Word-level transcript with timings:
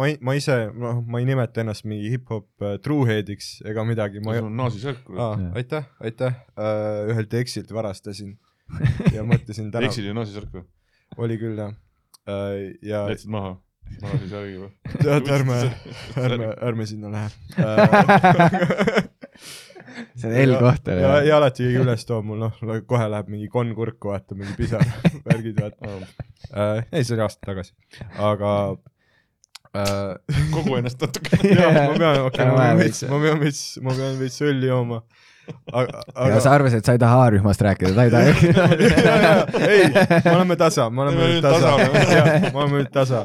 ma 0.00 0.08
ei, 0.08 0.16
ma 0.24 0.34
ise, 0.38 0.56
noh, 0.72 1.02
ma 1.04 1.20
ei 1.20 1.26
nimeta 1.28 1.60
ennast 1.62 1.84
mingi 1.88 2.08
hip-hop 2.14 2.64
äh, 2.64 2.76
truehead'iks 2.84 3.48
ega 3.68 3.84
midagi, 3.84 4.22
sul, 4.24 4.46
on 4.48 4.56
naasisärk 4.56 5.10
aitäh, 5.58 5.88
aitäh 6.00 6.38
uh,, 6.56 7.10
ühelt 7.12 7.34
eksilt 7.42 7.72
varastasin 7.76 8.36
ja 9.16 9.24
mõtlesin 9.26 9.68
täna, 9.74 9.90
eksid 9.90 10.08
ju 10.08 10.16
naasisärk 10.16 10.54
või? 10.56 10.64
oli 11.20 11.36
küll 11.40 11.60
jah 11.60 11.74
uh,. 11.74 12.70
ja 12.86 13.04
jätsid 13.12 13.32
maha? 13.34 13.58
naasisärgi 14.00 14.56
või? 14.62 14.70
tead, 15.02 15.32
ärme, 15.36 15.58
ärme, 16.24 16.52
ärme 16.70 16.88
sinna 16.88 17.12
lähe 17.12 17.28
uh. 17.60 19.00
see 20.16 20.30
on 20.30 20.36
L-koht 20.46 20.88
ja, 20.94 21.18
ja 21.26 21.40
alati 21.40 21.66
keegi 21.66 21.82
üles 21.82 22.06
toob 22.08 22.24
mul, 22.30 22.40
noh, 22.46 22.78
kohe 22.88 23.10
läheb 23.10 23.28
mingi 23.32 23.50
konn 23.52 23.74
kurku, 23.76 24.14
vaata 24.14 24.38
mingi 24.38 24.54
pisar, 24.56 24.86
värgid, 25.28 25.60
vaata 25.60 25.98
uh,. 25.98 26.08
ei, 26.88 27.04
see 27.04 27.18
oli 27.18 27.26
aasta 27.26 27.50
tagasi, 27.50 27.76
aga 28.16 28.54
uh, 29.74 30.14
kogu 30.54 30.78
ennast 30.80 31.00
natuke. 31.02 31.40
jah, 31.46 31.72
ma 31.74 31.98
pean, 31.98 32.22
okei, 32.26 32.38
Täna 32.38 32.52
ma 32.54 32.62
pean 32.64 32.80
veits. 32.82 33.02
ma 33.10 33.20
pean 33.24 33.42
veits, 33.42 33.64
ma 33.84 33.96
pean 33.96 34.16
veits 34.20 34.40
õlli 34.46 34.70
jooma. 34.70 35.00
aga, 35.72 36.02
ja 36.06 36.26
aga 36.28 36.40
sa 36.44 36.54
arvasid, 36.58 36.82
et 36.82 36.90
sa 36.90 36.94
ei 36.94 37.02
taha 37.02 37.22
A-rühmast 37.26 37.64
rääkida, 37.66 37.94
ta 37.96 38.06
ei 38.06 38.12
taha. 38.14 38.26
ei, 39.72 39.88
me 40.24 40.36
oleme 40.36 40.56
tasa, 40.60 40.90
me 40.90 41.06
oleme 41.06 41.22
Me 41.24 41.32
nüüd 41.34 41.48
tasa 41.48 41.76
me 41.80 42.54
oleme 42.54 42.84
nüüd 42.84 42.92
tasa. 42.94 43.24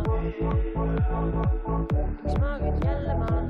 Miks 0.39 0.73
magad 2.39 2.83
jälle 2.85 3.13
maha? 3.15 3.41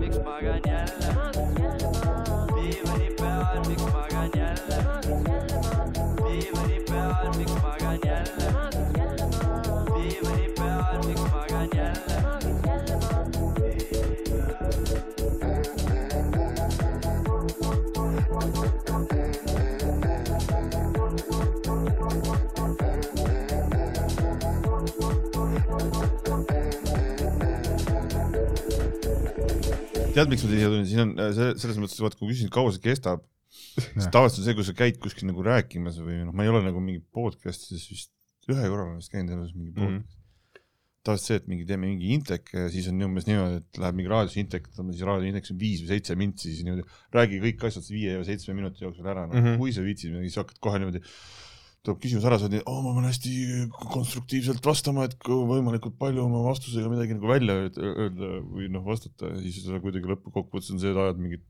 miks 0.00 0.18
magan 0.24 0.60
jälle 0.66 1.14
magad 1.14 1.58
jälle 1.58 1.88
maha? 1.92 2.46
diivani 2.54 3.08
peal, 3.18 3.60
miks 3.68 3.82
magan 3.82 4.30
jälle 4.34 4.35
magad 4.35 4.35
tead, 30.16 30.32
miks 30.32 30.44
ma 30.46 30.52
siia 30.52 30.68
tulin, 30.72 30.86
siin 30.88 31.04
on 31.04 31.14
äh, 31.22 31.32
selles 31.60 31.80
mõttes, 31.80 32.00
vaata 32.02 32.18
kui 32.18 32.30
küsisin, 32.32 32.50
kaua 32.52 32.74
see 32.74 32.84
kestab, 32.84 33.24
siis 33.78 34.10
tavaliselt 34.12 34.42
on 34.42 34.48
see, 34.48 34.56
kui 34.58 34.66
sa 34.66 34.76
käid 34.76 35.00
kuskil 35.02 35.28
nagu 35.30 35.44
rääkimas 35.46 36.00
või 36.02 36.22
noh, 36.24 36.34
ma 36.36 36.46
ei 36.46 36.52
ole 36.52 36.64
nagu 36.66 36.82
mingi 36.82 37.02
podcast'is 37.14 37.86
vist 37.92 38.12
ühe 38.50 38.68
korra 38.70 38.84
olen 38.86 39.00
vist 39.00 39.12
käinud 39.12 39.34
elus 39.34 39.54
mingi 39.56 39.72
Mhm. 39.74 39.80
podcast 39.80 40.04
mm.. 40.04 40.62
tavaliselt 41.06 41.28
see, 41.30 41.38
et 41.40 41.48
mingi 41.50 41.64
teeme 41.68 41.86
mingi 41.86 42.12
intek 42.14 42.50
ja 42.54 42.66
siis 42.72 42.88
on 42.90 43.02
umbes 43.06 43.26
niimoodi, 43.28 43.60
et 43.62 43.80
läheb 43.82 43.98
mingi 43.98 44.10
raadios 44.10 44.36
intek, 44.42 44.66
siis 44.74 45.02
raadio 45.06 45.28
indeks 45.30 45.52
on 45.54 45.58
viis 45.60 45.82
või 45.84 45.92
seitse 45.92 46.16
mintsi, 46.18 46.50
siis 46.50 46.66
niimoodi 46.66 46.86
räägi 47.14 47.42
kõik 47.44 47.66
asjad 47.68 47.90
viie 47.92 48.16
või 48.18 48.26
seitsme 48.26 48.56
minuti 48.58 48.82
jooksul 48.82 49.06
ära, 49.06 49.26
noh 49.26 49.36
mm. 49.36 49.44
-hmm. 49.44 49.60
kui 49.62 49.74
sa 49.74 49.84
viitsid 49.86 50.10
midagi, 50.14 50.32
siis 50.32 50.40
hakkad 50.42 50.58
kohe 50.66 50.80
niimoodi 50.82 51.02
tuleb 51.86 52.00
küsimus 52.02 52.24
ära, 52.28 52.38
sa 52.42 52.48
nii, 52.50 52.62
oo 52.66 52.80
ma 52.84 52.92
pean 52.96 53.06
hästi 53.08 53.32
konstruktiivselt 53.94 54.64
vastama, 54.66 55.06
et 55.06 55.14
kui 55.22 55.38
võimalikult 55.48 55.96
palju 56.00 56.24
oma 56.26 56.42
vastusega 56.48 56.90
midagi 56.92 57.14
nagu 57.16 57.30
välja 57.30 57.54
öeld- 57.62 57.80
öelda 57.86 58.30
või 58.50 58.68
noh, 58.74 58.84
vastata. 58.86 59.30
Ja 59.32 59.38
siis 59.44 59.62
sa 59.64 59.78
kuidagi 59.82 60.10
lõppkokkuvõttes 60.10 60.72
on 60.74 60.82
see, 60.82 60.90
et 60.92 61.00
ajad 61.04 61.22
mingit 61.22 61.44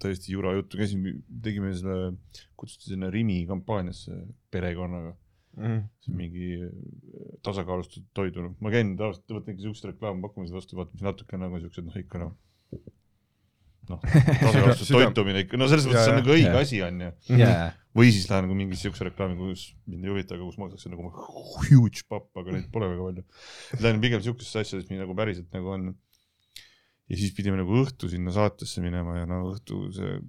täiesti 0.00 0.32
jura 0.32 0.54
juttu, 0.56 0.78
käisin, 0.80 1.02
tegime 1.44 1.70
selle, 1.76 2.14
kutsuti 2.56 2.94
sinna 2.94 3.10
Rimi 3.12 3.42
kampaaniasse 3.48 4.14
perekonnaga, 4.50 5.16
Mhm. 5.56 5.80
see 6.00 6.12
on 6.12 6.16
mingi 6.16 6.48
äh, 6.62 6.70
tasakaalustatud 7.42 8.06
toidu, 8.14 8.44
ma 8.62 8.70
käin 8.70 8.92
tavaliselt, 8.96 9.26
võtangi 9.34 9.64
siukseid 9.64 9.90
reklaampakkumisi 9.92 10.54
vastu, 10.54 10.76
vaata, 10.78 10.94
mis 10.94 11.02
natuke 11.02 11.36
nagu 11.40 11.58
siuksed 11.60 11.84
noh, 11.88 11.96
ikka 11.98 12.20
noh, 12.22 12.36
noh, 13.90 14.00
tasakaalustatud 14.04 14.94
toitumine 14.96 15.44
ikka, 15.44 15.60
no 15.60 15.68
selles 15.70 15.86
mõttes 15.88 16.06
see 16.06 16.14
on 16.14 16.20
nagu 16.20 16.34
õige 16.34 16.48
Jaa. 16.48 16.64
asi, 16.64 16.80
onju. 16.86 17.10
jaa, 17.40 17.70
või 17.96 18.12
siis 18.14 18.28
lähen 18.30 18.46
nagu 18.46 18.58
mingi 18.58 18.78
siukse 18.78 19.06
reklaami, 19.08 19.38
kus 19.38 19.64
mind 19.90 20.06
ei 20.06 20.12
huvita, 20.14 20.36
aga 20.36 20.46
kus 20.46 20.60
makstakse 20.62 20.92
nagu 20.92 21.10
huge 21.68 22.04
papp, 22.10 22.30
aga 22.40 22.54
neid 22.54 22.68
pole 22.74 22.90
väga 22.92 23.08
palju. 23.08 23.26
Lähen 23.82 24.04
pigem 24.04 24.22
siukestesse 24.24 24.64
asjadesse, 24.64 24.90
mis 24.92 25.02
nagu 25.02 25.16
päriselt 25.18 25.50
nagu 25.56 25.74
on. 25.74 25.90
ja 27.10 27.18
siis 27.18 27.34
pidime 27.34 27.58
nagu 27.58 27.80
õhtu 27.82 28.10
sinna 28.12 28.30
saatesse 28.34 28.82
minema 28.84 29.18
ja 29.18 29.26
no 29.26 29.42
õhtu 29.50 29.88
see 29.96 30.20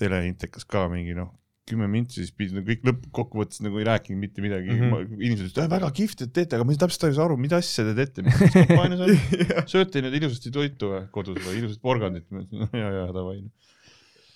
teleintekas 0.00 0.64
ka 0.64 0.86
mingi 0.92 1.12
noh, 1.18 1.34
kümme 1.68 1.86
mintsi, 1.90 2.24
siis 2.24 2.34
pidid 2.34 2.56
nagu 2.56 2.66
kõik 2.66 2.86
lõppkokkuvõttes 2.88 3.62
nagu 3.62 3.78
ei 3.78 3.86
rääkinud 3.86 4.18
mitte 4.18 4.42
midagi 4.42 4.72
mm. 4.72 4.80
-hmm. 4.82 5.20
inimesed 5.20 5.52
ütlesid, 5.52 5.70
väga 5.70 5.90
kihvt, 5.94 6.24
et 6.26 6.32
teete, 6.34 6.58
aga 6.58 6.66
ma 6.66 6.74
täpselt 6.82 7.06
ei 7.06 7.14
saa 7.14 7.26
aru, 7.28 7.36
mida 7.38 7.60
asja 7.62 7.84
te 7.86 7.94
teete, 7.98 8.24
mis 8.26 8.40
kampaanias 8.56 9.04
on. 9.06 9.12
sööte 9.74 10.02
nüüd 10.02 10.16
ilusasti 10.18 10.50
toitu 10.54 10.90
või 10.90 11.02
kodus 11.14 11.38
või 11.46 11.60
ilusat 11.60 11.82
porgandit? 11.84 12.26
ja, 12.82 12.88
ja 12.98 13.04
davai. 13.14 13.38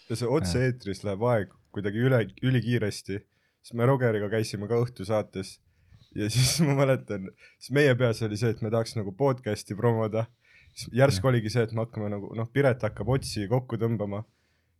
ja 0.06 0.20
see 0.20 0.30
otse-eetris 0.38 1.02
läheb 1.06 1.26
aeg 1.32 1.50
kuidagi 1.74 2.06
üle, 2.06 2.22
ülikiiresti, 2.46 3.18
siis 3.66 3.76
me 3.76 3.90
Rogeriga 3.90 4.30
käisime 4.32 4.70
ka 4.70 4.78
õhtusaates 4.84 5.56
ja 6.16 6.30
siis 6.30 6.54
ma 6.66 6.78
mäletan, 6.78 7.26
siis 7.58 7.74
meie 7.74 7.98
peas 7.98 8.22
oli 8.22 8.38
see, 8.38 8.54
et 8.54 8.62
me 8.62 8.70
tahaks 8.70 8.94
nagu 8.98 9.10
podcast'i 9.18 9.74
promoda, 9.78 10.28
siis 10.76 10.94
järsku 11.02 11.34
oligi 11.34 11.50
see, 11.52 11.66
et 11.66 11.74
me 11.74 11.82
hakkame 11.84 12.12
nagu 12.14 12.30
noh, 12.38 12.48
Piret 12.54 12.86
hakkab 12.86 13.10
otsi 13.18 13.48
kokku 13.50 13.82
tõmbama 13.82 14.22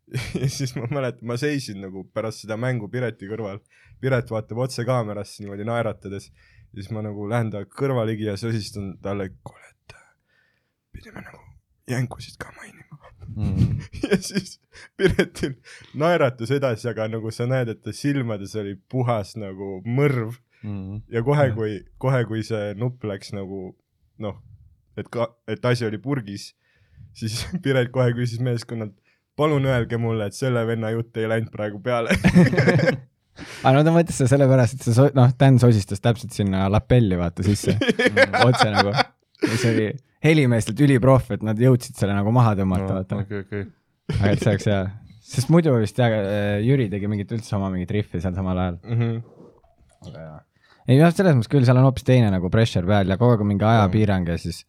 ja 0.41 0.49
siis 0.51 0.75
ma 0.77 0.87
mäletan, 0.91 1.27
ma 1.27 1.37
seisin 1.41 1.81
nagu 1.83 2.05
pärast 2.15 2.45
seda 2.45 2.59
mängu 2.61 2.89
Pireti 2.93 3.29
kõrval, 3.31 3.59
Piret 4.01 4.31
vaatab 4.31 4.61
otse 4.67 4.85
kaamerasse 4.87 5.43
niimoodi 5.43 5.67
naeratades. 5.67 6.31
Ja 6.73 6.83
siis 6.83 6.91
ma 6.93 7.03
nagu 7.05 7.27
lähen 7.31 7.51
ta 7.55 7.63
kõrva 7.71 8.05
ligi 8.07 8.27
ja 8.29 8.37
sosistan 8.39 8.95
talle, 9.03 9.31
kuule, 9.47 9.71
et 9.73 9.95
äh, 9.97 10.09
pidime 10.93 11.23
nagu 11.25 11.41
jänkusid 11.91 12.39
ka 12.39 12.53
mainima. 12.57 13.03
Ja 14.07 14.17
siis 14.23 14.61
Piretil 14.97 15.57
naeratus 15.99 16.51
edasi, 16.55 16.87
aga 16.89 17.09
nagu 17.11 17.31
sa 17.35 17.47
näed, 17.49 17.73
et 17.73 17.83
ta 17.85 17.93
silmades 17.95 18.55
oli 18.59 18.77
puhas 18.91 19.35
nagu 19.41 19.81
mõrv. 19.87 20.37
Ja 21.13 21.23
kohe, 21.27 21.51
kui, 21.55 21.75
kohe, 22.03 22.23
kui 22.27 22.43
see 22.47 22.75
nupp 22.79 23.05
läks 23.07 23.33
nagu 23.37 23.77
noh, 24.23 24.39
et 24.97 25.11
ka, 25.13 25.29
et 25.51 25.65
asi 25.69 25.87
oli 25.87 25.99
purgis, 26.03 26.55
siis 27.17 27.43
Piret 27.65 27.93
kohe 27.95 28.15
küsis 28.17 28.41
meeskonnalt, 28.43 28.97
palun 29.37 29.69
öelge 29.69 29.99
mulle, 30.01 30.31
et 30.31 30.37
selle 30.37 30.65
venna 30.69 30.91
jutt 30.95 31.17
ei 31.21 31.29
läinud 31.31 31.53
praegu 31.53 31.81
peale. 31.85 32.15
aga 33.67 33.75
no 33.77 33.85
ta 33.85 33.93
mõtles 33.95 34.17
seda 34.17 34.33
sellepärast, 34.33 34.79
et 34.79 34.87
see 34.87 34.97
so-, 34.97 35.11
noh, 35.17 35.33
Dan 35.39 35.61
sosistas 35.63 36.03
täpselt 36.05 36.35
sinna 36.37 36.67
lapelli 36.73 37.19
vaata 37.21 37.45
sisse, 37.47 37.77
otse 38.49 38.69
nagu, 38.73 38.95
mis 39.45 39.67
oli 39.69 39.91
helimeestelt 40.25 40.81
üliproff, 40.87 41.33
et 41.37 41.45
nad 41.47 41.61
jõudsid 41.61 41.99
selle 41.99 42.17
nagu 42.17 42.33
maha 42.35 42.55
tõmmata, 42.59 43.01
vaata. 43.01 43.21
okei, 43.25 43.45
okei. 43.45 43.67
aga 44.17 44.33
et 44.33 44.43
see 44.43 44.53
oleks 44.55 44.69
hea, 44.73 44.81
sest 45.35 45.53
muidu 45.53 45.77
vist 45.77 46.01
jah, 46.01 46.17
Jüri 46.65 46.89
tegi 46.93 47.11
mingit 47.11 47.33
üldse 47.37 47.57
oma 47.59 47.71
mingit 47.75 47.93
riffi 47.95 48.23
seal 48.23 48.35
samal 48.39 48.63
ajal. 48.65 48.81
ei 50.87 50.97
noh, 50.97 51.13
selles 51.13 51.37
mõttes 51.37 51.53
küll, 51.53 51.69
seal 51.69 51.79
on 51.81 51.91
hoopis 51.91 52.09
teine 52.09 52.33
nagu 52.33 52.51
pressure 52.53 52.89
peal 52.89 53.13
ja 53.13 53.21
kogu 53.21 53.37
aeg 53.37 53.45
on 53.45 53.53
mingi 53.53 53.69
ajapiirang 53.69 54.33
ja 54.33 54.41
siis 54.41 54.65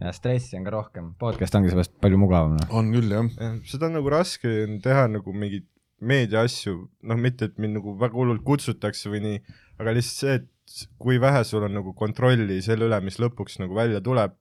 ja 0.00 0.12
stressi 0.14 0.58
on 0.58 0.66
ka 0.66 0.74
rohkem, 0.74 1.10
podcast 1.20 1.56
ongi 1.58 1.72
seepärast 1.72 1.96
palju 2.02 2.20
mugavam 2.20 2.56
noh. 2.58 2.70
on 2.74 2.92
küll 2.94 3.12
jah. 3.12 3.58
seda 3.66 3.88
on 3.88 3.98
nagu 3.98 4.12
raske 4.12 4.52
on 4.66 4.78
teha 4.84 5.06
nagu 5.10 5.34
mingeid 5.34 5.66
meedia 5.98 6.44
asju, 6.46 6.84
noh, 7.02 7.18
mitte 7.18 7.48
et 7.48 7.56
mind 7.58 7.78
nagu 7.80 7.94
väga 7.98 8.14
hullult 8.14 8.44
kutsutakse 8.46 9.10
või 9.10 9.22
nii, 9.24 9.38
aga 9.82 9.94
lihtsalt 9.96 10.20
see, 10.20 10.36
et 10.38 10.84
kui 11.00 11.18
vähe 11.22 11.40
sul 11.48 11.64
on 11.66 11.74
nagu 11.74 11.94
kontrolli 11.96 12.60
selle 12.62 12.86
üle, 12.88 13.00
mis 13.04 13.18
lõpuks 13.18 13.58
nagu 13.62 13.74
välja 13.74 14.02
tuleb. 14.04 14.36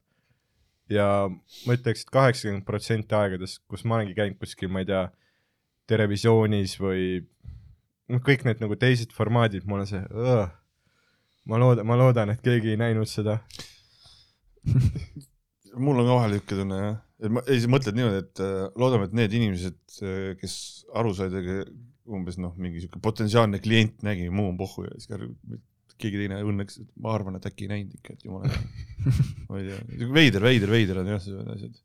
ja 0.88 1.28
ma 1.28 1.76
ütleks 1.76 2.06
et, 2.06 2.08
et 2.08 2.12
kaheksakümmend 2.16 2.64
protsenti 2.68 3.16
aegadest, 3.16 3.60
kus 3.68 3.84
ma 3.84 3.98
olengi 3.98 4.14
käinud 4.16 4.38
kuskil, 4.40 4.72
ma 4.72 4.84
ei 4.84 4.88
tea, 4.92 5.08
Terevisioonis 5.88 6.74
või 6.84 7.04
noh, 8.12 8.22
kõik 8.24 8.44
need 8.48 8.60
nagu 8.64 8.76
teised 8.80 9.14
formaadid, 9.16 9.64
mul 9.68 9.84
on 9.86 9.90
see, 9.90 10.02
ma 11.48 11.60
loodan, 11.60 11.88
ma 11.88 11.96
loodan, 12.00 12.32
et 12.32 12.44
keegi 12.44 12.74
ei 12.74 12.80
näinud 12.80 13.08
seda. 13.08 13.40
mul 15.82 16.02
on 16.02 16.10
ka 16.10 16.18
vahel 16.20 16.36
niisugune 16.36 16.64
tunne 16.64 16.80
jah, 16.82 16.98
et 17.24 17.34
ma, 17.34 17.44
ei 17.50 17.62
sa 17.64 17.72
mõtled 17.72 17.98
niimoodi, 17.98 18.24
et 18.24 18.44
äh, 18.46 18.56
loodame, 18.80 19.08
et 19.10 19.16
need 19.18 19.38
inimesed, 19.40 19.80
kes 20.42 20.58
aru 20.98 21.14
said 21.18 21.38
umbes 22.08 22.38
noh, 22.40 22.54
mingi 22.62 22.84
siuke 22.84 23.02
potentsiaalne 23.04 23.60
klient 23.64 24.06
nägi, 24.08 24.30
muu 24.34 24.52
on 24.52 24.60
pohhu 24.60 24.86
ja 24.88 24.94
siis 24.96 25.10
keegi 25.98 26.22
teine 26.22 26.40
õnneks, 26.46 26.82
ma 27.02 27.14
arvan, 27.18 27.38
et 27.40 27.48
äkki 27.50 27.66
ei 27.66 27.72
näinud 27.72 27.98
ikka, 27.98 28.16
et 28.16 28.26
jumala 28.28 28.52
hea. 28.52 28.60
ma 29.50 29.62
ei 29.62 29.70
tea, 29.70 30.10
veider, 30.14 30.46
veider, 30.46 30.74
veider 30.74 31.02
on 31.02 31.10
jah, 31.10 31.22
sellised 31.24 31.54
asjad. 31.56 31.80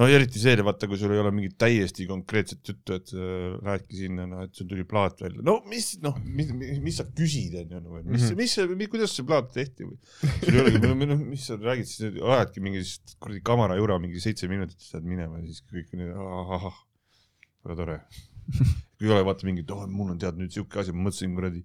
No 0.00 0.06
eriti 0.08 0.40
see, 0.40 0.54
vaata, 0.64 0.88
kui 0.88 0.96
sul 1.00 1.12
ei 1.12 1.20
ole 1.20 1.30
mingit 1.34 1.56
täiesti 1.60 2.06
konkreetset 2.08 2.70
juttu, 2.72 2.96
et 2.96 3.10
äh, 3.12 3.56
rääki 3.66 3.98
sinna, 3.98 4.24
noh, 4.30 4.44
et 4.46 4.56
sul 4.56 4.68
tuli 4.70 4.86
plaat 4.88 5.20
välja, 5.20 5.44
no 5.46 5.58
mis, 5.68 5.90
noh, 6.04 6.16
mis, 6.24 6.50
mis, 6.56 6.78
mis 6.84 7.00
sa 7.02 7.04
küsid, 7.08 7.56
onju, 7.60 7.82
nagu, 7.84 8.00
mis 8.08 8.24
Mhm., 8.30 8.38
mis 8.40 8.54
see, 8.56 8.88
kuidas 8.92 9.14
see 9.16 9.26
plaat 9.28 9.52
tehti 9.54 9.88
või? 9.88 9.98
sul 10.46 10.56
ei 10.56 10.62
olegi, 10.64 10.82
noh, 11.12 11.20
mis 11.20 11.44
sa 11.50 11.58
räägid 11.60 11.90
siis, 11.90 12.16
ajadki 12.16 12.64
mingi 12.64 12.84
kuradi 13.20 13.44
kamera 13.52 13.76
jura 13.80 14.00
mingi 14.02 14.22
seitse 14.24 14.48
minutit, 14.50 14.80
siis 14.80 14.96
lähed 14.96 15.10
minema 15.12 15.42
ja 15.42 15.46
siis 15.50 15.62
kõik 15.68 15.92
on 15.94 16.04
nii 16.04 16.16
ahah, 16.56 16.80
väga 17.68 17.78
tore. 17.84 18.00
kui 18.98 19.06
ei 19.06 19.14
ole 19.14 19.22
vaata 19.28 19.46
mingit, 19.46 19.70
oh, 19.70 19.84
mul 19.86 20.14
on 20.14 20.18
tead 20.20 20.40
nüüd 20.40 20.50
siuke 20.54 20.80
asi, 20.82 20.96
ma 20.96 21.06
mõtlesin 21.10 21.36
kuradi 21.36 21.62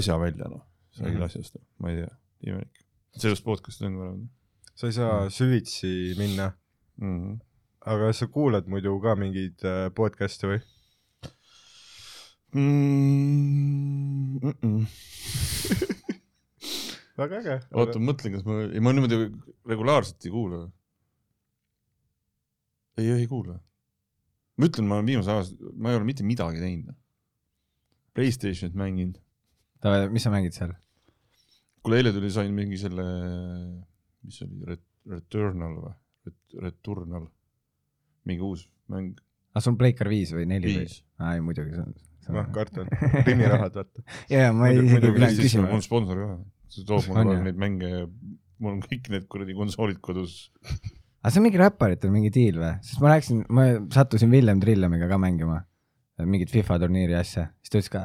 asja 0.00 0.16
välja, 0.20 0.48
noh, 0.50 0.64
sa 0.96 1.04
räägid 1.04 1.20
Mhm. 1.20 1.28
asjast, 1.28 1.60
ma 1.78 1.92
ei 1.92 2.02
tea, 2.02 2.12
imelik. 2.48 2.84
sellest 3.20 3.44
podcast'i 3.44 3.84
on 3.86 3.96
ka 3.98 4.06
olemas 4.08 4.36
sa 4.80 4.88
ei 4.88 4.94
saa 4.96 5.28
süvitsi 5.28 6.14
minna, 6.16 6.52
mm. 7.00 7.16
-hmm. 7.18 7.38
Aga 7.80 8.12
sa 8.12 8.28
kuulad 8.28 8.68
muidu 8.68 8.98
ka 9.00 9.14
mingeid 9.16 9.64
äh, 9.64 9.88
podcast'e 9.96 10.50
või? 10.50 10.60
Mm 12.52 14.40
-mm. 14.42 14.84
väga 17.20 17.40
äge. 17.40 17.56
oota, 17.72 17.98
ma 17.98 18.10
mõtlen, 18.10 18.34
kas 18.36 18.44
ma, 18.44 18.60
ei 18.66 18.82
ma 18.82 18.92
niimoodi 18.92 19.18
regulaarselt 19.70 20.26
ei 20.26 20.32
kuula. 20.34 20.60
ei, 22.98 23.10
ei 23.16 23.26
kuula. 23.30 23.56
ma 24.56 24.68
ütlen, 24.68 24.86
ma 24.88 24.98
olen 24.98 25.06
viimase 25.06 25.32
aasta, 25.32 25.72
ma 25.76 25.90
ei 25.90 25.96
ole 25.96 26.04
mitte 26.04 26.26
midagi 26.26 26.60
teinud. 26.60 26.94
Playstationit 28.14 28.76
mänginud. 28.76 29.20
mis 30.10 30.22
sa 30.22 30.30
mängid 30.30 30.52
seal? 30.52 30.74
kuule, 31.82 31.96
eile 32.00 32.12
tuli, 32.12 32.30
sain 32.30 32.52
mingi 32.54 32.76
selle, 32.80 33.04
mis 34.26 34.40
see 34.40 34.48
oli, 34.66 34.76
Returnal 35.10 35.78
või? 35.80 35.94
Returnal, 36.60 37.30
mingi 38.28 38.44
uus 38.46 38.66
mäng, 38.90 39.18
ah, 39.54 39.62
sul 39.62 39.74
on 39.74 39.80
Playcar 39.80 40.10
viis 40.10 40.32
või 40.34 40.46
neli 40.50 40.76
või? 40.78 40.86
aa, 41.20 41.34
ei 41.36 41.44
muidugi, 41.44 41.76
see 41.76 41.84
on. 41.86 42.36
noh, 42.36 42.48
kartan, 42.54 42.90
primirahad 43.26 43.80
vaata. 43.80 44.04
ja, 44.32 44.46
ja 44.48 44.54
ma 44.56 44.70
ei 44.70 44.80
isegi 44.82 45.12
pidanud 45.16 45.36
siis 45.36 45.46
küsima 45.48 45.68
mul 45.68 45.80
on. 45.80 45.86
sponsor 45.86 46.22
ka, 46.22 46.30
see 46.70 46.86
toob 46.88 47.08
mulle 47.08 47.26
kogu 47.26 47.36
aeg 47.36 47.48
neid 47.48 47.64
mänge 47.64 47.92
ja 47.92 48.04
mul 48.60 48.76
on 48.76 48.84
kõik 48.84 49.10
need 49.14 49.26
kuradi 49.32 49.56
konsoolid 49.56 50.00
kodus. 50.04 50.38
aga 51.20 51.32
see 51.32 51.42
on 51.42 51.48
mingi 51.48 51.62
räpparitel 51.62 52.14
mingi 52.14 52.32
diil 52.34 52.60
või? 52.60 52.76
sest 52.86 53.02
ma 53.02 53.14
rääkisin, 53.14 53.44
ma 53.48 53.66
sattusin 53.94 54.32
Villem 54.32 54.62
Trillemiga 54.62 55.10
ka 55.10 55.20
mängima 55.20 55.62
mingit 56.26 56.50
FIFA 56.52 56.80
turniiri 56.84 57.14
asja, 57.16 57.46
siis 57.60 57.72
ta 57.72 57.80
ütles 57.80 57.92
ka, 57.92 58.02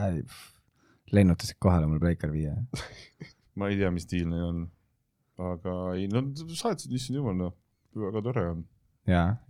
lennutasid 1.15 1.59
kohale 1.61 1.89
mul 1.89 2.01
Playcar 2.03 2.31
viie. 2.33 2.53
ma 3.59 3.69
ei 3.71 3.79
tea, 3.79 3.91
mis 3.93 4.07
diil 4.09 4.29
neil 4.29 4.47
on. 4.49 4.63
aga 5.51 5.75
ei, 5.95 6.07
no 6.11 6.23
saatsid, 6.55 6.93
issand 6.95 7.19
jumal, 7.19 7.35
noh, 7.39 7.55
väga 7.99 8.23
tore 8.25 8.45
on. 8.53 8.63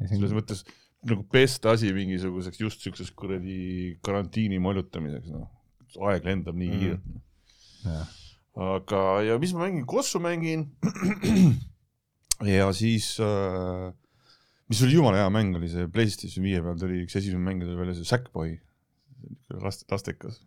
Selles 0.09 0.33
mõttes 0.35 0.63
nagu 1.05 1.21
best 1.31 1.65
asi 1.69 1.91
mingisuguseks 1.93 2.59
just 2.59 2.81
siukseks 2.81 3.11
kuradi 3.15 3.97
karantiini 4.05 4.57
mollutamiseks, 4.59 5.29
noh. 5.31 5.47
aeg 6.09 6.25
lendab 6.27 6.55
nii 6.59 6.69
Mhm. 6.71 6.79
kiirelt 6.81 7.05
mm.. 7.05 7.21
jaa, 7.85 8.07
aga, 8.75 9.01
ja 9.27 9.37
mis 9.39 9.53
ma 9.53 9.67
mängin, 9.67 9.85
Kossu 9.85 10.19
mängin. 10.19 10.65
ja 12.55 12.67
siis 12.75 13.13
äh,, 13.23 13.93
mis 14.71 14.81
oli 14.83 14.97
jumala 14.97 15.21
hea 15.21 15.29
mäng, 15.31 15.55
oli 15.55 15.69
see 15.71 15.87
Playstation 15.93 16.43
viie 16.47 16.61
peal 16.65 16.77
tuli 16.81 17.03
üks 17.05 17.15
esimene 17.21 17.43
mäng 17.45 17.61
tuli 17.63 17.77
välja, 17.79 17.95
see 17.95 18.07
Sackboy. 18.09 18.57
last, 19.61 19.85
lastekas. 19.91 20.41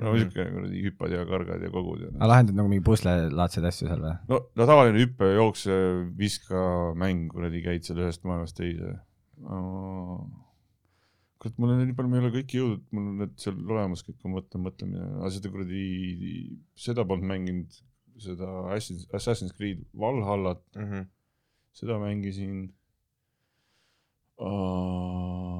No 0.00 0.12
siuke 0.16 0.44
kuradi 0.52 0.82
hüppad 0.86 1.12
ja 1.14 1.24
kargad 1.28 1.62
ja 1.66 1.70
kogud 1.74 2.00
ja. 2.04 2.10
aga 2.16 2.28
lahendad 2.30 2.56
nagu 2.58 2.70
mingi 2.70 2.84
puslelaadseid 2.86 3.66
asju 3.70 3.88
seal 3.90 4.02
või? 4.04 4.14
no, 4.30 4.40
no 4.56 4.66
tavaline 4.70 5.02
hüppe, 5.02 5.28
jookse, 5.36 5.76
viska 6.18 6.62
mäng, 6.98 7.26
kuradi 7.32 7.62
käid 7.64 7.86
seal 7.88 7.98
ühest 8.04 8.22
maailmast 8.28 8.56
teise. 8.60 8.94
kurat, 11.36 11.58
mul 11.60 11.74
on 11.74 11.82
nii 11.84 11.96
palju, 11.98 12.10
ma 12.12 12.18
ei 12.20 12.24
ole 12.24 12.32
kõiki 12.38 12.60
jõudnud, 12.60 12.86
mul 12.96 13.10
on 13.10 13.18
need 13.24 13.34
seal 13.42 13.58
olemas 13.66 14.04
kõik, 14.06 14.16
ma 14.24 14.36
mõtlen, 14.38 14.64
mõtlemine, 14.68 15.10
aga 15.20 15.32
seda 15.34 15.52
kuradi, 15.52 15.82
seda 16.86 17.04
polnud 17.08 17.28
mänginud, 17.32 17.76
seda 18.22 18.48
Assassin's, 18.72 19.04
Assassin's 19.14 19.52
Creed 19.56 19.82
Valhallat, 19.92 20.62
Mhm. 20.78 21.08
seda 21.76 21.98
mängisin 22.00 22.70
uh,. 24.40 25.55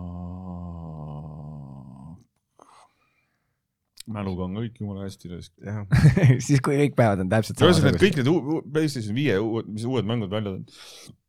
Mäluga 4.07 4.47
on 4.47 4.59
kõik 4.61 4.81
jumala 4.81 5.07
hästi 5.07 5.31
raisk. 5.33 5.53
jah, 5.65 5.83
siis 6.47 6.63
kui 6.65 6.79
kõik 6.79 6.97
päevad 6.99 7.25
on 7.25 7.31
täpselt 7.33 7.59
ühesõnaga, 7.59 7.97
samasugused. 7.97 8.03
kõik 8.05 8.21
need 8.21 8.73
PlayStation 8.77 9.19
viie 9.19 9.39
uued, 9.43 9.71
mis 9.73 9.87
uued 9.89 10.09
mängud 10.09 10.33
välja 10.33 10.55
tulnud, 10.55 10.77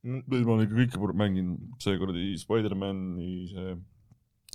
ma 0.04 0.54
olen 0.56 0.68
ikka 0.68 0.80
kõike 0.84 1.18
mänginud, 1.24 1.64
see 1.84 1.98
kuradi 2.00 2.28
Spider-man'i 2.42 3.32
see 3.52 3.76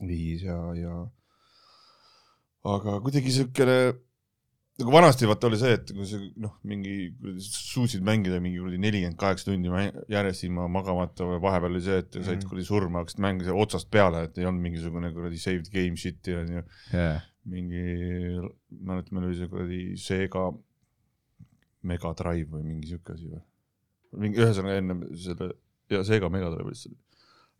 viis 0.08 0.46
ja, 0.46 0.58
ja 0.78 0.94
aga 2.72 2.98
kuidagi 3.02 3.34
siukene 3.34 3.78
nagu 4.80 4.92
vanasti 4.94 5.26
vaata 5.28 5.46
oli 5.50 5.58
see, 5.60 5.74
et 5.76 5.90
kui 5.92 6.06
sa 6.08 6.18
noh, 6.40 6.54
mingi 6.64 6.94
suutsid 7.44 8.02
mängida 8.06 8.38
mingi 8.42 8.58
kuradi 8.62 8.78
nelikümmend 8.80 9.18
kaheksa 9.20 9.50
tundi 9.50 9.68
järjest 10.12 10.46
ilma 10.48 10.64
magamata 10.72 11.26
või 11.28 11.40
vahepeal 11.44 11.74
oli 11.76 11.82
see, 11.84 11.98
et 12.02 12.12
said 12.16 12.38
Mhm. 12.40 12.48
kuradi 12.48 12.64
surma, 12.66 13.02
hakkasid 13.02 13.20
mängima 13.20 13.58
otsast 13.66 13.90
peale, 13.92 14.24
et 14.28 14.38
ei 14.38 14.46
olnud 14.48 14.64
mingisugune 14.64 15.12
kuradi 15.12 15.38
saved 15.38 15.68
game 15.74 15.96
shit'i 16.00 16.34
onju 16.40 16.62
jaa, 16.92 17.20
mingi, 17.44 17.84
mäletan, 18.70 19.12
meil 19.18 19.28
oli 19.28 19.36
see 19.38 19.48
kuradi 19.52 19.80
Sega 20.00 20.46
Mega 21.82 22.12
Drive 22.18 22.48
või 22.54 22.62
mingi 22.66 22.92
siuke 22.92 23.16
asi 23.16 23.28
või? 23.28 23.42
mingi 24.22 24.38
ühesõnaga 24.44 24.76
ennem 24.78 25.04
selle 25.16 25.52
ja 25.90 26.02
Sega 26.04 26.28
Mega 26.32 26.50
Drive 26.52 26.68
lihtsalt. 26.72 26.98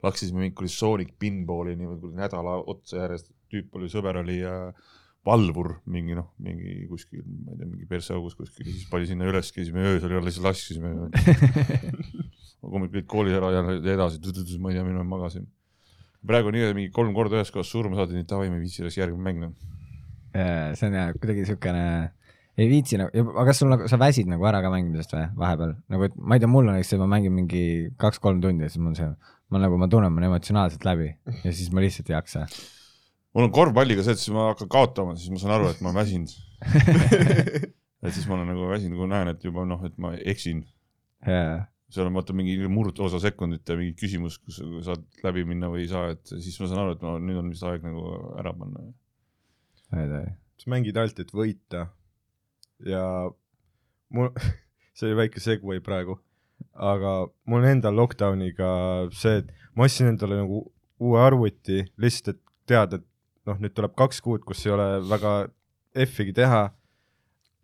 Läksime 0.03 0.41
mingi 0.43 0.55
kuradi 0.59 0.73
Sonic 0.75 1.13
Pinballini 1.19 1.87
või 1.89 2.01
kuradi 2.01 2.19
nädala 2.21 2.57
otsa 2.73 2.99
järjest, 3.05 3.31
tüüp 3.53 3.75
oli, 3.79 3.89
sõber 3.93 4.19
oli 4.21 4.41
äh, 4.45 4.73
valvur 5.27 5.77
mingi 5.87 6.17
noh, 6.19 6.33
mingi 6.43 6.87
kuskil, 6.91 7.23
ma 7.23 7.55
ei 7.55 7.61
tea, 7.61 7.69
mingi 7.69 7.87
perseaugus 7.91 8.35
kuskil, 8.39 8.67
siis 8.67 8.89
pani 8.91 9.07
sinna 9.07 9.29
üles, 9.31 9.53
käisime 9.55 9.85
öösel 9.93 10.17
jälle 10.17 10.33
siis 10.35 10.43
laskisime. 10.43 10.95
hommikul 12.63 12.99
olid 12.99 13.11
koolis 13.11 13.37
ära 13.39 13.51
ja 13.55 13.63
edasi, 13.95 14.19
ma 14.59 14.73
ei 14.73 14.79
tea, 14.79 14.87
millal 14.87 15.07
magasin. 15.07 15.47
praegu 16.27 16.51
on 16.51 16.57
nii, 16.57 16.67
et 16.71 16.79
mingi 16.79 16.91
kolm 16.95 17.15
korda 17.15 17.39
ühes 17.39 17.51
kohas 17.55 17.71
surma 17.71 17.99
saadi, 17.99 18.19
nii 18.19 18.27
et 18.27 18.33
davai, 18.33 18.51
ma 18.51 18.59
ei 18.59 18.65
viitsi 18.65 18.83
alles 18.83 18.99
järgmine 18.99 19.27
mäng 19.27 19.41
noh. 19.43 19.55
see 20.79 20.89
on 20.89 20.99
jah 20.99 21.15
kuidagi 21.17 21.47
siukene, 21.49 21.87
ei 22.59 22.69
viitsi 22.71 22.99
nagu, 23.01 23.25
aga 23.33 23.47
kas 23.51 23.63
sul 23.63 23.73
nagu, 23.73 23.89
sa 23.91 23.99
väsid 24.03 24.31
nagu 24.31 24.47
ära 24.51 24.63
ka 24.65 24.71
mängimisest 24.75 25.17
või 25.17 25.25
vahepeal, 25.43 25.75
nagu 25.95 26.07
et 26.09 26.19
ma 26.19 26.39
ei 26.39 26.43
tea, 26.43 26.51
mul 26.51 26.67
on 26.67 26.79
näiteks, 26.79 26.99
ma 27.03 27.11
mängin 27.15 27.35
mingi 27.39 27.65
kaks-kolm 28.03 28.43
tundi 28.43 28.67
ja 28.67 28.75
siis 28.75 28.83
mul 28.83 28.99
see, 28.99 29.11
ma 29.55 29.63
nagu, 29.63 29.79
ma 29.79 29.91
tunnen, 29.91 30.15
ma 30.15 30.23
olen 30.23 30.33
emotsionaalselt 30.33 30.87
läbi 30.87 31.11
ja 31.43 31.51
siis 31.51 31.71
ma 31.75 31.83
lihtsalt 31.85 32.11
ei 32.11 32.19
jaksa. 32.19 32.47
Mul 33.33 33.49
on 33.49 33.53
korvpalliga 33.55 34.05
see, 34.05 34.17
et 34.17 34.23
siis 34.23 34.35
ma 34.35 34.51
hakkan 34.51 34.71
kaotama, 34.73 35.17
siis 35.19 35.33
ma 35.33 35.41
saan 35.41 35.57
aru, 35.57 35.73
et 35.73 35.83
ma 35.83 35.91
olen 35.91 36.01
väsinud. 36.03 36.35
et 38.05 38.15
siis 38.15 38.27
ma 38.29 38.37
olen 38.39 38.51
nagu 38.53 38.69
väsinud, 38.71 38.99
kui 38.99 39.11
näen, 39.11 39.33
et 39.33 39.45
juba 39.47 39.65
noh, 39.69 39.83
et 39.89 39.97
ma 40.03 40.15
eksin. 40.35 40.65
jaa, 41.27 41.63
seal 41.93 42.09
on 42.09 42.17
vaata 42.17 42.35
mingi 42.37 42.57
murdosa 42.73 43.21
sekundit 43.23 43.69
ja 43.69 43.77
mingi 43.79 43.95
küsimus, 43.99 44.39
kus 44.41 44.61
sa 44.61 44.85
saad 44.93 45.05
läbi 45.25 45.45
minna 45.49 45.69
või 45.73 45.85
ei 45.85 45.91
saa, 45.91 46.13
et 46.15 46.35
siis 46.35 46.57
ma 46.61 46.71
saan 46.71 46.85
aru, 46.85 46.97
et 46.97 47.05
no 47.05 47.17
nüüd 47.21 47.41
on 47.43 47.51
vist 47.53 47.67
aeg 47.69 47.85
nagu 47.85 48.07
ära 48.41 48.55
panna. 48.57 48.87
sa 49.93 50.73
mängid 50.73 50.97
ainult, 50.97 51.21
et 51.21 51.33
võita 51.37 51.87
ja 52.89 53.05
mul, 54.15 54.31
see 54.97 55.11
oli 55.11 55.21
väike 55.25 55.43
segway 55.43 55.83
praegu, 55.85 56.19
aga 56.73 57.15
mul 57.51 57.67
endal 57.69 57.97
lockdowniga 57.99 58.73
see, 59.17 59.43
et 59.43 59.53
ma 59.77 59.89
ostsin 59.89 60.13
endale 60.13 60.41
nagu 60.41 60.65
uue 61.03 61.21
arvuti 61.21 61.83
lihtsalt, 62.01 62.37
et 62.37 62.43
teada, 62.73 63.01
et 63.01 63.09
noh, 63.49 63.59
nüüd 63.63 63.75
tuleb 63.77 63.95
kaks 63.99 64.23
kuud, 64.25 64.45
kus 64.47 64.65
ei 64.67 64.75
ole 64.75 64.89
väga 65.11 65.33
F-igi 66.07 66.35
teha. 66.37 66.71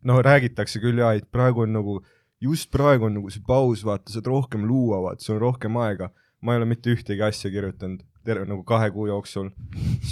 no 0.07 0.21
räägitakse 0.23 0.81
küll 0.83 1.01
ja, 1.03 1.13
et 1.19 1.27
praegu 1.35 1.65
on 1.65 1.73
nagu, 1.75 1.99
just 2.41 2.71
praegu 2.71 3.09
on 3.09 3.19
nagu 3.19 3.31
see 3.35 3.43
paus, 3.47 3.83
vaata, 3.87 4.13
saad 4.13 4.29
rohkem 4.31 4.67
luua, 4.69 5.01
vaata, 5.09 5.25
sul 5.25 5.39
on 5.39 5.47
rohkem 5.49 5.77
aega. 5.83 6.13
ma 6.41 6.55
ei 6.55 6.61
ole 6.61 6.69
mitte 6.71 6.93
ühtegi 6.95 7.23
asja 7.27 7.51
kirjutanud 7.51 8.05
terve 8.23 8.45
nagu 8.47 8.63
kahe 8.63 8.93
kuu 8.95 9.09
jooksul. 9.09 9.49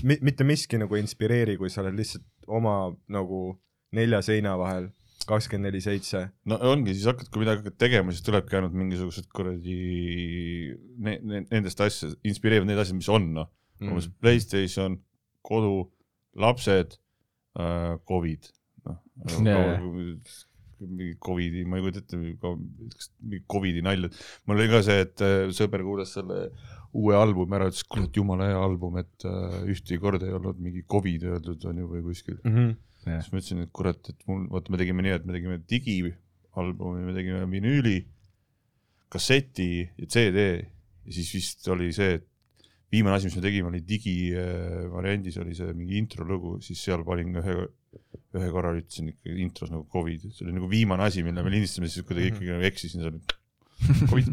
Mi, 0.03 0.17
mitte 0.25 0.43
miski 0.43 0.79
nagu 0.81 0.97
ei 0.97 1.05
inspireeri, 1.05 1.55
kui 1.61 1.71
sa 1.71 1.85
oled 1.85 1.95
lihtsalt 1.95 2.25
oma 2.51 2.97
nagu 3.13 3.61
nelja 3.95 4.23
seina 4.27 4.57
vahel 4.59 4.89
kakskümmend 5.27 5.69
neli 5.69 5.83
seitse. 5.83 6.25
no 6.47 6.59
ongi, 6.71 6.95
siis 6.95 7.07
hakkad, 7.07 7.29
kui 7.31 7.43
midagi 7.43 7.63
hakkad 7.63 7.79
tegema, 7.79 8.15
siis 8.15 8.27
tulebki 8.27 8.59
ainult 8.59 8.75
mingisugused 8.79 9.27
kuradi 9.35 9.77
ne, 10.99 11.17
ne, 11.23 11.45
nendest 11.51 11.81
asjadest, 11.83 12.19
inspireerivad 12.27 12.71
need 12.71 12.83
asjad, 12.83 12.99
mis 12.99 13.11
on 13.13 13.31
noh 13.37 13.53
Mm. 13.81 13.93
umbes 13.93 14.09
Playstation, 14.21 14.97
kodu, 15.47 15.87
lapsed 16.37 16.99
äh,, 17.59 17.95
Covid, 18.09 18.51
noh 18.87 19.01
mingi 20.85 21.17
Covidi, 21.19 21.65
ma 21.65 21.79
ei 21.79 21.85
kujuta 21.85 22.03
ette, 22.03 22.19
mingi 22.19 23.43
Covidi 23.49 23.83
nalja, 23.85 24.11
mul 24.47 24.61
oli 24.61 24.69
ka 24.71 24.83
see, 24.85 25.05
et 25.07 25.23
äh, 25.25 25.49
sõber 25.57 25.85
kuulas 25.87 26.13
selle 26.17 26.51
uue 26.97 27.17
albumi 27.17 27.57
ära, 27.59 27.71
ütles 27.71 27.87
kurat 27.89 28.17
jumala 28.17 28.51
hea 28.51 28.61
album, 28.61 28.99
et 29.01 29.27
äh, 29.29 29.57
ühtegi 29.73 30.01
korda 30.03 30.29
ei 30.29 30.37
olnud 30.37 30.61
mingi 30.63 30.85
Covid 30.91 31.27
öeldud 31.31 31.65
on 31.71 31.81
ju 31.83 31.89
või 31.95 32.05
kuskil. 32.11 32.39
Mhm. 32.45 32.77
siis 33.07 33.33
ma 33.33 33.41
ütlesin, 33.41 33.65
et 33.65 33.73
kurat, 33.77 34.13
et 34.13 34.29
mul, 34.29 34.47
vaata, 34.53 34.73
me 34.75 34.81
tegime 34.83 35.05
nii, 35.07 35.17
et 35.17 35.27
me 35.27 35.37
tegime 35.37 35.59
digialbumi, 35.73 37.05
me 37.07 37.17
tegime 37.17 37.45
vinüüli, 37.51 37.99
kasseti 39.13 39.71
ja 39.87 40.09
CD. 40.11 40.49
Ja 41.07 41.15
siis 41.15 41.29
vist 41.37 41.69
oli 41.71 41.93
see, 41.95 42.17
et 42.19 42.27
viimane 42.97 43.19
asi, 43.19 43.29
mis 43.29 43.37
me 43.37 43.45
tegime, 43.45 43.71
oli 43.71 43.83
digivariandis 43.85 45.37
oli 45.43 45.57
see 45.57 45.73
mingi 45.77 45.99
intro 46.01 46.25
lugu, 46.29 46.57
siis 46.65 46.81
seal 46.83 47.05
panin 47.07 47.37
ühe, 47.43 47.57
ühe 48.37 48.49
korra 48.55 48.73
ütlesin 48.77 49.11
ikka 49.13 49.35
intros 49.43 49.73
nagu 49.73 49.85
Covid, 49.93 50.29
see 50.33 50.47
oli 50.47 50.57
nagu 50.57 50.71
viimane 50.71 51.07
asi, 51.07 51.25
mille 51.27 51.45
me 51.45 51.53
lindistasime, 51.53 51.91
siis 51.93 52.07
kuidagi 52.09 52.33
ikkagi 52.33 52.55
nagu 52.55 52.69
eksisin, 52.71 53.03
see 53.03 53.13
oli 53.13 53.21
Covid, 54.11 54.33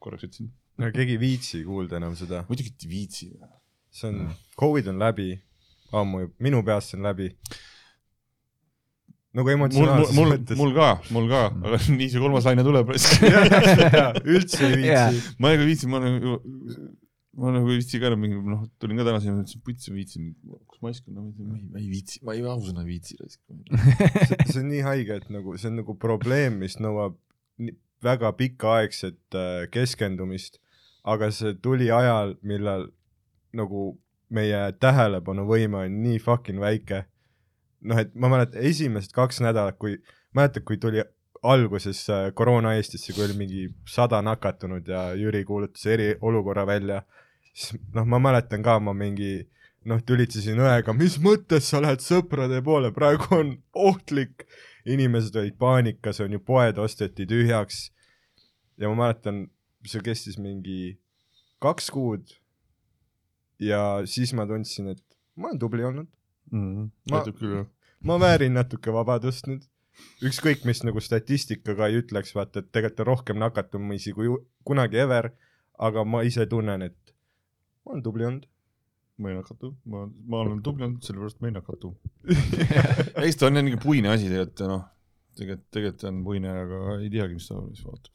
korraks 0.00 0.28
ütlesin. 0.28 0.52
no 0.80 0.92
keegi 0.94 1.18
ei 1.18 1.22
viitsi 1.22 1.64
kuulda 1.66 2.00
enam 2.00 2.16
seda, 2.18 2.44
muidugi 2.48 2.72
ei 2.72 2.92
viitsi. 2.94 3.32
see 3.92 4.08
on, 4.12 4.30
Covid 4.60 4.88
on 4.92 5.02
läbi, 5.02 5.34
ammu 5.92 6.24
juba, 6.24 6.34
minu 6.46 6.62
peast 6.64 6.96
on 6.96 7.04
läbi. 7.08 7.28
nagu 9.36 9.44
mul, 9.44 9.52
mul, 9.52 9.56
emotsionaalses 9.58 10.16
mul, 10.16 10.32
mõttes. 10.32 10.58
mul 10.58 10.72
ka, 10.74 10.88
mul 11.14 11.28
ka, 11.30 11.44
aga 11.68 11.82
nii 11.92 12.08
see 12.10 12.22
kolmas 12.22 12.48
laine 12.48 12.64
tuleb. 12.66 12.96
üldse 14.34 14.64
ei 14.66 14.80
viitsi. 14.80 15.22
ma 15.42 15.52
nagu 15.54 15.68
viitsin, 15.68 15.92
ma 15.92 16.02
nagu, 16.02 16.38
ma 17.40 17.52
nagu 17.54 17.70
ei 17.72 17.78
viitsi 17.80 18.00
ka 18.02 18.10
mingi, 18.18 18.36
noh, 18.44 18.66
tulin 18.82 19.00
ka 19.00 19.06
täna 19.08 19.20
siia, 19.22 19.32
mõtlesin, 19.32 19.62
putsi, 19.64 19.92
viitsin, 19.94 20.30
kus 20.68 20.82
mask 20.84 21.08
on, 21.08 21.30
ma 21.38 21.56
ei, 21.56 21.64
ma 21.64 21.80
ei 21.80 21.88
viitsi, 21.88 22.20
ma 22.26 22.36
ei 22.36 22.44
ausõna 22.44 22.84
viitsi. 22.84 23.16
see 23.20 24.38
see 24.50 24.60
on 24.60 24.68
nii 24.68 24.82
haige, 24.84 25.20
et 25.22 25.30
nagu 25.32 25.56
see 25.56 25.70
on 25.72 25.80
nagu 25.80 25.96
probleem, 26.00 26.58
mis 26.60 26.76
nõuab 26.82 27.16
väga 28.04 28.32
pikaaegset 28.36 29.36
äh, 29.36 29.64
keskendumist, 29.72 30.60
aga 31.08 31.30
see 31.34 31.54
tuli 31.64 31.90
ajal, 31.94 32.36
millal 32.46 32.88
nagu 33.56 33.94
meie 34.30 34.60
tähelepanuvõime 34.80 35.86
on 35.86 35.96
nii 36.04 36.20
fucking 36.22 36.60
väike. 36.62 37.04
noh, 37.80 37.96
et 37.96 38.12
ma 38.12 38.28
mäletan 38.28 38.60
esimesed 38.68 39.14
kaks 39.16 39.40
nädalat, 39.40 39.78
kui, 39.80 39.96
mäletad, 40.36 40.66
kui 40.68 40.76
tuli 40.76 41.00
alguses 41.42 42.02
äh, 42.12 42.28
koroona 42.36 42.74
Eestisse, 42.76 43.14
kui 43.16 43.24
oli 43.24 43.36
mingi 43.38 43.62
sada 43.88 44.20
nakatunut 44.22 44.88
ja 44.88 45.14
Jüri 45.16 45.44
kuulutas 45.48 45.86
eriolukorra 45.88 46.66
välja, 46.68 47.00
siis 47.52 47.80
noh, 47.94 48.06
ma 48.06 48.20
mäletan 48.22 48.62
ka, 48.62 48.78
ma 48.82 48.94
mingi 48.96 49.48
noh, 49.88 50.00
tülitsesin 50.04 50.60
õega, 50.60 50.92
mis 50.96 51.16
mõttes 51.22 51.70
sa 51.72 51.80
lähed 51.82 52.02
sõprade 52.04 52.60
poole, 52.64 52.92
praegu 52.96 53.30
on 53.36 53.54
ohtlik. 53.74 54.46
inimesed 54.88 55.34
olid 55.36 55.58
paanikas, 55.60 56.22
on 56.24 56.32
ju, 56.32 56.38
poed 56.40 56.78
osteti 56.80 57.26
tühjaks. 57.28 57.90
ja 58.80 58.88
ma 58.88 59.04
mäletan, 59.04 59.50
see 59.86 60.00
kestis 60.04 60.38
mingi 60.38 60.98
kaks 61.60 61.90
kuud. 61.90 62.36
ja 63.60 64.02
siis 64.04 64.32
ma 64.32 64.46
tundsin, 64.46 64.88
et 64.88 65.02
ma 65.36 65.48
olen 65.50 65.58
tubli 65.58 65.84
olnud, 65.84 66.08
Ma- 66.50 66.88
näitab 67.12 67.36
küll 67.38 67.56
jah. 67.56 67.66
ma 68.02 68.16
väärin 68.20 68.56
natuke 68.56 68.92
vabadust 68.92 69.46
nüüd. 69.46 69.66
ükskõik, 70.24 70.64
mis 70.64 70.82
nagu 70.84 71.00
statistikaga 71.00 71.90
ei 71.90 72.00
ütleks, 72.00 72.32
vaata, 72.34 72.60
et 72.60 72.72
tegelikult 72.72 73.00
on 73.04 73.06
rohkem 73.06 73.40
nakatumisi 73.40 74.12
kui 74.16 74.30
kunagi 74.64 74.96
ever, 74.96 75.30
aga 75.78 76.04
ma 76.04 76.22
ise 76.24 76.46
tunnen, 76.46 76.82
et 76.82 76.96
ma 77.84 77.94
olen 77.94 78.04
tubli 78.06 78.26
olnud. 78.28 78.46
ma 79.20 79.28
ei 79.28 79.36
nakatu, 79.36 79.74
ma, 79.92 80.06
ma 80.32 80.38
olen 80.40 80.62
tubli 80.64 80.86
olnud, 80.86 81.02
sellepärast 81.04 81.42
ma 81.42 81.50
ei 81.50 81.56
nakatu. 81.56 81.92
eks 83.26 83.36
ta 83.40 83.50
on 83.50 83.58
niisugune 83.58 83.82
puine 83.82 84.12
asi 84.14 84.30
tegelikult 84.30 84.64
noh, 84.70 84.86
tegelikult, 85.36 85.66
tegelikult 85.76 86.06
on 86.10 86.22
puine, 86.24 86.54
aga 86.64 86.80
ei 86.98 87.10
teagi, 87.12 87.36
mis 87.36 87.48
ta 87.50 87.60
siis 87.68 87.84
vaatab. 87.84 88.14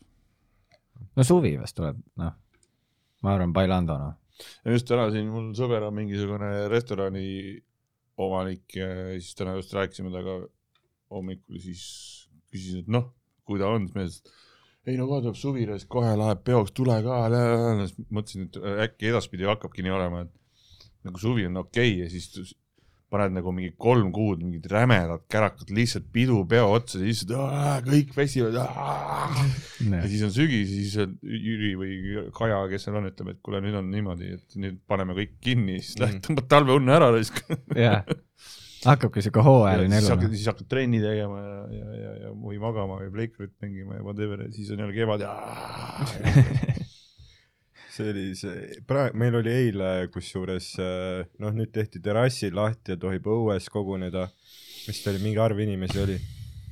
no 1.16 1.28
suvi 1.28 1.54
vast 1.62 1.78
tuleb, 1.78 2.02
noh. 2.22 2.34
ma 3.22 3.36
arvan, 3.36 3.54
Bailando, 3.54 4.00
noh. 4.02 4.18
ja 4.66 4.76
just 4.76 4.90
täna 4.90 5.08
siin 5.14 5.30
mul 5.34 5.52
sõber 5.58 5.86
on 5.88 5.96
mingisugune 6.00 6.52
restorani 6.74 7.28
omanik 8.22 8.78
ja 8.80 8.90
siis 9.20 9.36
täna 9.38 9.58
just 9.60 9.74
rääkisime 9.76 10.10
temaga 10.10 10.40
hommikul, 11.14 11.60
siis 11.62 11.86
küsisin, 12.52 12.86
et 12.86 12.92
noh, 12.92 13.12
kui 13.46 13.62
ta 13.62 13.70
on, 13.70 13.86
siis 13.88 13.96
meeles, 13.98 14.20
ei 14.86 14.98
no 15.00 15.08
kohe 15.10 15.24
tuleb 15.24 15.40
suvi, 15.40 15.66
kohe 15.90 16.12
läheb 16.20 16.44
peoks, 16.46 16.74
tule 16.78 16.98
ka, 17.06 17.22
mõtlesin, 18.14 18.50
et 18.50 18.60
äkki 18.90 19.10
edaspidi 19.14 19.48
hakkabki 19.50 19.86
nii 19.86 19.96
olema, 19.96 20.26
et 20.26 20.86
nagu 21.06 21.22
suvi 21.22 21.48
on 21.50 21.64
okei 21.64 21.96
okay, 21.96 22.04
ja 22.04 22.12
siis 22.12 22.54
paned 23.16 23.36
nagu 23.36 23.52
mingi 23.56 23.72
kolm 23.80 24.10
kuud 24.14 24.42
mingid 24.42 24.66
rämedad 24.72 25.24
kärakad 25.32 25.70
lihtsalt 25.78 26.08
pidu 26.14 26.40
peo 26.50 26.72
otsa 26.74 27.00
siis 27.00 27.22
aa, 27.38 27.78
kõik 27.86 28.16
väsivad. 28.18 28.58
ja 28.58 30.04
siis 30.10 30.26
on 30.26 30.34
sügis 30.36 30.72
siis 30.74 30.98
on 31.04 31.16
Jüri 31.22 31.76
või 31.80 32.26
Kaja, 32.36 32.64
kes 32.72 32.88
seal 32.88 33.00
on, 33.00 33.10
ütleb, 33.12 33.36
et 33.36 33.42
kuule, 33.46 33.62
nüüd 33.64 33.78
on 33.78 33.90
niimoodi, 33.94 34.34
et 34.40 34.60
nüüd 34.60 34.82
paneme 34.90 35.16
kõik 35.18 35.38
kinni, 35.46 35.80
siis 35.86 36.02
lähed 36.02 36.22
tõmbad 36.26 36.50
talveunne 36.52 36.98
ära 36.98 37.12
raisk. 37.16 37.44
jah. 37.78 38.02
hakkabki 38.86 39.24
siuke 39.26 39.44
hooajaline 39.46 40.00
elu 40.00 40.10
noh. 40.14 40.26
siis 40.34 40.48
hakkad 40.52 40.68
trenni 40.72 41.02
tegema 41.04 41.40
ja, 41.42 41.60
ja, 41.74 41.94
ja, 42.02 42.16
ja 42.26 42.34
või 42.36 42.60
magama 42.62 43.00
või 43.02 43.12
Playcard 43.14 43.54
mängima 43.64 44.00
ja 44.00 44.06
whatever 44.06 44.46
ja 44.46 44.52
siis 44.54 44.72
on 44.74 44.84
jälle 44.84 44.96
kevad 44.96 45.24
ja. 45.26 45.34
see 47.96 48.12
oli 48.12 48.26
see, 48.38 48.80
praegu, 48.88 49.18
meil 49.20 49.40
oli 49.40 49.52
eile 49.54 49.90
kusjuures 50.14 50.70
äh, 50.84 51.26
noh, 51.44 51.54
nüüd 51.56 51.72
tehti 51.76 52.02
terrassid 52.04 52.56
lahti 52.58 52.96
ja 52.96 53.00
tohib 53.02 53.28
õues 53.32 53.70
koguneda, 53.72 54.28
vist 54.86 55.08
oli 55.12 55.22
mingi 55.24 55.42
arv 55.42 55.62
inimesi 55.64 56.02
oli, 56.04 56.18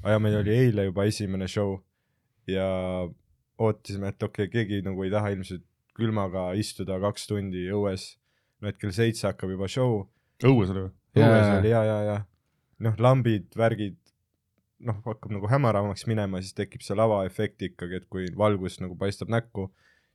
aga 0.04 0.20
meil 0.24 0.42
oli 0.42 0.56
eile 0.56 0.88
juba 0.90 1.08
esimene 1.10 1.48
show 1.52 1.78
ja 2.50 2.68
ootasime, 3.62 4.12
et 4.12 4.26
okei 4.26 4.50
okay,, 4.50 4.52
keegi 4.58 4.82
nagu 4.86 5.06
ei 5.06 5.14
taha 5.14 5.32
ilmselt 5.36 5.64
külmaga 5.96 6.50
istuda 6.60 6.98
kaks 7.02 7.30
tundi 7.30 7.68
õues, 7.72 8.10
no 8.62 8.72
et 8.72 8.80
kell 8.82 8.94
seitse 8.96 9.30
hakkab 9.30 9.54
juba 9.54 9.70
show, 9.72 10.04
õues 10.44 10.74
oli 10.74 10.88
või? 10.88 10.94
Õues 11.14 11.50
oli 11.60 11.70
ja, 11.70 11.84
ja, 11.86 11.98
ja 12.08 12.16
noh, 12.84 12.98
lambid, 13.02 13.52
värgid, 13.58 13.98
noh, 14.84 15.00
hakkab 15.06 15.34
nagu 15.36 15.50
hämaramaks 15.52 16.08
minema, 16.10 16.42
siis 16.44 16.56
tekib 16.58 16.84
see 16.86 16.98
lavaefekt 16.98 17.64
ikkagi, 17.70 18.02
et 18.02 18.10
kui 18.12 18.28
valgus 18.38 18.80
nagu 18.84 18.98
paistab 19.00 19.32
näkku, 19.34 19.70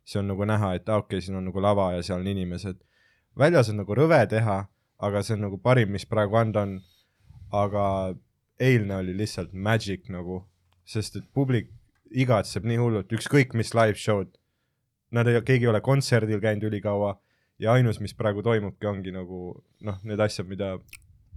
siis 0.05 0.21
on 0.23 0.31
nagu 0.33 0.49
näha, 0.49 0.75
et 0.79 0.89
aa, 0.89 1.03
okei 1.03 1.19
okay,, 1.19 1.27
siin 1.27 1.39
on 1.41 1.49
nagu 1.49 1.63
lava 1.63 1.93
ja 1.97 2.05
seal 2.05 2.23
on 2.23 2.31
inimesed. 2.35 2.83
väljas 3.39 3.71
on 3.71 3.81
nagu 3.83 3.95
rõve 3.95 4.21
teha, 4.29 4.59
aga 4.99 5.23
see 5.23 5.37
on 5.37 5.47
nagu 5.47 5.59
parim, 5.63 5.93
mis 5.95 6.07
praegu 6.07 6.37
anda 6.37 6.67
on. 6.67 6.81
aga 7.49 8.15
eilne 8.61 8.97
oli 8.97 9.15
lihtsalt 9.17 9.55
magic 9.55 10.11
nagu, 10.13 10.43
sest 10.85 11.15
et 11.17 11.25
publik 11.33 11.71
igatseb 12.13 12.67
nii 12.69 12.77
hullult, 12.77 13.13
ükskõik 13.13 13.55
mis 13.55 13.73
live 13.73 13.97
show'd. 13.97 14.35
Nad 15.11 15.29
ei, 15.31 15.41
keegi 15.41 15.65
ei 15.65 15.71
ole 15.71 15.81
kontserdil 15.81 16.43
käinud 16.43 16.67
ülikaua 16.69 17.15
ja 17.59 17.75
ainus, 17.75 18.01
mis 18.01 18.15
praegu 18.17 18.43
toimubki, 18.47 18.87
ongi 18.87 19.15
nagu 19.15 19.41
noh, 19.87 20.01
need 20.07 20.21
asjad, 20.21 20.49
mida 20.51 20.77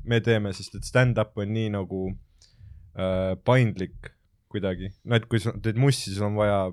me 0.04 0.22
teeme, 0.24 0.54
sest 0.54 0.76
et 0.80 0.88
stand-up 0.88 1.38
on 1.38 1.54
nii 1.54 1.72
nagu 1.76 2.08
äh, 2.12 3.38
paindlik 3.46 4.14
kuidagi, 4.52 4.92
no 5.08 5.16
et 5.18 5.28
kui 5.32 5.40
sa 5.40 5.54
teed 5.64 5.80
mussi, 5.80 6.14
sul 6.14 6.28
on 6.30 6.40
vaja 6.40 6.66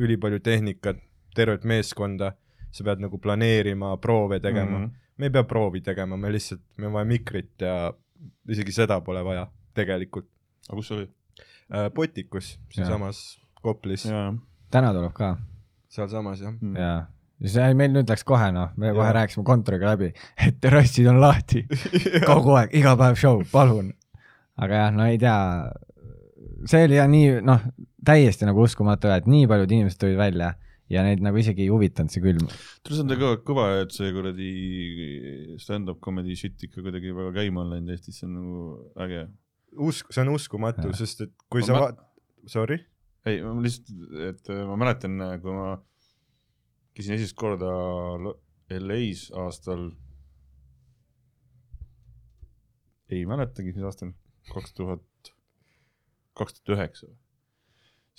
ülipalju 0.00 0.40
tehnikat, 0.44 0.98
tervet 1.36 1.64
meeskonda, 1.68 2.34
sa 2.70 2.86
pead 2.86 3.02
nagu 3.02 3.18
planeerima, 3.22 3.96
proove 4.02 4.40
tegema 4.40 4.78
mm. 4.78 4.84
-hmm. 4.84 5.08
me 5.16 5.26
ei 5.26 5.30
pea 5.30 5.44
proovi 5.44 5.80
tegema, 5.80 6.16
me 6.16 6.32
lihtsalt, 6.32 6.62
meil 6.76 6.88
on 6.88 6.92
vaja 6.92 7.04
mikrit 7.04 7.60
ja 7.60 7.92
isegi 8.48 8.72
seda 8.72 9.00
pole 9.00 9.24
vaja 9.24 9.48
tegelikult 9.74 10.28
aga 10.70 10.78
kus 10.78 10.88
see 10.90 10.98
oli? 10.98 11.08
äh,. 11.70 11.88
Potikus, 11.94 12.58
siinsamas 12.74 13.40
Koplis, 13.60 14.06
jaa, 14.08 14.32
täna 14.72 14.92
tuleb 14.96 15.12
ka 15.12 15.34
sealsamas 15.92 16.40
jah. 16.40 16.54
Mm. 16.60 16.76
ja, 16.76 16.92
see 17.44 17.70
meil 17.74 17.92
nüüd 17.94 18.10
läks 18.10 18.24
kohe 18.28 18.50
noh, 18.52 18.72
me 18.76 18.92
kohe 18.96 19.12
rääkisime 19.16 19.44
kontoriga 19.48 19.94
läbi, 19.94 20.12
et 20.36 20.58
terrassid 20.60 21.06
on 21.08 21.20
lahti 21.22 21.62
kogu 22.30 22.56
aeg, 22.60 22.74
iga 22.76 22.96
päev 23.00 23.16
show, 23.20 23.40
palun. 23.52 23.92
aga 24.60 24.82
jah, 24.84 24.90
no 24.92 25.06
ei 25.08 25.18
tea, 25.18 25.36
see 26.68 26.84
oli 26.88 26.98
jah 26.98 27.08
nii 27.08 27.38
noh, 27.46 27.62
täiesti 28.04 28.44
nagu 28.48 28.60
uskumatu, 28.66 29.08
et 29.14 29.26
nii 29.30 29.46
paljud 29.48 29.72
inimesed 29.72 30.00
tulid 30.00 30.18
välja 30.20 30.52
ja 30.90 31.04
neid 31.06 31.20
nagu 31.22 31.38
isegi 31.38 31.62
ei 31.64 31.70
huvitanud 31.70 32.10
see 32.12 32.22
külm. 32.24 32.48
tule 32.84 32.96
see 32.98 33.04
on 33.06 33.12
ka 33.20 33.32
kõva, 33.46 33.66
et 33.84 33.92
see 33.94 34.10
kuradi 34.12 34.48
stand-up 35.62 36.00
comedy 36.04 36.34
shit 36.38 36.60
ikka 36.66 36.82
kuidagi 36.84 37.12
väga 37.16 37.32
käima 37.40 37.62
on 37.64 37.70
läinud 37.76 37.92
Eestis, 37.94 38.18
see 38.20 38.26
on 38.28 38.34
nagu 38.36 38.64
äge. 39.06 39.26
usk, 39.86 40.10
see 40.12 40.24
on 40.24 40.32
uskumatu 40.34 40.90
sest 40.98 41.24
et 41.28 41.34
kui 41.48 41.62
Ma 41.62 41.66
sa 41.68 41.76
mä- 41.76 41.82
vaat-, 41.86 42.02
sorry, 42.50 42.80
ei, 43.28 43.38
ma 43.44 43.54
lihtsalt, 43.62 43.94
et 44.32 44.50
äh, 44.50 44.64
ma 44.66 44.76
mäletan, 44.80 45.16
kui 45.44 45.54
ma 45.54 45.76
käisin 47.00 47.16
esimest 47.16 47.36
korda 47.38 47.70
LA-s 48.76 49.30
aastal, 49.40 49.88
ei 53.10 53.24
mäletagi, 53.26 53.72
mis 53.74 53.86
aastal, 53.88 54.12
kaks 54.52 54.76
tuhat, 54.76 55.32
kaks 56.38 56.60
tuhat 56.60 56.76
üheksa. 56.76 57.10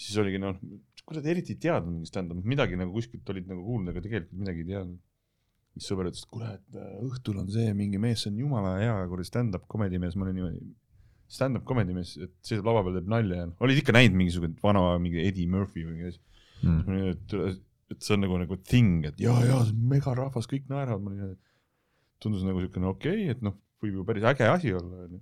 siis 0.01 0.17
oligi 0.17 0.39
noh, 0.41 0.57
kurat 1.05 1.27
eriti 1.29 1.53
ei 1.53 1.61
teadnud 1.67 1.93
mingi 1.93 2.09
stand-up, 2.09 2.41
midagi 2.47 2.79
nagu 2.79 2.93
kuskilt 2.95 3.27
olid 3.29 3.47
nagu 3.51 3.61
kuulnud, 3.67 3.93
aga 3.93 4.01
tegelikult 4.01 4.39
midagi 4.41 4.65
ei 4.65 4.69
teadnud. 4.73 4.99
siis 5.75 5.87
sõber 5.87 6.09
ütles, 6.09 6.25
et 6.25 6.33
kuule, 6.33 6.51
et 6.57 6.77
äh, 6.81 6.93
õhtul 7.05 7.37
on 7.39 7.51
see 7.53 7.71
mingi 7.77 8.01
mees, 8.01 8.25
see 8.25 8.33
on 8.33 8.41
jumala 8.41 8.73
hea 8.81 8.95
kuradi 9.07 9.29
stand-up 9.29 9.69
comedy 9.71 10.01
mees, 10.01 10.17
ma 10.17 10.25
olin 10.25 10.39
niimoodi, 10.41 10.73
stand-up 11.31 11.63
comedy 11.69 11.95
mees, 11.95 12.17
et 12.17 12.33
seisab 12.43 12.67
lava 12.67 12.81
peal, 12.83 12.97
teeb 12.97 13.13
nalja 13.13 13.43
ja 13.43 13.47
noh, 13.47 13.55
olid 13.63 13.79
ikka 13.79 13.95
näinud 13.95 14.17
mingisugune 14.19 14.57
vana 14.65 14.83
mingi 14.99 15.21
Eddie 15.23 15.47
Murphy 15.47 15.85
või 15.85 15.99
mingi 15.99 16.11
asi. 16.11 16.23
Mm. 16.65 17.61
Et 17.91 18.05
see 18.05 18.15
on 18.15 18.23
nagu 18.25 18.37
nagu 18.41 18.57
thing, 18.67 19.05
et 19.09 19.19
ja, 19.21 19.33
ja 19.45 19.59
see 19.61 19.73
on 19.75 19.81
megarahvas, 19.91 20.47
kõik 20.49 20.69
naeravad, 20.71 21.03
ma 21.03 21.11
olin, 21.13 21.35
tundus 22.23 22.45
nagu 22.47 22.63
siukene 22.63 22.89
okei 22.91 23.25
okay,, 23.25 23.35
et 23.35 23.43
noh, 23.45 23.57
võib 23.81 23.99
ju 23.99 24.07
päris 24.07 24.27
äge 24.31 24.47
asi 24.47 24.73
olla, 24.77 25.05
onju. 25.07 25.21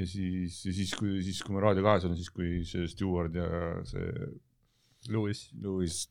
ja 0.00 0.08
siis, 0.12 0.60
ja 0.68 0.76
siis, 0.76 0.94
kui, 0.98 1.18
siis 1.26 1.42
kui 1.44 1.56
ma 1.56 1.64
Raadio 1.66 1.84
kahes 1.86 2.06
olin, 2.08 2.18
siis 2.20 2.32
kui 2.34 2.62
see 2.68 2.88
Stewart 2.92 3.36
ja 3.36 3.48
see 3.88 4.06
Lewis. 5.08 5.46
Lewis 5.60 6.02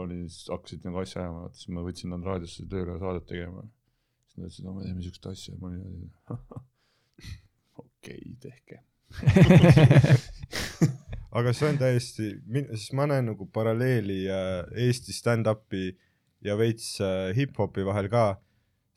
oli, 0.00 0.22
hakkasid 0.48 0.84
nagu 0.86 1.00
asja 1.00 1.24
ajama, 1.24 1.48
siis 1.56 1.68
ma 1.74 1.84
võtsin 1.84 2.12
nad 2.12 2.24
raadiosse 2.24 2.66
tööle 2.70 2.96
saadet 3.00 3.26
tegema. 3.28 3.64
siis 4.28 4.36
nad 4.36 4.46
ütlesid, 4.46 4.66
no 4.68 4.76
me 4.76 4.86
teeme 4.86 5.04
siukest 5.04 5.30
asja, 5.32 5.56
ma 5.60 5.72
olin 5.72 6.12
okei, 7.84 8.36
tehke. 8.40 8.84
aga 11.36 11.52
see 11.54 11.68
on 11.70 11.78
täiesti, 11.80 12.30
siis 12.74 12.92
ma 12.98 13.06
näen 13.10 13.30
nagu 13.30 13.46
paralleeli 13.54 14.22
äh, 14.30 14.86
Eesti 14.86 15.14
stand-up'i 15.14 15.92
ja 16.44 16.56
veits 16.58 16.96
äh, 17.04 17.30
hip-hopi 17.36 17.84
vahel 17.86 18.10
ka, 18.12 18.24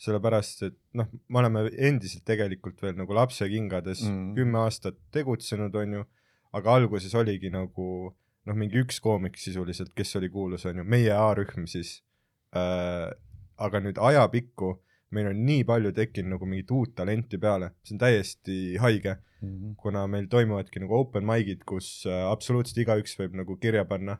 sellepärast 0.04 0.66
et 0.68 0.78
noh, 0.98 1.10
me 1.30 1.42
oleme 1.44 1.68
endiselt 1.78 2.26
tegelikult 2.28 2.82
veel 2.84 2.98
nagu 3.00 3.16
lapsekingades 3.16 4.04
Mm. 4.04 4.16
mm. 4.16 4.34
kümme 4.40 4.64
aastat 4.66 4.98
tegutsenud, 5.16 5.76
onju, 5.76 6.06
aga 6.54 6.80
alguses 6.80 7.14
oligi 7.16 7.52
nagu 7.54 7.90
noh, 8.44 8.56
mingi 8.58 8.82
üks 8.82 9.00
koomik 9.04 9.38
sisuliselt, 9.40 9.94
kes 9.96 10.16
oli 10.20 10.30
kuulus, 10.30 10.66
onju, 10.66 10.84
meie 10.84 11.14
A-rühm 11.16 11.68
siis 11.70 12.02
äh,. 12.56 13.12
aga 13.58 13.80
nüüd 13.80 14.00
ajapikku 14.02 14.74
meil 15.14 15.30
on 15.30 15.40
nii 15.46 15.64
palju 15.68 15.94
tekkinud 15.96 16.36
nagu 16.36 16.50
mingit 16.50 16.72
uut 16.74 16.96
talenti 16.98 17.40
peale, 17.42 17.74
see 17.86 17.96
on 17.96 18.04
täiesti 18.04 18.58
haige. 18.82 19.20
Kuna 19.78 20.06
meil 20.08 20.30
toimuvadki 20.32 20.80
nagu 20.80 20.96
open 21.02 21.26
mic'id, 21.28 21.66
kus 21.68 22.06
äh, 22.08 22.22
absoluutselt 22.32 22.78
igaüks 22.86 23.18
võib 23.20 23.34
nagu 23.36 23.58
kirja 23.60 23.84
panna 23.86 24.16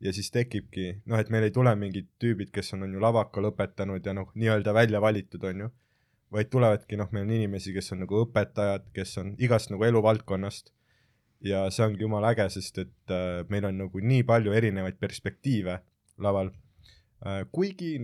ja 0.00 0.12
siis 0.16 0.30
tekibki 0.32 0.92
noh, 1.10 1.20
et 1.20 1.30
meil 1.32 1.46
ei 1.46 1.54
tule 1.54 1.72
mingid 1.76 2.08
tüübid, 2.22 2.52
kes 2.54 2.74
on, 2.76 2.86
on 2.86 2.94
ju 2.94 3.02
lavaka 3.02 3.42
lõpetanud 3.44 4.06
ja 4.06 4.14
noh, 4.16 4.30
nii-öelda 4.34 4.74
välja 4.76 5.00
valitud, 5.02 5.44
on 5.50 5.64
ju, 5.64 5.70
vaid 6.32 6.50
tulevadki 6.52 6.98
noh, 7.00 7.10
meil 7.12 7.26
on 7.26 7.34
inimesi, 7.36 7.74
kes 7.76 7.92
on 7.94 8.04
nagu 8.04 8.22
õpetajad, 8.24 8.88
kes 8.96 9.16
on 9.22 9.34
igast 9.42 9.72
nagu 9.72 9.84
eluvaldkonnast. 9.88 10.72
Ja 11.44 11.64
see 11.72 11.86
ongi 11.86 12.04
jumala 12.04 12.34
äge, 12.34 12.46
sest 12.52 12.78
et 12.82 13.12
äh, 13.14 13.42
meil 13.52 13.64
on 13.68 13.78
nagu 13.86 14.00
nii 14.04 14.24
palju 14.28 14.52
erinevaid 14.56 14.98
perspektiive 15.00 15.78
laval. 16.20 16.52
Äh,, 17.24 17.46
kuigi 17.52 17.94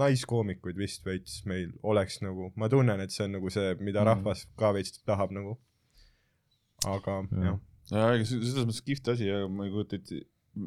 naiskoomikuid 0.00 0.76
vist 0.80 1.04
veits 1.06 1.42
meil 1.48 1.70
oleks 1.82 2.20
nagu, 2.24 2.50
ma 2.56 2.68
tunnen, 2.72 3.00
et 3.04 3.10
see 3.14 3.24
on 3.28 3.32
nagu 3.38 3.50
see, 3.52 3.74
mida 3.80 4.00
Mhm. 4.02 4.08
rahvas 4.10 4.46
ka 4.58 4.72
veits 4.76 5.02
tahab 5.06 5.30
nagu. 5.36 5.58
aga 6.84 7.12
Jah. 7.30 7.58
jah, 7.90 7.98
ja 8.00 8.06
ega 8.16 8.24
see- 8.26 8.40
selles 8.42 8.64
mõttes 8.66 8.82
kihvt 8.86 9.08
asi 9.12 9.26
ja 9.28 9.46
ma 9.48 9.64
ei 9.64 9.70
kujuta 9.70 9.94
ette, 10.00 10.16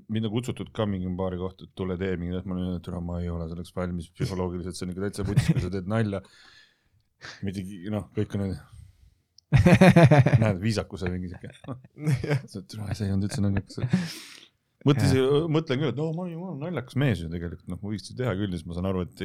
mind 0.10 0.25
on 0.25 0.32
kutsutud 0.32 0.70
ka 0.74 0.86
mingi 0.88 1.10
paari 1.17 1.38
kohta, 1.38 1.65
et 1.67 1.74
tule 1.75 1.98
tee 2.00 2.15
mingi 2.17 2.39
ma 2.46 2.55
olin, 2.55 2.75
et 2.77 2.84
türa 2.88 3.01
ma 3.03 3.20
ei 3.20 3.27
ole 3.29 3.50
selleks 3.51 3.74
valmis 3.75 4.08
psühholoogiliselt, 4.15 4.75
see 4.77 4.86
on 4.88 4.94
ikka 4.94 5.03
täitsa 5.10 5.25
putsis, 5.27 5.51
kui 5.51 5.62
sa 5.65 5.70
teed 5.74 5.88
nalja. 5.91 6.22
mitte, 7.44 7.62
noh, 7.91 8.08
kõik 8.15 8.36
on, 8.39 8.55
näed, 10.41 10.58
viisakuse 10.63 11.10
mingi 11.12 11.29
siuke, 11.32 11.51
see 12.96 13.05
ei 13.08 13.12
olnud 13.13 13.27
üldse 13.29 13.44
naljakas. 13.44 13.77
mõtlesin, 14.86 15.25
mõtlen 15.56 15.80
küll, 15.82 15.92
et 15.94 16.00
no 16.00 16.12
ma 16.13 16.24
olen 16.25 16.34
jumala 16.36 16.56
naljakas 16.68 16.96
mees 17.01 17.22
ju 17.24 17.30
tegelikult, 17.34 17.68
noh, 17.72 17.80
ma 17.82 17.92
võiks 17.94 18.10
ju 18.12 18.15
teha 18.20 18.34
küll, 18.39 18.51
siis 18.56 18.65
ma 18.70 18.77
saan 18.77 18.89
aru, 18.92 19.01
et, 19.08 19.22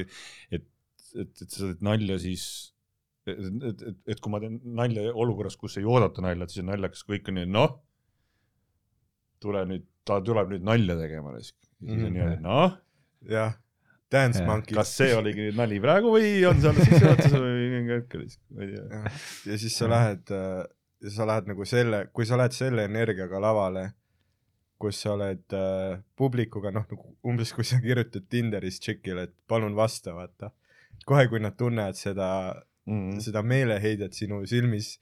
et, 0.57 0.67
et, 1.15 1.31
et 1.45 1.47
sa 1.51 1.67
teed 1.71 1.83
nalja 1.85 2.17
siis 2.23 2.45
et, 3.29 3.39
et, 3.39 3.83
et, 3.93 3.99
et 4.15 4.21
kui 4.25 4.33
ma 4.33 4.41
teen 4.43 4.59
nalja 4.81 5.13
olukorras, 5.13 5.57
kus 5.61 5.77
ei 5.79 5.85
oodata 5.87 6.25
nalja, 6.25 6.47
et 6.49 6.55
siis 6.55 6.65
on 6.65 6.71
naljakas, 6.73 7.05
kõik 7.07 7.29
on 7.31 7.37
nii, 7.41 7.49
noh, 7.53 7.75
tule 9.41 9.63
nüüd, 9.69 9.85
ta 10.09 10.19
tuleb 10.25 10.51
nüüd 10.55 10.65
nalja 10.67 10.97
tegema. 11.01 11.35
ja 11.37 11.43
siis 11.45 11.55
on 11.83 11.89
Mhm. 11.97 12.13
niimoodi, 12.13 12.41
noh, 12.45 12.75
jah, 13.31 13.55
Dance. 14.11 14.41
Monkey. 14.45 14.75
kas 14.75 14.91
see 14.99 15.13
oligi 15.15 15.45
nüüd 15.47 15.57
nali 15.57 15.79
praegu 15.81 16.11
või 16.11 16.33
on 16.49 16.59
see 16.61 16.69
alles 16.73 16.89
sissejuhatus 16.89 17.33
või 17.37 17.69
mingi 17.77 17.93
hetk 17.95 18.17
oli, 18.19 18.27
ma 18.57 18.65
ei 18.65 18.73
tea. 18.75 19.03
ja 19.53 19.59
siis 19.63 19.77
sa 19.79 19.87
lähed, 19.89 20.33
sa 21.15 21.27
lähed 21.31 21.47
nagu 21.53 21.65
selle, 21.65 22.01
kui 22.13 22.27
sa 22.27 22.37
lähed 22.41 22.53
selle 22.57 22.85
energiaga 22.91 23.39
lavale, 23.41 23.85
kus 24.81 25.03
sa 25.05 25.13
oled 25.13 25.55
äh, 25.57 26.01
publikuga, 26.17 26.73
noh 26.73 26.87
nagu 26.89 27.15
umbes 27.29 27.53
kui 27.53 27.67
sa 27.69 27.79
kirjutad 27.83 28.27
Tinderis 28.33 28.81
tšikile, 28.81 29.29
et 29.29 29.35
palun 29.49 29.77
vasta, 29.77 30.15
vaata. 30.17 30.55
kohe, 31.07 31.27
kui 31.29 31.41
nad 31.41 31.57
tunnevad 31.57 31.97
seda, 31.97 32.31
Mhm. 32.91 33.19
seda 33.23 33.43
meeleheidet 33.47 34.17
sinu 34.17 34.41
silmis, 34.49 34.95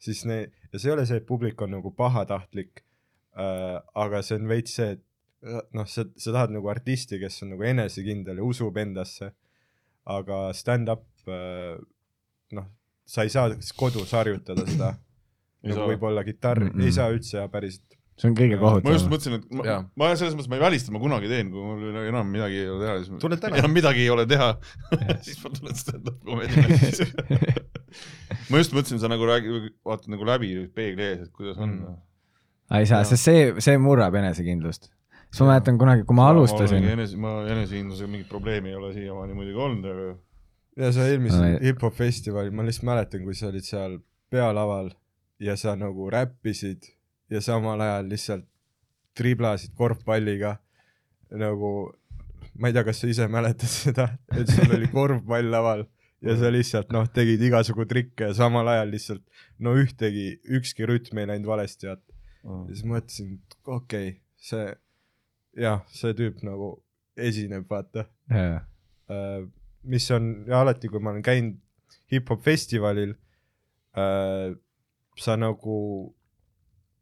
siis 0.00 0.24
ne-, 0.28 0.48
ja 0.72 0.78
see 0.78 0.90
ei 0.90 0.94
ole 0.94 1.04
see, 1.06 1.20
et 1.20 1.26
publik 1.28 1.60
on 1.62 1.74
nagu 1.76 1.92
pahatahtlik 1.94 2.82
äh,, 3.38 3.76
aga 3.94 4.22
see 4.26 4.38
on 4.40 4.48
veits 4.50 4.78
see, 4.78 4.96
et 4.96 5.04
äh, 5.46 5.60
noh, 5.76 5.86
sa, 5.90 6.06
sa 6.16 6.34
tahad 6.34 6.54
nagu 6.54 6.70
artisti, 6.72 7.20
kes 7.22 7.42
on 7.44 7.54
nagu 7.54 7.66
enesekindel 7.68 8.40
ja 8.40 8.46
usub 8.46 8.80
endasse, 8.80 9.32
aga 10.08 10.48
stand-up 10.56 11.04
äh, 11.28 11.76
noh, 12.56 12.70
sa 13.08 13.26
ei 13.26 13.32
saa 13.32 13.52
kodus 13.76 14.16
harjutada 14.16 14.64
seda, 14.68 14.94
nagu 15.68 15.86
võib-olla 15.92 16.24
kitarri 16.26 16.70
mm. 16.70 16.74
-mm. 16.74 16.88
ei 16.88 16.96
saa 16.96 17.12
üldse 17.12 17.38
ja 17.40 17.48
päriselt. 17.52 17.97
See 18.18 18.28
on 18.30 18.34
kõige 18.38 18.56
ma 18.58 18.72
just 18.74 18.82
kohutavam. 18.82 19.12
mõtlesin, 19.12 19.36
et 19.38 19.52
ma, 19.54 19.76
ma 20.02 20.08
selles 20.18 20.34
mõttes 20.34 20.50
ma 20.50 20.58
ei 20.58 20.62
välista, 20.64 20.92
ma 20.94 21.00
kunagi 21.02 21.28
teen, 21.30 21.52
kui 21.54 21.62
mul 21.62 21.98
enam 22.08 22.30
midagi 22.34 22.58
ei 22.64 22.68
ole 22.72 22.82
teha, 22.84 22.96
siis 23.04 23.22
Tuled 23.22 23.42
täna. 23.44 23.60
enam 23.62 23.74
midagi 23.76 24.02
ei 24.04 24.10
ole 24.14 24.26
teha 24.30 24.48
siis 25.22 25.38
ma 25.44 25.52
tulen 25.56 25.78
stand-up 25.78 26.18
comedy'le. 26.26 27.62
ma 28.50 28.60
just 28.62 28.74
mõtlesin, 28.76 29.00
sa 29.02 29.10
nagu 29.12 29.26
räägid, 29.28 29.70
vaatad 29.86 30.12
nagu 30.12 30.26
läbi 30.28 30.52
peegli 30.74 31.06
ees, 31.12 31.26
et 31.28 31.32
kuidas 31.34 31.58
on 31.62 31.76
Mm. 31.78 31.96
ei 32.76 32.86
saa, 32.90 33.00
sest 33.08 33.24
see, 33.24 33.44
see 33.64 33.78
murrab 33.80 34.14
enesekindlust. 34.20 34.90
siis 35.30 35.40
ma 35.44 35.54
mäletan 35.54 35.78
kunagi, 35.80 36.04
kui 36.08 36.16
ma 36.18 36.26
alustasin, 36.34 36.84
enese, 36.84 37.16
ma 37.16 37.38
enesekindlusega 37.48 38.10
mingit 38.12 38.28
probleemi 38.28 38.68
ei 38.74 38.76
ole 38.76 38.92
siiamaani 38.96 39.34
muidugi 39.38 39.62
olnud, 39.64 39.86
aga 39.88 40.08
ja 40.84 40.92
sa 40.92 41.06
eelmisel 41.08 41.56
hip-hop 41.64 41.94
festivalil, 41.96 42.52
ma 42.54 42.66
lihtsalt 42.66 42.86
mäletan, 42.90 43.24
kui 43.24 43.34
sa 43.34 43.48
olid 43.48 43.64
seal 43.66 43.98
pealaval 44.30 44.90
ja 45.40 45.56
sa 45.56 45.72
nagu 45.80 46.10
räppisid 46.12 46.90
ja 47.30 47.42
samal 47.44 47.80
ajal 47.84 48.08
lihtsalt 48.08 48.46
triblasid 49.18 49.74
korvpalliga. 49.76 50.56
Nagu 51.38 51.70
ma 52.58 52.70
ei 52.70 52.74
tea, 52.74 52.84
kas 52.86 53.02
sa 53.02 53.10
ise 53.10 53.28
mäletad 53.30 53.70
seda, 53.70 54.08
et 54.34 54.50
sul 54.50 54.74
oli 54.76 54.88
korvpall 54.92 55.50
laval 55.52 55.84
ja 56.24 56.34
sa 56.38 56.50
lihtsalt 56.50 56.90
noh, 56.94 57.06
tegid 57.14 57.42
igasugu 57.46 57.86
trikke 57.90 58.30
ja 58.30 58.36
samal 58.36 58.68
ajal 58.72 58.90
lihtsalt 58.94 59.44
no 59.62 59.74
ühtegi, 59.78 60.32
ükski 60.58 60.88
rütm 60.88 61.20
ei 61.22 61.30
läinud 61.30 61.46
valesti, 61.50 61.90
vaata. 61.90 62.16
ja 62.42 62.74
siis 62.74 62.84
mõtlesin, 62.88 63.36
et 63.38 63.58
okei 63.66 64.10
okay,, 64.10 64.18
see 64.48 64.66
jah, 65.58 65.84
see 65.94 66.14
tüüp 66.18 66.42
nagu 66.46 66.72
esineb, 67.18 67.66
vaata. 67.70 68.06
Äh, 68.32 69.46
mis 69.88 70.06
on 70.14 70.30
ja 70.48 70.62
alati, 70.62 70.90
kui 70.90 71.02
ma 71.02 71.14
olen 71.14 71.24
käinud 71.26 71.58
hip-hop 72.12 72.42
festivalil 72.44 73.14
äh,, 73.96 74.54
sa 75.18 75.36
nagu, 75.38 75.78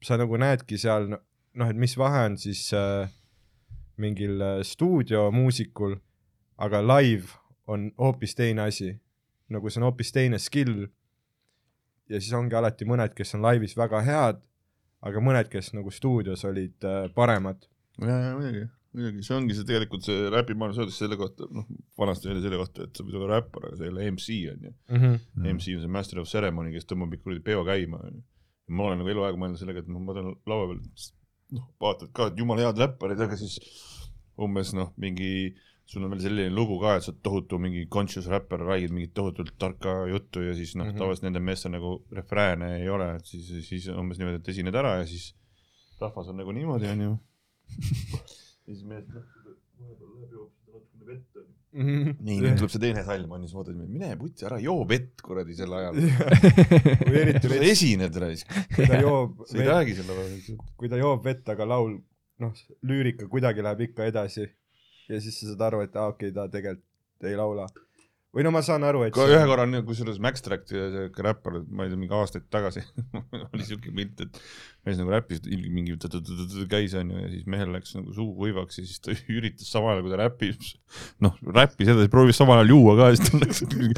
sa 0.04 0.18
nagu 0.20 0.36
näedki 0.40 0.78
seal 0.78 1.08
noh, 1.56 1.70
et 1.70 1.78
mis 1.78 1.96
vahe 1.98 2.26
on 2.30 2.36
siis 2.40 2.68
äh, 2.76 3.08
mingil 4.00 4.42
äh, 4.42 4.60
stuudiomuusikul, 4.66 5.96
aga 6.62 6.82
live 6.84 7.36
on 7.66 7.90
hoopis 7.98 8.36
teine 8.38 8.68
asi. 8.68 8.96
nagu 9.48 9.70
see 9.70 9.78
on 9.78 9.86
hoopis 9.86 10.12
teine 10.12 10.38
skill. 10.42 10.88
ja 12.08 12.20
siis 12.20 12.32
ongi 12.38 12.54
alati 12.54 12.86
mõned, 12.86 13.14
kes 13.14 13.34
on 13.34 13.42
laivis 13.42 13.76
väga 13.76 14.02
head, 14.06 14.40
aga 15.02 15.22
mõned, 15.22 15.48
kes 15.50 15.72
nagu 15.74 15.90
stuudios 15.90 16.44
olid 16.44 16.84
äh, 16.84 17.06
paremad. 17.14 17.66
ja, 18.02 18.18
ja 18.28 18.34
muidugi, 18.36 18.66
muidugi, 18.92 19.24
see 19.26 19.36
ongi 19.36 19.56
see 19.56 19.66
tegelikult 19.66 20.06
see 20.06 20.30
räpimaailmas 20.34 20.78
öeldakse 20.82 21.04
selle 21.04 21.18
kohta, 21.20 21.48
noh, 21.50 21.66
vanasti 21.98 22.30
oli 22.30 22.44
selle 22.44 22.60
kohta, 22.60 22.86
et 22.86 22.96
sa 22.96 23.06
võid 23.06 23.18
olla 23.18 23.40
räppar, 23.40 23.68
aga 23.68 23.80
sa 23.80 23.86
ei 23.86 23.94
ole 23.94 24.10
MC 24.12 24.38
onju. 24.52 24.72
MC 25.42 25.76
on 25.78 25.84
see 25.84 25.94
master 25.98 26.22
of 26.22 26.30
ceremony, 26.30 26.74
kes 26.74 26.88
tõmbab 26.90 27.16
ikka 27.16 27.28
kuradi 27.28 27.46
peo 27.48 27.64
käima 27.66 28.02
onju. 28.10 28.24
Ma 28.68 28.88
olen 28.88 29.02
nagu 29.02 29.12
eluaeg 29.12 29.38
mõelnud 29.40 29.60
sellega, 29.60 29.84
et 29.84 29.92
noh, 29.92 30.02
ma 30.02 30.16
teen 30.16 30.32
laua 30.50 30.70
peal, 30.70 30.80
noh, 31.56 31.68
vaatad 31.82 32.12
ka, 32.16 32.30
et 32.30 32.40
jumala 32.40 32.66
head 32.66 32.82
räpparid, 32.82 33.22
aga 33.26 33.38
siis 33.38 33.58
umbes 34.42 34.72
noh, 34.76 34.92
mingi 35.00 35.54
sul 35.86 36.02
on 36.02 36.10
veel 36.10 36.24
selline 36.24 36.50
lugu 36.50 36.80
ka, 36.82 36.96
et 36.98 37.04
sa 37.06 37.12
oled 37.12 37.22
tohutu 37.22 37.60
mingi 37.62 37.84
conscious 37.92 38.26
räppar, 38.30 38.64
räägid 38.66 38.94
mingit 38.94 39.14
tohutult 39.14 39.54
tarka 39.58 39.94
juttu 40.10 40.42
ja 40.42 40.54
siis 40.58 40.74
noh 40.74 40.86
mm. 40.86 40.92
-hmm. 40.92 40.98
tavaliselt 40.98 41.28
nende 41.28 41.40
meestel 41.40 41.72
nagu 41.76 41.92
refrääne 42.18 42.72
ei 42.80 42.88
ole, 42.90 43.08
et 43.16 43.26
siis, 43.26 43.68
siis 43.68 43.88
umbes 43.94 44.18
niimoodi, 44.18 44.42
et 44.42 44.48
esined 44.54 44.74
ära 44.74 44.96
ja 44.98 45.06
siis 45.06 45.36
rahvas 46.00 46.28
on 46.28 46.36
nagu 46.42 46.52
niimoodi 46.52 46.90
onju. 46.90 47.12
ja 48.66 48.74
siis 48.74 48.84
mees 48.84 49.06
noh, 49.14 49.30
vahepeal 49.78 50.10
läheb 50.18 50.22
natukene 50.22 50.55
vett 51.76 51.86
onju. 51.86 52.16
nii, 52.26 52.38
nüüd 52.42 52.58
tuleb 52.60 52.72
see 52.72 52.82
teine 52.82 53.04
salm 53.06 53.32
on 53.36 53.44
ju, 53.44 53.50
siis 53.50 53.58
vaatad, 53.58 53.78
mine 53.84 54.10
putsi 54.20 54.48
ära, 54.48 54.58
joo 54.62 54.84
vett 54.88 55.22
kuradi 55.24 55.56
sel 55.58 55.72
ajal. 55.76 55.98
või 57.08 57.22
eriti 57.22 57.52
veits, 57.52 57.70
esined 57.72 58.20
raisk, 58.22 58.52
kui 58.74 58.88
ta 58.90 59.00
joob 59.02 59.40
sa 59.50 59.58
ei 59.60 59.68
räägi 59.70 59.96
selle 60.00 60.18
peale. 60.18 60.58
kui 60.80 60.92
ta 60.92 61.00
joob 61.00 61.24
vett, 61.26 61.48
aga 61.54 61.68
laul, 61.68 61.98
noh, 62.42 62.62
lüürika 62.86 63.28
kuidagi 63.32 63.64
läheb 63.64 63.86
ikka 63.90 64.08
edasi 64.10 64.46
ja 64.46 65.20
siis 65.20 65.40
sa 65.40 65.52
saad 65.52 65.66
aru, 65.68 65.82
et 65.86 65.96
aa 65.96 66.10
okei 66.12 66.32
okay,, 66.32 66.36
ta 66.36 66.48
tegelikult 66.52 67.30
ei 67.30 67.36
laula. 67.38 67.68
Või 68.36 68.44
no 68.44 68.50
ma 68.52 68.60
saan 68.64 68.84
aru, 68.84 69.06
et 69.06 69.16
ühe 69.16 69.44
korra 69.48 69.64
on 69.64 69.72
ju, 69.78 69.82
kusjuures 69.86 70.18
Max 70.20 70.44
Tract 70.44 70.72
ja 70.74 70.86
see 70.92 71.24
räppar, 71.24 71.54
ma 71.72 71.86
ei 71.86 71.92
tea, 71.92 71.96
mingi 71.96 72.12
aastaid 72.12 72.44
tagasi 72.52 72.82
oli 73.54 73.64
siuke 73.64 73.92
pilt, 73.96 74.20
et 74.26 74.40
mees 74.84 74.98
nagu 75.00 75.14
räppis, 75.14 75.40
mingi 75.48 75.96
tõ-tõ-tõ-tõ 76.02 76.66
käis 76.68 76.92
onju 77.00 77.22
ja 77.22 77.30
siis 77.32 77.46
mehel 77.48 77.72
läks 77.72 77.94
nagu 77.96 78.12
suu 78.12 78.34
kuivaks 78.36 78.82
ja 78.82 78.84
siis 78.84 79.00
ta 79.00 79.16
üritas 79.38 79.70
samal 79.72 79.94
ajal, 79.94 80.04
kui 80.04 80.12
ta 80.12 80.18
räppis, 80.20 80.74
noh, 81.24 81.38
räppis 81.56 81.92
edasi, 81.94 82.12
proovis 82.12 82.36
samal 82.42 82.60
ajal 82.60 82.74
juua 82.74 82.98
ka 83.00 83.08
ja 83.08 83.16
siis 83.16 83.32
tal 83.32 83.40
läks 83.46 83.64
mingi 83.72 83.96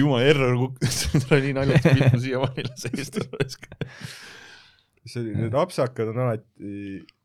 jumala 0.00 0.26
error 0.32 0.58
kukkus, 0.64 0.98
ta 1.14 1.38
oli 1.38 1.46
nii 1.46 1.56
naljakas 1.60 1.94
pilt, 1.94 2.10
ma 2.10 2.22
siiamaani 2.26 2.64
ei 2.64 2.68
lase 2.72 2.92
eest 2.96 3.22
raisk. 3.22 3.70
see 5.06 5.22
oli, 5.22 5.38
need 5.44 5.54
apsakad 5.62 6.10
on 6.10 6.20
alati 6.26 6.74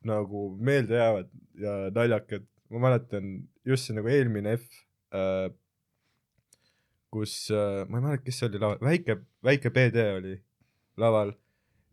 nagu 0.05 0.45
meeldejäävad 0.61 1.33
ja 1.65 1.75
naljakad, 1.89 2.45
ma 2.69 2.85
mäletan 2.85 3.33
just 3.65 3.87
see 3.87 3.95
nagu 3.97 4.09
eelmine 4.11 4.57
F 4.57 4.65
äh,, 5.15 5.47
kus 7.13 7.37
äh,, 7.53 7.85
ma 7.89 7.99
ei 7.99 8.05
mäleta, 8.09 8.25
kes 8.25 8.41
see 8.41 8.49
oli 8.49 8.61
laval, 8.61 8.81
väike, 8.83 9.17
väike 9.45 9.71
PD 9.75 10.05
oli 10.17 10.35
laval 11.01 11.33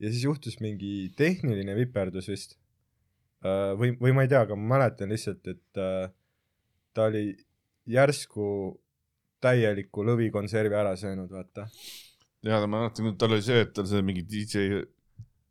ja 0.02 0.10
siis 0.10 0.26
juhtus 0.26 0.58
mingi 0.62 1.12
tehniline 1.18 1.76
viperdus 1.78 2.28
vist 2.32 2.56
äh,. 3.44 3.72
või, 3.78 3.94
või 4.00 4.16
ma 4.16 4.26
ei 4.26 4.32
tea, 4.32 4.44
aga 4.46 4.58
ma 4.58 4.76
mäletan 4.76 5.12
lihtsalt, 5.14 5.46
et 5.48 5.82
äh, 5.82 6.06
ta 6.92 7.08
oli 7.10 7.30
järsku 7.88 8.46
täieliku 9.42 10.04
lõvikonservi 10.06 10.76
ära 10.78 10.94
söönud, 10.98 11.30
vaata. 11.32 11.66
ja 12.46 12.60
ma 12.66 12.84
mäletan, 12.84 13.14
tal 13.18 13.36
oli 13.36 13.44
see, 13.46 13.62
et 13.64 13.72
tal 13.76 13.88
see 13.90 14.02
mingi 14.06 14.26
DJ, 14.28 14.82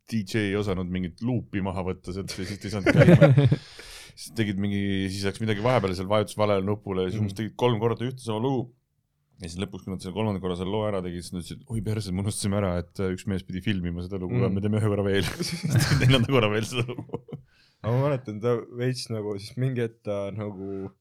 DJ 0.08 0.48
ei 0.50 0.58
osanud 0.60 0.88
mingit 0.92 1.24
luupi 1.24 1.64
maha 1.64 1.84
võtta 1.92 2.14
sealt 2.14 2.32
ja 2.36 2.46
siis 2.46 2.60
ta 2.60 2.68
ei 2.68 2.76
saanud 2.76 3.00
käima. 3.00 3.32
siis 4.14 4.32
tegid 4.38 4.60
mingi, 4.60 4.80
siis 5.12 5.24
läks 5.28 5.42
midagi 5.42 5.64
vahepeale 5.64 5.96
seal 5.98 6.08
vajutas 6.10 6.36
valele 6.38 6.64
nupule 6.66 7.06
ja 7.06 7.12
siis 7.12 7.22
umbes 7.22 7.36
tegid 7.38 7.54
kolm 7.60 7.80
korda 7.82 8.06
ühte 8.08 8.24
sama 8.24 8.40
lugu. 8.44 8.70
ja 9.42 9.48
siis 9.48 9.58
lõpuks, 9.58 9.82
kui 9.84 9.90
nad 9.94 10.04
selle 10.04 10.14
kolmanda 10.14 10.38
korra 10.42 10.54
selle 10.58 10.70
loo 10.70 10.84
ära 10.86 11.00
tegid, 11.02 11.24
siis 11.24 11.32
nad 11.34 11.42
ütlesid, 11.42 11.62
oi 11.74 11.80
perse, 11.82 12.12
me 12.14 12.22
unustasime 12.22 12.58
ära, 12.60 12.74
et 12.82 13.00
äh, 13.02 13.10
üks 13.16 13.24
mees 13.26 13.42
pidi 13.46 13.62
filmima 13.64 14.04
seda 14.04 14.20
lugu 14.22 14.36
Mm. 14.36 14.44
mm., 14.46 14.54
me 14.54 14.62
teeme 14.62 14.78
ühe 14.78 14.90
korra 14.92 15.06
veel. 15.06 15.26
neljanda 16.02 16.28
korra 16.30 16.50
veel 16.52 16.68
seda 16.68 16.84
lugu. 16.86 17.22
aga 17.82 17.94
ma 17.96 18.02
mäletan, 18.04 18.38
ta 18.44 18.52
veits 18.78 19.08
nagu 19.10 19.34
siis 19.40 19.56
mingi 19.58 19.82
hetk 19.82 19.98
ta 20.06 20.18
nagu 20.36 20.92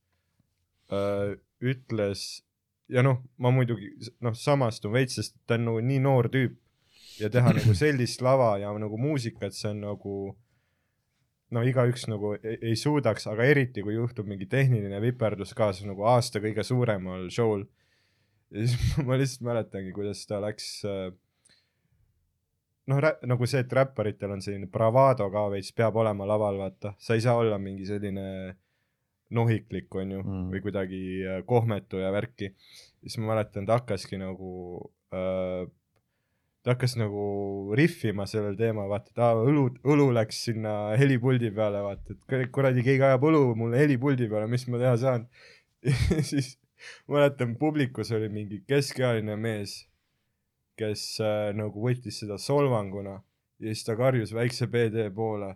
äh, 0.91 1.35
ütles 1.61 2.23
ja 2.91 3.03
noh, 3.05 3.21
ma 3.37 3.51
muidugi 3.53 3.91
noh, 4.25 4.33
samastun 4.35 4.95
veits, 4.95 5.19
sest 5.19 5.37
ta 5.47 5.59
on 5.59 5.67
nagu 5.69 5.83
nii 5.85 6.01
noor 6.03 6.27
tüüp 6.33 6.57
ja 7.21 7.29
teha 7.31 7.53
nagu 7.55 7.75
sellist 7.83 8.23
lava 8.25 8.55
ja 8.61 8.71
nagu 8.81 8.97
muusikat, 8.97 9.53
see 9.55 9.69
on 9.75 9.83
nagu 9.85 10.15
no 11.51 11.63
igaüks 11.67 12.07
nagu 12.11 12.35
ei, 12.39 12.57
ei 12.71 12.75
suudaks, 12.79 13.27
aga 13.31 13.47
eriti 13.51 13.83
kui 13.85 13.97
juhtub 13.97 14.29
mingi 14.29 14.47
tehniline 14.51 15.01
viperdus 15.03 15.53
ka, 15.57 15.71
see 15.73 15.87
on 15.87 15.93
nagu 15.95 16.07
aasta 16.13 16.41
kõige 16.43 16.63
suuremal 16.67 17.27
show'l. 17.33 17.65
ja 18.51 18.65
siis 18.67 18.97
ma 19.07 19.19
lihtsalt 19.19 19.47
mäletangi, 19.49 19.91
kuidas 19.95 20.23
ta 20.29 20.39
läks 20.43 20.71
äh, 20.87 21.11
noh, 22.91 23.03
nagu 23.27 23.47
see, 23.49 23.61
et 23.63 23.73
räpparitel 23.73 24.33
on 24.35 24.43
selline 24.43 24.69
bravado 24.71 25.29
ka 25.33 25.47
veits, 25.53 25.71
peab 25.75 25.99
olema 26.01 26.27
laval, 26.27 26.59
vaata, 26.61 26.95
sa 26.99 27.17
ei 27.17 27.23
saa 27.23 27.37
olla 27.39 27.59
mingi 27.61 27.87
selline 27.89 28.25
nohiklik, 29.31 29.87
onju 29.95 30.21
Mm. 30.21 30.31
mm., 30.31 30.47
või 30.51 30.63
kuidagi 30.65 31.03
äh, 31.23 31.43
kohmetu 31.47 32.01
ja 32.01 32.11
värki. 32.11 32.55
siis 33.01 33.17
ma 33.17 33.33
mäletan, 33.33 33.65
ta 33.65 33.79
hakkaski 33.79 34.19
nagu 34.21 34.49
äh,, 35.13 35.67
ta 36.63 36.75
hakkas 36.75 36.93
nagu 36.99 37.23
rihvima 37.77 38.27
sellel 38.29 38.57
teemal, 38.59 38.89
vaata, 38.91 39.09
et 39.13 39.21
aa, 39.21 39.37
õlu, 39.49 39.65
õlu 39.93 40.09
läks 40.13 40.43
sinna 40.45 40.73
helipuldi 40.99 41.49
peale, 41.55 41.81
vaata, 41.85 42.13
et 42.13 42.19
kur- 42.29 42.49
kuradi 42.57 42.83
keegi 42.85 43.05
ajab 43.07 43.25
õlu 43.31 43.43
mulle 43.57 43.79
helipuldi 43.81 44.29
peale, 44.29 44.49
mis 44.51 44.67
ma 44.69 44.81
teha 44.81 44.93
saan. 45.01 45.25
siis 46.31 46.55
mäletan, 47.09 47.55
publikus 47.57 48.11
oli 48.13 48.29
mingi 48.29 48.61
keskealine 48.69 49.35
mees, 49.41 49.79
kes 50.77 51.03
äh, 51.25 51.49
nagu 51.57 51.81
võttis 51.81 52.21
seda 52.21 52.37
solvanguna 52.41 53.17
ja 53.61 53.73
siis 53.73 53.85
ta 53.85 53.95
karjus 53.97 54.33
väikse 54.33 54.67
PD 54.71 55.09
poole. 55.15 55.55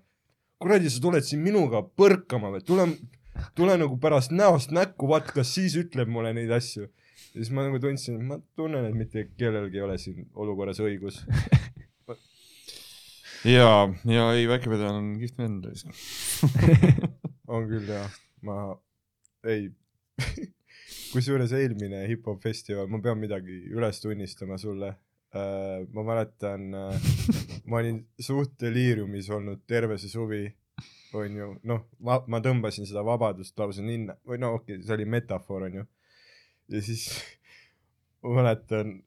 kuradi, 0.62 0.90
sa 0.90 1.02
tuled 1.02 1.26
siin 1.26 1.42
minuga 1.44 1.82
põrkama 1.84 2.50
või, 2.54 2.62
tule, 2.66 2.86
tule 3.58 3.78
nagu 3.78 3.98
pärast 4.02 4.32
näost 4.34 4.72
näkku, 4.74 5.10
vaata, 5.12 5.34
kas 5.36 5.54
siis 5.58 5.76
ütleb 5.78 6.10
mulle 6.10 6.34
neid 6.34 6.52
asju. 6.56 6.88
Ja 7.36 7.44
siis 7.44 7.52
ma 7.52 7.66
nagu 7.68 7.80
tundsin, 7.84 8.22
et 8.22 8.28
ma 8.30 8.38
tunnen, 8.56 8.88
et 8.88 8.96
mitte 8.96 9.26
kellelgi 9.36 9.82
ei 9.82 9.84
ole 9.84 9.98
siin 10.00 10.30
olukorras 10.40 10.80
õigus. 10.84 11.20
ja, 13.58 13.70
ja 14.08 14.28
ei, 14.32 14.48
väikepede 14.48 14.88
on 14.88 15.16
kihvt 15.20 15.42
vend. 15.44 15.68
on 17.56 17.68
küll 17.70 17.92
jah, 17.92 18.20
ma 18.48 18.60
ei 19.52 19.68
kusjuures 21.14 21.52
eelmine 21.56 22.06
hip-hop 22.08 22.40
festival, 22.44 22.88
ma 22.92 23.02
pean 23.04 23.20
midagi 23.20 23.66
üles 23.74 24.00
tunnistama 24.04 24.60
sulle. 24.62 24.96
ma 25.36 26.04
mäletan, 26.08 26.70
ma 27.68 27.80
olin 27.82 27.98
suht 28.24 28.54
deliiriumis 28.62 29.28
olnud 29.36 29.66
terve 29.68 29.98
see 30.00 30.08
suvi, 30.08 30.46
onju, 31.12 31.50
noh, 31.68 31.82
ma, 32.08 32.22
ma 32.32 32.40
tõmbasin 32.40 32.88
seda 32.88 33.04
vabadust 33.04 33.60
lausa 33.60 33.84
ninna 33.84 34.16
või 34.24 34.40
no 34.40 34.54
okei 34.56 34.78
okay,, 34.78 34.86
see 34.88 34.96
oli 34.96 35.10
metafoor, 35.18 35.68
onju. 35.68 35.84
Ja 36.72 36.82
siis 36.82 37.08
ma 38.24 38.42
mäletan, 38.42 38.98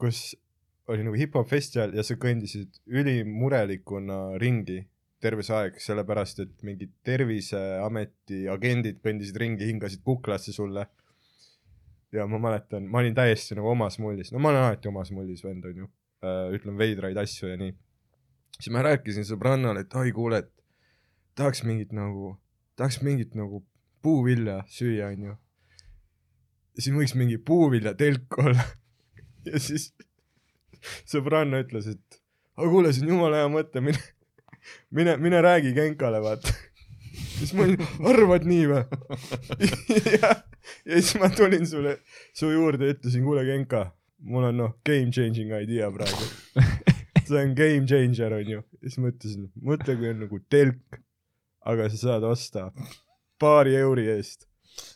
kus 0.00 0.36
oli 0.88 1.04
nagu 1.04 1.16
hip-hop 1.16 1.48
festival 1.48 1.92
ja 1.96 2.04
sa 2.04 2.16
kõndisid 2.20 2.80
ülimurelikuna 2.88 4.38
ringi 4.40 4.82
terve 5.22 5.42
see 5.42 5.56
aeg, 5.56 5.78
sellepärast 5.82 6.42
et 6.44 6.64
mingid 6.66 6.92
Terviseameti 7.06 8.44
agendid 8.52 9.00
kõndisid 9.02 9.38
ringi, 9.40 9.66
hingasid 9.70 10.02
kuklasse 10.06 10.54
sulle. 10.54 10.86
ja 12.12 12.24
ma 12.26 12.38
mäletan, 12.40 12.86
ma 12.88 13.02
olin 13.02 13.12
täiesti 13.14 13.56
nagu 13.58 13.68
omas 13.68 13.98
mullis, 14.00 14.30
no 14.32 14.40
ma 14.40 14.48
olen 14.48 14.62
alati 14.62 14.88
omas 14.88 15.10
mullis 15.12 15.42
vend 15.44 15.66
onju, 15.68 15.88
ütlen 16.56 16.78
veidraid 16.80 17.18
asju 17.20 17.50
ja 17.50 17.58
nii. 17.60 17.74
siis 18.56 18.70
ma 18.72 18.84
rääkisin 18.86 19.26
sõbrannale, 19.28 19.82
et 19.84 19.94
oi 19.94 20.12
kuule, 20.16 20.38
et 20.38 20.52
tahaks 21.36 21.64
mingit 21.68 21.92
nagu, 21.92 22.32
tahaks 22.80 23.02
mingit 23.02 23.34
nagu 23.36 23.60
puuvilja 24.02 24.62
süüa 24.72 25.12
onju. 25.12 25.36
Siis 26.78 26.94
võiks 26.94 27.16
mingi 27.18 27.38
puuviljatelk 27.38 28.38
olla. 28.42 28.64
ja 29.48 29.60
siis 29.62 29.90
sõbranna 31.08 31.62
ütles, 31.64 31.90
et 31.94 32.22
aga 32.58 32.70
kuule, 32.70 32.92
see 32.94 33.04
on 33.06 33.16
jumala 33.16 33.42
hea 33.42 33.50
mõte, 33.52 33.82
mine 33.84 34.00
mine, 34.90 35.16
mine 35.16 35.42
räägi 35.42 35.72
Genkale, 35.72 36.22
vaata. 36.22 36.52
siis 37.38 37.54
ma 37.54 37.64
olin, 37.66 37.82
arvad 38.04 38.46
nii 38.48 38.66
või? 38.70 38.82
ja, 40.18 40.32
ja 40.84 41.00
siis 41.00 41.14
ma 41.20 41.30
tulin 41.34 41.66
sulle, 41.66 41.98
su 42.36 42.50
juurde 42.52 42.88
ja 42.88 42.96
ütlesin, 42.96 43.24
kuule 43.26 43.44
Genka, 43.46 43.84
mul 44.18 44.48
on 44.50 44.60
noh, 44.62 44.76
game 44.86 45.12
changing 45.14 45.52
idea 45.60 45.90
praegu. 45.94 46.30
see 47.28 47.42
on 47.42 47.54
game 47.56 47.86
changer 47.86 48.38
onju. 48.38 48.64
siis 48.82 48.98
ma 49.02 49.12
ütlesin, 49.12 49.50
mõtle, 49.62 49.96
kui 50.00 50.12
on 50.12 50.24
nagu 50.24 50.42
telk, 50.50 51.00
aga 51.68 51.88
sa 51.92 52.02
saad 52.04 52.26
osta 52.28 52.70
paari 53.40 53.76
euri 53.78 54.08
eest. 54.16 54.47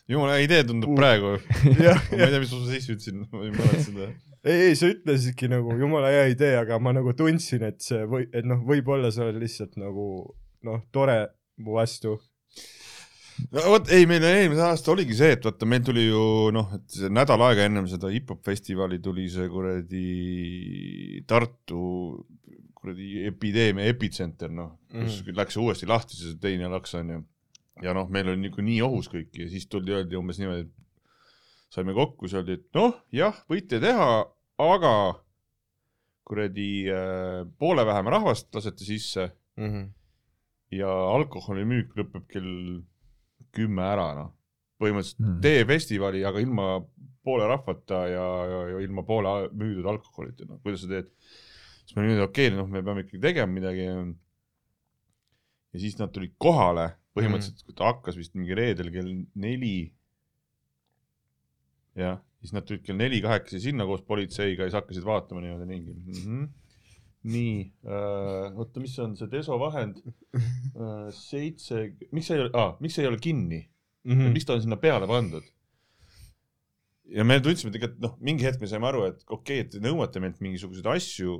Jumala 0.09 0.37
hea 0.37 0.47
idee 0.47 0.63
tundub 0.67 0.93
Uh. 0.93 0.99
praegu. 0.99 1.33
ma 1.63 1.95
ei 2.19 2.29
tea, 2.29 2.43
mis 2.43 2.53
ma 2.53 2.61
sisse 2.67 2.95
ütlesin, 2.95 3.23
ma 3.31 3.43
ei 3.45 3.53
mäleta 3.55 3.81
seda. 3.87 4.09
ei, 4.43 4.59
ei 4.69 4.77
sa 4.79 4.91
ütlesidki 4.91 5.49
nagu 5.51 5.77
jumala 5.79 6.11
hea 6.13 6.27
idee, 6.33 6.53
aga 6.59 6.79
ma 6.83 6.95
nagu 6.95 7.15
tundsin, 7.17 7.65
et 7.69 7.81
see 7.85 8.03
või, 8.09 8.27
et 8.33 8.47
noh, 8.47 8.61
võib-olla 8.67 9.11
sa 9.13 9.27
oled 9.27 9.41
lihtsalt 9.43 9.79
nagu 9.81 10.07
noh, 10.67 10.83
tore 10.95 11.17
mu 11.63 11.77
vastu. 11.79 12.17
no 13.49 13.65
vot, 13.73 13.89
ei, 13.93 14.05
meil 14.09 14.25
eelmisel 14.27 14.67
aastal 14.69 14.97
oligi 14.97 15.17
see, 15.19 15.33
et 15.37 15.47
vaata, 15.47 15.67
meil 15.69 15.83
tuli 15.85 16.07
ju 16.07 16.23
noh, 16.55 16.75
et 16.77 16.99
see 16.99 17.11
nädal 17.13 17.41
aega 17.47 17.67
ennem 17.69 17.89
seda 17.91 18.11
hip-hop 18.13 18.43
festivali 18.45 19.01
tuli 19.03 19.29
see 19.31 19.49
kuradi 19.51 20.07
Tartu 21.27 21.83
kuradi 22.83 23.23
epideemia 23.29 23.87
epitsenter, 23.87 24.51
noh, 24.51 24.73
kus 24.91 25.21
mm. 25.23 25.37
läks 25.39 25.57
uuesti 25.61 25.87
lahti 25.87 26.19
see 26.19 26.35
teine 26.43 26.67
laks 26.71 26.97
onju. 26.99 27.21
Ja 27.81 27.93
noh, 27.95 28.09
meil 28.09 28.29
oli 28.29 28.45
niikuinii 28.45 28.81
ohus 28.85 29.09
kõik 29.09 29.33
ja 29.39 29.49
siis 29.49 29.67
tuldi, 29.67 29.95
öeldi 29.95 30.17
umbes 30.19 30.39
niimoodi, 30.39 30.67
et 30.67 31.73
saime 31.73 31.95
kokku, 31.97 32.27
siis 32.27 32.37
öeldi, 32.41 32.59
et 32.59 32.77
noh, 32.77 32.97
jah, 33.11 33.37
võite 33.49 33.79
teha, 33.81 34.09
aga 34.61 34.93
kuradi 36.23 36.69
äh, 36.93 37.41
poole 37.59 37.85
vähem 37.85 38.11
rahvast 38.13 38.53
lasete 38.55 38.85
sisse 38.87 39.31
Mm 39.53 39.69
-hmm. 39.69 39.89
ja 40.71 40.89
alkoholimüük 40.89 41.91
lõpeb 41.97 42.23
kell 42.27 42.81
kümme 43.53 43.83
ära, 43.85 44.13
noh. 44.17 44.31
põhimõtteliselt 44.81 45.19
Mm. 45.19 45.27
mm. 45.29 45.41
tee 45.41 45.65
festivali, 45.65 46.23
aga 46.25 46.39
ilma 46.39 46.81
poole 47.23 47.47
rahvata 47.47 48.07
ja, 48.07 48.25
ja, 48.51 48.61
ja 48.73 48.79
ilma 48.79 49.03
poole 49.03 49.49
müüdud 49.53 49.85
alkoholita, 49.85 50.45
noh, 50.49 50.59
kuidas 50.63 50.81
sa 50.81 50.87
teed. 50.87 51.11
siis 51.85 51.95
me 51.95 52.01
olime 52.01 52.21
okei 52.21 52.47
okay,, 52.47 52.57
noh, 52.57 52.67
me 52.67 52.81
peame 52.83 53.05
ikkagi 53.05 53.21
tegema 53.21 53.53
midagi. 53.53 53.85
ja 55.73 55.79
siis 55.79 55.97
nad 55.99 56.11
tulid 56.11 56.33
kohale, 56.37 56.89
põhimõtteliselt 57.17 57.67
mm. 57.67 57.77
ta 57.79 57.91
hakkas 57.91 58.17
vist 58.19 58.35
mingi 58.37 58.57
reedel 58.57 58.89
kell 58.93 59.11
neli. 59.39 59.77
jah, 61.99 62.19
siis 62.41 62.53
nad 62.55 62.65
tulid 62.67 62.83
kell 62.85 62.97
neli 62.97 63.21
kahekesi 63.23 63.61
sinna 63.67 63.85
koos 63.89 64.01
politseiga 64.07 64.65
ja 64.65 64.71
siis 64.71 64.79
hakkasid 64.79 65.05
vaatama 65.05 65.43
niimoodi 65.43 65.69
ringi 65.69 65.93
mm. 65.93 66.21
-hmm. 66.21 66.47
nii 67.33 67.57
äh,, 67.85 68.57
oota, 68.57 68.81
mis 68.83 68.97
on 68.99 69.15
see 69.19 69.29
desovahend 69.31 70.01
äh,? 70.03 71.09
seitse, 71.13 71.85
miks 72.11 72.31
see 72.31 72.39
ei 72.39 72.45
ole 72.47 72.53
ah,, 72.57 72.73
miks 72.81 72.97
see 72.97 73.05
ei 73.05 73.11
ole 73.11 73.21
kinni 73.21 73.61
mm., 73.61 74.11
-hmm. 74.17 74.33
miks 74.33 74.49
ta 74.49 74.57
on 74.57 74.65
sinna 74.65 74.79
peale 74.81 75.07
pandud? 75.07 75.45
ja 77.13 77.23
me 77.27 77.39
tundsime 77.43 77.71
tegelikult 77.73 78.01
noh, 78.03 78.17
mingi 78.23 78.47
hetk 78.47 78.61
me 78.61 78.69
saime 78.71 78.89
aru, 78.89 79.05
et 79.11 79.23
okei 79.27 79.61
okay,, 79.61 79.65
et 79.65 79.71
te 79.75 79.83
nõuate 79.83 80.21
meilt 80.23 80.41
mingisuguseid 80.41 80.87
asju, 80.95 81.37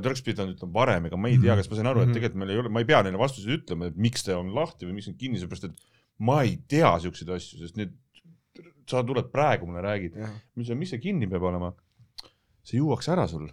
te 0.00 0.08
oleks 0.10 0.22
pidanud 0.26 0.54
ütlema 0.56 0.72
varem, 0.76 1.06
ega 1.08 1.16
ma 1.20 1.28
ei 1.32 1.38
tea, 1.42 1.56
kas 1.58 1.68
ma 1.70 1.76
sain 1.78 1.86
aru, 1.90 2.02
et 2.04 2.08
Mhm. 2.10 2.14
tegelikult 2.18 2.40
meil 2.42 2.50
ei 2.54 2.58
ole, 2.62 2.68
ma 2.72 2.80
ei 2.82 2.88
pea 2.88 3.02
neile 3.06 3.18
vastuseid 3.20 3.60
ütlema, 3.60 3.86
et 3.90 3.96
miks 3.96 4.22
ta 4.26 4.38
on 4.38 4.50
lahti 4.54 4.86
või 4.88 4.96
miks 4.98 5.08
on 5.08 5.14
kinni, 5.20 5.38
sellepärast 5.40 5.68
et 5.70 5.76
ma 6.18 6.40
ei 6.42 6.56
tea 6.68 6.90
siukseid 7.04 7.28
asju, 7.36 7.58
sest 7.62 7.76
nüüd 7.80 7.92
sa 8.86 9.02
tuled 9.02 9.30
praegu 9.32 9.66
mulle 9.66 9.82
räägid, 9.82 10.16
ütlesin, 10.56 10.78
mis 10.78 10.90
see 10.94 10.98
kinni 11.02 11.26
peab 11.30 11.42
olema. 11.42 11.72
see 12.66 12.78
juuakse 12.78 13.12
ära 13.14 13.26
sul. 13.30 13.48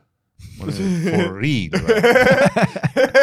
ma 0.58 0.66
olin 0.66 0.74
for 1.14 1.38
real 1.40 1.76
või? 1.86 1.98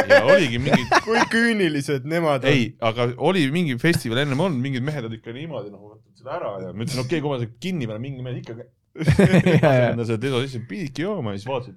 ja 0.08 0.20
oligi 0.32 0.58
mingi 0.62 0.84
kui 1.04 1.18
küünilised 1.32 2.06
nemad 2.08 2.44
on. 2.46 2.50
ei, 2.50 2.76
aga 2.80 3.10
oli 3.18 3.42
mingi 3.52 3.76
festival 3.78 4.22
ennem 4.22 4.40
olnud, 4.40 4.60
mingid 4.62 4.82
mehed 4.86 5.04
olid 5.04 5.18
ikka 5.18 5.34
niimoodi 5.36 5.70
noh, 5.74 5.82
võtnud 5.92 6.16
seda 6.16 6.36
ära 6.38 6.52
ja 6.62 6.72
ma 6.72 6.84
ütlesin, 6.86 7.02
okei 7.02 7.18
okay,, 7.18 7.24
kui 7.26 7.32
ma 7.34 7.40
seda 7.42 7.52
kinni 7.60 7.86
panen, 7.90 8.02
mingi 8.06 8.22
mehed 8.24 8.40
ikka 8.40 8.56
enda 9.90 10.06
seda 10.06 10.18
deso 10.22 10.40
sisse 10.46 10.62
pididki 10.70 11.04
jooma 11.04 11.34
ja 11.34 11.40
siis 11.42 11.48
vaatasid, 11.50 11.76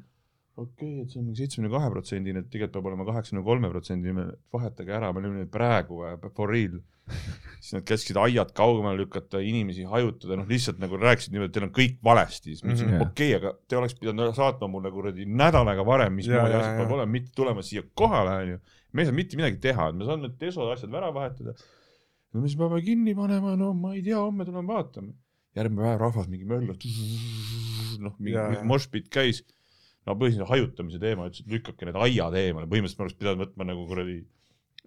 okei 0.56 1.00
okay,, 1.00 1.02
et 1.02 1.12
see 1.14 1.20
on 1.20 1.28
mingi 1.28 1.42
seitsmekümne 1.42 1.72
kahe 1.74 1.92
protsendine, 1.94 2.44
et 2.44 2.50
tegelikult 2.54 2.76
peab 2.78 2.90
olema 2.92 3.06
kaheksakümne 3.08 3.44
kolme 3.46 3.70
protsendine, 3.74 4.26
vahetage 4.54 4.94
ära, 4.94 5.10
me 5.14 5.24
olime 5.24 5.42
nüüd 5.42 5.54
praegu 5.54 6.04
või 6.04 6.34
for 6.38 6.54
real. 6.54 6.82
siis 7.64 7.74
nad 7.76 7.84
käskisid 7.88 8.18
aiad 8.22 8.54
kaugemale 8.56 9.02
lükata, 9.02 9.42
inimesi 9.44 9.84
hajutada, 9.90 10.38
noh 10.40 10.48
lihtsalt 10.48 10.78
nagu 10.80 10.96
rääkisid 11.00 11.34
niimoodi, 11.34 11.50
et 11.50 11.56
teil 11.58 11.66
on 11.66 11.74
kõik 11.76 11.98
valesti, 12.06 12.54
siis 12.54 12.64
ma 12.64 12.70
ütlesin 12.72 12.88
mm 12.88 12.96
-hmm. 12.96 13.10
okei 13.12 13.34
okay,, 13.34 13.40
aga 13.42 13.52
te 13.68 13.78
oleks 13.80 13.98
pidanud 14.00 14.36
saatma 14.38 14.70
mulle 14.72 14.92
kuradi 14.92 15.26
nädal 15.28 15.68
aega 15.68 15.86
varem, 15.86 16.14
mismoodi 16.16 16.40
Ja, 16.40 16.48
ja, 16.48 16.60
asjad 16.62 16.78
ja. 16.78 16.78
peab 16.80 16.94
olema, 16.98 17.12
mitte 17.12 17.32
tulema 17.36 17.62
siia 17.62 17.84
kohale, 17.94 18.38
onju. 18.44 18.60
me 18.94 19.02
ei 19.02 19.10
saa 19.10 19.16
mitte 19.16 19.38
midagi 19.38 19.60
teha, 19.68 19.90
et 19.90 19.96
me 19.96 20.06
saame 20.06 20.28
need 20.28 20.38
deso 20.40 20.70
asjad 20.72 20.96
ära 21.02 21.12
vahetada. 21.14 21.56
no 22.34 22.42
mis 22.42 22.56
peame 22.56 22.82
kinni 22.82 23.16
panema, 23.16 23.56
no 23.56 23.74
ma 23.74 23.94
ei 23.96 24.04
tea, 24.04 24.20
homme 24.20 24.46
tuleme 24.46 24.68
vaatame. 24.68 25.14
järgmine 25.56 25.84
päev 25.84 26.00
rahvas 26.00 26.28
mingi 26.30 26.46
möllab, 26.46 26.88
noh, 28.06 28.16
mingi 28.20 28.64
moshpit 28.64 29.10
käis. 29.10 29.44
No 30.08 30.16
põhiliselt 30.20 30.50
hajutamise 30.50 31.00
teema, 31.02 31.28
ütles, 31.30 31.46
et 31.46 31.54
lükake 31.54 31.88
need 31.88 32.00
aiad 32.08 32.38
eemale, 32.40 32.70
põhimõtteliselt 32.72 33.02
me 33.02 33.08
oleks 33.08 33.20
pidanud 33.20 33.46
võtma 33.46 33.68
nagu 33.70 33.86
kuradi 33.90 34.20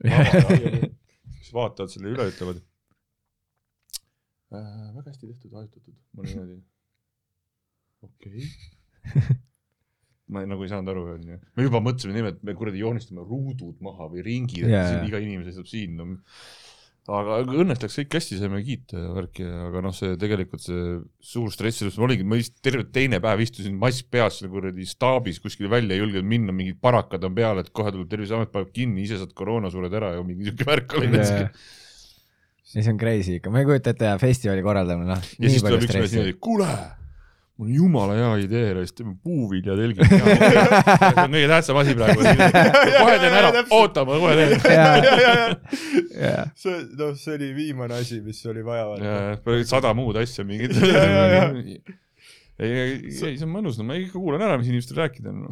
kes 0.02 1.52
vaatavad 1.56 1.92
selle 1.92 2.12
üle, 2.12 2.28
ütlevad 2.32 2.60
äh,. 4.52 4.92
väga 4.98 5.08
hästi 5.08 5.30
tehtud, 5.32 5.56
hajutatud, 5.56 5.96
ma 6.12 6.24
olin 6.24 6.32
niimoodi, 6.36 6.60
okei 8.06 8.44
okay. 8.44 9.36
ma 10.32 10.42
ei, 10.42 10.50
nagu 10.50 10.66
ei 10.66 10.72
saanud 10.72 10.92
aru, 10.92 11.06
onju. 11.14 11.40
me 11.56 11.66
juba 11.66 11.80
mõtlesime 11.84 12.16
niimoodi, 12.16 12.40
et 12.40 12.46
me 12.50 12.56
kuradi 12.58 12.82
joonistame 12.82 13.24
ruudud 13.24 13.80
maha 13.84 14.10
või 14.12 14.24
ringid 14.26 14.66
yeah., 14.66 14.98
jaa. 14.98 15.04
iga 15.08 15.22
inimene 15.22 15.48
seisab 15.48 15.70
siin 15.70 15.96
no.. 15.98 16.12
Aga 17.14 17.38
õnneks 17.44 17.84
läks 17.84 17.96
kõik 18.00 18.16
hästi, 18.18 18.38
saime 18.40 18.58
kiita 18.66 18.98
ja 18.98 19.12
värki, 19.14 19.44
aga 19.46 19.82
noh, 19.84 19.94
see 19.94 20.16
tegelikult 20.18 20.64
see 20.64 20.96
suur 21.22 21.52
stress, 21.54 21.78
sellest 21.82 22.00
oligi, 22.02 22.26
ma 22.26 22.38
vist 22.40 22.56
terve 22.64 22.86
teine 22.90 23.20
päev 23.22 23.44
istusin 23.44 23.76
mask 23.78 24.08
peas 24.10 24.40
seal 24.40 24.50
kuradi 24.50 24.86
staabis 24.88 25.38
kuskile 25.42 25.70
välja, 25.70 25.94
ei 25.94 26.02
julgenud 26.02 26.26
minna, 26.32 26.56
mingid 26.56 26.80
parakad 26.82 27.22
on 27.28 27.36
peal, 27.36 27.62
et 27.62 27.70
kohe 27.70 27.94
tuleb 27.94 28.10
Terviseamet, 28.10 28.50
paneb 28.54 28.74
kinni, 28.74 29.04
ise 29.06 29.20
saad 29.20 29.34
koroona, 29.38 29.70
sured 29.70 29.94
ära 29.94 30.16
ja 30.16 30.26
mingi 30.26 30.48
siuke 30.48 30.66
värk 30.66 30.98
oli 30.98 31.12
yeah.. 31.14 31.50
see 32.66 32.86
on 32.90 32.98
crazy 32.98 33.38
ikka, 33.38 33.54
ma 33.54 33.62
ei 33.62 33.70
kujuta 33.70 33.94
ette 33.94 34.16
festival 34.22 34.62
korraldamine, 34.66 35.12
noh. 35.14 35.34
ja 35.38 35.52
siis 35.52 35.62
tuleb 35.62 35.86
üks 35.86 35.98
mees 36.00 36.16
niimoodi, 36.16 36.38
kuule, 36.42 36.70
mul 37.56 37.68
on 37.68 37.74
jumala 37.74 38.14
hea 38.16 38.32
idee, 38.44 38.72
siis 38.84 38.92
teeme 38.98 39.14
puuviljatelgi. 39.24 40.08
see 40.08 40.20
on 41.22 41.36
kõige 41.36 41.48
tähtsam 41.50 41.78
asi 41.80 41.94
praegu. 41.96 42.24
kohe 43.02 43.18
teen 43.22 43.36
ära, 43.40 43.52
oota, 43.72 44.04
ma 44.08 44.18
kohe 44.20 44.34
teen. 44.40 44.50
see, 46.54 46.80
noh, 47.00 47.14
see 47.16 47.36
oli 47.38 47.52
viimane 47.56 48.00
asi, 48.02 48.20
mis 48.24 48.42
oli 48.50 48.64
vaja. 48.66 49.38
sada 49.68 49.94
muud 49.96 50.20
asja 50.20 50.44
mingit. 50.48 50.76
Ei, 52.56 52.70
ei, 52.72 52.92
ei, 52.92 53.10
see 53.12 53.34
on 53.44 53.50
mõnus, 53.52 53.76
no 53.76 53.84
ma 53.84 53.98
ikka 54.00 54.16
kuulan 54.16 54.40
ära, 54.46 54.54
mis 54.56 54.70
inimestel 54.70 54.96
rääkida 55.02 55.28
on. 55.28 55.42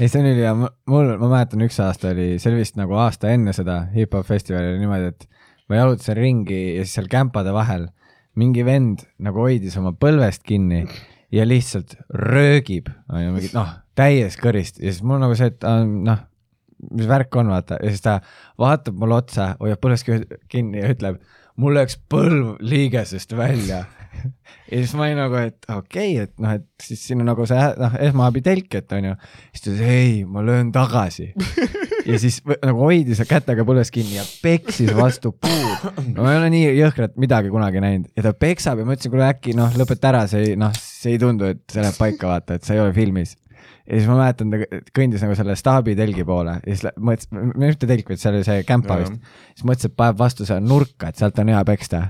ei 0.00 0.08
see 0.08 0.22
on 0.22 0.28
ülihea, 0.30 0.54
mul, 0.88 1.10
ma 1.20 1.28
mäletan, 1.28 1.60
üks 1.66 1.76
aasta 1.84 2.14
oli, 2.14 2.38
see 2.40 2.48
oli 2.52 2.62
vist 2.62 2.78
nagu 2.80 2.96
aasta 2.96 3.28
enne 3.34 3.52
seda 3.56 3.82
hip-hop 3.92 4.24
festivali 4.28 4.70
oli 4.72 4.80
niimoodi, 4.80 5.12
et 5.12 5.28
ma 5.68 5.82
jalutasin 5.82 6.16
ringi 6.16 6.60
ja 6.78 6.86
siis 6.86 6.96
seal 6.96 7.10
kämpade 7.12 7.52
vahel 7.52 7.84
mingi 8.38 8.64
vend 8.66 9.04
nagu 9.24 9.42
hoidis 9.46 9.76
oma 9.80 9.92
põlvest 9.96 10.44
kinni 10.46 10.84
ja 11.34 11.44
lihtsalt 11.46 11.96
röögib, 12.14 12.88
onju, 13.12 13.34
mingi 13.34 13.50
noh, 13.56 13.72
täies 13.98 14.38
kõrist. 14.40 14.80
Ja 14.80 14.92
siis 14.92 15.04
mul 15.06 15.20
nagu 15.22 15.36
see, 15.38 15.50
et 15.52 15.66
noh, 15.66 16.22
mis 16.94 17.08
värk 17.10 17.34
on, 17.40 17.50
vaata, 17.52 17.80
ja 17.82 17.92
siis 17.92 18.04
ta 18.04 18.18
vaatab 18.60 18.98
mulle 19.00 19.18
otsa, 19.18 19.52
hoiab 19.60 19.82
põlvest 19.82 20.08
kinni 20.52 20.82
ja 20.82 20.92
ütleb, 20.94 21.20
mul 21.58 21.76
läks 21.76 21.98
põlv 22.10 22.56
liigesest 22.64 23.34
välja. 23.38 23.84
ja 24.70 24.80
siis 24.80 24.94
ma 24.98 25.06
olin 25.06 25.20
nagu, 25.22 25.38
et 25.40 25.68
okei 25.70 26.14
okay,, 26.16 26.26
et 26.26 26.34
noh, 26.42 26.56
et 26.58 26.66
siis 26.82 27.02
siin 27.08 27.22
on 27.22 27.30
nagu 27.30 27.46
see 27.48 27.64
noh, 27.80 27.96
esmaabitelk, 28.08 28.78
et 28.80 28.94
onju. 28.98 29.14
siis 29.52 29.64
ta 29.64 29.72
ütles 29.72 29.94
ei, 29.94 30.12
ma 30.28 30.44
löön 30.46 30.72
tagasi. 30.74 31.30
ja 32.10 32.20
siis 32.20 32.40
nagu 32.46 32.86
hoidis 32.86 33.22
kätega 33.28 33.66
põlvest 33.68 33.94
kinni 33.94 34.16
ja 34.18 34.24
peksis 34.42 34.94
vastu 34.96 35.34
puud. 35.34 35.88
ma 36.16 36.32
ei 36.32 36.40
ole 36.40 36.52
nii 36.54 36.70
jõhkrat 36.78 37.18
midagi 37.20 37.52
kunagi 37.52 37.82
näinud 37.84 38.08
ja 38.16 38.28
ta 38.28 38.32
peksab 38.36 38.80
ja 38.80 38.88
ma 38.88 38.96
ütlesin, 38.96 39.12
kuule 39.14 39.28
äkki 39.28 39.56
noh, 39.58 39.74
lõpeta 39.78 40.12
ära, 40.12 40.24
see 40.30 40.52
ei 40.52 40.56
noh, 40.60 40.72
see 40.78 41.16
ei 41.16 41.20
tundu, 41.22 41.52
et 41.52 41.64
see 41.68 41.84
läheb 41.84 41.98
paika, 42.00 42.32
vaata, 42.32 42.58
et 42.58 42.66
sa 42.68 42.76
ei 42.76 42.82
ole 42.84 42.96
filmis 42.96 43.36
ja 43.88 43.96
siis 43.96 44.08
ma 44.08 44.18
mäletan, 44.18 44.52
ta 44.52 44.80
kõndis 44.96 45.22
nagu 45.24 45.34
selle 45.38 45.56
staabi 45.58 45.94
telgi 45.96 46.24
poole 46.28 46.58
ja 46.58 46.76
siis 46.76 47.00
mõtles, 47.00 47.30
mitte 47.56 47.88
telk, 47.88 48.10
vaid 48.12 48.20
see 48.20 48.30
oli 48.32 48.44
see 48.44 48.62
kämpa 48.68 48.98
vist. 49.00 49.18
siis 49.54 49.66
mõtles, 49.68 49.88
et 49.88 49.96
paneb 49.98 50.20
vastu 50.20 50.46
selle 50.48 50.64
nurka, 50.64 51.08
et 51.08 51.20
sealt 51.20 51.40
on 51.40 51.52
hea 51.54 51.64
peksta. 51.68 52.02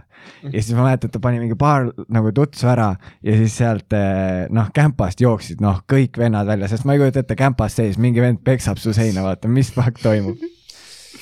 ja 0.42 0.54
siis 0.56 0.72
ma 0.74 0.88
mäletan, 0.88 1.08
et 1.08 1.14
ta 1.14 1.22
pani 1.22 1.42
mingi 1.42 1.58
paar 1.58 1.90
nagu 2.14 2.32
tutsu 2.34 2.70
ära 2.70 2.90
ja 3.24 3.36
siis 3.38 3.58
sealt 3.62 3.94
eh, 3.96 4.46
noh, 4.54 4.72
kämpast 4.74 5.22
jooksid 5.22 5.62
noh, 5.64 5.84
kõik 5.90 6.18
vennad 6.18 6.50
välja, 6.50 6.70
sest 6.70 6.88
ma 6.88 6.96
ei 6.96 7.02
kujuta 7.04 7.22
ette, 7.22 7.38
kämpas 7.38 7.78
sees 7.78 8.00
mingi 8.02 8.24
vend 8.24 8.42
peksab 8.44 8.82
su 8.82 8.94
seina, 8.96 9.22
vaata, 9.26 9.50
mis 9.50 9.70
fuck 9.74 10.02
toimub. 10.02 10.42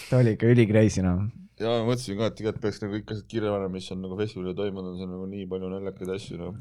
ta 0.09 0.23
oli 0.23 0.37
ikka 0.39 0.55
üli 0.55 0.69
crazy 0.71 1.05
noh. 1.05 1.27
Ja 1.61 1.71
ma 1.73 1.85
mõtlesin 1.89 2.19
ka, 2.19 2.27
et 2.31 2.35
tegelikult 2.39 2.63
peaks 2.67 2.81
nagu 2.83 2.93
kõik 2.99 3.13
asjad 3.15 3.29
kirja 3.33 3.53
panema, 3.55 3.73
mis 3.77 3.87
on 3.95 4.03
nagu 4.05 4.19
festivalil 4.19 4.57
toimunud, 4.59 4.99
on 5.07 5.13
nagu 5.15 5.27
nii 5.31 5.47
palju 5.53 5.71
naljakaid 5.73 6.11
asju 6.17 6.41
noh, 6.41 6.59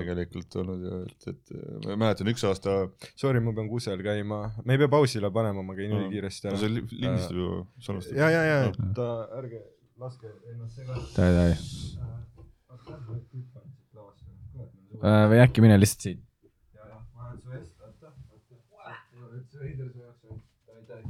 tegelikult 0.00 0.58
olnud 0.62 0.84
ja 0.88 0.98
et, 1.06 1.28
et 1.32 1.54
ma 1.86 1.96
mäletan 2.04 2.32
üks 2.32 2.44
aasta, 2.48 2.74
Sorry, 3.16 3.40
ma 3.40 3.54
pean 3.56 3.70
kusel 3.72 4.02
käima, 4.04 4.42
me 4.64 4.76
ei 4.76 4.82
pea 4.82 4.90
pausile 4.92 5.30
panema, 5.32 5.64
ma 5.64 5.76
käin 5.78 5.94
ülikiiresti 5.96 6.50
no 6.50 6.56
see 6.60 6.68
ära. 6.68 6.74
li- 6.76 7.00
lindistab 7.00 7.40
ju, 7.40 7.48
salvestab. 7.88 8.20
ja, 8.20 8.28
ja, 8.34 8.42
ja, 8.50 8.92
ta, 8.98 9.08
ärge 9.40 9.62
laske 9.96 10.28
ennast 10.52 10.76
segada. 10.76 11.00
ta 11.16 11.30
oli, 11.32 11.56
või 15.32 15.40
äkki 15.44 15.64
mine 15.64 15.76
lihtsalt 15.80 16.02
siit. 16.06 16.20
ma 16.76 17.28
olen 17.28 17.40
su 17.40 17.52
eest, 17.56 17.72
oota, 17.80 18.12
oota. 18.32 18.92
ei 19.12 19.22
ole 19.22 19.40
üldse 19.40 19.60
veider 19.60 19.88
su 19.92 19.98
jaoks, 20.04 20.20
aitäh. 20.76 21.02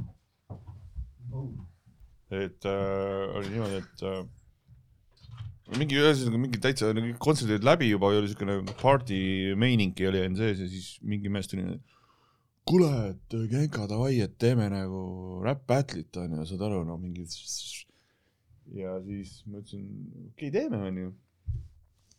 Et 2.31 2.65
äh, 2.67 3.37
oli 3.37 3.53
niimoodi, 3.53 3.79
et 3.79 4.03
äh, 4.03 4.25
mingi 5.75 5.99
ühesõnaga 5.99 6.39
mingi 6.39 6.59
täitsa 6.63 6.89
kontserdid 7.23 7.57
olid 7.57 7.67
läbi 7.67 7.89
juba 7.89 8.11
ja 8.13 8.21
oli 8.21 8.31
siukene 8.31 8.57
party 8.81 9.19
meiningi 9.59 10.07
oli 10.07 10.23
enne 10.23 10.39
sees 10.39 10.61
ja 10.63 10.67
siis 10.71 10.89
mingi 11.03 11.31
mees 11.31 11.49
tuli. 11.51 11.65
kuule, 12.67 12.89
et 13.11 13.37
Genka 13.51 13.87
davai, 13.87 14.19
et 14.23 14.37
teeme 14.39 14.67
nagu 14.71 15.41
räpp 15.43 15.63
battle'it 15.71 16.19
onju, 16.19 16.45
saad 16.47 16.65
aru, 16.67 16.83
no 16.87 16.97
mingi. 16.99 17.23
ja 18.75 18.97
siis 19.03 19.41
ma 19.47 19.61
ütlesin, 19.61 19.87
okei 20.33 20.49
okay,, 20.49 20.53
teeme 20.55 20.83
onju. 20.89 21.13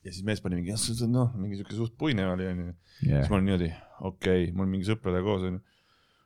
ja 0.04 0.12
siis 0.12 0.24
mees 0.24 0.44
pani 0.44 0.60
mingi, 0.60 0.76
noh, 1.12 1.32
mingi 1.36 1.60
siuke 1.60 1.76
suht 1.76 1.96
puine 2.00 2.24
oli 2.28 2.48
onju. 2.48 2.74
siis 3.00 3.28
ma 3.28 3.40
olin 3.40 3.50
niimoodi, 3.50 3.72
okei 4.00 4.44
okay,, 4.48 4.52
olen 4.56 4.76
mingi 4.76 4.88
sõpradega 4.88 5.24
koos 5.24 5.48
onju. 5.48 5.64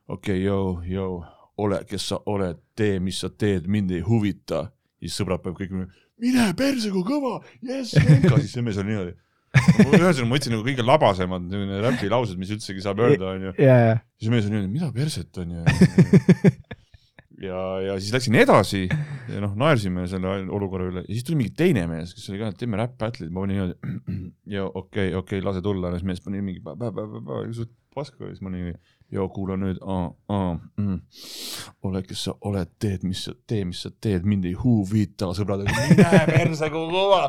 okei 0.08 0.38
okay,, 0.38 0.42
joo, 0.42 0.82
joo, 0.86 1.22
ole, 1.60 1.82
kes 1.88 2.06
sa 2.12 2.20
oled, 2.32 2.60
tee, 2.78 3.00
mis 3.02 3.18
sa 3.22 3.30
teed, 3.30 3.68
mind 3.70 3.92
ei 3.92 4.00
huvita. 4.06 4.68
ja 5.02 5.08
siis 5.08 5.18
sõbrad 5.20 5.42
peavad 5.42 5.58
kõik, 5.58 5.90
mine 6.22 6.48
perse, 6.58 6.90
kui 6.94 7.04
kõva, 7.06 7.40
jess, 7.66 7.98
Genka, 7.98 8.38
siis 8.40 8.54
see 8.56 8.64
mees 8.64 8.80
oli 8.80 8.92
niimoodi. 8.92 9.16
ühesõnaga 9.52 10.24
ma 10.24 10.36
võtsin 10.38 10.54
nagu 10.54 10.64
kõige 10.64 10.84
labasemad 10.86 11.42
niisugune 11.44 11.80
räpilaused, 11.84 12.38
mis 12.40 12.52
üldsegi 12.54 12.84
saab 12.84 13.02
öelda, 13.04 13.34
onju. 13.34 13.56
siis 13.58 14.32
mees 14.32 14.46
on 14.48 14.54
niimoodi, 14.54 14.70
mida 14.72 14.88
perset 14.94 15.42
on 15.42 15.58
ju. 15.58 15.64
ja, 17.48 17.58
ja 17.88 17.98
siis 17.98 18.14
läksin 18.14 18.38
edasi 18.40 18.86
ja 18.86 19.42
noh, 19.42 19.52
naersime 19.58 20.06
selle 20.10 20.38
olukorra 20.54 20.88
üle 20.88 21.04
ja 21.04 21.10
siis 21.10 21.26
tuli 21.26 21.42
mingi 21.42 21.52
teine 21.58 21.84
mees, 21.90 22.14
kes 22.16 22.30
oli 22.30 22.40
ka, 22.40 22.52
et 22.52 22.60
teeme 22.62 22.80
räpp 22.80 22.96
battle'id, 23.02 23.34
ma 23.34 23.44
olin 23.44 23.58
niimoodi. 23.58 23.92
ja 24.56 24.64
okei 24.64 24.78
okay,, 24.78 25.14
okei 25.18 25.40
okay,, 25.40 25.46
lase 25.50 25.64
tulla, 25.64 25.92
siis 25.96 26.08
mees 26.08 26.24
pani 26.24 26.40
mingi 26.44 26.64
suht 27.58 27.74
paska 27.92 28.24
ja 28.24 28.32
siis 28.32 28.40
ma 28.44 28.52
olin 28.52 28.70
nii, 28.70 28.78
joo, 29.12 29.26
kuula 29.32 29.56
nüüd, 29.60 29.80
mm. 29.82 31.00
ole, 31.88 32.02
kes 32.06 32.24
sa 32.28 32.34
oled, 32.48 32.70
teed, 32.80 33.04
mis 33.06 33.26
sa, 33.26 33.34
tee, 33.48 33.66
mis 33.68 33.82
sa 33.84 33.92
teed, 33.92 34.24
mind 34.28 34.48
ei 34.48 34.54
huvita, 34.58 35.32
sõbrad, 35.36 35.66
mine 35.66 36.06
perse, 36.30 36.70
kui 36.72 36.86
kõva. 36.92 37.24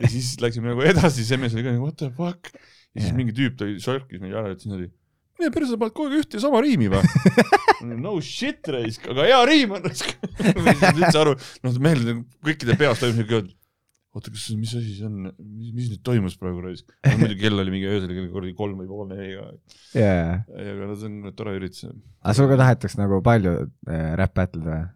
ja 0.00 0.10
siis 0.12 0.34
läksime 0.42 0.72
nagu 0.72 0.84
edasi, 0.84 1.24
see 1.26 1.40
mees 1.40 1.56
oli 1.56 1.64
ka 1.66 1.72
nagu 1.72 1.88
what 1.88 1.98
the 2.00 2.10
fuck. 2.14 2.52
ja 2.52 3.00
siis 3.00 3.10
Jah. 3.10 3.16
mingi 3.18 3.36
tüüp 3.36 3.56
tuli, 3.60 3.80
sörkis 3.82 4.22
meid 4.22 4.36
ära 4.36 4.52
ütles 4.52 4.68
niimoodi, 4.68 4.90
mine 5.40 5.52
perse, 5.54 5.72
sa 5.72 5.80
paned 5.80 5.96
kogu 5.96 6.12
aeg 6.12 6.24
ühte 6.24 6.38
ja 6.38 6.44
sama 6.44 6.62
riimi 6.64 6.92
või? 6.92 7.02
no 8.04 8.16
shit 8.24 8.72
raisk, 8.74 9.08
aga 9.14 9.28
hea 9.30 9.42
riim 9.48 9.76
on 9.78 9.88
raisk. 9.88 10.14
ma 10.60 10.72
ei 10.72 10.80
saanud 10.80 11.02
üldse 11.02 11.22
aru, 11.24 11.36
noh 11.64 11.78
meil 11.84 12.04
kõikide 12.44 12.76
peas 12.80 13.00
toimus 13.00 13.22
niuke, 13.22 13.44
oota, 14.14 14.30
kas, 14.30 14.48
mis 14.58 14.74
asi 14.78 14.96
see 14.96 15.06
on, 15.08 15.30
mis, 15.74 15.90
nüüd 15.90 16.02
toimus 16.06 16.36
praegu 16.40 16.62
raisk? 16.64 16.90
muidugi 17.20 17.40
kell 17.42 17.62
oli 17.62 17.74
mingi 17.74 17.90
öösel 17.90 18.12
kell 18.14 18.30
kuradi 18.32 18.54
kolm 18.58 18.82
või 18.82 18.90
pool 18.90 19.08
neli 19.10 19.32
ka. 19.36 19.46
jaa, 19.98 20.42
aga 20.64 20.90
no 20.90 20.98
see 20.98 21.10
on 21.10 21.32
tore 21.38 21.56
üritus. 21.58 21.88
aga 22.22 22.36
sul 22.38 22.50
ka 22.50 22.60
tahetakse 22.60 23.00
nagu 23.00 23.22
palju 23.26 23.56
äh, 23.64 24.12
räpp 24.20 24.36
battle 24.38 24.62
ida 24.62 24.76
või? 24.76 24.92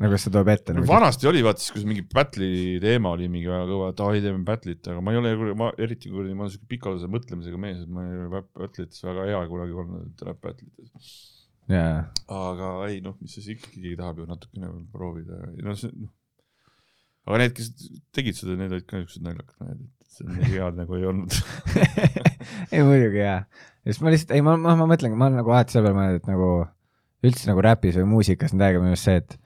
nagu 0.00 0.16
kas 0.16 0.24
see 0.24 0.32
tuleb 0.32 0.48
ette 0.54 0.74
nagu? 0.76 0.88
vanasti 0.88 1.28
oli 1.28 1.42
vaata 1.44 1.60
siis, 1.60 1.74
kui 1.74 1.82
see 1.82 1.90
mingi 1.90 2.06
battle'i 2.14 2.78
teema 2.80 3.12
oli 3.12 3.28
mingi 3.32 3.50
väga 3.50 3.66
kõva, 3.68 3.90
et 3.92 4.00
ai 4.06 4.22
teeme 4.24 4.40
battle'it, 4.48 4.88
aga 4.88 5.04
ma 5.04 5.12
ei 5.12 5.20
ole, 5.20 5.34
ma 5.58 5.68
eriti 5.76 6.12
kuradi, 6.12 6.32
ma 6.38 6.46
olen 6.46 6.54
siuke 6.54 6.70
pikaajalise 6.72 7.12
mõtlemisega 7.12 7.60
mees, 7.60 7.84
et 7.84 7.92
ma 7.92 8.06
ei 8.06 8.22
ole 8.22 8.42
battle'ites 8.56 9.04
väga 9.04 9.28
hea 9.28 9.42
kunagi 9.52 9.76
olnud, 9.84 10.08
et 10.08 10.24
rap 10.28 10.40
battle'ites. 10.48 11.12
jaa, 11.72 11.92
aga 12.38 12.72
ei 12.88 13.02
noh, 13.04 13.18
mis 13.20 13.36
siis 13.36 13.52
ikkagi 13.52 13.82
keegi 13.82 14.00
tahab 14.00 14.24
ju 14.24 14.30
natukene 14.32 14.72
veel 14.72 14.88
proovida 14.96 15.44
noh, 15.60 15.76
see 15.76 15.92
noh. 15.92 16.14
Aga 17.28 17.42
need, 17.44 17.56
kes 17.56 17.72
tegid 18.16 18.38
seda, 18.38 18.56
need 18.58 18.74
olid 18.74 18.86
ka 18.88 18.98
niisugused 18.98 19.26
naljakad 19.26 19.58
mehed, 19.62 19.82
et 19.82 20.16
see 20.16 20.26
on 20.26 20.38
nii 20.38 20.52
head 20.56 20.80
nagu 20.80 20.98
ei 20.98 21.08
olnud. 21.10 21.40
ei 22.74 22.84
muidugi 22.86 23.22
jaa. 23.22 23.42
ja 23.46 23.92
siis 23.92 24.02
ma 24.04 24.14
lihtsalt, 24.14 24.34
ei 24.36 24.44
ma, 24.46 24.56
ma, 24.60 24.76
ma 24.78 24.88
mõtlengi, 24.90 25.18
ma 25.18 25.30
olen 25.30 25.42
nagu 25.42 25.54
alati 25.54 25.76
selle 25.76 25.88
peale 25.88 25.98
mõelnud, 26.00 26.22
et 26.22 26.32
nagu 26.32 26.50
üldse 27.22 27.48
nagu 27.50 27.62
räpis 27.64 27.96
või 28.00 28.10
muusikas 28.16 28.54
on 28.54 28.62
täiega 28.62 28.82
minu 28.82 28.96
arust 28.96 29.06
see, 29.06 29.22
et 29.22 29.36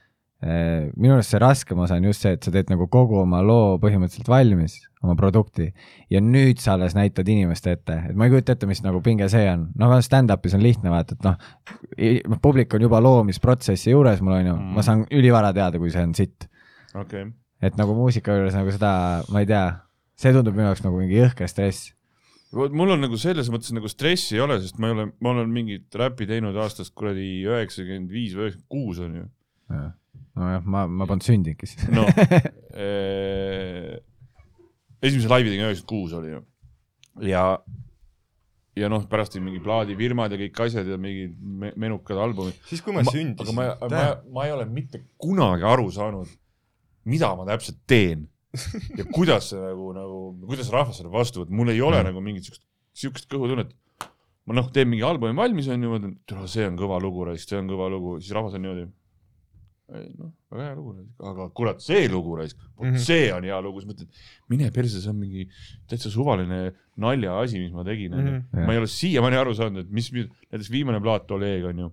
eh, 0.47 0.89
minu 0.97 1.17
arust 1.17 1.35
see 1.35 1.41
raskem 1.43 1.81
osa 1.85 1.99
on 2.01 2.09
just 2.09 2.25
see, 2.25 2.33
et 2.37 2.47
sa 2.47 2.53
teed 2.55 2.73
nagu 2.73 2.89
kogu 2.93 3.21
oma 3.21 3.43
loo 3.45 3.77
põhimõtteliselt 3.83 4.31
valmis, 4.33 4.79
oma 5.05 5.17
produkti 5.19 5.69
ja 6.13 6.23
nüüd 6.25 6.63
sa 6.63 6.75
alles 6.75 6.97
näitad 6.97 7.29
inimeste 7.29 7.77
ette, 7.77 7.99
et 8.09 8.17
ma 8.17 8.29
ei 8.29 8.33
kujuta 8.33 8.57
ette, 8.57 8.69
mis 8.71 8.81
nagu 8.85 9.03
pinge 9.05 9.29
see 9.33 9.45
on, 9.53 9.69
no 9.77 9.91
stand-up'is 10.05 10.57
on 10.57 10.65
lihtne 10.65 10.93
vaata, 10.93 11.17
et 11.19 11.27
noh, 11.29 12.39
publik 12.45 12.73
on 12.77 12.89
juba 12.89 13.03
loomisprotsessi 13.05 13.93
juures 13.93 14.25
mul 14.25 14.39
on 14.41 14.53
ju 14.53 14.55
mm., 14.57 14.77
ma 14.79 14.87
saan 14.87 15.05
ülivara 15.13 15.53
teada, 15.57 15.81
kui 15.83 15.93
see 15.93 16.07
on 16.09 16.17
sitt. 16.17 16.49
okei, 16.97 17.29
et 17.65 17.77
nagu 17.79 17.95
muusika 17.97 18.35
juures 18.37 18.57
nagu 18.57 18.73
seda, 18.75 18.93
ma 19.33 19.43
ei 19.43 19.49
tea, 19.49 19.67
see 20.21 20.33
tundub 20.35 20.57
minu 20.57 20.69
jaoks 20.71 20.85
nagu 20.85 20.99
mingi 21.01 21.19
jõhker 21.19 21.49
stress. 21.51 21.93
vot 22.57 22.73
mul 22.77 22.95
on 22.95 23.05
nagu 23.05 23.19
selles 23.21 23.49
mõttes 23.53 23.73
nagu 23.77 23.89
stressi 23.91 24.37
ei 24.37 24.43
ole, 24.45 24.59
sest 24.63 24.81
ma 24.81 24.91
ei 24.91 24.97
ole, 24.97 25.07
ma 25.21 25.33
olen 25.35 25.53
mingit 25.53 26.01
räppi 26.01 26.29
teinud 26.29 26.57
aastast 26.63 26.95
kuradi 26.97 27.27
üheksakümmend 27.47 28.13
viis 28.13 28.37
või 28.37 28.47
üheksakümmend 28.47 28.73
kuus 28.73 29.01
on 29.05 29.17
ju. 29.21 29.25
nojah, 30.37 30.63
ma, 30.65 30.85
ma 30.87 31.09
polnud 31.09 31.27
sündinudki 31.27 31.69
siis. 31.71 31.89
noh, 31.93 32.07
esimese 35.03 35.33
laivi 35.33 35.53
tegin 35.53 35.67
üheksakümmend 35.67 35.91
kuus 35.91 36.15
oli 36.17 36.33
ju. 36.37 36.45
ja, 37.33 37.49
ja 38.77 38.93
noh, 38.93 39.05
pärast 39.11 39.37
olid 39.37 39.49
mingi 39.49 39.65
plaadifirmad 39.65 40.33
ja 40.33 40.41
kõik 40.45 40.65
asjad 40.69 40.89
ja 40.93 41.01
mingid 41.01 41.37
me 41.41 41.73
menukad 41.81 42.21
albumid. 42.21 42.57
siis, 42.69 42.85
kui 42.85 42.97
ma 42.97 43.05
sündisin. 43.09 43.41
aga 43.43 43.57
ma, 43.57 43.71
ma, 43.93 44.09
ma 44.33 44.49
ei 44.49 44.53
ole 44.57 44.69
mitte 44.69 45.07
kunagi 45.21 45.65
aru 45.67 45.89
saanud, 45.95 46.29
mida 47.07 47.31
ma 47.39 47.47
täpselt 47.49 47.79
teen 47.89 48.27
ja 48.99 49.07
kuidas 49.13 49.51
see 49.53 49.61
nagu, 49.61 49.91
nagu, 49.97 50.21
kuidas 50.47 50.71
rahvas 50.73 51.01
selle 51.01 51.13
vastu 51.13 51.43
võtab, 51.43 51.57
mul 51.59 51.73
ei 51.73 51.83
ole 51.85 52.01
mm. 52.01 52.11
nagu 52.11 52.23
mingit 52.25 52.47
siukest, 52.49 52.65
siukest 52.97 53.29
kõhutunnet. 53.33 53.75
ma 54.47 54.55
noh, 54.55 54.69
teen 54.75 54.89
mingi 54.91 55.05
albumi 55.07 55.37
valmis 55.37 55.69
onju, 55.73 55.97
ütlen, 55.99 56.15
tule 56.29 56.47
see 56.51 56.69
on 56.69 56.79
kõva 56.79 57.01
lugu, 57.03 57.27
see 57.41 57.59
on 57.59 57.69
kõva 57.71 57.91
lugu, 57.93 58.17
siis 58.23 58.37
rahvas 58.37 58.57
on 58.57 58.65
niimoodi. 58.65 58.87
noh, 60.19 60.33
väga 60.51 60.65
hea 60.65 60.77
lugu, 60.79 60.95
aga 61.31 61.49
kurat, 61.55 61.83
see 61.83 62.09
lugu 62.11 62.39
raisk, 62.41 62.59
vot 62.75 62.89
Mhm. 62.89 63.03
see 63.03 63.29
on 63.35 63.45
hea 63.47 63.61
lugu, 63.63 63.83
siis 63.83 63.91
mõtled, 63.93 64.25
mine 64.51 64.71
perse, 64.75 65.03
see 65.03 65.13
on 65.13 65.21
mingi 65.21 65.47
täitsa 65.87 66.11
suvaline 66.11 66.73
naljaasi, 66.99 67.61
mis 67.63 67.75
ma 67.75 67.85
tegin 67.87 68.15
onju. 68.15 68.33
Mhm. 68.41 68.67
ma 68.67 68.73
ei 68.75 68.81
ole 68.83 68.91
siiamaani 68.91 69.39
aru 69.39 69.55
saanud, 69.55 69.85
et 69.85 69.91
mis, 69.91 70.11
näiteks 70.11 70.73
viimane 70.75 71.01
plaat 71.01 71.31
Oleg 71.31 71.65
on 71.71 71.85
ju, 71.85 71.93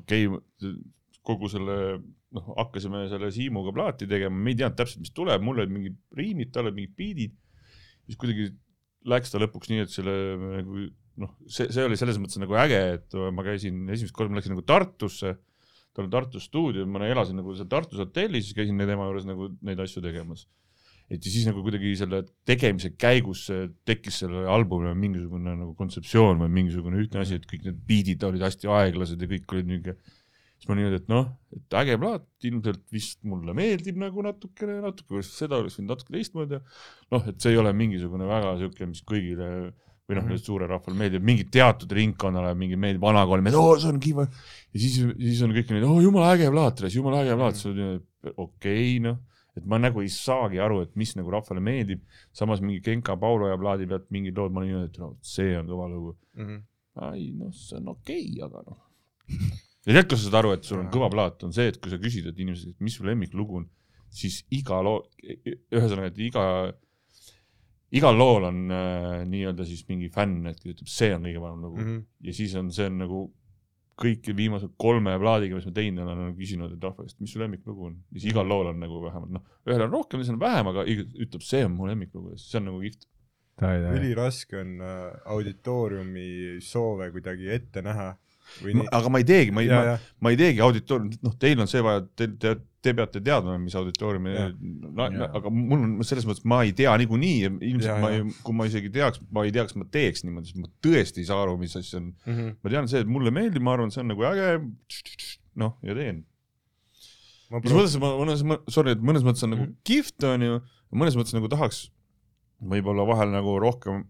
okei 0.00 0.26
okay,, 0.26 0.74
kogu 1.26 1.50
selle, 1.50 1.78
noh, 2.36 2.52
hakkasime 2.60 3.06
selle 3.10 3.32
Siimuga 3.34 3.74
plaati 3.74 4.08
tegema, 4.10 4.36
me 4.36 4.52
ei 4.52 4.60
teadnud 4.60 4.78
täpselt, 4.78 5.02
mis 5.04 5.14
tuleb, 5.16 5.42
mul 5.44 5.62
olid 5.62 5.74
mingid 5.74 5.98
riimid, 6.16 6.52
tal 6.54 6.68
olid 6.68 6.78
mingid 6.78 6.94
biidid. 6.98 7.34
siis 8.06 8.20
kuidagi 8.20 8.52
läks 9.10 9.32
ta 9.32 9.40
lõpuks 9.42 9.70
nii, 9.70 9.82
et 9.86 9.92
selle 9.92 10.14
nagu 10.42 10.84
noh, 11.22 11.32
see, 11.48 11.68
see 11.72 11.86
oli 11.86 11.98
selles 11.98 12.20
mõttes 12.22 12.38
nagu 12.42 12.56
äge, 12.60 12.78
et 12.98 13.16
ma 13.34 13.44
käisin 13.46 13.86
esimest 13.90 14.14
korda, 14.14 14.34
ma 14.34 14.40
läksin 14.40 14.54
nagu 14.54 14.66
Tartusse, 14.66 15.34
tal 15.96 16.06
on 16.06 16.12
Tartus 16.12 16.46
stuudio, 16.50 16.84
ma 16.86 17.02
elasin 17.08 17.38
nagu 17.40 17.54
seal 17.56 17.70
Tartus 17.72 18.02
hotellis, 18.02 18.48
siis 18.48 18.58
käisin 18.58 18.78
tema 18.82 19.08
juures 19.08 19.26
nagu 19.28 19.50
neid 19.64 19.80
asju 19.82 20.04
tegemas 20.04 20.46
et 21.06 21.22
ja 21.22 21.30
siis 21.30 21.46
nagu 21.46 21.62
kuidagi 21.62 21.92
selle 21.98 22.22
tegemise 22.48 22.90
käigus 22.98 23.44
tekkis 23.86 24.22
sellele 24.24 24.48
albumile 24.50 24.94
mingisugune 24.98 25.54
nagu 25.54 25.74
kontseptsioon 25.78 26.40
või 26.42 26.50
mingisugune 26.56 26.98
ühtne 27.02 27.22
asi, 27.22 27.38
et 27.38 27.46
kõik 27.46 27.66
need 27.68 27.78
beat'id 27.86 28.26
olid 28.26 28.42
hästi 28.42 28.70
aeglased 28.78 29.22
ja 29.22 29.28
kõik 29.30 29.54
olid 29.54 29.70
niuke. 29.70 29.94
Siis 30.66 30.72
ma 30.72 30.78
niimoodi, 30.78 31.00
et 31.00 31.10
noh, 31.12 31.26
et 31.54 31.76
äge 31.80 31.96
plaat, 32.02 32.26
ilmselt 32.50 32.82
vist 32.92 33.20
mulle 33.28 33.54
meeldib 33.56 33.98
nagu 34.02 34.24
natukene, 34.26 34.80
natuke 34.82 35.16
oleks 35.16 35.30
seda 35.38 35.60
oleks 35.60 35.78
võinud 35.78 35.94
natuke 35.94 36.14
teistmoodi 36.16 36.58
noh, 36.58 37.28
et 37.30 37.38
see 37.40 37.54
ei 37.54 37.60
ole 37.62 37.72
mingisugune 37.76 38.26
väga 38.28 38.56
siuke, 38.62 38.88
mis 38.90 39.04
kõigile 39.06 39.50
või 40.06 40.18
noh 40.18 40.22
mm 40.22 40.32
-hmm., 40.32 40.42
suurele 40.42 40.70
rahvale 40.70 40.98
meeldib, 40.98 41.24
mingi 41.26 41.46
teatud 41.50 41.90
ringkonnale 41.98 42.52
mingi 42.58 42.76
meeldib 42.78 43.02
vanakool, 43.02 43.42
oo 43.58 43.78
see 43.78 43.90
on 43.90 44.02
kiva. 44.02 44.26
ja 44.26 44.80
siis, 44.82 45.00
siis 45.18 45.42
on 45.42 45.54
kõik 45.54 45.72
need, 45.74 45.86
oo 45.86 46.02
jumala 46.02 46.34
äge 46.34 46.50
plaat, 46.50 46.84
jumala 46.94 47.24
äge 47.24 47.38
plaat, 47.38 47.58
siis 47.58 47.72
on 47.72 47.96
okei 48.34 48.36
okay, 48.36 49.00
noh 49.06 49.18
et 49.56 49.64
ma 49.64 49.78
nagu 49.80 50.02
ei 50.04 50.10
saagi 50.12 50.60
aru, 50.60 50.82
et 50.84 50.96
mis 51.00 51.14
nagu 51.16 51.32
rahvale 51.32 51.62
meeldib, 51.64 52.02
samas 52.36 52.60
mingi 52.60 52.82
Genka 52.84 53.16
Paulo 53.16 53.48
ja 53.48 53.56
plaadi 53.60 53.88
pealt 53.88 54.10
mingid 54.12 54.36
lood, 54.36 54.52
ma 54.52 54.60
olin 54.60 54.74
niimoodi, 54.74 54.90
et 54.92 54.98
no 55.00 55.12
see 55.24 55.54
on 55.58 55.70
kõva 55.70 55.88
lugu. 55.92 56.16
Mhm. 56.36 56.64
ei 57.12 57.30
noh, 57.36 57.52
see 57.52 57.78
on 57.80 57.88
okei 57.92 58.26
okay,, 58.36 58.44
aga 58.46 58.62
noh. 58.68 58.82
ja 59.86 59.94
tead, 59.94 60.08
kas 60.10 60.22
sa 60.22 60.28
saad 60.28 60.40
aru, 60.42 60.56
et 60.56 60.66
sul 60.66 60.80
on 60.82 60.90
kõva 60.92 61.10
plaat, 61.12 61.46
on 61.46 61.54
see, 61.54 61.70
et 61.70 61.78
kui 61.82 61.92
sa 61.92 62.00
küsid, 62.02 62.26
et 62.30 62.42
inimesed, 62.42 62.74
mis 62.82 62.98
su 62.98 63.06
lemmiklugu 63.06 63.62
on, 63.62 63.68
siis 64.12 64.42
iga 64.54 64.80
loo, 64.84 65.04
ühesõnaga, 65.22 66.10
et 66.10 66.20
iga, 66.26 66.44
igal 67.96 68.18
lool 68.18 68.48
on 68.50 68.62
äh, 68.74 69.24
nii-öelda 69.30 69.66
siis 69.68 69.86
mingi 69.90 70.10
fänn, 70.12 70.44
et 70.50 70.60
kes 70.60 70.74
ütleb, 70.74 70.90
see 70.90 71.12
on 71.14 71.26
kõige 71.28 71.42
parem 71.42 71.66
lugu 71.66 71.80
mm. 71.80 71.90
-hmm. 71.90 72.06
ja 72.28 72.36
siis 72.36 72.54
on, 72.58 72.72
see 72.74 72.88
on 72.90 73.02
nagu 73.04 73.26
kõiki 73.96 74.34
viimase 74.36 74.68
kolme 74.80 75.14
plaadiga, 75.20 75.56
mis 75.56 75.66
ma 75.68 75.72
teinud 75.76 76.04
olen, 76.04 76.22
olen 76.26 76.36
küsinud, 76.36 76.74
et 76.74 76.82
rahva 76.84 77.06
käest, 77.06 77.18
mis 77.22 77.32
su 77.32 77.40
lemmiklugu 77.40 77.86
on. 77.90 77.94
ja 78.12 78.20
siis 78.20 78.34
igal 78.34 78.48
lool 78.48 78.68
on 78.72 78.80
nagu 78.82 79.00
vähemalt 79.06 79.32
noh, 79.38 79.44
ühel 79.68 79.84
on 79.86 79.92
rohkem, 79.92 80.20
teisel 80.20 80.36
on 80.36 80.42
vähem, 80.42 80.70
aga 80.72 80.84
ütleb, 80.86 81.44
see 81.44 81.62
on 81.64 81.76
mu 81.78 81.88
lemmiklugu 81.88 82.34
ja 82.34 82.40
see 82.42 82.60
on 82.60 82.68
nagu 82.70 82.82
kihvt. 82.84 83.08
üliraske 83.96 84.60
on 84.60 84.74
äh, 84.84 85.16
auditooriumi 85.32 86.28
soove 86.60 87.08
kuidagi 87.14 87.48
ette 87.54 87.82
näha. 87.84 88.10
Aga 88.92 89.08
ma 89.12 89.18
ei 89.22 89.24
teegi, 89.28 89.50
ma 89.52 89.62
ei, 89.64 89.68
ma, 89.68 89.98
ma 90.20 90.30
ei 90.32 90.36
teegi 90.40 90.60
auditooriumit, 90.64 91.20
noh, 91.26 91.34
teil 91.38 91.60
on 91.60 91.66
see 91.70 91.82
vaja, 91.84 92.02
te, 92.16 92.28
te, 92.40 92.54
te 92.86 92.92
peate 92.94 93.20
teadma, 93.20 93.56
mis 93.58 93.74
auditooriumi 93.74 94.32
Jaa. 94.36 95.28
aga 95.40 95.50
mul 95.50 95.80
on 95.82 96.06
selles 96.06 96.26
mõttes, 96.28 96.44
ma 96.46 96.60
ei 96.62 96.70
tea 96.78 96.92
niikuinii 97.02 97.34
ja 97.42 97.50
ilmselt 97.70 98.00
ma 98.04 98.10
ei 98.14 98.22
kui 98.46 98.54
ma 98.54 98.68
isegi 98.70 98.90
teaks, 98.94 99.20
ma 99.34 99.42
ei 99.44 99.50
tea, 99.56 99.64
kas 99.66 99.74
ma 99.80 99.84
teeks 99.90 100.22
niimoodi, 100.24 100.52
sest 100.52 100.60
ma 100.62 100.70
tõesti 100.86 101.24
ei 101.24 101.28
saa 101.28 101.42
aru, 101.42 101.56
mis 101.58 101.74
asja 101.80 101.98
on. 101.98 102.12
Mhm. 102.26 102.52
ma 102.62 102.70
tean 102.76 102.88
see, 102.92 103.00
et 103.02 103.10
mulle 103.10 103.32
meeldib, 103.34 103.62
ma 103.66 103.74
arvan, 103.74 103.90
see 103.90 104.04
on 104.04 104.12
nagu 104.14 104.22
äge, 104.30 104.48
noh, 105.56 105.74
ja 105.82 105.94
teen. 105.98 106.22
mis 107.50 107.72
mõttes 107.72 107.98
ma 108.02 108.10
mõnes 108.18 108.42
mõttes, 108.46 108.74
sorry, 108.74 108.94
et 108.96 109.02
mõnes 109.02 109.22
mõttes 109.26 109.44
on 109.46 109.50
nagu 109.54 109.62
Mhm. 109.66 109.74
kihvt, 109.86 110.24
onju, 110.26 110.60
mõnes 110.94 111.16
mõttes 111.18 111.34
nagu 111.36 111.48
tahaks 111.50 111.88
võib-olla 112.62 113.04
vahel 113.06 113.30
nagu 113.34 113.58
rohkem 113.60 114.04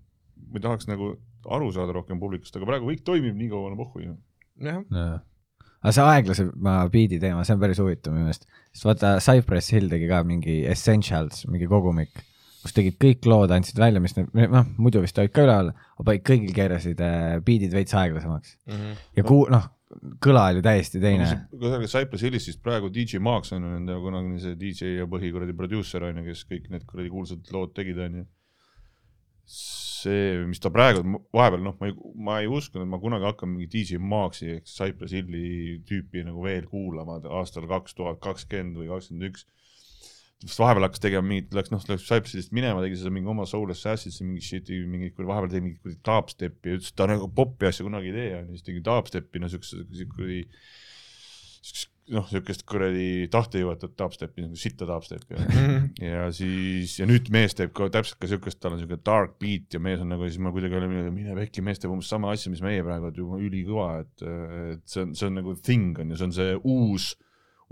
või 0.53 0.61
tahaks 0.62 0.87
nagu 0.88 1.16
aru 1.56 1.70
saada 1.74 1.94
rohkem 1.96 2.20
publikust, 2.20 2.56
aga 2.56 2.68
praegu 2.68 2.90
kõik 2.90 3.02
toimib 3.06 3.37
nii 3.38 3.50
kaua, 3.52 3.70
on 3.70 3.80
pohhu 3.80 4.04
ju. 4.04 4.14
jah, 4.66 5.18
aga 5.80 5.94
see 5.94 6.06
aeglasema 6.12 6.78
biidi 6.92 7.20
teema, 7.22 7.44
see 7.46 7.56
on 7.56 7.62
päris 7.62 7.82
huvitav 7.82 8.16
minu 8.16 8.28
meelest, 8.28 8.48
sest 8.72 8.88
vaata 8.88 9.16
Cypress 9.24 9.74
Hill 9.74 9.92
tegi 9.92 10.09
ka 10.11 10.22
mingi 10.26 10.62
Essentials, 10.70 11.44
mingi 11.50 11.68
kogumik, 11.70 12.24
kus 12.64 12.74
tegid 12.74 12.98
kõik 13.02 13.28
lood, 13.30 13.54
andsid 13.54 13.78
välja, 13.78 14.02
mis 14.02 14.16
need, 14.18 14.32
noh, 14.50 14.66
muidu 14.82 15.04
vist 15.04 15.18
olid 15.22 15.35
ka 15.35 15.46
üleval, 15.46 15.72
aga 16.02 16.18
kõigil 16.26 16.52
keerasid 16.56 17.02
äh, 17.04 17.38
biidid 17.46 17.76
veits 17.76 17.94
aeglasemaks 17.94 18.56
ja 19.14 19.26
ku-, 19.26 19.46
noh, 19.52 19.70
kõla 20.22 20.48
oli 20.50 20.62
täiesti 20.64 21.00
teine. 21.02 21.28
kui 21.52 21.68
sa 21.68 21.78
räägid 21.78 21.92
Cypress 21.92 22.26
Hillist, 22.26 22.50
siis 22.50 22.59
praegu 22.62 22.90
DJ 22.92 23.20
Max 23.22 23.52
on 23.54 23.62
ju 23.62 23.70
nende 23.70 23.98
kunagine 24.02 24.40
see 24.42 24.59
DJ 24.59 24.96
ja 25.00 25.06
põhikuradi 25.11 25.54
produusser 25.56 26.09
on 26.09 26.20
ju, 26.20 26.26
kes 26.30 26.46
kõik 26.50 26.70
need 26.72 26.87
kuradi 26.88 27.12
kuulsad 27.12 27.52
lood 27.54 27.74
tegid, 27.76 28.00
on 28.02 28.22
ju. 28.22 28.26
see, 30.07 30.45
mis 30.49 30.62
ta 30.62 30.71
praegu, 30.73 31.03
vahepeal 31.35 31.64
noh, 31.64 31.75
ma 31.81 31.90
ei, 31.90 31.97
ma 32.29 32.38
ei 32.42 32.49
uskunud, 32.51 32.87
et 32.87 32.92
ma 32.92 33.01
kunagi 33.03 33.27
hakkan 33.29 33.53
mingi 33.53 33.69
DJ 33.73 34.01
Maxi 34.03 34.49
ehk 34.55 34.71
Cypress 34.71 35.16
Hilli 35.16 35.83
tüüpi 35.88 36.25
nagu 36.27 36.45
veel 36.45 36.69
kuulama 36.71 37.19
aastal 37.40 37.69
kaks 37.71 37.99
tuhat 37.99 38.23
kakskümmend 38.25 38.79
või 38.81 38.90
kakskümmend 38.92 39.29
üks. 39.31 39.47
sest 40.45 40.61
vahepeal 40.61 40.85
hakkas 40.85 41.03
tegema 41.03 41.27
mingit, 41.27 41.53
läks 41.57 41.73
noh, 41.73 41.85
läks 41.88 42.07
Cypress 42.07 42.37
Hillist 42.37 42.55
minema, 42.57 42.83
tegi 42.85 43.01
seda 43.01 43.12
mingi 43.14 43.33
oma 43.33 43.47
Soul 43.49 43.72
Assassin'i 43.72 44.30
mingi 44.30 44.45
shit'i, 44.45 44.80
mingi, 44.87 45.12
vahepeal 45.18 45.53
tegi 45.53 45.64
mingit 45.64 45.83
kuradi 45.83 46.01
dubstep'i 46.09 46.72
ja 46.72 46.80
ütles, 46.80 46.93
et 46.93 46.99
ta 47.01 47.11
nagu 47.11 47.28
popi 47.33 47.70
asja 47.70 47.87
kunagi 47.87 48.12
ei 48.12 48.16
tee, 48.18 48.33
on 48.41 48.51
ju, 48.51 48.59
siis 48.59 48.70
tegi 48.70 48.83
dubstep'i, 48.85 49.43
no 49.43 49.53
siukse, 49.53 49.85
kuradi 50.12 50.43
noh, 52.14 52.26
siukest 52.30 52.62
kuradi 52.68 53.26
tahtejõuetut 53.32 53.96
dubstep'i 53.98 54.44
nagu 54.44 54.59
sitta 54.59 54.86
dubstep'i 54.88 55.38
ja 56.07 56.26
siis 56.34 56.96
ja 57.00 57.09
nüüd 57.09 57.30
mees 57.34 57.57
teeb 57.59 57.72
ka 57.76 57.88
täpselt 57.92 58.20
ka 58.22 58.30
siukest, 58.30 58.61
tal 58.62 58.76
on 58.76 58.82
siuke 58.82 58.98
dark 59.07 59.36
beat 59.42 59.74
ja 59.74 59.80
mees 59.82 60.02
on 60.04 60.12
nagu 60.14 60.28
siis 60.28 60.38
ma 60.42 60.52
kuidagi 60.54 60.78
olin, 60.78 60.94
mine 61.14 61.36
pekki, 61.40 61.64
mees 61.66 61.82
teeb 61.82 61.94
umbes 61.94 62.11
sama 62.12 62.32
asja, 62.34 62.52
mis 62.52 62.62
meie 62.64 62.84
praegu, 62.86 63.11
et 63.11 63.20
juba 63.20 63.40
ülikõva, 63.42 63.88
et, 64.04 64.26
et 64.76 64.84
see 64.90 65.07
on, 65.07 65.14
see 65.18 65.30
on 65.30 65.38
nagu 65.40 65.57
thing 65.59 65.98
on 66.02 66.14
ju, 66.14 66.20
see 66.20 66.28
on 66.28 66.36
see 66.38 66.57
uus, 66.62 67.11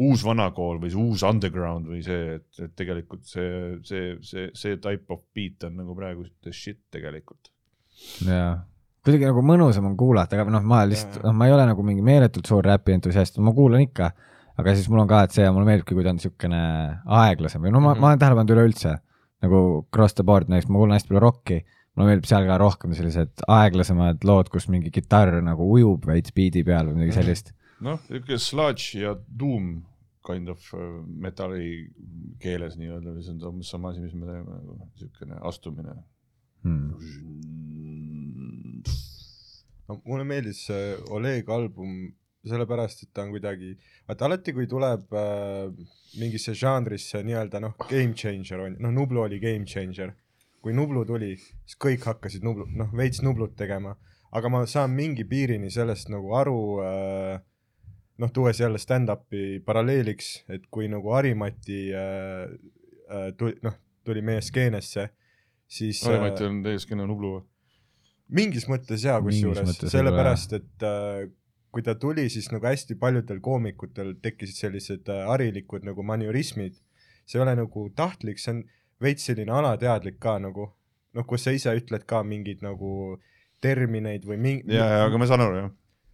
uus 0.05 0.27
vanakool 0.27 0.83
või 0.83 0.91
see 0.91 1.03
uus 1.07 1.25
underground 1.29 1.91
või 1.93 2.03
see, 2.07 2.39
et, 2.41 2.51
et 2.67 2.77
tegelikult 2.79 3.27
see, 3.31 3.49
see, 3.87 4.15
see, 4.27 4.51
see 4.59 4.79
type 4.83 5.15
of 5.15 5.23
beat 5.37 5.67
on 5.69 5.79
nagu 5.79 5.95
praegu 5.99 6.27
the 6.43 6.55
shit 6.55 6.83
tegelikult. 6.95 7.53
jaa, 8.27 8.65
kuidagi 9.05 9.29
nagu 9.29 9.45
mõnusam 9.47 9.89
on 9.91 9.97
kuulata, 10.01 10.39
aga 10.41 10.53
noh, 10.55 10.65
ma 10.67 10.83
lihtsalt, 10.89 11.23
noh, 11.27 11.37
ma 11.37 11.49
ei 11.49 11.55
ole 11.57 11.67
nagu 11.69 11.87
mingi 11.87 12.05
meeletult 12.05 12.49
suur 12.49 12.65
räpi 12.65 12.97
entusiast, 12.97 13.41
ma 13.45 13.55
kuulan 13.57 13.85
ikka, 13.85 14.11
aga 14.61 14.77
siis 14.77 14.89
mul 14.93 15.05
on 15.05 15.11
ka, 15.11 15.25
et 15.27 15.37
see, 15.37 15.47
mulle 15.53 15.69
meeldibki, 15.69 15.97
kui 15.97 16.07
ta 16.07 16.13
on 16.15 16.21
niisugune 16.21 16.63
aeglasem 17.23 17.65
või 17.65 17.75
no 17.75 17.83
ma, 17.85 17.97
ma 17.99 18.13
olen 18.13 18.23
tähele 18.23 18.39
pannud 18.41 18.55
üleüldse 18.57 18.95
nagu 19.45 19.61
cross 19.93 20.17
the 20.17 20.25
board 20.25 20.49
näiteks, 20.49 20.71
ma 20.73 20.81
kuulan 20.81 20.97
hästi 20.97 21.13
palju 21.13 21.25
rocki, 21.25 21.59
mulle 21.95 22.13
meeldib 22.13 22.31
seal 22.31 22.49
ka 22.49 22.57
rohkem 22.63 22.95
sellised 22.97 23.45
aeglasemad 23.51 24.25
lood, 24.25 24.49
kus 24.53 24.71
mingi 24.73 24.95
kitarr 24.95 25.43
nagu 25.45 25.69
ujub 25.77 26.09
veits 26.09 26.33
beat'i 26.35 26.65
peal 26.67 26.89
või 26.89 27.03
midagi 27.03 27.21
sellist 27.21 27.53
noh, 27.85 28.01
niisugune 28.09 28.39
sludge 28.41 29.03
ja 29.03 29.15
doom 29.29 29.83
kind 30.25 30.49
of 30.49 30.65
äh, 30.75 30.81
metalli 31.07 31.91
keeles 32.41 32.79
nii-öelda, 32.81 33.13
mis 33.17 33.29
on 33.33 33.43
umbes 33.51 33.71
sama 33.75 33.93
asi, 33.93 34.01
mis 34.05 34.15
me 34.17 34.29
teeme 34.29 34.57
nagu 34.57 34.79
niisugune 34.81 35.41
astumine. 35.51 35.97
hmm.. 36.65 36.95
No 39.89 40.01
mulle 40.05 40.27
meeldis 40.29 40.67
see 40.69 40.93
Oleg 41.15 41.51
album 41.51 42.13
sellepärast, 42.45 43.07
et 43.07 43.13
ta 43.17 43.25
on 43.25 43.33
kuidagi, 43.33 43.73
vaata 44.09 44.27
alati, 44.29 44.53
kui 44.57 44.67
tuleb 44.69 45.15
äh, 45.17 45.71
mingisse 46.21 46.55
žanrisse 46.59 47.23
nii-öelda 47.25 47.61
noh, 47.65 47.77
game 47.89 48.13
changer 48.19 48.67
on 48.67 48.75
ju, 48.75 48.83
noh 48.85 48.93
Nublu 48.93 49.25
oli 49.25 49.41
game 49.41 49.65
changer. 49.69 50.13
kui 50.65 50.73
Nublu 50.73 51.03
tuli, 51.05 51.35
siis 51.37 51.77
kõik 51.77 52.07
hakkasid 52.09 52.45
Nublu, 52.45 52.65
noh 52.73 52.93
veits 52.97 53.21
Nublut 53.25 53.53
tegema, 53.57 53.93
aga 54.33 54.49
ma 54.49 54.63
saan 54.69 54.95
mingi 54.97 55.27
piirini 55.29 55.69
sellest 55.71 56.09
nagu 56.13 56.33
aru 56.37 56.61
äh, 56.85 57.35
noh, 58.19 58.33
tuues 58.33 58.61
jälle 58.61 58.81
stand-up'i 58.81 59.61
paralleeliks, 59.65 60.45
et 60.49 60.65
kui 60.73 60.89
nagu 60.89 61.13
Harimati 61.13 61.81
äh, 61.93 62.55
äh, 63.09 63.29
tuli, 63.37 63.59
noh, 63.65 63.77
tuli 64.05 64.23
meie 64.25 64.41
skeenesse, 64.45 65.09
siis 65.69 66.01
Harimati 66.09 66.49
on 66.49 66.63
täiesti 66.65 66.97
Nublu 67.01 67.35
või? 67.39 67.45
Mingis 68.29 68.69
mõttes 68.71 69.05
jaa, 69.05 69.21
kusjuures 69.23 69.77
sellepärast, 69.91 70.53
et 70.53 70.83
äh, 70.87 71.27
kui 71.75 71.83
ta 71.83 71.95
tuli, 71.99 72.29
siis 72.31 72.49
nagu 72.53 72.65
hästi 72.67 72.95
paljudel 73.01 73.41
koomikutel 73.45 74.15
tekkisid 74.23 74.57
sellised 74.57 75.09
äh, 75.13 75.27
harilikud 75.29 75.85
nagu 75.85 76.03
manjurismid. 76.07 76.77
see 77.27 77.39
ei 77.39 77.43
ole 77.43 77.55
nagu 77.57 77.89
tahtlik, 77.97 78.39
see 78.39 78.53
on 78.53 78.65
veits 79.01 79.25
selline 79.27 79.51
alateadlik 79.53 80.19
ka 80.21 80.39
nagu, 80.39 80.69
noh, 81.15 81.25
kus 81.27 81.45
sa 81.45 81.51
ise 81.57 81.73
ütled 81.77 82.05
ka 82.07 82.23
mingeid 82.23 82.61
nagu 82.63 83.19
termineid 83.65 84.25
või 84.29 84.37
mingi. 84.39 84.75
ja, 84.75 84.85
ja, 84.85 85.05
aga 85.07 85.19
ma 85.19 85.27
saan 85.27 85.41
aru 85.41 85.57
jah. 85.57 85.71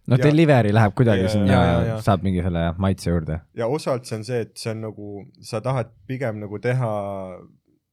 noh, 0.07 0.17
Ja- 0.17 0.23
delivery 0.23 0.71
läheb 0.73 0.93
kuidagi 0.95 1.23
Ja- 1.23 1.29
sinna 1.29 1.51
ja- 1.53 1.63
ja- 1.71 1.85
ja., 1.87 2.01
saab 2.01 2.23
mingi 2.23 2.41
selle 2.41 2.73
maitse 2.77 3.09
juurde. 3.11 3.41
ja 3.55 3.67
osalt 3.67 4.05
see 4.05 4.15
on 4.17 4.23
see, 4.23 4.39
et 4.41 4.57
see 4.57 4.71
on 4.71 4.81
nagu, 4.81 5.25
sa 5.41 5.59
tahad 5.61 5.91
pigem 6.07 6.39
nagu 6.39 6.59
teha 6.59 6.91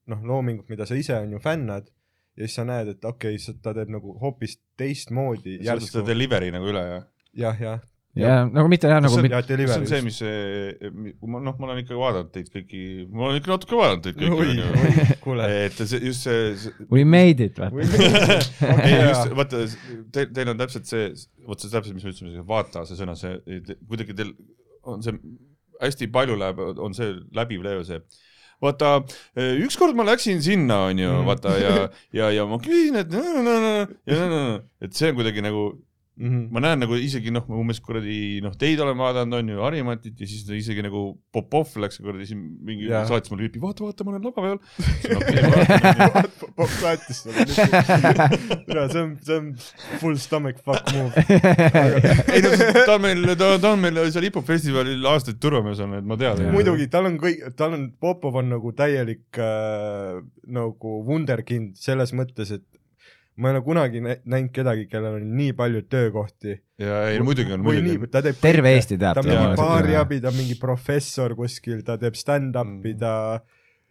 noh, 0.06 0.22
loomingut, 0.24 0.68
mida 0.70 0.86
sa 0.86 0.94
ise 0.94 1.14
on 1.18 1.32
ju 1.32 1.38
fännad 1.38 1.90
ja 2.39 2.47
siis 2.47 2.57
sa 2.61 2.64
näed, 2.68 2.95
et 2.95 3.05
okei 3.05 3.36
okay,, 3.36 3.61
ta 3.62 3.74
teeb 3.76 3.93
nagu 3.93 4.16
hoopis 4.22 4.59
teistmoodi 4.78 5.59
sa 5.61 5.76
võtad 5.76 5.91
seda 5.91 6.09
delivery 6.12 6.53
nagu 6.55 6.68
üle 6.70 6.82
jah? 6.86 7.07
jah, 7.39 7.62
jah, 7.62 7.80
ja 8.18 8.36
nagu 8.47 8.70
mitte 8.70 8.91
jah, 8.91 9.01
nagu 9.03 9.12
See 9.14 9.20
on- 9.20 9.26
mitte, 9.26 9.57
ja 9.59 9.68
see 9.72 9.80
on 9.80 9.89
see, 9.91 10.01
mis 10.07 10.20
see, 10.22 10.93
ma 11.34 11.43
noh, 11.43 11.57
ma 11.59 11.68
olen 11.68 11.82
ikka 11.82 11.99
vaadanud 11.99 12.30
teid 12.34 12.51
kõiki, 12.55 12.82
ma 13.11 13.28
olen 13.28 13.41
ikka 13.43 13.55
natuke 13.55 13.78
vaadanud 13.78 14.07
teid 14.07 14.20
kõiki 14.22 14.55
et 15.66 15.82
see 15.82 16.03
just 16.07 16.26
see, 16.28 16.55
see 16.62 16.89
we 16.95 17.05
made 17.05 17.45
it, 17.45 17.59
vaata. 17.59 17.74
ei 18.86 18.97
just, 18.97 19.34
vaata, 19.39 19.64
teil, 20.14 20.32
teil 20.39 20.55
on 20.55 20.62
täpselt 20.62 20.89
see, 20.91 21.11
vot 21.47 21.62
see 21.62 21.74
täpselt, 21.74 21.99
mis 21.99 22.07
me 22.07 22.14
ütlesime, 22.14 22.47
vaata 22.49 22.86
see 22.89 22.99
sõna, 23.03 23.18
see 23.18 23.36
kuidagi 23.84 24.16
teil 24.18 24.34
on 24.89 25.05
see 25.05 25.18
hästi 25.82 26.11
palju 26.14 26.39
läheb, 26.39 26.61
on 26.82 26.97
see 26.97 27.14
läbiv 27.36 27.62
leev 27.66 27.84
see. 27.86 28.01
vaata, 28.62 29.02
ükskord 29.36 29.94
ma 29.94 30.04
läksin 30.09 30.40
sinna, 30.42 30.84
onju, 30.90 31.11
Mhm. 31.12 31.26
vaata 31.26 31.59
ja, 31.59 31.88
ja, 32.12 32.30
ja 32.30 32.46
ma 32.46 32.59
küsin, 32.59 32.96
et 32.96 33.12
et 34.82 34.94
see 34.94 35.11
on 35.11 35.16
kuidagi 35.18 35.42
nagu, 35.42 35.72
Mhm. 36.18 36.48
ma 36.50 36.58
näen 36.64 36.80
nagu 36.82 36.96
isegi 36.98 37.30
noh, 37.30 37.44
umbes 37.60 37.78
kuradi 37.84 38.40
noh, 38.42 38.54
teid 38.58 38.80
olen 38.82 38.96
vaadanud, 38.98 39.38
onju, 39.38 39.60
Harimatit 39.62 40.18
ja 40.18 40.26
siis 40.26 40.42
ta 40.48 40.56
isegi 40.56 40.82
nagu 40.82 41.12
Popov 41.34 41.76
läks 41.78 42.00
kuradi 42.02 42.26
siin 42.26 42.40
mingi 42.66 42.88
Jaa. 42.88 43.04
saatis 43.06 43.30
mulle 43.30 43.46
vipi, 43.46 43.60
vaata, 43.62 43.86
vaata, 43.86 44.06
ma 44.06 44.16
olen 44.16 44.26
lava 44.26 44.42
peal. 44.42 44.58
okei, 45.14 46.48
Pop 46.58 46.72
saatis 46.80 47.22
sulle. 47.22 47.46
see 48.92 49.02
on, 49.02 49.12
see 49.22 49.36
on 49.36 49.52
full 50.00 50.18
stomach 50.18 50.58
fuck 50.66 50.90
move. 50.96 51.14
ei 52.34 52.42
no 52.42 52.52
ta 52.58 52.96
on 52.96 53.04
meil, 53.04 53.22
ta, 53.38 53.52
ta 53.62 53.72
on 53.76 53.84
meil 53.84 54.02
seal 54.10 54.26
hip-hop 54.26 54.48
festivalil 54.48 55.06
aastaid 55.12 55.38
turvamees 55.42 55.84
olnud, 55.84 56.02
et 56.02 56.10
ma 56.10 56.18
tean. 56.18 56.42
muidugi, 56.54 56.88
tal 56.90 57.06
on 57.12 57.20
kõik, 57.22 57.46
tal 57.58 57.78
on, 57.78 57.86
Popov 58.02 58.40
on 58.42 58.50
nagu 58.56 58.74
täielik 58.74 59.38
äh, 59.38 60.18
nagu 60.50 60.98
wunderkind 61.06 61.78
selles 61.78 62.10
mõttes, 62.16 62.50
et 62.58 62.66
ma 63.39 63.51
ei 63.51 63.55
ole 63.57 63.62
kunagi 63.66 64.01
nä- 64.03 64.16
näinud 64.26 64.51
kedagi, 64.55 64.86
kellel 64.91 65.18
on 65.20 65.28
nii 65.39 65.53
palju 65.59 65.84
töökohti. 65.91 66.57
ja 66.82 66.97
ei 67.11 67.18
no 67.20 67.26
muidugi 67.28 67.55
on, 67.55 67.62
või 67.62 67.78
muidugi 67.78 67.99
nii, 67.99 68.11
ta 68.11 68.22
teeb 68.26 68.41
terve 68.43 68.72
Eesti 68.74 68.99
teab 68.99 69.20
ta 69.20 69.22
on 69.22 69.30
mingi 69.30 69.61
baariabi, 69.61 70.18
ta 70.24 70.32
on 70.32 70.39
mingi 70.41 70.57
professor 70.59 71.34
kuskil, 71.39 71.84
ta 71.86 71.97
teeb 72.01 72.18
stand-up'i, 72.18 72.97
ta 72.99 73.12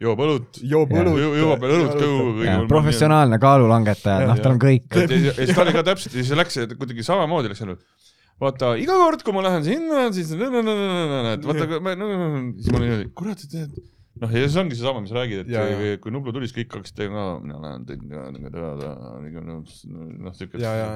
joob 0.04 0.20
õlut, 0.26 0.60
joob 0.62 0.91
õlut. 0.93 1.22
jõuab 1.39 1.64
veel 1.64 1.76
õlut 1.78 1.95
kõhu. 2.02 2.68
professionaalne 2.70 3.39
kaalulangetaja, 3.41 4.28
noh, 4.30 4.43
tal 4.43 4.58
on 4.58 4.62
kõik. 4.62 4.88
ja 4.93 5.08
siis 5.39 5.56
ta 5.56 5.64
oli 5.64 5.76
ka 5.80 5.86
täpselt 5.93 6.14
ja 6.16 6.24
siis 6.24 6.38
läks 6.38 6.60
kuidagi 6.78 7.08
samamoodi 7.08 7.54
läks 7.54 7.64
ainult. 7.66 7.86
vaata 8.41 8.76
iga 8.78 8.93
kord, 9.00 9.24
kui 9.26 9.34
ma 9.34 9.41
lähen 9.48 9.64
sinna, 9.66 10.08
siis 10.14 10.32
et 10.36 10.39
vaata, 10.39 11.66
siis 11.66 11.82
ma 11.82 11.95
olin 11.95 12.89
niimoodi, 12.91 13.14
kurat, 13.18 13.48
et- 13.48 13.97
noh, 14.22 14.32
ja 14.34 14.47
see 14.49 14.61
ongi 14.61 14.76
seesama, 14.78 15.01
mis 15.03 15.11
räägid, 15.15 15.43
et 15.45 15.49
Ja, 15.53 15.63
kui- 15.68 15.89
ja. 15.91 15.97
kui 16.03 16.11
Nublu 16.15 16.34
tuli, 16.36 16.47
siis 16.49 16.57
kõik 16.57 16.76
hakkasid 16.78 16.97
tegema, 16.97 17.26
mina 17.43 17.59
lähen 17.63 17.86
tegema, 17.86 18.32
noh 20.24 20.34
siuke. 20.36 20.59
ja, 20.61 20.74
ja, 20.78 20.89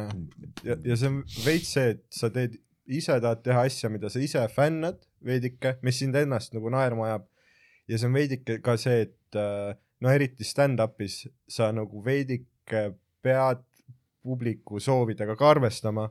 ja, 0.66 0.76
ja 0.86 0.98
see 1.00 1.10
on 1.12 1.22
veits 1.46 1.72
see, 1.76 1.90
et 1.96 2.04
sa 2.14 2.30
teed, 2.34 2.58
ise 2.92 3.16
tahad 3.24 3.44
teha 3.46 3.66
asja, 3.70 3.90
mida 3.94 4.10
sa 4.12 4.20
ise 4.24 4.42
fännad 4.52 5.00
veidike, 5.26 5.78
mis 5.86 6.00
sind 6.02 6.16
ennast 6.18 6.54
nagu 6.58 6.70
naerma 6.74 7.08
ajab. 7.10 7.28
ja 7.88 7.98
see 8.00 8.08
on 8.10 8.16
veidike 8.18 8.60
ka 8.64 8.78
see, 8.80 9.06
et 9.08 9.38
äh, 9.40 9.74
no 10.02 10.10
eriti 10.10 10.44
stand-up'is 10.48 11.26
sa 11.50 11.72
nagu 11.76 12.02
veidike 12.06 12.88
pead 13.22 13.62
publiku 14.24 14.80
soovidega 14.82 15.36
ka 15.38 15.50
arvestama. 15.56 16.10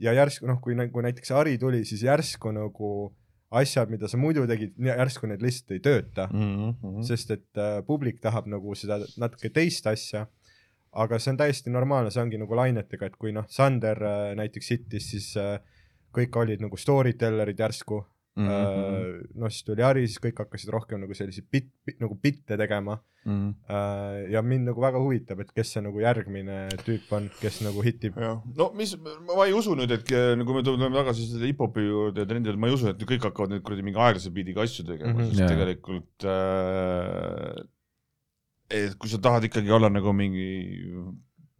ja 0.00 0.12
järsku 0.16 0.46
noh, 0.48 0.60
kui 0.64 0.74
nagu 0.74 1.02
näiteks 1.04 1.30
Hari 1.36 1.58
tuli, 1.60 1.84
siis 1.84 2.02
järsku 2.06 2.52
nagu 2.56 3.12
asjad, 3.50 3.90
mida 3.90 4.08
sa 4.08 4.16
muidu 4.16 4.46
tegid, 4.46 4.76
järsku 4.78 5.26
need 5.26 5.42
lihtsalt 5.42 5.70
ei 5.74 5.80
tööta 5.80 6.28
Mhm. 6.32 7.02
sest 7.02 7.30
et 7.30 7.56
äh, 7.58 7.80
publik 7.86 8.20
tahab 8.20 8.46
nagu 8.46 8.74
seda 8.74 9.00
natuke 9.18 9.50
teist 9.52 9.86
asja. 9.86 10.26
aga 10.92 11.18
see 11.18 11.30
on 11.30 11.36
täiesti 11.38 11.70
normaalne, 11.70 12.10
see 12.10 12.20
ongi 12.22 12.38
nagu 12.38 12.54
lainetega, 12.54 13.06
et 13.06 13.16
kui 13.16 13.30
noh, 13.32 13.44
Sander 13.48 13.96
äh, 14.02 14.34
näiteks 14.34 14.70
hittis, 14.70 15.10
siis 15.10 15.36
äh, 15.36 15.60
kõik 16.12 16.34
olid 16.36 16.60
nagu 16.60 16.76
story 16.76 17.12
teller'id 17.12 17.56
järsku 17.62 18.04
mm. 18.36 18.48
-hmm. 18.48 19.38
noh, 19.42 19.50
siis 19.50 19.64
tuli 19.64 19.82
Hari, 19.82 20.06
siis 20.08 20.22
kõik 20.22 20.44
hakkasid 20.44 20.70
rohkem 20.70 21.00
nagu 21.00 21.14
selliseid 21.14 21.48
bit, 21.50 21.72
bit, 21.86 22.00
nagu 22.00 22.18
bitte 22.22 22.56
tegema 22.56 23.00
Mhm. 23.24 23.54
äh,. 23.68 24.30
ja 24.32 24.40
mind 24.42 24.64
nagu 24.64 24.80
väga 24.80 24.98
huvitab, 24.98 25.40
et 25.44 25.50
kes 25.52 25.74
see 25.74 25.82
nagu 25.84 26.00
järgmine 26.00 26.70
tüüp 26.86 27.10
on, 27.12 27.26
kes 27.40 27.60
nagu 27.66 27.82
hitib. 27.84 28.16
no 28.56 28.70
mis, 28.76 28.94
ma 28.96 29.44
ei 29.44 29.52
usu 29.52 29.74
nüüd, 29.76 29.92
et 29.92 30.12
nagu 30.40 30.56
me 30.56 30.62
tuleme 30.64 30.96
tagasi 30.96 31.26
selle 31.28 31.50
hip-hopi 31.50 31.84
juurde 31.84 32.24
ja 32.24 32.30
trendile, 32.30 32.56
ma 32.56 32.70
ei 32.70 32.76
usu, 32.78 32.88
et 32.88 33.04
kõik 33.12 33.28
hakkavad 33.28 33.52
nüüd 33.52 33.64
kuradi 33.66 33.84
mingi 33.84 34.00
aeglase 34.00 34.32
biidiga 34.32 34.64
asju 34.64 34.86
tegema 34.88 35.12
mm. 35.12 35.20
-hmm. 35.20 35.34
sest 35.34 35.44
Jaa. 35.44 35.52
tegelikult 35.52 36.28
äh, 36.32 37.60
et 38.80 38.96
kui 38.96 39.12
sa 39.12 39.20
tahad 39.20 39.44
ikkagi 39.50 39.70
olla 39.76 39.92
nagu 39.92 40.16
mingi 40.16 40.48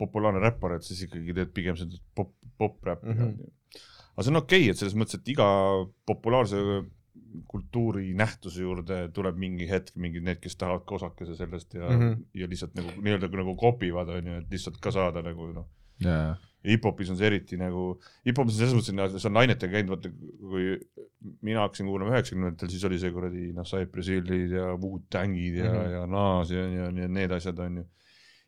populaarne 0.01 0.41
räppar, 0.41 0.79
et 0.79 0.87
siis 0.87 1.05
ikkagi 1.05 1.37
teed 1.37 1.53
pigem 1.53 1.77
seda 1.77 2.01
pop, 2.17 2.33
pop-räppi 2.57 3.13
mm. 3.13 3.21
-hmm. 3.21 3.57
Aga 4.15 4.27
see 4.27 4.33
on 4.35 4.41
okei 4.43 4.65
okay,, 4.65 4.73
et 4.73 4.81
selles 4.81 4.97
mõttes, 4.99 5.21
et 5.21 5.33
iga 5.35 5.47
populaarse 6.09 6.61
kultuuri 7.51 8.11
nähtuse 8.19 8.65
juurde 8.65 9.05
tuleb 9.15 9.37
mingi 9.39 9.69
hetk 9.71 9.95
mingid 10.03 10.25
need, 10.27 10.41
kes 10.43 10.57
tahavad 10.59 10.83
ka 10.87 10.97
osakese 10.99 11.37
sellest 11.39 11.75
ja 11.75 11.89
mm. 11.89 12.01
-hmm. 12.01 12.23
ja 12.43 12.49
lihtsalt 12.51 12.75
nagu 12.79 12.95
nii-öelda 12.97 13.31
nagu 13.43 13.57
kopivad, 13.57 14.09
onju, 14.19 14.39
et 14.43 14.51
lihtsalt 14.51 14.81
ka 14.83 14.91
saada 14.95 15.23
nagu 15.23 15.53
noh, 15.55 15.69
ja 16.03 16.37
hip-hopis 16.67 17.11
on 17.13 17.17
see 17.17 17.29
eriti 17.31 17.59
nagu, 17.61 17.85
hip-hopis 18.27 18.57
on 18.57 18.61
selles 18.61 18.75
mõttes, 18.77 19.15
et 19.17 19.23
see 19.23 19.31
on 19.31 19.39
lainetega 19.39 19.73
käinud, 19.73 19.95
vaata 19.95 20.11
kui 20.13 20.67
mina 21.47 21.65
hakkasin 21.65 21.89
kuulama 21.89 22.13
üheksakümnendatel, 22.15 22.73
siis 22.73 22.85
oli 22.89 22.99
see 23.01 23.13
kuradi 23.15 23.47
noh, 23.57 23.69
Cypress 23.69 24.13
Hillid 24.13 24.53
ja 24.59 24.67
Wu-Tangid 24.75 25.57
ja 25.63 25.71
mm. 25.71 25.79
-hmm. 25.79 25.95
ja 25.95 26.07
Nas 26.11 26.53
ja, 26.53 26.67
ja, 26.67 26.91
ja 26.91 27.09
need 27.09 27.33
asjad 27.37 27.59
on 27.65 27.81
ju. 27.83 27.87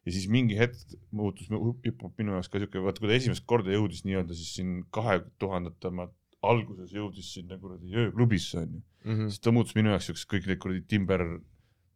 Ja 0.06 0.12
siis 0.12 0.26
mingi 0.28 0.56
hetk 0.58 0.96
muutus 1.14 1.50
mu- 1.52 1.76
hip-hop 1.84 2.16
minu 2.18 2.32
jaoks 2.36 2.48
ka 2.50 2.58
siuke, 2.62 2.80
vaata 2.82 3.00
kui 3.00 3.08
ta 3.12 3.14
esimest 3.20 3.44
korda 3.46 3.70
jõudis 3.74 4.02
nii-öelda 4.04 4.34
siis 4.34 4.54
siin 4.56 4.82
kahe 4.90 5.20
tuhandete 5.38 5.92
alguses 6.42 6.90
jõudis 6.90 7.28
sinna 7.36 7.58
kuradi 7.58 7.92
ööklubisse 7.94 8.58
on 8.64 8.72
ju, 8.78 8.82
Mm 9.04 9.12
-hmm. 9.18 9.28
siis 9.34 9.40
ta 9.42 9.50
muutus 9.50 9.74
minu 9.74 9.90
jaoks 9.90 10.06
siukseks 10.06 10.28
kõik 10.32 10.46
need 10.46 10.58
kuradi 10.62 10.82
Timber, 10.88 11.22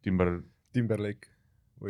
Timber, 0.03 0.41
Timberlake. 0.73 1.27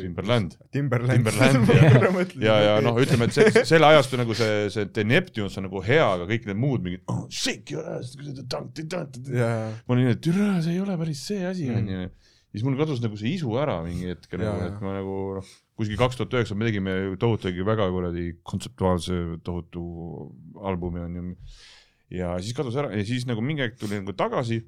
Timberland. 0.00 0.52
Timberland, 0.70 1.12
Timberland 1.12 2.32
ja, 2.46 2.54
ja, 2.60 2.60
ja 2.74 2.80
noh, 2.84 2.98
ütleme, 3.00 3.24
et 3.24 3.32
see, 3.32 3.64
selle 3.64 3.86
ajastu 3.88 4.18
nagu 4.20 4.34
see, 4.36 4.68
see 4.70 4.84
The 4.92 5.04
Neptunes 5.04 5.56
on 5.56 5.64
nagu 5.64 5.80
hea, 5.80 6.04
aga 6.04 6.26
kõik 6.28 6.44
need 6.50 6.56
muud 6.60 6.82
mingid 6.84 7.00
oh, 7.08 7.22
shake 7.32 7.72
your 7.72 7.86
ass, 7.96 8.12
ma 8.18 8.22
jaa, 9.32 9.72
olin 9.88 10.04
nii, 10.04 10.12
et 10.12 10.20
türa, 10.20 10.50
see 10.62 10.74
ei 10.76 10.80
ole 10.84 10.96
päris 11.00 11.22
see 11.30 11.40
asi 11.48 11.70
Mm. 11.70 11.78
onju. 11.78 12.02
ja 12.02 12.10
siis 12.52 12.64
mul 12.68 12.76
kadus 12.76 13.00
nagu 13.00 13.16
see 13.16 13.32
isu 13.38 13.56
ära 13.62 13.78
mingi 13.86 14.10
hetk 14.12 14.36
nagu, 14.36 14.60
et 14.68 14.80
ma 14.84 14.92
nagu 14.98 15.16
noh, 15.40 15.48
kuskil 15.78 15.98
kaks 16.00 16.18
tuhat 16.18 16.34
üheksa 16.34 16.56
me 16.58 16.66
tegime 16.68 16.94
tohutu 17.22 17.52
ikkagi 17.52 17.66
väga 17.66 17.90
kuradi 17.94 18.24
kontseptuaalse 18.42 19.20
tohutu 19.46 19.84
albumi 20.68 21.04
onju. 21.06 21.28
ja 22.18 22.34
siis 22.42 22.56
kadus 22.56 22.76
ära 22.80 22.90
ja 22.96 23.04
siis 23.06 23.28
nagu 23.28 23.44
mingi 23.44 23.62
hetk 23.66 23.78
tuli 23.78 24.00
nagu 24.00 24.14
tagasi 24.18 24.58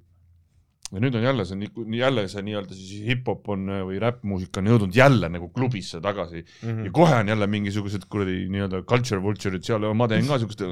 ja 0.91 0.99
nüüd 0.99 1.15
on 1.15 1.23
jälle 1.23 1.45
see, 1.47 1.69
jälle 2.01 2.25
see 2.29 2.43
nii-öelda 2.43 2.75
siis 2.75 3.05
hip-hop 3.07 3.47
on 3.55 3.69
äh, 3.71 3.83
või 3.87 4.01
räppmuusika 4.03 4.59
on 4.59 4.71
jõudnud 4.73 4.97
jälle 4.97 5.29
nagu 5.31 5.47
klubisse 5.55 6.01
tagasi 6.03 6.43
Mhm. 6.43 6.85
ja 6.89 6.91
kohe 6.91 7.15
on 7.21 7.31
jälle 7.31 7.47
mingisugused 7.47 8.09
kuradi 8.11 8.49
nii-öelda 8.51 8.83
culture 8.91 9.21
vulture'id 9.23 9.63
seal, 9.67 9.87
ma 9.95 10.09
teen 10.11 10.27
ka 10.27 10.39
siukest. 10.43 10.65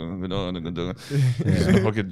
okei, 1.93 2.05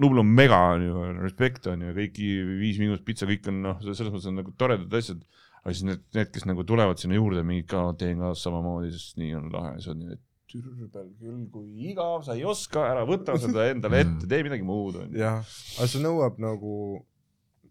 Nublu 0.00 0.24
on 0.24 0.32
mega 0.40 0.60
on 0.72 0.86
ju, 0.86 1.04
respekt 1.20 1.68
on 1.68 1.84
ju, 1.84 1.92
kõik 2.00 2.22
Viis 2.62 2.80
Miinus 2.80 3.04
Pitsa, 3.04 3.28
kõik 3.28 3.48
on 3.52 3.60
noh, 3.66 3.76
selles 3.84 4.08
mõttes 4.08 4.30
on 4.32 4.40
nagu 4.40 4.56
toredad 4.56 4.96
asjad. 4.96 5.20
Aga 5.60 5.74
siis 5.74 5.84
need, 5.88 6.02
need, 6.16 6.32
kes 6.34 6.46
nagu 6.48 6.64
tulevad 6.68 7.00
sinna 7.00 7.18
juurde, 7.18 7.44
mingid 7.46 7.68
ka 7.70 7.84
teen 8.00 8.22
ka 8.22 8.32
samamoodi, 8.38 8.92
sest 8.96 9.20
nii 9.20 9.36
on 9.38 9.50
lahe, 9.54 9.76
see 9.84 9.92
on 9.94 10.02
nii, 10.02 10.16
et 10.16 10.26
türbel 10.50 11.10
küll, 11.20 11.44
kui 11.52 11.90
igav, 11.92 12.24
sa 12.26 12.34
ei 12.34 12.42
oska, 12.48 12.82
ära 12.90 13.04
võta 13.06 13.36
seda 13.38 13.68
endale 13.70 14.00
ette, 14.04 14.26
tee 14.30 14.42
midagi 14.46 14.66
muud 14.66 14.98
jah, 15.14 15.44
aga 15.78 15.88
see 15.90 16.02
nõuab 16.02 16.40
nagu 16.42 16.74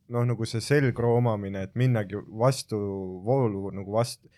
noh, 0.10 0.26
nagu 0.26 0.48
see 0.50 0.62
selgroo 0.64 1.18
omamine, 1.20 1.64
et 1.68 1.76
minnagi 1.80 2.20
vastu 2.42 2.78
voolu 3.26 3.70
nagu 3.76 3.94
vastu, 3.94 4.30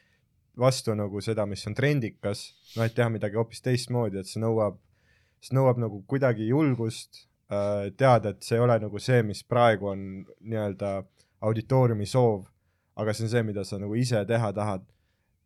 vastu 0.59 0.95
nagu 0.97 1.21
seda, 1.23 1.45
mis 1.49 1.63
on 1.69 1.75
trendikas, 1.77 2.49
noh, 2.75 2.85
et 2.85 2.95
teha 2.95 3.09
midagi 3.13 3.39
hoopis 3.39 3.63
teistmoodi, 3.65 4.19
et 4.21 4.29
see 4.29 4.41
nõuab, 4.43 4.79
see 5.41 5.55
nõuab 5.57 5.79
nagu 5.81 6.01
kuidagi 6.11 6.49
julgust 6.51 7.23
äh, 7.51 7.89
teada, 7.97 8.35
et 8.35 8.43
see 8.47 8.59
ei 8.59 8.65
ole 8.65 8.77
nagu 8.83 9.01
see, 9.01 9.21
mis 9.27 9.43
praegu 9.47 9.93
on 9.93 10.07
nii-öelda 10.41 10.97
auditooriumi 11.47 12.07
soov, 12.09 12.43
aga 12.99 13.13
see 13.13 13.27
on 13.27 13.31
see, 13.35 13.43
mida 13.47 13.63
sa 13.67 13.79
nagu 13.81 13.95
ise 13.99 14.23
teha 14.27 14.51
tahad. 14.57 14.87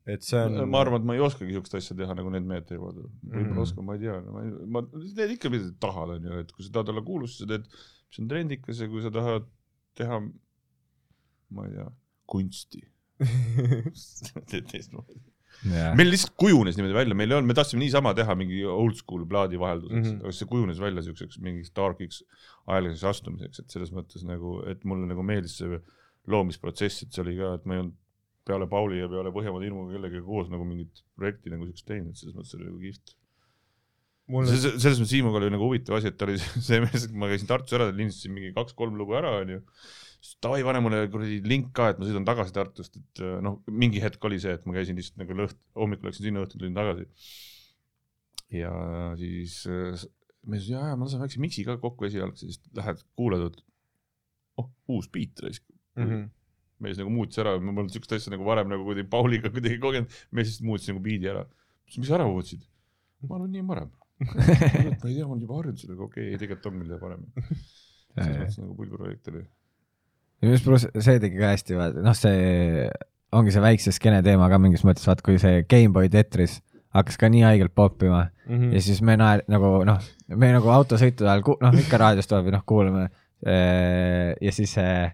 et 0.05 0.21
see 0.21 0.37
on. 0.37 0.69
ma 0.69 0.83
arvan, 0.83 1.01
et 1.01 1.07
ma 1.09 1.15
ei 1.17 1.21
oskagi 1.25 1.53
siukest 1.55 1.75
asja 1.79 1.95
teha, 1.97 2.13
nagu 2.17 2.29
need 2.29 2.45
mehed 2.45 2.67
teevad. 2.69 2.97
võib-olla 3.25 3.55
Mhm. 3.55 3.61
oskan, 3.63 3.85
ma 3.87 3.95
ei 3.97 4.03
tea, 4.03 4.17
ma, 4.21 4.43
ma, 4.77 4.83
need 5.01 5.31
ikka 5.37 5.49
mida 5.49 5.71
tahad, 5.81 6.17
onju, 6.19 6.41
et 6.43 6.51
kui 6.53 6.65
sa 6.65 6.73
tahad 6.75 6.91
olla 6.93 7.01
kuulus, 7.05 7.37
siis 7.37 7.47
sa 7.47 7.53
teed, 7.55 7.65
mis 8.09 8.19
on 8.21 8.27
trendikas 8.29 8.81
ja 8.83 8.89
kui 8.91 9.01
sa 9.01 9.09
tahad 9.13 9.47
teha, 9.97 10.19
ma 11.57 11.65
ei 11.65 11.73
tea, 11.73 11.87
kunsti, 12.29 12.83
teed 14.51 14.69
teistmoodi. 14.69 15.17
meil 15.97 16.09
lihtsalt 16.11 16.35
kujunes 16.37 16.75
niimoodi 16.77 16.97
välja, 16.97 17.15
meil 17.17 17.31
ei 17.31 17.37
olnud, 17.39 17.49
me 17.49 17.57
tahtsime 17.57 17.79
niisama 17.81 18.11
teha 18.13 18.35
mingi 18.37 18.61
old 18.67 18.97
school 18.99 19.25
plaadi 19.25 19.57
vahelduseks 19.57 19.95
mm. 19.95 20.09
-hmm. 20.11 20.23
aga 20.27 20.33
see 20.35 20.49
kujunes 20.51 20.81
välja 20.83 21.01
siukseks 21.05 21.39
mingiks 21.39 21.71
darkiks 21.73 22.23
aeglaseks 22.67 23.05
astumiseks, 23.13 23.59
et 23.63 23.69
selles 23.71 23.93
mõttes 23.95 24.25
nagu, 24.27 24.59
et 24.69 24.83
mulle 24.83 25.07
nagu 25.07 25.23
meeldis 25.23 25.57
see 25.61 25.79
loomisprotsess, 26.31 27.05
et 27.05 27.15
see 27.15 27.23
oli 27.23 27.35
ka, 27.39 27.55
et 27.59 27.67
ma 27.69 27.77
ei 27.77 27.83
olnud 27.83 28.01
peale 28.45 28.67
Pauli 28.69 29.01
ja 29.01 29.09
peale 29.09 29.33
Põhjamaade 29.33 29.67
ilmuga 29.69 29.95
kellegagi 29.95 30.23
koos 30.25 30.49
nagu 30.53 30.65
mingit 30.67 31.03
projekti 31.17 31.53
nagu 31.53 31.67
siukest 31.67 31.87
teinud, 31.89 32.13
et 32.13 32.21
selles 32.21 32.35
mõttes 32.37 32.57
oli 32.57 32.67
nagu 32.69 32.81
kihvt. 32.83 33.15
mulle 34.33 34.49
selles 34.51 34.81
selles 34.83 35.01
mõttes 35.01 35.13
Siimuga 35.15 35.41
oli 35.41 35.51
nagu 35.53 35.69
huvitav 35.69 35.97
asi, 35.99 36.11
et 36.11 36.17
ta 36.19 36.27
oli 36.27 36.37
see 36.67 36.81
mees, 36.83 37.07
ma 37.13 37.29
käisin 37.31 37.49
Tartus 37.49 37.77
ära, 37.77 37.89
lindistasin 37.91 38.35
mingi 38.35 38.53
kaks-kolm 38.55 38.97
lugu 39.01 39.17
ära, 39.17 39.33
onju. 39.41 39.61
siis 40.19 40.37
davai, 40.45 40.61
pane 40.67 40.81
mulle 40.85 41.01
kuradi 41.13 41.41
link 41.49 41.73
ka, 41.77 41.91
et 41.93 42.01
ma 42.01 42.09
sõidan 42.09 42.27
tagasi 42.29 42.55
Tartust, 42.55 43.01
et 43.01 43.25
äh, 43.25 43.37
noh, 43.45 43.59
mingi 43.83 44.01
hetk 44.03 44.29
oli 44.29 44.41
see, 44.41 44.53
et 44.57 44.65
ma 44.69 44.77
käisin 44.77 45.01
lihtsalt 45.01 45.21
nagu 45.23 45.41
lõht-, 45.41 45.61
hommikul 45.81 46.11
läksin 46.11 46.29
sinna, 46.29 46.45
õhtul 46.45 46.61
tulin 46.61 46.77
tagasi. 46.77 47.09
ja 48.61 48.73
siis 49.21 49.63
äh, 49.65 50.05
mees 50.45 50.67
ütles, 50.67 50.73
jaa, 50.75 50.89
jaa, 50.91 50.97
ma 50.99 51.09
lasen 51.09 51.25
väikse 51.25 51.41
miksi 51.41 51.65
ka 51.65 51.79
kokku 51.81 52.05
esialgu, 52.05 52.37
siis 52.37 52.61
lähed 52.77 53.01
kuulad, 53.17 53.57
oh, 54.61 54.69
uus 54.93 55.09
beat 55.09 55.41
raisk 55.41 55.65
mm. 55.95 56.07
-hmm. 56.07 56.23
mees 56.85 56.99
nagu 57.01 57.11
muutis 57.13 57.41
ära, 57.41 57.55
ma 57.59 57.73
polnud 57.75 57.93
siukest 57.93 58.15
asja 58.17 58.33
nagu 58.33 58.47
varem 58.47 58.71
nagu 58.71 58.87
kuidagi 58.87 59.09
Pauliga 59.11 59.51
kuidagi 59.55 59.79
kogenud, 59.83 60.17
mees 60.31 60.51
lihtsalt 60.51 60.69
muutis 60.69 60.91
nagu 60.91 61.03
biidi 61.05 61.31
ära. 61.31 61.45
mis 61.97 62.07
sa 62.07 62.17
ära 62.19 62.27
muutsid? 62.29 62.65
ma 63.25 63.39
arvan, 63.39 63.51
nii 63.51 63.65
parem. 63.67 63.91
ma 64.25 65.09
ei 65.09 65.15
tea, 65.15 65.25
ma 65.25 65.33
olen 65.33 65.41
juba 65.43 65.59
harjunud 65.59 65.81
sellega, 65.81 66.03
okei 66.03 66.29
okay,, 66.29 66.39
tegelikult 66.39 66.71
on 66.71 66.79
küll 66.83 66.99
parem. 66.99 67.25
selles 68.15 68.37
mõttes 68.39 68.61
nagu 68.61 68.77
pull 68.77 68.93
projekt 68.93 69.33
oli. 69.33 69.43
minu 70.45 70.55
arust 70.55 71.01
see 71.07 71.19
tegi 71.23 71.41
ka 71.41 71.51
hästi, 71.55 71.81
noh, 72.05 72.15
see 72.15 72.87
ongi 73.35 73.51
see 73.51 73.63
väikse 73.63 73.91
skeene 73.95 74.21
teema 74.23 74.47
ka 74.51 74.61
mingis 74.61 74.85
mõttes, 74.87 75.07
vaata 75.07 75.25
kui 75.25 75.39
see 75.41 75.65
GameBoy 75.67 76.11
Tetris 76.13 76.61
hakkas 76.95 77.17
ka 77.19 77.27
nii 77.31 77.43
haigelt 77.43 77.75
poppima 77.75 78.29
Mm 78.45 78.59
-hmm. 78.59 78.73
ja 78.73 78.81
siis 78.81 79.01
me 79.01 79.15
naer-, 79.15 79.43
nagu 79.47 79.83
noh, 79.85 80.01
me 80.27 80.51
nagu 80.53 80.69
autosõitude 80.69 81.29
ajal 81.29 81.57
noh 81.61 81.77
ikka 81.79 81.97
raadiost 81.97 82.29
tuleb 82.29 82.45
ja 82.45 82.51
noh, 82.57 82.65
kuulame. 82.65 83.09
ja 84.41 84.51
siis 84.51 84.77
äh, 84.77 85.13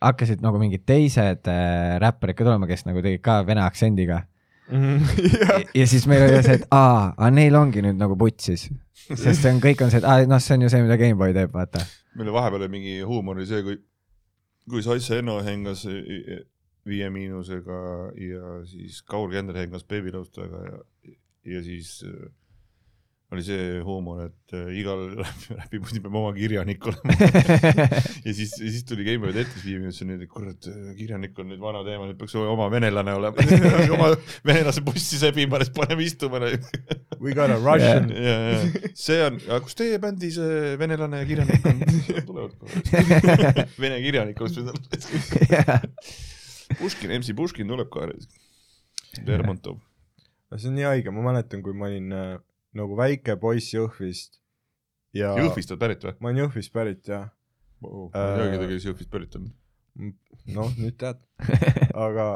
hakkasid 0.00 0.42
nagu 0.44 0.60
mingid 0.62 0.86
teised 0.88 1.50
äh, 1.50 1.96
räpparid 2.02 2.38
ka 2.38 2.46
tulema, 2.46 2.68
kes 2.70 2.86
nagu 2.88 3.02
tegid 3.04 3.22
ka 3.24 3.40
vene 3.46 3.64
aktsendiga. 3.64 4.24
jah, 4.72 5.60
ja 5.78 5.86
siis 5.86 6.08
meil 6.10 6.24
oli 6.26 6.40
see, 6.42 6.56
et 6.58 6.66
aa, 6.74 7.12
aga 7.12 7.30
neil 7.30 7.54
ongi 7.54 7.84
nüüd 7.84 8.00
nagu 8.00 8.16
putsis. 8.18 8.66
sest 9.06 9.44
see 9.44 9.52
on, 9.52 9.60
kõik 9.62 9.84
on 9.86 9.92
see, 9.92 10.00
et 10.02 10.08
aa, 10.08 10.24
noh, 10.26 10.42
see 10.42 10.56
on 10.56 10.66
ju 10.66 10.72
see, 10.72 10.82
mida 10.82 10.98
GameBoy 10.98 11.36
teeb, 11.36 11.52
vaata. 11.54 11.84
meil 12.18 12.32
vahepeal 12.34 12.64
oli 12.64 12.72
mingi 12.72 12.96
huumor 13.06 13.38
oli 13.38 13.46
see, 13.46 13.62
kui, 13.62 13.78
kui 14.66 14.82
Saisse 14.82 15.20
Enno 15.20 15.38
hengas 15.46 15.84
Viie 16.86 17.10
Miinusega 17.10 17.78
ja 18.22 18.56
siis 18.66 19.00
Kaur 19.06 19.30
Kender 19.30 19.58
hengas 19.58 19.86
Baby 19.86 20.12
Roastaga 20.14 20.62
ja, 20.66 20.82
ja 21.54 21.62
siis 21.62 22.00
äh, 22.06 22.26
oli 23.34 23.42
see 23.42 23.78
huumor, 23.82 24.20
et 24.28 24.54
äh, 24.54 24.68
igal 24.78 25.00
räpipundi 25.58 25.98
peab 26.04 26.14
oma 26.20 26.30
kirjanik 26.36 26.84
olema 26.86 27.16
ja 28.26 28.34
siis, 28.36 28.52
siis 28.54 28.84
tuli 28.86 29.06
Gameboy 29.08 29.34
Tetris 29.34 29.64
viie 29.66 29.80
minutit, 29.80 30.06
nüüd, 30.06 30.22
et 30.22 30.30
kurat, 30.30 30.68
kirjanik 30.98 31.34
on 31.42 31.50
nüüd 31.50 31.62
vana 31.62 31.82
teema, 31.86 32.06
nüüd 32.06 32.20
peaks 32.20 32.36
oma 32.38 32.68
venelane 32.70 33.16
olema, 33.18 33.46
oma 33.96 34.12
venelase 34.46 34.84
bussi 34.86 35.18
sebima, 35.18 35.58
siis 35.64 35.74
paneme 35.74 36.06
istuma. 36.06 36.38
we 37.18 37.34
got 37.34 37.50
a 37.50 37.58
Russian 37.58 38.12
ja, 38.14 38.38
ja 38.52 38.94
see 38.94 39.18
on, 39.26 39.42
kus 39.64 39.74
teie 39.78 39.98
bändi 40.02 40.30
see 40.36 40.76
venelane 40.78 41.24
ja 41.24 41.30
kirjanik 41.32 41.66
on? 41.66 41.82
tulevad 42.30 42.54
kohe. 42.62 43.66
Vene 43.80 43.98
kirjanik 44.06 44.40
oleks 44.40 44.60
pidanud. 44.60 44.90
Puškin, 46.78 47.10
MC 47.18 47.34
Puškin 47.34 47.74
tuleb 47.74 47.90
ka. 47.90 48.06
Lermontov. 49.26 49.80
see 50.54 50.70
on 50.70 50.76
nii 50.78 50.86
haige, 50.86 51.10
ma 51.10 51.24
mäletan, 51.26 51.62
kui 51.64 51.74
ma 51.74 51.88
olin 51.90 52.12
äh, 52.14 52.36
nagu 52.76 52.98
väike 52.98 53.36
poiss 53.40 53.74
Jõhvist 53.74 54.40
ja 55.16 55.32
Jõhvist 55.38 55.72
oled 55.72 55.82
pärit 55.82 56.04
või? 56.06 56.16
ma 56.20 56.30
olen 56.30 56.42
Jõhvist 56.44 56.74
pärit 56.74 57.10
jah, 57.10 57.30
ma 57.84 57.94
ei 58.10 58.10
teagi, 58.12 58.52
keda 58.56 58.68
kes 58.72 58.88
Jõhvist 58.90 59.12
pärit 59.12 59.38
on. 59.38 59.48
noh 60.54 60.76
nüüd 60.78 60.98
tead, 61.00 61.22
aga 62.06 62.28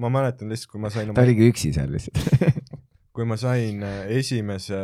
ma 0.00 0.12
mäletan 0.12 0.52
lihtsalt, 0.52 0.72
kui 0.72 0.82
ma 0.82 0.90
sain 0.92 1.10
ta 1.10 1.14
oma, 1.14 1.24
oligi 1.26 1.48
üksi 1.52 1.72
seal 1.76 1.92
lihtsalt. 1.92 2.70
kui 3.16 3.26
ma 3.28 3.36
sain 3.40 3.82
äh, 3.84 4.04
esimese, 4.18 4.78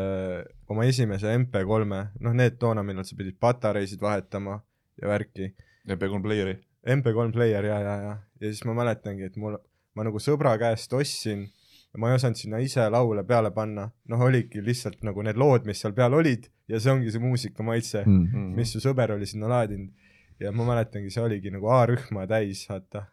oma 0.69 0.85
esimese 0.89 1.33
MP3-e, 1.39 2.03
noh 2.25 2.37
need 2.37 2.59
toona, 2.61 2.85
millal 2.85 3.07
sa 3.09 3.17
pidid 3.17 3.39
patareisid 3.41 4.03
vahetama 4.05 4.59
ja 5.01 5.09
värki, 5.09 5.55
MP3 5.89 6.25
player'i. 6.25 6.59
MP3 6.89 7.33
player 7.35 7.65
ja, 7.69 7.79
ja, 7.83 7.95
ja, 8.05 8.13
ja 8.41 8.51
siis 8.53 8.65
ma 8.69 8.77
mäletangi, 8.77 9.31
et 9.31 9.41
mul, 9.41 9.57
ma 9.97 10.05
nagu 10.07 10.21
sõbra 10.23 10.55
käest 10.61 10.93
ostsin 10.97 11.49
ja 11.95 11.99
ma 12.03 12.11
ei 12.11 12.18
osanud 12.18 12.36
sinna 12.36 12.59
ise 12.61 12.84
laule 12.93 13.24
peale 13.24 13.51
panna, 13.55 13.86
noh 14.12 14.20
oligi 14.26 14.61
lihtsalt 14.64 15.03
nagu 15.09 15.22
need 15.24 15.36
lood, 15.41 15.64
mis 15.68 15.80
seal 15.80 15.95
peal 15.97 16.14
olid 16.14 16.49
ja 16.68 16.80
see 16.80 16.93
ongi 16.93 17.11
see 17.14 17.22
muusika 17.22 17.62
maitse 17.64 18.03
mm., 18.05 18.26
Mm. 18.34 18.55
mis 18.57 18.72
su 18.74 18.80
sõber 18.84 19.14
oli 19.16 19.26
sinna 19.26 19.49
laadinud 19.49 19.93
ja 20.41 20.53
ma 20.53 20.64
mäletangi, 20.68 21.11
see 21.11 21.22
oligi 21.24 21.51
nagu 21.51 21.70
A-rühma 21.72 22.26
täis, 22.30 22.66
vaata, 22.70 23.07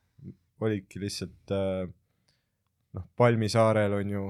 oligi 0.62 1.00
lihtsalt 1.02 1.52
äh, 1.56 1.88
noh, 2.94 3.06
Palmisaarel 3.18 3.94
on 3.98 4.12
ju, 4.18 4.26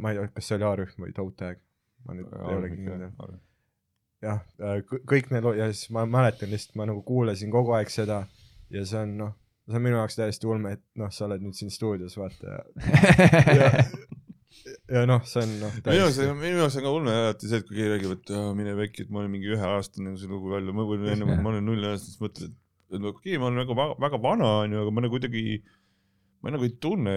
ma 0.00 0.10
ei 0.12 0.18
tea, 0.18 0.28
kas 0.34 0.48
see 0.48 0.56
oli 0.58 0.66
A-rühm 0.70 1.04
või 1.04 1.12
Toe 1.14 1.32
Tag, 1.36 1.60
ma 2.08 2.16
nüüd 2.16 2.32
ei 2.32 2.56
olegi 2.56 2.76
kindel. 2.80 3.36
jah, 4.24 4.40
kõik 5.12 5.30
need 5.30 5.44
lood 5.44 5.60
ja 5.60 5.68
siis 5.72 5.90
ma 5.94 6.06
mäletan 6.08 6.50
lihtsalt, 6.50 6.74
ma 6.80 6.88
nagu 6.88 7.02
kuulasin 7.06 7.52
kogu 7.52 7.76
aeg 7.76 7.92
seda 7.92 8.24
ja 8.72 8.84
see 8.88 8.98
on 9.04 9.16
noh, 9.20 9.34
see 9.66 9.78
on 9.78 9.82
minu 9.82 9.98
jaoks 9.98 10.18
täiesti 10.18 10.46
ulme, 10.48 10.76
et 10.76 10.82
noh, 11.00 11.10
sa 11.14 11.26
oled 11.26 11.42
nüüd 11.42 11.56
siin 11.58 11.72
stuudios, 11.74 12.14
vaata 12.18 12.52
ja, 12.52 12.60
ja, 13.56 13.70
ja 14.94 15.02
noh, 15.10 15.24
see 15.26 15.42
on 15.42 15.54
noh, 15.64 15.78
minu 15.80 15.96
jaoks, 15.98 16.20
minu 16.38 16.60
jaoks 16.60 16.76
on 16.78 16.84
ka 16.84 16.92
ulme 16.94 17.14
alati 17.22 17.50
see, 17.50 17.62
et 17.62 17.66
kui 17.66 17.78
keegi 17.78 17.94
räägib, 17.94 18.12
et 18.14 18.34
aa, 18.38 18.52
mine 18.58 18.76
pekki, 18.78 19.06
et 19.06 19.14
ma 19.14 19.24
olin 19.24 19.32
mingi 19.34 19.50
üheaastane, 19.56 20.12
kui 20.12 20.22
see 20.22 20.30
lugu 20.30 20.52
välja, 20.54 20.74
ma 20.76 20.86
või 20.86 21.00
enne, 21.14 21.38
ma 21.40 21.50
olin 21.52 21.66
null-aastane, 21.66 22.12
siis 22.12 22.22
mõtled, 22.22 22.54
et 22.92 23.00
okei 23.00 23.10
okay,, 23.10 23.40
ma 23.42 23.48
olen 23.50 23.58
nagu 23.64 23.78
väga, 23.80 23.98
väga 24.06 24.22
vana, 24.28 24.52
onju, 24.66 24.84
aga 24.84 24.94
ma 24.94 25.04
nagu 25.04 25.16
kuidagi, 25.16 25.42
ma 26.46 26.54
nagu 26.54 26.68
ei 26.68 26.76
tunne, 26.86 27.16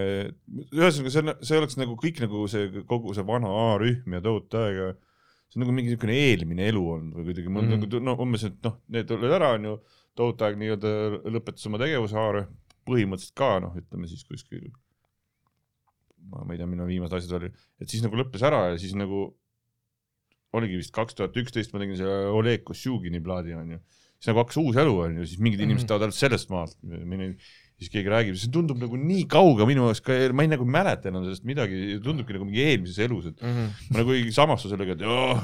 ühesõnaga 0.74 1.14
see 1.14 1.22
on, 1.22 1.34
see 1.46 1.62
oleks 1.62 1.78
nagu 1.78 1.94
kõik 2.02 2.18
nagu 2.24 2.42
see 2.50 2.82
kogu 2.90 3.14
see 3.14 3.26
vana 3.30 3.54
A-rühm 3.68 4.18
ja 4.18 4.24
tohutu 4.26 4.58
aega, 4.58 4.90
see 5.46 5.60
on 5.60 5.66
nagu 5.66 5.76
mingi 5.76 5.94
niisugune 5.94 6.18
eelmine 6.18 6.66
elu 6.72 6.82
olnud 6.96 7.20
või 7.20 7.30
kuidagi, 7.30 7.54
mul 7.54 7.68
mm. 7.68 7.78
nagu 7.86 8.04
no 8.10 8.18
umbes, 8.26 8.48
et 8.50 8.58
noh, 8.66 8.80
need 8.90 9.14
olid 9.14 9.38
ära, 9.38 9.54
onju, 9.60 9.78
tohutu 10.18 10.44
aeg 10.46 10.58
nii-öelda 10.60 10.90
lõpetas 11.32 11.66
oma 11.70 11.78
tegevuse 11.80 12.16
A-rühm, 12.18 12.48
põhimõtteliselt 12.88 13.36
ka 13.38 13.50
noh, 13.62 13.76
ütleme 13.78 14.08
siis 14.10 14.24
kuskil 14.26 14.70
ma 16.30 16.44
ei 16.52 16.58
tea, 16.60 16.66
millal 16.68 16.86
viimased 16.90 17.16
asjad 17.16 17.36
oli, 17.40 17.48
et 17.80 17.88
siis 17.90 18.02
nagu 18.04 18.18
lõppes 18.20 18.42
ära 18.46 18.66
ja 18.72 18.76
siis 18.80 18.92
nagu 18.98 19.30
oligi 20.56 20.76
vist 20.80 20.92
kaks 20.94 21.14
tuhat 21.16 21.36
üksteist, 21.38 21.72
ma 21.72 21.80
tegin 21.82 21.96
selle 21.98 22.28
Oleg 22.34 22.62
Košugini 22.66 23.20
plaadi 23.24 23.54
onju, 23.56 23.78
siis 24.18 24.28
nagu 24.30 24.42
hakkas 24.42 24.58
uus 24.60 24.78
elu 24.82 24.94
onju, 25.06 25.26
siis 25.30 25.40
mingid 25.42 25.62
inimesed 25.64 25.88
tahavad 25.88 26.08
ainult 26.08 26.18
sellest 26.18 26.50
maalt, 26.52 26.74
siis 27.80 27.88
keegi 27.94 28.10
räägib, 28.12 28.36
see 28.36 28.50
tundub 28.52 28.80
nagu 28.82 28.98
nii 29.00 29.24
kauge 29.30 29.64
minu 29.70 29.86
jaoks 29.88 30.02
ka, 30.04 30.16
ma 30.36 30.44
ei 30.44 30.50
nagu 30.52 30.66
mäleta 30.68 31.08
enam 31.08 31.24
sellest 31.24 31.46
midagi, 31.48 31.78
tundubki 32.04 32.36
nagu 32.36 32.44
mingi 32.50 32.66
eelmises 32.66 32.98
elus, 33.06 33.30
et 33.30 33.40
Mhm. 33.40 33.70
ma 33.94 34.02
nagu 34.02 34.12
ei 34.18 34.26
samastu 34.34 34.68
sellega, 34.68 34.98
et 34.98 35.06
jah, 35.06 35.40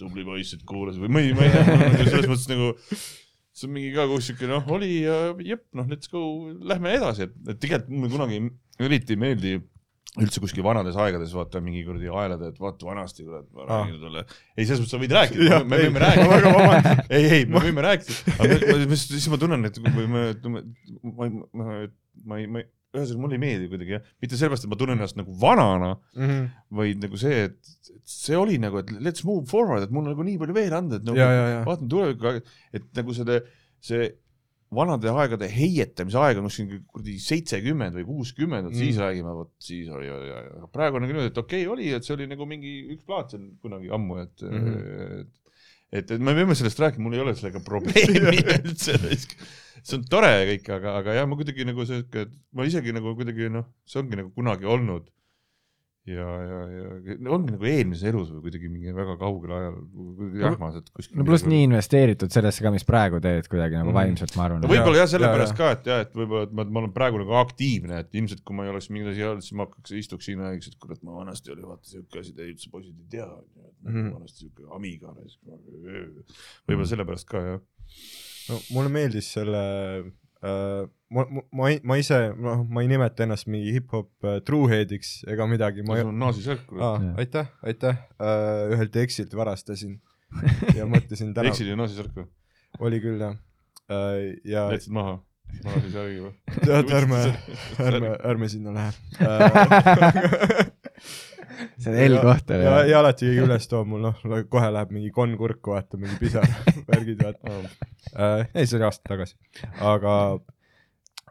tubli 0.00 0.24
poiss, 0.26 0.56
et 0.56 0.64
kuulas 0.66 0.96
või 0.98 1.12
ma 1.12 1.20
ei, 1.22 1.32
ma 1.36 1.46
ei 1.46 1.52
tea, 1.54 1.64
nagu 1.84 2.08
selles 2.10 2.26
mõttes 2.32 2.48
nagu 2.50 2.72
see 3.56 3.68
on 3.68 3.72
mingi 3.76 3.94
ka 3.94 4.04
kogu 4.10 4.24
siuke 4.24 4.50
noh, 4.50 4.66
oli 4.76 5.00
ja 5.06 5.16
jep, 5.44 5.64
noh, 5.76 5.88
let's 5.88 6.12
go, 6.12 6.26
lähme 6.72 6.92
edasi, 6.98 7.28
et, 7.28 7.40
et 7.48 7.62
tegelikult 7.62 7.96
mulle 7.96 8.12
kunagi 8.12 8.42
eriti 8.86 9.16
ei 9.16 9.22
meeldi 9.22 9.56
üldse 10.16 10.40
kuskil 10.40 10.64
vanades 10.64 10.96
aegades 11.00 11.32
vaata 11.36 11.60
mingi 11.64 11.82
kuradi 11.84 12.08
aelade, 12.08 12.52
et 12.52 12.60
vaata 12.60 12.88
vanasti 12.88 13.24
kurat, 13.26 13.48
ma 13.52 13.66
räägin 13.68 13.98
sulle. 14.00 14.22
ei, 14.56 14.64
selles 14.64 14.80
mõttes 14.80 14.94
sa 14.94 15.00
võid 15.02 15.16
rääkida 15.16 15.58
me 15.68 15.80
ei, 15.80 15.88
võime 15.88 16.04
rääkida. 16.04 16.94
ei, 17.18 17.26
ei, 17.38 17.48
me 17.50 17.64
võime 17.66 17.84
rääkida, 17.84 18.36
aga 18.36 18.88
siis 18.96 19.28
ma 19.32 19.40
tunnen, 19.40 19.68
et 19.68 19.80
kui 19.80 19.92
me, 19.92 20.24
ma, 20.46 20.56
ma, 21.10 21.28
ma, 21.60 21.76
ma 22.24 22.40
ei, 22.40 22.48
ma 22.48 22.62
ei, 22.62 22.70
ühesõnaga 23.00 23.22
mulle 23.24 23.36
ei 23.38 23.42
meeldi 23.44 23.68
kuidagi 23.72 23.96
jah, 23.96 24.02
mitte 24.22 24.36
sellepärast, 24.40 24.64
et 24.66 24.70
ma 24.72 24.76
tunnen 24.80 24.98
ennast 24.98 25.16
nagu 25.20 25.32
vanana, 25.40 25.92
Mhm. 26.16 26.44
vaid 26.80 27.02
nagu 27.04 27.16
see, 27.20 27.44
et 27.50 27.72
et 27.96 28.02
see 28.04 28.36
oli 28.36 28.58
nagu, 28.58 28.78
et 28.82 28.90
let's 29.00 29.24
move 29.24 29.46
forward, 29.50 29.82
et 29.82 29.90
mul 29.90 30.04
on 30.06 30.12
nagu 30.14 30.22
nii 30.26 30.38
palju 30.38 30.54
veel 30.54 30.74
anda, 30.74 30.96
et 30.96 31.04
nagu 31.04 31.18
ja, 31.18 31.30
ja, 31.32 31.48
ja, 31.54 31.64
vaatan 31.66 31.88
tulevikku, 31.88 32.40
et 32.72 32.88
nagu 32.94 33.14
selle, 33.14 33.42
see 33.80 34.12
vanade 34.76 35.06
aegade 35.06 35.46
heietamise 35.46 36.18
aeg 36.18 36.38
on 36.40 36.48
kuskil 36.48 36.80
kuradi 36.90 37.12
seitsekümmend 37.22 37.94
või 38.00 38.04
kuuskümmend, 38.08 38.66
Mm. 38.72 38.74
siis 38.74 38.96
räägime, 38.98 39.32
vot 39.38 39.52
siis 39.62 39.88
oli, 39.88 40.08
oli, 40.10 40.30
praegu 40.74 40.96
on 40.98 41.02
nagu 41.06 41.12
niimoodi, 41.14 41.30
et 41.30 41.38
okei 41.38 41.62
okay, 41.66 41.72
oli, 41.72 41.92
et 41.94 42.02
see 42.04 42.14
oli 42.16 42.26
nagu 42.26 42.46
mingi 42.50 42.72
üks 42.96 43.04
plaat 43.06 43.30
seal 43.30 43.44
kunagi 43.62 43.88
ammu, 43.94 44.18
et 44.24 44.42
mm. 44.42 44.64
-hmm. 44.66 45.20
et, 45.20 45.45
et, 45.92 46.10
et 46.10 46.22
me 46.22 46.34
võime 46.36 46.56
sellest 46.58 46.80
rääkida, 46.82 47.02
mul 47.04 47.16
ei 47.16 47.22
ole 47.24 47.34
sellega 47.38 47.62
probleemi 47.64 48.42
üldse. 48.58 48.96
see 49.06 49.98
on 49.98 50.06
tore 50.10 50.32
kõik, 50.52 50.70
aga, 50.78 50.96
aga 51.02 51.18
jah, 51.20 51.28
ma 51.30 51.38
kuidagi 51.38 51.66
nagu 51.68 51.86
sihuke, 51.88 52.26
ma 52.56 52.66
isegi 52.68 52.94
nagu 52.96 53.14
kuidagi 53.18 53.50
noh, 53.52 53.68
see 53.88 54.02
ongi 54.02 54.18
nagu 54.22 54.32
kunagi 54.36 54.68
olnud. 54.76 55.06
ja, 56.06 56.26
ja, 56.46 56.58
ja 56.70 57.30
ongi 57.34 57.50
nagu 57.56 57.66
eelmises 57.66 58.04
elus 58.12 58.28
või 58.30 58.44
kuidagi 58.44 58.68
mingi 58.70 58.92
väga 58.94 59.16
kaugel 59.18 59.52
ajal, 59.56 59.78
jahmas, 60.38 60.76
et 60.78 60.90
kuskil. 60.94 61.16
no 61.18 61.24
pluss 61.26 61.44
nii 61.48 61.64
investeeritud 61.66 62.30
sellesse 62.30 62.62
ka, 62.62 62.70
mis 62.74 62.84
praegu 62.86 63.18
teed 63.24 63.48
kuidagi 63.50 63.74
nagu 63.80 63.90
Mhm. 63.90 63.96
vaimselt, 63.98 64.36
ma 64.38 64.44
arvan 64.46 64.60
no. 64.62 64.68
võib-olla 64.70 65.00
jah, 65.02 65.06
Ja- 65.08 65.12
sellepärast 65.16 65.56
ka, 65.58 65.70
et 65.76 65.84
jah, 65.90 66.00
et 66.06 66.12
võib-olla, 66.14 66.42
et 66.46 66.52
ma, 66.52 66.64
ma 66.64 66.80
olen 66.84 66.92
praegu 66.94 67.18
nagu 67.22 67.34
aktiivne, 67.40 67.98
et 68.04 68.14
ilmselt 68.14 68.44
kui 68.46 68.54
ma 68.56 68.64
ei 68.68 68.70
oleks 68.70 68.88
mingeid 68.90 69.12
asju 69.14 69.30
olnud, 69.32 69.42
siis 69.42 69.56
ma 69.58 69.66
hakkaks, 69.66 69.92
istuks 69.98 70.24
siin 70.30 70.38
ja 70.38 70.50
räägiks, 70.52 70.68
et 70.68 70.78
kurat, 70.78 71.02
ma 71.02 71.12
vanasti 71.18 71.50
oli 71.56 71.62
vaata 71.66 71.84
siuke 71.90 72.20
asi, 72.22 72.32
te 72.32 72.46
üldse 72.46 72.70
poisid 72.70 72.94
ei 73.02 73.08
tea, 73.10 73.26
et 73.26 73.74
Mhm. 73.82 73.96
nagu 74.06 74.14
vanasti 74.20 74.46
siuke 74.46 74.62
Amiga. 74.74 75.14
võib-olla 76.66 76.86
sellepärast 76.90 77.26
ka 77.30 77.42
jah. 77.42 77.60
no 78.48 78.60
mulle 78.74 78.88
meeldis 78.94 79.26
selle 79.32 80.12
ma, 80.42 81.24
ma, 81.52 81.70
ma 81.82 81.96
ise, 82.00 82.18
noh, 82.36 82.64
ma 82.68 82.82
ei 82.84 82.90
nimeta 82.90 83.24
ennast 83.26 83.48
mingi 83.50 83.72
hip-hop 83.76 84.26
äh, 84.26 84.40
truehead'iks 84.46 85.12
ega 85.32 85.46
midagi, 85.50 85.84
ma 85.86 85.98
ei, 85.98 86.04
olen 86.06 86.18
naasisärk, 86.22 86.66
aa, 86.76 86.96
Jah. 87.02 87.14
aitäh, 87.22 87.52
aitäh 87.62 88.00
äh,, 88.20 88.66
ühelt 88.74 88.98
eksilt 89.04 89.36
varastasin 89.38 90.00
ja 90.78 90.88
mõtlesin 90.90 91.32
täna, 91.36 91.52
eksid 91.52 91.70
ju 91.70 91.78
naasisärk 91.78 92.18
või? 92.18 92.28
oli 92.84 93.00
küll 93.04 93.22
jah 93.22 93.38
äh,, 93.88 94.36
ja 94.44 94.66
jätsid 94.74 94.96
maha? 94.96 95.18
naasisärgi 95.64 96.24
või? 96.26 96.34
tead, 96.58 96.90
ärme, 97.00 97.22
ärme, 97.86 98.14
ärme 98.32 98.50
sinna 98.52 98.74
lähe 98.76 98.92
äh. 99.30 100.72
see 101.86 102.06
on 102.06 102.16
L-koht 102.16 102.50
oli 102.50 102.66
ja, 102.66 102.80
ja 102.90 102.98
alati 103.02 103.28
keegi 103.28 103.44
üles 103.44 103.68
toob 103.70 103.88
mul, 103.90 104.02
noh, 104.08 104.42
kohe 104.50 104.72
läheb 104.74 104.92
mingi 104.94 105.12
konn 105.14 105.36
kurku, 105.38 105.74
vaata 105.76 106.00
mingi 106.00 106.18
pisar, 106.20 106.46
värgid, 106.90 107.22
vaata 107.22 107.54
äh,. 107.54 108.48
ei, 108.54 108.66
see 108.66 108.78
oli 108.78 108.88
aasta 108.88 109.12
tagasi, 109.12 109.36
aga 109.92 110.16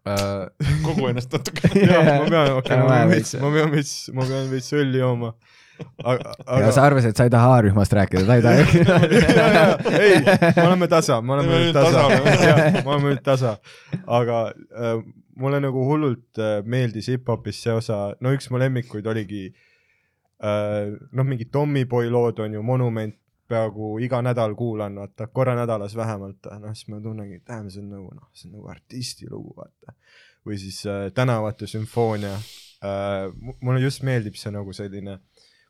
äh, 0.08 0.48
kogu 0.86 1.12
ennast 1.12 1.36
natuke. 1.36 1.74
jah, 1.82 2.08
ma 2.08 2.30
pean, 2.30 2.56
okei, 2.62 2.80
ma 2.80 2.88
pean 2.94 3.14
veits. 3.14 3.36
ma 3.42 3.52
pean 3.58 3.76
veits, 3.76 3.94
ma 4.16 4.30
pean 4.30 4.50
veits 4.54 4.72
õlli 4.78 5.04
jooma. 5.04 5.34
aga, 6.06 6.32
ja 6.32 6.58
aga 6.62 6.72
sa 6.72 6.88
arvasid, 6.88 7.12
et 7.12 7.20
sa 7.20 7.28
ei 7.28 7.34
taha 7.34 7.52
A-rühmast 7.58 7.98
rääkida, 8.00 8.24
ta 8.30 8.40
ei 8.40 8.46
taha. 8.46 9.68
ei, 10.06 10.18
me 10.24 10.66
oleme 10.70 10.92
tasa, 10.92 11.20
me 11.22 11.36
oleme 11.36 11.52
Me 11.52 11.62
nüüd 11.66 11.76
tasa. 11.76 12.08
me 12.16 12.88
oleme 12.88 13.12
nüüd 13.12 13.24
tasa, 13.26 13.58
aga 14.22 14.42
äh, 14.56 14.98
mulle 15.36 15.60
nagu 15.60 15.84
hullult 15.90 16.40
äh, 16.40 16.62
meeldis 16.64 17.12
hip-hopis 17.12 17.60
see 17.66 17.76
osa, 17.76 18.06
no 18.24 18.32
üks 18.32 18.48
mu 18.54 18.62
lemmikuid 18.62 19.08
oligi 19.12 19.50
äh, 19.50 19.65
noh, 20.42 21.24
mingi 21.24 21.46
Tommyboy 21.52 22.10
lood 22.12 22.40
on 22.44 22.58
ju, 22.58 22.64
Monument 22.64 23.16
peaaegu 23.50 23.96
iga 24.02 24.22
nädal 24.26 24.56
kuulan, 24.58 24.96
vaata 25.00 25.28
korra 25.28 25.56
nädalas 25.58 25.96
vähemalt, 25.98 26.48
noh 26.62 26.74
siis 26.74 26.90
ma 26.90 27.00
tunnengi, 27.02 27.40
et 27.40 27.46
tähendab, 27.46 27.74
see 27.74 27.84
on 27.84 27.92
nagu 27.94 28.12
noh, 28.16 28.30
see 28.34 28.50
on 28.50 28.58
nagu 28.58 28.70
artisti 28.74 29.30
lugu, 29.30 29.54
vaata. 29.58 29.96
või 30.46 30.58
siis 30.62 30.82
äh, 30.90 31.08
Tänavate 31.14 31.68
sümfoonia 31.70 32.34
äh,, 32.36 33.28
mulle 33.62 33.82
just 33.82 34.04
meeldib 34.06 34.38
see 34.38 34.54
nagu 34.54 34.74
selline, 34.74 35.20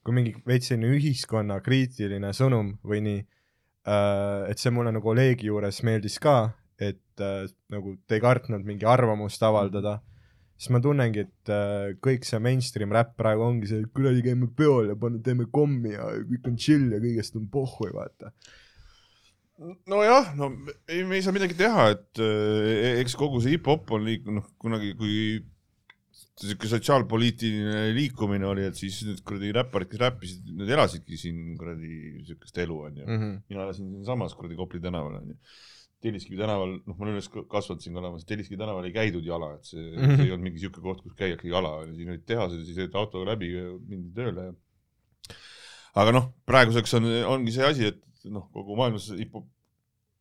kui 0.03 0.16
mingi 0.16 0.36
veits 0.47 0.72
selline 0.72 0.95
ühiskonnakriitiline 0.95 2.32
sõnum 2.36 2.74
või 2.84 3.01
nii 3.05 3.22
äh,, 3.22 4.51
et 4.51 4.59
see 4.59 4.72
mulle 4.76 4.95
nagu 4.95 5.11
Olegi 5.11 5.51
juures 5.51 5.82
meeldis 5.84 6.20
ka, 6.24 6.38
et 6.80 7.24
äh, 7.24 7.43
nagu 7.72 7.97
te 8.07 8.20
ei 8.20 8.24
kartnud 8.24 8.63
mingi 8.68 8.88
arvamust 8.88 9.43
avaldada, 9.43 9.99
siis 10.56 10.72
ma 10.72 10.82
tunnengi, 10.84 11.26
et 11.26 11.51
äh, 11.51 11.95
kõik 12.03 12.28
see 12.28 12.39
mainstream 12.43 12.93
räpp 12.95 13.16
praegu 13.20 13.43
ongi 13.45 13.70
see, 13.70 13.82
et 13.84 13.91
kuradi 13.95 14.24
käime 14.26 14.47
peol 14.56 14.91
ja 14.93 14.99
paneme, 14.99 15.24
teeme 15.26 15.49
kommi 15.51 15.95
ja 15.95 16.08
kõik 16.22 16.51
on 16.51 16.62
chill 16.62 16.93
ja 16.95 17.01
kõigest 17.03 17.36
on 17.39 17.49
pohhu, 17.51 17.89
vaata. 17.95 18.32
nojah, 19.91 20.32
no 20.39 20.51
ei, 20.88 21.03
me 21.03 21.20
ei 21.20 21.26
saa 21.26 21.36
midagi 21.36 21.58
teha, 21.60 21.89
et 21.95 22.24
eh, 22.24 23.01
eks 23.01 23.18
kogu 23.20 23.43
see 23.43 23.56
hip-hop 23.56 23.91
on 23.95 24.08
liikunud, 24.08 24.41
noh 24.41 24.47
kunagi, 24.62 24.95
kui 24.99 25.43
siuke 26.36 26.68
sotsiaalpoliitiline 26.68 27.93
liikumine 27.95 28.47
oli, 28.47 28.66
et 28.68 28.76
siis 28.80 28.97
need 29.08 29.22
kuradi 29.28 29.53
räpparid, 29.56 29.89
kes 29.91 30.01
räppisid, 30.01 30.49
need 30.60 30.72
elasidki 30.76 31.20
siin 31.20 31.56
kuradi 31.60 32.24
siukest 32.28 32.60
elu 32.64 32.80
onju 32.89 33.06
mm.. 33.06 33.22
-hmm. 33.22 33.38
mina 33.51 33.64
elasin 33.64 33.91
siinsamas 33.93 34.36
kuradi 34.36 34.56
Kopli 34.60 34.82
tänaval 34.84 35.22
onju. 35.22 35.36
Telliskivi 36.06 36.38
tänaval, 36.38 36.78
noh, 36.86 36.95
ma 36.95 37.08
olen 37.08 37.18
üles 37.18 37.32
kasvanud 37.49 37.82
siin 37.82 37.97
olemas, 37.97 38.28
Telliskivi 38.30 38.60
tänaval 38.62 38.86
ei 38.86 38.93
käidud 38.93 39.26
jala, 39.26 39.56
et 39.58 39.66
see 39.66 39.82
mm. 39.82 39.97
-hmm. 39.97 40.20
see 40.20 40.28
ei 40.28 40.36
olnud 40.36 40.47
mingi 40.49 40.62
siuke 40.62 40.84
koht, 40.84 41.01
kus 41.01 41.18
käiakse 41.18 41.49
jala, 41.49 41.74
siin 41.95 42.14
olid 42.14 42.28
tehased 42.30 42.62
ja 42.62 42.68
siis 42.68 42.78
sõideti 42.78 43.01
autoga 43.01 43.32
läbi 43.34 43.49
ja 43.56 43.66
mindi 43.89 44.14
tööle 44.16 44.51
ja 44.51 44.53
aga 46.01 46.16
noh, 46.16 46.32
praeguseks 46.49 46.97
on, 46.99 47.10
ongi 47.34 47.53
see 47.56 47.68
asi, 47.68 47.91
et 47.93 48.32
noh, 48.32 48.47
kogu 48.53 48.78
maailmas 48.80 49.08
hip-hop 49.16 49.47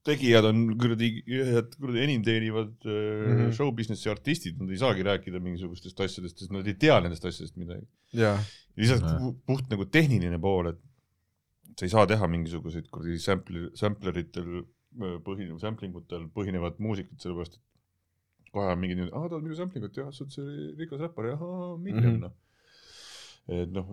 tegijad 0.05 0.45
on 0.51 0.65
kuradi 0.81 1.11
ühed 1.25 1.77
kuradi 1.81 2.03
enim 2.05 2.25
teenivad 2.25 2.75
mm. 2.85 2.91
-hmm. 2.93 3.53
show 3.57 3.71
business'i 3.73 4.11
artistid, 4.13 4.59
nad 4.61 4.71
ei 4.71 4.81
saagi 4.81 5.07
rääkida 5.07 5.41
mingisugustest 5.41 6.01
asjadest, 6.07 6.43
sest 6.43 6.53
nad 6.53 6.67
ei 6.69 6.77
tea 6.77 6.99
nendest 7.01 7.25
asjadest 7.25 7.57
midagi. 7.61 7.87
jaa, 8.13 8.37
lisaks 8.77 9.17
pu- 9.21 9.35
puht 9.49 9.71
nagu 9.73 9.87
tehniline 9.89 10.39
pool, 10.41 10.69
et 10.75 10.81
sa 11.79 11.87
ei 11.87 11.95
saa 11.95 12.07
teha 12.07 12.29
mingisuguseid 12.31 12.91
kuradi 12.93 13.19
sampler, 13.19 13.71
sampleritel 13.75 14.61
äh, 14.61 14.69
põhinev, 15.27 15.59
sampling 15.63 15.95
utel 15.99 16.29
põhinevat 16.35 16.79
muusikat, 16.83 17.19
sellepärast 17.23 17.59
et 17.59 18.51
kohe 18.55 18.71
on 18.73 18.79
mingi 18.79 18.95
niimoodi, 18.95 19.15
aa 19.19 19.29
tahad 19.29 19.43
mingit 19.43 19.59
samplingut, 19.59 19.97
jah, 19.99 20.11
sa 20.15 20.25
oled 20.25 20.33
see 20.37 20.73
rikas 20.79 21.01
räppar, 21.03 21.33
jah, 21.33 21.45
miljon 21.83 22.13
Mhm. 22.15 22.21
noh. 22.23 22.35
et 23.47 23.69
noh, 23.77 23.85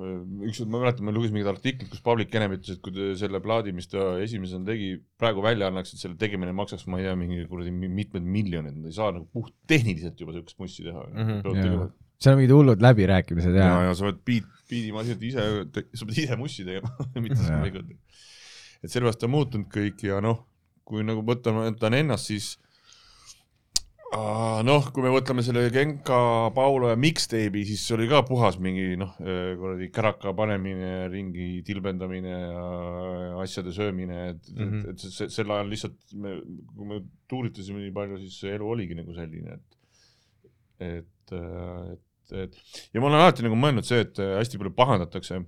ükskord 0.48 0.70
ma 0.72 0.80
mäletan, 0.80 1.04
ma 1.04 1.12
lugesin 1.12 1.34
mingit 1.36 1.50
artiklit, 1.52 1.90
kus 1.92 2.00
Public 2.06 2.32
Enemy 2.40 2.56
ütles, 2.56 2.78
et 2.78 2.82
kui 2.86 2.94
ta 2.96 3.08
selle 3.20 3.42
plaadi, 3.44 3.74
mis 3.76 3.90
ta 3.92 4.14
esimesena 4.24 4.64
tegi, 4.70 4.94
praegu 5.20 5.42
välja 5.44 5.68
annaks, 5.68 5.92
et 5.92 6.00
selle 6.00 6.16
tegemine 6.16 6.54
maksaks, 6.56 6.86
ma 6.88 7.02
ei 7.02 7.04
tea, 7.10 7.16
mingi 7.20 7.42
kuradi 7.52 7.74
mi- 7.76 7.90
mitmed 7.92 8.24
miljonid, 8.24 8.78
nad 8.78 8.86
ei 8.88 8.96
saa 8.96 9.10
nagu 9.12 9.28
puht 9.34 9.52
tehniliselt 9.68 10.16
juba 10.24 10.32
siukest 10.38 10.58
mussi 10.62 10.86
teha 10.86 11.04
mm. 11.04 11.42
-hmm. 11.42 11.92
seal 12.22 12.34
on 12.36 12.40
mingid 12.40 12.54
hullud 12.56 12.82
läbirääkimised 12.86 13.56
ja, 13.60 13.66
ja, 13.66 13.84
ja 13.90 13.94
sa 13.98 14.06
pead 14.08 14.22
beat, 14.30 14.48
beat'imasinat 14.72 15.24
ise, 15.32 15.46
sa 16.00 16.06
pead 16.06 16.18
ise 16.24 16.36
mussi 16.40 16.64
tegema, 16.64 16.94
mitte 17.26 17.36
Jaa. 17.42 17.48
seda 17.50 17.62
tegema. 17.66 18.00
et 18.84 18.90
sellepärast 18.90 19.24
on 19.28 19.32
muutunud 19.36 19.68
kõik 19.74 20.00
ja 20.08 20.22
noh, 20.24 20.46
kui 20.88 21.04
nagu 21.08 21.22
võtame, 21.28 21.70
võtan 21.70 21.94
ennast, 21.98 22.28
siis 22.32 22.58
noh, 24.68 24.88
kui 24.92 25.06
me 25.06 25.12
võtame 25.14 25.44
selle 25.46 25.70
Genka, 25.72 26.18
Paulo 26.56 26.90
ja 26.92 26.98
mixtape'i, 27.00 27.62
siis 27.70 27.86
oli 27.96 28.10
ka 28.12 28.20
puhas 28.28 28.58
mingi 28.60 28.98
noh, 29.00 29.14
kuradi 29.18 29.88
käraka 29.96 30.34
panemine, 30.36 31.08
ringi 31.14 31.62
tilbendamine 31.68 32.34
ja 32.34 32.66
asjade 33.44 33.72
söömine, 33.76 34.18
et 34.34 34.50
mm, 34.52 34.60
Mhm. 34.66 34.82
-hmm. 34.82 34.90
et 34.92 35.00
see, 35.00 35.30
sel 35.30 35.52
ajal 35.52 35.70
lihtsalt 35.72 36.14
me, 36.14 36.36
kui 36.76 36.86
me 36.90 37.00
tuuritasime 37.32 37.80
nii 37.86 37.92
palju, 37.96 38.18
siis 38.26 38.44
elu 38.52 38.68
oligi 38.76 38.96
nagu 39.00 39.16
selline, 39.16 39.54
et 39.54 39.80
et, 40.82 41.32
et, 41.32 42.36
et 42.44 42.56
ja 42.94 43.00
ma 43.00 43.08
olen 43.08 43.22
alati 43.22 43.44
nagu 43.46 43.56
mõelnud 43.56 43.86
see, 43.86 44.02
et 44.02 44.18
hästi 44.18 44.58
palju 44.58 44.74
pahandatakse 44.76 45.40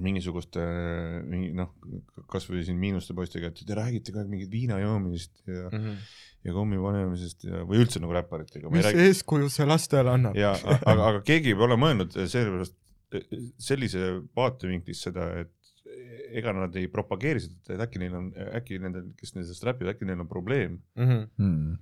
mingisuguste 0.00 0.62
mingi 1.28 1.50
noh, 1.56 1.72
kasvõi 2.32 2.62
siin 2.64 2.78
Miinuste 2.80 3.16
poistega, 3.16 3.50
et 3.50 3.64
te 3.66 3.76
räägite 3.76 4.12
kogu 4.12 4.22
aeg 4.22 4.30
mingit 4.32 4.52
viina 4.52 4.78
joomisest 4.80 5.42
ja 5.46 5.66
mm, 5.68 5.78
-hmm. 5.78 6.12
ja 6.48 6.54
kommi 6.56 6.80
panemisest 6.80 7.44
ja, 7.48 7.64
või 7.68 7.82
üldse 7.84 8.00
nagu 8.00 8.16
räpparitega. 8.16 8.70
mis 8.72 8.88
eeskuju 8.92 9.50
see 9.52 9.66
lastele 9.68 10.14
annab? 10.14 10.38
ja, 10.38 10.54
aga, 10.80 11.10
aga 11.10 11.24
keegi 11.26 11.56
pole 11.58 11.76
mõelnud 11.80 12.16
sellepärast 12.16 12.78
sellise 13.60 14.22
vaatevinklist 14.36 15.10
seda, 15.10 15.28
et 15.42 15.52
ega 16.32 16.52
nad 16.56 16.76
ei 16.80 16.88
propageeri 16.92 17.42
seda, 17.42 17.74
et 17.74 17.82
äkki 17.86 18.00
neil 18.00 18.14
on, 18.16 18.28
äkki 18.56 18.78
nendel, 18.80 19.10
kes 19.18 19.34
nendest 19.36 19.64
räpivad, 19.66 19.94
äkki 19.94 20.08
neil 20.08 20.22
on 20.24 20.30
probleem. 20.30 20.78
Mhm. 20.98 21.26
Hmm. 21.36 21.80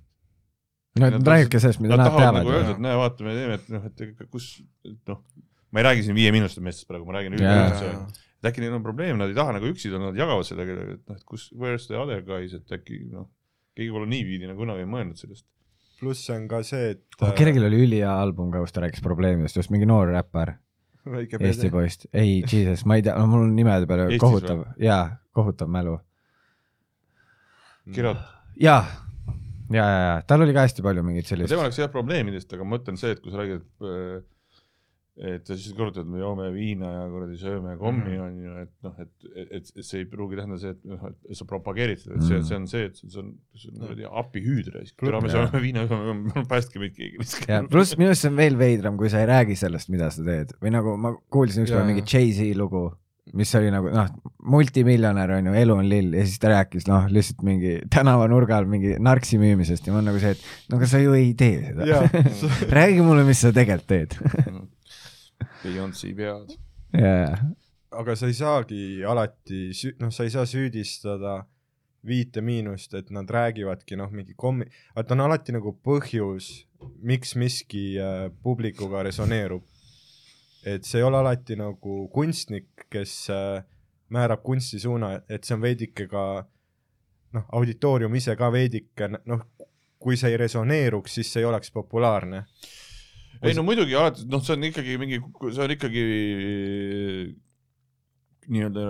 no 0.99 1.07
nad 1.15 1.29
räägivadki 1.29 1.61
sellest, 1.63 1.81
mida 1.81 1.95
Nad 1.97 2.05
nad 2.05 2.17
tahavad 2.17 2.41
nagu 2.41 2.51
öelda, 2.51 2.65
teavad 2.65 2.81
et. 2.81 2.83
näe, 2.83 2.97
vaata, 2.99 3.25
me 3.25 3.35
teeme, 3.37 3.55
et 3.61 3.69
noh, 3.71 3.85
et 3.87 4.25
kus, 4.33 4.49
et 4.85 5.13
noh, 5.13 5.21
ma 5.71 5.83
ei 5.83 5.87
räägi 5.87 6.07
siin 6.07 6.19
viie 6.19 6.33
miinustest 6.35 6.65
meestest 6.65 6.89
praegu, 6.91 7.07
ma 7.09 7.19
räägin 7.19 7.37
üldse, 7.39 7.93
et 8.41 8.49
äkki 8.51 8.65
neil 8.65 8.77
on 8.79 8.85
probleem, 8.85 9.19
nad 9.21 9.31
ei 9.31 9.37
taha 9.37 9.55
nagu 9.57 9.69
üksi 9.71 9.91
olla, 9.93 10.11
nad 10.11 10.19
jagavad 10.19 10.49
sellega, 10.49 10.77
et 10.97 11.05
noh, 11.05 11.19
et 11.19 11.27
kus, 11.29 11.49
where's 11.57 11.87
the 11.91 11.99
other 12.01 12.25
guys, 12.27 12.55
et 12.57 12.75
äkki 12.75 13.03
noh, 13.11 13.29
keegi 13.79 13.93
pole 13.95 14.09
niiviisi 14.11 14.49
nagu 14.51 14.61
kunagi 14.65 14.87
mõelnud 14.89 15.21
sellest. 15.21 15.47
pluss 16.01 16.33
on 16.33 16.49
ka 16.49 16.63
see, 16.67 16.95
et 16.97 17.21
oh,. 17.21 17.35
kellelgi 17.37 17.63
oli 17.67 17.85
ülihea 17.85 18.17
album 18.23 18.51
ka, 18.55 18.63
kus 18.65 18.75
ta 18.75 18.83
rääkis 18.87 19.05
probleemidest, 19.05 19.61
just 19.61 19.73
mingi 19.75 19.89
noor 19.89 20.13
räppar, 20.15 20.57
Eesti 21.11 21.71
poist, 21.73 22.05
ei, 22.13 22.43
jesus, 22.45 22.85
ma 22.89 22.99
ei 22.99 23.05
tea, 23.05 23.15
no 23.17 23.25
mul 23.31 23.47
on 23.47 23.55
nimede 23.57 23.87
peale 23.89 24.05
Eestis 24.05 24.21
kohutav, 24.21 24.67
jaa, 24.85 25.05
kohutav 25.33 25.71
mälu. 25.73 25.95
Kirjad, 27.95 28.21
jaa, 28.61 28.83
ja, 29.73 29.87
ja, 29.87 30.03
ja 30.05 30.19
tal 30.29 30.45
oli 30.45 30.53
ka 30.57 30.67
hästi 30.67 30.85
palju 30.85 31.05
mingeid 31.07 31.31
selliseid 31.31 31.55
temal 31.55 31.69
oleks 31.71 31.81
jah 31.81 31.89
probleemidest, 31.93 32.53
aga 32.53 32.67
ma 32.67 32.77
mõtlen 32.77 33.01
see, 33.01 33.15
et 33.17 33.23
kui 33.25 33.33
sa 33.33 33.41
räägid, 33.41 33.65
et 35.21 35.45
siis 35.53 35.75
korrutad, 35.77 36.07
me 36.09 36.17
joome 36.23 36.47
viina 36.55 36.89
ja 36.95 37.01
kuradi 37.13 37.37
sööme 37.37 37.75
kommi 37.77 38.15
Mhm. 38.17 38.21
on 38.25 38.37
ju, 38.41 38.53
et 38.63 38.71
noh, 38.87 38.95
et, 39.03 39.11
et, 39.37 39.51
et 39.77 39.85
see 39.85 39.99
ei 40.01 40.07
pruugi 40.09 40.39
tähendada 40.39 40.61
see, 40.63 40.71
et 40.73 40.85
noh, 40.89 41.03
et 41.29 41.37
sa 41.37 41.45
propageerid 41.51 42.01
seda, 42.01 42.17
et 42.17 42.25
see, 42.25 42.39
see 42.49 42.57
on 42.57 42.67
see, 42.71 42.87
et 42.89 42.97
see 43.03 43.21
on, 43.21 43.29
see 43.55 43.69
on 43.75 43.83
kuradi 43.85 44.09
apihüüdre, 44.23 44.85
täna 44.97 45.21
me 45.21 45.29
Jaa. 45.29 45.45
sööme 45.51 45.61
viina, 45.67 45.85
päästke 46.49 46.81
meid 46.81 46.97
keegi 46.97 47.21
pluss 47.69 47.93
minu 48.01 48.09
arust 48.15 48.25
see 48.25 48.33
on 48.33 48.41
veel 48.41 48.57
veidram, 48.61 48.97
kui 48.97 49.13
sa 49.13 49.21
ei 49.21 49.29
räägi 49.29 49.59
sellest, 49.61 49.93
mida 49.93 50.09
sa 50.15 50.25
teed 50.25 50.57
või 50.63 50.73
nagu 50.79 50.97
ma 50.97 51.13
kuulsin 51.29 51.67
ükspäev 51.67 51.85
Jaa. 51.85 51.91
mingi 51.93 52.07
Jay-Z 52.09 52.57
lugu, 52.57 52.87
mis 53.37 53.53
oli 53.55 53.69
nagu 53.71 53.93
noh, 53.93 54.09
multimiljonär 54.51 55.31
on 55.37 55.47
ju, 55.53 55.53
elu 55.61 55.75
on 55.83 55.89
lill 55.89 56.17
ja 56.17 56.25
siis 56.27 56.41
ta 56.43 56.49
rääkis 56.55 56.89
noh, 56.89 57.05
lihtsalt 57.13 57.45
mingi 57.47 57.77
tänavanurgal 57.93 58.65
mingi 58.67 58.97
narksi 58.99 59.39
müümisest 59.39 59.87
ja 59.87 59.93
ma 59.93 60.01
olen 60.01 60.09
nagu 60.15 60.23
see, 60.25 60.33
et 60.35 60.73
no 60.73 60.81
aga 60.81 60.89
sa 60.91 60.99
ju 61.03 61.13
ei 61.19 61.35
tee 61.39 61.61
seda 61.69 62.01
räägi 62.81 63.05
mulle, 63.05 63.29
mis 63.29 63.45
sa 63.45 63.53
tegelikult 63.55 63.91
teed. 63.93 64.17
Beyonce'i 65.63 66.15
pead. 66.17 66.57
jaa, 66.97 67.35
aga 67.91 68.17
sa 68.17 68.29
ei 68.31 68.37
saagi 68.37 68.83
alati, 69.07 69.71
noh, 70.01 70.13
sa 70.15 70.27
ei 70.27 70.35
saa 70.35 70.47
süüdistada 70.49 71.41
viite 72.07 72.41
miinust, 72.41 72.95
et 72.97 73.11
nad 73.13 73.29
räägivadki 73.29 73.99
noh, 74.01 74.11
mingi 74.15 74.35
kommi, 74.37 74.67
vaata 74.97 75.17
on 75.17 75.27
alati 75.27 75.53
nagu 75.53 75.75
põhjus, 75.85 76.49
miks 77.05 77.35
miski 77.37 77.85
äh, 78.01 78.31
publikuga 78.43 79.03
resoneerub. 79.05 79.67
et 80.65 80.85
see 80.85 80.99
ei 81.01 81.05
ole 81.05 81.17
alati 81.17 81.57
nagu 81.57 82.09
kunstnik, 82.13 82.87
kes 82.93 83.31
äh, 83.33 83.63
määrab 84.13 84.43
kunstisuuna, 84.45 85.21
et 85.29 85.45
see 85.45 85.55
on 85.57 85.63
veidike 85.63 86.07
ka 86.11 86.25
noh, 87.37 87.47
auditoorium 87.57 88.15
ise 88.15 88.37
ka 88.37 88.51
veidike 88.53 89.09
noh, 89.09 89.45
kui 90.01 90.17
see 90.17 90.33
ei 90.33 90.41
resoneeruks, 90.41 91.15
siis 91.15 91.33
see 91.33 91.43
ei 91.45 91.49
oleks 91.49 91.73
populaarne. 91.73 92.45
Ei 93.43 93.55
no 93.57 93.65
muidugi 93.65 93.97
alati, 93.97 94.27
noh, 94.29 94.43
see 94.45 94.57
on 94.57 94.67
ikkagi 94.69 94.99
mingi, 95.01 95.21
see 95.49 95.65
on 95.65 95.75
ikkagi 95.75 96.03
nii-öelda 98.51 98.85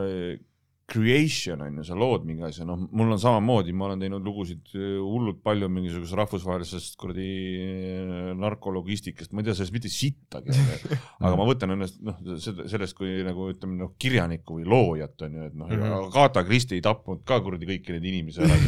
creation 0.91 1.61
on 1.63 1.77
ju, 1.79 1.85
sa 1.87 1.97
lood 1.99 2.25
mingi 2.27 2.43
asja, 2.47 2.65
noh, 2.67 2.81
mul 2.97 3.15
on 3.15 3.21
samamoodi, 3.23 3.73
ma 3.77 3.87
olen 3.87 4.03
teinud 4.03 4.25
lugusid 4.27 4.73
äh, 4.75 4.97
hullult 4.99 5.39
palju 5.47 5.69
mingisugusest 5.71 6.19
rahvusvahelisest 6.19 6.99
kuradi 7.01 7.29
äh, 7.63 8.31
narkologistikast, 8.39 9.31
ma 9.33 9.43
ei 9.43 9.49
tea 9.49 9.57
sellest 9.59 9.77
mitte 9.77 9.93
sittagi, 9.93 10.55
aga 11.23 11.33
ma 11.39 11.47
võtan 11.49 11.77
ennast 11.77 12.01
noh, 12.05 12.19
sellest 12.41 12.99
kui 12.99 13.21
nagu 13.27 13.49
ütleme 13.53 13.79
noh, 13.79 13.95
kirjanikku 14.03 14.59
või 14.59 14.69
loojat 14.71 15.27
on 15.29 15.39
ju, 15.39 15.49
et 15.51 15.59
noh 15.63 15.71
mm. 15.71 15.85
-hmm., 15.87 16.11
Agatha 16.11 16.45
Christie 16.49 16.81
ei 16.81 16.85
tapnud 16.85 17.23
ka 17.29 17.39
kuradi 17.45 17.71
kõiki 17.71 17.97
neid 17.97 18.11
inimesi 18.11 18.43
ära 18.45 18.59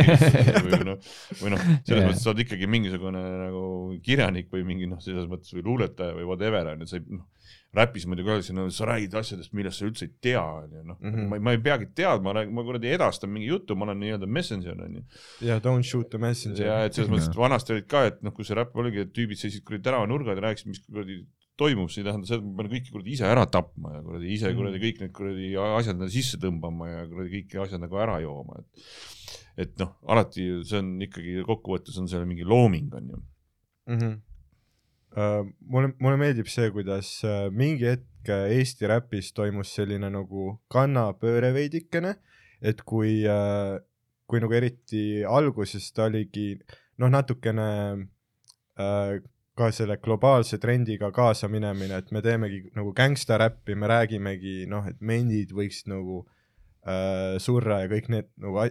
või 0.66 0.84
noh, 0.90 1.12
või 1.40 1.54
noh, 1.54 1.66
selles 1.86 2.06
mõttes 2.08 2.24
sa 2.24 2.34
oled 2.34 2.44
ikkagi 2.46 2.70
mingisugune 2.70 3.22
nagu 3.46 3.64
kirjanik 4.04 4.50
või 4.50 4.66
mingi 4.66 4.90
noh, 4.90 4.98
selles 5.04 5.30
mõttes 5.30 5.54
või 5.54 5.66
luuletaja 5.70 6.18
või 6.18 6.26
whatever 6.26 6.74
on 6.74 6.82
ju, 6.82 6.90
sa 6.90 6.98
ei 6.98 7.06
noh, 7.14 7.28
räpis 7.74 8.06
muidugi 8.10 8.28
öeldakse, 8.32 8.52
no 8.56 8.64
sa 8.74 8.84
räägid 8.88 9.12
asjadest, 9.14 9.52
millest 9.54 9.78
sa 9.78 9.86
üldse 9.86 10.04
ei 10.08 10.12
tea, 10.20 10.42
on 10.42 10.70
ju, 10.74 10.82
noh 10.82 10.96
mm, 11.00 11.08
Mhm. 11.10 11.18
-hmm. 11.20 11.28
ma, 11.30 11.38
ma 11.38 11.52
ei 11.52 11.58
peagi 11.62 11.86
teadma, 11.94 12.32
ma 12.50 12.62
kuradi 12.66 12.88
edastan 12.90 13.30
mingi 13.30 13.46
jutu, 13.46 13.76
ma 13.76 13.84
olen 13.84 14.00
nii-öelda 14.00 14.26
messenger 14.26 14.80
on 14.82 14.94
ju. 14.94 15.02
ja 15.46 15.58
don't 15.58 15.82
shoot 15.86 16.10
the 16.10 16.18
messenger. 16.18 16.66
ja 16.66 16.84
et 16.84 16.92
selles 16.94 17.10
mõttes, 17.10 17.28
et 17.30 17.36
vanasti 17.36 17.72
olid 17.72 17.86
ka, 17.86 18.04
et 18.06 18.22
noh, 18.22 18.32
kui 18.32 18.44
see 18.44 18.54
räpp 18.58 18.74
oligi, 18.76 18.98
et 19.06 19.12
tüübid 19.12 19.38
seisid 19.38 19.62
kuradi 19.64 19.82
tänavanurgal 19.86 20.34
ja 20.36 20.40
rääkisid, 20.48 20.66
mis 20.66 20.80
kuradi 20.86 21.26
toimub, 21.60 21.90
see 21.90 22.00
ei 22.02 22.06
tähenda 22.08 22.26
seda, 22.26 22.38
et 22.40 22.44
ma 22.56 22.62
pean 22.64 22.72
kõiki 22.72 22.90
kuradi 22.90 23.10
ise 23.12 23.24
ära 23.28 23.46
tapma 23.46 23.94
ja 23.94 24.02
kuradi 24.02 24.32
ise 24.32 24.48
Mhm. 24.48 24.56
kuradi 24.58 24.78
kõik 24.80 25.00
need 25.00 25.12
kuradi 25.12 25.54
asjad 25.78 25.94
endale 25.94 26.10
sisse 26.10 26.38
tõmbama 26.38 26.88
ja 26.88 27.06
kuradi 27.06 27.30
kõiki 27.36 27.60
asjad 27.62 27.80
nagu 27.80 27.96
ära 27.96 28.18
jooma, 28.20 28.58
et 28.58 29.68
et 29.68 29.78
noh, 29.78 29.94
alati 30.08 30.64
see 30.64 30.78
on 30.78 30.98
ikkagi 31.02 31.42
kokkuvõttes 31.44 31.98
on 32.00 32.08
seal 32.08 32.24
mingi 32.26 32.42
looming 32.44 32.94
on 32.94 33.08
ju. 33.10 33.16
mm. 33.86 33.98
-hmm. 33.98 34.20
Uh, 35.10 35.42
mulle, 35.66 35.90
mulle 35.98 36.18
meeldib 36.20 36.46
see, 36.46 36.68
kuidas 36.70 37.08
uh, 37.26 37.48
mingi 37.50 37.88
hetk 37.88 38.30
uh, 38.30 38.44
Eesti 38.54 38.86
räpis 38.86 39.32
toimus 39.34 39.72
selline 39.74 40.06
nagu 40.12 40.52
kannapööre 40.70 41.50
veidikene, 41.56 42.14
et 42.62 42.84
kui 42.86 43.24
kui 44.30 44.38
nagu 44.38 44.54
eriti 44.54 45.24
alguses 45.26 45.88
ta 45.96 46.06
oligi 46.06 46.52
noh, 47.00 47.10
natukene 47.10 47.66
ka 49.60 49.70
selle 49.74 49.96
globaalse 50.00 50.60
trendiga 50.62 51.10
kaasa 51.12 51.48
minemine, 51.50 51.98
et 51.98 52.12
me 52.14 52.22
teemegi 52.24 52.62
nagu 52.76 52.92
gängstaräppi, 52.96 53.74
me 53.74 53.90
räägimegi 53.90 54.68
noh, 54.70 54.86
et 54.86 55.00
mendid 55.02 55.50
võiksid 55.56 55.90
nagu 55.90 56.22
uh, 56.22 57.34
surra 57.42 57.82
ja 57.82 57.90
kõik 57.90 58.12
need 58.14 58.30
nagu 58.40 58.62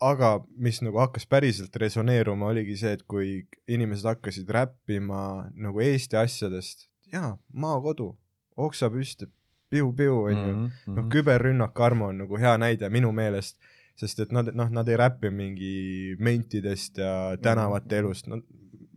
aga 0.00 0.44
mis 0.56 0.82
nagu 0.84 0.98
hakkas 1.00 1.24
päriselt 1.26 1.76
resoneeruma, 1.80 2.46
oligi 2.52 2.76
see, 2.76 2.92
et 2.98 3.02
kui 3.08 3.46
inimesed 3.68 4.04
hakkasid 4.10 4.50
räppima 4.52 5.48
nagu 5.54 5.80
Eesti 5.80 6.16
asjadest, 6.20 6.88
jaa, 7.12 7.36
maakodu, 7.52 8.10
oksa 8.56 8.90
püsti, 8.92 9.26
piu-piu 9.70 10.18
onju, 10.28 10.52
Mhm. 10.56 10.94
noh, 10.96 11.08
küberrünnak 11.10 11.80
Armo 11.80 12.06
on 12.12 12.18
nagu 12.18 12.36
hea 12.38 12.56
näide 12.58 12.88
minu 12.92 13.12
meelest, 13.12 13.56
sest 13.96 14.20
et 14.20 14.32
nad, 14.32 14.50
noh, 14.54 14.68
nad 14.70 14.88
ei 14.88 14.96
räpi 15.00 15.30
mingi 15.30 16.16
mentidest 16.20 16.98
ja 16.98 17.36
tänavate 17.42 17.98
elust, 17.98 18.26
nad 18.28 18.42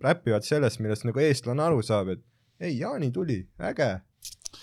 räpivad 0.03 0.43
sellest, 0.43 0.79
millest 0.79 1.05
nagu 1.07 1.19
eestlane 1.19 1.63
aru 1.63 1.81
saab, 1.81 2.09
et 2.09 2.21
ei, 2.59 2.77
Jaani 2.79 3.11
tuli, 3.11 3.47
äge, 3.59 4.01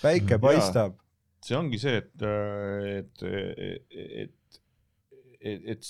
päike 0.01 0.37
paistab. 0.39 0.95
see 1.41 1.57
ongi 1.57 1.79
see, 1.79 1.97
et, 1.97 2.11
et, 2.21 3.23
et, 3.89 4.61
et, 5.41 5.61
et 5.73 5.83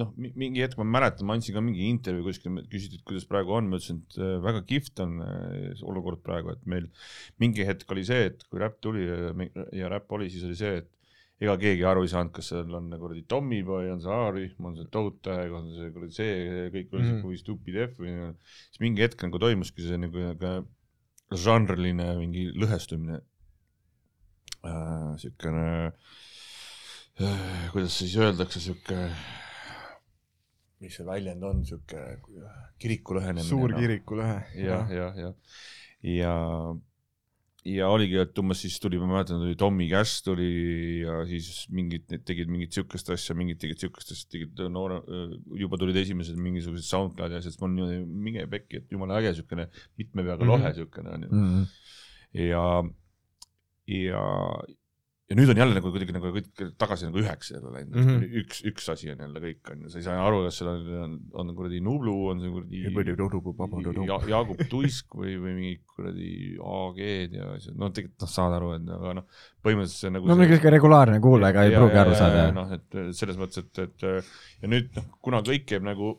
noh, 0.00 0.12
mingi 0.18 0.62
hetk 0.64 0.78
ma 0.80 0.86
mäletan, 0.98 1.26
ma 1.28 1.36
andsin 1.38 1.54
ka 1.56 1.62
mingi 1.64 1.86
intervjuu 1.92 2.24
kuskil, 2.26 2.56
küsiti, 2.72 2.98
et 3.00 3.06
kuidas 3.08 3.26
praegu 3.30 3.52
on, 3.58 3.68
ma 3.70 3.78
ütlesin, 3.78 4.00
et 4.06 4.16
äh, 4.20 4.36
väga 4.44 4.62
kihvt 4.68 5.02
on 5.04 5.18
äh, 5.26 5.74
see 5.78 5.86
olukord 5.92 6.22
praegu, 6.26 6.54
et 6.56 6.64
meil 6.70 6.88
mingi 7.42 7.66
hetk 7.68 7.92
oli 7.94 8.04
see, 8.08 8.30
et 8.32 8.42
kui 8.48 8.62
räpp 8.62 8.80
tuli 8.84 9.04
ja, 9.06 9.34
ja 9.84 9.92
räpp 9.92 10.16
oli, 10.18 10.30
siis 10.32 10.46
oli 10.48 10.58
see, 10.58 10.80
et 10.82 10.90
ega 11.40 11.54
keegi 11.56 11.84
aru 11.88 12.02
ei 12.04 12.10
saanud, 12.12 12.34
kas 12.36 12.50
seal 12.52 12.74
on 12.76 12.90
nagu 12.92 13.00
kuradi 13.06 13.22
Tommyboy, 13.32 13.86
on 13.94 14.02
see 14.04 14.12
A-rühm, 14.12 14.66
on 14.68 14.74
see 14.76 14.88
Toad-Tag, 14.92 15.54
on 15.56 15.70
see 15.72 15.86
kuradi 15.94 16.12
see, 16.18 16.34
kõik 16.74 16.92
oli 16.92 17.00
Mhm. 17.06 17.14
siuke 17.14 17.30
või 17.30 17.38
Stupid 17.40 17.78
F 17.86 17.94
või 18.02 18.12
siis 18.68 18.82
mingi 18.82 19.06
hetk 19.06 19.24
nagu 19.24 19.40
toimuski 19.40 19.86
see 19.86 19.96
nagu 20.02 20.26
ka 20.42 20.50
žanriline 21.40 22.10
mingi 22.18 22.48
lõhestumine 22.60 23.20
äh, 24.66 25.16
siukene 25.22 25.66
äh,, 27.20 27.70
kuidas 27.72 27.96
siis 28.02 28.16
öeldakse, 28.20 28.60
siuke, 28.60 28.98
mis 30.80 30.94
see 30.96 31.04
väljend 31.06 31.42
on, 31.44 31.64
siuke 31.68 32.04
kiriku 32.80 33.14
lõhenemine. 33.18 33.48
suur 33.48 33.74
kirikulõhe. 33.76 34.38
jah, 34.64 34.88
jah, 34.90 35.16
jah. 35.16 35.34
ja, 36.02 36.34
ja 37.68 37.88
oligi, 37.92 38.16
et 38.22 38.38
umbes 38.40 38.62
siis 38.64 38.78
tuli, 38.80 38.96
ma 38.98 39.06
mäletan, 39.10 39.42
tuli 39.42 39.56
Tommy 39.60 39.88
Cash 39.90 40.22
tuli 40.24 40.46
ja 41.02 41.18
siis 41.28 41.66
mingid, 41.76 42.06
need 42.10 42.24
tegid 42.24 42.48
mingit 42.48 42.72
siukest 42.72 43.10
asja, 43.12 43.36
mingid 43.36 43.60
tegid 43.60 43.82
siukest 43.84 44.14
asja, 44.14 44.30
tegid 44.32 44.62
noore, 44.72 45.02
juba 45.60 45.76
tulid 45.76 45.96
esimesed 46.00 46.40
mingisugused 46.40 46.88
SoundCloudi 46.88 47.36
asjad, 47.36 47.52
siis 47.52 47.60
mul 47.60 47.74
niimoodi 47.76 48.00
minge 48.28 48.46
pekki, 48.56 48.80
et 48.80 48.92
jumala 48.96 49.20
äge 49.20 49.34
siukene 49.42 49.68
mitme 50.00 50.24
peaga 50.24 50.48
lohe 50.48 50.64
Mhm. 50.70 50.76
siukene 50.80 51.10
onju. 51.18 51.28
mm. 51.28 51.48
-hmm. 51.52 51.66
ja, 52.48 52.64
ja, 54.00 54.24
ja 55.30 55.36
nüüd 55.38 55.50
on 55.52 55.60
jälle 55.60 55.76
nagu 55.76 55.90
kuidagi 55.94 56.14
nagu 56.14 56.30
kõik 56.34 56.62
tagasi 56.80 57.06
nagu 57.06 57.20
üheks 57.22 57.52
jälle 57.52 57.70
läinud 57.70 57.94
mm. 57.94 58.06
-hmm. 58.08 58.38
üks, 58.40 58.62
üks 58.66 58.88
asi 58.90 59.12
on 59.12 59.20
jälle 59.22 59.42
kõik 59.44 59.70
on 59.70 59.84
ju, 59.84 59.90
sa 59.92 60.00
ei 60.00 60.06
saa 60.06 60.24
aru, 60.26 60.40
kas 60.46 60.58
seal 60.58 60.70
on, 60.72 60.88
on, 61.04 61.14
on 61.42 61.52
kuradi 61.58 61.78
Nublu, 61.86 62.14
on 62.32 62.42
see 62.42 62.50
kuradi 62.54 62.80
ja, 64.08 64.18
Jaagup 64.32 64.64
Tuisk 64.72 65.14
või, 65.20 65.36
või 65.38 65.54
mingid 65.60 65.84
kuradi 65.94 66.32
AG-d 66.72 67.38
ja 67.38 67.52
asjad, 67.54 67.78
no 67.78 67.92
tegelikult 67.94 68.26
noh, 68.26 68.32
saad 68.34 68.58
aru, 68.58 68.72
et 68.80 68.90
aga 68.98 69.14
noh, 69.20 69.44
põhimõtteliselt 69.62 70.06
see 70.06 70.14
nagu 70.16 70.32
no 70.32 70.38
mingi 70.40 70.58
siuke 70.58 70.74
regulaarne 70.76 71.22
kuulaja 71.22 71.66
ei 71.68 71.78
pruugi 71.78 72.02
aru 72.02 72.18
saada. 72.18 72.44
noh, 72.56 72.74
et 72.74 73.00
selles 73.22 73.38
mõttes, 73.38 73.62
et, 73.62 73.84
et 73.86 74.08
ja 74.10 74.74
nüüd 74.74 74.90
noh, 74.98 75.08
kuna 75.22 75.44
kõik 75.46 75.70
käib 75.70 75.86
nagu 75.86 76.16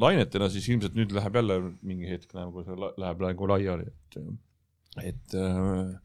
lainetena, 0.00 0.50
siis 0.50 0.66
ilmselt 0.72 0.98
nüüd 0.98 1.14
läheb 1.14 1.38
jälle 1.38 1.62
mingi 1.86 2.10
hetk 2.10 2.34
nagu 2.34 2.66
see 2.66 2.78
läheb 2.82 3.26
nagu 3.28 3.50
laiali, 3.54 3.90
et, 3.94 4.22
et 5.06 5.38
äh, 5.38 5.98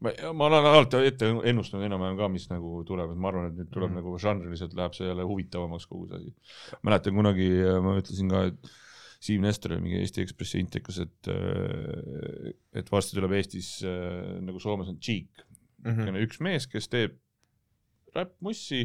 ma, 0.00 0.12
ma 0.32 0.46
olen 0.46 0.66
alati 0.70 1.00
ette 1.08 1.28
ennustanud 1.50 1.84
enam-vähem 1.88 2.16
ka, 2.20 2.28
mis 2.32 2.48
nagu 2.50 2.82
tuleb, 2.86 3.10
et 3.14 3.18
ma 3.18 3.28
arvan, 3.32 3.48
et 3.50 3.56
nüüd 3.58 3.70
tuleb 3.74 3.90
mm. 3.90 3.96
Mhm. 3.98 4.04
nagu 4.04 4.18
žanriliselt 4.22 4.76
läheb 4.78 4.94
see 4.94 5.08
jälle 5.08 5.24
huvitavamaks 5.26 5.86
kogu 5.90 6.06
see 6.10 6.20
asi. 6.20 6.34
mäletan 6.86 7.16
kunagi 7.18 7.48
äh, 7.64 7.80
ma 7.82 7.96
ütlesin 8.00 8.30
ka, 8.30 8.44
et 8.52 8.70
Siim 9.18 9.42
Nestor 9.42 9.72
mingi 9.82 9.98
Eesti 9.98 10.22
Ekspressi 10.22 10.60
intekas, 10.62 11.00
et, 11.02 11.28
et 12.78 12.90
varsti 12.92 13.16
tuleb 13.18 13.32
Eestis 13.34 13.72
äh, 13.82 14.38
nagu 14.46 14.60
Soomes 14.62 14.88
on 14.92 15.00
Cheek, 15.02 15.44
Mhm. 15.78 15.94
niisugune 15.94 16.22
üks 16.26 16.40
mees, 16.42 16.64
kes 16.66 16.88
teeb 16.90 17.12
räppmussi, 18.16 18.80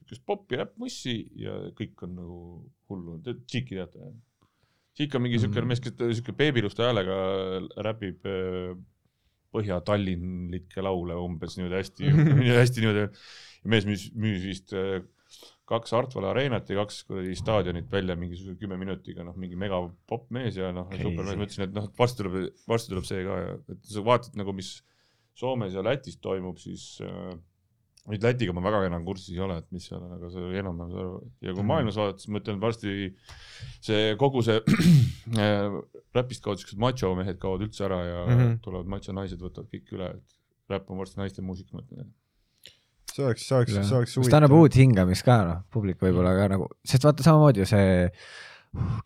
siukest 0.00 0.24
popi 0.26 0.56
räppmussi 0.58 1.12
ja 1.38 1.52
kõik 1.78 2.02
on 2.02 2.16
nagu 2.18 2.38
hullu, 2.90 3.18
Cheeki 3.46 3.76
teate? 3.78 4.08
Cheek 4.96 5.14
on 5.14 5.22
mingi 5.22 5.38
siukene 5.38 5.62
Mhm. 5.62 5.68
mees, 5.70 5.80
kes 5.84 5.94
siuke 6.18 6.32
beebiluste 6.34 6.82
häälega 6.82 7.18
räpib 7.86 8.26
äh, 8.26 8.74
põhja-tallinlikke 9.54 10.84
laule 10.84 11.18
umbes 11.20 11.58
niimoodi 11.58 11.78
hästi, 11.80 12.14
hästi 12.62 12.84
niimoodi. 12.84 13.06
mees 13.66 13.86
müüs, 13.88 14.08
müüs 14.14 14.44
vist 14.46 14.74
äh, 14.76 15.00
kaks 15.66 15.94
Hartwalla 15.96 16.30
Arenat 16.30 16.68
ja 16.70 16.78
kaks 16.82 17.00
kuradi 17.08 17.34
staadionit 17.38 17.88
välja 17.90 18.14
mingisuguse 18.18 18.58
kümme 18.60 18.78
minutiga, 18.78 19.24
noh, 19.26 19.34
mingi 19.38 19.58
mega 19.58 19.80
popp 20.08 20.30
mees 20.34 20.58
ja 20.58 20.70
noh, 20.74 20.86
super 20.92 21.26
mees, 21.26 21.38
ma 21.40 21.48
ütlesin, 21.48 21.66
et 21.66 21.74
noh, 21.74 21.88
varsti 21.98 22.22
tuleb, 22.22 22.36
varsti 22.70 22.92
tuleb 22.92 23.08
see 23.08 23.24
ka 23.26 23.40
ja 23.42 23.56
et 23.74 23.90
sa 23.90 24.04
vaatad 24.06 24.38
nagu, 24.38 24.54
mis 24.56 24.76
Soomes 25.36 25.74
ja 25.76 25.82
Lätis 25.84 26.16
toimub, 26.22 26.56
siis 26.62 26.94
äh, 27.04 27.34
nüüd 28.12 28.22
Lätiga 28.22 28.54
ma 28.54 28.62
väga 28.64 28.84
enam 28.86 29.04
kursis 29.06 29.34
ei 29.34 29.42
ole, 29.42 29.58
et 29.62 29.68
mis 29.74 29.86
seal 29.88 29.98
on, 29.98 30.12
aga 30.16 30.30
sa 30.30 30.42
enam-vähem 30.60 30.92
saad 30.92 31.02
aru. 31.02 31.20
ja 31.42 31.52
kui 31.52 31.62
Mhm. 31.62 31.70
maailmas 31.72 31.98
vaadata, 31.98 32.22
siis 32.22 32.32
ma 32.32 32.42
ütlen, 32.42 32.60
varsti 32.62 32.92
see 33.88 34.16
kogu 34.20 34.42
see 34.46 34.60
äh, 35.42 35.80
räpist 36.14 36.44
kaovad 36.44 36.62
siuksed 36.62 36.78
macho 36.78 37.14
mehed 37.18 37.40
kaovad 37.42 37.66
üldse 37.66 37.86
ära 37.88 38.00
ja 38.04 38.20
mm. 38.26 38.38
-hmm. 38.38 38.58
tulevad 38.62 38.86
macho 38.86 39.12
naised, 39.16 39.42
võtavad 39.42 39.68
kõik 39.72 39.92
üle, 39.96 40.12
et 40.16 40.36
räpp 40.70 40.90
on 40.90 41.02
varsti 41.02 41.20
naiste 41.20 41.42
muusika, 41.42 41.74
ma 41.74 41.82
ütlen. 41.82 42.12
see 43.12 43.24
oleks, 43.24 43.46
see 43.48 43.56
oleks, 43.56 43.72
see 43.72 43.96
oleks 43.96 44.16
mis 44.20 44.28
ta 44.30 44.40
annab 44.40 44.52
uut 44.52 44.76
hingamist 44.76 45.24
ka 45.24 45.38
noh, 45.48 45.62
publik 45.72 46.02
võib-olla 46.02 46.34
ka 46.36 46.48
nagu, 46.52 46.68
sest 46.84 47.06
vaata 47.06 47.24
samamoodi 47.24 47.62
ju 47.62 47.68
see, 47.70 48.10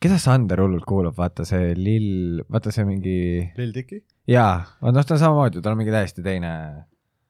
keda 0.03 0.17
Sander 0.19 0.61
hullult 0.65 0.85
kuulab, 0.89 1.15
vaata 1.17 1.45
see 1.47 1.75
Lill, 1.79 2.41
vaata 2.51 2.73
see 2.75 2.85
mingi, 2.89 3.21
Lil 3.57 3.75
Dicky? 3.77 4.03
jaa, 4.27 4.65
noh, 4.83 5.05
ta 5.05 5.15
on 5.15 5.23
samamoodi, 5.23 5.63
tal 5.63 5.77
on 5.77 5.83
mingi 5.83 5.95
täiesti 5.95 6.25
teine, 6.27 6.51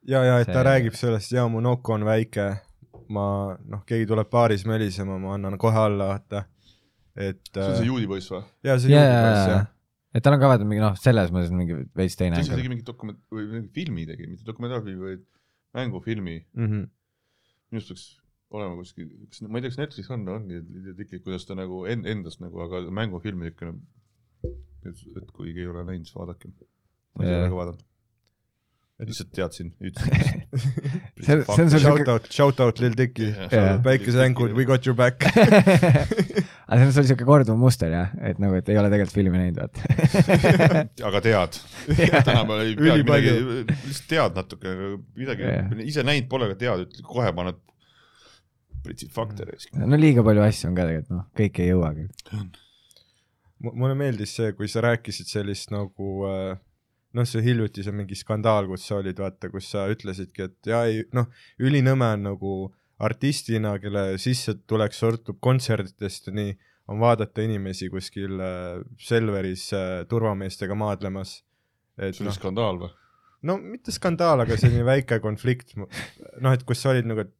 ja, 0.09 0.22
ja 0.24 0.38
et 0.40 0.46
ta 0.48 0.61
See- 0.61 0.66
räägib 0.70 0.94
sellest, 0.98 1.32
ja 1.32 1.46
mu 1.48 1.61
nokk 1.64 1.88
on 1.92 2.05
väike, 2.09 2.46
ma 3.11 3.57
noh, 3.68 3.82
keegi 3.86 4.07
tuleb 4.07 4.30
baaris 4.30 4.64
mölisema, 4.66 5.18
ma 5.18 5.34
annan 5.34 5.59
kohe 5.59 5.76
alla, 5.78 6.07
vaata. 6.14 6.44
et 7.16 7.40
see 7.53 7.61
on 7.66 7.74
see 7.76 7.82
äh, 7.84 7.90
juudi 7.90 8.07
poiss 8.07 8.30
või? 8.30 8.42
ja 8.64 8.78
see 8.78 8.92
jaa, 8.92 9.03
juudi 9.03 9.24
poiss 9.26 9.42
jaa, 9.42 9.57
jah, 9.57 9.66
et 10.14 10.22
tal 10.24 10.36
on 10.36 10.40
ka 10.40 10.48
vaata 10.53 10.64
mingi 10.64 10.80
noh, 10.84 10.94
selles 10.96 11.32
mõttes 11.34 11.51
mingi 11.53 11.76
veits 11.96 12.16
teine 12.16 12.38
siis 12.38 12.48
ta 12.53 12.57
tegi 12.61 12.70
mingi 12.72 12.86
dokument- 12.86 13.20
või 13.34 13.48
mingi 13.51 13.68
filmi 13.74 14.07
tegi, 14.07 14.28
mitte 14.30 14.46
dokumentaalfilmi, 14.46 15.03
vaid 15.09 15.26
mängufilmi. 15.76 16.36
Mhm. 16.55 16.86
minu 17.70 17.78
arust 17.82 17.90
peaks 17.92 18.07
olema 18.51 18.74
kuskil, 18.78 19.11
kas, 19.30 19.42
ma 19.46 19.59
ei 19.59 19.62
tea, 19.62 19.70
kas 19.70 19.78
Netflix 19.78 20.09
on, 20.11 20.24
ongi 20.28 20.62
tükk, 20.98 21.20
kuidas 21.22 21.44
ta 21.46 21.55
nagu 21.59 21.84
en-, 21.86 22.07
endast 22.11 22.40
nagu, 22.42 22.59
aga 22.64 22.80
mängufilm 22.90 23.42
niisugune, 23.46 23.76
et 25.22 25.30
kui 25.36 25.53
ei 25.55 25.66
ole 25.70 25.84
näinud, 25.86 26.07
siis 26.09 26.16
vaadake. 26.16 26.48
ma 27.14 27.24
ei 27.24 27.30
Jaa. 27.30 27.40
ole 27.44 27.51
ka 27.53 27.59
vaadanud. 27.61 27.84
Lihtsalt 29.07 29.30
teadsin, 29.34 29.70
ütlesin. 29.80 30.42
see, 31.20 31.36
see 31.36 31.64
on 31.64 31.70
sul 31.72 31.80
Shout 31.80 32.09
out, 32.12 32.26
shout 32.32 32.61
out 32.61 32.80
Lil 32.82 32.96
Dicky, 32.98 33.30
Jaa. 33.53 33.78
päikeseängur, 33.84 34.53
we 34.57 34.66
got 34.68 34.86
your 34.86 34.96
back. 34.96 35.24
aga 36.68 36.78
see 36.80 36.88
on 36.88 36.94
sul 36.96 37.09
siuke 37.09 37.26
korduv 37.28 37.59
muster 37.61 37.92
jah, 37.94 38.12
et 38.26 38.40
nagu, 38.42 38.59
et 38.61 38.68
ei 38.72 38.78
ole 38.80 38.92
tegelikult 38.92 39.16
filmi 39.16 39.40
näinud, 39.40 39.61
vaata. 39.62 39.80
aga 41.11 41.24
tead, 41.24 41.61
tänapäeval 41.96 42.64
ei 42.66 42.76
peagi 42.76 42.94
Ülipalju. 43.01 43.34
midagi, 43.40 43.80
lihtsalt 43.86 44.09
tead 44.12 44.40
natuke, 44.40 44.76
midagi 45.24 45.48
Jah. 45.48 45.76
ise 45.86 46.07
näinud 46.07 46.30
pole, 46.32 46.51
aga 46.51 46.61
tead, 46.61 46.86
ütled 46.88 47.11
kohe 47.11 47.34
paned 47.36 47.61
pritsid 48.84 49.12
fakte 49.14 49.46
risk. 49.48 49.72
no 49.76 50.01
liiga 50.01 50.24
palju 50.26 50.44
asju 50.44 50.70
on 50.70 50.76
ka 50.76 50.88
tegelikult 50.88 51.16
noh, 51.16 51.28
kõike 51.36 51.64
ei 51.64 51.72
jõuagi. 51.72 52.09
mulle 53.70 53.96
meeldis 53.96 54.36
see, 54.38 54.53
kui 54.57 54.68
sa 54.72 54.84
rääkisid 54.84 55.28
sellist 55.28 55.72
nagu 55.72 56.20
äh, 56.28 56.59
noh, 57.16 57.26
see 57.26 57.42
hiljuti 57.44 57.84
see 57.86 57.94
mingi 57.94 58.18
skandaal, 58.18 58.68
kus 58.70 58.86
sa 58.88 59.00
olid, 59.00 59.18
vaata, 59.18 59.50
kus 59.52 59.70
sa 59.72 59.86
ütlesidki, 59.92 60.46
et 60.46 60.70
jaa 60.72 60.84
ei 60.88 61.02
noh, 61.16 61.28
ülinõme 61.62 62.12
on 62.16 62.26
nagu 62.30 62.54
artistina, 63.00 63.76
kelle 63.82 64.14
sissetulek 64.20 64.94
sõltub 64.94 65.40
kontserditest 65.42 66.30
ja 66.30 66.36
nii, 66.36 66.54
on 66.90 67.00
vaadata 67.00 67.44
inimesi 67.46 67.88
kuskil 67.90 68.40
äh, 68.42 68.80
Selveris 69.00 69.68
äh, 69.76 69.90
turvameestega 70.11 70.76
maadlemas. 70.76 71.40
see 72.00 72.24
oli 72.24 72.30
noh, 72.30 72.36
skandaal 72.36 72.80
või? 72.82 72.90
no 73.46 73.56
mitte 73.61 73.94
skandaal, 73.94 74.44
aga 74.44 74.58
selline 74.61 74.84
väike 74.86 75.20
konflikt, 75.24 75.74
noh, 75.78 76.52
et 76.52 76.64
kus 76.68 76.82
sa 76.82 76.92
olid 76.92 77.08
nagu, 77.08 77.24
et 77.24 77.32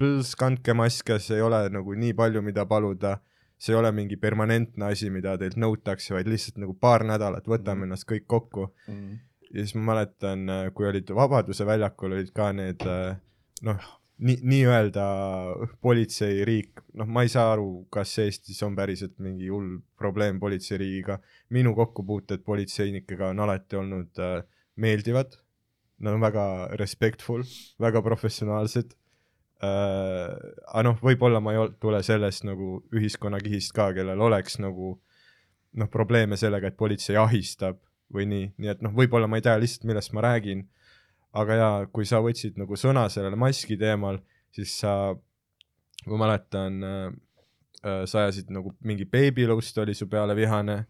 põls, 0.00 0.34
kandke 0.38 0.74
maske, 0.76 1.18
see 1.22 1.38
ei 1.38 1.44
ole 1.44 1.62
nagu 1.72 1.94
nii 1.96 2.16
palju, 2.18 2.42
mida 2.44 2.66
paluda, 2.68 3.16
see 3.58 3.72
ei 3.72 3.78
ole 3.78 3.92
mingi 3.92 4.18
permanentne 4.20 4.90
asi, 4.92 5.10
mida 5.10 5.36
teilt 5.40 5.56
nõutakse, 5.56 6.14
vaid 6.14 6.28
lihtsalt 6.28 6.58
nagu 6.60 6.74
paar 6.80 7.04
nädalat 7.08 7.46
võtame 7.48 7.88
ennast 7.88 8.08
kõik 8.08 8.26
kokku. 8.26 8.70
Ja 9.46 9.62
siis 9.62 9.76
ma 9.78 9.92
mäletan, 9.94 10.48
kui 10.74 10.88
olid 10.88 11.10
Vabaduse 11.14 11.64
väljakul, 11.64 12.16
olid 12.18 12.32
ka 12.34 12.50
need 12.52 12.82
äh, 12.84 13.14
noh, 13.64 13.86
nii, 14.18 14.40
nii-öelda 14.42 15.06
politseiriik, 15.84 16.82
noh, 16.98 17.08
ma 17.08 17.24
ei 17.24 17.32
saa 17.32 17.52
aru, 17.54 17.86
kas 17.92 18.16
Eestis 18.24 18.62
on 18.66 18.76
päriselt 18.76 19.16
mingi 19.22 19.48
hull 19.52 19.78
probleem 19.98 20.40
politseiriigiga, 20.42 21.18
minu 21.56 21.74
kokkupuuted 21.76 22.44
politseinikega 22.46 23.32
on 23.32 23.44
alati 23.46 23.80
olnud 23.80 24.22
äh, 24.22 24.38
meeldivad, 24.82 25.38
nad 26.04 26.16
on 26.16 26.24
väga 26.24 26.46
respectful, 26.80 27.44
väga 27.80 28.02
professionaalsed. 28.04 28.92
äh,, 28.92 29.05
aga 29.64 30.82
noh, 30.84 30.98
võib-olla 31.00 31.40
ma 31.40 31.54
ei 31.54 31.60
ol- 31.62 31.74
tule 31.80 32.02
sellest 32.04 32.44
nagu 32.44 32.82
ühiskonnakihist 32.92 33.72
ka, 33.76 33.88
kellel 33.96 34.20
oleks 34.20 34.58
nagu 34.60 34.96
noh, 35.76 35.88
probleeme 35.92 36.36
sellega, 36.36 36.68
et 36.68 36.76
politsei 36.76 37.16
ahistab 37.20 37.78
või 38.12 38.26
nii, 38.30 38.48
nii 38.60 38.72
et 38.72 38.82
noh, 38.84 38.92
võib-olla 38.94 39.28
ma 39.30 39.40
ei 39.40 39.44
tea 39.46 39.56
lihtsalt, 39.60 39.86
millest 39.88 40.12
ma 40.16 40.24
räägin, 40.26 40.66
aga 41.36 41.60
jaa, 41.60 41.76
kui 41.92 42.08
sa 42.08 42.20
võtsid 42.24 42.58
nagu 42.60 42.78
sõna 42.78 43.06
sellele 43.12 43.38
maski 43.38 43.78
teemal, 43.80 44.20
siis 44.54 44.76
sa, 44.80 45.14
ma 46.06 46.20
mäletan 46.20 46.82
äh,, 46.86 47.08
äh, 47.82 48.04
sa 48.08 48.24
ajasid 48.24 48.52
nagu 48.54 48.72
mingi 48.86 49.08
beebilust 49.08 49.78
oli 49.82 49.96
su 49.96 50.08
peale 50.08 50.36
vihane, 50.38 50.84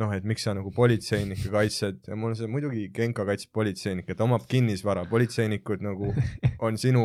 noh, 0.00 0.12
et 0.14 0.24
miks 0.24 0.44
sa 0.46 0.54
nagu 0.56 0.72
politseinikke 0.74 1.50
kaitsed? 1.52 2.04
Ja 2.08 2.16
mul 2.16 2.32
on 2.32 2.38
see 2.38 2.50
muidugi 2.50 2.88
Genka 2.94 3.24
kaitseb 3.28 3.52
politseinikke, 3.56 4.16
ta 4.16 4.26
omab 4.26 4.46
kinnisvara, 4.50 5.04
politseinikud 5.10 5.84
nagu 5.84 6.12
on 6.66 6.78
sinu 6.80 7.04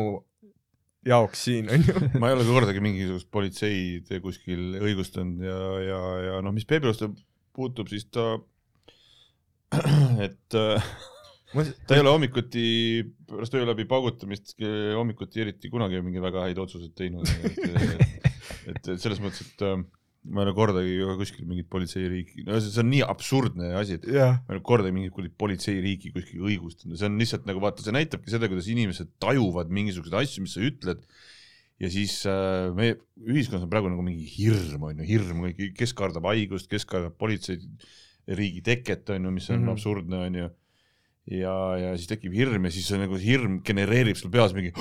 jaoks 1.06 1.44
siin, 1.48 1.70
on 1.72 1.84
ju. 1.86 1.94
ma 2.20 2.30
ei 2.30 2.36
ole 2.36 2.46
kordagi 2.48 2.82
mingisugust 2.84 3.30
politseid 3.34 4.10
kuskil 4.24 4.78
õigustanud 4.80 5.44
ja, 5.46 5.58
ja, 5.84 6.00
ja 6.28 6.38
noh, 6.44 6.54
mis 6.56 6.66
Peebiluste 6.68 7.10
puutub, 7.56 7.90
siis 7.90 8.08
ta, 8.12 8.36
et 10.26 10.58
äh, 10.58 10.88
ta 11.86 11.96
ei 11.96 12.02
ole 12.02 12.12
hommikuti 12.12 12.66
pärast 13.28 13.54
öö 13.56 13.66
läbi 13.68 13.86
paugutamist 13.88 14.56
hommikuti 14.96 15.44
eriti 15.46 15.70
kunagi 15.72 16.02
mingeid 16.02 16.26
väga 16.26 16.48
häid 16.48 16.60
otsuseid 16.62 16.94
teinud. 16.98 17.30
et, 17.46 17.62
et, 18.66 18.74
et 18.74 18.90
selles 19.00 19.22
mõttes, 19.22 19.46
et 19.46 19.66
äh, 19.66 19.78
ma 20.26 20.42
ei 20.42 20.48
ole 20.48 20.54
kordagi 20.56 20.96
kuskil 21.20 21.46
mingit 21.48 21.68
politseiriiki, 21.72 22.44
no 22.46 22.58
see 22.62 22.82
on 22.82 22.90
nii 22.90 23.02
absurdne 23.06 23.70
asi, 23.78 23.98
et 24.00 24.06
jah, 24.10 24.40
ma 24.46 24.54
ei 24.54 24.58
ole 24.58 24.64
kordagi 24.66 24.96
mingit 24.96 25.36
politseiriiki 25.38 26.12
kuskil 26.14 26.44
õigustanud, 26.50 26.98
see 26.98 27.08
on 27.08 27.18
lihtsalt 27.20 27.48
nagu 27.48 27.62
vaata, 27.62 27.84
see 27.84 27.94
näitabki 27.96 28.32
seda, 28.32 28.50
kuidas 28.50 28.68
inimesed 28.72 29.14
tajuvad 29.22 29.72
mingisuguseid 29.74 30.18
asju, 30.22 30.44
mis 30.46 30.56
sa 30.56 30.64
ütled. 30.66 31.06
ja 31.76 31.90
siis 31.92 32.22
äh, 32.24 32.70
meie 32.72 32.94
ühiskonnas 33.20 33.66
on 33.66 33.72
praegu 33.72 33.90
nagu 33.92 34.04
mingi 34.04 34.24
hirm 34.24 34.86
on 34.88 35.02
ju, 35.02 35.08
hirm, 35.10 35.42
kes 35.76 35.92
kardab 35.96 36.24
haigust, 36.30 36.70
kes 36.72 36.88
kardab 36.88 37.18
politseiriigi 37.20 38.62
teket 38.64 39.12
on 39.12 39.28
ju, 39.28 39.34
mis 39.34 39.50
on 39.50 39.60
mm. 39.60 39.66
-hmm. 39.66 39.72
absurdne 39.74 40.22
on 40.24 40.40
ju. 40.40 40.48
ja, 41.36 41.56
ja 41.82 41.96
siis 41.96 42.08
tekib 42.08 42.32
hirm 42.32 42.64
ja 42.64 42.70
siis 42.70 42.86
see 42.88 42.98
nagu 42.98 43.18
hirm 43.20 43.60
genereerib 43.66 44.16
sul 44.16 44.30
peas 44.30 44.54
mingi 44.54 44.72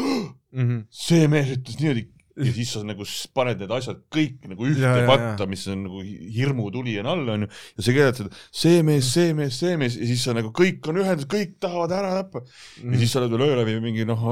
Mhm. 0.55 0.85
see 0.89 1.27
mees 1.27 1.51
ütles 1.51 1.79
niimoodi, 1.81 2.05
ja 2.35 2.51
siis 2.51 2.71
sa 2.75 2.81
nagu 2.83 3.05
paned 3.37 3.61
need 3.63 3.71
asjad 3.71 4.01
kõik 4.11 4.43
nagu 4.51 4.65
ühte 4.67 4.81
Ja, 4.83 5.05
patta, 5.07 5.45
mis 5.47 5.61
on 5.71 5.85
nagu 5.85 6.01
hi- 6.03 6.29
hirmutuli 6.35 6.97
on 6.99 7.07
all, 7.13 7.29
onju. 7.35 7.47
ja 7.77 7.85
sa 7.85 7.93
seda, 8.19 8.31
see 8.51 8.81
mees, 8.83 9.07
see 9.15 9.33
mees, 9.37 9.59
see 9.61 9.77
mees 9.79 9.95
ja 9.95 10.09
siis 10.09 10.23
sa 10.27 10.35
nagu 10.35 10.51
kõik 10.55 10.83
on 10.91 10.99
ühendatud, 10.99 11.29
kõik 11.31 11.53
tahavad 11.63 11.93
ära 11.95 12.11
tappa. 12.19 12.43
Mm. 12.83 12.91
ja 12.93 12.99
siis 13.03 13.13
sa 13.15 13.21
oled 13.21 13.31
veel 13.37 13.45
öö 13.47 13.55
läbi 13.61 13.77
mingi 13.83 14.05
noh, 14.09 14.25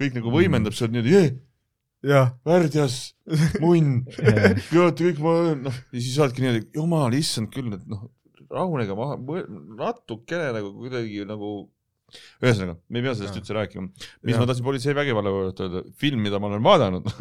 kõik 0.00 0.18
nagu 0.20 0.34
võimendab 0.34 0.76
seal 0.76 0.92
niimoodi, 0.92 1.16
jah, 2.04 2.30
värdjas, 2.48 3.00
munn, 3.64 4.02
teate 4.16 5.04
kõik 5.08 5.18
ma, 5.24 5.34
noh, 5.66 5.82
ja 5.92 6.00
siis 6.04 6.16
oledki 6.20 6.44
niimoodi, 6.44 6.66
jumal, 6.76 7.16
issand 7.16 7.48
küll, 7.54 7.72
et 7.76 7.84
noh, 7.88 8.06
rahunege 8.50 8.96
maha, 8.98 9.16
natukene 9.78 10.52
nagu 10.56 10.72
kuidagi 10.76 11.24
nagu 11.28 11.50
ühesõnaga, 12.42 12.76
me 12.88 13.00
ei 13.00 13.04
pea 13.06 13.14
sellest 13.16 13.36
Jaa. 13.36 13.42
üldse 13.42 13.56
rääkima. 13.56 13.86
mis 14.22 14.34
Jaa. 14.34 14.40
ma 14.42 14.48
tahtsin 14.50 14.66
politsei 14.66 14.96
vägivalla 14.96 15.32
kohta 15.34 15.66
öelda, 15.68 15.84
film, 16.00 16.20
mida 16.26 16.40
ma 16.42 16.50
olen 16.50 16.64
vaadanud 16.64 17.10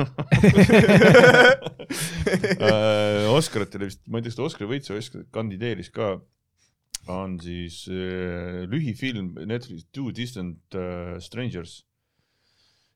Äh, 1.90 3.26
Oscaritele 3.34 3.88
vist, 3.90 4.02
ma 4.06 4.20
ei 4.20 4.24
tea, 4.26 4.30
kas 4.30 4.38
ta 4.38 4.46
Oscari 4.46 4.68
võitis 4.70 4.92
või 4.94 5.24
kandideeris 5.34 5.90
ka, 5.94 6.12
on 7.10 7.38
siis 7.42 7.82
äh, 7.90 8.66
lühifilm 8.70 9.32
Netflix 9.50 9.88
Two 9.96 10.12
Distant 10.16 10.78
äh, 10.78 11.18
Strangers. 11.24 11.80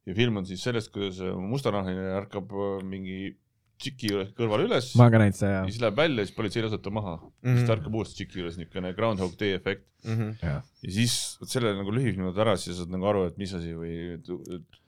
ja 0.06 0.14
film 0.14 0.38
on 0.38 0.46
siis 0.46 0.62
sellest, 0.62 0.92
kuidas 0.94 1.22
äh, 1.24 1.34
mustanahline 1.34 2.12
ärkab 2.20 2.52
äh, 2.54 2.84
mingi 2.86 3.34
tšiki 3.84 4.12
kõrval 4.38 4.66
üles 4.66 4.92
ma 5.00 5.10
ka 5.14 5.22
näinud 5.22 5.38
seda 5.38 5.52
ja 5.52 5.64
siis 5.68 5.82
läheb 5.84 5.98
välja 6.00 6.24
ja 6.24 6.30
siis 6.30 6.38
politsei 6.38 6.66
laseb 6.66 6.84
ta 6.84 6.94
maha 6.94 7.16
mm. 7.18 7.30
-hmm. 7.30 7.58
siis 7.58 7.70
ta 7.70 7.76
ärkab 7.78 7.98
uuesti 8.00 8.20
tšiki 8.20 8.42
juures, 8.42 8.60
niisugune 8.60 8.94
Groundhog 8.98 9.36
Day 9.40 9.58
efekt. 9.58 9.88
Mhm. 10.04 10.36
ja. 10.42 10.60
ja 10.84 10.92
siis 11.00 11.38
vot 11.42 11.50
selle 11.50 11.76
nagu 11.78 11.94
lühifilmi 11.96 12.34
ära, 12.34 12.58
siis 12.58 12.78
saad 12.80 12.92
nagu 12.94 13.08
aru, 13.12 13.28
et 13.30 13.38
mis 13.38 13.54
asi 13.54 13.76
või 13.78 13.94
et, 14.18 14.34
et, 14.58 14.82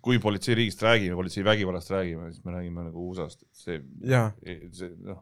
kui 0.00 0.18
politseiriigist 0.22 0.82
räägime, 0.82 1.16
politsei 1.18 1.44
vägivallast 1.44 1.90
räägime, 1.90 2.30
siis 2.32 2.44
me 2.44 2.54
räägime 2.54 2.86
nagu 2.86 3.10
USA-st, 3.10 3.42
et 3.42 3.64
see, 3.64 3.82
jaa, 4.08 4.30
see 4.72 4.94
noh, 5.04 5.20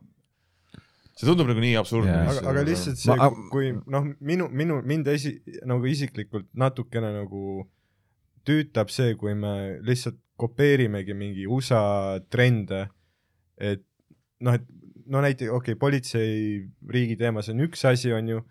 see 1.19 1.27
tundub 1.27 1.49
nagu 1.51 1.65
nii 1.65 1.75
absurdne 1.81 2.13
Jaa. 2.13 2.29
aga, 2.35 2.45
aga 2.53 2.63
lihtsalt 2.69 3.01
see 3.01 3.31
kui 3.51 3.73
noh, 3.75 4.07
minu, 4.21 4.47
minu, 4.55 4.79
mind 4.87 5.11
esi-, 5.11 5.39
nagu 5.67 5.89
isiklikult 5.91 6.47
natukene 6.55 7.11
nagu 7.17 7.65
tüütab 8.47 8.93
see, 8.93 9.17
kui 9.19 9.35
me 9.35 9.81
lihtsalt 9.85 10.21
kopeerimegi 10.39 11.17
mingi 11.19 11.49
USA 11.51 11.81
trende, 12.31 12.87
et 13.61 13.85
noh, 14.41 14.55
et 14.55 14.65
no 15.09 15.23
näiteks 15.25 15.51
okei 15.51 15.75
okay,, 15.75 15.81
politseiriigi 15.81 17.17
teema, 17.19 17.43
see 17.43 17.55
on 17.57 17.65
üks 17.67 17.85
asi, 17.89 18.13
on 18.15 18.33
ju, 18.35 18.43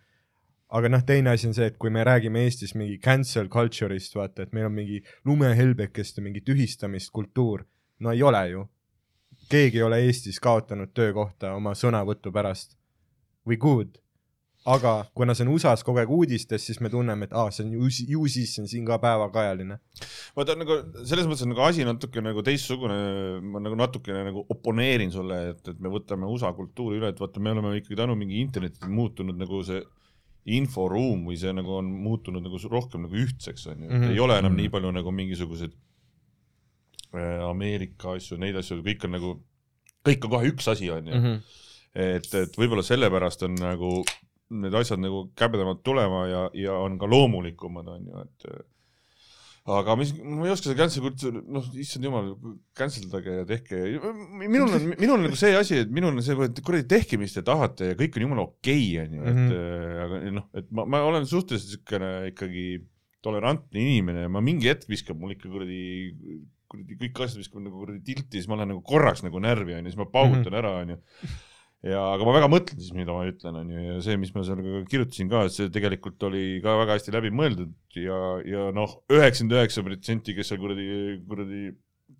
aga 0.77 0.91
noh, 0.91 1.03
teine 1.07 1.33
asi 1.33 1.49
on 1.49 1.55
see, 1.57 1.69
et 1.71 1.77
kui 1.79 1.91
me 1.93 2.03
räägime 2.07 2.43
Eestis 2.47 2.73
mingi 2.75 2.97
cancel 3.03 3.49
culture'ist, 3.53 4.17
vaata, 4.17 4.47
et 4.47 4.55
meil 4.57 4.67
on 4.69 4.75
mingi 4.75 5.01
lumehelbekeste 5.27 6.23
mingi 6.25 6.43
tühistamist 6.47 7.13
kultuur, 7.15 7.65
no 8.03 8.15
ei 8.15 8.23
ole 8.23 8.43
ju. 8.51 8.65
keegi 9.49 9.79
ei 9.79 9.83
ole 9.85 10.01
Eestis 10.03 10.39
kaotanud 10.43 10.91
töökohta 10.97 11.53
oma 11.55 11.75
sõnavõtu 11.77 12.33
pärast 12.33 12.75
või 13.47 13.57
good. 13.61 14.01
Aga 14.65 15.05
kuna 15.15 15.33
see 15.35 15.45
on 15.45 15.53
USA-s 15.53 15.83
kogu 15.83 15.99
aeg 16.01 16.09
uudistes, 16.11 16.65
siis 16.65 16.79
me 16.81 16.89
tunneme, 16.89 17.23
et 17.25 17.33
aa, 17.33 17.51
see 17.51 17.63
on 17.65 17.71
ju, 17.71 17.87
ju 18.09 18.25
siis 18.27 18.55
see 18.55 18.61
on 18.63 18.67
siin 18.67 18.85
ka 18.85 18.97
päevakajaline. 18.99 19.77
vaata 20.35 20.55
nagu 20.59 20.79
selles 21.05 21.25
mõttes 21.27 21.43
on 21.43 21.49
nagu 21.53 21.61
asi 21.61 21.85
natuke 21.87 22.21
nagu 22.21 22.41
teistsugune, 22.43 22.97
ma 23.41 23.59
nagu 23.63 23.75
natukene 23.79 24.23
nagu 24.27 24.45
oponeerin 24.49 25.11
sulle, 25.11 25.49
et, 25.53 25.67
et 25.67 25.79
me 25.79 25.89
võtame 25.89 26.27
USA 26.27 26.51
kultuuri 26.53 26.97
üle, 26.99 27.09
et 27.13 27.19
vaata, 27.19 27.39
me 27.39 27.51
oleme 27.51 27.77
ikkagi 27.79 27.95
tänu 27.95 28.15
mingi 28.15 28.41
internetile 28.41 28.89
muutunud 28.91 29.37
nagu 29.39 29.63
see 29.63 29.83
inforuum 30.47 31.25
või 31.27 31.35
see 31.39 31.51
nagu 31.51 31.73
on 31.79 31.85
muutunud 32.03 32.43
nagu 32.43 32.59
rohkem 32.71 33.01
nagu 33.07 33.15
ühtseks 33.23 33.67
onju, 33.71 33.85
et 33.87 33.91
Mhm. 34.01 34.11
ei 34.11 34.19
ole 34.19 34.37
enam 34.39 34.51
Mhm. 34.53 34.61
nii 34.61 34.69
palju 34.69 34.91
nagu 34.95 35.11
mingisuguseid 35.11 35.73
äh, 37.13 37.39
Ameerika 37.49 38.15
asju, 38.17 38.37
neid 38.37 38.55
asju, 38.59 38.81
kõik 38.83 39.03
on 39.07 39.11
nagu, 39.15 39.33
kõik 40.05 40.25
on 40.27 40.29
kohe 40.31 40.51
üks 40.51 40.67
asi 40.71 40.89
onju 40.91 41.13
Mhm. 41.15 41.37
et, 41.95 42.33
et 42.33 42.55
võib-olla 42.59 42.83
sellepärast 42.83 43.43
on 43.47 43.55
nagu 43.55 44.03
need 44.49 44.73
asjad 44.79 45.01
nagu 45.03 45.25
käbedamalt 45.37 45.83
tulema 45.83 46.25
ja, 46.31 46.41
ja 46.55 46.73
on 46.79 46.97
ka 47.01 47.09
loomulikumad, 47.09 47.87
on 47.91 48.05
ju, 48.07 48.23
et 48.23 48.49
äh, 48.51 48.65
aga 49.77 49.97
mis, 49.99 50.13
ma 50.23 50.45
ei 50.47 50.53
oska 50.53 50.69
seda 50.69 50.77
cancel 50.79 51.03
culture, 51.03 51.41
noh, 51.51 51.65
issand 51.75 52.07
jumal, 52.07 52.29
cancel 52.77 53.09
dage 53.11 53.33
ja 53.41 53.45
tehke, 53.49 53.81
minul 54.39 54.71
on, 54.77 54.85
minul 54.93 55.17
on 55.17 55.25
nagu 55.27 55.39
see 55.39 55.51
asi, 55.59 55.81
et 55.83 55.91
minul 55.91 56.13
on 56.15 56.23
see, 56.23 56.37
et 56.47 56.61
kuradi 56.63 56.87
tehke, 56.95 57.19
mis 57.19 57.35
te 57.35 57.43
tahate 57.43 57.89
ja 57.91 57.97
kõik 57.99 58.15
on 58.15 58.23
jumala 58.27 58.45
okei, 58.47 58.85
on 59.03 59.17
ju, 59.17 59.23
et 59.27 59.41
Mhm. 59.41 59.49
äh, 59.57 60.03
aga 60.05 60.21
noh, 60.37 60.45
et 60.55 60.71
ma, 60.71 60.85
ma 60.87 61.01
olen 61.09 61.27
suhteliselt 61.27 61.73
niisugune 61.83 62.13
ikkagi 62.31 62.67
tolerantne 63.27 63.81
inimene 63.81 64.23
ja 64.23 64.29
ma 64.31 64.39
mingi 64.45 64.69
hetk 64.71 64.87
viskab 64.87 65.19
mul 65.19 65.33
ikka 65.35 65.49
kuradi 65.51 65.81
kuradi 66.71 66.95
kõik 66.99 67.19
asjad 67.23 67.39
viskavad 67.41 67.65
nagu 67.65 67.79
kuradi 67.81 68.01
tilti, 68.07 68.37
siis 68.37 68.47
ma 68.47 68.55
lähen 68.59 68.71
nagu 68.73 68.81
korraks 68.87 69.23
nagu 69.23 69.39
närvi 69.43 69.75
onju, 69.77 69.91
siis 69.91 69.99
ma 69.99 70.05
paugutan 70.11 70.55
ära 70.59 70.71
onju. 70.81 70.97
ja, 71.85 71.99
aga 72.13 72.25
ma 72.25 72.33
väga 72.35 72.49
mõtlen 72.51 72.79
siis, 72.81 72.93
mida 72.97 73.13
ma 73.13 73.25
ütlen 73.29 73.59
onju 73.61 73.83
ja 73.83 73.97
see, 74.05 74.17
mis 74.19 74.33
ma 74.35 74.43
seal 74.47 74.61
kirjutasin 74.89 75.29
ka, 75.31 75.43
et 75.47 75.55
see 75.55 75.71
tegelikult 75.73 76.23
oli 76.29 76.45
ka 76.63 76.77
väga 76.81 76.97
hästi 76.97 77.13
läbi 77.13 77.33
mõeldud 77.35 77.73
ja, 78.01 78.21
ja 78.47 78.69
noh, 78.75 78.97
üheksakümmend 79.13 79.57
üheksa 79.59 79.83
protsenti, 79.85 80.35
kes 80.37 80.51
seal 80.51 80.61
kuradi, 80.61 80.87
kuradi 81.27 81.61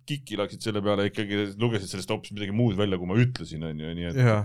kiki 0.08 0.38
läksid 0.40 0.64
selle 0.64 0.82
peale, 0.84 1.08
ikkagi 1.10 1.42
lugesid 1.60 1.90
sellest 1.90 2.12
hoopis 2.12 2.34
midagi 2.36 2.54
muud 2.56 2.78
välja, 2.78 2.98
kui 3.00 3.10
ma 3.10 3.18
ütlesin 3.20 3.66
onju, 3.68 3.94
nii 3.98 4.10
et 4.12 4.20
jaa, 4.22 4.42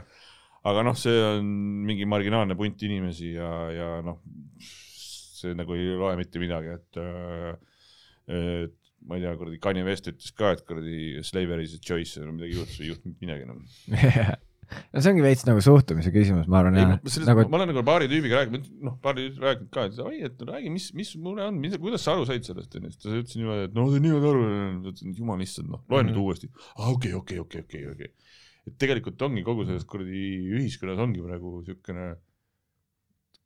aga 0.72 0.86
noh, 0.88 0.98
see 1.00 1.20
on 1.28 1.52
mingi 1.88 2.08
marginaalne 2.10 2.58
punt 2.60 2.84
inimesi 2.88 3.36
ja, 3.36 3.52
ja 3.76 3.90
noh, 4.06 4.22
see 4.64 5.54
nagu 5.58 5.76
ei 5.78 5.94
loe 6.00 6.16
mitte 6.20 6.42
midagi, 6.42 6.80
et 6.80 7.04
et 8.34 8.80
ma 9.04 9.18
ei 9.20 9.24
tea, 9.26 9.36
kuradi 9.36 9.60
Kanye 9.60 9.84
West 9.84 10.08
ütles 10.08 10.32
ka, 10.36 10.54
et 10.56 10.64
kuradi 10.68 11.20
slavery 11.28 11.68
is 11.68 11.76
a 11.76 11.82
choice, 11.84 12.24
midagi 12.24 12.56
juhtus, 12.56 12.80
ei 12.80 12.92
juhtunud 12.94 13.24
midagi 13.24 13.48
enam 13.48 13.64
no 14.94 15.02
see 15.04 15.12
ongi 15.14 15.24
veits 15.26 15.46
nagu 15.48 15.62
suhtumise 15.66 16.12
küsimus, 16.16 16.48
ma 16.52 16.60
arvan 16.62 16.78
jah 16.80 16.94
nagu 17.28 17.46
ma 17.52 17.60
olen 17.60 17.72
nagu 17.74 17.84
paari 17.88 18.10
tüübiga 18.12 18.42
rääkinud, 18.42 18.68
noh, 18.88 18.98
paari 19.04 19.28
tüübiga 19.30 19.48
rääkinud 19.52 19.72
ka, 19.76 19.86
et 19.90 20.00
oi, 20.04 20.20
et 20.30 20.44
räägi, 20.50 20.72
mis, 20.74 20.90
mis 20.98 21.14
mure 21.22 21.46
on, 21.50 21.62
kuidas 21.84 22.04
sa 22.06 22.16
aru 22.18 22.26
said 22.30 22.44
sellest, 22.48 22.76
onju, 22.80 22.92
siis 22.94 23.02
ta 23.04 23.14
ütles 23.14 23.38
niimoodi, 23.40 23.68
et 23.70 23.78
no 23.78 23.88
sa 23.92 24.02
niimoodi 24.04 24.30
aru, 24.34 24.44
ütlesin, 24.92 25.16
jumal 25.20 25.42
issand, 25.46 25.70
noh, 25.74 25.84
loe 25.90 26.04
nüüd 26.04 26.16
Mhm. 26.18 26.24
uuesti. 26.26 26.50
aa, 26.78 26.92
okei, 26.94 27.14
okei, 27.14 27.40
okei, 27.44 27.62
okei, 27.68 27.88
okei. 27.94 28.12
et 28.68 28.78
tegelikult 28.80 29.22
ongi 29.22 29.42
kogu 29.44 29.66
selles 29.68 29.84
kuradi 29.84 30.22
ühiskonnas 30.56 31.00
ongi 31.04 31.20
praegu 31.26 31.64
siukene 31.68 32.14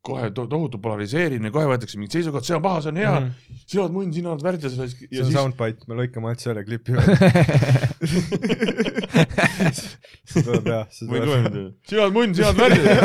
kohe 0.08 0.30
to 0.36 0.46
tohutu 0.52 0.80
polariseerimine, 0.84 1.52
kohe 1.54 1.68
võetakse 1.70 2.00
mingid 2.00 2.18
seisukohad, 2.18 2.46
see 2.48 2.56
on 2.58 2.64
paha, 2.64 2.84
see 2.86 2.92
on 2.94 3.00
hea 3.02 3.14
mm. 3.14 3.28
-hmm. 3.28 3.62
sina 3.66 3.84
oled 3.84 3.96
munn, 3.98 4.14
sina 4.16 4.32
oled 4.34 4.46
värdjas 4.46 4.78
ja 4.78 4.88
see 4.88 5.10
siis 5.10 5.24
on 5.26 5.34
soundbite, 5.36 5.88
me 5.90 6.00
lõikame 6.02 6.32
alt 6.32 6.44
selle 6.44 6.64
klipi 6.68 6.96
juurde. 6.96 7.14
see 10.32 10.44
tuleb 10.44 10.72
jah, 10.72 10.86
see 10.94 11.10
ma 11.10 11.20
ei 11.20 11.28
loe 11.32 11.40
nüüd, 11.48 11.74
sina 11.90 12.06
oled 12.06 12.18
munn, 12.20 12.38
sina 12.38 12.54
oled 12.54 12.60
värdjas. 12.64 12.98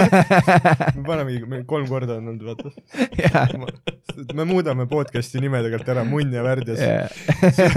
me 0.97 1.05
panemegi, 1.09 1.43
meil 1.57 1.67
kolm 1.75 1.87
korda 1.91 2.19
on 2.21 2.33
olnud, 2.33 2.45
vaata. 2.53 2.69
me 4.39 4.47
muudame 4.49 4.87
podcast'i 4.91 5.43
nime 5.43 5.63
tegelikult 5.65 5.93
ära, 5.95 6.05
Munn 6.09 6.35
ja 6.35 6.43
Värdjas. 6.47 6.81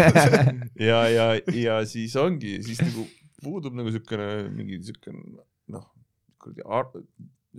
ja, 0.89 0.99
ja, 1.09 1.28
ja 1.53 1.80
siis 1.89 2.15
ongi, 2.19 2.57
siis 2.65 2.82
nagu 2.84 3.05
puudub 3.43 3.76
nagu 3.78 3.91
siukene 3.93 4.28
mingi 4.49 4.82
siukene 4.88 5.21
noh, 5.73 5.86
kuradi 6.41 6.65
ar- 6.65 6.91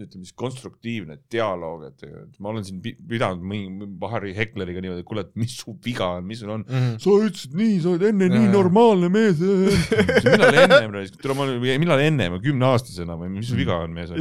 ütleme 0.04 0.26
siis 0.26 0.36
konstruktiivne 0.38 1.18
dialoog, 1.32 1.86
et 1.88 2.40
ma 2.42 2.52
olen 2.52 2.66
siin 2.66 2.80
pi- 2.84 2.96
pidanud 3.08 3.44
mingi 3.46 4.08
Harry 4.12 4.34
Hekleriga 4.36 4.82
niimoodi, 4.84 5.04
et 5.04 5.08
kuule, 5.08 5.26
et 5.26 5.32
mis 5.38 5.54
su 5.56 5.76
viga 5.84 6.12
on, 6.18 6.26
mis 6.28 6.42
sul 6.42 6.52
on. 6.54 6.66
sa 7.02 7.14
ütlesid 7.28 7.56
nii, 7.58 7.78
sa 7.84 7.92
oled 7.94 8.08
enne 8.10 8.28
Jaa, 8.30 8.40
nii 8.40 8.50
normaalne 8.52 9.12
mees. 9.12 9.40
millal 10.26 10.60
ennem, 10.64 10.98
tule 11.20 11.38
ma 11.38 11.48
millal 11.84 12.04
ennem, 12.04 12.36
kümneaastasena 12.44 13.16
või 13.20 13.32
mis 13.38 13.50
su 13.50 13.58
viga 13.58 13.80
on 13.84 13.96
mees? 13.96 14.12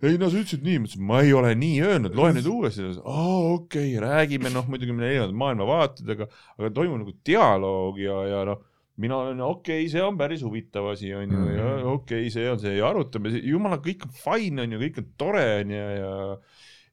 ei 0.00 0.16
no 0.16 0.30
sa 0.32 0.40
ütlesid 0.40 0.64
nii, 0.64 0.80
ma 0.80 0.88
ütlesin, 0.88 1.04
ma 1.10 1.20
ei 1.24 1.34
ole 1.36 1.52
nii 1.60 1.84
öelnud, 1.84 2.16
loe 2.16 2.32
nüüd 2.36 2.48
uuesti. 2.48 2.86
aa 3.04 3.36
okei 3.52 3.92
okay,, 3.92 4.00
räägime 4.00 4.52
noh, 4.54 4.66
muidugi 4.70 4.96
meil 4.96 5.10
erinevad 5.10 5.36
maailmavaated, 5.42 6.12
aga, 6.16 6.28
aga 6.56 6.72
toimub 6.76 7.02
nagu 7.02 7.14
dialoog 7.26 8.00
ja, 8.00 8.16
ja 8.30 8.42
noh, 8.48 8.62
mina 9.00 9.16
olen 9.24 9.40
okei 9.44 9.84
okay,, 9.84 9.92
see 9.92 10.02
on 10.04 10.18
päris 10.20 10.42
huvitav 10.46 10.90
asi 10.92 11.12
mm 11.14 11.30
-hmm. 11.30 11.52
ja 11.56 11.68
okei 11.92 12.24
okay,, 12.26 12.30
see 12.30 12.50
on 12.50 12.58
see 12.62 12.76
ja 12.76 12.88
arutame, 12.88 13.32
jumala, 13.42 13.80
kõik 13.82 14.06
on 14.06 14.12
fine 14.16 14.66
onju, 14.66 14.82
kõik 14.84 15.00
on 15.02 15.12
tore 15.20 15.46
onju 15.62 15.80
ja, 15.80 15.90
ja 16.00 16.14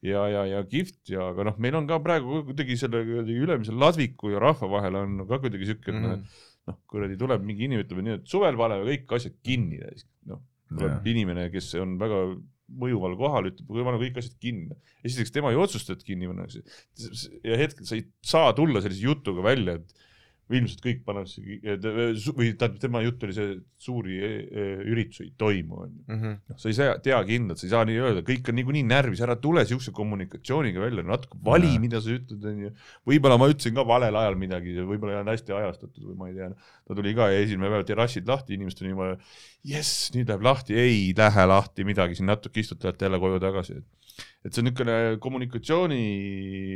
ja, 0.06 0.26
ja, 0.30 0.44
ja 0.46 0.60
kihvt 0.70 1.12
ja, 1.14 1.30
aga 1.32 1.48
noh, 1.50 1.56
meil 1.62 1.78
on 1.80 1.88
ka 1.90 2.00
praegu 2.04 2.44
kuidagi 2.50 2.78
selle 2.80 3.02
ülemise 3.24 3.74
ladviku 3.74 4.34
ja 4.34 4.42
rahva 4.44 4.70
vahel 4.78 5.00
on 5.00 5.24
ka 5.30 5.40
kuidagi 5.44 5.72
siuke, 5.72 5.92
Mhm. 5.92 6.04
mm 6.04 6.14
-hmm. 6.14 6.44
noh, 6.68 6.78
kuradi 6.92 7.18
tuleb 7.18 7.44
mingi 7.48 7.66
inimene, 7.66 7.86
ütleb 7.86 8.04
nii, 8.04 8.20
et 8.20 8.28
suvel 8.28 8.58
paneme 8.60 8.86
kõik 8.86 9.16
asjad 9.18 9.36
kinni, 9.44 9.80
noh, 10.28 10.42
tuleb 10.70 11.06
inimene, 11.08 11.50
kes 11.50 11.74
on 11.82 11.98
väga 11.98 12.22
mõjuval 12.68 13.16
kohal, 13.16 13.48
ütleb, 13.50 13.68
kui 13.68 13.84
paneme 13.88 14.04
kõik 14.04 14.18
asjad 14.20 14.36
kinni. 14.44 14.76
esiteks 15.04 15.32
tema 15.32 15.52
ei 15.54 15.56
otsusta, 15.56 15.94
et 15.94 16.04
kinni 16.04 16.28
pannakse 16.28 16.62
ja 17.44 17.58
hetkel 17.58 17.86
sa 17.86 17.96
ei 17.96 18.04
saa 18.22 18.52
tulla 18.54 18.82
sellise 18.82 19.06
jutuga 19.06 19.42
välja, 19.42 19.80
et 19.80 19.94
või 20.48 20.62
ilmselt 20.62 20.84
kõik 20.84 21.02
pannakse 21.04 21.42
või 21.44 22.54
tähendab, 22.56 22.78
tema 22.80 23.02
jutt 23.04 23.24
oli 23.28 23.36
see, 23.36 23.56
et 23.58 23.84
suuri 23.84 24.18
eh, 24.24 24.84
üritusi 24.88 25.26
ei 25.26 25.34
toimu, 25.40 25.82
onju. 25.84 26.04
Mhm. 26.08 26.36
noh, 26.54 26.60
sa 26.62 26.72
ei 26.72 26.78
saa 26.78 26.96
tea 27.04 27.20
kindlalt, 27.28 27.60
sa 27.60 27.68
ei 27.68 27.74
saa 27.74 27.84
nii 27.90 27.98
öelda, 28.00 28.24
kõik 28.28 28.48
on 28.52 28.58
niikuinii 28.60 28.86
närvis, 28.88 29.24
ära 29.26 29.36
tule 29.44 29.66
siukse 29.68 29.92
kommunikatsiooniga 29.96 30.86
välja, 30.86 31.04
natuke 31.08 31.40
vali, 31.44 31.74
mida 31.84 32.02
sa 32.04 32.16
ütled, 32.16 32.48
onju. 32.54 32.72
võib-olla 33.12 33.40
ma 33.42 33.52
ütlesin 33.52 33.76
ka 33.76 33.86
valel 33.88 34.22
ajal 34.24 34.40
midagi, 34.40 34.78
võib-olla 34.80 35.18
ei 35.18 35.20
olnud 35.22 35.36
hästi 35.36 35.58
ajastatud 35.60 36.08
või 36.14 36.18
ma 36.22 36.32
ei 36.32 36.40
tea. 36.40 36.50
ta 36.88 36.98
tuli 37.02 37.16
ka 37.18 37.30
esimene 37.36 37.74
päev 37.74 37.86
terrassid 37.92 38.32
lahti, 38.32 38.56
inimestel 38.56 38.88
oli 38.88 38.94
niimoodi, 38.94 39.36
jess, 39.68 40.08
nüüd 40.16 40.32
läheb 40.32 40.48
lahti, 40.48 40.80
ei 40.80 41.12
lähe 41.18 41.48
lahti 41.52 41.88
midagi, 41.88 42.16
siin 42.16 42.32
natuke 42.32 42.64
istutati 42.64 43.08
jälle 43.08 43.20
koju 43.20 43.44
tagasi. 43.44 43.82
et 43.82 43.97
see 44.54 44.62
on 44.62 44.68
niisugune 44.70 44.96
kommunikatsiooni 45.24 46.00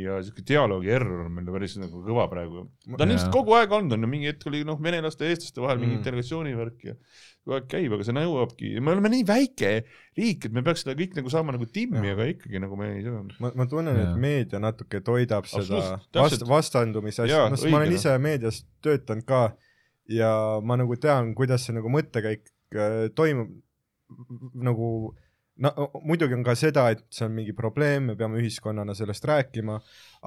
ja 0.04 0.18
siuke 0.26 0.44
dialoogi 0.48 0.90
error 0.92 1.24
on 1.26 1.32
meil 1.36 1.48
päris 1.54 1.76
nagu 1.80 2.02
kõva 2.04 2.26
praegu. 2.30 2.66
ta 2.96 3.04
on 3.06 3.14
ilmselt 3.14 3.32
kogu 3.34 3.54
aeg 3.58 3.72
olnud, 3.78 3.96
on 3.96 4.06
ju, 4.06 4.10
mingi 4.12 4.28
hetk 4.30 4.46
oli 4.50 4.62
noh, 4.68 4.80
venelaste 4.82 5.24
ja 5.28 5.34
eestlaste 5.34 5.62
vahel 5.64 5.80
mingi 5.80 5.92
Mm. 5.92 6.00
integratsioonivärk 6.02 6.84
ja 6.88 6.94
kogu 7.42 7.56
aeg 7.56 7.66
käib, 7.72 7.94
aga 7.96 8.04
see 8.06 8.14
nõuabki, 8.16 8.68
me 8.80 8.92
oleme 8.94 9.10
nii 9.12 9.24
väike 9.28 9.72
riik, 10.18 10.46
et 10.46 10.52
me 10.52 10.62
peaks 10.66 10.84
seda 10.84 10.94
kõik 10.98 11.16
nagu 11.18 11.32
saama 11.32 11.56
nagu 11.56 11.66
timmi, 11.66 12.12
aga 12.12 12.28
ikkagi 12.30 12.60
nagu 12.62 12.76
me 12.78 12.92
ei 12.96 13.02
saa. 13.06 13.24
ma, 13.42 13.50
ma 13.56 13.66
tunnen, 13.70 13.98
et 14.04 14.14
meedia 14.20 14.60
natuke 14.62 15.00
toidab 15.02 15.48
seda 15.50 15.98
vast, 16.14 16.46
vastandumise 16.46 17.24
asja, 17.26 17.48
noh, 17.50 17.66
ma 17.72 17.82
olen 17.82 17.96
ise 17.96 18.14
meedias 18.22 18.62
töötanud 18.84 19.26
ka 19.26 19.42
ja 20.12 20.30
ma 20.62 20.76
nagu 20.76 20.96
tean, 21.00 21.34
kuidas 21.38 21.66
see 21.66 21.74
nagu 21.76 21.90
mõttekäik 21.92 22.46
äh, 22.76 23.08
toimub. 23.14 23.52
Nagu 24.60 24.88
no 25.62 25.72
muidugi 26.08 26.34
on 26.36 26.42
ka 26.46 26.54
seda, 26.58 26.88
et 26.94 27.02
see 27.14 27.26
on 27.28 27.34
mingi 27.36 27.54
probleem, 27.56 28.10
me 28.10 28.16
peame 28.18 28.40
ühiskonnana 28.42 28.94
sellest 28.98 29.24
rääkima, 29.30 29.78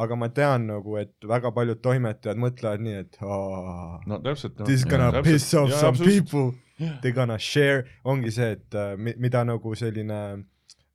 aga 0.03 0.17
ma 0.19 0.29
tean 0.35 0.67
nagu, 0.71 0.97
et 1.01 1.13
väga 1.27 1.51
paljud 1.55 1.81
toimetajad 1.83 2.39
mõtlevad 2.41 2.83
nii, 2.85 2.97
et 3.05 3.19
aa, 3.21 3.99
no 4.07 4.19
täpselt 4.23 4.59
no.. 4.59 4.65
this 4.69 4.85
gonna 4.87 5.11
Täpselt. 5.11 5.31
piss 5.33 5.53
off 5.59 5.71
Jaa, 5.73 5.79
some 5.83 5.93
absoluutselt. 5.95 6.31
people, 6.31 6.97
they 7.03 7.11
gonna 7.15 7.37
share, 7.39 7.85
ongi 8.03 8.31
see, 8.35 8.51
et 8.57 8.75
äh, 8.75 8.95
mi- 8.97 9.15
mida 9.27 9.43
nagu 9.47 9.75
selline 9.75 10.21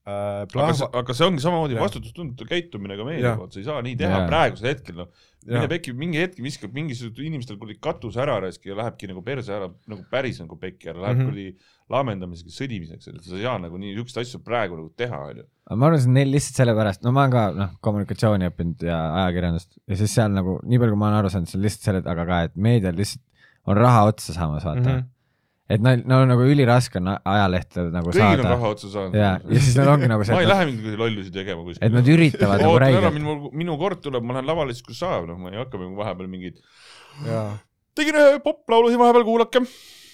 äh, 0.06 0.12
aga 0.44 0.46
plahva- 0.52 0.76
see, 0.78 0.88
aga 1.00 1.16
see 1.16 1.26
ongi 1.26 1.44
samamoodi 1.44 1.80
vastutustundetu 1.80 2.46
käitumine 2.48 2.96
ka 2.96 3.08
Jah. 3.12 3.36
poolt, 3.38 3.52
sa 3.52 3.60
ei 3.60 3.66
saa 3.66 3.82
nii 3.84 3.96
teha 4.00 4.22
Jaa. 4.22 4.28
praegusel 4.30 4.70
hetkel 4.70 4.96
noh. 5.02 5.10
mine 5.46 5.68
pekki, 5.72 5.92
mingi 5.96 6.20
hetk 6.20 6.40
viskab 6.44 6.72
mingisugusel 6.76 7.26
inimestel 7.28 7.58
kuradi 7.60 7.78
katus 7.80 8.16
ära 8.20 8.38
raisk 8.44 8.66
ja 8.66 8.76
lähebki 8.80 9.10
nagu 9.10 9.22
perse 9.24 9.52
ära 9.56 9.68
nagu 9.88 10.04
päris 10.10 10.40
nagu 10.40 10.58
pekki 10.60 10.90
ära, 10.92 11.00
läheb 11.04 11.16
mm 11.16 11.22
-hmm. 11.22 11.30
kuradi 11.30 11.78
laamendamiseks, 11.90 12.56
sõdimiseks, 12.60 13.08
et 13.10 13.24
sa 13.24 13.36
ei 13.36 13.46
saa 13.46 13.56
nagu 13.58 13.78
nii 13.80 13.94
siukseid 13.96 14.26
asju 14.26 14.42
praegu 14.46 14.76
nagu 14.78 14.92
teha 14.96 15.22
onju. 15.30 15.46
aga 15.66 15.76
ma 15.76 15.86
arvan, 15.88 16.00
see 16.00 16.10
on 16.10 16.18
neil 16.18 16.34
lihtsalt 16.34 16.60
sellepärast, 16.62 17.02
no 17.04 17.12
ma 17.12 17.24
olen 17.24 17.32
ka 17.34 17.46
noh, 17.56 17.72
kommunikatsiooni 17.80 18.50
õppinud 18.50 18.84
ja 18.86 18.98
ajakirjandust 19.24 19.78
ja 19.86 19.96
siis 19.96 20.14
seal 20.14 20.30
nagu 20.32 20.60
nii 20.64 20.78
palju, 20.82 20.94
kui 20.94 21.02
ma 21.02 21.08
olen 21.10 21.22
aru 21.22 21.32
saanud, 21.34 21.50
see 21.50 21.58
on 21.58 21.64
lihtsalt 21.66 21.88
selle 21.88 22.02
taga 22.06 22.26
ka, 22.28 22.42
et 22.48 22.56
meedial 22.56 22.96
lihtsalt 22.96 23.24
on 23.68 23.76
raha 23.76 24.04
otsa 24.10 24.36
saamas, 24.36 24.64
vaata 24.64 24.80
mm. 24.80 24.92
-hmm. 24.94 25.08
Et 25.70 25.82
neil, 25.86 26.04
no 26.10 26.20
nagu 26.26 26.50
üliraske 26.50 26.98
on 26.98 27.12
ajalehtedel 27.14 27.90
nagu 27.94 28.10
kõigil 28.10 28.26
on 28.26 28.42
saada 28.42 28.52
raha 28.54 28.74
otsa 28.74 28.92
saanud. 28.92 29.16
ja, 29.20 29.32
ja 29.38 29.62
siis 29.62 29.78
neil 29.78 29.92
ongi 29.94 30.10
nagu 30.10 30.26
see, 30.26 30.34
ma 30.36 30.42
ei 30.42 30.48
et, 30.48 30.52
lähe 30.54 30.68
mingeid 30.72 31.00
lollusi 31.00 31.34
tegema 31.34 31.64
kuskile. 31.64 31.86
et 31.86 31.96
nad 31.96 32.12
üritavad 32.16 32.66
nagu 32.66 32.78
räigelt. 32.82 33.16
minu, 33.16 33.40
minu 33.64 33.80
kord 33.80 34.02
tuleb, 34.04 34.26
ma 34.26 34.38
lähen 34.38 34.50
lavale 34.50 34.76
siis, 34.76 34.86
kui 34.86 34.98
saab, 34.98 35.30
noh, 35.30 35.38
ma 35.40 35.54
ei 35.54 35.62
hakka 35.62 35.78
nagu 35.80 35.98
vahepeal 36.02 36.30
mingeid, 36.30 36.62
jaa 37.26 37.50
tegin 38.00 38.18
ühe 38.20 38.36
poplaulu 38.44 38.90
siin 38.90 39.02
vahepeal, 39.02 39.26
kuulake. 39.28 39.64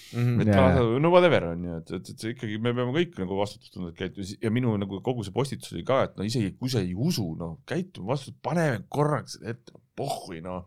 Mhm. 0.07 0.39
et 0.39 0.47
Jaa. 0.47 0.67
noh, 0.77 0.93
no 1.03 1.09
whatever 1.11 1.49
on 1.49 1.63
ju, 1.65 1.77
et, 1.81 1.89
et, 1.97 2.09
et 2.13 2.21
see 2.23 2.31
ikkagi, 2.31 2.53
me 2.63 2.71
peame 2.71 2.93
kõik 2.95 3.17
nagu 3.19 3.35
vastutustundlikult 3.41 3.97
käituma 3.99 4.37
ja 4.45 4.51
minu 4.55 4.75
nagu 4.79 5.01
kogu 5.03 5.25
see 5.27 5.35
postitus 5.35 5.73
oli 5.75 5.83
ka, 5.87 5.97
et 6.07 6.13
no 6.15 6.23
isegi 6.23 6.53
kui 6.55 6.71
sa 6.71 6.79
ei 6.79 6.93
usu, 6.95 7.25
noh, 7.35 7.57
käitume 7.67 8.13
vastutust, 8.13 8.39
paneme 8.45 8.85
korraks 8.87 9.35
ette, 9.43 9.75
pohhui 9.99 10.39
noh. 10.45 10.63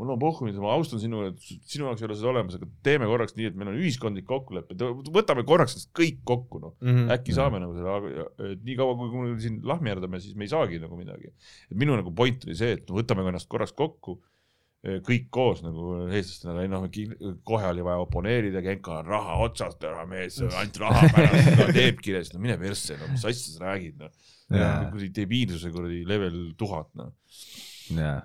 Mul 0.00 0.14
on 0.14 0.20
pohhui, 0.20 0.52
ma 0.62 0.72
austan 0.72 1.02
sinu, 1.02 1.26
sinu 1.40 1.86
jaoks 1.86 2.00
ei 2.00 2.08
ole 2.08 2.16
seda 2.16 2.30
olemas, 2.32 2.56
aga 2.56 2.68
teeme 2.86 3.08
korraks 3.10 3.36
nii, 3.36 3.50
et 3.50 3.58
meil 3.60 3.72
on 3.72 3.76
ühiskondlik 3.80 4.24
kokkulepe, 4.28 4.76
võtame 5.12 5.44
korraks 5.48 5.76
kõik 5.96 6.22
kokku, 6.28 6.62
noh. 6.62 6.74
Mhm. 6.80 7.12
äkki 7.16 7.36
saame 7.36 7.60
nagu 7.60 7.76
aga 7.76 8.14
et 8.54 8.64
nii 8.64 8.78
kaua, 8.80 8.96
kui 9.02 9.26
me 9.26 9.36
siin 9.42 9.60
lahmerdame, 9.66 10.22
siis 10.24 10.38
me 10.38 10.48
ei 10.48 10.52
saagi 10.54 10.80
nagu 10.80 10.96
midagi. 10.98 11.32
et 11.70 11.76
minu 11.76 11.98
nagu 11.98 12.14
point 12.16 12.48
oli 12.48 12.56
see, 12.56 12.78
et 12.78 12.88
no 12.88 12.96
võtame 12.96 13.26
ennast 13.28 13.50
korraks 13.52 13.76
kokku, 13.76 14.18
kõik 14.80 15.26
koos 15.28 15.60
nagu 15.60 16.06
eestlastena, 16.08 16.64
noh, 16.72 16.86
kohe 17.44 17.68
oli 17.68 17.84
vaja 17.84 18.00
oponeerida, 18.00 18.62
Genka 18.64 19.02
on 19.02 19.10
raha 19.12 19.36
otsast 19.44 19.84
ära 19.84 20.06
mees, 20.08 20.38
ainult 20.40 20.80
raha 20.80 21.02
pärast 21.12 21.50
ka 21.58 21.66
teeb 21.76 22.00
kirjas, 22.00 22.32
no 22.32 22.40
mine 22.40 22.56
persse, 22.60 22.96
no 22.96 23.10
mis 23.12 23.26
asja 23.28 23.58
sa 23.58 23.66
räägid, 23.68 24.00
noh. 24.00 24.14
Kuradi 24.50 25.10
debiilsuse 25.20 25.70
kuradi 25.74 26.00
level 26.08 26.38
tuhat, 26.58 26.88
noh. 26.98 27.12
jaa. 27.92 28.22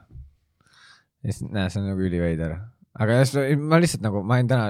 Ja 1.26 1.34
siis, 1.34 1.42
näe, 1.50 1.70
see 1.74 1.82
on 1.82 1.90
nagu 1.92 2.06
üliveider. 2.06 2.58
aga 3.00 3.18
just, 3.24 3.36
ma 3.60 3.80
lihtsalt 3.82 4.06
nagu, 4.06 4.22
ma 4.24 4.38
olin 4.40 4.48
täna, 4.54 4.70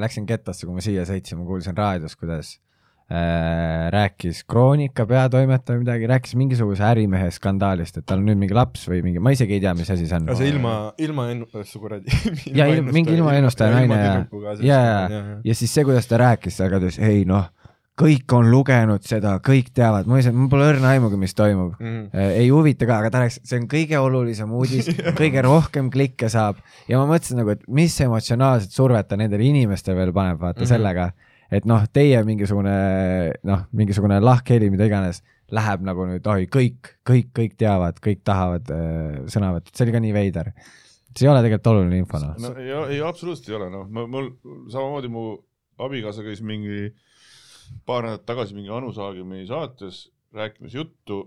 läksin 0.00 0.24
Ketosse, 0.28 0.64
kui 0.68 0.74
ma 0.78 0.84
siia 0.84 1.04
sõitsin, 1.08 1.36
ma 1.42 1.44
kuulsin 1.48 1.76
raadios, 1.76 2.14
kuidas 2.16 2.54
äh, 3.10 3.90
rääkis 3.92 4.40
Kroonika 4.48 5.04
peatoimetaja 5.06 5.78
midagi, 5.82 6.08
rääkis 6.10 6.32
mingisuguse 6.38 6.82
ärimehe 6.88 7.28
skandaalist, 7.34 8.00
et 8.00 8.06
tal 8.08 8.22
on 8.22 8.26
nüüd 8.30 8.40
mingi 8.40 8.56
laps 8.56 8.86
või 8.90 9.02
mingi, 9.04 9.20
ma 9.22 9.34
isegi 9.34 9.58
ei 9.58 9.62
tea, 9.66 9.74
mis 9.78 9.90
asi 9.92 10.08
see 10.08 10.16
on 10.18 10.26
aga. 10.30 10.38
see 10.40 10.48
ilma, 10.54 10.72
ilma 11.04 11.28
ennustaja, 11.34 11.68
kuradi. 11.82 12.16
Jaa, 12.58 12.70
ilm- 12.72 12.90
mingi 12.96 13.14
ilma 13.18 13.36
ennustaja 13.38 13.76
naine 13.76 14.00
ja- 14.00 14.24
ja, 14.64 14.80
ja, 15.12 15.22
ja 15.44 15.54
siis 15.58 15.74
see, 15.76 15.84
kuidas 15.86 16.08
ta 16.10 16.18
rääkis, 16.22 16.56
ta 16.62 16.70
kadus, 16.72 16.98
ei 16.98 17.24
noh, 17.28 17.46
kõik 17.96 18.32
on 18.36 18.50
lugenud 18.52 19.04
seda, 19.08 19.36
kõik 19.44 19.70
teavad, 19.76 20.08
ma 20.08 20.18
lihtsalt, 20.18 20.36
mul 20.36 20.50
pole 20.52 20.66
õrna 20.68 20.90
aimugi, 20.92 21.18
mis 21.20 21.32
toimub. 21.36 21.76
Mhm. 21.80 22.24
ei 22.42 22.50
huvita 22.52 22.88
ka, 22.88 22.98
aga 23.00 23.12
ta 23.12 23.22
rääkis, 23.22 23.38
see 23.48 23.60
on 23.60 23.68
kõige 23.72 24.00
olulisem 24.00 24.52
uudis, 24.52 24.90
kõige 25.20 25.44
rohkem 25.46 25.88
klikke 25.92 26.28
saab 26.32 26.60
ja 26.90 27.00
ma 27.00 27.08
mõtlesin 27.08 27.40
nagu, 27.40 27.54
et 27.56 27.64
mis 27.68 27.94
emotsionaalset 28.04 28.74
survet 28.74 29.08
ta 29.08 29.16
nendele 29.16 29.48
inimestele 29.48 29.96
veel 29.96 30.12
paneb, 30.16 30.40
vaata 30.42 30.60
mm. 30.60 30.64
-hmm. 30.64 30.74
sellega, 30.74 31.08
et 31.56 31.68
noh, 31.68 31.86
teie 31.92 32.20
mingisugune 32.26 32.76
noh, 33.48 33.64
mingisugune 33.72 34.20
lahkheli, 34.20 34.68
mida 34.70 34.90
iganes, 34.90 35.22
läheb 35.54 35.84
nagu 35.86 36.06
nüüd, 36.10 36.26
oi, 36.26 36.48
kõik, 36.52 36.92
kõik, 37.06 37.30
kõik 37.32 37.56
teavad, 37.56 38.00
kõik 38.02 38.24
tahavad 38.26 38.70
äh, 38.74 39.24
sõna 39.32 39.54
võtta, 39.56 39.72
see 39.72 39.86
oli 39.86 39.94
ka 39.94 40.02
nii 40.02 40.12
veider. 40.12 40.52
see 41.16 41.24
ei 41.24 41.32
ole 41.32 41.40
tegelikult 41.40 41.72
oluline 41.72 41.98
info, 42.02 42.20
noh. 42.20 42.36
no 42.42 42.52
ei, 42.60 42.72
ei 42.96 43.00
absoluutselt 43.00 43.48
ei 43.48 43.56
ole, 43.56 43.70
noh, 43.72 43.88
ma, 43.88 44.04
mul 44.10 44.32
samamoodi 44.68 45.08
mu 45.08 45.28
abikaasa 45.80 46.24
käis 46.26 46.42
mingi 46.44 46.90
paar 47.86 48.06
nädalat 48.06 48.26
tagasi 48.28 48.56
mingi 48.56 48.72
Anu 48.72 48.92
Saagimi 48.92 49.46
saates 49.48 50.06
rääkimas 50.36 50.74
juttu, 50.74 51.22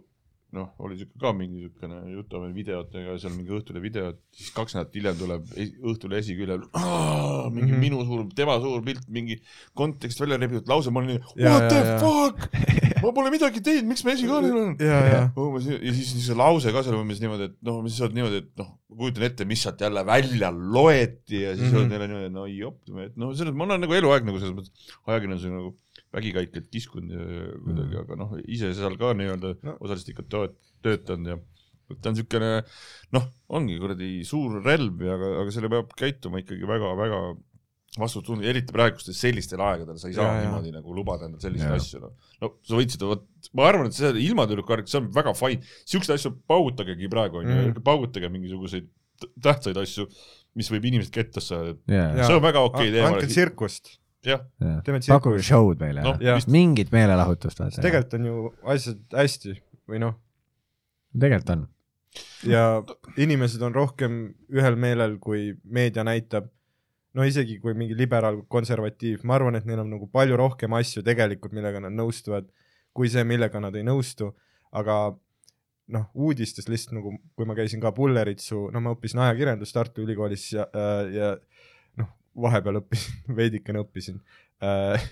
noh, 0.55 0.71
oli 0.81 0.97
siuke 0.97 1.19
ka 1.21 1.29
mingi 1.37 1.61
siukene 1.61 1.99
jutuajamine 2.15 2.55
videotega, 2.57 3.15
seal 3.21 3.35
mingi 3.35 3.53
Õhtulehe 3.53 3.83
videod, 3.83 4.17
siis 4.33 4.49
kaks 4.55 4.73
nädalat 4.75 4.95
hiljem 4.97 5.17
tuleb 5.19 5.51
esi- 5.53 5.75
Õhtulehe 5.91 6.23
esiküljel 6.23 6.63
mingi 6.63 7.67
mm. 7.69 7.75
-hmm. 7.75 7.83
minu 7.83 8.01
suur, 8.07 8.23
tema 8.35 8.57
suur 8.63 8.81
pilt, 8.85 9.05
mingi 9.13 9.37
kontekst 9.77 10.21
välja 10.21 10.39
rebitud 10.41 10.71
lause, 10.71 10.93
ma 10.93 11.03
olin 11.03 11.15
nii, 11.15 11.21
what 11.45 11.67
ja, 11.67 11.69
the 11.69 11.83
ja. 11.85 11.99
fuck, 12.01 12.57
ma 13.03 13.13
pole 13.13 13.33
midagi 13.35 13.61
teinud, 13.65 13.91
miks 13.91 14.03
ma 14.05 14.15
esikaanel 14.15 14.55
olen? 14.55 14.75
ja, 14.81 14.99
ja, 15.13 15.21
ja 15.75 15.93
siis 15.99 16.15
see 16.25 16.37
lause 16.37 16.73
ka 16.73 16.83
seal 16.85 16.97
umbes 16.97 17.21
niimoodi, 17.21 17.51
et 17.51 17.57
noh, 17.69 17.83
mis 17.85 17.97
sa 17.97 18.07
oled 18.07 18.17
niimoodi, 18.17 18.41
et 18.41 18.63
noh, 18.63 18.73
kujutan 18.89 19.27
ette, 19.29 19.45
mis 19.45 19.61
sealt 19.61 19.85
jälle 19.85 20.01
välja 20.07 20.49
loeti 20.49 21.43
ja 21.43 21.53
siis 21.53 21.69
mm. 21.69 21.75
-hmm. 21.75 21.83
oled 21.83 21.93
jälle 21.93 22.09
niimoodi, 22.09 22.31
et 22.31 22.37
no 22.39 22.47
jopp, 22.49 22.89
et 23.05 23.21
noh, 23.21 23.37
selles, 23.37 23.53
ma 23.53 23.69
olen 23.69 23.85
nagu 23.85 24.01
eluaeg 24.01 24.25
nagu 24.25 24.41
selles 24.41 24.57
mõttes 24.57 24.97
ajakirjandusega 25.05 25.61
nagu 25.61 25.75
vägikaikelt 26.15 26.69
kiskunud 26.73 27.11
ja 27.13 27.25
kuidagi, 27.65 27.97
aga 28.03 28.15
noh, 28.17 28.31
ise 28.49 28.71
seal 28.77 28.95
ka 28.97 29.13
nii-öelda 29.17 29.55
No. 29.63 29.75
osaliselt 29.79 30.13
ikka 30.15 30.25
töötanud 30.81 31.27
ja 31.33 31.37
ta 32.01 32.09
on 32.11 32.17
siukene 32.17 32.49
noh, 33.15 33.27
ongi 33.49 33.77
kuradi 33.81 34.09
suur 34.27 34.59
relv 34.65 35.01
ja 35.05 35.15
aga, 35.17 35.29
aga 35.43 35.53
selle 35.53 35.69
peab 35.73 35.93
käituma 35.97 36.41
ikkagi 36.43 36.65
väga-väga 36.69 37.21
vastutustundlik, 37.99 38.49
eriti 38.51 38.73
praegustes 38.75 39.17
sellistel 39.17 39.61
aegadel, 39.65 39.97
sa 39.97 40.07
ei 40.11 40.13
saa 40.13 40.25
Ja, 40.27 40.33
ja, 40.35 40.41
ja. 40.43 40.47
niimoodi 40.47 40.73
nagu 40.75 40.93
lubada 40.93 41.25
endale 41.25 41.41
selliseid 41.41 41.73
asju, 41.73 42.01
noh. 42.03 42.11
no 42.43 42.51
sa 42.69 42.77
võid 42.77 42.93
seda, 42.93 43.07
vot 43.09 43.23
ma 43.57 43.65
arvan, 43.65 43.89
et 43.89 43.97
see 43.97 44.11
ilmatüdruku 44.27 44.75
värk, 44.75 44.89
see 44.91 44.99
on 45.01 45.07
väga 45.15 45.33
fine, 45.37 45.65
siukseid 45.89 46.19
asju 46.19 46.35
paugutagegi 46.49 47.09
praegu 47.11 47.41
onju 47.41 47.49
Mm. 47.55 47.71
mm., 47.73 47.81
paugutage 47.85 48.29
mingisuguseid 48.29 48.89
tähtsaid 49.41 49.77
asju, 49.81 50.05
mis 50.55 50.69
võib 50.71 50.85
inimesed 50.91 51.11
kettasse 51.13 51.55
ajada, 51.57 51.79
jaa, 51.89 52.05
Ja. 52.21 52.27
see 52.29 52.37
on 52.37 52.45
väga 52.45 52.61
okei 52.69 52.89
okay 52.93 53.01
andke 53.07 53.25
teema. 53.25 53.33
tsirkust, 53.33 53.89
jah, 54.25 54.43
pakkuge 54.59 55.01
tsirkust. 55.05 55.47
show'd 55.47 55.81
meile 55.81 56.03
vist 56.19 56.51
mingit 56.51 56.91
meelelahutust, 56.95 57.61
tegelikult 57.79 58.15
on 58.19 58.29
ju 58.29 58.45
asjad 58.75 59.19
hästi 59.21 59.55
või 59.89 60.01
noh, 60.03 60.15
tegelikult 61.13 61.53
on. 61.55 61.65
ja 62.49 62.63
inimesed 63.21 63.63
on 63.65 63.75
rohkem 63.75 64.21
ühel 64.51 64.79
meelel, 64.79 65.17
kui 65.23 65.53
meedia 65.63 66.05
näitab. 66.07 66.49
no 67.15 67.25
isegi 67.25 67.57
kui 67.63 67.73
mingi 67.77 67.97
liberaal, 67.97 68.43
konservatiiv, 68.47 69.23
ma 69.23 69.39
arvan, 69.39 69.57
et 69.57 69.65
neil 69.65 69.81
on 69.81 69.89
nagu 69.95 70.09
palju 70.11 70.37
rohkem 70.37 70.75
asju 70.77 71.03
tegelikult, 71.05 71.55
millega 71.57 71.81
nad 71.81 71.95
nõustuvad, 71.95 72.51
kui 72.93 73.09
see, 73.09 73.23
millega 73.25 73.61
nad 73.63 73.75
ei 73.75 73.85
nõustu, 73.87 74.33
aga 74.75 74.99
noh, 75.89 76.05
uudistes 76.13 76.67
lihtsalt 76.69 76.99
nagu, 76.99 77.15
kui 77.35 77.47
ma 77.49 77.55
käisin 77.57 77.81
ka 77.81 77.91
Pulleritsu, 77.95 78.67
no 78.73 78.81
ma 78.83 78.93
õppisin 78.93 79.23
ajakirjandust 79.23 79.73
Tartu 79.73 80.03
Ülikoolis 80.05 80.45
ja, 80.53 80.67
ja 81.09 81.31
noh, 81.33 81.58
vahepeal 82.37 82.81
õppisin, 82.81 83.23
veidikene 83.39 83.83
õppisin 83.83 84.21
äh,, 84.63 85.09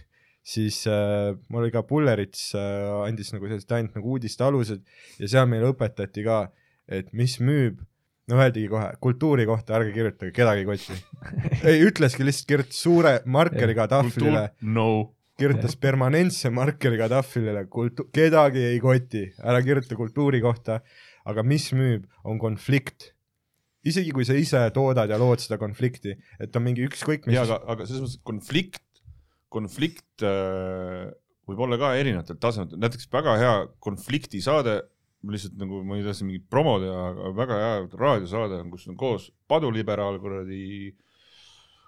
siis 0.47 0.83
äh, 0.91 1.33
mul 1.49 1.65
oli 1.65 1.73
ka 1.73 1.83
Pullerits 1.87 2.49
äh, 2.55 2.87
andis 3.07 3.33
nagu 3.35 3.49
sellised 3.49 3.73
ainult 3.75 3.97
nagu 3.99 4.15
uudiste 4.15 4.45
alused 4.47 4.83
ja 5.19 5.29
seal 5.31 5.49
meile 5.51 5.73
õpetati 5.73 6.25
ka, 6.27 6.45
et 6.87 7.13
mis 7.17 7.39
müüb 7.43 7.81
no 8.27 8.39
öeldigi 8.41 8.69
kohe, 8.71 8.87
kultuuri 9.03 9.47
kohta 9.47 9.77
ärge 9.79 9.93
kirjutage, 9.95 10.33
kedagi 10.39 10.63
ei 10.63 10.69
koti. 10.69 10.97
ei, 11.63 11.83
ütleski 11.87 12.27
lihtsalt, 12.27 12.49
kirjutas 12.51 12.81
suure 12.83 13.13
markeriga 13.25 13.87
tahvlile, 13.91 14.49
no. 14.61 14.87
kirjutas 15.39 15.77
permanentse 15.79 16.51
markeriga 16.53 17.09
tahvlile, 17.11 17.67
kultu-, 17.71 18.09
kedagi 18.15 18.65
ei 18.73 18.81
koti, 18.83 19.27
ära 19.43 19.61
kirjuta 19.65 19.99
kultuuri 19.99 20.41
kohta, 20.43 20.81
aga 21.27 21.43
mis 21.43 21.69
müüb, 21.75 22.07
on 22.27 22.39
konflikt. 22.41 23.13
Isegi 23.87 24.11
kui 24.15 24.25
sa 24.27 24.35
ise 24.37 24.65
toodad 24.75 25.09
ja 25.09 25.19
lood 25.21 25.41
seda 25.43 25.59
konflikti, 25.61 26.15
et 26.43 26.55
on 26.55 26.65
mingi 26.65 26.85
ükskõik 26.87 27.27
mis 27.27 27.37
jaa, 27.37 27.47
aga, 27.47 27.61
aga 27.73 27.87
selles 27.87 28.03
mõttes, 28.03 28.19
konflikt, 28.27 28.83
konflikt 29.53 30.25
äh, 30.27 31.07
võib 31.47 31.63
olla 31.63 31.79
ka 31.79 31.95
erinevatel 31.99 32.39
tasemetel, 32.41 32.79
näiteks 32.83 33.09
väga 33.13 33.35
hea 33.39 33.55
konfliktisaade, 33.83 34.77
lihtsalt 35.27 35.57
nagu 35.59 35.81
ma 35.87 35.97
ei 35.97 36.05
taha 36.05 36.15
siin 36.17 36.29
mingit 36.29 36.47
promo 36.51 36.77
teha, 36.83 37.03
aga 37.11 37.33
väga 37.35 37.59
hea 37.63 37.75
raadiosaade 37.99 38.61
on, 38.61 38.71
kus 38.73 38.87
on 38.91 38.97
koos 38.99 39.29
paduliberaal 39.49 40.19
kuradi 40.23 40.93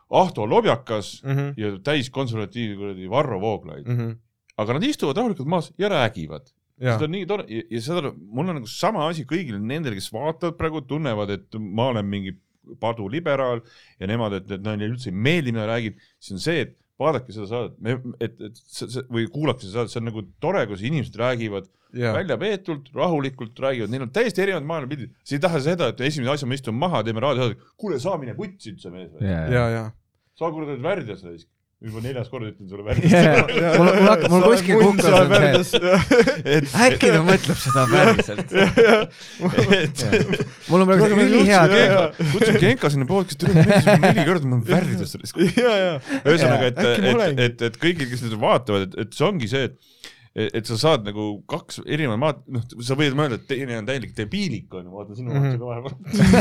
Ahto 0.09 0.47
Lobjakas 0.49 1.21
mm. 1.23 1.35
-hmm. 1.35 1.53
ja 1.57 1.79
täiskonservatiiv 1.85 2.77
kuradi 2.77 3.09
Varro 3.09 3.41
Vooglaid, 3.41 3.87
Mm 3.87 3.97
-hmm. 3.97 4.15
aga 4.57 4.73
nad 4.73 4.83
istuvad 4.83 5.17
rahulikult 5.17 5.47
maas 5.47 5.73
ja 5.77 5.89
räägivad. 5.89 6.49
Seda 6.79 7.07
on 7.07 7.15
nii 7.15 7.29
tore. 7.29 7.45
Ja, 7.51 7.63
ja 7.75 7.81
seda, 7.85 8.13
mul 8.17 8.51
on 8.51 8.61
nagu 8.61 8.69
sama 8.71 9.07
asi 9.09 9.25
kõigil 9.29 9.59
nendel, 9.59 9.97
kes 9.97 10.11
vaatavad 10.15 10.57
praegu, 10.59 10.83
tunnevad, 10.87 11.33
et 11.35 11.59
ma 11.59 11.89
olen 11.93 12.07
mingi 12.09 12.35
paduliberaal 12.79 13.63
ja 13.99 14.09
nemad, 14.09 14.35
et, 14.39 14.51
et 14.57 14.63
neile 14.65 14.91
üldse 14.93 15.09
ei 15.09 15.17
meeldi, 15.17 15.55
mida 15.55 15.65
räägib, 15.69 15.97
siis 16.21 16.37
on 16.37 16.43
see, 16.43 16.63
et 16.67 16.77
vaadake 16.99 17.33
seda 17.33 17.47
saadet, 17.49 17.99
et, 18.21 18.39
et 18.49 18.61
see, 18.61 19.03
või 19.11 19.27
kuulake 19.31 19.63
seda 19.63 19.79
saadet, 19.79 19.93
see 19.93 20.01
on 20.01 20.09
nagu 20.11 20.23
tore, 20.43 20.65
kus 20.69 20.83
inimesed 20.85 21.15
räägivad 21.19 21.69
ja. 21.97 22.11
väljapeetult, 22.17 22.91
rahulikult 22.95 23.61
räägivad, 23.63 23.93
neil 23.93 24.05
on 24.05 24.11
täiesti 24.15 24.43
erinevad 24.43 24.67
maailmapildid. 24.69 25.15
see 25.23 25.39
ei 25.39 25.45
taha 25.45 25.61
seda, 25.63 25.89
et 25.93 26.03
esimese 26.05 26.35
asja 26.35 26.49
ma 26.49 26.59
istun 26.59 26.77
maha, 26.79 27.01
teeme 27.07 27.23
raadiosaadet, 27.23 27.71
kuule, 27.79 28.01
saa 28.03 28.19
mine 28.21 28.35
putsi 28.37 28.73
üldse 28.73 28.91
mees 28.93 29.09
või. 29.13 29.31
ja, 29.31 29.65
ja. 29.75 29.85
Saa 30.39 30.51
kuule 30.55 30.69
need 30.69 30.83
värdjas 30.83 31.23
raisk. 31.25 31.49
Juba 31.79 32.01
neljas 32.03 32.27
kord 32.27 32.43
ütlen 32.43 32.67
sulle 32.67 32.83
Jaa, 32.89 33.43
värdjas. 33.47 33.77
mul, 33.79 33.87
mul 33.87 34.09
hakkab, 34.09 34.33
mul 34.33 34.41
kuskil 34.49 34.81
kukkus, 34.83 35.05
et 35.07 35.85
et, 36.57 36.73
äkki 36.85 37.11
ta 37.13 37.21
mõtleb 37.23 37.61
seda 37.61 37.85
päriselt. 37.93 38.51
mul 40.67 40.83
on 40.83 40.89
praegu 40.89 41.07
nii 41.21 41.45
hea 41.47 41.61
kutsun 42.33 42.59
Genka 42.59 42.91
sinna 42.91 43.07
podcast'i, 43.07 43.45
tule 43.45 43.63
meeldis 43.63 43.87
neli 44.03 44.27
korda, 44.27 44.51
ma 44.51 44.59
olen 44.59 44.67
ja 45.55 45.95
ühesõnaga, 46.19 46.73
et, 46.73 46.83
et, 46.83 47.43
et, 47.47 47.67
et 47.69 47.79
kõigil, 47.79 48.11
kes 48.11 48.27
nüüd 48.27 48.35
vaatavad, 48.43 48.89
et, 48.89 48.99
et 49.05 49.15
see 49.15 49.29
ongi 49.29 49.47
see, 49.51 49.71
et 49.71 49.79
et 50.35 50.67
sa 50.69 50.77
saad 50.77 51.07
nagu 51.07 51.25
kaks 51.49 51.79
erinevat 51.89 52.19
maad, 52.21 52.41
noh, 52.53 52.63
sa 52.85 52.95
võid 52.99 53.15
mõelda, 53.17 53.39
et 53.39 53.47
teine 53.49 53.79
on 53.79 53.87
täielik 53.87 54.13
debiilik 54.17 54.75
onju, 54.77 54.91
vaata 54.93 55.17
sinu 55.17 55.33
mm 55.33 55.47
-hmm. 55.57 55.95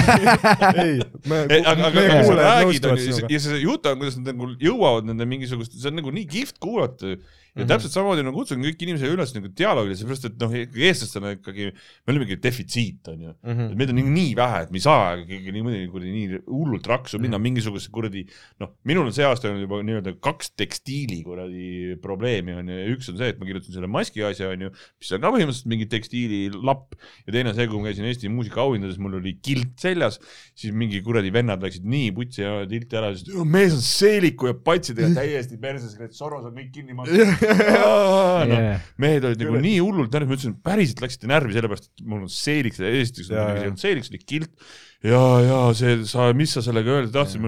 ei, 0.85 0.99
me, 1.25 1.41
aga, 1.47 1.73
aga, 1.73 1.91
meie 1.97 2.11
aga 2.11 2.21
sa 2.21 2.29
kuulajad 2.29 2.53
räägid 2.53 2.69
nõustuvad 2.69 2.93
onju 2.93 3.07
sinuga. 3.07 3.33
ja 3.33 3.41
see 3.41 3.61
jutt 3.63 3.89
on, 3.89 3.99
kuidas 4.03 4.19
nad 4.21 4.31
nagu 4.35 4.51
jõuavad 4.61 5.09
nende 5.09 5.29
mingisugust, 5.29 5.73
see 5.73 5.89
on 5.89 5.99
nagu 6.03 6.13
nii 6.15 6.27
kihvt 6.29 6.61
kuulata 6.61 7.17
ja 7.55 7.63
mm. 7.63 7.63
-hmm. 7.63 7.71
täpselt 7.73 7.95
samamoodi 7.95 8.25
ma 8.27 8.33
kutsun 8.35 8.63
kõiki 8.63 8.87
inimesi 8.87 9.09
üles 9.09 9.33
nagu 9.35 9.51
dialoogile, 9.61 9.97
seepärast 9.99 10.29
et 10.29 10.37
noh, 10.43 10.55
eestlastena 10.59 11.33
ikkagi 11.37 11.71
me 11.73 12.15
olemegi 12.15 12.39
defitsiit 12.43 13.09
onju. 13.13 13.35
Mhm. 13.43 13.71
et 13.73 13.79
meid 13.81 13.93
on 13.93 13.99
nii, 13.99 14.13
nii 14.19 14.35
vähe, 14.39 14.63
et 14.67 14.71
me 14.75 14.79
ei 14.79 14.85
saa 14.85 15.17
ikkagi 15.23 15.55
niimoodi 15.57 15.83
kuradi 15.93 16.15
nii 16.15 16.43
hullult 16.47 16.87
raksu 16.87 17.21
minna 17.23 17.41
mingisugusesse 17.43 17.93
kuradi 17.95 18.25
noh, 18.61 18.75
minul 18.85 19.09
on 19.09 19.15
see 19.17 19.27
aasta 19.27 19.49
olnud 19.51 19.65
juba 19.67 19.81
nii-öelda 19.87 20.15
kaks 20.25 20.53
tekstiili 20.59 21.23
kuradi 21.27 21.97
probleemi 22.03 22.55
on 22.59 22.69
ju 22.69 22.79
ja 22.79 22.87
üks 22.95 23.11
on 23.13 23.19
see, 23.21 23.33
et 23.33 23.41
ma 23.41 23.49
kirjutasin 23.49 23.79
selle 23.79 23.91
maski 23.91 24.25
asja 24.27 24.53
on 24.53 24.67
ju, 24.69 24.73
mis 25.01 25.13
on 25.15 25.23
ka 25.25 25.33
põhimõtteliselt 25.35 25.71
mingi 25.73 25.89
tekstiililapp 25.91 26.97
ja 27.27 27.35
teine 27.35 27.53
on 27.53 27.59
see, 27.59 27.69
kui 27.71 27.81
ma 27.81 27.91
käisin 27.91 28.09
Eesti 28.09 28.33
muusikaauhindades, 28.33 29.01
mul 29.03 29.19
oli 29.21 29.35
kilt 29.45 29.75
seljas, 29.81 30.19
siis 30.59 30.75
mingi 30.77 31.01
kuradi 31.05 31.33
vennad 31.35 31.63
läksid 31.65 31.87
nii 31.89 32.13
putsi 32.17 32.45
ja 32.45 32.55
tilti 32.71 32.99
ära, 33.01 33.13
siis 33.17 33.35
mees 33.49 33.77
on 33.77 33.85
seeliku 33.85 34.51
ja 34.51 34.57
patsidega 34.57 35.11
täiesti 35.21 35.59
perses, 35.61 35.97
soros 36.17 36.47
on 36.49 36.57
kõik 36.57 36.73
kinni 36.75 36.97
makstud. 36.99 37.35
No, 37.49 38.59
mehed 39.03 39.27
olid 39.29 39.43
nagu 39.45 39.61
nii 39.63 39.79
hullult 39.83 40.15
närvis, 40.15 40.29
ma 40.29 40.37
ütlesin, 40.37 40.55
päriselt 40.65 41.03
läksite 41.05 41.31
närvi 41.31 41.57
sellepärast, 41.57 41.91
et 41.91 42.05
mul 42.07 42.27
on 42.27 42.33
seelik, 42.33 42.77
esiteks 42.77 43.29
muidugi 43.29 43.29
see 43.31 43.39
jaa. 43.39 43.57
ei 43.57 43.71
olnud 43.71 43.83
seelik, 43.83 44.07
see 44.07 44.15
oli 44.15 44.23
kilt. 44.35 44.71
ja, 45.07 45.23
ja 45.47 45.59
see, 45.79 45.99
sa, 46.11 46.31
mis 46.37 46.55
sa 46.57 46.65
sellega 46.65 46.99
öelda 46.99 47.15
tahtsid? 47.19 47.45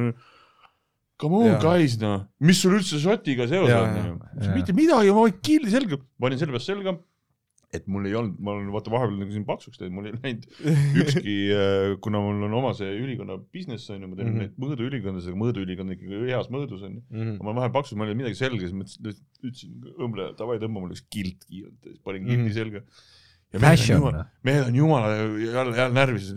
Come 1.21 1.43
on 1.45 1.59
guys 1.61 1.99
noh, 2.01 2.25
mis 2.41 2.63
sul 2.63 2.79
üldse 2.79 3.01
šotiga 3.03 3.45
seos 3.51 3.69
on 3.69 3.99
jaa.? 4.01 4.53
mitte 4.55 4.77
midagi, 4.77 5.13
ma 5.13 5.27
panin 5.27 5.41
kildi 5.45 5.75
selga, 5.75 6.01
panin 6.23 6.41
selle 6.41 6.57
peast 6.57 6.73
selga. 6.73 6.97
Et 7.73 7.85
mul 7.87 8.07
ei 8.09 8.15
olnud, 8.19 8.39
ma 8.43 8.57
olen 8.57 8.71
vaata 8.75 8.91
vahepeal 8.91 9.21
nagu 9.21 9.31
siin 9.31 9.45
paksuks 9.47 9.79
teinud, 9.79 9.95
mul 9.95 10.09
ei 10.11 10.17
läinud 10.17 10.47
ükski, 11.05 11.35
kuna 12.03 12.23
mul 12.25 12.43
on 12.49 12.57
oma 12.59 12.73
see 12.75 12.91
ülikonna 12.99 13.37
business 13.55 13.91
on 13.95 14.03
ju, 14.03 14.09
ma 14.11 14.19
teen 14.19 14.27
mm. 14.27 14.35
-hmm. 14.35 14.49
neid 14.49 14.65
mõõduülikondasid, 14.65 15.39
mõõduülikond 15.39 15.95
ikkagi 15.95 16.25
heas 16.33 16.51
mõõdus 16.51 16.83
on 16.89 16.99
ju. 16.99 17.05
Mhm. 17.15 17.39
ma 17.39 17.53
olen 17.53 17.61
vahel 17.63 17.75
paksus, 17.79 17.97
ma 17.97 18.07
olnud 18.09 18.19
midagi 18.25 18.41
selga, 18.41 18.67
siis 18.67 18.75
mõtlesin, 18.75 19.25
ütlesin 19.45 19.97
õmble, 20.03 20.29
davai 20.39 20.59
tõmba 20.59 20.83
mulle 20.83 20.99
üks 20.99 21.07
kilt 21.15 21.47
kiirelt, 21.47 21.79
siis 21.87 22.03
panin 22.05 22.27
kildi 22.27 22.49
Mhm. 22.49 22.59
selga. 22.59 22.85
Fashion. 23.59 24.15
mehed 24.47 24.69
on 24.69 24.75
jumala 24.79 25.09
jälle, 25.17 25.75
jälle 25.75 25.95
närvis, 25.95 26.29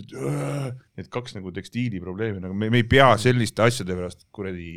need 0.98 1.10
kaks 1.14 1.36
nagu 1.36 1.52
tekstiiliprobleemi, 1.54 2.42
nagu 2.42 2.56
me, 2.58 2.72
me 2.74 2.80
ei 2.82 2.88
pea 2.90 3.12
selliste 3.22 3.62
asjade 3.62 3.94
pärast 3.94 4.26
kuradi 4.34 4.72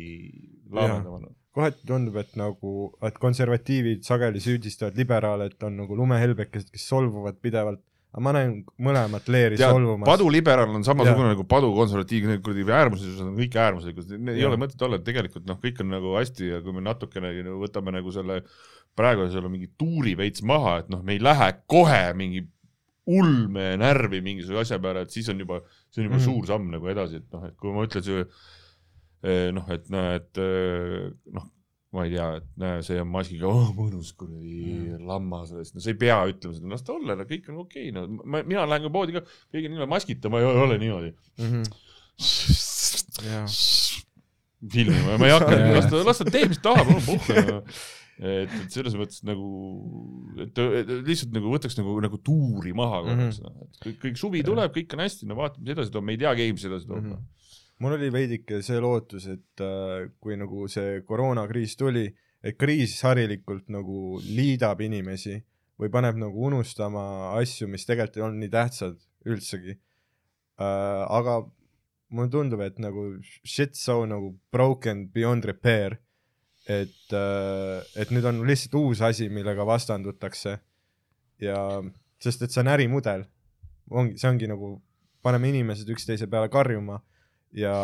laamendama. 0.69 1.31
Kohati 1.57 1.87
tundub, 1.89 2.17
et 2.21 2.37
nagu, 2.39 2.71
et 3.07 3.19
konservatiivid 3.21 4.05
sageli 4.07 4.41
süüdistavad 4.43 4.97
liberaale, 4.99 5.49
et 5.51 5.67
on 5.67 5.77
nagu 5.81 5.97
lumehelbekesed, 5.97 6.71
kes 6.73 6.87
solvuvad 6.91 7.39
pidevalt, 7.43 7.81
aga 8.13 8.23
ma 8.23 8.33
näen 8.37 8.53
mõlemat 8.81 9.27
leeri 9.33 9.57
tead, 9.59 9.73
solvumas. 9.73 10.07
paduliberaal 10.07 10.75
on 10.77 10.85
samasugune 10.87 11.33
nagu 11.33 11.45
padukonservatiiv, 11.49 12.29
need 12.31 12.43
kuradi 12.45 12.65
äärmuslased 12.79 13.23
on 13.25 13.35
kõik 13.37 13.57
äärmuslikud, 13.61 14.13
ei 14.33 14.45
ole 14.47 14.59
mõtet 14.61 14.83
olla, 14.87 14.99
et 14.99 15.07
tegelikult 15.07 15.47
noh, 15.49 15.59
kõik 15.63 15.81
on 15.83 15.91
nagu 15.93 16.13
hästi 16.17 16.51
ja 16.53 16.61
kui 16.65 16.75
me 16.77 16.85
natukene 16.85 17.33
nagu 17.41 17.61
võtame 17.61 17.93
nagu 17.97 18.13
selle 18.15 18.41
praegu 18.97 19.27
selle 19.33 19.51
mingi 19.53 19.69
tuuri 19.77 20.15
veits 20.17 20.45
maha, 20.45 20.79
et 20.83 20.93
noh, 20.93 21.03
me 21.05 21.17
ei 21.17 21.21
lähe 21.21 21.51
kohe 21.69 22.05
mingi 22.17 22.45
ulme 23.07 23.71
närvi 23.79 24.19
mingisuguse 24.23 24.65
asja 24.65 24.79
peale, 24.83 25.05
et 25.05 25.13
siis 25.13 25.27
on 25.31 25.39
juba, 25.43 25.61
see 25.91 26.01
on 26.01 26.09
juba 26.09 26.17
mm. 26.17 26.21
-hmm. 26.21 26.25
suur 26.25 26.47
samm 26.49 26.71
nagu 26.73 26.89
edasi, 26.91 27.21
et 27.21 27.35
noh, 27.35 27.45
et 27.47 27.55
kui 27.59 27.73
ma 27.75 27.85
ütlen 27.87 28.03
see 28.03 28.25
noh, 29.55 29.65
et 29.73 29.87
näe, 29.89 30.15
et 30.19 30.37
eh, 30.37 31.07
noh, 31.33 31.45
ma 31.95 32.03
ei 32.05 32.11
tea, 32.13 32.27
et 32.41 32.47
näe, 32.61 32.81
see 32.85 32.99
on 33.01 33.07
maskiga, 33.09 33.47
oh 33.49 33.69
mõnus 33.73 34.11
kuradi 34.13 34.65
Mhm. 34.67 35.05
lammas, 35.07 35.51
no 35.55 35.79
sa 35.81 35.89
ei 35.89 35.95
pea 35.97 36.17
ütlema 36.29 36.53
seda, 36.57 36.69
las 36.73 36.83
ta 36.85 36.93
olla, 36.93 37.15
no 37.15 37.23
kõik 37.25 37.47
on 37.49 37.61
okei 37.63 37.89
okay,, 37.89 37.95
no 37.95 38.05
ma, 38.25 38.43
mina 38.43 38.65
lähen 38.67 38.83
ka 38.85 38.91
poodi 38.93 39.15
ka, 39.15 39.23
keegi 39.51 39.67
on 39.71 39.77
ilma 39.79 39.87
maskita, 39.95 40.29
ma 40.29 40.39
ei 40.43 40.45
ole 40.45 40.77
niimoodi. 40.83 41.13
Mhm. 41.39 41.63
Jaa. 43.27 43.45
filmima, 44.73 45.17
ma 45.21 45.27
ei 45.29 45.33
hakka, 45.35 45.57
las 45.77 45.87
ta, 45.89 46.01
las 46.05 46.17
ta 46.21 46.25
teeb, 46.33 46.49
mis 46.53 46.61
tahab, 46.63 46.87
mul 46.89 46.99
on 46.99 47.05
puhku. 47.05 47.33
et, 48.17 48.49
et 48.49 48.73
selles 48.73 48.95
mõttes 48.97 49.21
nagu, 49.27 49.47
et 50.41 50.57
lihtsalt 51.05 51.33
nagu 51.35 51.51
võtaks 51.53 51.77
nagu, 51.77 51.93
nagu 52.01 52.17
tuuri 52.25 52.73
maha 52.77 53.03
korraks 53.05 53.37
mm, 53.37 53.45
-hmm. 53.51 53.67
et 53.67 53.81
kõik, 53.85 53.97
kõik 54.05 54.17
suvi 54.21 54.41
tuleb, 54.45 54.71
kõik 54.73 54.95
on 54.97 55.03
hästi, 55.05 55.27
no 55.29 55.37
vaatame, 55.37 55.63
mis 55.67 55.75
edasi 55.75 55.93
toob, 55.93 56.05
me 56.07 56.15
ei 56.15 56.21
tea 56.23 56.33
keegi, 56.39 56.55
mis 56.57 56.65
edasi 56.71 56.89
toob 56.89 57.03
Mhm. 57.05 57.19
Mul 57.83 57.97
oli 57.97 58.09
veidike 58.13 58.61
see 58.65 58.79
lootus, 58.81 59.27
et 59.29 59.63
äh, 59.63 60.07
kui 60.21 60.37
nagu 60.39 60.67
see 60.71 61.01
koroonakriis 61.07 61.77
tuli, 61.79 62.07
et 62.43 62.57
kriis 62.57 62.95
harilikult 63.05 63.69
nagu 63.73 64.17
liidab 64.23 64.81
inimesi 64.85 65.37
või 65.77 65.91
paneb 65.93 66.17
nagu 66.21 66.47
unustama 66.49 67.35
asju, 67.37 67.67
mis 67.69 67.85
tegelikult 67.85 68.17
ei 68.17 68.25
olnud 68.25 68.41
nii 68.43 68.53
tähtsad 68.53 68.97
üldsegi 69.27 69.75
äh,. 69.75 71.03
aga 71.05 71.41
mulle 72.09 72.31
tundub, 72.31 72.63
et 72.63 72.79
nagu 72.81 73.09
shit 73.43 73.75
so 73.77 74.03
nagu 74.09 74.33
broken 74.53 75.07
beyond 75.13 75.45
repair, 75.45 75.99
et 76.65 77.13
äh,, 77.13 77.83
et 77.95 78.13
nüüd 78.13 78.25
on 78.29 78.41
lihtsalt 78.47 78.79
uus 78.79 79.03
asi, 79.05 79.29
millega 79.33 79.65
vastandutakse 79.67 80.57
ja 81.43 81.59
sest 82.23 82.41
et 82.41 82.53
see 82.53 82.63
on 82.63 82.71
ärimudel, 82.73 83.27
ongi, 83.89 84.17
see 84.17 84.29
ongi 84.31 84.49
nagu 84.49 84.77
paneme 85.21 85.51
inimesed 85.51 85.89
üksteise 85.93 86.29
peale 86.31 86.49
karjuma 86.49 87.01
ja 87.55 87.75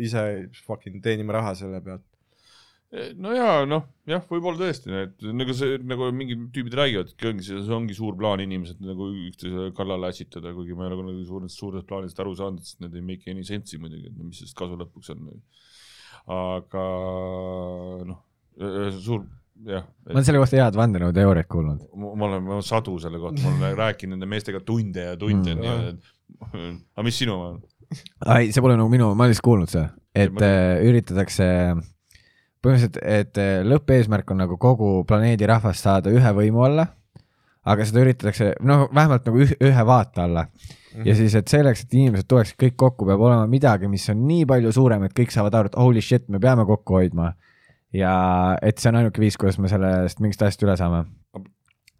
ise 0.00 0.22
fucking 0.66 1.02
teenime 1.04 1.34
raha 1.36 1.54
selle 1.58 1.80
pealt. 1.84 2.04
no 3.22 3.34
ja 3.36 3.64
noh, 3.70 3.84
jah, 4.08 4.24
võib-olla 4.26 4.58
tõesti, 4.64 4.90
et 5.04 5.26
nagu 5.36 5.54
see, 5.54 5.76
nagu 5.86 6.08
mingid 6.16 6.48
tüübid 6.54 6.74
räägivad, 6.78 7.12
et 7.12 7.26
ongi 7.30 7.46
see, 7.46 7.60
see 7.62 7.74
ongi 7.76 7.94
suur 7.94 8.16
plaan 8.18 8.42
inimesed 8.42 8.80
nagu 8.82 9.10
üksteise 9.28 9.68
kallale 9.76 10.10
ässitada, 10.10 10.54
kuigi 10.56 10.74
ma 10.74 10.86
ei 10.86 10.90
ole 10.90 11.02
kunagi 11.04 11.26
suurest, 11.28 11.58
suurest 11.60 11.86
plaanist 11.90 12.22
aru 12.22 12.34
saanud, 12.38 12.64
sest 12.66 12.80
need 12.82 12.96
ei 12.98 13.04
make 13.12 13.30
any 13.30 13.46
sense'i 13.46 13.78
muidugi, 13.82 14.10
et 14.10 14.22
mis 14.24 14.42
sellest 14.42 14.58
kasu 14.58 14.78
lõpuks 14.80 15.12
on. 15.14 15.28
aga 16.40 16.86
noh, 18.10 18.24
suur 18.98 19.22
jah. 19.66 19.86
ma 20.06 20.16
olen 20.18 20.26
selle 20.26 20.40
kohta 20.42 20.58
head 20.60 20.78
vandenõuteooriat 20.78 21.48
kuulnud. 21.50 21.84
ma 21.94 22.26
olen, 22.28 22.42
ma 22.46 22.56
olen 22.58 22.66
sadu 22.66 22.96
selle 23.02 23.20
kohta, 23.22 23.42
ma 23.44 23.68
olen 23.68 23.78
rääkinud 23.78 24.16
nende 24.16 24.28
meestega 24.30 24.62
tunde 24.66 25.12
ja 25.12 25.18
tunde 25.20 25.56
Mm. 26.40 26.56
mm.. 26.56 26.76
aga 26.94 27.02
mis 27.04 27.16
sinu 27.20 27.34
on? 27.34 27.56
ei, 28.36 28.50
see 28.52 28.62
pole 28.62 28.76
nagu 28.78 28.90
minu, 28.92 29.12
ma 29.14 29.24
olen 29.24 29.34
lihtsalt 29.34 29.46
kuulnud 29.46 29.72
seda, 29.72 29.90
et 30.14 30.42
äh, 30.46 30.80
üritatakse, 30.86 31.48
põhimõtteliselt, 32.62 33.00
et 33.02 33.40
äh, 33.40 33.60
lõppeesmärk 33.66 34.30
on 34.34 34.42
nagu 34.44 34.58
kogu 34.60 35.00
planeedi 35.08 35.48
rahvast 35.50 35.86
saada 35.86 36.12
ühe 36.14 36.34
võimu 36.36 36.66
alla, 36.68 36.86
aga 37.66 37.86
seda 37.88 38.04
üritatakse 38.04 38.54
noh, 38.64 38.88
vähemalt 38.94 39.26
nagu 39.28 39.42
üh, 39.46 39.56
ühe 39.60 39.86
vaate 39.86 40.22
alla 40.24 40.46
Mhm. 40.94 41.06
ja 41.06 41.14
siis, 41.14 41.34
et 41.38 41.50
selleks, 41.50 41.84
et 41.84 41.94
inimesed 41.94 42.26
tuleksid 42.30 42.58
kõik 42.58 42.76
kokku, 42.82 43.06
peab 43.06 43.22
olema 43.22 43.46
midagi, 43.50 43.88
mis 43.90 44.08
on 44.10 44.24
nii 44.26 44.46
palju 44.50 44.72
suurem, 44.74 45.04
et 45.06 45.14
kõik 45.14 45.30
saavad 45.34 45.54
aru, 45.54 45.70
et 45.70 45.78
holy 45.78 46.02
shit, 46.02 46.26
me 46.28 46.40
peame 46.42 46.66
kokku 46.66 46.98
hoidma. 46.98 47.34
ja 47.92 48.56
et 48.62 48.78
see 48.78 48.86
on 48.86 49.00
ainuke 49.00 49.18
viis, 49.18 49.34
kuidas 49.34 49.56
me 49.58 49.66
sellest 49.66 50.20
mingist 50.22 50.42
asjast 50.46 50.60
üle 50.62 50.76
saame. 50.78 51.00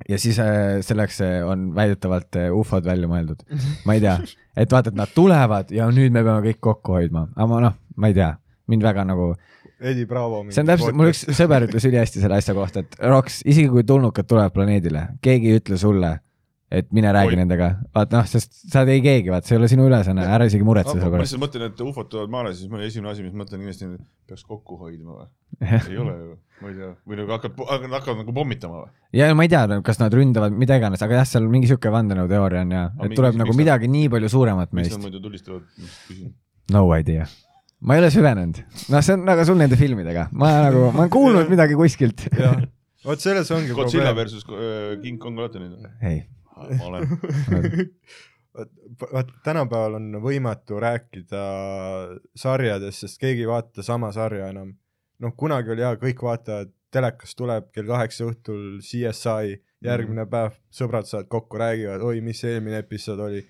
Ja 0.09 0.19
siis 0.19 0.39
äh, 0.43 0.81
selleks 0.87 1.21
äh, 1.25 1.41
on 1.47 1.71
väidetavalt 1.75 2.37
äh, 2.41 2.49
ufod 2.55 2.87
välja 2.87 3.09
mõeldud, 3.11 3.45
ma 3.89 3.97
ei 3.97 4.05
tea, 4.05 4.17
et 4.61 4.73
vaata, 4.73 4.93
et 4.93 4.99
nad 4.99 5.13
tulevad 5.15 5.73
ja 5.75 5.89
nüüd 5.93 6.15
me 6.15 6.25
peame 6.27 6.45
kõik 6.49 6.61
kokku 6.71 6.99
hoidma, 6.99 7.27
aga 7.37 7.61
noh, 7.67 7.79
ma 7.97 8.11
ei 8.11 8.17
tea, 8.17 8.33
mind 8.71 8.87
väga 8.87 9.07
nagu, 9.09 9.33
Eddie 9.81 10.05
Bravo. 10.07 10.43
see 10.53 10.61
on 10.61 10.69
täpselt, 10.69 10.97
mul 10.97 11.09
üks 11.13 11.23
sõber 11.37 11.65
ütles 11.65 11.87
ülihästi 11.89 12.21
selle 12.21 12.37
asja 12.41 12.55
kohta, 12.57 12.85
et 12.85 12.99
Roks, 13.01 13.41
isegi 13.49 13.71
kui 13.73 13.85
tulnukad 13.89 14.29
tulevad 14.29 14.53
planeedile, 14.53 15.07
keegi 15.25 15.53
ei 15.53 15.63
ütle 15.63 15.79
sulle, 15.81 16.19
et 16.71 16.87
mine 16.95 17.11
räägi 17.13 17.33
Oi. 17.35 17.39
nendega, 17.41 17.69
vaat 17.97 18.13
noh, 18.15 18.27
sest 18.31 18.53
sa 18.71 18.85
ei 18.87 19.01
keegi, 19.03 19.31
vaat 19.33 19.45
see 19.49 19.57
ei 19.57 19.59
ole 19.59 19.69
sinu 19.73 19.89
ülesanne, 19.89 20.23
ära 20.23 20.47
isegi 20.47 20.63
muretse 20.67 20.93
ma 20.95 21.01
selle 21.01 21.11
pärast. 21.17 21.27
lihtsalt 21.27 21.43
mõtlen, 21.43 21.65
et 21.73 21.81
ufod 21.83 22.07
tulevad 22.13 22.31
maale, 22.31 22.53
siis 22.55 22.71
mul 22.71 22.85
esimene 22.87 23.11
asi, 23.11 23.25
mis 23.27 23.35
ma 23.35 23.43
mõtlen 23.43 23.59
kindlasti, 23.65 23.89
peaks 24.31 24.45
kokku 24.47 24.79
hoidma 24.79 25.17
või? 25.17 25.27
ei 25.91 25.99
ole 25.99 26.15
ju, 26.15 26.37
ma 26.63 26.71
ei 26.71 26.77
tea, 26.79 26.93
või 27.11 27.19
nagu 27.19 27.35
hakkad, 27.35 27.59
hakkavad 27.97 28.21
nagu 28.23 28.37
pommitama 28.39 28.85
või? 28.85 28.95
ja 29.19 29.33
ma 29.35 29.49
ei 29.49 29.51
tea, 29.51 29.81
kas 29.91 29.99
nad 29.99 30.15
ründavad 30.15 30.55
mida 30.63 30.79
iganes, 30.79 31.03
aga 31.03 31.19
jah, 31.19 31.27
seal 31.33 31.51
mingi 31.51 31.67
sihuke 31.73 31.91
vandenõuteooria 31.91 32.63
on 32.69 32.77
ja, 32.79 32.85
et 32.95 33.03
mingi- 33.09 33.19
tuleb 33.19 33.35
miks 33.35 33.43
nagu 33.43 33.51
nad- 33.57 33.63
midagi 33.65 33.91
nii 33.99 34.09
palju 34.15 34.31
suuremat 34.39 34.71
miks 34.73 34.79
meist 34.87 34.95
nad. 34.97 35.05
muidu 35.09 35.21
tulistavad, 35.27 35.67
küsin. 35.75 36.33
no 36.71 36.87
idea. 36.95 37.27
ma 37.83 37.97
ei 37.99 38.05
ole 38.07 38.11
süvenenud, 38.15 38.63
noh, 38.95 39.03
see 39.03 39.19
on 39.19 39.25
nagu 39.27 39.45
sul 39.49 39.59
nende 39.59 39.75
filmidega, 39.81 40.29
ma 40.33 40.55
nagu, 40.71 40.87
ma 40.95 41.03
olen 41.09 41.11
kuulnud 41.19 41.51
midagi 41.55 41.75
kuskilt. 41.75 42.29
vot 43.05 43.19
selles 43.19 43.51
ongi 43.51 43.73
Godzilla 43.75 44.13
probleem. 44.13 44.17
versus 44.23 44.45
äh, 44.47 45.01
King 45.03 45.19
Kong 45.19 45.39
olete 45.41 45.59
näinud? 45.59 45.87
ei, 46.05 46.23
ma 46.79 46.85
olen. 46.91 47.09
vaat 49.13 49.31
tänapäeval 49.45 49.95
on 50.01 50.11
võimatu 50.23 50.81
rääkida 50.83 51.43
sarjadest, 52.37 53.05
sest 53.05 53.21
keegi 53.23 53.45
ei 53.47 53.51
vaata 53.51 53.85
sama 53.87 54.13
sarja 54.13 54.49
enam. 54.51 54.75
noh, 55.21 55.35
kunagi 55.37 55.71
oli 55.75 55.85
hea, 55.85 55.97
kõik 56.01 56.23
vaatavad, 56.25 56.71
telekas 56.91 57.35
tuleb 57.37 57.67
kell 57.77 57.87
kaheksa 57.87 58.25
õhtul 58.25 58.81
CSI, 58.81 59.59
järgmine 59.85 60.25
Mhm. 60.25 60.31
päev 60.31 60.55
sõbrad 60.73 61.05
saavad 61.07 61.29
kokku, 61.29 61.59
räägivad, 61.61 62.01
oi, 62.03 62.21
mis 62.21 62.45
eelmine 62.45 62.79
episood 62.79 63.21
oli. 63.21 63.47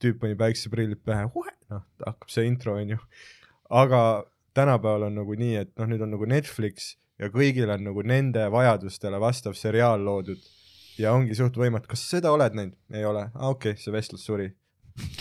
tüüp 0.00 0.16
pani 0.18 0.34
päikseprillid 0.34 1.02
pähe, 1.04 1.26
noh, 1.70 1.82
hakkab 2.06 2.30
see 2.32 2.46
intro 2.46 2.74
onju. 2.74 2.96
aga 3.70 4.24
tänapäeval 4.54 5.02
on 5.02 5.14
nagu 5.14 5.34
nii, 5.34 5.56
et 5.56 5.78
noh, 5.78 5.86
nüüd 5.86 6.00
on 6.02 6.10
nagu 6.10 6.24
Netflix 6.26 6.96
ja 7.18 7.28
kõigil 7.28 7.68
on 7.70 7.84
nagu 7.84 8.02
nende 8.02 8.46
vajadustele 8.50 9.20
vastav 9.20 9.52
seriaal 9.52 10.00
loodud 10.04 10.40
ja 11.00 11.14
ongi 11.16 11.36
suht 11.38 11.56
võimatu, 11.60 11.90
kas 11.90 12.04
seda 12.12 12.32
oled 12.34 12.56
näinud? 12.56 12.76
ei 12.92 13.04
ole, 13.08 13.26
okei 13.34 13.74
okay,, 13.74 13.82
see 13.82 13.94
vestlus 13.94 14.24
suri. 14.26 14.50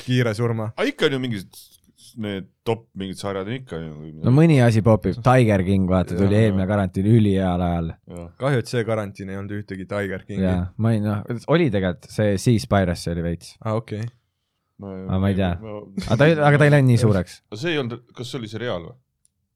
kiire 0.03 0.33
surma. 0.37 0.73
aga 0.75 0.87
ikka 0.91 1.07
on 1.09 1.17
ju 1.17 1.21
mingid 1.25 1.61
need 2.19 2.47
top 2.65 2.87
mingid 2.97 3.19
sarjad 3.19 3.47
on 3.47 3.55
ikka 3.59 3.79
ju. 3.81 4.11
no 4.25 4.33
mõni 4.33 4.59
asi 4.65 4.81
popib, 4.85 5.19
Tiger 5.25 5.63
King, 5.67 5.89
vaata, 5.89 6.17
tuli 6.17 6.35
Jaa. 6.35 6.47
eelmine 6.47 6.67
karantiin 6.69 7.09
üliheal 7.11 7.63
ajal 7.65 7.91
kahju, 8.41 8.63
et 8.63 8.71
see 8.71 8.85
karantiin 8.87 9.33
ei 9.33 9.39
olnud 9.39 9.57
ühtegi 9.59 9.87
Tiger 9.89 10.23
Kingi. 10.25 10.45
ja 10.45 10.55
aa, 10.55 10.69
ma 10.81 10.93
ei 10.95 11.03
noh, 11.03 11.21
oli 11.53 11.69
tegelikult 11.73 12.09
see 12.13 12.39
Sea 12.41 12.63
Spiracy 12.63 13.13
oli 13.13 13.25
veits, 13.25 13.53
okei. 13.73 14.07
Aga 14.79 15.19
ma 15.19 15.29
ei 15.29 15.35
tea. 15.35 15.51
aga 15.59 16.15
ta 16.15 16.27
ei, 16.29 16.39
aga 16.39 16.61
ta 16.61 16.67
ei 16.69 16.73
läinud 16.77 16.93
nii 16.93 17.03
suureks. 17.03 17.41
see 17.59 17.75
ei 17.75 17.81
olnud, 17.83 18.07
kas 18.15 18.31
see 18.31 18.41
oli 18.41 18.51
seriaal 18.51 18.89
või? 18.89 18.97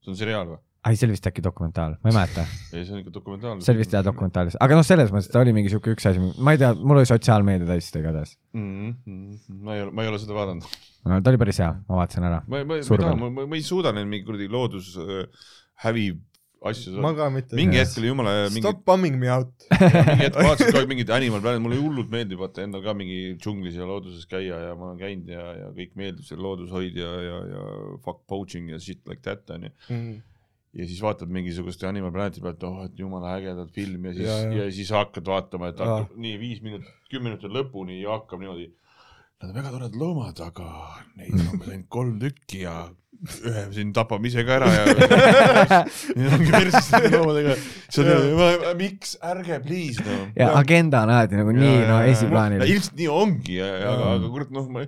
see 0.03 0.13
on 0.13 0.19
seriaal 0.19 0.53
või? 0.53 0.61
ei, 0.89 0.97
see 0.99 1.07
oli 1.07 1.15
vist 1.15 1.27
äkki 1.29 1.43
dokumentaal, 1.43 1.95
ma 2.03 2.11
ei 2.11 2.17
mäleta, 2.17 2.45
ei, 2.73 2.83
see 2.83 2.95
on 2.95 3.03
ikka 3.03 3.13
dokumentaal. 3.15 3.61
see 3.63 3.73
oli 3.73 3.83
vist 3.83 3.95
jah. 3.95 4.03
dokumentaalis, 4.05 4.57
aga 4.63 4.79
noh, 4.79 4.87
selles 4.87 5.13
mõttes 5.15 5.31
ta 5.31 5.39
oli 5.43 5.55
mingi 5.55 5.71
siuke 5.71 5.95
üks 5.95 6.09
asi, 6.09 6.23
ma 6.43 6.55
ei 6.55 6.61
tä, 6.61 6.73
mul 6.79 7.01
oli 7.01 7.09
sotsiaalmeedia 7.09 7.69
täis 7.69 7.87
seda 7.91 8.03
igatahes. 8.03 8.35
ma 8.57 9.77
ei 9.77 9.85
ole, 9.85 9.93
ma 9.95 10.05
ei 10.05 10.11
ole 10.11 10.19
seda 10.23 10.35
vaadanud. 10.37 10.67
no 11.07 11.21
ta 11.23 11.33
oli 11.33 11.41
päris 11.45 11.63
hea, 11.63 11.71
ma 11.87 12.01
vaatasin 12.01 12.29
ära. 12.29 12.43
ma, 12.47 12.61
ma, 12.61 12.75
ma 12.75 12.81
ei 12.81 13.01
taha, 13.05 13.15
ma, 13.19 13.31
ma, 13.39 13.47
ma 13.53 13.59
ei 13.59 13.65
suuda 13.65 13.95
neid 13.95 14.11
mingi 14.11 14.27
kuradi 14.27 14.51
loodus 14.51 14.93
äh, 14.99 15.25
hävi 15.85 16.11
asju 16.63 17.01
ma 17.03 17.11
ka 17.15 17.29
mitte. 17.33 17.55
mingi 17.59 17.79
hetk 17.79 17.97
oli 17.99 18.09
jumala 18.11 18.33
mingi 18.47 18.63
Stop 18.63 18.83
bumming 18.87 19.17
me 19.19 19.31
out. 19.31 19.51
mingi 19.79 20.25
hetk 20.25 20.37
vaatasin 20.39 20.69
kogu 20.71 20.81
aeg 20.81 20.91
mingit 20.91 21.11
Animal 21.15 21.43
Planet, 21.43 21.63
mulle 21.63 21.79
hullult 21.79 22.11
meeldib 22.13 22.43
vaata 22.43 22.63
endal 22.65 22.83
ka 22.85 22.95
mingi 22.97 23.19
džunglis 23.39 23.79
ja 23.79 23.87
looduses 23.89 24.27
käia 24.31 24.59
ja 24.67 24.75
ma 24.79 24.91
olen 24.91 24.99
käinud 25.01 25.31
ja, 25.31 25.47
ja 25.59 25.71
kõik 25.75 25.95
meeldib 25.99 26.27
see 26.27 26.39
loodushoid 26.39 26.99
ja, 26.99 27.11
ja, 27.27 27.39
ja 27.55 27.65
fuck 28.05 28.23
poaching 28.31 28.71
ja 28.73 28.79
shit 28.83 29.03
like 29.09 29.23
that 29.27 29.49
onju. 29.55 29.73
Ja 30.73 30.87
siis 30.89 31.01
vaatad 31.03 31.29
mingisugust 31.33 31.83
Animal 31.85 32.13
Planeti 32.13 32.41
pealt, 32.41 32.63
oh, 32.65 32.81
et 32.87 32.97
jumala 32.99 33.35
ägedat 33.37 33.69
filmi 33.75 34.09
ja 34.09 34.13
siis 34.15 34.29
Ja, 34.29 34.37
ja, 34.41 34.63
ja. 34.63 34.71
siis 34.73 34.89
hakkad 34.95 35.27
vaatama, 35.29 35.69
et 35.69 35.83
hakkab 35.83 36.17
nii 36.17 36.39
viis 36.41 36.63
minutit, 36.65 36.89
kümme 37.11 37.29
minutit 37.29 37.53
lõpuni 37.53 38.01
ja 38.01 38.17
hakkab 38.17 38.41
niimoodi. 38.41 38.71
Nad 39.43 39.51
on 39.51 39.57
väga 39.59 39.71
toredad 39.75 39.95
loomad, 39.99 40.39
aga 40.39 40.67
neid 41.19 41.33
on 41.35 41.47
umbes 41.51 41.69
ainult 41.69 41.89
kolm 41.91 42.19
tükki 42.21 42.63
ja 42.63 42.77
ühe 43.23 43.63
siin 43.75 43.91
tapame 43.95 44.27
ise 44.27 44.43
ka 44.47 44.57
ära 44.57 44.69
ja. 44.71 44.83
Need 46.17 46.33
ongi 46.37 46.51
perses 46.51 46.89
nende 46.95 47.19
loomadega. 47.21 48.73
miks, 48.79 49.15
ärge 49.23 49.59
please 49.63 50.03
noh. 50.03 50.25
ja 50.39 50.49
agenda 50.59 51.03
on 51.05 51.13
alati 51.13 51.39
nagu 51.39 51.53
nii, 51.55 51.81
no 51.87 51.99
esiplaanil. 52.09 52.65
ilmselt 52.65 52.97
nii 52.99 53.09
ongi, 53.13 53.59
aga, 53.63 53.93
aga 54.15 54.31
kurat 54.33 54.55
noh, 54.55 54.67
ma 54.73 54.87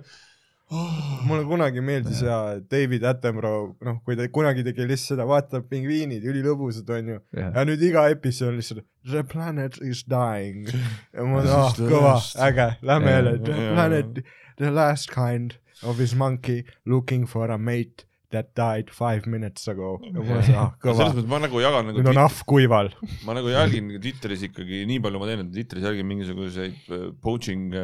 oh,. 0.70 1.20
mulle 1.26 1.44
kunagi 1.48 1.82
meeldis 1.84 2.22
ja 2.26 2.38
David 2.70 3.04
Attenborough, 3.08 3.74
noh, 3.86 4.00
kui 4.04 4.16
ta 4.18 4.26
kunagi 4.32 4.64
tegi 4.66 4.86
lihtsalt 4.86 5.16
seda, 5.16 5.26
vaatab 5.28 5.68
pingviinid, 5.70 6.24
ülilõbusad 6.26 6.90
onju. 6.98 7.20
ja 7.36 7.66
nüüd 7.68 7.84
iga 7.90 8.08
episood 8.14 8.52
on 8.52 8.60
lihtsalt 8.60 8.86
The 9.06 9.22
planet 9.22 9.78
is 9.82 10.02
dying. 10.10 10.66
ja 11.14 11.22
ma 11.22 11.44
This 11.44 11.54
ah 11.54 11.70
the 11.76 11.90
kõva 11.92 12.16
äge, 12.48 12.68
lähme 12.82 13.14
jälle, 13.14 13.38
The 13.38 13.60
Jaa. 13.60 13.72
planet, 13.76 14.20
the 14.58 14.74
last 14.74 15.12
kind 15.14 15.58
of 15.82 15.98
his 16.02 16.14
monkey 16.14 16.64
looking 16.84 17.26
for 17.26 17.50
a 17.50 17.58
mate 17.58 18.06
that 18.34 18.52
died 18.58 18.90
five 18.90 19.26
minutes 19.30 19.68
ago. 19.70 19.96
selles, 20.02 21.12
mõttes 21.14 21.28
ma 21.30 21.40
nagu 21.42 21.60
jagan 21.62 21.88
nagu 21.90 22.00
nüüd 22.00 22.10
on 22.12 22.20
ahv 22.24 22.42
kuival. 22.48 22.90
ma 23.26 23.36
nagu 23.36 23.52
jälgin 23.52 23.92
Twitteris 23.96 24.46
ikkagi 24.48 24.82
nii 24.90 25.02
palju 25.04 25.22
ma 25.22 25.28
teen, 25.30 25.44
et 25.44 25.52
Twitteris 25.54 25.86
jälgin 25.88 26.08
mingisuguseid 26.10 26.90
äh, 26.90 27.06
poaching, 27.22 27.76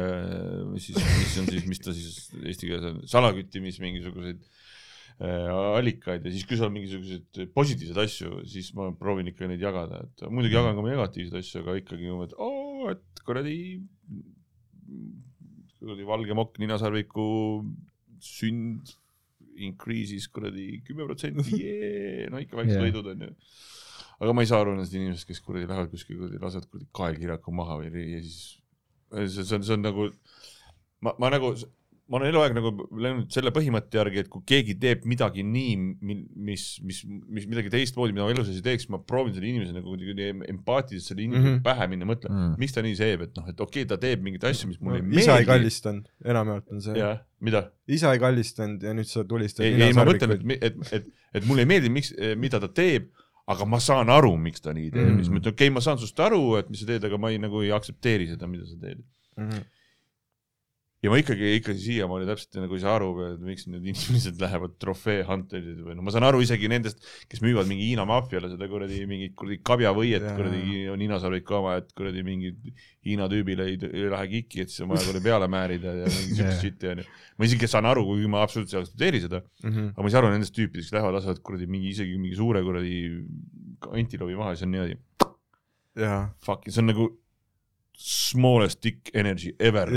mis 0.73 0.89
siis, 0.89 0.99
mis 0.99 1.37
on 1.41 1.49
siis, 1.51 1.67
mis 1.69 1.83
ta 1.83 1.95
siis 1.95 2.17
eesti 2.41 2.69
keeles 2.69 2.89
on, 2.91 3.01
salaküttimis 3.09 3.79
mingisuguseid 3.83 4.41
äh, 4.43 5.51
allikaid 5.79 6.27
ja 6.27 6.33
siis, 6.33 6.47
kui 6.49 6.59
seal 6.59 6.71
on 6.71 6.77
mingisuguseid 6.79 7.53
positiivseid 7.55 8.01
asju, 8.05 8.41
siis 8.49 8.73
ma 8.77 8.89
proovin 8.99 9.31
ikka 9.31 9.49
neid 9.51 9.63
jagada, 9.63 10.03
et 10.07 10.27
muidugi 10.29 10.59
jagan 10.59 10.79
ka 10.79 10.87
negatiivseid 10.89 11.39
asju, 11.39 11.63
aga 11.63 11.77
ikkagi, 11.83 12.11
et 12.27 12.35
oo, 12.41 12.89
et 12.91 13.23
kuradi, 13.23 13.57
kuradi 15.79 16.09
valge 16.09 16.35
mokk 16.37 16.59
ninasarviku 16.63 17.29
sünd 18.23 18.95
increases 19.67 20.27
kuradi 20.33 20.81
kümme 20.87 21.05
protsenti, 21.07 21.61
no 22.31 22.41
ikka 22.41 22.59
väiksed 22.59 22.77
Jah. 22.77 22.85
võidud 22.87 23.13
onju 23.13 23.31
aga 24.23 24.33
ma 24.35 24.43
ei 24.43 24.49
saa 24.49 24.61
aru 24.63 24.75
nendest 24.75 24.95
inimestest, 24.95 25.29
kes 25.29 25.41
kuradi 25.43 25.69
lähevad 25.69 25.91
kuskile 25.91 26.21
kuradi 26.21 26.41
lasevad 26.41 26.67
kuradi 26.69 26.89
kaelkirjaku 26.99 27.53
maha 27.55 27.79
või 27.81 28.05
ja 28.13 28.21
siis 28.23 28.37
see, 29.13 29.45
see 29.45 29.57
on, 29.57 29.65
see 29.67 29.75
on 29.77 29.85
nagu 29.85 30.09
ma, 31.03 31.15
ma 31.19 31.31
nagu, 31.33 31.53
ma 32.11 32.19
olen 32.19 32.29
eluaeg 32.33 32.53
nagu 32.57 32.71
läinud 32.99 33.29
selle 33.31 33.51
põhimõtte 33.55 33.95
järgi, 33.95 34.23
et 34.25 34.29
kui 34.31 34.43
keegi 34.47 34.75
teeb 34.81 35.05
midagi 35.07 35.45
nii, 35.47 35.75
mis, 36.03 36.65
mis, 36.83 36.99
mis 37.07 37.47
midagi 37.47 37.71
teistmoodi, 37.71 38.15
mida 38.15 38.25
ma 38.27 38.33
elus 38.33 38.49
ei 38.51 38.59
teeks, 38.65 38.89
ma 38.91 38.99
proovin 38.99 39.31
selle 39.37 39.47
inimese 39.47 39.71
nagu 39.77 39.87
kuidagi 39.93 40.27
empaatiliselt 40.51 41.13
selle 41.13 41.23
inimese 41.23 41.45
mm. 41.45 41.53
-hmm. 41.53 41.63
pähe 41.63 41.87
minna, 41.93 42.09
mõtlen 42.09 42.33
mm, 42.33 42.41
Mm. 42.43 42.49
-hmm. 42.51 42.59
miks 42.59 42.75
ta 42.75 42.83
nii 42.83 42.95
teeb, 42.99 43.21
et 43.27 43.35
noh, 43.39 43.47
et 43.47 43.59
okei 43.61 43.83
okay,, 43.83 43.89
ta 43.89 43.97
teeb 44.01 44.23
mingeid 44.25 44.43
asju, 44.49 44.67
mis 44.67 44.79
mulle 44.83 44.99
ei 44.99 45.23
isa 45.23 45.37
ei 45.37 45.45
meeldi. 45.45 45.49
kallistanud, 45.51 46.07
enamjaolt 46.33 46.71
on 46.75 46.81
see. 46.81 46.95
jah, 46.99 47.19
mida? 47.39 47.63
isa 47.87 48.13
ei 48.13 48.19
kallistanud 48.19 48.83
ja 48.83 48.93
nüüd 48.97 49.09
sa 49.09 49.23
tulistad 49.23 49.65
ei, 49.65 49.77
ei 49.79 49.93
ma 49.95 50.05
mõtlen, 50.09 50.35
et, 50.35 50.63
et, 50.69 50.81
et, 50.99 51.11
et 51.39 51.45
mulle 51.47 51.63
ei 51.63 51.69
meeldi, 51.71 51.91
miks, 51.93 52.11
mida 52.39 52.59
ta 52.59 52.67
teeb, 52.67 53.11
aga 53.47 53.65
ma 53.67 53.79
saan 53.83 54.11
aru, 54.11 54.35
miks 54.39 54.63
ta 54.63 54.73
nii 54.75 54.89
teeb 54.91 55.07
mm., 55.07 55.15
Mm. 55.15 55.23
siis 55.23 55.31
ma 55.31 55.39
ütlen, 55.39 55.55
okei 55.55 55.69
okay,, 55.69 55.75
ma 55.75 55.83
saan 55.83 55.99
sinust 56.01 56.19
aru, 56.19 56.43
et 56.59 56.69
mis 56.71 56.83
sa 56.83 56.89
teed, 56.89 57.07
aga 57.07 57.19
ma 57.19 57.31
ei 57.31 57.39
nagu 57.43 57.63
ei 57.63 57.71
aktsepteeri 57.75 58.27
seda, 58.31 58.47
mida 58.47 58.67
sa 58.67 58.77
teed. 58.79 59.03
-hmm. 59.39 59.63
Ja 61.03 61.11
ma 61.11 61.17
ikkagi, 61.19 61.49
ikkagi 61.59 61.81
siiamaani 61.83 62.27
täpselt 62.29 62.55
nagu 62.61 62.77
ei 62.77 62.81
saa 62.83 62.93
aru, 62.95 63.09
miks 63.43 63.65
need 63.67 63.83
inimesed 63.91 64.39
lähevad 64.39 64.77
trofee 64.79 65.25
hunter'id 65.27 65.81
või 65.83 65.97
noh, 65.97 66.05
ma 66.05 66.13
saan 66.15 66.23
aru 66.29 66.39
isegi 66.45 66.69
nendest, 66.71 67.03
kes 67.31 67.41
müüvad 67.43 67.67
mingi 67.67 67.89
Hiina 67.89 68.05
maffiale 68.07 68.47
seda 68.53 68.69
kuradi 68.71 69.01
mingit 69.09 69.35
kuradi 69.39 69.59
kabjavõiet 69.67 70.27
kuradi 70.37 70.85
ninasarvik 71.01 71.51
oma, 71.59 71.75
et 71.81 71.91
kuradi 71.97 72.23
mingi 72.23 72.53
Hiina 73.03 73.27
tüübile 73.31 73.67
ei, 73.67 73.75
ei 73.91 74.07
lähe 74.13 74.29
kiki, 74.37 74.63
et 74.63 74.71
siis 74.71 74.85
on 74.85 74.93
vaja 74.93 75.03
kuradi 75.09 75.23
peale 75.27 75.49
määrida 75.51 75.95
ja 76.03 76.07
mingi 76.07 76.35
siukest 76.39 76.63
shit'i 76.63 76.93
onju. 76.93 77.07
ma 77.37 77.49
isegi 77.49 77.67
saan 77.67 77.89
aru, 77.91 78.05
kuigi 78.07 78.31
ma 78.31 78.45
absoluutselt 78.47 78.79
ei 78.79 78.83
aktsepteeri 78.85 79.23
seda, 79.27 79.43
Mm 79.63 79.71
-hmm. 79.71 79.89
aga 79.93 80.01
ma 80.03 80.07
ei 80.07 80.11
saa 80.11 80.21
aru 80.23 80.29
nendest 80.31 80.55
tüüpidest, 80.55 80.89
kes 80.89 80.95
lähevad, 80.95 81.13
lasevad 81.15 81.39
kuradi 81.43 81.67
mingi 81.67 81.89
isegi 81.91 82.17
mingi 82.19 82.35
suure 82.35 82.63
kuradi 82.63 82.95
antiloobi 83.91 84.35
maha 84.35 84.51
ja 84.51 84.55
siis 84.55 84.65
on 84.67 84.71
niimoodi 84.71 84.97
fuck, 86.43 86.65
see 86.69 86.81
on 86.81 86.89
nagu 86.89 87.05
smallest 88.03 88.81
dick 88.83 89.11
energy 89.15 89.53
ever. 89.59 89.89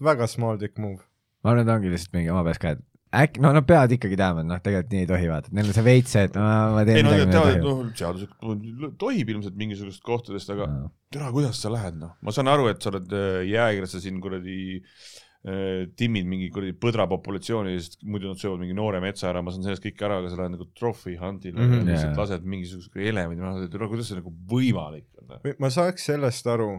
Väga 0.00 0.28
small 0.30 0.58
dick 0.60 0.78
move. 0.78 1.02
ma 1.44 1.52
arvan, 1.52 1.66
et 1.66 1.74
ongi 1.74 1.90
lihtsalt 1.92 2.14
mingi 2.16 2.30
oma 2.32 2.40
peas 2.46 2.56
ka, 2.56 2.70
et 2.72 2.84
äkki, 3.14 3.42
no 3.44 3.50
nad 3.52 3.66
peavad 3.68 3.92
ikkagi 3.92 4.16
teadma, 4.16 4.40
et 4.40 4.48
noh, 4.48 4.60
tegelikult 4.64 4.94
nii 4.94 5.02
ei 5.04 5.08
tohi 5.10 5.26
vaata, 5.28 5.50
et 5.50 5.56
neil 5.58 5.68
on 5.68 5.76
see 5.76 5.84
veits 5.84 6.14
et 6.16 6.38
no, 6.38 6.44
ma 6.72 6.84
teen 6.88 7.00
ei 7.00 7.04
no 7.04 7.12
midagi, 7.12 7.26
mida 7.28 7.36
teavad, 7.36 7.50
ei 7.50 7.58
et 7.58 7.66
tohi. 7.66 7.82
noh, 7.82 7.90
seaduslik 8.00 8.96
tohib 9.02 9.32
ilmselt 9.34 9.58
mingisugustest 9.60 10.06
kohtadest, 10.06 10.54
aga 10.54 10.70
Jaa. 10.70 10.88
tere, 11.12 11.28
kuidas 11.36 11.60
sa 11.60 11.72
lähed, 11.74 11.98
noh, 12.00 12.14
ma 12.24 12.34
saan 12.34 12.48
aru, 12.54 12.70
et 12.72 12.80
sa 12.80 12.94
oled 12.94 13.12
äh, 13.12 13.42
jääkirjas, 13.50 13.92
sa 13.92 14.02
siin 14.06 14.22
kuradi 14.24 14.56
äh, 14.80 15.04
timmid 15.44 16.24
mingi 16.24 16.48
kuradi 16.52 16.72
põdrapopulatsiooni, 16.80 17.74
sest 17.76 17.98
muidu 18.08 18.30
nad 18.30 18.40
söövad 18.40 18.62
mingi 18.62 18.76
noore 18.76 19.00
metsa 19.04 19.28
ära, 19.28 19.42
ma 19.44 19.52
saan 19.52 19.66
sellest 19.66 19.84
kõik 19.84 20.00
ära, 20.06 20.22
aga 20.22 20.30
sa 20.32 20.40
lähed 20.40 20.54
nagu 20.54 20.70
trophy 20.72 21.18
hunt'ile 21.20 21.58
mm. 21.58 21.68
-hmm. 21.68 21.84
ja 21.84 21.98
lihtsalt 21.98 22.20
lased 22.22 22.48
mingisugust 22.48 22.96
elemendi, 22.96 23.68
kuidas 23.84 24.08
see 24.08 24.20
nagu 24.22 24.32
võimalik 24.48 25.06
on? 25.20 25.36
ma 25.60 25.70
saaks 25.72 26.08
sellest 26.08 26.48
aru, 26.48 26.70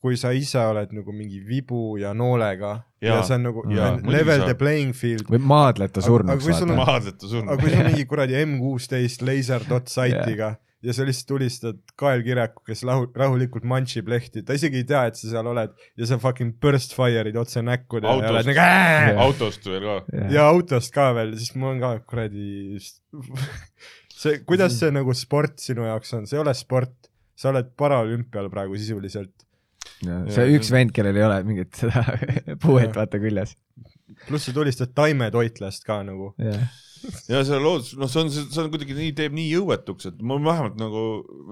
kui 0.00 0.16
sa 0.16 0.32
ise 0.32 0.64
oled 0.64 0.92
nagu 0.96 1.12
mingi 1.12 1.42
vibu 1.44 1.98
ja 2.00 2.14
noolega 2.14 2.72
ja, 3.02 3.18
ja 3.18 3.22
see 3.26 3.36
on 3.36 3.48
nagu 3.50 3.64
ja, 3.72 3.92
level 4.00 4.44
the 4.48 4.54
playing 4.56 4.94
field. 4.96 5.28
või 5.28 5.42
maadleta 5.52 6.00
Aga- 6.00 6.06
surnuks 6.08 6.36
aga 6.38 6.44
kui 6.44 6.56
sul 6.56 6.70
on- 6.70 6.76
vaata. 6.76 6.92
maadleta 6.92 7.32
surnud 7.34 7.52
aga 7.52 7.62
kui 7.62 7.70
sul 7.70 7.80
on 7.80 7.90
mingi 7.92 8.06
kuradi 8.08 8.40
M16 8.44 9.26
laser 9.28 9.68
dot 9.68 9.92
sight'iga 9.92 10.54
ja 10.86 10.94
sa 10.94 11.04
lihtsalt 11.06 11.28
tulistad 11.32 11.78
kaelkirjaku, 11.98 12.62
kes 12.68 12.84
rahu-, 12.86 13.08
rahulikult 13.18 13.66
manšib 13.66 14.08
lehti, 14.12 14.44
ta 14.46 14.54
isegi 14.56 14.82
ei 14.82 14.86
tea, 14.88 15.02
et 15.10 15.18
sa 15.18 15.30
seal 15.32 15.48
oled 15.50 15.72
ja 15.98 16.08
sa 16.08 16.18
fucking 16.22 16.54
burst 16.62 16.94
fire'id 16.96 17.36
otse 17.40 17.62
näkku 17.66 18.00
ja 18.02 18.12
Autost. 18.12 18.50
nagu 18.50 18.62
"Ää!" 18.62 19.16
autost 19.26 19.66
veel 19.66 19.86
ka. 19.88 19.96
ja 20.32 20.46
autost 20.52 20.94
ka 20.94 21.08
veel, 21.16 21.34
siis 21.40 21.56
mul 21.58 21.74
on 21.74 21.82
ka 21.82 21.92
kuradi 22.06 22.78
see, 24.20 24.38
kuidas 24.46 24.78
see 24.80 24.92
nagu 24.94 25.14
sport 25.16 25.58
sinu 25.62 25.86
jaoks 25.88 26.14
on, 26.16 26.26
see 26.30 26.38
ei 26.38 26.44
ole 26.44 26.54
sport, 26.56 27.10
sa 27.36 27.50
oled 27.52 27.72
paraolümpial 27.78 28.50
praegu 28.52 28.78
sisuliselt. 28.78 29.34
see 30.32 30.48
üks 30.56 30.70
vend, 30.74 30.92
kellel 30.96 31.16
ei 31.18 31.26
ole 31.26 31.42
mingit 31.48 31.74
seda 31.82 32.04
puuet 32.62 32.94
vaata 32.96 33.20
küljes. 33.22 33.56
pluss 34.28 34.48
sa 34.48 34.54
tulistad 34.56 34.94
taimetoitlast 34.96 35.84
ka 35.88 36.02
nagu. 36.06 36.34
Ja 37.30 37.42
see 37.46 37.60
loodus, 37.60 37.92
noh, 38.00 38.10
see 38.10 38.22
on, 38.22 38.32
see 38.32 38.62
on 38.62 38.70
kuidagi 38.72 38.96
nii, 38.96 39.14
teeb 39.18 39.36
nii 39.36 39.46
jõuetuks, 39.50 40.10
et 40.10 40.20
mul 40.24 40.42
vähemalt 40.44 40.76
nagu 40.80 41.02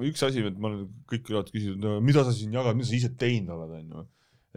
üks 0.09 0.25
asi, 0.27 0.45
et 0.47 0.59
ma 0.59 0.71
olen 0.71 0.85
kõik 1.11 1.31
alati 1.33 1.55
küsinud 1.57 1.85
no,, 1.85 1.95
mida 2.05 2.25
sa 2.27 2.35
siin 2.35 2.55
jagad, 2.55 2.79
mida 2.79 2.89
sa 2.91 2.99
ise 2.99 3.13
teinud 3.21 3.55
oled, 3.57 3.75
onju. 3.81 4.05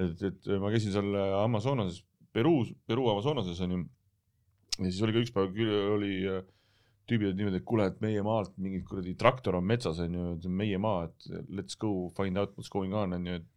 et, 0.03 0.25
et 0.31 0.51
ma 0.63 0.73
käisin 0.73 0.95
seal 0.95 1.17
Amazonases, 1.43 2.03
Peruus, 2.35 2.73
Peruu 2.89 3.09
Amazonases 3.13 3.63
onju. 3.65 3.83
ja 4.77 4.87
siis 4.89 5.01
oli 5.05 5.15
ka 5.15 5.25
üks 5.25 5.33
päev 5.35 5.61
oli 5.97 6.13
äh, 6.29 6.45
tüübid 7.07 7.31
olid 7.31 7.39
niimoodi, 7.39 7.61
et 7.61 7.67
kuule, 7.67 7.87
et 7.87 8.01
meie 8.03 8.23
maalt 8.25 8.53
mingi 8.59 8.81
kuradi 8.87 9.15
traktor 9.19 9.57
on 9.59 9.67
metsas 9.67 10.01
onju, 10.03 10.37
meie 10.51 10.79
maa, 10.81 11.07
et 11.07 11.45
let's 11.47 11.79
go 11.79 12.09
find 12.17 12.39
out 12.39 12.55
what's 12.57 12.71
going 12.73 12.95
on 12.97 13.15
onju, 13.15 13.39
et 13.39 13.47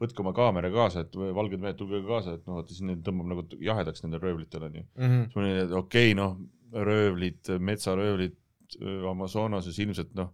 võtke 0.00 0.22
oma 0.24 0.32
kaamera 0.36 0.70
kaasa, 0.72 1.04
et 1.04 1.16
valged 1.16 1.60
mehed, 1.60 1.76
tulge 1.76 2.00
ka 2.02 2.08
kaasa, 2.14 2.34
et 2.38 2.46
noh, 2.48 2.58
vaata 2.60 2.72
siis 2.72 2.82
neid 2.88 3.02
tõmbab 3.06 3.28
nagu 3.32 3.44
jahedaks 3.60 4.02
nendel 4.04 4.22
röövlitel 4.24 4.64
onju 4.68 4.84
siis 5.28 5.36
ma 5.36 5.42
olin, 5.42 5.56
et 5.66 5.72
okei 5.76 6.12
okay,, 6.12 6.16
noh, 6.18 6.36
röövlid, 6.90 7.50
metsaröövlid 7.60 8.36
öö, 8.80 9.10
Amazonases 9.10 9.78
ilmselt 9.82 10.14
noh, 10.14 10.30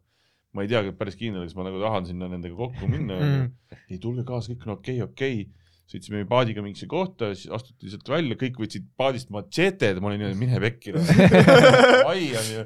ma 0.53 0.63
ei 0.65 0.69
teagi 0.69 0.93
päris 0.97 1.17
kindel, 1.17 1.45
kas 1.45 1.57
ma 1.57 1.65
nagu 1.67 1.81
tahan 1.83 2.07
sinna 2.09 2.29
nendega 2.33 2.57
kokku 2.57 2.89
minna 2.89 3.17
Mhm.. 3.21 3.47
ei, 3.91 3.99
tulge 3.99 4.25
kaasa, 4.25 4.53
kõik 4.53 4.67
on 4.67 4.77
okei 4.79 5.01
okay,, 5.03 5.11
okei 5.11 5.41
okay.. 5.43 5.66
Sõitsime 5.87 6.25
paadiga 6.27 6.63
mingisse 6.65 6.89
kohta, 6.91 7.29
siis 7.39 7.51
astuti 7.55 7.93
sealt 7.93 8.09
välja, 8.11 8.35
kõik 8.41 8.57
võtsid 8.59 8.89
paadist 8.99 9.31
matšeted, 9.35 10.01
ma 10.03 10.11
olin 10.11 10.25
niimoodi, 10.25 10.39
mine 10.41 10.59
pekki. 10.65 10.95
ai 12.11 12.25
on 12.35 12.49
ju, 12.51 12.65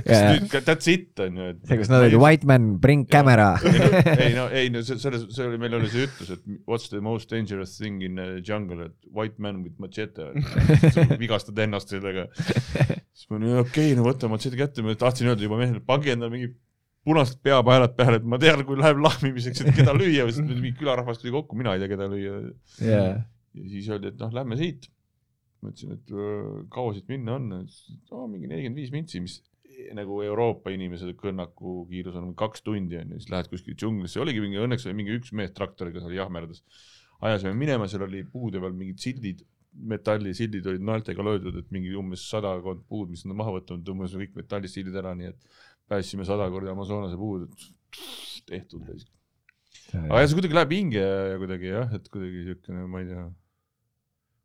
that's 0.66 0.90
it 0.90 1.22
on 1.22 1.38
ju. 1.38 1.52
see, 1.62 1.78
kus 1.78 1.92
nad 1.92 2.02
olid 2.02 2.18
white 2.18 2.48
man, 2.50 2.72
bring 2.82 3.06
camera. 3.10 3.52
ei 4.24 4.34
no, 4.34 4.48
ei 4.50 4.72
no 4.74 4.82
selles, 4.82 5.28
see 5.30 5.46
oli, 5.46 5.62
meil 5.62 5.78
oli 5.78 5.92
see 5.92 6.08
ütlus, 6.08 6.34
et 6.34 6.42
what's 6.66 6.90
the 6.90 7.02
most 7.04 7.30
dangerous 7.30 7.78
thing 7.78 8.02
in 8.02 8.18
the 8.18 8.42
jungle, 8.42 8.82
et 8.88 9.10
white 9.14 9.38
man 9.38 9.62
with 9.62 9.78
machete. 9.82 10.32
vigastad 11.22 11.62
ennast 11.62 11.94
sellega. 11.94 12.26
siis 12.34 13.30
ma 13.30 13.38
olin, 13.38 13.60
okei 13.62 13.92
okay,, 13.92 13.98
no 13.98 14.10
võta 14.10 14.30
machete 14.32 14.58
kätte, 14.58 14.82
ma 14.82 14.98
tahtsin 14.98 15.30
öelda 15.30 15.46
juba 15.46 15.62
mehele, 15.62 15.86
pange 15.86 16.16
endale 16.18 16.34
mingi 16.34 16.50
punased 17.06 17.38
peapaelad 17.46 17.94
peale, 17.98 18.20
et 18.20 18.26
ma 18.26 18.38
tean, 18.42 18.64
kui 18.66 18.78
läheb 18.80 19.00
lahmimiseks, 19.04 19.62
et 19.62 19.78
keda 19.78 19.94
lüüa, 19.96 20.26
sest 20.28 20.50
mingi 20.50 20.74
külarahvas 20.80 21.22
tuli 21.22 21.34
kokku, 21.34 21.58
mina 21.58 21.76
ei 21.76 21.82
tea, 21.82 21.90
keda 21.94 22.08
lüüa. 22.10 22.38
jaa, 22.82 23.08
ja 23.56 23.66
siis 23.72 23.90
öeldi, 23.92 24.12
et 24.12 24.22
noh, 24.22 24.32
lähme 24.34 24.58
siit. 24.60 24.90
ma 25.64 25.72
ütlesin, 25.72 25.96
et 25.96 26.10
kaua 26.70 26.92
siit 26.94 27.06
minna 27.10 27.38
on, 27.38 27.52
oh, 28.12 28.26
mingi 28.28 28.50
nelikümmend 28.50 28.82
viis 28.82 28.92
mintsi, 28.94 29.22
mis 29.24 29.38
nagu 29.96 30.20
Euroopa 30.24 30.72
inimese 30.72 31.12
kõnnaku 31.18 31.82
kiirus 31.90 32.16
on 32.18 32.30
kaks 32.38 32.64
tundi 32.66 32.98
on 33.00 33.14
ju, 33.14 33.20
siis 33.20 33.32
lähed 33.32 33.50
kuskile 33.52 33.76
džunglisse, 33.78 34.20
oligi 34.22 34.42
mingi, 34.42 34.60
õnneks 34.62 34.86
oli 34.88 34.96
mingi 35.00 35.16
üks 35.18 35.32
mees 35.36 35.52
traktoriga 35.56 36.02
seal 36.02 36.16
jahmerdas. 36.16 36.62
ajasime 37.26 37.54
minema, 37.56 37.88
seal 37.88 38.04
oli 38.06 38.22
puude 38.28 38.60
peal 38.60 38.74
mingid 38.76 39.00
sildid, 39.02 39.44
metallisildid 39.76 40.66
olid 40.70 40.84
naeltega 40.84 41.24
löödud, 41.24 41.56
et 41.60 41.72
mingi 41.74 41.92
umbes 41.96 42.24
sadakond 42.30 42.84
puud, 42.88 43.10
mis 43.12 43.24
nad 43.28 43.36
maha 43.36 43.58
võtnud, 43.58 43.84
tõmbasime 43.86 44.24
kõik 44.26 44.38
metallissildid 44.42 44.96
ära, 44.96 45.14
nii 45.16 45.32
et 45.32 45.58
päästsime 45.90 46.26
sada 46.28 46.48
korda 46.52 46.74
Amazonase 46.74 47.18
puud, 47.20 47.48
tehtud. 48.48 48.86
aga 48.86 50.20
jah, 50.20 50.28
see 50.28 50.38
kuidagi 50.38 50.58
läheb 50.58 50.76
hinge 50.76 51.02
ja 51.02 51.40
kuidagi 51.40 51.72
jah, 51.72 51.96
et 51.96 52.08
kuidagi 52.12 52.46
siukene, 52.50 52.86
ma 52.90 53.02
ei 53.02 53.10
tea. 53.10 53.26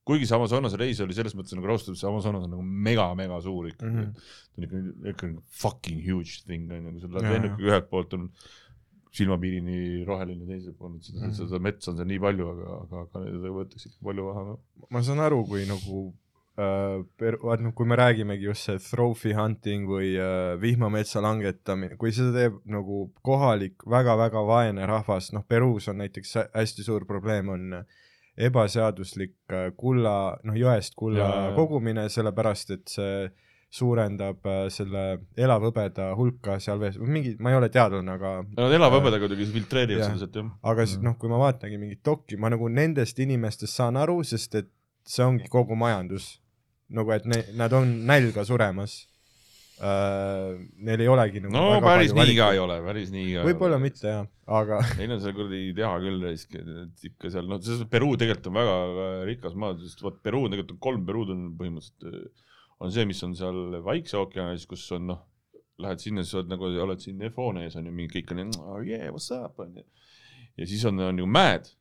kuigi 0.08 0.30
see 0.30 0.38
Amazonase 0.38 0.80
reis 0.82 1.02
oli 1.06 1.18
selles 1.18 1.36
mõttes 1.38 1.58
nagu 1.58 1.70
raudselt, 1.70 2.00
see 2.00 2.10
Amazonas 2.10 2.48
on 2.48 2.56
nagu 2.56 2.66
mega-mega 2.90 3.42
suur 3.46 3.70
ikkagi 3.72 3.92
mm. 3.92 4.10
-hmm. 4.10 4.34
ta 4.52 4.62
on 4.62 4.68
ikka, 4.68 4.84
ikka 5.14 5.32
fucking 5.64 6.04
huge 6.06 6.42
thing 6.46 6.72
on 6.72 6.86
ju, 6.86 6.98
kui 6.98 7.06
sa 7.06 7.14
lähed 7.18 7.38
lennukiga 7.38 7.72
ühelt 7.72 7.90
poolt 7.94 8.18
on 8.18 8.30
silmapiirini 9.12 10.06
roheline, 10.08 10.46
teiselt 10.48 10.78
poolt, 10.80 11.02
seda 11.04 11.20
mm. 11.20 11.30
-hmm. 11.30 11.38
seda 11.42 11.60
metsa 11.60 11.92
on 11.92 11.98
seal 12.00 12.08
nii 12.08 12.22
palju, 12.24 12.50
aga, 12.54 12.82
aga, 12.86 13.06
aga 13.20 13.54
võetakse 13.58 13.90
ikka 13.90 14.06
palju 14.08 14.28
maha. 14.30 14.58
ma 14.90 15.04
saan 15.04 15.20
aru, 15.26 15.44
kui 15.50 15.66
nagu 15.70 16.12
vaat 16.62 17.62
noh, 17.64 17.74
kui 17.78 17.86
me 17.90 17.96
räägimegi 18.00 18.48
just 18.50 18.68
see 18.70 18.78
trophy 18.90 19.34
hunting 19.38 19.88
või 19.90 20.14
äh, 20.20 20.54
vihmametsa 20.62 21.22
langetamine, 21.24 21.98
kui 22.02 22.12
seda 22.16 22.32
teeb 22.38 22.60
nagu 22.70 23.08
kohalik 23.26 23.84
väga-väga 23.90 24.44
vaene 24.48 24.86
rahvas, 24.90 25.32
noh, 25.36 25.44
Peruus 25.48 25.88
on 25.92 26.02
näiteks 26.04 26.36
hä- 26.40 26.50
hästi 26.56 26.84
suur 26.88 27.06
probleem 27.10 27.50
on 27.54 27.74
äh, 27.82 28.02
ebaseaduslik 28.38 29.36
äh, 29.52 29.70
kulla, 29.78 30.38
noh 30.48 30.58
jõest 30.58 30.96
kulla 31.00 31.30
ja, 31.30 31.54
kogumine, 31.56 32.08
sellepärast 32.12 32.76
et 32.78 32.92
see 32.92 33.16
suurendab 33.72 34.44
äh, 34.52 34.66
selle 34.74 35.04
elavhõbeda 35.40 36.10
hulka 36.20 36.58
seal 36.60 36.80
vees, 36.82 36.98
mingi, 37.00 37.38
ma 37.40 37.54
ei 37.54 37.60
ole 37.60 37.70
teadlane, 37.72 38.12
aga 38.18 38.34
Nad 38.58 38.76
elava 38.76 39.00
hõbedaga 39.00 39.24
kuidagi 39.28 39.48
filtreerivad 39.54 40.04
seda 40.10 40.20
sealt 40.26 40.36
jah. 40.42 40.50
aga 40.74 40.86
siis 40.88 41.00
noh, 41.04 41.16
kui 41.20 41.32
ma 41.32 41.40
vaatangi 41.40 41.80
mingit 41.80 42.02
dokki, 42.06 42.36
ma 42.40 42.52
nagu 42.52 42.68
nendest 42.68 43.20
inimestest 43.24 43.80
saan 43.80 44.00
aru, 44.02 44.20
sest 44.28 44.60
et 44.60 44.72
see 45.08 45.24
ongi 45.26 45.48
kogu 45.50 45.76
majandus. 45.80 46.41
Nagu 46.96 47.16
et 47.16 47.26
ne, 47.30 47.42
nad 47.60 47.74
on 47.76 47.96
nälga 48.08 48.46
suremas 48.48 48.98
uh,. 49.82 50.60
Neil 50.86 51.04
ei 51.04 51.10
olegi 51.10 51.42
nagu 51.44 51.54
no 51.56 51.80
päris 51.84 52.14
nii 52.16 52.36
ka 52.38 52.52
ei 52.56 52.62
ole, 52.62 52.78
päris 52.86 53.10
nii 53.14 53.34
ka. 53.36 53.46
võib-olla 53.48 53.80
mitte 53.82 54.12
jah, 54.12 54.30
aga 54.60 54.82
Neil 55.00 55.16
on 55.16 55.24
seal 55.24 55.36
kuradi 55.38 55.64
teha 55.78 55.94
küll 56.04 56.28
ikka 56.30 56.62
seal, 57.34 57.50
noh, 57.50 57.62
selles 57.64 57.82
mõttes 57.82 57.90
Peruu 57.92 58.20
tegelikult 58.20 58.52
on 58.52 58.60
väga 58.60 59.10
rikas 59.30 59.58
maa, 59.64 59.78
sest 59.82 60.06
vot 60.06 60.22
Peruu 60.24 60.46
on 60.48 60.54
tegelikult 60.56 60.78
on 60.78 60.84
kolm 60.88 61.08
Peruud 61.08 61.34
on 61.34 61.50
põhimõtteliselt, 61.60 62.48
on 62.82 62.94
see, 62.94 63.08
mis 63.10 63.22
on 63.26 63.36
seal 63.38 63.82
Vaikse 63.86 64.20
ookeanis, 64.22 64.68
kus 64.70 64.86
on 64.98 65.10
noh, 65.14 65.24
lähed 65.82 66.04
sinna, 66.04 66.26
siis 66.26 66.38
oled 66.38 66.52
nagu, 66.52 66.70
oled 66.86 67.02
siin 67.02 67.22
F-hoone 67.32 67.66
ees 67.66 67.78
on 67.80 67.88
ju, 67.90 67.96
mingi 67.96 68.20
kõik 68.20 68.36
on 68.36 68.52
oh,, 68.60 68.78
yeah 68.86 69.10
what's 69.10 69.32
up 69.34 69.60
on 69.62 69.80
ju. 69.82 69.88
ja 70.62 70.70
siis 70.70 70.86
on, 70.90 71.02
on 71.08 71.22
ju 71.22 71.30
mäed, 71.30 71.72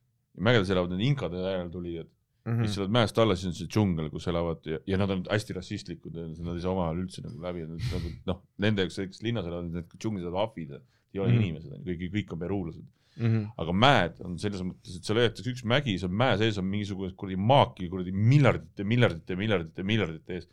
mägedes 0.40 0.72
elavad 0.72 0.94
need 0.94 1.04
inkade 1.10 1.42
järeltulijad 1.42 2.08
mm, 2.44 2.52
-hmm. 2.52 2.70
sa 2.72 2.82
oled 2.82 2.94
mäest 2.98 3.18
alla, 3.18 3.36
siis 3.36 3.50
on 3.50 3.58
see 3.58 3.68
džungel, 3.70 4.10
kus 4.10 4.28
elavad 4.32 4.66
ja, 4.66 4.78
ja 4.86 5.00
nad 5.00 5.10
on 5.16 5.24
hästi 5.30 5.58
rassistlikud, 5.58 6.16
nad 6.16 6.54
ei 6.54 6.62
saa 6.64 6.72
omavahel 6.72 7.04
üldse 7.04 7.24
nagu 7.24 7.42
läbi, 7.42 7.66
nagu 7.66 8.14
noh, 8.30 8.40
nende 8.58 8.86
jaoks, 8.86 9.02
kes 9.12 9.22
linnas 9.26 9.46
elavad, 9.50 9.68
need 9.74 9.98
džunglis 9.98 10.26
elavad 10.26 10.48
ahvid, 10.48 10.78
ei 11.14 11.20
ole 11.20 11.32
mm. 11.32 11.36
-hmm. 11.36 11.44
inimesed, 11.44 11.84
kõik, 11.86 12.08
kõik 12.16 12.34
on 12.36 12.42
peruulased 12.46 12.88
mm 13.16 13.26
-hmm. 13.26 13.52
aga 13.56 13.72
mäed 13.72 14.20
on 14.24 14.38
selles 14.38 14.62
mõttes, 14.64 14.96
et 14.96 15.06
seal 15.06 15.18
leitakse 15.18 15.50
üks 15.52 15.64
mägi, 15.64 15.96
seal 16.00 16.12
mäe 16.22 16.36
sees 16.40 16.58
on 16.60 16.68
mingisugused 16.70 17.16
kuradi 17.20 17.36
maaki 17.36 17.88
kuradi 17.92 18.12
miljardite, 18.12 18.84
miljardite, 18.84 19.36
miljardite, 19.36 19.86
miljardite 19.92 20.38
ees. 20.38 20.48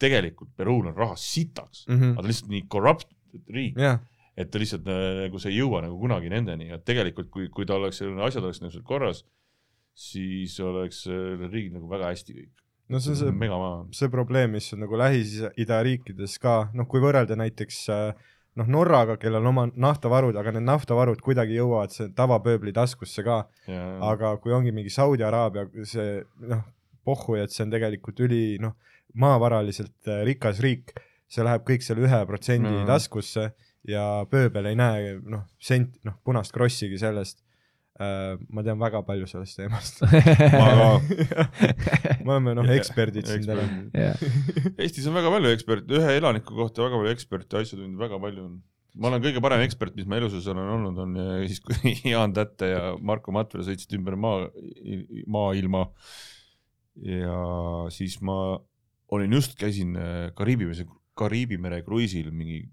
tegelikult 0.00 0.54
Peruul 0.56 0.86
on 0.88 0.96
raha 0.96 1.16
sitaks 1.16 1.86
mm, 1.86 1.94
mm 1.94 2.00
-hmm. 2.00 2.12
aga 2.12 2.16
ta 2.16 2.22
on 2.22 2.30
lihtsalt 2.32 2.50
nii 2.50 2.62
corrupted 2.74 3.54
riik, 3.56 3.76
jah, 3.78 4.00
et 4.36 4.50
ta 4.50 4.58
lihtsalt 4.58 4.86
nagu 4.86 5.38
see 5.38 5.52
ei 5.52 5.60
jõua 5.60 5.82
nagu 5.84 5.98
kunagi 5.98 6.32
nendeni, 6.32 6.70
et 6.70 6.84
tegelikult 6.84 7.30
kui, 7.30 7.48
kui 7.48 7.66
ta 7.66 7.76
oleks, 7.76 8.02
asjad 8.02 8.44
oleks 8.44 8.62
seal 8.64 8.82
korras, 8.82 9.24
siis 9.96 10.56
oleks 10.64 11.04
sellel 11.04 11.50
riigil 11.50 11.76
nagu 11.76 11.90
väga 11.90 12.10
hästi 12.12 12.36
kõik. 12.36 12.52
no 12.90 13.00
see 13.00 13.14
on 13.14 13.20
see 13.22 13.36
megamaa. 13.44 13.86
see 13.96 14.10
probleem, 14.12 14.56
mis 14.56 14.72
on 14.74 14.84
nagu 14.84 14.98
Lähis-Ida 14.98 15.80
riikides 15.86 16.38
ka, 16.42 16.58
noh, 16.74 16.88
kui 16.90 17.02
võrrelda 17.02 17.38
näiteks 17.38 17.82
äh, 17.94 18.28
noh, 18.58 18.68
Norraga, 18.70 19.16
kellel 19.20 19.40
on 19.42 19.50
oma 19.52 19.66
naftavarud, 19.70 20.36
aga 20.36 20.54
need 20.56 20.66
naftavarud 20.66 21.20
kuidagi 21.24 21.56
jõuavad 21.58 21.94
see 21.94 22.10
tavapööbli 22.16 22.74
taskusse 22.76 23.24
ka, 23.26 23.42
aga 24.06 24.34
kui 24.42 24.54
ongi 24.56 24.74
mingi 24.74 24.92
Saudi 24.92 25.26
Araabia 25.26 25.66
see 25.88 26.20
noh, 26.50 26.64
pohhu, 27.06 27.38
et 27.40 27.54
see 27.54 27.64
on 27.66 27.74
tegelikult 27.74 28.20
üli 28.26 28.58
noh, 28.62 28.76
maavaraliselt 29.20 30.10
äh, 30.10 30.22
rikas 30.28 30.60
riik, 30.62 30.94
see 31.30 31.46
läheb 31.46 31.64
kõik 31.66 31.84
selle 31.86 32.06
ühe 32.06 32.20
protsendi 32.26 32.84
taskusse 32.88 33.50
ja 33.88 34.04
pööbel 34.30 34.70
ei 34.70 34.78
näe 34.78 35.14
noh, 35.22 35.46
sent, 35.62 35.96
noh 36.06 36.18
punast 36.26 36.54
krossigi 36.54 36.98
sellest. 37.00 37.40
Ma 38.00 38.62
tean 38.64 38.80
väga 38.80 39.02
palju 39.04 39.26
sellest 39.28 39.58
teemast 39.58 39.98
me 42.24 42.32
oleme 42.32 42.54
noh, 42.56 42.68
eksperdid 42.72 43.28
siin 43.28 43.44
täna. 43.44 43.66
Eestis 44.80 45.08
on 45.10 45.16
väga 45.18 45.32
palju 45.34 45.52
eksperte, 45.52 45.98
ühe 45.98 46.16
elaniku 46.16 46.56
kohta 46.56 46.86
väga 46.86 47.00
palju 47.00 47.12
eksperte, 47.12 47.60
asjatundjaid 47.60 48.00
väga 48.00 48.20
palju 48.22 48.46
on. 48.46 48.54
ma 49.00 49.10
olen 49.10 49.22
kõige 49.24 49.42
parem 49.44 49.62
ekspert, 49.66 49.94
mis 49.98 50.08
ma 50.08 50.18
elu 50.18 50.30
sees 50.32 50.48
olen 50.50 50.72
olnud, 50.78 50.98
on 51.04 51.20
eh, 51.20 51.44
siis, 51.50 51.60
kui 51.64 51.94
Jaan 52.12 52.34
Tätte 52.36 52.72
ja 52.72 52.82
Marko 52.96 53.34
Matvere 53.36 53.66
sõitsid 53.68 53.94
ümber 53.98 54.16
maa, 54.18 54.48
maailma. 55.30 55.86
ja 57.04 57.38
siis 57.94 58.18
ma 58.24 58.40
olin 59.12 59.38
just, 59.38 59.58
käisin 59.60 59.94
eh, 60.00 60.26
Kariibi, 60.38 60.72
Kariibi 61.20 61.60
mere 61.60 61.82
kruiisil 61.84 62.32
mingi 62.32 62.64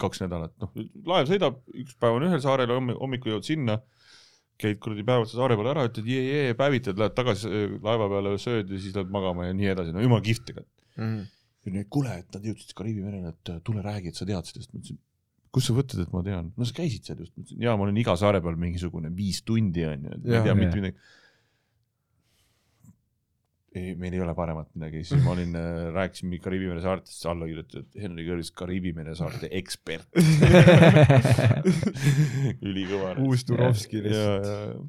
kaks 0.00 0.22
nädalat, 0.24 0.54
noh, 0.60 0.72
laev 1.06 1.28
sõidab, 1.30 1.60
üks 1.76 1.96
päev 2.00 2.16
on 2.18 2.26
ühel 2.26 2.40
saarel, 2.42 2.72
hommikul 2.98 3.34
jõuad 3.34 3.46
sinna, 3.46 3.78
käid 4.58 4.78
kuradi 4.82 5.04
päev 5.06 5.24
otsa 5.24 5.38
saare 5.38 5.56
peal 5.58 5.70
ära, 5.72 5.86
ütled 5.88 6.08
jee-jee, 6.10 6.54
päevitad, 6.58 6.98
lähed 6.98 7.14
tagasi 7.16 7.50
laeva 7.84 8.08
peale, 8.10 8.34
sööd 8.42 8.72
ja 8.74 8.80
siis 8.80 8.96
lähed 8.96 9.12
magama 9.14 9.46
ja 9.48 9.56
nii 9.56 9.70
edasi, 9.74 9.94
no 9.94 10.02
jumala 10.02 10.24
kihvt 10.26 10.48
tegelikult. 10.50 10.74
ja 11.66 11.74
nii, 11.74 11.84
kuule, 11.92 12.16
et 12.22 12.34
nad 12.34 12.48
jõudsid 12.48 12.74
Kariibi 12.78 13.04
merele, 13.04 13.34
et 13.34 13.52
äh, 13.52 13.60
tule 13.66 13.84
räägi, 13.84 14.10
et 14.10 14.18
sa 14.18 14.26
tead 14.26 14.50
sellest, 14.50 14.72
ma 14.72 14.80
ütlesin, 14.80 14.98
kus 15.54 15.68
sa 15.68 15.76
võtad, 15.76 16.02
et 16.02 16.12
ma 16.14 16.22
tean, 16.26 16.50
no 16.56 16.68
sa 16.68 16.74
käisid 16.76 17.06
seal 17.06 17.22
just, 17.22 17.34
ma 17.36 17.44
ütlesin, 17.44 17.62
jaa, 17.66 17.76
ma 17.78 17.86
olen 17.86 18.00
iga 18.02 18.16
saare 18.18 18.42
peal 18.44 18.58
mingisugune 18.60 19.12
viis 19.14 19.42
tundi 19.46 19.86
onju, 19.86 20.14
et 20.16 20.26
ma 20.26 20.40
ei 20.40 20.48
tea 20.48 20.56
mitte 20.58 20.80
midagi. 20.80 21.14
ei, 23.76 23.94
meil 24.00 24.14
ei 24.16 24.22
ole 24.24 24.32
paremat 24.36 24.70
midagi, 24.76 25.02
siis 25.04 25.22
ma 25.24 25.34
olin, 25.34 25.56
rääkisin 25.94 26.30
mingi 26.30 26.42
Kariibi 26.44 26.70
mere 26.70 26.82
saartest, 26.84 27.24
alla 27.28 27.48
kirjutatud 27.48 27.98
Henry 28.00 28.24
Kõrvis, 28.28 28.52
Kariibi 28.56 28.94
mere 28.96 29.14
saarte 29.18 29.50
ekspert. 29.58 30.08
ülikõva. 32.68 33.12
uus 33.24 33.44
Turovski 33.48 34.02
lihtsalt. 34.06 34.88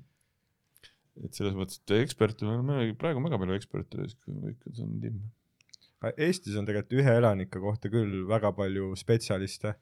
et 1.25 1.35
selles 1.35 1.57
mõttes, 1.57 1.81
et 1.83 1.97
eksperte 1.99 2.47
me 2.47 2.55
oleme, 2.55 2.95
praegu 2.99 3.23
väga 3.25 3.41
palju 3.41 3.59
eksperte, 3.59 4.07
kõik 4.23 4.81
on 4.85 4.95
timm. 5.03 5.19
Eestis 6.15 6.55
on 6.55 6.67
tegelikult 6.67 7.01
ühe 7.01 7.13
elaniku 7.19 7.59
kohta 7.59 7.91
küll 7.91 8.23
väga 8.29 8.53
palju 8.55 8.93
spetsialiste. 8.99 9.75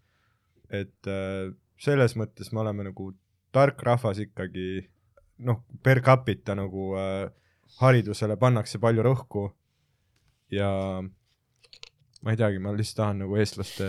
et 0.74 1.07
äh, 1.07 1.53
selles 1.80 2.18
mõttes 2.18 2.49
me 2.52 2.65
oleme 2.65 2.90
nagu 2.90 3.11
tark 3.53 3.80
rahvas 3.86 4.18
ikkagi, 4.19 4.82
noh, 5.45 5.61
per 5.86 6.02
capita 6.03 6.57
nagu 6.57 6.95
äh, 6.98 7.30
haridusele 7.81 8.38
pannakse 8.39 8.80
palju 8.81 9.06
rõhku 9.06 9.48
ja 10.53 10.69
ma 12.23 12.34
ei 12.34 12.39
teagi, 12.39 12.60
ma 12.64 12.73
lihtsalt 12.76 13.02
tahan 13.02 13.22
nagu 13.23 13.38
eestlaste 13.39 13.88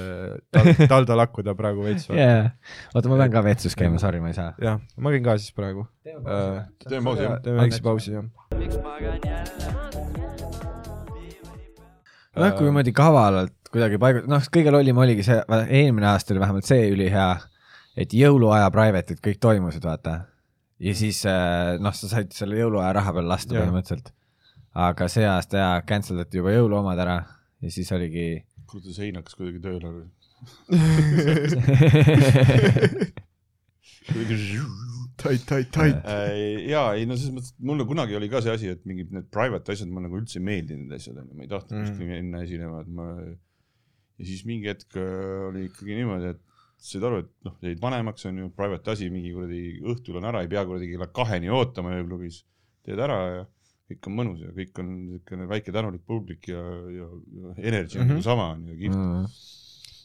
tal 0.55 0.72
talda 0.92 1.16
lakkuda 1.22 1.55
praegu 1.59 1.86
veits. 1.86 2.09
jaa. 2.12 2.50
oota, 2.94 3.09
ma 3.09 3.20
pean 3.22 3.34
ka 3.34 3.44
vetsus 3.46 3.78
käima, 3.78 4.00
sorry, 4.02 4.20
ma 4.24 4.32
ei 4.32 4.38
saa. 4.38 4.52
jah, 4.62 4.80
ma 4.96 5.14
käin 5.14 5.24
ka 5.26 5.38
siis 5.40 5.55
praegu. 5.56 5.86
teeme 6.05 7.05
pausi, 7.05 7.24
jah? 7.24 7.38
teeme 7.44 7.62
väikse 7.62 7.84
pausi, 7.84 8.16
jah. 8.18 8.28
magan 8.84 9.20
jälle? 9.24 9.98
noh, 12.38 12.55
kui 12.56 12.68
niimoodi 12.68 12.92
kavalalt 12.94 13.55
kuidagi 13.72 14.00
paigu-, 14.00 14.24
noh, 14.30 14.48
kõige 14.55 14.72
lollim 14.74 15.00
oligi 15.02 15.24
see, 15.26 15.38
eelmine 15.66 16.09
aasta 16.12 16.34
oli 16.34 16.42
vähemalt 16.42 16.68
see 16.68 16.88
ülihea, 16.92 17.28
et 17.98 18.14
jõuluaja 18.14 18.68
private'id 18.74 19.22
kõik 19.24 19.40
toimusid, 19.42 19.84
vaata. 19.84 20.20
Ja 20.80 20.94
siis 20.94 21.24
äh, 21.26 21.78
noh, 21.82 21.92
sa 21.96 22.09
said 22.12 22.32
selle 22.36 22.56
jõuluaja 22.60 22.92
raha 23.00 23.12
peal 23.16 23.26
lasta 23.30 23.55
Jah. 23.55 23.62
põhimõtteliselt. 23.66 24.12
aga 24.78 25.09
see 25.10 25.26
aasta 25.26 25.59
jaa, 25.62 25.80
cancel 25.88 26.16
dati 26.22 26.38
juba 26.38 26.52
jõuluomad 26.55 26.98
ära 27.02 27.16
ja 27.64 27.70
siis 27.74 27.90
oligi 27.96 28.28
kuule, 28.68 28.84
see 28.84 28.94
sein 28.94 29.16
hakkas 29.18 29.34
kuidagi 29.38 29.60
tööle. 29.64 29.88
tait, 35.18 35.42
tait, 35.46 35.68
tait. 35.74 35.96
ja 36.68 36.82
ei 36.96 37.06
no 37.09 37.16
selles 37.18 37.34
mõttes, 37.34 37.52
et 37.56 37.64
mulle 37.70 37.84
kunagi 37.88 38.16
oli 38.18 38.28
ka 38.32 38.40
see 38.44 38.55
asi, 38.55 38.70
et 38.74 38.84
mingid 38.88 39.10
need 39.14 39.26
private 39.34 39.74
asjad 39.74 39.90
mulle 39.90 40.06
nagu 40.06 40.20
üldse 40.20 40.38
ei 40.40 40.44
meeldinud 40.46 40.94
asjad 40.96 41.18
onju, 41.20 41.34
ma 41.34 41.46
ei 41.46 41.50
tahtnud 41.50 41.78
Mm. 41.78 41.88
kuskil 41.88 42.12
minna 42.12 42.42
esinema, 42.46 42.76
et 42.84 42.90
ma. 42.94 43.09
ja 44.18 44.28
siis 44.30 44.44
mingi 44.48 44.70
hetk 44.70 44.90
äh, 44.98 45.48
oli 45.48 45.66
ikkagi 45.68 45.92
niimoodi, 45.98 46.26
et 46.36 46.42
said 46.78 47.02
aru, 47.05 47.18
et 47.24 47.30
noh, 47.44 47.55
jäid 47.64 47.80
vanemaks 47.82 48.26
onju, 48.30 48.50
private 48.56 48.92
asi, 48.94 49.09
mingi 49.10 49.32
kuradi 49.34 49.62
õhtul 49.82 50.18
on 50.20 50.28
ära, 50.30 50.42
ei 50.44 50.50
pea 50.52 50.64
kuradi 50.68 50.90
kella 50.92 51.09
kaheni 51.10 51.50
ootama 51.50 51.96
ööklubis. 51.98 52.44
teed 52.88 53.00
ära 53.05 53.16
ja 53.34 53.40
kõik 53.90 54.06
on 54.09 54.14
mõnus 54.16 54.40
ja 54.44 54.50
kõik 54.56 54.78
on 54.80 54.88
niisugune 55.09 55.46
väike 55.50 55.72
tänulik 55.74 56.02
publik 56.09 56.48
ja, 56.48 56.60
ja, 56.92 57.09
ja 57.40 57.55
energy 57.59 57.98
on 57.98 58.05
Mhm. 58.06 58.12
nagu 58.14 58.22
sama 58.22 58.46
on 58.55 58.66
ju, 58.68 58.76
kihvt. 58.78 58.96
mm, 58.96 59.26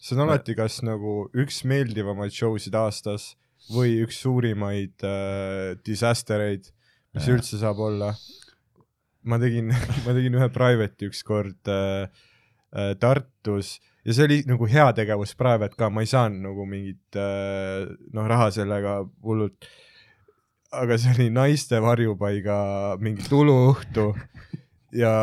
see 0.03 0.15
on 0.17 0.23
alati 0.27 0.55
kas 0.55 0.81
nagu 0.83 1.29
üks 1.33 1.63
meeldivamaid 1.63 2.31
show 2.35 2.57
sid 2.57 2.73
aastas 2.75 3.35
või 3.71 4.01
üks 4.03 4.19
suurimaid 4.25 5.03
äh, 5.07 5.75
disaster 5.85 6.41
eid, 6.41 6.71
mis 7.13 7.27
Jah. 7.27 7.37
üldse 7.37 7.59
saab 7.61 7.79
olla. 7.79 8.15
ma 9.23 9.37
tegin, 9.39 9.69
ma 10.05 10.11
tegin 10.17 10.35
ühe 10.35 10.49
private'i 10.51 11.07
ükskord 11.07 11.69
äh, 11.71 12.09
äh, 12.75 12.95
Tartus 12.99 13.77
ja 14.03 14.15
see 14.15 14.27
oli 14.27 14.41
nagu 14.49 14.67
heategevus 14.69 15.35
private 15.39 15.79
ka, 15.79 15.89
ma 15.89 16.03
ei 16.03 16.11
saanud 16.11 16.49
nagu 16.49 16.67
mingit 16.69 17.19
äh, 17.19 17.87
noh, 18.13 18.27
raha 18.29 18.51
sellega 18.55 19.01
hullult. 19.23 19.69
aga 20.73 20.97
see 20.97 21.13
oli 21.13 21.29
naiste 21.29 21.81
varjupaiga 21.81 22.57
mingi 22.99 23.27
tuluõhtu 23.29 24.11
ja 24.93 25.13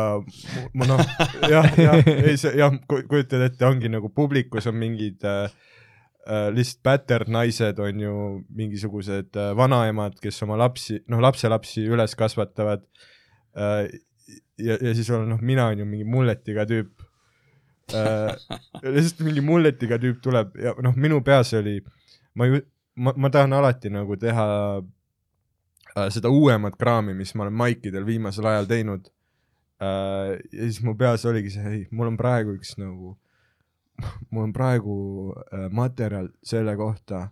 ma 0.75 0.87
noh, 0.87 1.01
jah, 1.49 1.67
jah, 1.79 1.99
ei 2.27 2.37
see 2.39 2.55
jah, 2.59 2.75
kujutad 2.87 3.47
ette, 3.47 3.65
ongi 3.67 3.91
nagu 3.91 4.11
publikus 4.13 4.67
on 4.69 4.77
mingid 4.79 5.23
äh, 5.27 5.51
äh, 6.27 6.49
lihtsalt 6.53 6.83
päternaised 6.83 7.79
on 7.79 7.99
ju 8.03 8.15
mingisugused 8.49 9.37
äh, 9.39 9.51
vanaemad, 9.57 10.19
kes 10.21 10.41
oma 10.45 10.59
lapsi, 10.59 11.01
noh, 11.11 11.21
lapselapsi 11.23 11.85
üles 11.89 12.15
kasvatavad 12.19 12.85
äh,. 13.55 13.87
ja, 14.61 14.77
ja 14.77 14.93
siis 14.95 15.09
olen 15.09 15.31
noh, 15.33 15.41
mina 15.41 15.71
on 15.71 15.81
ju 15.81 15.87
mingi 15.87 16.07
mulletiga 16.07 16.67
tüüp. 16.69 17.07
Lihtsalt 17.93 19.23
mingi 19.25 19.43
mulletiga 19.45 19.99
tüüp 20.01 20.21
tuleb 20.23 20.55
ja 20.61 20.73
noh, 20.83 20.95
minu 20.95 21.21
peas 21.25 21.53
oli, 21.57 21.79
ma 22.35 22.47
ju, 22.49 22.61
ma, 22.95 23.13
ma 23.15 23.31
tahan 23.33 23.53
alati 23.57 23.91
nagu 23.93 24.17
teha 24.19 24.47
äh, 24.79 26.07
seda 26.13 26.31
uuemat 26.31 26.77
kraami, 26.79 27.15
mis 27.17 27.33
ma 27.35 27.47
olen 27.47 27.57
maikidel 27.63 28.05
viimasel 28.07 28.47
ajal 28.51 28.69
teinud 28.69 29.11
äh,. 29.81 30.37
ja 30.51 30.63
siis 30.67 30.81
mu 30.85 30.95
peas 30.97 31.25
oligi 31.25 31.53
see, 31.55 31.67
ei, 31.75 31.83
mul 31.91 32.13
on 32.13 32.19
praegu 32.19 32.55
üks 32.57 32.75
nagu, 32.81 33.15
mul 34.29 34.49
on 34.49 34.55
praegu 34.55 34.97
äh, 35.51 35.69
materjal 35.71 36.31
selle 36.43 36.75
kohta, 36.79 37.29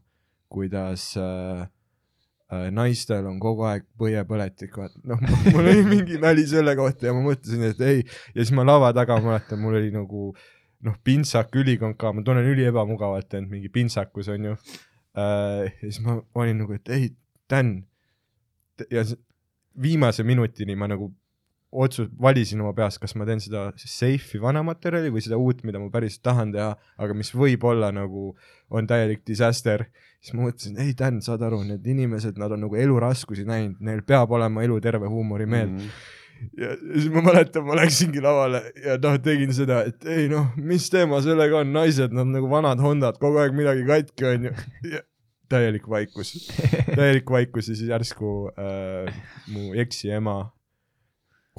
kuidas 0.49 1.11
äh, 1.17 1.61
äh, 1.61 1.67
naistel 2.73 3.27
on 3.29 3.37
kogu 3.41 3.67
aeg 3.69 3.85
põiepõletik, 3.99 4.73
vaata, 4.81 5.01
noh, 5.09 5.21
mul 5.53 5.67
oli 5.69 5.83
mingi 5.85 6.17
nali 6.21 6.45
selle 6.49 6.73
kohta 6.79 7.09
ja 7.09 7.13
ma 7.13 7.21
mõtlesin, 7.27 7.67
et 7.69 7.83
ei, 7.85 8.01
ja 8.33 8.41
siis 8.41 8.53
ma 8.57 8.65
lava 8.65 8.89
taga 8.97 9.19
mäletan, 9.21 9.61
mul 9.61 9.77
oli 9.77 9.91
nagu 9.93 10.31
noh, 10.85 10.99
pintsak 11.05 11.53
ülikonka, 11.59 12.13
ma 12.15 12.23
tunnen 12.25 12.47
üli 12.49 12.65
ebamugavalt 12.65 13.35
end 13.37 13.51
mingi 13.51 13.69
pintsakus 13.73 14.31
onju 14.33 14.55
äh,. 14.55 15.67
ja 15.67 15.81
siis 15.83 15.99
ma 16.05 16.17
olin 16.39 16.63
nagu, 16.63 16.77
et 16.79 16.93
ei, 16.95 17.09
Dan, 17.49 17.79
ja 18.93 19.01
viimase 19.81 20.23
minutini 20.23 20.75
ma 20.77 20.85
nagu 20.89 21.09
otsus, 21.71 22.09
valisin 22.21 22.61
oma 22.63 22.73
peas, 22.77 22.97
kas 23.01 23.13
ma 23.17 23.25
teen 23.29 23.41
seda 23.43 23.67
safe'i 23.77 24.41
vana 24.41 24.61
materjali 24.65 25.11
või 25.13 25.21
seda 25.23 25.37
uut, 25.37 25.61
mida 25.67 25.81
ma 25.81 25.89
päriselt 25.93 26.23
tahan 26.25 26.53
teha, 26.55 26.69
aga 26.97 27.17
mis 27.17 27.29
võib-olla 27.35 27.91
nagu 27.93 28.31
on 28.73 28.87
täielik 28.89 29.21
disaster. 29.27 29.85
siis 30.19 30.35
ma 30.35 30.47
mõtlesin, 30.47 30.79
ei 30.81 30.95
Dan, 30.97 31.21
saad 31.21 31.43
aru, 31.45 31.61
need 31.63 31.85
inimesed, 31.87 32.39
nad 32.41 32.51
on 32.51 32.65
nagu 32.65 32.75
eluraskusi 32.75 33.45
näinud, 33.47 33.77
neil 33.79 34.01
peab 34.03 34.31
olema 34.31 34.63
eluterve 34.65 35.07
huumorimeel 35.07 35.67
mm. 35.67 35.77
-hmm. 35.77 36.49
ja 36.57 36.73
siis 36.93 37.11
ma 37.13 37.21
mäletan, 37.21 37.63
ma 37.63 37.77
läksingi 37.77 38.21
lavale 38.21 38.63
ja 38.85 38.97
noh, 38.97 39.19
tegin 39.21 39.53
seda, 39.53 39.83
et 39.85 40.05
ei 40.05 40.27
noh, 40.29 40.51
mis 40.57 40.89
teema 40.89 41.21
sellega 41.21 41.61
on, 41.61 41.73
naised, 41.73 42.11
nad 42.11 42.27
nagu 42.27 42.49
vanad 42.49 42.81
Hondad, 42.81 43.21
kogu 43.21 43.37
aeg 43.37 43.53
midagi 43.53 43.85
katki 43.85 44.25
onju. 44.25 44.55
täielik 45.49 45.89
vaikus, 45.89 46.49
täielik 46.95 47.29
vaikus 47.29 47.69
ja 47.69 47.75
siis 47.75 47.89
järsku 47.89 48.51
äh, 48.53 49.13
mu 49.49 49.73
eksi 49.73 50.11
ema 50.13 50.51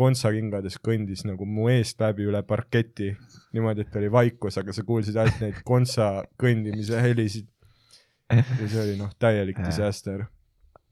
kontsakingades 0.00 0.80
kõndis 0.80 1.26
nagu 1.28 1.46
mu 1.46 1.68
eest 1.72 2.00
läbi 2.00 2.26
üle 2.30 2.40
parketi 2.48 3.12
niimoodi, 3.52 3.84
et 3.86 4.00
oli 4.00 4.10
vaikus, 4.12 4.58
aga 4.60 4.72
sa 4.76 4.84
kuulsid 4.88 5.16
ainult 5.20 5.40
neid 5.44 5.62
kontsa 5.66 6.10
kõndimise 6.40 7.00
helisid. 7.04 7.48
ja 8.30 8.66
see 8.70 8.82
oli 8.84 8.96
noh, 8.98 9.10
täielik 9.18 9.58
disaster. 9.64 10.24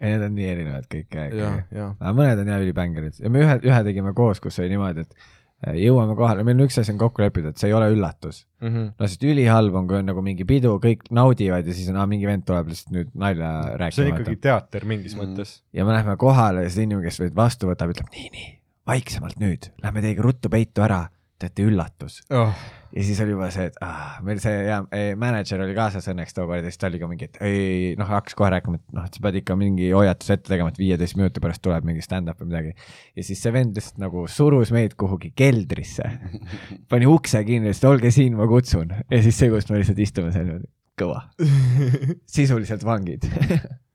ei, 0.01 0.13
need 0.13 0.25
on 0.27 0.35
nii 0.35 0.47
erinevad 0.53 0.87
kõik 0.91 1.15
ja 1.15 1.51
aga 1.91 2.15
mõned 2.15 2.45
on 2.45 2.53
jah 2.53 2.63
ülibängerid 2.63 3.19
ja 3.23 3.31
me 3.31 3.43
ühe, 3.47 3.59
ühe 3.67 3.83
tegime 3.87 4.15
koos, 4.15 4.41
kus 4.43 4.59
oli 4.59 4.73
niimoodi, 4.75 5.07
et 5.07 5.15
äh, 5.15 5.79
jõuame 5.79 6.15
kohale, 6.19 6.45
meil 6.47 6.59
on 6.59 6.67
üks 6.67 6.79
asi 6.83 6.93
on 6.95 7.01
kokku 7.01 7.23
lepitud, 7.23 7.55
et 7.55 7.63
see 7.63 7.71
ei 7.71 7.75
ole 7.79 7.89
üllatus. 7.95 8.45
mm. 8.61 8.69
-hmm. 8.69 8.91
no 8.99 9.09
sest 9.09 9.25
ülihalb 9.27 9.75
on, 9.79 9.89
kui 9.91 9.99
on 9.99 10.07
nagu 10.11 10.23
mingi 10.23 10.47
pidu, 10.47 10.77
kõik 10.83 11.07
naudivad 11.11 11.67
ja 11.67 11.75
siis 11.75 11.89
on, 11.91 11.99
aa 12.03 12.07
mingi 12.11 12.27
vend 12.27 12.47
tuleb 12.47 12.71
lihtsalt 12.75 12.95
nüüd 12.95 13.11
nalja 13.15 13.51
see 13.63 13.73
on 13.73 13.81
rääkima. 13.85 14.15
ikkagi 14.15 14.37
teater 14.49 14.85
mingis 14.85 15.17
Mm. 15.17 15.23
mõttes. 15.23 15.59
ja 15.73 15.85
me 15.85 15.93
lähme 15.95 16.17
kohale 16.17 16.63
ja 16.67 16.71
see 16.71 16.87
inimene, 16.87 17.07
kes 17.07 17.21
meid 17.21 17.35
vastu 17.39 17.71
võtab, 17.71 17.95
ütleb 17.95 18.11
nii, 18.15 18.31
nii, 18.35 18.58
vaiksemalt 18.89 19.39
nüüd, 19.43 19.71
lähme 19.85 20.05
teiega 20.05 20.25
ruttu 20.25 20.51
peitu 20.53 20.85
ära 20.87 21.05
teate 21.39 21.65
üllatus 21.69 22.19
oh.. 22.35 22.51
ja 22.91 23.03
siis 23.07 23.21
oli 23.23 23.35
juba 23.35 23.49
see, 23.55 23.69
et 23.71 23.77
ah, 23.85 24.17
meil 24.27 24.41
see 24.43 24.55
ja 24.67 24.81
mänedžer 25.21 25.63
oli 25.63 25.75
kaasas 25.77 26.09
õnneks 26.11 26.35
tookord 26.35 26.65
ja 26.65 26.73
siis 26.73 26.81
ta 26.81 26.89
oli 26.91 26.99
ka 26.99 27.11
mingi, 27.11 27.29
et 27.31 27.39
ei 27.47 27.93
noh, 27.99 28.09
hakkas 28.11 28.35
kohe 28.39 28.51
rääkima, 28.55 28.81
et 28.81 28.97
noh, 28.97 29.07
et 29.07 29.15
sa 29.15 29.23
pead 29.25 29.39
ikka 29.43 29.55
mingi 29.61 29.93
hoiatuse 29.95 30.35
ette 30.35 30.51
tegema, 30.51 30.73
et 30.73 30.81
viieteist 30.81 31.19
minuti 31.19 31.43
pärast 31.45 31.63
tuleb 31.65 31.87
mingi 31.87 32.03
stand-up 32.05 32.43
või 32.43 32.51
midagi. 32.51 32.75
ja 33.19 33.27
siis 33.27 33.43
see 33.45 33.55
vend 33.55 33.79
lihtsalt 33.79 34.03
nagu 34.03 34.27
surus 34.33 34.75
meid 34.75 34.97
kuhugi 34.99 35.31
keldrisse, 35.39 36.11
pani 36.91 37.11
ukse 37.11 37.45
kinni, 37.47 37.71
ütles, 37.71 37.85
et 37.85 37.91
olge 37.93 38.13
siin, 38.15 38.39
ma 38.39 38.49
kutsun 38.51 38.97
ja 39.05 39.23
siis 39.23 39.39
see, 39.39 39.53
kus 39.55 39.71
me 39.71 39.83
lihtsalt 39.83 40.03
istume 40.03 40.35
seal 40.35 40.57
kõva, 40.99 41.29
sisuliselt 42.39 42.83
vangid. 42.87 43.29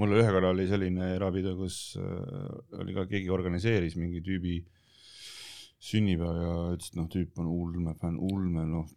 mul 0.00 0.16
ühe 0.16 0.28
korra 0.32 0.52
oli 0.54 0.66
selline 0.70 1.14
erapidu, 1.16 1.54
kus 1.58 1.80
äh, 2.00 2.80
oli 2.80 2.96
ka 2.96 3.06
keegi 3.10 3.32
organiseeris 3.32 3.96
mingi 4.00 4.22
tüübi 4.24 4.60
sünnipäeva 5.80 6.36
ja 6.36 6.54
ütles, 6.74 6.92
et 6.92 6.98
noh, 6.98 7.08
tüüp 7.12 7.40
on 7.40 7.48
ulme 7.48 7.94
fänn, 8.00 8.18
ulme 8.20 8.66
noh, 8.68 8.88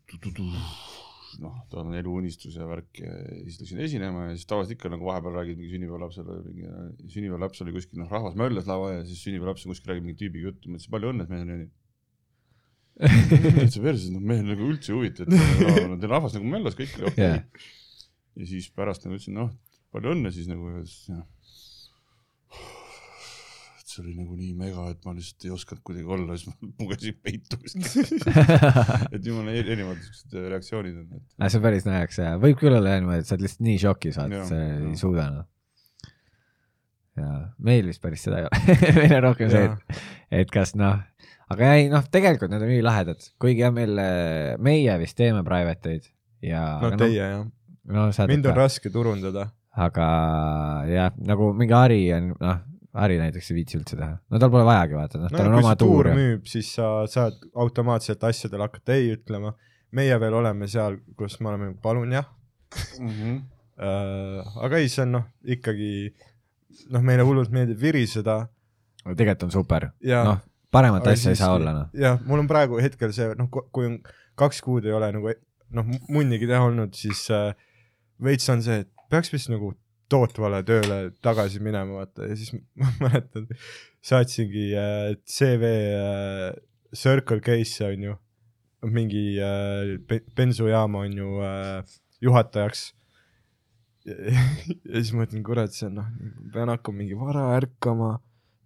noh, 1.42 1.54
tal 1.72 1.88
on 1.88 1.96
eluunistus 1.98 2.58
ja 2.60 2.68
värk 2.68 3.00
ja 3.00 3.14
siis 3.46 3.62
läksin 3.62 3.80
esinema 3.86 4.28
ja 4.28 4.34
siis 4.36 4.50
tavaliselt 4.50 4.76
ikka 4.76 4.92
nagu 4.94 5.08
vahepeal 5.08 5.38
räägid 5.40 5.62
mingi 5.62 5.72
sünnipäevalapsele, 5.78 6.36
mingi 6.50 7.14
sünnipäevalaps 7.14 7.64
oli 7.64 7.76
kuskil, 7.78 8.02
noh, 8.04 8.12
rahvas 8.12 8.36
möllas 8.40 8.68
lava 8.70 8.92
ja 8.98 9.06
siis 9.08 9.24
sünnipäevalaps 9.24 9.66
kuskil 9.70 9.94
räägib 9.94 10.10
mingi 10.10 10.20
tüübiga 10.20 10.52
juttu, 10.52 10.70
ma 10.70 10.78
ütlesin 10.78 10.96
palju 10.98 11.14
õnne, 11.14 11.26
et 11.26 11.34
meil 11.34 11.46
on 11.46 11.54
nii. 11.54 11.72
täitsa 13.58 13.82
perses, 13.82 14.10
noh, 14.14 14.28
meil 14.34 14.44
nagu 14.46 14.68
üldse 14.70 14.92
ei 14.92 14.98
huvita, 15.00 15.26
et 15.26 15.32
no, 15.88 15.98
teil 15.98 16.12
rahvas 16.12 16.36
nagu 16.38 16.52
möllas, 16.52 16.76
kõik 16.78 17.00
oli 17.00 17.10
okei 17.10 17.32
okay.. 17.40 17.72
ja 18.38 18.50
siis 18.52 18.68
pärast 18.76 19.08
nagu 19.08 19.18
ütlesin, 19.18 19.40
noh, 19.40 19.56
palju 19.94 20.16
õnne 20.16 20.32
siis 20.36 20.50
nagu 20.52 20.74
ja 20.74 20.84
siis 20.88 21.14
noh, 21.14 21.24
see 23.94 24.02
oli 24.02 24.14
nagu 24.18 24.34
nii 24.34 24.54
mega, 24.58 24.88
et 24.90 25.04
ma 25.06 25.14
lihtsalt 25.14 25.46
ei 25.46 25.52
osanud 25.54 25.82
kuidagi 25.86 26.14
olla, 26.16 26.38
siis 26.40 26.50
ma 26.50 26.70
pugesin 26.82 27.18
peitu 27.22 27.60
et 29.14 29.28
jumala 29.28 29.54
eri- 29.54 29.70
erinevad 29.76 30.02
siuksed 30.02 30.38
äh, 30.40 30.48
reaktsioonid 30.54 31.00
on, 31.04 31.10
et 31.20 31.50
see 31.54 31.60
on 31.60 31.66
päris 31.68 31.86
naljakas 31.88 32.22
ja 32.24 32.32
võib 32.42 32.58
küll 32.62 32.78
olla 32.78 32.96
niimoodi, 32.98 33.22
et 33.22 33.30
sa 33.30 33.38
oled 33.38 33.46
lihtsalt 33.46 33.66
nii 33.70 33.82
šokis, 33.86 34.20
vaata, 34.22 34.40
Jah, 34.42 34.50
sa 34.50 34.62
ei 34.64 34.74
jah. 34.74 34.98
suuda 35.04 35.28
noh. 35.36 35.50
ja 37.22 37.30
meil 37.70 37.90
vist 37.92 38.02
päris 38.04 38.26
seda 38.26 38.42
ei 38.42 38.50
ole, 38.50 38.78
meil 39.02 39.18
on 39.20 39.26
rohkem 39.30 39.54
see, 39.54 39.66
et, 39.70 40.04
et 40.42 40.54
kas 40.58 40.74
noh, 40.80 41.04
aga 41.54 41.74
ei 41.78 41.90
noh, 41.94 42.10
tegelikult 42.18 42.54
need 42.56 42.66
on 42.66 42.74
ülilahedad, 42.74 43.30
kuigi 43.42 43.62
jah, 43.62 43.74
meil, 43.76 44.00
meie 44.64 44.98
vist 45.04 45.20
teeme 45.22 45.46
private 45.46 45.98
eid 45.98 46.10
ja. 46.50 46.64
no 46.82 46.96
teie 46.98 47.20
jah, 47.20 47.44
no, 47.46 48.08
no, 48.10 48.28
mind 48.32 48.50
on 48.50 48.58
raske 48.58 48.90
turundada. 48.90 49.52
Aga 49.74 50.08
jah, 50.90 51.16
nagu 51.26 51.50
mingi 51.58 51.74
Hari 51.74 52.00
on, 52.18 52.30
noh, 52.42 52.62
Hari 52.94 53.18
näiteks 53.18 53.50
ei 53.50 53.58
viitsi 53.58 53.80
üldse 53.80 53.98
teha, 53.98 54.18
no 54.30 54.42
tal 54.42 54.52
pole 54.54 54.66
vajagi 54.68 54.98
vaata, 54.98 55.22
noh, 55.22 55.32
no 55.32 55.38
tal 55.38 55.50
on 55.50 55.58
kui 55.58 55.64
oma 55.64 55.76
tuur 55.80 56.12
müüb, 56.14 56.46
siis 56.50 56.70
sa 56.78 56.92
saad 57.10 57.40
automaatselt 57.58 58.24
asjadele 58.30 58.68
hakata 58.68 58.98
ei 58.98 59.16
ütlema. 59.16 59.56
meie 59.94 60.20
veel 60.20 60.34
oleme 60.34 60.68
seal, 60.68 60.98
kus 61.18 61.40
me 61.40 61.52
oleme, 61.52 61.74
palun 61.82 62.12
jah 62.12 62.26
mm. 63.00 63.10
-hmm. 63.10 63.42
äh,. 63.78 64.64
aga 64.66 64.78
ei, 64.78 64.90
see 64.90 65.04
on 65.06 65.12
noh, 65.18 65.26
ikkagi 65.44 66.14
noh, 66.90 67.02
meile 67.02 67.26
hullult 67.26 67.52
meeldib 67.54 67.82
viriseda 67.82 68.48
tegelikult 69.04 69.44
on 69.50 69.52
super, 69.52 69.90
noh, 70.02 70.38
paremat 70.72 71.08
asja 71.08 71.34
ei 71.34 71.40
saa 71.40 71.54
olla, 71.58 71.74
noh. 71.74 71.90
jah, 71.94 72.22
mul 72.26 72.46
on 72.46 72.48
praegu 72.48 72.82
hetkel 72.82 73.14
see 73.14 73.34
noh, 73.38 73.50
kui 73.50 73.90
on 73.90 74.00
kaks 74.36 74.62
kuud 74.66 74.86
ei 74.86 74.94
ole 74.94 75.12
nagu 75.14 75.34
noh, 75.74 75.94
munnigi 76.10 76.48
teha 76.50 76.62
olnud, 76.70 76.94
siis 76.98 77.26
äh, 77.34 77.54
veits 78.24 78.50
on 78.54 78.62
see, 78.66 78.84
et 78.86 78.90
peaks 79.14 79.34
vist 79.34 79.52
nagu 79.54 79.74
tootvale 80.12 80.62
tööle 80.68 80.98
tagasi 81.24 81.62
minema, 81.64 82.04
vaata 82.04 82.28
ja 82.30 82.38
siis 82.38 82.54
ma 82.80 82.92
mäletan, 83.02 83.48
saatsingi 84.06 84.70
äh, 84.78 85.14
CV 85.30 85.72
äh, 85.98 86.50
Circle 86.94 87.42
K-sse 87.44 87.90
on 87.90 88.10
ju, 88.10 88.18
mingi 88.94 89.24
äh, 89.42 89.96
bensujaama 90.38 91.06
on 91.08 91.18
ju 91.18 91.40
äh, 91.46 91.96
juhatajaks. 92.24 92.92
ja 94.04 95.00
siis 95.00 95.14
ma 95.16 95.24
mõtlen, 95.24 95.46
kurat, 95.48 95.74
see 95.74 95.88
on 95.88 96.02
noh, 96.02 96.12
pean 96.54 96.72
hakkama 96.74 97.00
mingi 97.00 97.18
vara 97.18 97.48
ärkama, 97.56 98.18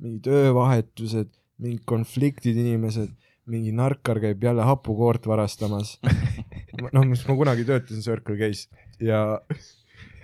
mingi 0.02 0.24
töövahetused, 0.26 1.30
mingid 1.62 1.84
konfliktid 1.90 2.58
inimesed, 2.58 3.14
mingi 3.48 3.72
narkar 3.72 4.20
käib 4.20 4.42
jälle 4.44 4.66
hapukoort 4.66 5.30
varastamas. 5.30 6.00
noh, 6.96 7.06
mis 7.06 7.22
ma 7.30 7.38
kunagi 7.38 7.68
töötasin 7.70 8.04
Circle 8.04 8.36
K-s 8.42 8.66
ja, 9.00 9.22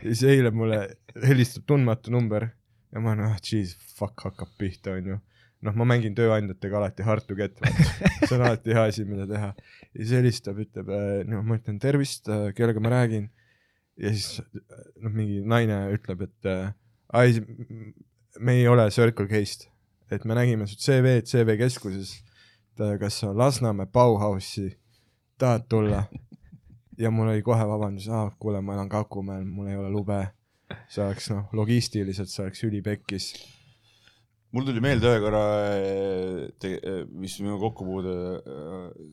ja 0.04 0.12
siis 0.12 0.24
eile 0.36 0.52
mulle 0.52 0.80
helistab 1.24 1.66
tundmatu 1.70 2.12
number 2.12 2.48
ja 2.94 3.02
ma 3.02 3.14
olen, 3.14 3.30
ah 3.32 3.38
jeez, 3.42 3.76
fuck 3.98 4.26
hakkab 4.28 4.52
pihta, 4.60 4.98
onju. 4.98 5.20
noh, 5.64 5.76
ma 5.80 5.88
mängin 5.88 6.16
tööandjatega 6.18 6.76
alati 6.80 7.06
hard 7.08 7.26
to 7.28 7.38
get, 7.40 7.56
see 8.28 8.36
on 8.36 8.44
alati 8.44 8.76
hea 8.76 8.84
asi, 8.92 9.06
mida 9.08 9.26
teha. 9.30 9.54
ja 9.94 10.00
siis 10.02 10.16
helistab, 10.18 10.60
ütleb, 10.62 10.92
no 11.30 11.42
ma 11.48 11.58
ütlen 11.60 11.80
tervist, 11.82 12.30
kellega 12.58 12.84
ma 12.84 12.92
räägin. 12.94 13.30
ja 14.02 14.12
siis 14.12 14.42
noh, 15.02 15.14
mingi 15.14 15.42
naine 15.48 15.86
ütleb, 15.96 16.28
et 16.28 16.52
äh, 16.52 16.74
ai, 17.14 17.40
me 18.40 18.60
ei 18.60 18.68
ole 18.68 18.90
Circle 18.92 19.30
K-st, 19.32 19.70
et 20.12 20.28
me 20.28 20.38
nägime 20.38 20.68
su 20.70 20.78
CV-d 20.82 21.30
CV 21.30 21.58
keskuses. 21.62 22.20
kas 22.78 23.20
sa 23.22 23.30
Lasnamäe 23.38 23.86
Bauhausi 23.86 24.72
tahad 25.38 25.68
tulla? 25.70 26.08
Ja 26.98 27.12
mul 27.12 27.32
oli 27.32 27.44
kohe 27.46 27.66
vabandus, 27.68 28.08
aa 28.10 28.30
kuule, 28.40 28.62
ma 28.62 28.78
elan 28.78 28.92
Kakumäel, 28.92 29.46
mul 29.46 29.72
ei 29.72 29.80
ole 29.80 29.92
lube. 29.94 30.22
see 30.90 31.04
oleks 31.04 31.28
noh, 31.30 31.50
logistiliselt 31.54 32.32
see 32.32 32.44
oleks 32.46 32.64
ülipekkis. 32.66 33.28
mul 34.54 34.66
tuli 34.66 34.82
meelde 34.82 35.10
ühe 35.10 35.20
korra, 35.22 35.44
mis 37.12 37.36
minu 37.42 37.60
kokkupuude 37.62 38.16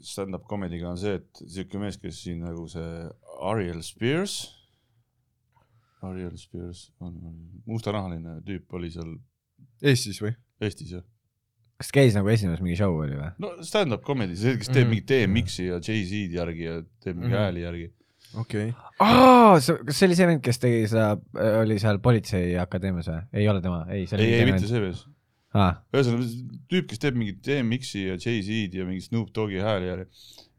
stand-up 0.04 0.46
comedy'ga 0.48 0.92
on 0.92 1.00
see, 1.00 1.18
et 1.20 1.42
siuke 1.44 1.80
mees, 1.82 1.98
kes 2.00 2.22
siin 2.24 2.44
nagu 2.44 2.66
see 2.70 3.04
Ariel 3.50 3.82
Spears, 3.84 4.38
Ariel 6.06 6.36
Spears 6.40 6.86
on 7.00 7.16
on 7.28 7.36
mustanahaline 7.68 8.38
tüüp 8.46 8.72
oli 8.78 8.92
seal 8.92 9.16
Eestis 9.84 10.20
või? 10.22 10.32
Eestis 10.60 10.94
jah. 10.96 11.04
Kas 11.80 11.88
käis 11.96 12.12
nagu 12.16 12.28
esimeses 12.28 12.60
mingi 12.60 12.76
show 12.76 12.92
oli 13.00 13.16
või? 13.16 13.30
no 13.40 13.54
stand-up 13.66 14.02
comedy, 14.06 14.36
see, 14.36 14.58
kes 14.60 14.68
teeb 14.68 14.84
Mhm. 14.86 14.90
mingit 14.92 15.08
DMX-i 15.10 15.66
ja 15.70 15.78
Jay-Z-d 15.80 16.36
järgi 16.36 16.66
ja 16.68 16.74
teeb 17.04 17.16
mingi 17.16 17.32
Mhm. 17.32 17.38
hääli 17.40 17.64
järgi. 17.64 17.86
okei 18.34 18.66
okay.. 18.68 18.90
aa, 19.00 19.54
kas 19.56 19.96
see 19.98 20.06
oli 20.10 20.18
see 20.18 20.26
vend, 20.28 20.42
kes 20.44 20.58
tegi 20.62 20.82
seda, 20.92 21.14
oli 21.62 21.78
seal 21.82 21.98
Politseiakadeemias 22.04 23.08
või? 23.08 23.22
ei 23.32 23.48
ole 23.48 23.62
tema, 23.64 23.80
ei, 23.90 24.04
ei, 24.18 24.34
ei 24.34 24.44
mitte 24.52 24.68
see 24.68 24.80
mees. 24.84 25.06
aa, 25.54 25.72
ühesõnaga 25.94 26.28
tüüp, 26.70 26.86
kes 26.92 26.98
teeb 27.02 27.16
mingit 27.18 27.40
DMX-i 27.48 28.04
ja 28.10 28.18
Jay-Z-d 28.20 28.74
ja 28.82 28.84
mingi 28.86 29.00
Snoop 29.08 29.32
Dogi 29.34 29.58
hääli 29.64 29.88
järgi 29.88 30.10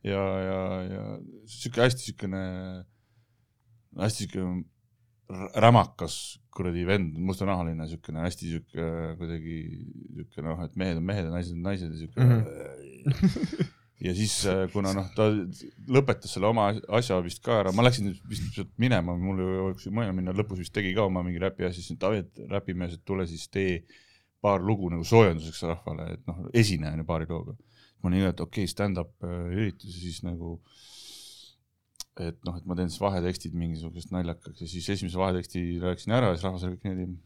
ja, 0.04 0.26
ja, 0.50 0.60
ja 0.90 1.06
siuke 1.48 1.86
hästi 1.86 2.10
siukene, 2.10 2.42
hästi 4.02 4.26
siuke 4.26 4.66
rämakas 5.62 6.41
kuradi 6.56 6.86
vend, 6.88 7.20
mustanahaline 7.30 7.88
siukene 7.88 8.26
hästi 8.26 8.50
siuke 8.56 8.88
kuidagi 9.20 9.60
siuke 10.18 10.44
noh, 10.46 10.60
et 10.66 10.74
mehed 10.80 11.00
on 11.00 11.06
mehed 11.08 11.28
ja 11.28 11.32
naised 11.34 11.56
on 11.56 11.62
naised 11.68 11.94
ja 11.94 12.00
siuke 12.02 12.26
mm. 12.26 12.42
-hmm. 13.06 13.72
ja 14.08 14.14
siis, 14.18 14.36
kuna 14.74 14.92
noh, 14.98 15.08
ta 15.16 15.30
lõpetas 15.96 16.36
selle 16.36 16.50
oma 16.52 16.68
asja 17.00 17.22
vist 17.24 17.44
ka 17.46 17.62
ära, 17.62 17.74
ma 17.76 17.86
läksin 17.88 18.12
vist 18.30 18.52
sealt 18.56 18.72
minema, 18.82 19.16
mul 19.18 19.44
ei 19.46 19.92
mõelnud 19.96 20.18
minna, 20.20 20.36
lõpus 20.36 20.60
vist 20.64 20.76
tegi 20.76 20.94
ka 20.98 21.08
oma 21.08 21.24
mingi 21.24 21.42
räpi 21.42 21.68
asja, 21.70 21.84
siis 21.84 22.00
Taavi, 22.02 22.26
et 22.26 22.46
räpimees, 22.52 22.98
et 22.98 23.06
tule 23.06 23.28
siis 23.30 23.48
tee 23.50 23.84
paar 24.42 24.64
lugu 24.66 24.90
nagu 24.90 25.06
soojenduseks 25.06 25.64
rahvale, 25.70 26.16
et 26.16 26.24
noh, 26.28 26.48
esine 26.58 26.90
on 26.92 27.04
ju 27.04 27.08
paari 27.08 27.30
looga. 27.30 27.56
ma 28.02 28.10
olin 28.10 28.18
nii, 28.18 28.30
et 28.34 28.40
okei 28.42 28.64
okay,, 28.66 28.72
stand-up 28.72 29.12
äh, 29.24 29.44
üritus 29.54 29.94
ja 29.94 30.00
siis 30.02 30.24
nagu 30.26 30.56
et 32.20 32.40
noh, 32.48 32.58
et 32.60 32.66
ma 32.68 32.76
teen 32.76 32.90
siis 32.92 33.02
vahetekstid 33.02 33.54
mingisugusest 33.56 34.12
naljakaks 34.12 34.64
ja 34.64 34.68
siis 34.68 34.90
esimese 34.92 35.20
vaheteksti 35.20 35.62
rääkisin 35.84 36.16
ära 36.18 36.32
ja 36.32 36.40
siis 36.40 36.48
rahvas 36.48 36.66
oli 36.68 36.76
kõik 36.76 36.90
niimoodi, 36.90 37.22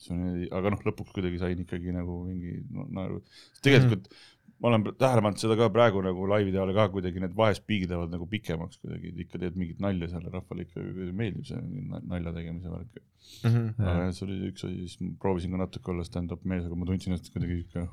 see 0.00 0.12
on 0.12 0.20
niimoodi, 0.20 0.50
aga 0.58 0.74
noh, 0.74 0.82
lõpuks 0.90 1.14
kuidagi 1.16 1.40
sain 1.40 1.62
ikkagi 1.64 1.94
nagu 1.96 2.18
mingi 2.26 2.58
no, 2.76 2.84
naeru. 2.98 3.22
tegelikult 3.64 4.10
mm. 4.10 4.28
ma 4.60 4.72
olen 4.72 4.86
tähele 5.00 5.24
pannud 5.24 5.40
seda 5.40 5.56
ka 5.56 5.70
praegu 5.72 6.04
nagu 6.04 6.28
laivide 6.28 6.60
ajal 6.60 6.74
ka 6.76 6.86
kuidagi 6.92 7.24
need 7.24 7.36
vahespiigid 7.40 7.94
lähevad 7.94 8.12
nagu 8.12 8.28
pikemaks 8.28 8.82
kuidagi, 8.84 9.14
ikka 9.24 9.40
teed 9.46 9.56
mingit 9.60 9.80
nalja 9.80 10.10
seal 10.12 10.28
rahvale 10.28 10.68
ikka 10.68 10.84
meeldib 11.16 11.48
see 11.48 11.60
na- 11.88 12.04
nalja 12.12 12.36
tegemise 12.36 12.74
värk. 12.74 13.04
aga 13.48 14.00
jah, 14.04 14.16
see 14.16 14.26
oli 14.28 14.40
üks 14.52 14.66
asi, 14.68 14.88
siis 14.92 15.14
proovisin 15.22 15.56
ka 15.56 15.62
natuke 15.64 15.94
olla 15.94 16.04
stand-up 16.04 16.44
mees, 16.44 16.68
aga 16.68 16.76
ma 16.76 16.88
tundsin 16.88 17.14
ennast 17.14 17.32
kuidagi 17.32 17.62
sihuke, 17.62 17.88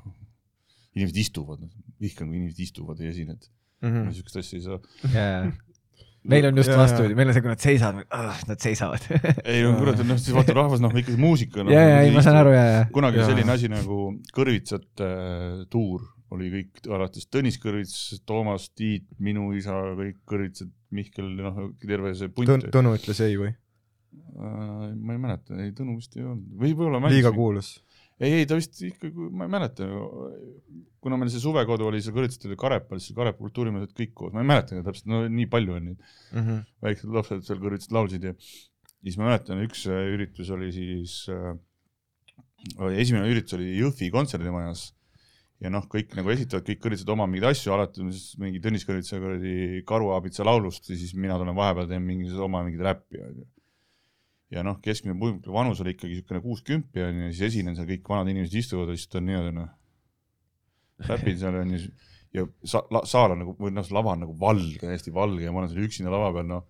inimesed 0.98 1.22
istuvad, 1.24 1.64
vihkan, 2.02 2.28
kui 2.28 2.42
inimesed 2.42 2.60
istuvad 2.66 3.00
ja 3.00 3.08
esined 3.08 3.48
mm., 3.84 4.04
ma 4.08 4.14
siukest 4.14 4.40
asja 4.42 4.58
ei 4.58 4.64
saa. 4.64 4.78
jaa. 5.14 5.48
Meil 6.28 6.48
on 6.50 6.60
just 6.60 6.72
vastupidi, 6.74 7.14
meil 7.18 7.30
on 7.30 7.36
see, 7.36 7.44
kui 7.44 7.52
nad 7.52 7.62
seisavad, 7.62 8.18
nad 8.48 8.62
seisavad. 8.62 9.08
ei 9.44 9.62
no 9.64 9.74
kurat, 9.78 10.02
noh 10.06 10.20
siis 10.20 10.34
vaata 10.36 10.56
rahvas 10.58 10.82
noh 10.84 10.94
ikka 10.94 11.14
see 11.14 11.22
muusika 11.22 11.64
no,. 11.64 11.72
ja, 11.72 11.84
ja, 11.86 11.98
ei 12.04 12.12
ma 12.14 12.24
saan 12.26 12.40
aru, 12.40 12.54
ja, 12.56 12.64
ja. 12.72 12.84
kunagi 12.94 13.22
Jaa. 13.22 13.30
selline 13.32 13.54
asi 13.54 13.70
nagu 13.72 14.00
kõrvitsate 14.36 15.08
äh, 15.08 15.60
tuur 15.72 16.06
oli 16.34 16.50
kõik 16.52 16.82
alates 16.92 17.28
Tõnis 17.32 17.56
Kõrvits, 17.62 18.18
Toomas, 18.28 18.68
Tiit, 18.76 19.06
minu 19.22 19.48
isa, 19.56 19.76
kõik 19.96 20.18
kõrvitsad, 20.28 20.68
Mihkel, 20.92 21.30
noh 21.40 21.62
terve 21.80 22.12
see 22.16 22.32
punt 22.32 22.50
Tõnu, 22.50 22.68
Tõnu 22.74 22.94
ütles 22.98 23.22
ei 23.24 23.38
või? 23.40 23.54
äh,. 24.38 24.90
ma 24.94 25.16
ei 25.16 25.22
mäleta, 25.22 25.56
ei 25.62 25.72
Tõnu 25.76 25.96
vist 25.98 26.16
ei 26.18 26.24
olnud, 26.26 26.44
võib-olla 26.60 27.00
liiga. 27.12 27.32
kuulus. 27.34 27.78
ei, 28.20 28.32
ei 28.40 28.46
ta 28.50 28.56
vist 28.58 28.80
ikkagi, 28.82 29.28
ma 29.30 29.46
ei 29.46 29.52
mäleta, 29.52 29.86
kuna 31.04 31.18
meil 31.20 31.30
see 31.32 31.42
suvekodu 31.42 31.86
oli 31.88 32.00
seal 32.02 32.16
Kõrvitsate 32.16 32.56
Karepal, 32.58 32.98
siis 33.02 33.14
Karepa 33.16 33.38
kultuurimehed 33.44 33.92
kõik 33.96 34.14
koos, 34.18 34.32
ma 34.34 34.42
ei 34.42 34.48
mäleta 34.50 34.80
täpselt, 34.82 35.06
no 35.10 35.22
nii 35.30 35.46
palju 35.50 35.76
on 35.78 35.88
neid, 35.92 36.02
Mhm. 36.34 36.60
väiksed 36.82 37.14
lapsed 37.14 37.46
seal 37.46 37.60
Kõrvitsat 37.62 37.94
laulsid 37.94 38.26
ja 38.26 38.34
siis 38.38 39.16
ma 39.20 39.28
mäletan, 39.30 39.62
üks 39.64 39.86
äh, 39.86 40.04
üritus 40.14 40.50
oli 40.50 40.72
siis 40.74 41.20
äh,, 41.30 41.54
esimene 42.98 43.28
üritus 43.30 43.54
oli 43.58 43.70
Jõhvi 43.78 44.10
kontserdimajas 44.14 44.88
ja 45.62 45.70
noh, 45.70 45.86
kõik 45.90 46.12
nagu 46.18 46.30
esitavad, 46.30 46.66
kõik 46.66 46.80
kõrvitsevad 46.82 47.14
oma 47.14 47.26
mingeid 47.30 47.52
asju, 47.52 47.72
alati 47.74 48.02
on 48.02 48.10
siis 48.14 48.34
mingi 48.38 48.60
Tõnis 48.62 48.86
Kõrvitsa 48.86 49.18
kuradi 49.22 49.84
Karuaabitsa 49.86 50.46
laulust 50.46 50.90
ja 50.90 50.98
siis 50.98 51.14
mina 51.14 51.38
tulen 51.38 51.56
vahepeal 51.58 51.88
teen 51.90 52.02
mingi 52.06 52.30
oma 52.34 52.64
mingit 52.66 52.82
räppi 52.86 53.22
onju 53.22 53.46
ja 54.54 54.64
noh, 54.64 54.78
keskmine 54.84 55.18
publiku 55.18 55.52
vanus 55.52 55.82
oli 55.84 55.92
ikkagi 55.96 56.18
niisugune 56.18 56.40
kuuskümmend 56.44 56.96
ja 56.96 57.08
siis 57.30 57.42
esinen 57.50 57.76
seal 57.76 57.88
kõik 57.90 58.08
vanad 58.08 58.30
inimesed 58.32 58.56
istuvad 58.62 58.94
ta 58.96 59.20
on 59.20 59.28
niimoodi 59.28 59.52
noh, 59.58 59.68
räpin 61.08 61.36
seal 61.40 61.58
onju 61.62 61.82
ja 62.34 62.46
sa-, 62.64 62.84
la, 62.92 63.02
saal 63.08 63.34
on 63.34 63.42
nagu, 63.44 63.54
või 63.60 63.74
noh, 63.74 63.92
lava 63.94 64.14
on 64.14 64.24
nagu 64.24 64.34
valge, 64.40 64.80
täiesti 64.82 65.12
valge 65.14 65.44
ja 65.44 65.52
ma 65.52 65.62
olen 65.62 65.72
seal 65.72 65.84
üksinda 65.84 66.12
lava 66.12 66.32
peal, 66.36 66.48
noh, 66.48 66.64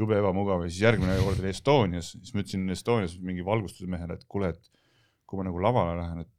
jube 0.00 0.16
ebamugav 0.18 0.64
ja 0.64 0.70
siis 0.70 0.84
järgmine 0.86 1.16
kord 1.22 1.40
oli 1.40 1.50
Estonias, 1.52 2.12
siis 2.18 2.34
ma 2.34 2.44
ütlesin 2.44 2.76
Estonias 2.76 3.16
mingi 3.20 3.44
valgustusmehele, 3.46 4.16
et 4.18 4.28
kuule, 4.28 4.52
et 4.54 4.70
kui 5.28 5.40
ma 5.40 5.48
nagu 5.48 5.60
lavale 5.62 5.96
lähen, 6.00 6.24
et 6.24 6.30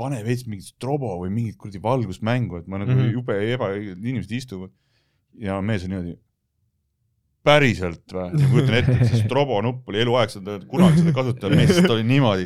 pane 0.00 0.20
veits 0.24 0.46
mingit 0.48 0.70
strobo 0.72 1.12
või 1.20 1.32
mingit 1.34 1.58
kuradi 1.60 1.80
valgusmängu, 1.84 2.60
et 2.60 2.68
ma 2.68 2.80
nagu 2.80 2.92
mm. 2.92 3.00
-hmm. 3.00 3.16
jube 3.16 3.38
eba, 3.52 3.72
inimesed 3.76 4.32
istuvad 4.36 4.72
ja 5.40 5.60
mees 5.64 5.84
on 5.84 5.94
niimoodi 5.94 6.16
päriselt 7.46 8.12
või? 8.12 8.34
ma 8.36 8.48
kujutan 8.52 8.74
ette, 8.76 8.94
et 8.98 9.08
see 9.08 9.20
strobo 9.22 9.60
nupp 9.64 9.88
oli 9.88 10.02
eluaeg 10.02 10.32
seda, 10.32 10.58
kunagi 10.68 11.00
seda 11.00 11.14
kasutada, 11.16 11.56
mees 11.56 11.78
ta 11.78 11.94
oli 11.94 12.04
niimoodi. 12.04 12.44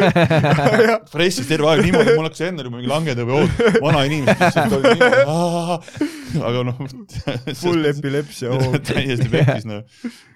Pressis 1.14 1.46
terve 1.46 1.70
aeg 1.70 1.84
niimoodi, 1.86 2.16
mul 2.18 2.26
hakkas 2.26 2.42
endal 2.48 2.68
juba 2.68 2.80
mingi 2.80 2.90
langetõve 2.90 3.36
oot, 3.38 3.62
vana 3.84 4.02
inimene 4.08 4.34
lihtsalt 4.40 4.74
oli 4.80 4.94
niimoodi, 4.96 6.10
aga 6.50 6.64
noh. 6.70 6.82
full 7.62 7.90
epilepsia 7.92 8.50
hoog. 8.56 8.80
täiesti 8.90 9.30
pekkis 9.30 9.70
noh, 9.70 9.86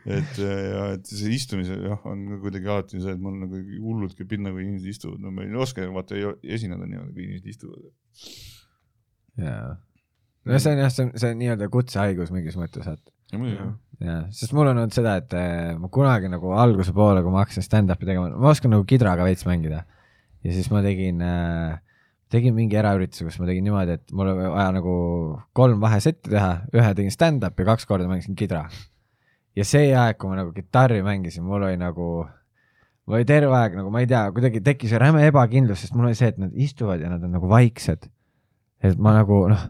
et 0.06 0.40
ja 0.44 0.86
et 0.94 1.10
see 1.10 1.34
istumise 1.34 1.80
jah, 1.82 1.98
on 2.06 2.38
kuidagi 2.44 2.70
alati 2.70 3.02
see, 3.02 3.18
et 3.18 3.26
mul 3.26 3.42
nagu 3.42 3.64
hullult 3.82 4.14
käib 4.18 4.30
pinna, 4.36 4.54
kui 4.54 4.68
inimesed 4.68 4.94
istuvad, 4.94 5.18
no 5.24 5.34
ma 5.34 5.46
ei 5.46 5.58
oska 5.66 5.90
vaata 5.90 6.22
esineda 6.46 6.86
niimoodi, 6.86 7.12
kui 7.16 7.26
inimesed 7.26 7.52
istuvad. 7.56 7.90
jaa. 9.42 9.76
no 10.46 10.62
see 10.62 10.74
on 10.76 10.86
jah, 10.86 10.94
see 10.94 11.08
on, 11.08 11.14
see 11.18 11.34
on 11.34 11.40
nii-öelda 11.42 11.72
kutsehaigus 11.74 12.30
mingis 12.30 12.58
mõttes, 12.60 12.86
et 12.86 13.17
jah. 14.00 14.22
sest 14.34 14.54
mul 14.56 14.70
on 14.70 14.78
olnud 14.78 14.94
seda, 14.94 15.18
et 15.20 15.34
eh, 15.36 15.74
ma 15.78 15.90
kunagi 15.92 16.30
nagu 16.32 16.54
alguse 16.56 16.94
poole, 16.96 17.22
kui 17.24 17.34
ma 17.34 17.42
hakkasin 17.44 17.66
stand-up'i 17.66 18.08
tegema, 18.08 18.30
ma 18.32 18.52
oskan 18.52 18.72
nagu 18.74 18.86
kidraga 18.88 19.26
veits 19.26 19.44
mängida. 19.48 19.84
ja 20.46 20.54
siis 20.54 20.70
ma 20.72 20.82
tegin 20.84 21.20
äh,, 21.24 21.78
tegin 22.32 22.54
mingi 22.56 22.78
eraürituse, 22.78 23.26
kus 23.26 23.38
ma 23.40 23.48
tegin 23.48 23.66
niimoodi, 23.66 23.98
et 23.98 24.14
mul 24.16 24.30
oli 24.32 24.50
vaja 24.52 24.68
nagu 24.76 24.94
kolm 25.56 25.80
vahesetti 25.82 26.32
teha, 26.32 26.52
ühe 26.76 26.90
tegin 26.98 27.14
stand-up'i, 27.14 27.66
kaks 27.68 27.88
korda 27.88 28.08
mängisin 28.10 28.36
kidra. 28.38 28.66
ja 29.56 29.66
see 29.66 29.92
aeg, 29.92 30.18
kui 30.20 30.30
ma 30.30 30.42
nagu 30.42 30.52
kitarri 30.56 31.00
mängisin, 31.04 31.46
mul 31.46 31.66
oli 31.66 31.80
nagu, 31.80 32.10
mul 33.08 33.18
oli 33.20 33.28
terve 33.28 33.56
aeg 33.56 33.80
nagu 33.80 33.90
ma 33.92 34.04
ei 34.04 34.10
tea, 34.10 34.26
kuidagi 34.36 34.62
tekkis 34.64 34.94
räme 35.00 35.24
ebakindlus, 35.28 35.84
sest 35.84 35.96
mul 35.96 36.10
oli 36.10 36.18
see, 36.18 36.30
et 36.32 36.38
nad 36.40 36.54
istuvad 36.54 37.02
ja 37.02 37.10
nad 37.12 37.24
on 37.24 37.34
nagu 37.36 37.50
vaiksed. 37.50 38.08
et 38.78 39.00
ma 39.02 39.16
nagu 39.16 39.42
noh, 39.50 39.64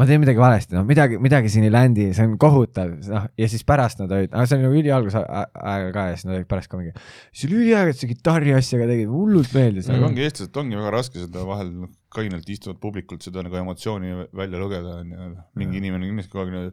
ma 0.00 0.06
teen 0.08 0.22
midagi 0.22 0.40
valesti, 0.40 0.76
noh 0.78 0.86
midagi, 0.88 1.18
midagi 1.20 1.52
siin 1.52 1.66
ei 1.68 1.72
landi, 1.74 2.06
see 2.16 2.24
on 2.24 2.36
kohutav, 2.40 2.92
noh 3.10 3.26
ja 3.36 3.48
siis 3.52 3.64
pärast 3.68 4.00
nad 4.00 4.12
olid, 4.16 4.32
aga 4.32 4.46
see 4.48 4.56
oli 4.56 4.64
nagu 4.66 4.78
ülialguse 4.80 5.20
a- 5.20 5.46
ajal 5.74 5.92
ka 5.96 6.04
ja 6.08 6.14
siis 6.16 6.28
nad 6.28 6.38
olid 6.38 6.48
pärast 6.48 6.72
ka 6.72 6.80
mingi, 6.80 6.94
see 7.36 7.50
oli 7.50 7.58
üliäge, 7.64 7.94
et 7.94 8.00
sa 8.00 8.08
kitarri 8.08 8.54
asja 8.56 8.80
ka 8.80 8.88
tegid, 8.88 9.10
hullult 9.12 9.52
meeldis 9.56 9.90
nagu.. 9.90 10.06
ongi 10.08 10.24
eestlased 10.24 10.56
ongi 10.62 10.78
väga 10.80 10.94
raske 10.96 11.20
seda 11.20 11.44
vahel 11.48 11.74
noh, 11.82 11.92
kainelt 12.16 12.48
istuvat 12.50 12.80
publikult 12.82 13.26
seda 13.26 13.44
nagu 13.46 13.60
emotsiooni 13.60 14.16
välja 14.32 14.62
lugeda 14.62 14.96
onju, 15.02 15.34
mingi 15.60 15.82
inimene 15.84 16.08
kindlasti 16.08 16.32
kogu 16.32 16.46
aeg 16.46 16.54
niimoodi 16.54 16.72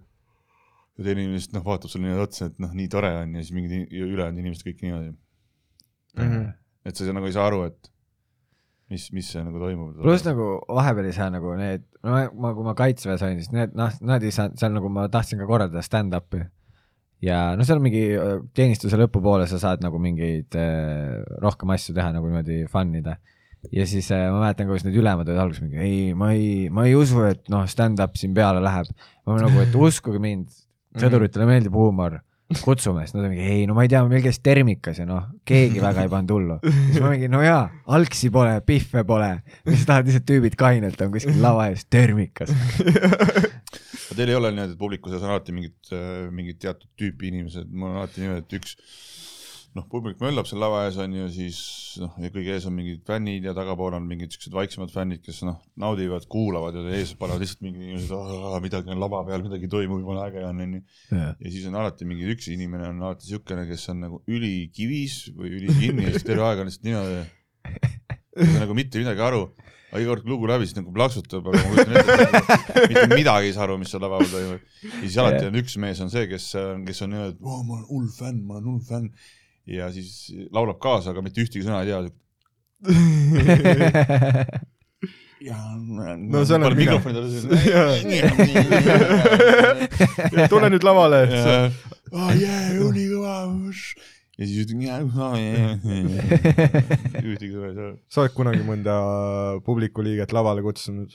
ja 0.98 1.04
teine 1.04 1.22
inimene 1.22 1.38
lihtsalt 1.38 1.60
noh, 1.60 1.66
vaatab 1.68 1.92
sulle 1.92 2.08
niimoodi 2.08 2.26
otsa, 2.26 2.48
et 2.50 2.64
noh, 2.64 2.72
nii 2.80 2.88
tore 2.94 3.12
on 3.20 3.36
ja 3.38 3.44
siis 3.44 3.54
mingid 3.54 3.92
ülejäänud 3.92 4.42
inimesed 4.42 4.66
kõik 4.66 4.82
niimoodi. 4.86 5.14
Mhm. 6.18 6.48
et 6.88 6.96
sa 6.98 7.14
nagu 7.14 7.28
ei 7.28 7.36
saa 7.36 7.46
aru, 7.52 7.66
et 7.68 7.92
mis, 8.92 9.08
mis 9.16 9.30
see 9.34 9.44
nagu 9.44 9.60
toimub. 9.62 9.96
pluss 10.02 10.26
nagu 10.28 10.50
vahepeal 10.80 11.10
ei 11.10 11.16
saa 11.16 11.30
nagu 11.34 11.54
need, 11.60 11.84
no 12.06 12.14
ma, 12.14 12.22
ma, 12.32 12.52
kui 12.56 12.68
ma 12.68 12.76
kaitseväes 12.78 13.24
olin, 13.28 13.42
siis 13.42 13.54
need 13.56 13.74
noh, 13.78 13.96
nad 14.08 14.24
ei 14.24 14.34
saanud 14.34 14.60
seal 14.60 14.76
nagu 14.76 14.92
ma 14.94 15.08
tahtsin 15.12 15.42
ka 15.42 15.48
korraldada 15.50 15.84
stand-up'i. 15.86 16.44
ja 17.24 17.40
no 17.58 17.66
seal 17.68 17.82
mingi 17.84 18.04
öö, 18.16 18.38
teenistuse 18.56 19.00
lõpupoole 19.00 19.48
sa 19.50 19.60
saad 19.62 19.84
nagu 19.84 20.00
mingeid 20.02 20.56
äh, 20.60 21.18
rohkem 21.44 21.74
asju 21.76 21.96
teha 21.98 22.14
nagu 22.16 22.30
niimoodi 22.30 22.64
fun 22.72 22.94
ida. 23.00 23.18
ja 23.74 23.88
siis 23.90 24.12
äh, 24.16 24.28
ma 24.32 24.46
mäletan, 24.46 24.70
kuidas 24.70 24.88
need 24.88 25.00
ülemad 25.02 25.28
olid 25.28 25.44
alguses 25.44 25.66
mingi 25.66 25.84
ei, 25.84 26.14
ma 26.16 26.32
ei, 26.38 26.70
ma 26.72 26.88
ei 26.88 26.96
usu, 26.96 27.26
et 27.28 27.44
noh, 27.52 27.66
stand-up 27.68 28.16
siin 28.20 28.38
peale 28.38 28.64
läheb. 28.64 28.94
ma 29.28 29.42
nagu, 29.42 29.66
et 29.66 29.76
uskuge 29.76 30.24
mind, 30.24 30.48
sõduritele 30.98 31.50
meeldib 31.50 31.76
huumor 31.76 32.22
kutsume, 32.64 33.04
siis 33.04 33.16
nad 33.16 33.26
on 33.26 33.34
mingi 33.34 33.44
ei, 33.44 33.66
no 33.68 33.76
ma 33.76 33.84
ei 33.84 33.92
tea, 33.92 34.02
meil 34.08 34.24
käis 34.24 34.40
termikas 34.44 35.02
ja 35.02 35.08
noh, 35.08 35.26
keegi 35.48 35.82
väga 35.84 36.06
ei 36.06 36.12
pannud 36.12 36.32
hullu. 36.32 36.58
siis 36.64 37.02
ma 37.04 37.12
mingi, 37.12 37.28
no 37.32 37.42
jaa, 37.44 37.66
algsi 37.98 38.32
pole, 38.34 38.54
pihve 38.68 39.04
pole, 39.08 39.32
siis 39.68 39.84
tahavad 39.90 40.08
lihtsalt 40.08 40.28
tüübid 40.32 40.56
kainelt 40.60 41.02
on 41.04 41.12
kuskil 41.16 41.42
lava 41.44 41.68
ees 41.74 41.84
termikas. 41.92 42.54
teil 44.18 44.32
ei 44.32 44.38
ole 44.38 44.54
niimoodi, 44.54 44.74
et 44.74 44.80
publiku 44.80 45.12
seas 45.12 45.26
on 45.28 45.36
alati 45.36 45.54
mingid, 45.54 45.92
mingid 46.34 46.62
teatud 46.64 46.90
tüüpi 46.98 47.34
inimesed, 47.34 47.68
mul 47.70 47.92
on 47.92 48.02
alati 48.02 48.24
niimoodi, 48.24 48.46
et 48.48 48.58
üks 48.62 48.78
noh, 49.78 49.86
publik 49.92 50.20
möllab 50.24 50.48
seal 50.50 50.62
lava 50.62 50.84
ees 50.88 50.98
on 51.02 51.14
ju, 51.16 51.28
siis 51.34 51.60
noh, 52.02 52.16
ja 52.22 52.32
kõige 52.34 52.56
ees 52.56 52.66
on 52.70 52.76
mingid 52.78 53.04
fännid 53.08 53.46
ja 53.48 53.54
tagapool 53.58 53.96
on 53.98 54.08
mingid 54.10 54.34
siuksed 54.34 54.56
vaiksemad 54.56 54.92
fännid, 54.94 55.22
kes 55.26 55.44
noh, 55.48 55.60
naudivad, 55.80 56.26
kuulavad 56.32 56.78
ja 56.80 56.84
ees 56.98 57.14
panevad 57.20 57.44
lihtsalt 57.44 57.64
mingid 57.66 57.86
inimesed, 57.86 58.58
midagi 58.66 58.94
on 58.94 59.02
lava 59.04 59.22
peal, 59.28 59.46
midagi 59.46 59.70
toimub, 59.72 60.02
jumala 60.04 60.28
äge 60.32 60.44
on 60.48 60.66
onju. 60.66 60.84
ja 61.14 61.54
siis 61.54 61.70
on 61.70 61.78
alati 61.80 62.10
mingi 62.10 62.28
üks 62.34 62.50
inimene 62.54 62.90
on 62.92 63.02
alati 63.10 63.30
siukene, 63.30 63.68
kes 63.70 63.88
on 63.94 64.04
nagu 64.08 64.22
ülikivis 64.28 65.24
või 65.38 65.54
ülikinni 65.62 66.08
ja 66.08 66.16
siis 66.16 66.28
terve 66.28 66.46
aeg 66.48 66.64
on 66.64 66.72
lihtsalt 66.72 66.88
niimoodi. 66.90 67.24
ei 68.38 68.52
saa 68.52 68.62
nagu 68.64 68.78
mitte 68.78 69.02
midagi 69.02 69.24
aru, 69.26 69.48
aga 69.90 70.04
iga 70.04 70.12
kord 70.12 70.26
kui 70.26 70.34
lugu 70.34 70.50
läbi, 70.50 70.68
siis 70.68 70.78
nagu 70.78 70.94
plaksutab, 70.96 71.48
aga 71.50 71.64
ma 71.64 71.72
kujutan 71.72 71.98
ette, 72.02 72.44
et 72.84 72.92
mitte 72.92 73.08
midagi 73.16 73.50
ei 73.50 73.56
saa 73.56 73.66
aru, 73.68 73.80
mis 73.82 73.92
seal 73.94 74.04
lava 74.04 74.22
peal 74.22 74.34
toimub. 74.36 74.78
ja 74.84 75.02
siis 75.02 75.18
alati 75.24 75.44
on 75.50 75.60
üks 75.64 75.78
mees 75.82 76.02
on 76.06 76.14
see, 76.14 76.28
kes, 76.30 76.52
kes 76.88 77.04
on 77.06 77.14
niimoodi, 77.14 77.36
et 77.38 77.44
ma 77.44 77.58
olen 77.58 77.86
hull 77.90 78.10
fänn, 78.14 78.42
ma 78.46 78.60
olen 78.60 78.72
hull 78.74 78.88
fänn. 78.88 79.12
Ja 79.68 79.92
siis 79.94 80.10
laulab 80.56 80.80
kaasa, 80.84 81.08
aga 81.12 81.22
mitte 81.26 81.42
ühtegi 81.44 81.64
sõna 81.66 81.78
ei 81.84 81.90
tea. 81.92 82.00
ja 85.48 85.58
No 85.78 86.46
see 86.46 86.56
olen 86.58 86.78
mina. 86.78 86.94
tule 90.52 90.70
nüüd 90.74 90.84
lavale. 90.86 91.20
oh 92.18 92.32
yeah, 92.34 92.74
ülikõva. 92.74 93.36
ja 94.38 94.44
siis 94.46 94.58
ütled 94.66 94.80
ühtegi 97.26 97.54
sõna 97.54 97.68
ei 97.70 97.76
saa. 97.78 97.92
sa 98.10 98.22
oled 98.26 98.34
kunagi 98.38 98.64
mõnda 98.68 98.94
publiku 99.68 100.00
liiget 100.06 100.32
lavale 100.36 100.62
kutsunud? 100.66 101.12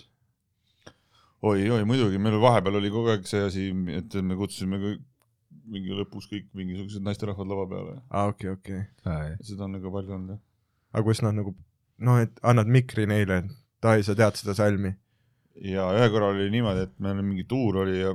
oi, 1.42 1.60
oi 1.74 1.82
muidugi, 1.88 2.16
meil 2.22 2.36
vahepeal 2.42 2.76
oli 2.78 2.90
kogu 2.94 3.08
aeg 3.14 3.22
see 3.26 3.42
asi, 3.48 3.62
et 3.98 4.10
me 4.22 4.34
kutsusime 4.38 4.76
mingi 5.72 5.96
lõpus 5.96 6.28
kõik 6.30 6.48
mingisugused 6.58 7.04
naisterahvad 7.06 7.50
lava 7.52 7.66
peale. 7.70 7.98
aa, 8.10 8.32
okei, 8.32 8.54
okei. 8.56 8.82
seda 9.44 9.66
on 9.68 9.76
nagu 9.78 9.92
palju 9.94 10.16
olnud 10.18 10.34
jah. 10.36 10.42
aga 10.92 11.04
kus 11.08 11.22
nad 11.24 11.38
nagu, 11.38 11.54
noh, 12.08 12.20
et 12.22 12.42
annad 12.52 12.70
mikri 12.78 13.08
neile, 13.10 13.42
et 13.44 13.58
Dai, 13.82 13.98
sa 14.06 14.14
tead 14.14 14.36
seda 14.38 14.54
salmi? 14.54 14.92
ja 15.68 15.88
ühe 15.96 16.10
korra 16.12 16.30
oli 16.32 16.50
niimoodi, 16.52 16.86
et 16.86 16.92
meil 17.02 17.18
mingi 17.22 17.44
tuur 17.50 17.82
oli 17.82 17.96
ja, 17.98 18.12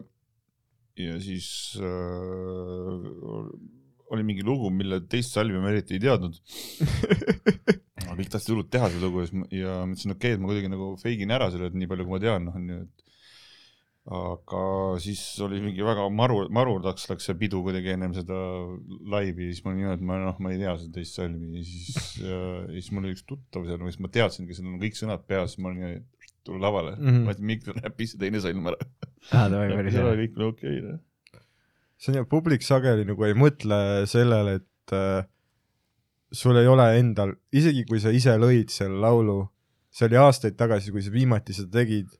ja 0.97 1.17
siis 1.21 1.49
äh, 1.81 3.01
oli 4.13 4.23
mingi 4.23 4.45
lugu, 4.47 4.71
mille 4.73 5.01
teist 5.11 5.35
salmi 5.35 5.59
ma 5.61 5.71
eriti 5.73 5.97
ei 5.97 6.03
teadnud. 6.05 6.39
aga 8.07 8.15
kõik 8.15 8.31
tahtsid 8.31 8.53
hullult 8.53 8.71
teha 8.73 8.89
seda 8.93 9.03
lugu 9.03 9.21
ja 9.21 9.27
siis 9.27 9.37
ma, 9.37 9.49
ja 9.51 9.75
ma 9.83 9.93
ütlesin, 9.93 10.15
okei 10.15 10.31
okay,, 10.31 10.37
et 10.37 10.43
ma 10.43 10.51
kuidagi 10.51 10.71
nagu 10.71 10.89
feigin 11.01 11.35
ära 11.35 11.49
selle, 11.53 11.69
et 11.69 11.77
nii 11.77 11.91
palju, 11.91 12.07
kui 12.07 12.15
ma 12.15 12.23
tean, 12.23 12.47
noh, 12.47 12.57
onju, 12.57 12.79
et 12.87 13.16
aga 14.07 14.59
siis 15.03 15.19
oli 15.43 15.57
mingi 15.59 15.83
väga 15.83 16.05
maru, 16.15 16.45
marurdaks 16.55 17.09
läks 17.09 17.25
see 17.27 17.35
pidu 17.39 17.59
kuidagi 17.65 17.91
ennem 17.91 18.13
seda 18.15 18.37
laivi 19.11 19.49
ja 19.49 19.55
siis 19.55 19.65
ma 19.65 19.73
olin 19.73 19.81
niimoodi, 19.81 19.97
et 19.99 20.05
ma 20.07 20.19
noh, 20.21 20.37
ma 20.43 20.51
ei 20.53 20.61
tea 20.61 20.75
seda 20.79 20.95
teist 20.95 21.17
salmi 21.17 21.57
ja 21.59 21.63
siis 21.67 21.97
ja, 22.21 22.37
ja 22.63 22.75
siis 22.77 22.93
mul 22.95 23.03
oli 23.03 23.17
üks 23.17 23.25
tuttav 23.27 23.65
seal, 23.67 23.83
siis 23.89 23.99
ma 24.03 24.11
teadsin, 24.13 24.47
kes 24.47 24.61
on 24.63 24.77
kõik 24.79 24.95
sõnad 24.99 25.25
peas, 25.27 25.57
ma 25.59 25.73
olin 25.73 25.83
niimoodi, 25.83 26.05
tule 26.47 26.63
lavale 26.63 26.93
mm. 26.95 27.07
-hmm. 27.07 27.25
ma 27.25 27.35
ütlesin, 27.35 27.49
miks 27.51 27.83
räpis 27.83 28.13
see 28.13 28.21
teine 28.21 28.39
salm 28.43 28.69
ära. 28.71 28.87
aa, 29.33 29.49
davai, 29.51 29.73
päris 29.75 29.97
ja 29.97 30.05
hea. 30.05 30.13
kõik 30.21 30.37
oli 30.39 30.47
okei 30.47 30.77
okay,. 30.79 31.41
see 31.97 32.13
on 32.13 32.19
ju, 32.21 32.29
publik 32.31 32.63
sageli 32.63 33.07
nagu 33.09 33.27
ei 33.27 33.35
mõtle 33.35 33.79
sellele, 34.07 34.53
et 34.61 34.95
äh, 34.95 35.27
sul 36.31 36.61
ei 36.61 36.71
ole 36.71 36.87
endal, 37.01 37.35
isegi 37.51 37.83
kui 37.89 37.99
sa 37.99 38.15
ise 38.15 38.37
lõid 38.39 38.71
selle 38.71 39.03
laulu, 39.03 39.41
see 39.91 40.07
oli 40.07 40.21
aastaid 40.23 40.55
tagasi, 40.55 40.95
kui 40.95 41.03
sa 41.03 41.11
viimati 41.11 41.57
seda 41.57 41.81
tegid 41.81 42.15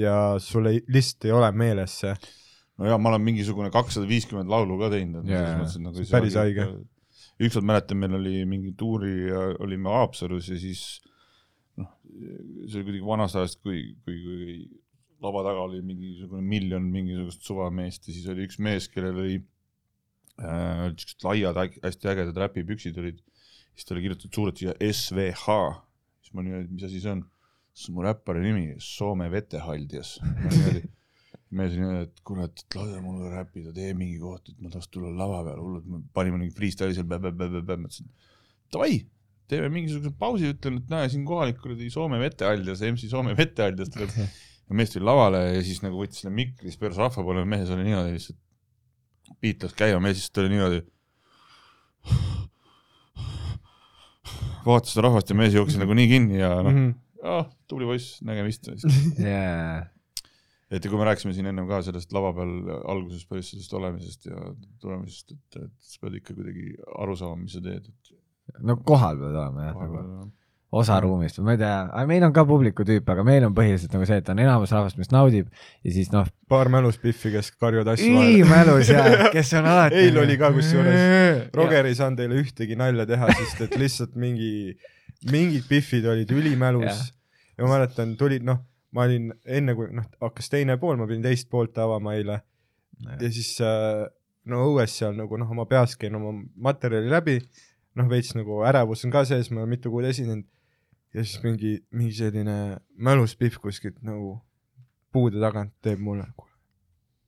ja 0.00 0.14
sul 0.42 0.70
ei, 0.70 0.80
lihtsalt 0.88 1.28
ei 1.28 1.34
ole 1.36 1.50
meeles 1.52 1.98
see. 2.02 2.14
no 2.80 2.88
ja 2.88 2.98
ma 2.98 3.12
olen 3.12 3.24
mingisugune 3.26 3.70
kakssada 3.74 4.08
viiskümmend 4.08 4.50
laulu 4.50 4.78
ka 4.80 4.90
teinud, 4.94 5.28
et 5.28 5.62
et 5.66 5.78
nagu 5.84 6.08
päris 6.10 6.38
haige. 6.40 6.66
ükskord 7.40 7.66
mäletan, 7.68 8.00
meil 8.00 8.18
oli 8.18 8.44
mingi 8.48 8.74
tuuri, 8.76 9.30
olime 9.60 9.92
Haapsalus 9.92 10.50
ja 10.52 10.58
siis 10.60 10.84
noh, 11.80 11.90
see 12.66 12.80
oli 12.80 12.86
kuidagi 12.88 13.06
vanast 13.06 13.38
ajast, 13.40 13.60
kui, 13.64 13.82
kui, 14.04 14.18
kui 14.24 14.58
lava 15.24 15.44
taga 15.44 15.64
oli 15.68 15.80
mingisugune 15.84 16.42
miljon 16.44 16.84
mingisugust 16.92 17.44
suvameest 17.48 18.08
ja 18.08 18.16
siis 18.16 18.28
oli 18.32 18.46
üks 18.48 18.60
mees, 18.62 18.88
kellel 18.92 19.18
oli 19.20 19.36
äh, 20.40 20.86
siuksed 20.94 21.26
laiad, 21.26 21.60
hästi 21.84 22.12
ägedad 22.12 22.40
räpipüksid 22.44 23.00
olid, 23.00 23.20
siis 23.74 23.88
ta 23.88 23.94
oli 23.96 24.06
kirjutatud 24.06 24.38
suurelt 24.38 24.62
siia 24.62 24.76
SVH, 24.80 25.58
siis 26.24 26.36
ma 26.36 26.44
niimoodi, 26.46 26.72
mis 26.72 26.88
asi 26.88 27.02
see 27.04 27.14
on? 27.18 27.24
On 27.88 27.94
mu 27.96 28.02
räppari 28.04 28.42
nimi, 28.44 28.74
Soome 28.84 29.30
vetehaldjas. 29.32 30.18
mees 31.50 31.72
niimoodi, 31.74 32.02
et 32.06 32.20
kurat, 32.26 32.52
et 32.62 32.76
lase 32.78 33.00
mulle 33.02 33.30
räppida, 33.32 33.72
tee 33.74 33.94
mingi 33.98 34.18
koht, 34.22 34.48
et 34.52 34.60
ma 34.62 34.68
tahaks 34.70 34.86
tulla 34.94 35.08
lava 35.18 35.40
peale, 35.48 35.58
hullult, 35.64 35.86
me 35.90 35.98
panime 36.14 36.38
mingi 36.38 36.54
freestyle'i 36.54 36.94
seal, 36.94 37.08
mõtlesin, 37.10 38.06
davai, 38.70 39.00
teeme 39.50 39.66
mingisuguse 39.74 40.12
pausi, 40.20 40.52
ütlen, 40.54 40.76
et 40.78 40.92
näe, 40.92 41.08
siin 41.10 41.24
kohalik 41.26 41.58
kuradi 41.58 41.88
Soome 41.90 42.20
vetehaldjas, 42.22 42.84
MC 42.86 43.08
Soome 43.10 43.34
vetehaldjas 43.38 43.90
tuleb. 43.96 44.14
ja 44.70 44.76
mees 44.78 44.92
tuli 44.94 45.04
lavale 45.08 45.40
ja 45.56 45.62
siis 45.66 45.82
nagu 45.82 45.98
võttis 46.04 46.22
selle 46.22 46.34
mikri, 46.36 46.70
siis 46.70 46.78
pööras 46.78 47.00
rahva 47.02 47.24
poole, 47.26 47.42
mees 47.50 47.70
oli 47.74 47.88
niimoodi 47.88 48.14
lihtsalt, 48.14 48.38
beat 49.42 49.66
läks 49.66 49.74
käima, 49.82 49.98
mees 50.06 50.20
lihtsalt 50.20 50.44
oli 50.44 50.52
niimoodi. 50.54 50.80
vaatas 54.64 54.92
seda 54.94 55.06
rahvast 55.08 55.30
ja 55.32 55.36
mees 55.38 55.54
jooksis 55.56 55.80
nagu 55.80 55.94
nii 55.96 56.08
kinni 56.10 56.38
ja 56.40 56.50
noh, 56.62 56.70
Mhm. 56.74 56.90
Ah, 57.26 57.48
tubli 57.68 57.88
poiss, 57.88 58.20
nägemist. 58.26 58.70
jaa, 59.24 59.82
et 60.70 60.84
ja 60.84 60.90
kui 60.90 61.00
me 61.00 61.08
rääkisime 61.08 61.34
siin 61.36 61.50
ennem 61.50 61.68
ka 61.70 61.82
sellest 61.86 62.12
lava 62.16 62.32
peal 62.36 62.56
alguses 62.92 63.26
päris 63.28 63.52
sellest 63.52 63.76
olemisest 63.76 64.28
ja 64.30 64.50
tulemisest, 64.82 65.36
et, 65.36 65.62
et 65.64 65.92
sa 65.92 66.04
pead 66.04 66.20
ikka 66.20 66.36
kuidagi 66.36 66.74
aru 67.02 67.16
saama, 67.18 67.40
mis 67.44 67.56
sa 67.58 67.64
teed, 67.64 67.88
et 67.90 68.60
no 68.66 68.78
kohal 68.86 69.18
pead 69.20 69.34
olema 69.34 69.70
jah, 69.70 69.80
nagu 69.80 70.30
osa 70.70 71.00
ruumist 71.02 71.40
või 71.40 71.48
ma 71.48 71.54
ei 71.56 71.60
tea, 71.60 72.04
meil 72.06 72.24
on 72.28 72.34
ka 72.34 72.44
publiku 72.46 72.84
tüüp, 72.86 73.08
aga 73.10 73.24
meil 73.26 73.46
on 73.48 73.54
põhiliselt 73.56 73.94
nagu 73.96 74.06
see, 74.06 74.20
et 74.22 74.28
on 74.30 74.42
enamus 74.42 74.70
rahvast, 74.74 74.98
mis 75.00 75.10
naudib 75.10 75.48
ja 75.50 75.94
siis 75.94 76.12
noh, 76.14 76.28
paar 76.50 76.70
mälus-Biffi, 76.70 77.32
kes 77.34 77.50
karjuvad 77.58 77.90
asju 77.96 78.12
vahele. 78.14 78.36
ülimälus 78.36 78.92
ja 78.92 79.02
kes 79.34 79.50
on 79.58 79.66
alati. 79.66 80.04
eile 80.04 80.22
oli 80.22 80.38
ka 80.38 80.52
kusjuures, 80.54 81.50
Roger 81.58 81.90
ei 81.90 81.98
saanud 81.98 82.22
teile 82.22 82.38
ühtegi 82.44 82.78
nalja 82.78 83.08
teha, 83.10 83.32
sest 83.40 83.66
et 83.66 83.74
lihtsalt 83.82 84.14
mingi, 84.20 84.76
mingid 85.28 85.66
Biffid 85.68 86.06
olid 86.08 86.30
ülimälus. 86.30 86.84
Jah. 86.84 87.08
ja 87.58 87.64
ma 87.66 87.74
mäletan, 87.76 88.16
tulid 88.16 88.44
noh, 88.46 88.62
ma 88.96 89.04
olin 89.04 89.30
enne 89.44 89.74
kui 89.76 89.90
noh, 89.94 90.06
hakkas 90.22 90.48
teine 90.52 90.78
pool, 90.80 90.96
ma 91.00 91.08
pidin 91.10 91.24
teist 91.26 91.50
poolt 91.52 91.78
avama 91.78 92.14
eile. 92.18 92.40
Ja 93.20 93.32
siis 93.32 93.54
äh, 93.64 94.06
no 94.48 94.64
õues 94.70 94.94
seal 94.98 95.16
nagu 95.16 95.38
noh, 95.40 95.50
oma 95.52 95.66
peas 95.68 95.96
käin 96.00 96.16
oma 96.16 96.32
materjali 96.56 97.10
läbi, 97.12 97.38
noh 97.98 98.08
veits 98.10 98.34
nagu 98.36 98.62
ärevus 98.68 99.04
on 99.06 99.14
ka 99.14 99.24
sees, 99.28 99.50
ma 99.52 99.62
olen 99.62 99.76
mitu 99.76 99.92
kuud 99.92 100.08
esinenud. 100.08 100.48
Ja 101.14 101.24
siis 101.26 101.40
mingi, 101.42 101.72
mingi 101.90 102.14
selline 102.14 102.56
mälus 102.94 103.34
Biff 103.38 103.58
kuskilt 103.58 103.96
nagu 104.06 104.36
puude 105.10 105.40
tagant 105.42 105.72
teeb 105.82 105.98
mulle, 105.98 106.28
kuule, 106.38 106.54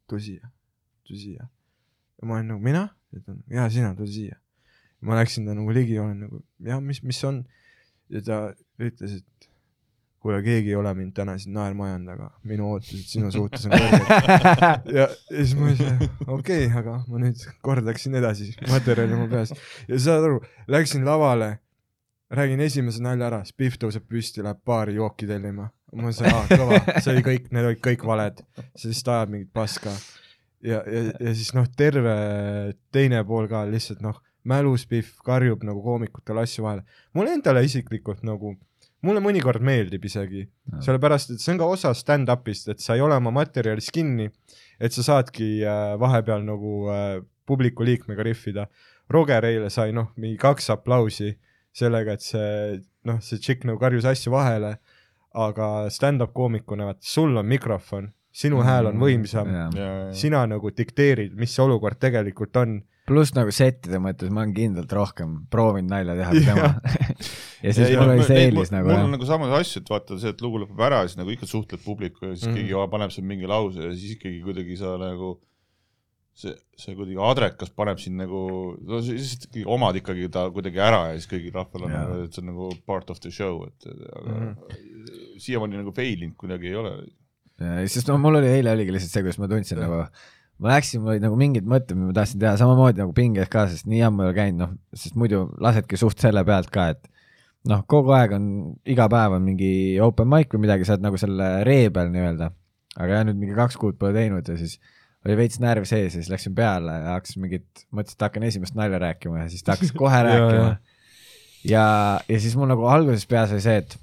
tule 0.06 0.22
siia, 0.22 0.50
tule 1.02 1.18
siia. 1.18 1.48
ja 2.20 2.28
ma 2.28 2.36
olen 2.36 2.52
nagu 2.52 2.62
mina, 2.62 2.84
ütlen 3.10 3.40
jaa 3.50 3.66
sina, 3.74 3.90
tule 3.98 4.06
siia. 4.06 4.38
ma 5.02 5.18
läksin 5.18 5.48
ta 5.48 5.56
nagu 5.58 5.74
ligi, 5.74 5.98
olen 5.98 6.20
nagu 6.28 6.44
jah, 6.62 6.78
mis, 6.78 7.02
mis 7.02 7.18
on 7.26 7.42
ja 8.12 8.22
ta 8.24 8.38
ütles, 8.82 9.20
et 9.20 9.48
kuule, 10.22 10.38
keegi 10.42 10.70
ei 10.70 10.78
ole 10.78 10.92
mind 10.94 11.14
täna 11.16 11.34
siin 11.40 11.54
naerma 11.56 11.88
ajanud, 11.88 12.12
aga 12.14 12.28
minu 12.48 12.68
ootused 12.70 13.08
sinu 13.10 13.30
suhtes 13.34 13.66
on 13.66 13.74
kõrged. 13.74 14.54
ja, 14.98 15.08
siis 15.32 15.54
ma 15.58 15.72
ütlesin, 15.72 15.98
okei 16.28 16.68
okay,, 16.68 16.70
aga 16.78 16.96
ma 17.08 17.22
nüüd 17.24 17.42
kordaksin 17.66 18.14
edasi 18.20 18.52
materjali 18.70 19.18
mu 19.18 19.26
peas 19.32 19.54
ja 19.88 20.00
saad 20.06 20.28
aru, 20.28 20.40
läksin 20.70 21.06
lavale, 21.08 21.56
räägin 22.32 22.62
esimese 22.64 23.02
nalja 23.04 23.28
ära, 23.32 23.42
Pihv 23.58 23.78
tõuseb 23.82 24.06
püsti, 24.08 24.44
läheb 24.46 24.62
baari 24.66 24.96
jooki 25.00 25.26
tellima. 25.28 25.70
ma 25.92 26.06
mõtlesin, 26.06 26.30
aa 26.30 26.46
kõva, 26.54 26.78
see 27.02 27.12
oli 27.16 27.26
kõik, 27.26 27.50
need 27.52 27.70
olid 27.72 27.82
kõik 27.84 28.06
valed, 28.08 28.44
see 28.76 28.92
lihtsalt 28.92 29.14
ajab 29.16 29.34
mingit 29.34 29.52
paska. 29.52 29.96
ja, 30.62 30.84
ja, 30.86 31.08
ja 31.18 31.34
siis 31.34 31.50
noh, 31.58 31.66
terve 31.76 32.14
teine 32.94 33.24
pool 33.26 33.50
ka 33.50 33.66
lihtsalt 33.68 34.06
noh, 34.06 34.22
mälus 34.48 34.86
Pihv 34.90 35.18
karjub 35.24 35.64
nagu 35.66 35.82
koomikutele 35.82 36.44
asju 36.46 36.64
vahele. 36.64 36.84
mulle 37.14 37.34
endale 37.36 37.64
isiklikult 37.64 38.22
nagu, 38.26 38.56
mulle 39.02 39.22
mõnikord 39.24 39.62
meeldib 39.62 40.04
isegi, 40.04 40.46
sellepärast 40.82 41.34
et 41.34 41.42
see 41.42 41.54
on 41.54 41.60
ka 41.60 41.68
osa 41.76 41.92
stand-up'ist, 41.94 42.68
et 42.72 42.80
sa 42.80 42.96
ei 42.96 43.04
ole 43.04 43.18
oma 43.18 43.30
materjalis 43.34 43.90
kinni, 43.94 44.30
et 44.80 44.92
sa 44.92 45.04
saadki 45.06 45.64
äh, 45.64 45.94
vahepeal 46.00 46.44
nagu 46.46 46.88
äh, 46.90 47.20
publiku 47.46 47.86
liikmega 47.86 48.24
rihvida. 48.26 48.66
Roger 49.10 49.44
eile 49.44 49.70
sai 49.70 49.92
noh, 49.92 50.12
mingi 50.16 50.38
kaks 50.40 50.70
aplausi 50.74 51.34
sellega, 51.76 52.16
et 52.16 52.24
see 52.24 52.80
noh, 53.08 53.20
see 53.24 53.40
tšikk 53.40 53.66
nagu 53.68 53.80
karjus 53.82 54.06
asju 54.08 54.32
vahele, 54.34 54.76
aga 55.32 55.68
stand-up 55.92 56.32
koomikuna, 56.36 56.90
vaata 56.90 57.08
sul 57.08 57.36
on 57.40 57.48
mikrofon, 57.48 58.10
sinu 58.32 58.60
mm, 58.60 58.66
hääl 58.68 58.90
on 58.90 59.00
võimsam, 59.00 59.52
ja, 59.52 59.66
ja 59.76 59.92
sina 60.16 60.44
nagu 60.48 60.72
dikteerid, 60.76 61.34
mis 61.38 61.54
see 61.54 61.64
olukord 61.64 62.00
tegelikult 62.00 62.56
on. 62.60 62.80
Pluss 63.12 63.34
nagu 63.36 63.52
settide 63.54 64.00
mõttes 64.02 64.32
ma 64.32 64.42
olen 64.42 64.56
kindlalt 64.56 64.96
rohkem 64.96 65.36
proovinud 65.52 65.92
nalja 65.92 66.16
teha 66.18 66.32
kui 66.32 66.44
tema. 66.48 66.72
ja 67.66 67.76
siis 67.76 67.86
ei, 67.86 68.00
mul 68.00 68.16
oli 68.16 68.26
see 68.26 68.42
eelis 68.48 68.74
nagu 68.74 68.90
mul 68.90 69.04
on. 69.04 69.14
nagu 69.16 69.28
samas 69.28 69.54
asju, 69.60 69.84
et 69.84 69.92
vaata 69.92 70.18
see, 70.18 70.32
et 70.34 70.44
lugu 70.44 70.64
lõpeb 70.64 70.84
ära, 70.88 71.04
siis 71.06 71.20
nagu 71.20 71.32
ikka 71.34 71.48
suhtled 71.50 71.84
publikuga 71.84 72.32
ja 72.32 72.38
siis 72.38 72.50
mm. 72.50 72.58
keegi 72.58 72.92
paneb 72.96 73.14
seal 73.14 73.28
mingi 73.28 73.50
lause 73.50 73.84
ja 73.84 73.94
siis 73.94 74.16
ikkagi 74.16 74.42
kuidagi 74.48 74.78
sa 74.80 74.96
nagu 75.00 75.36
see, 76.38 76.52
see 76.78 76.96
kuidagi 76.96 77.20
adrekas 77.22 77.72
paneb 77.76 78.00
sind 78.02 78.20
nagu, 78.20 78.42
no 78.88 79.00
siis 79.04 79.36
omad 79.68 79.98
ikkagi 80.00 80.28
ta 80.32 80.46
kuidagi 80.54 80.80
ära 80.82 81.02
ja 81.10 81.16
siis 81.18 81.30
kõigil 81.30 81.54
rahval 81.56 81.88
on 81.88 81.96
nagu, 81.96 82.20
et 82.26 82.36
see 82.36 82.44
on 82.44 82.50
nagu 82.52 82.70
part 82.88 83.12
of 83.12 83.20
the 83.24 83.32
show, 83.34 83.64
et 83.68 83.88
aga 83.92 84.36
mm. 84.36 84.52
-hmm. 84.52 85.40
siiamaani 85.44 85.82
nagu 85.82 85.94
fail 85.96 86.22
inud 86.28 86.38
kuidagi 86.40 86.72
ei 86.72 86.78
ole. 86.82 86.94
sest 87.86 88.08
no 88.08 88.18
mul 88.18 88.40
oli 88.40 88.48
eile 88.48 88.72
oligi 88.72 88.96
lihtsalt 88.96 89.18
see, 89.18 89.26
kus 89.28 89.38
ma 89.42 89.50
tundsin 89.50 89.82
nagu, 89.82 90.06
ma 90.62 90.76
läksin, 90.76 91.02
mul 91.02 91.16
olid 91.16 91.24
nagu 91.24 91.38
mingid 91.38 91.66
mõtted, 91.68 91.96
mida 91.98 92.12
ma 92.12 92.16
tahtsin 92.20 92.42
teha 92.42 92.52
samamoodi 92.60 93.02
nagu 93.02 93.14
pinges 93.16 93.50
ka, 93.50 93.66
sest 93.70 93.88
nii 93.90 94.04
ammu 94.06 94.22
ei 94.22 94.30
ole 94.30 94.36
käinud, 94.36 94.60
noh, 94.62 94.74
sest 94.94 95.16
muidu 95.18 95.44
lasedki 95.62 95.98
suht 95.98 96.22
selle 96.22 96.44
pealt 96.46 96.70
ka, 96.72 96.88
et 96.94 97.08
noh, 97.70 97.82
kogu 97.90 98.14
aeg 98.16 98.34
on, 98.36 98.48
iga 98.88 99.08
päev 99.10 99.36
on 99.38 99.44
mingi 99.46 99.72
open 100.02 100.30
mic 100.30 100.54
või 100.54 100.64
midagi, 100.66 100.86
sa 100.86 100.96
oled 100.96 101.06
nagu 101.06 101.20
selle 101.20 101.52
ree 101.66 101.90
peal 101.94 102.10
nii-öelda. 102.14 102.50
aga 102.92 103.14
jah, 103.16 103.22
nüüd 103.24 103.38
mingi 103.40 103.54
kaks 103.56 103.78
kuud 103.80 103.96
pole 103.98 104.12
teinud 104.12 104.48
ja 104.48 104.56
siis 104.60 104.76
oli 105.24 105.36
veits 105.38 105.60
närv 105.62 105.86
sees 105.88 106.10
ja 106.10 106.18
siis 106.18 106.28
läksin 106.28 106.54
peale 106.54 106.92
ja 106.92 107.14
hakkasin 107.16 107.44
mingit, 107.44 107.84
mõtlesin, 107.94 108.18
et 108.18 108.24
hakkan 108.26 108.46
esimest 108.48 108.76
nalja 108.76 108.98
rääkima 109.00 109.44
ja 109.44 109.48
siis 109.48 109.64
ta 109.64 109.76
hakkas 109.76 109.94
kohe 109.96 110.22
rääkima 110.28 110.66
ja.. 110.66 110.76
ja, 111.70 111.86
ja 112.28 112.40
siis 112.42 112.56
mul 112.58 112.68
nagu 112.70 112.84
alguses 112.90 113.24
peas 113.30 113.54
oli 113.54 113.64
see, 113.64 113.78
et, 113.80 113.96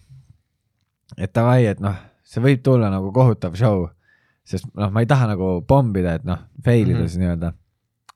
et 1.18 1.36
davai, 1.36 1.68
et 1.70 1.84
noh, 1.84 1.98
see 2.26 2.44
võib 2.44 2.64
tulla 2.66 2.90
nagu 2.94 3.12
kohutav 3.16 3.58
show, 3.60 3.86
sest 4.50 4.70
noh, 4.74 4.92
ma 4.94 5.04
ei 5.04 5.10
taha 5.10 5.30
nagu 5.34 5.50
pommida, 5.68 6.18
et 6.20 6.28
noh, 6.28 6.42
fail 6.66 6.88
ida 6.88 6.98
mm 6.98 7.04
-hmm. 7.04 7.08
siis 7.08 7.22
nii-öelda. 7.22 7.54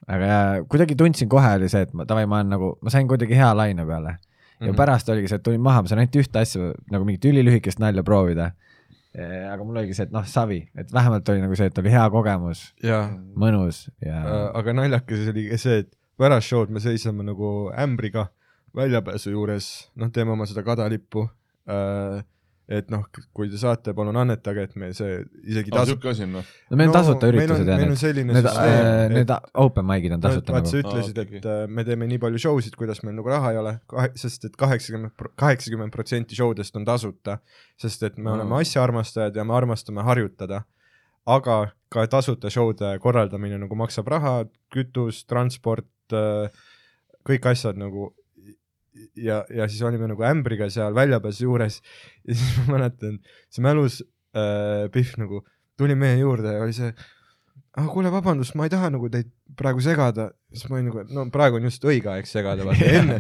aga 0.07 0.26
ja, 0.27 0.39
kuidagi 0.69 0.95
tundsin 0.99 1.30
kohe 1.30 1.55
oli 1.55 1.69
see, 1.72 1.85
et 1.85 1.93
ma 1.93 2.05
davai, 2.05 2.26
ma 2.27 2.41
olen 2.41 2.49
nagu, 2.57 2.77
ma 2.81 2.89
sain 2.91 3.07
kuidagi 3.07 3.38
hea 3.39 3.53
laine 3.55 3.85
peale 3.85 4.18
ja 4.64 4.65
mm. 4.65 4.73
-hmm. 4.73 4.77
pärast 4.77 5.10
oligi 5.10 5.27
see, 5.27 5.35
et 5.35 5.43
tulin 5.43 5.61
maha, 5.61 5.81
ma 5.81 5.88
sain 5.88 5.99
ainult 5.99 6.15
ühte 6.15 6.39
asja 6.39 6.73
nagu 6.91 7.05
mingit 7.05 7.26
ülilühikest 7.26 7.80
nalja 7.80 8.03
proovida. 8.03 8.51
aga 9.53 9.64
mul 9.64 9.77
oligi 9.77 9.93
see, 9.93 10.07
et 10.10 10.11
noh, 10.11 10.26
savi, 10.26 10.64
et 10.76 10.93
vähemalt 10.93 11.30
oli 11.30 11.41
nagu 11.41 11.55
see, 11.55 11.68
et 11.69 11.77
oli 11.77 11.91
hea 11.93 12.05
kogemus, 12.10 12.61
mõnus 13.38 13.89
ja 14.01 14.22
äh,, 14.23 14.47
aga 14.57 14.73
naljakas 14.73 15.27
oli 15.30 15.57
see, 15.57 15.84
et 15.84 15.91
pärast 16.18 16.49
show'd 16.49 16.73
me 16.73 16.80
seisame 16.80 17.23
nagu 17.23 17.72
ämbriga 17.77 18.27
väljapääsu 18.76 19.30
juures, 19.35 19.68
noh, 19.95 20.10
teeme 20.10 20.34
oma 20.34 20.49
seda 20.49 20.64
kadalippu 20.65 21.27
äh,. 21.69 22.23
Et 22.69 22.88
noh, 22.90 23.02
kui 23.35 23.49
te 23.52 23.57
saate, 23.60 23.91
palun 23.94 24.15
annetage, 24.15 24.64
et 24.69 24.76
me 24.80 24.91
see 24.95 25.18
isegi 25.44 25.72
aa, 25.73 25.81
tasu-. 25.81 25.98
siuke 25.98 26.10
asi 26.14 26.23
on 26.23 26.38
või? 26.38 26.44
no 26.72 26.77
meil 26.80 26.90
on 26.90 26.95
tasuta 26.95 27.27
meil 27.27 27.34
on- 27.34 27.41
üritused 27.44 27.68
ja 27.68 27.76
meil 27.76 27.84
on 27.84 27.91
need, 27.91 27.99
selline 28.03 28.34
need, 28.38 28.48
süsteem, 28.48 29.15
need 29.18 29.34
open 29.65 29.85
mic'id 29.90 30.15
on 30.15 30.22
tasuta 30.23 30.56
vaat 30.56 30.64
nagu 30.64 30.72
sa. 30.72 30.81
ütlesid, 30.84 31.18
Aa, 31.18 31.26
et 31.26 31.34
okei, 31.34 31.41
äh, 31.64 31.68
me 31.68 31.84
teeme 31.84 32.07
nii 32.07 32.22
palju 32.23 32.40
show 32.45 32.61
sid, 32.64 32.77
kuidas 32.80 33.03
meil 33.03 33.18
nagu 33.19 33.27
raha 33.34 33.52
ei 33.52 33.60
ole, 33.60 33.73
sest 34.15 34.45
et 34.48 34.56
kaheksakümmend, 34.56 35.11
kaheksakümmend 35.44 35.91
protsenti 35.91 36.40
show 36.40 36.53
dest 36.56 36.76
on 36.80 36.85
tasuta, 36.88 37.40
sest 37.77 38.03
et 38.07 38.18
me 38.18 38.31
Aa. 38.31 38.38
oleme 38.40 38.61
asjaarmastajad 38.64 39.35
ja 39.35 39.44
me 39.44 39.53
armastame 39.60 40.02
harjutada. 40.07 40.64
aga 41.26 41.72
ka 41.90 42.07
tasuta 42.07 42.49
show'de 42.52 42.98
korraldamine 42.99 43.56
nagu 43.60 43.76
maksab 43.80 44.07
raha, 44.11 44.45
kütus, 44.73 45.22
transport, 45.26 45.85
kõik 47.27 47.45
asjad 47.52 47.77
nagu 47.80 48.10
ja, 49.15 49.41
ja 49.49 49.68
siis 49.70 49.82
olime 49.86 50.07
nagu 50.11 50.24
ämbriga 50.28 50.70
seal 50.74 50.95
väljapääsu 50.95 51.48
juures 51.48 51.82
ja 52.28 52.36
siis 52.38 52.53
ma 52.61 52.78
mäletan, 52.78 53.20
see 53.53 53.65
mälus 53.65 54.02
äh, 54.38 54.88
Pihv 54.94 55.18
nagu 55.22 55.44
tuli 55.80 55.95
meie 55.98 56.20
juurde 56.22 56.53
ja 56.56 56.64
oli 56.64 56.76
see, 56.78 56.91
aga 57.74 57.88
kuule, 57.90 58.11
vabandust, 58.14 58.53
ma 58.57 58.68
ei 58.68 58.74
taha 58.74 58.91
nagu 58.94 59.10
teid 59.14 59.32
praegu 59.57 59.82
segada, 59.82 60.30
siis 60.53 60.70
ma 60.70 60.78
olin 60.78 60.90
nagu, 60.91 61.02
et 61.03 61.14
no 61.14 61.26
praegu 61.34 61.57
on 61.60 61.68
just 61.68 61.86
õige 61.90 62.11
aeg 62.14 62.30
segada, 62.30 62.65
vaata 62.68 62.90
enne, 62.99 63.20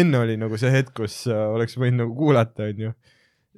enne 0.00 0.20
oli 0.20 0.36
nagu 0.40 0.58
see 0.60 0.72
hetk, 0.74 0.94
kus 1.00 1.22
äh, 1.32 1.44
oleks 1.56 1.78
võinud 1.80 2.04
nagu 2.04 2.16
kuulata, 2.18 2.68
onju. 2.68 2.92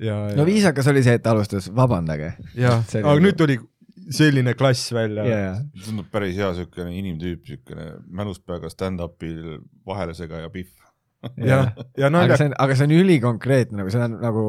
ja, 0.06 0.20
no 0.38 0.46
viisakas 0.46 0.90
oli 0.92 1.02
see, 1.06 1.18
et 1.18 1.24
ta 1.26 1.34
alustas, 1.34 1.70
vabandage. 1.74 2.36
jah, 2.54 2.82
aga 3.00 3.08
nagu- 3.08 3.26
nüüd 3.26 3.38
tuli 3.40 3.58
selline 4.14 4.54
klass 4.54 4.92
välja 4.94 5.24
jaa, 5.26 5.54
tundub 5.82 6.06
päris 6.14 6.36
hea 6.38 6.52
siukene 6.54 6.92
inimtüüp, 6.94 7.42
siukene 7.48 7.88
mälustpeaga 8.06 8.70
stand-up'il 8.70 9.56
vahelesegaja 9.86 10.50
Pihv. 10.54 10.85
jah, 11.36 11.72
ja 11.98 12.08
aga 12.08 12.12
naljakas, 12.14 12.42
see 12.42 12.50
on, 12.50 12.56
aga 12.64 12.78
see 12.78 12.88
on 12.88 12.96
ülikonkreetne, 12.98 13.78
nagu 13.80 13.92
see 13.92 14.02
on 14.06 14.18
nagu 14.22 14.44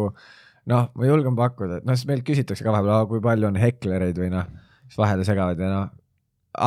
noh, 0.68 0.90
ma 0.94 1.08
julgen 1.10 1.38
pakkuda, 1.38 1.82
et 1.82 1.88
noh, 1.88 1.98
siis 1.98 2.10
meilt 2.10 2.26
küsitakse 2.28 2.66
ka 2.66 2.74
vahepeal, 2.76 3.08
kui 3.12 3.24
palju 3.24 3.50
on 3.50 3.60
heklereid 3.62 4.20
või 4.20 4.32
noh, 4.34 4.50
mis 4.88 5.00
vahele 5.00 5.28
segavad 5.28 5.62
ja 5.64 5.72
noh, 5.72 5.88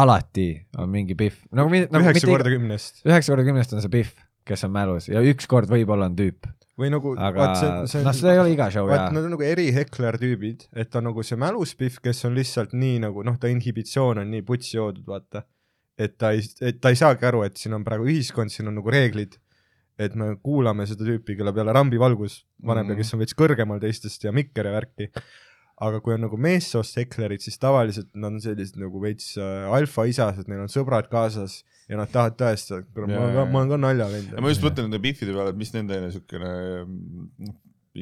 alati 0.01 0.49
on 0.79 0.91
mingi 0.93 1.17
pihv, 1.19 1.43
nagu, 1.57 1.73
nagu 1.73 2.07
üheksa 2.07 2.31
korda 2.31 2.53
kümnest. 2.53 3.05
üheksa 3.09 3.35
korda 3.35 3.47
kümnest 3.49 3.77
on 3.77 3.85
see 3.85 3.93
pihv, 3.93 4.15
kes 4.49 4.67
on 4.69 4.75
mälus 4.75 5.11
ja 5.11 5.23
üks 5.27 5.49
kord 5.51 5.71
võib-olla 5.73 6.09
on 6.11 6.17
tüüp, 6.19 6.49
või 6.81 6.91
nagu, 6.93 7.13
aga 7.21 7.51
noh, 7.53 7.85
seda 7.91 8.33
ei 8.33 8.41
ole 8.41 8.55
iga 8.55 8.71
show 8.73 8.89
vaat 8.89 9.09
jaa. 9.09 9.15
nad 9.15 9.27
on 9.27 9.35
nagu 9.35 9.45
erihekler 9.45 10.19
tüübid, 10.21 10.67
et 10.73 10.97
on 10.97 11.09
nagu 11.11 11.25
see 11.27 11.39
mäluspihv, 11.41 12.01
kes 12.05 12.25
on 12.29 12.37
lihtsalt 12.39 12.75
nii 12.77 13.03
nagu 13.05 13.25
noh, 13.27 13.37
ta 13.41 13.51
inhibitsioon 13.53 14.23
on 14.23 14.33
nii 14.33 14.45
putsi 14.47 14.77
joodud, 14.79 15.05
vaata. 15.09 15.45
et 16.01 16.17
ta 16.21 16.33
ei, 16.37 16.45
et 16.65 16.81
ta 16.81 16.93
ei 16.93 16.99
saagi 16.99 17.27
aru, 17.29 17.45
et 17.45 17.61
siin 17.61 17.77
on 17.77 17.85
praegu 17.85 18.09
ühiskond, 18.09 18.53
siin 18.53 18.71
on 18.71 18.79
nagu 18.81 18.93
reeglid. 18.93 19.37
Et 20.01 20.17
me 20.19 20.33
kuulame 20.43 20.87
seda 20.89 21.07
tüüpi, 21.07 21.37
kelle 21.39 21.53
peale 21.57 21.75
rambivalgus 21.77 22.41
paneb 22.65 22.85
mm 22.85 22.89
-hmm. 22.89 22.97
ja 22.97 23.01
kes 23.01 23.15
on 23.15 23.23
veits 23.23 23.37
kõrgemal 23.37 23.81
teistest 23.83 24.25
ja 24.25 24.33
mikker 24.33 24.67
ja 24.67 24.73
värki. 24.79 25.11
aga 25.81 26.01
kui 26.05 26.13
on 26.13 26.21
nagu 26.21 26.37
meessoost 26.37 26.97
heklerid, 27.01 27.41
siis 27.41 27.57
tavaliselt 27.59 28.11
nad 28.13 28.35
on 28.35 28.41
sellised 28.45 28.77
nagu 28.77 29.01
veits 29.01 29.39
äh, 29.41 29.65
alfaisased, 29.73 30.49
neil 30.49 30.61
on 30.61 30.69
sõbrad 30.69 31.07
kaasas 31.09 31.63
ja 31.89 31.97
nad 31.97 32.11
tahavad 32.13 32.37
tõestada, 32.37 32.83
et 32.83 32.91
kuule, 32.93 33.07
ma 33.09 33.23
olen 33.23 33.39
ka, 33.39 33.45
ma 33.45 33.59
olen 33.63 33.71
ka 33.71 33.79
naljavend 33.87 34.35
ja 34.35 34.43
ma 34.45 34.53
just 34.53 34.67
mõtlen 34.67 34.91
nende 34.91 35.01
Pihvide 35.01 35.33
peale, 35.33 35.55
et 35.55 35.57
mis 35.63 35.73
nende 35.73 36.01
siukene, 36.13 36.51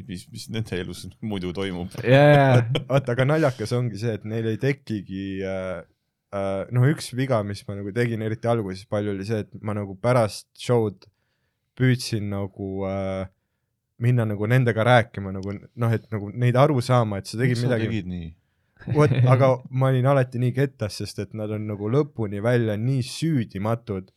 mis, 0.09 0.25
mis 0.33 0.49
nende 0.57 0.81
elus 0.83 1.05
muidu 1.21 1.53
toimub. 1.55 1.95
jaa, 2.03 2.65
vaata, 2.89 3.15
aga 3.15 3.29
naljakas 3.31 3.77
ongi 3.79 4.03
see, 4.03 4.17
et 4.19 4.27
neil 4.27 4.51
ei 4.51 4.59
tekigi 4.59 5.29
äh, 5.47 5.87
äh, 6.35 6.65
noh, 6.75 6.89
üks 6.91 7.13
viga, 7.15 7.45
mis 7.47 7.63
ma 7.69 7.79
nagu 7.79 7.95
tegin 7.95 8.27
eriti 8.27 8.51
alguses 8.51 8.91
palju 8.91 9.15
oli 9.15 9.29
see, 9.29 9.47
et 9.47 9.63
ma 9.63 9.77
nagu 9.79 9.95
pärast 10.03 10.51
show'd 10.59 11.07
püüdsin 11.79 12.29
nagu 12.33 12.85
äh, 12.89 13.29
minna 14.03 14.27
nagu 14.29 14.47
nendega 14.51 14.85
rääkima 14.87 15.33
nagu 15.35 15.55
noh, 15.55 15.95
et 15.95 16.07
nagu 16.13 16.31
neid 16.35 16.59
aru 16.59 16.83
saama, 16.85 17.19
et 17.19 17.31
sa 17.31 17.39
tegid 17.41 17.63
midagi, 17.65 17.89
tegid 17.89 18.11
nii? 18.11 18.29
vot, 18.95 19.13
aga 19.33 19.55
ma 19.71 19.91
olin 19.93 20.07
alati 20.13 20.41
nii 20.43 20.55
kettas, 20.57 21.01
sest 21.03 21.25
et 21.25 21.35
nad 21.39 21.51
on 21.55 21.67
nagu 21.71 21.91
lõpuni 21.93 22.43
välja 22.45 22.79
nii 22.79 23.03
süüdimatud, 23.07 24.11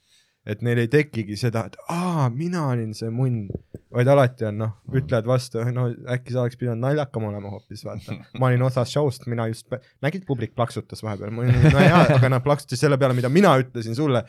et 0.45 0.63
neil 0.65 0.81
ei 0.81 0.89
tekigi 0.89 1.37
seda, 1.37 1.65
et 1.69 1.77
aa, 1.93 2.29
mina 2.33 2.67
olin 2.71 2.93
see 2.97 3.09
munn, 3.13 3.49
vaid 3.93 4.09
alati 4.09 4.47
on 4.49 4.57
noh, 4.63 4.71
ütlevad 4.93 5.27
vastu, 5.29 5.61
no 5.73 5.89
äkki 6.13 6.33
sa 6.33 6.45
oleks 6.45 6.57
pidanud 6.61 6.81
naljakam 6.81 7.27
olema 7.29 7.51
hoopis, 7.53 7.83
vaata. 7.85 8.17
ma 8.39 8.49
olin 8.49 8.65
osas 8.65 8.93
show'st, 8.93 9.27
mina 9.29 9.49
just, 9.51 9.67
nägid, 10.01 10.25
publik 10.29 10.55
plaksutas 10.57 11.03
vahepeal, 11.05 11.33
ma 11.35 11.45
olin, 11.45 11.61
no 11.67 11.85
jaa, 11.85 12.07
aga 12.17 12.33
nad 12.33 12.45
plaksutasid 12.45 12.87
selle 12.87 13.01
peale, 13.01 13.17
mida 13.17 13.29
mina 13.33 13.53
ütlesin 13.61 13.97
sulle. 13.97 14.25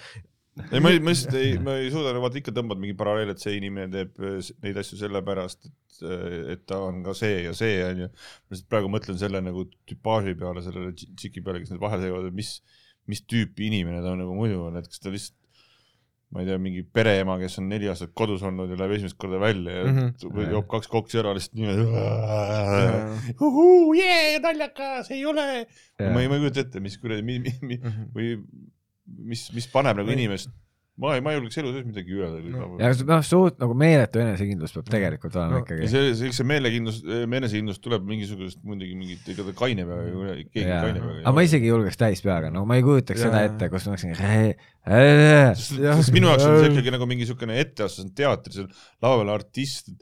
ei, 0.73 0.81
ma 0.85 0.91
ei, 0.93 1.01
ma 1.01 1.11
lihtsalt 1.15 1.35
ei, 1.41 1.53
ma 1.65 1.77
ei 1.81 1.91
suuda, 1.95 2.12
vaata 2.20 2.39
ikka 2.43 2.53
tõmbad 2.57 2.81
mingi 2.83 2.97
paralleel, 2.99 3.31
et 3.33 3.41
see 3.41 3.55
inimene 3.57 3.89
teeb 3.95 4.19
s- 4.41 4.53
neid 4.62 4.77
asju 4.83 4.99
sellepärast, 5.01 5.69
et, 5.69 6.03
et 6.57 6.65
ta 6.69 6.81
on 6.85 7.03
ka 7.07 7.15
see 7.16 7.43
ja 7.47 7.53
see 7.57 7.79
onju. 7.87 8.09
ma 8.12 8.53
lihtsalt 8.57 8.69
praegu 8.73 8.91
mõtlen 8.93 9.16
selle 9.20 9.41
nagu 9.45 9.65
tüpaaži 9.89 10.35
peale, 10.39 10.62
sellele 10.66 10.93
tši- 10.93 11.12
tšiki 11.16 11.41
peale, 11.47 11.62
kes 11.62 11.70
need 11.73 11.81
vahele 11.81 12.03
segavad, 12.05 12.29
et 12.29 12.37
mis, 12.37 12.51
mis 13.09 13.23
tüüpi 13.24 13.70
inimene 13.70 14.03
ta 14.05 14.12
nagu 14.19 14.35
muidu 14.37 14.61
on, 14.69 14.77
et 14.81 14.89
kas 14.93 15.01
ta 15.01 15.09
lihtsalt 15.15 15.39
ma 16.33 16.41
ei 16.41 16.47
tea, 16.49 16.57
mingi 16.65 16.81
pereema, 16.97 17.35
kes 17.41 17.59
on 17.61 17.66
neli 17.69 17.89
aastat 17.93 18.12
kodus 18.16 18.41
olnud 18.49 18.70
ja 18.73 18.77
läheb 18.81 18.95
esimest 18.97 19.19
korda 19.20 19.37
välja 19.41 19.73
ja 19.74 19.83
mm. 19.85 19.99
-hmm. 20.16 20.47
joob 20.55 20.65
kaks 20.73 20.89
koksi 20.89 21.19
ära 21.20 21.35
lihtsalt 21.37 21.59
niimoodi. 21.61 23.37
uhuu, 23.41 23.93
jee, 23.99 24.39
naljakas, 24.41 25.11
ei 25.12 25.24
ole. 25.29 25.45
ma 26.01 26.20
ei, 26.23 26.29
ma 26.29 26.37
ei 26.39 26.41
kujuta 26.47 26.61
ette, 26.65 26.81
mis 26.81 26.97
kuradi, 26.99 27.23
Mhm. 27.23 28.07
või 28.16 28.31
mis, 29.07 29.49
mis 29.57 29.66
paneb 29.73 29.99
nagu 29.99 30.12
inimest, 30.15 30.51
ma 31.03 31.15
ei, 31.16 31.23
ma 31.24 31.33
ei 31.33 31.39
julgeks 31.39 31.57
elu 31.62 31.70
sees 31.73 31.87
midagi 31.89 32.15
öelda 32.19 32.41
No. 32.53 32.66
no.. 32.74 32.79
ja 32.79 32.91
noh, 33.09 33.23
suht 33.24 33.57
nagu 33.62 33.74
meeletu 33.79 34.20
enesekindlus 34.23 34.74
peab 34.77 34.91
tegelikult 34.93 35.37
olema 35.41 35.57
No, 35.57 35.62
ikkagi. 35.65 35.89
see, 35.91 36.12
see, 36.19 36.29
eks 36.29 36.41
see 36.43 36.49
meelekindlus, 36.51 36.99
enesekindlus 37.24 37.81
tuleb 37.83 38.05
mingisugusest 38.11 38.61
muidugi 38.69 38.95
mingit, 38.99 39.24
ega 39.33 39.47
ta 39.49 39.55
kaine 39.57 39.87
peaga 39.89 40.37
keegi 40.53 40.66
kaine 40.69 41.01
peaga 41.01 41.19
aga 41.23 41.35
ma 41.39 41.47
isegi 41.49 41.69
ei 41.69 41.73
julgeks 41.73 42.01
täispeaga, 42.03 42.53
nagu 42.55 42.69
ma 42.69 42.79
ei 42.79 42.85
kujutaks 42.87 43.24
seda 43.24 43.41
Jaa. 43.41 43.51
ette, 43.51 43.70
kus 43.73 43.89
ma 43.89 43.97
oleksin. 43.97 44.15
sest, 45.57 46.12
minu 46.15 46.31
jaoks 46.31 46.47
on 46.49 46.59
see 46.61 46.73
ikkagi 46.74 46.93
nagu 46.95 47.09
mingi 47.11 47.29
siukene 47.29 47.57
etteaste, 47.62 48.03
see 48.03 48.09
on 48.09 48.12
teatris, 48.23 48.61
on 48.65 48.69
lava 49.05 49.23
peal 49.23 49.33
artist, 49.39 49.93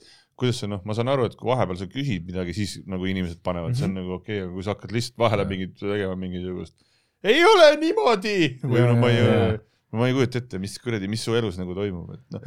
kuidas 0.40 0.60
see 0.62 0.70
noh, 0.72 0.82
ma 0.89 0.97
saan 0.97 1.10
aru, 1.12 1.27
et 1.31 1.39
kui 1.39 1.51
vahepeal 1.52 1.78
sa 1.81 1.86
küsid 1.90 2.27
midagi, 2.28 2.55
siis 2.56 2.78
nagu 2.90 3.06
inimesed 3.09 3.43
panevad, 3.47 3.77
see 3.78 3.86
on 3.89 3.94
nagu 4.01 4.16
okei 4.18 4.40
okay,, 4.40 4.47
aga 4.47 4.55
kui 4.56 4.66
sa 4.66 4.74
hakkad 4.74 4.94
lihtsalt 4.97 5.20
vahele 5.20 5.47
mingit 5.51 5.77
tegema 5.81 6.16
mingisugust, 6.18 6.77
ei 7.26 7.42
ole 7.44 7.72
niimoodi 7.80 8.38
või 8.62 8.86
no 8.86 8.97
ma 9.01 9.10
ei 9.12 9.20
Jaa., 9.20 9.59
ma 9.92 10.06
ei 10.06 10.14
kujuta 10.14 10.38
ette, 10.38 10.60
mis 10.62 10.76
kuradi, 10.78 11.09
mis 11.10 11.22
su 11.26 11.34
elus 11.34 11.59
nagu 11.59 11.74
toimub, 11.74 12.12
et 12.14 12.36
noh 12.36 12.44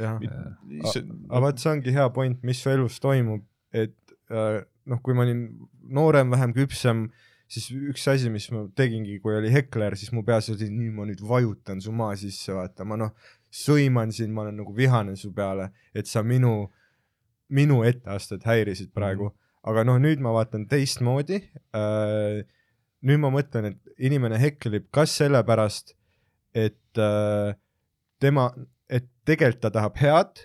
aga 1.28 1.42
vot 1.44 1.60
see 1.60 1.72
ongi 1.74 1.92
hea 1.92 2.06
point, 2.14 2.40
mis 2.46 2.62
su 2.62 2.72
elus 2.72 2.96
toimub, 3.04 3.44
et 3.74 4.16
äh, 4.32 4.62
noh, 4.90 5.00
kui 5.04 5.16
ma 5.16 5.26
olin 5.26 5.44
noorem, 5.94 6.32
vähem 6.32 6.54
küpsem, 6.56 7.06
siis 7.50 7.68
üks 7.74 8.06
asi, 8.10 8.30
mis 8.32 8.48
ma 8.54 8.64
tegingi, 8.76 9.18
kui 9.22 9.36
oli 9.36 9.52
hekler, 9.52 9.96
siis 10.00 10.12
mu 10.16 10.24
peas 10.26 10.48
oli 10.52 10.70
nii, 10.72 10.90
ma 10.96 11.08
nüüd 11.08 11.20
vajutan 11.24 11.82
su 11.84 11.92
maa 11.92 12.16
sisse, 12.18 12.54
vaata, 12.56 12.86
ma 12.88 12.98
noh, 13.00 13.12
sõiman 13.54 14.12
sind, 14.14 14.32
ma 14.34 14.46
olen 14.46 14.58
nagu 14.62 14.74
vihane 14.76 15.14
su 15.20 15.30
peale, 15.36 15.70
et 15.94 16.08
sa 16.10 16.24
minu, 16.26 16.70
minu 17.54 17.82
etteastet 17.86 18.46
häirisid 18.48 18.94
praegu 18.96 19.28
mm, 19.28 19.34
-hmm. 19.36 19.70
aga 19.70 19.84
noh, 19.84 20.00
nüüd 20.00 20.20
ma 20.24 20.32
vaatan 20.34 20.68
teistmoodi 20.68 21.42
äh,. 21.76 22.44
Nüüd 23.04 23.20
ma 23.20 23.30
mõtlen, 23.34 23.72
et 23.72 24.06
inimene 24.08 24.38
heklib 24.40 24.88
kas 24.94 25.14
sellepärast, 25.20 25.94
et 26.54 27.00
äh, 27.00 27.54
tema, 28.22 28.48
et 28.88 29.06
tegelikult 29.28 29.62
ta 29.64 29.72
tahab 29.74 29.98
head, 30.00 30.44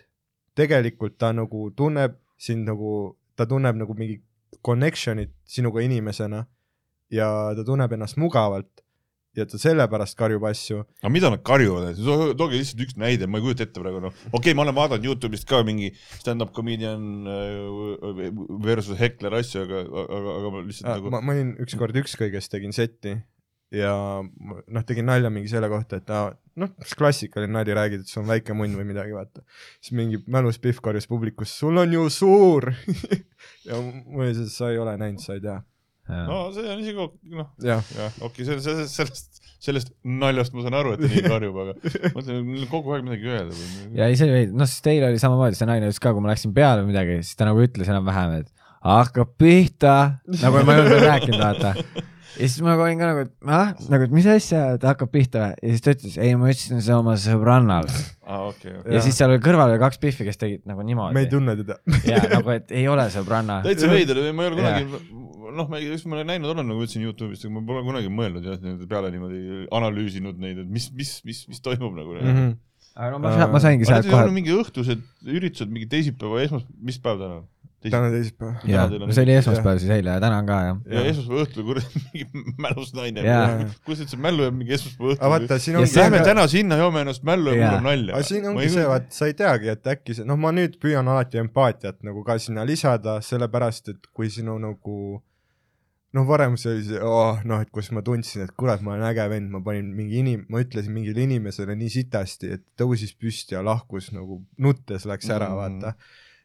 tegelikult 0.59 1.17
ta 1.21 1.31
nagu 1.35 1.69
tunneb 1.77 2.17
sind 2.39 2.67
nagu, 2.67 3.15
ta 3.37 3.47
tunneb 3.47 3.79
nagu 3.79 3.95
mingi 3.95 4.19
connection'it 4.65 5.31
sinuga 5.47 5.83
inimesena 5.85 6.43
ja 7.13 7.29
ta 7.55 7.65
tunneb 7.65 7.93
ennast 7.95 8.19
mugavalt 8.19 8.83
ja 9.39 9.47
ta 9.49 9.59
sellepärast 9.61 10.17
karjub 10.19 10.45
asju. 10.49 10.83
aga 11.01 11.13
mida 11.13 11.31
nad 11.33 11.43
karjuvad, 11.45 11.97
tooge 12.39 12.59
lihtsalt 12.59 12.85
üks 12.85 12.99
näide, 12.99 13.29
ma 13.29 13.39
ei 13.39 13.47
kujuta 13.47 13.65
ette 13.67 13.81
praegu 13.81 14.03
noh, 14.03 14.13
okei 14.29 14.39
okay,, 14.41 14.57
ma 14.57 14.67
olen 14.67 14.77
vaadanud 14.77 15.09
Youtube'ist 15.09 15.47
ka 15.49 15.63
mingi 15.67 15.91
stand-up 16.19 16.53
comedian 16.55 17.27
äh, 17.29 18.29
versus 18.65 18.99
hekler 18.99 19.39
asju, 19.39 19.65
aga, 19.67 19.83
aga, 20.05 20.37
aga 20.37 20.53
ma 20.53 20.63
lihtsalt 20.67 20.91
nagu 20.91 21.13
ma, 21.15 21.23
ma 21.23 21.35
olin 21.37 21.55
ükskord 21.65 21.99
ükskõiges, 22.03 22.51
tegin 22.51 22.75
setti 22.75 23.17
ja 23.71 23.93
ma- 24.23 24.61
noh, 24.67 24.85
tegin 24.85 25.05
nalja 25.05 25.29
mingi 25.33 25.49
selle 25.51 25.69
kohta, 25.71 25.99
et 26.01 26.09
noh, 26.59 26.71
klassikaline 26.97 27.53
nali, 27.53 27.73
räägid, 27.77 28.03
et 28.03 28.11
sul 28.11 28.23
on 28.23 28.31
väike 28.31 28.55
munn 28.57 28.77
või 28.77 28.87
midagi, 28.89 29.13
vaata. 29.15 29.43
siis 29.79 29.93
mingi 29.97 30.21
mälus 30.27 30.59
Pihv 30.61 30.81
karjus 30.83 31.07
publikus, 31.09 31.53
sul 31.53 31.77
on 31.77 31.93
ju 31.93 32.07
suur 32.13 32.71
ja 33.67 33.79
mul 33.79 34.25
oli 34.25 34.37
see, 34.37 34.49
sa 34.53 34.71
ei 34.73 34.81
ole 34.81 34.97
näinud, 34.99 35.21
sa 35.23 35.37
ei 35.37 35.43
tea. 35.45 35.59
No 36.09 36.39
see 36.55 36.65
on 36.73 36.83
isegi 36.83 36.97
noh, 37.37 37.51
jah, 37.63 37.93
jah, 37.95 38.19
okei 38.25 38.45
okay,, 38.45 38.49
sellest, 38.49 38.95
sellest, 38.95 39.41
sellest 39.59 39.91
naljast 40.03 40.55
ma 40.55 40.65
saan 40.65 40.77
aru, 40.79 40.95
et 40.95 41.03
ta 41.03 41.11
nii 41.11 41.25
karjub, 41.27 41.57
aga 41.63 41.75
ma 41.79 42.13
mõtlen, 42.17 42.45
neil 42.47 42.63
on 42.65 42.71
kogu 42.71 42.95
aeg 42.95 43.07
midagi 43.07 43.33
öelda 43.33 43.57
või 43.57 43.99
ja 43.99 44.07
ei, 44.09 44.19
see 44.19 44.29
oli 44.29 44.45
noh, 44.53 44.69
siis 44.69 44.85
teil 44.85 45.05
oli 45.09 45.21
samamoodi, 45.21 45.59
see 45.59 45.69
naine 45.69 45.89
ütles 45.89 46.01
ka, 46.03 46.15
kui 46.15 46.25
ma 46.25 46.31
läksin 46.33 46.55
peale 46.55 46.83
või 46.83 46.93
midagi, 46.93 47.19
siis 47.23 47.39
ta 47.39 47.49
nagu 47.49 47.61
ütles 47.63 47.91
enam-vähem, 47.91 48.39
et 48.43 48.53
hakkab 48.85 49.35
pihta, 49.39 49.97
nagu 50.39 50.63
ma 50.63 50.75
ei 50.75 50.83
olnud 50.83 50.95
veel 50.95 51.05
rääkinud, 51.05 51.41
vaata. 51.41 51.73
ja 52.39 52.47
siis 52.47 52.61
ma 52.63 52.77
olin 52.79 53.01
ka 53.01 53.09
nagu, 53.09 53.25
et 53.27 53.51
ah, 53.51 53.73
nagu, 53.91 54.07
et 54.07 54.13
mis 54.15 54.27
asja, 54.31 54.63
et 54.77 54.85
hakkab 54.87 55.11
pihta 55.11 55.43
või? 55.43 55.57
ja 55.59 55.73
siis 55.73 55.83
ta 55.85 55.95
ütles, 55.97 56.17
ei, 56.23 56.37
ma 56.39 56.53
ütlesin 56.53 56.83
seda 56.85 57.01
oma 57.01 57.17
sõbrannale. 57.19 57.91
aa, 58.23 58.45
okei, 58.53 58.77
okei. 58.79 58.93
ja 58.95 59.03
siis 59.03 59.19
seal 59.19 59.33
oli 59.33 59.43
kõrval 59.43 59.73
oli 59.73 59.81
kaks 59.83 59.99
pihvi, 60.01 60.29
kes 60.29 60.39
tegid 60.39 60.63
nagu 60.69 60.79
me 60.79 60.87
ei 60.87 60.93
niimoodi. 60.93 61.25
tunne 61.33 61.57
teda. 61.59 61.81
ja 62.07 62.21
nagu, 62.37 62.55
et 62.55 62.71
ei 62.71 62.87
ole 62.91 63.09
sõbranna. 63.13 63.59
täitsa 63.67 63.91
veider, 63.91 64.23
ma 64.31 64.47
ei 64.47 64.53
ole 64.53 64.61
kunagi, 64.61 65.03
noh, 65.55 65.69
ma 65.71 65.79
ei, 65.79 65.89
just 65.89 66.07
ma 66.09 66.17
olen 66.17 66.31
näinud 66.33 66.53
olen, 66.53 66.67
nagu 66.69 66.85
ütlesin 66.85 67.05
Youtube'ist, 67.05 67.45
aga 67.45 67.53
ma 67.57 67.63
pole 67.67 67.83
kunagi 67.87 68.11
mõelnud 68.13 68.47
jah, 68.49 68.57
nende 68.63 68.87
peale 68.89 69.11
niimoodi 69.13 69.67
analüüsinud 69.79 70.41
neid, 70.41 70.63
et 70.63 70.73
mis, 70.79 70.89
mis, 70.95 71.13
mis, 71.27 71.45
mis 71.51 71.63
toimub 71.65 71.95
nagu 71.97 72.17
mm. 72.17 72.33
-hmm. 72.39 72.57
aga 72.95 73.11
no 73.13 73.21
ma, 73.23 73.35
sa- 73.35 73.51
ma 73.53 73.63
saingi 73.63 73.89
sealt 73.89 74.09
ei 74.09 74.15
kohe 74.15 74.33
mingi 74.35 74.55
õhtused 74.55 75.05
üritused, 75.37 75.71
mingi 75.71 75.89
teisipäeva, 75.91 76.43
esmas-, 76.45 76.67
mis 76.79 77.01
päev 77.03 77.23
täna 77.23 77.41
on? 77.41 77.47
täna 77.87 78.09
teisipäev. 78.11 78.55
jaa, 78.67 78.87
see 79.13 79.23
oli 79.23 79.35
esmaspäev 79.39 79.77
siis 79.79 79.91
eile 79.95 80.11
ja 80.11 80.19
täna 80.19 80.41
on 80.41 80.47
ka 80.49 80.57
jah. 80.65 80.79
ja 80.91 81.03
esmaspäeva 81.07 81.45
õhtul 81.45 81.65
kuradi 81.67 82.01
mingi 82.11 82.55
mälus 82.59 82.91
naine 82.97 83.23
kuidas 83.85 84.03
üldse 84.03 84.19
mällu 84.19 84.43
jääb 84.47 84.57
mingi 84.59 84.75
esmaspäeva 84.75 85.13
aga 85.13 85.15
õhtul? 85.15 85.33
vaata, 85.35 85.59
siin 85.63 85.77
Ja 85.77 85.83
ongi 85.83 85.99
Lähme 85.99 86.19
täna 86.27 86.45
sinna, 86.51 86.79
joome 86.81 87.05
ennast 87.05 87.23
mällu 87.27 87.53
ja 87.55 87.61
kuulame 87.61 87.87
nalja. 87.87 88.17
aga 88.17 88.27
siin 88.27 88.49
ongi 88.51 88.67
see, 88.73 88.85
vaat 88.91 89.07
sa 89.15 89.31
ei 89.31 89.37
teagi, 89.39 89.71
et 89.71 89.91
äkki 89.95 90.17
see, 90.17 90.27
noh, 90.27 90.39
ma 90.41 90.51
nüüd 90.55 90.75
püüan 90.83 91.07
alati 91.13 91.39
empaatiat 91.39 92.03
nagu 92.07 92.23
ka 92.27 92.35
sinna 92.43 92.67
lisada, 92.67 93.19
sellepärast 93.23 93.93
et 93.95 94.11
kui 94.11 94.31
sinu 94.33 94.57
nagu 94.59 94.99
noh, 96.15 96.25
varem 96.27 96.55
see 96.57 96.71
oli 96.73 96.85
see 96.87 97.01
oh,, 97.05 97.41
noh, 97.47 97.61
et 97.63 97.71
kus 97.73 97.91
ma 97.95 98.03
tundsin, 98.05 98.45
et 98.45 98.53
kurat, 98.57 98.81
ma 98.85 98.95
olen 98.95 99.05
äge 99.11 99.25
vend, 99.31 99.51
ma 99.53 99.61
panin 99.65 99.91
mingi 99.95 100.21
inim-, 100.23 100.45
ma 100.49 100.63
ütlesin 100.63 100.95
mingile 100.95 101.25
inimesele 101.25 101.75
nii 101.77 101.91
sitasti, 101.99 102.53
et 102.57 102.65
tõusis 102.79 103.13
püsti 103.17 103.57
ja 103.57 103.63
lahkus 103.65 104.09
nagu 104.15 104.41
nuttes 104.57 105.05
läks 105.09 105.29
ära 105.29 105.51
mm., 105.51 105.59
Mm. 105.59 105.83
vaata. 105.83 105.93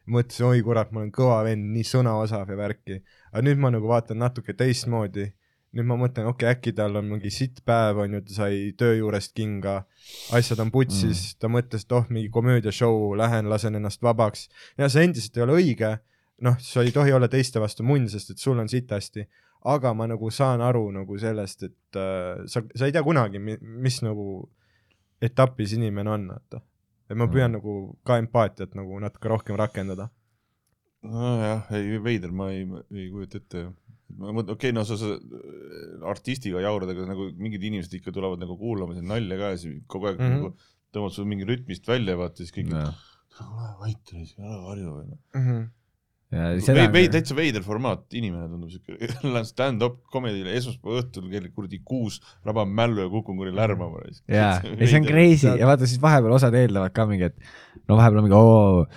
mõtlesin, 0.05 0.45
oi 0.45 0.61
kurat, 0.61 0.91
ma 0.93 1.01
olen 1.01 1.09
kõva 1.13 1.39
vend, 1.47 1.65
nii 1.73 1.87
sõnaosav 1.89 2.51
ja 2.53 2.57
värki. 2.59 3.01
aga 3.31 3.41
nüüd 3.47 3.57
ma 3.57 3.71
nagu 3.73 3.89
vaatan 3.89 4.21
natuke 4.21 4.53
teistmoodi. 4.53 5.31
nüüd 5.75 5.87
ma 5.89 5.97
mõtlen, 5.99 6.27
okei 6.29 6.45
okay,, 6.47 6.55
äkki 6.55 6.71
tal 6.71 6.95
on 6.95 7.09
mingi 7.09 7.29
sitt 7.33 7.57
päev, 7.65 7.97
on 7.99 8.13
ju, 8.13 8.21
ta 8.21 8.33
sai 8.33 8.59
töö 8.77 8.93
juurest 8.95 9.33
kinga, 9.35 9.81
asjad 10.31 10.61
on 10.63 10.71
putsis 10.71 11.33
mm., 11.33 11.39
ta 11.39 11.49
mõtles, 11.51 11.83
et 11.83 11.91
oh, 11.91 12.05
mingi 12.09 12.29
komöödiashow, 12.29 13.15
lähen 13.17 13.49
lasen 13.49 13.75
ennast 13.75 14.01
vabaks 14.01 14.47
ja 14.77 14.87
see 14.87 15.03
endiselt 15.03 15.35
ei 15.35 15.43
ole 15.43 15.57
õige, 15.57 15.97
noh, 16.47 16.55
sa 16.61 16.83
ei 16.85 16.93
tohi 16.95 17.11
olla 17.11 17.27
teiste 17.27 17.59
vastu 17.59 17.83
munn, 17.83 18.07
sest 18.07 18.31
et 18.31 18.39
sul 18.39 18.59
on 18.61 18.71
sitasti, 18.71 19.25
aga 19.65 19.93
ma 19.97 20.07
nagu 20.09 20.29
saan 20.33 20.61
aru 20.61 20.87
nagu 20.93 21.17
sellest, 21.21 21.65
et 21.67 21.99
äh, 21.99 22.43
sa, 22.51 22.61
sa 22.75 22.87
ei 22.87 22.93
tea 22.95 23.03
kunagi, 23.05 23.41
mis 23.41 24.01
nagu 24.05 24.43
etapis 25.23 25.73
inimene 25.77 26.11
on, 26.11 26.27
vaata. 26.33 26.61
et 27.09 27.17
ma 27.17 27.27
püüan 27.31 27.51
mm. 27.51 27.57
nagu 27.59 27.73
ka 28.05 28.19
empaatiat 28.21 28.77
nagu 28.77 28.99
natuke 29.01 29.31
rohkem 29.31 29.57
rakendada. 29.59 30.09
nojah, 31.05 31.65
ei 31.77 31.97
veider, 32.01 32.31
ma 32.33 32.51
ei, 32.53 32.65
ei 32.93 33.09
kujuta 33.13 33.41
ette. 33.41 33.65
ma 34.15 34.29
mõtlen, 34.29 34.53
okei 34.53 34.71
okay,, 34.71 34.75
no 34.77 34.85
sa, 34.85 34.99
sa 35.01 35.15
artistiga 36.11 36.61
jaurad, 36.63 36.91
aga 36.93 37.09
nagu 37.09 37.31
mingid 37.41 37.65
inimesed 37.65 37.97
ikka 37.99 38.13
tulevad 38.15 38.41
nagu 38.41 38.57
kuulama 38.59 38.97
siin 38.97 39.09
nalja 39.09 39.39
ka 39.41 39.51
ja 39.55 39.59
siis 39.61 39.81
kogu 39.89 40.11
aeg 40.11 40.21
mm. 40.21 40.25
-hmm. 40.25 40.39
nagu 40.39 40.71
tõmbad 40.95 41.17
sul 41.17 41.27
mingi 41.27 41.47
rütmist 41.49 41.87
välja, 41.89 42.15
vaata 42.19 42.43
siis 42.43 42.53
kõik, 42.55 42.71
ja 42.71 42.93
ole 43.43 43.71
vait, 43.81 44.13
ära 44.39 44.59
harju 44.69 44.93
või 44.93 45.09
noh. 45.09 45.19
Seda 46.33 46.75
Vei-, 46.79 46.91
vei-, 46.91 47.09
täitsa 47.11 47.35
veider 47.37 47.63
formaat, 47.65 48.05
inimene 48.17 48.47
tundub 48.49 48.71
siuke, 48.73 48.97
lähen 49.35 49.47
stand-up 49.47 50.01
comedyle 50.11 50.53
esmaspäeva 50.57 51.03
õhtul 51.03 51.27
kell 51.31 51.49
kuradi 51.53 51.81
kuus, 51.85 52.19
rabab 52.45 52.69
mällu 52.69 53.05
ja 53.05 53.09
kukun 53.11 53.37
kuradi 53.39 53.57
lärmama. 53.57 54.03
jaa, 54.39 54.57
ei 54.75 54.89
see 54.89 55.01
on 55.01 55.09
crazy 55.09 55.51
ja 55.51 55.69
vaata 55.69 55.89
siis 55.89 56.01
vahepeal 56.03 56.37
osad 56.37 56.57
eeldavad 56.57 56.95
ka 56.95 57.07
mingi, 57.09 57.29
et 57.29 57.85
no 57.89 57.99
vahepeal 57.99 58.21
on 58.21 58.27
mingi 58.27 58.39
oo, 58.39 58.87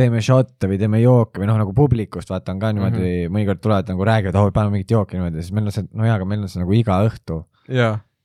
teeme 0.00 0.22
šotte 0.24 0.70
või 0.70 0.78
teeme 0.80 1.00
jooke 1.02 1.42
või 1.42 1.50
noh, 1.50 1.58
nagu 1.60 1.74
publikust 1.76 2.30
vaata 2.32 2.54
on 2.54 2.62
ka 2.62 2.70
niimoodi 2.72 3.00
mm 3.00 3.08
-hmm. 3.08 3.34
mõnikord 3.34 3.64
tulevad 3.64 3.90
nagu 3.90 4.06
räägivad, 4.06 4.38
oo 4.38 4.52
paneme 4.54 4.78
mingit 4.78 4.94
jooki 4.94 5.18
niimoodi, 5.18 5.42
siis 5.42 5.52
meil 5.56 5.68
on 5.68 5.76
see, 5.76 5.88
no 5.90 6.06
jaa, 6.06 6.16
aga 6.20 6.28
meil 6.30 6.46
on 6.46 6.52
see 6.52 6.62
nagu 6.62 6.76
iga 6.78 7.00
õhtu. 7.08 7.42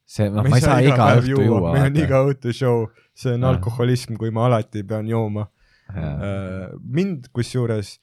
see, 0.06 0.30
noh, 0.30 0.46
ma 0.46 0.62
ei 0.62 0.62
saa 0.64 0.80
iga 0.86 1.02
päev 1.02 1.24
õhtu 1.26 1.50
juua. 1.50 1.74
meil 1.74 1.90
on 1.90 2.02
iga 2.06 2.22
õhtu 2.30 2.54
show, 2.54 2.88
see 3.18 3.34
on 3.34 3.42
Jah. 3.42 3.56
alkoholism, 3.56 4.16
kui 4.22 4.32
ma 4.32 4.46
alati 4.46 4.84
pean 4.84 5.08
jooma. 5.10 5.50
mind 6.82 7.28
kusjuures 7.34 8.00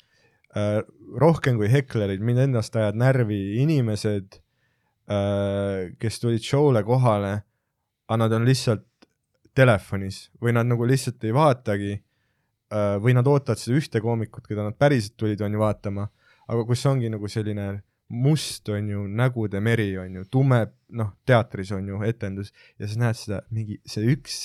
äh, 0.57 0.81
rohkem 1.21 1.59
kui 1.61 1.71
heklerid, 1.73 2.23
mind 2.25 2.47
ennast 2.49 2.77
ajavad 2.77 3.01
närvi 3.01 3.41
inimesed 3.63 4.39
äh,, 5.11 5.93
kes 6.01 6.21
tulid 6.23 6.45
show'le 6.47 6.85
kohale, 6.87 7.35
aga 8.09 8.23
nad 8.25 8.39
on 8.39 8.49
lihtsalt 8.49 8.87
telefonis 9.57 10.27
või 10.43 10.57
nad 10.57 10.69
nagu 10.69 10.87
lihtsalt 10.89 11.25
ei 11.25 11.35
vaatagi 11.37 11.93
äh, 11.95 12.97
või 13.03 13.17
nad 13.19 13.29
ootavad 13.29 13.61
seda 13.61 13.79
ühte 13.79 14.03
koomikut, 14.05 14.47
keda 14.49 14.67
nad 14.69 14.79
päriselt 14.81 15.17
tulid, 15.21 15.41
on 15.45 15.57
ju 15.57 15.63
vaatama, 15.63 16.09
aga 16.49 16.67
kus 16.69 16.85
ongi 16.89 17.13
nagu 17.13 17.29
selline 17.31 17.83
must 18.13 18.69
on 18.69 18.89
ju 18.89 19.07
nägude 19.09 19.61
meri 19.61 19.97
on 19.99 20.19
ju, 20.21 20.25
tume 20.29 20.67
noh, 20.93 21.15
teatris 21.27 21.73
on 21.73 21.87
ju 21.89 22.03
etendus. 22.05 22.53
Ja 22.79 22.89
sa 22.89 23.01
näed 23.01 23.19
seda 23.19 23.41
mingi 23.51 23.79
see 23.89 24.13
üks 24.13 24.41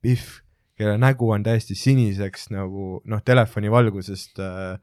Pihv, 0.00 0.38
kelle 0.80 0.96
nägu 1.00 1.28
on 1.34 1.44
täiesti 1.44 1.76
siniseks 1.76 2.48
nagu 2.54 3.00
noh, 3.04 3.24
telefoni 3.24 3.70
valgusest 3.72 4.40
äh, 4.40 4.78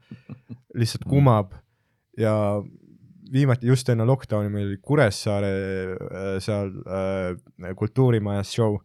lihtsalt 0.78 1.08
kumab. 1.08 1.56
Ja 2.18 2.34
viimati 3.32 3.68
just 3.68 3.88
enne 3.92 4.06
lockdowni 4.08 4.50
meil 4.52 4.68
oli 4.70 4.78
Kuressaare 4.82 5.50
äh, 5.50 6.30
seal 6.42 6.72
äh, 6.86 7.74
kultuurimajas 7.76 8.54
show. 8.54 8.78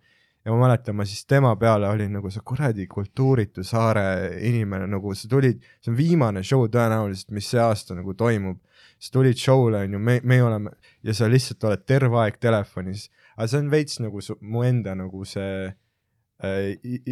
Ja 0.43 0.51
ma 0.51 0.65
mäletan, 0.65 0.97
ma 0.99 1.05
siis 1.07 1.23
tema 1.23 1.53
peale 1.55 1.87
olin 1.87 2.17
nagu 2.17 2.27
see 2.31 2.43
kuradi 2.43 2.83
kultuuritu 2.91 3.63
saare 3.63 4.41
inimene, 4.43 4.89
nagu 4.91 5.13
sa 5.15 5.29
tulid, 5.31 5.61
see 5.79 5.93
on 5.93 5.95
viimane 5.95 6.43
show 6.43 6.65
tõenäoliselt, 6.67 7.29
mis 7.31 7.47
see 7.53 7.61
aasta 7.63 7.95
nagu 7.95 8.11
toimub. 8.19 8.59
sa 9.03 9.11
tulid 9.11 9.39
show'le 9.39 9.81
onju, 9.83 9.99
me, 9.99 10.19
me 10.23 10.37
oleme 10.43 10.71
ja 11.03 11.13
sa 11.15 11.27
lihtsalt 11.27 11.63
oled 11.67 11.81
terve 11.87 12.19
aeg 12.21 12.37
telefonis, 12.39 13.09
aga 13.35 13.47
see 13.51 13.59
on 13.59 13.71
veits 13.71 13.97
nagu 13.99 14.21
su, 14.23 14.35
mu 14.39 14.63
enda 14.63 14.93
nagu 14.95 15.25
see 15.27 15.71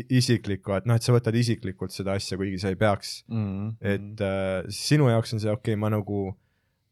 isiklikku, 0.10 0.74
et 0.76 0.86
noh, 0.90 0.98
et 1.00 1.06
sa 1.06 1.14
võtad 1.16 1.36
isiklikult 1.40 1.94
seda 1.96 2.18
asja, 2.20 2.38
kuigi 2.38 2.60
sa 2.60 2.70
ei 2.70 2.76
peaks 2.76 3.24
Mhm. 3.30 3.76
et 3.82 4.22
äh, 4.22 4.64
sinu 4.70 5.10
jaoks 5.10 5.34
on 5.34 5.40
see 5.40 5.52
okei 5.52 5.74
okay,, 5.74 5.80
ma 5.80 5.90
nagu, 5.90 6.36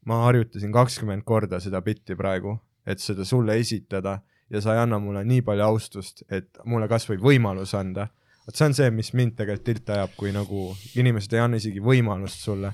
ma 0.06 0.22
harjutasin 0.26 0.72
kakskümmend 0.72 1.24
korda 1.24 1.60
seda 1.60 1.80
bitti 1.84 2.16
praegu, 2.16 2.58
et 2.86 2.98
seda 2.98 3.24
sulle 3.24 3.58
esitada 3.60 4.20
ja 4.50 4.60
sa 4.60 4.74
ei 4.74 4.80
anna 4.82 4.98
mulle 4.98 5.24
nii 5.24 5.42
palju 5.42 5.62
austust, 5.62 6.22
et 6.30 6.48
mulle 6.64 6.88
kasvõi 6.88 7.18
võimalus 7.20 7.74
anda. 7.78 8.08
vot 8.46 8.56
see 8.56 8.66
on 8.66 8.74
see, 8.74 8.90
mis 8.90 9.12
mind 9.14 9.36
tegelikult 9.36 9.64
tilti 9.64 9.92
ajab, 9.92 10.14
kui 10.16 10.32
nagu 10.32 10.74
inimesed 10.96 11.32
ei 11.36 11.40
anna 11.40 11.56
isegi 11.60 11.80
võimalust 11.80 12.40
sulle. 12.40 12.72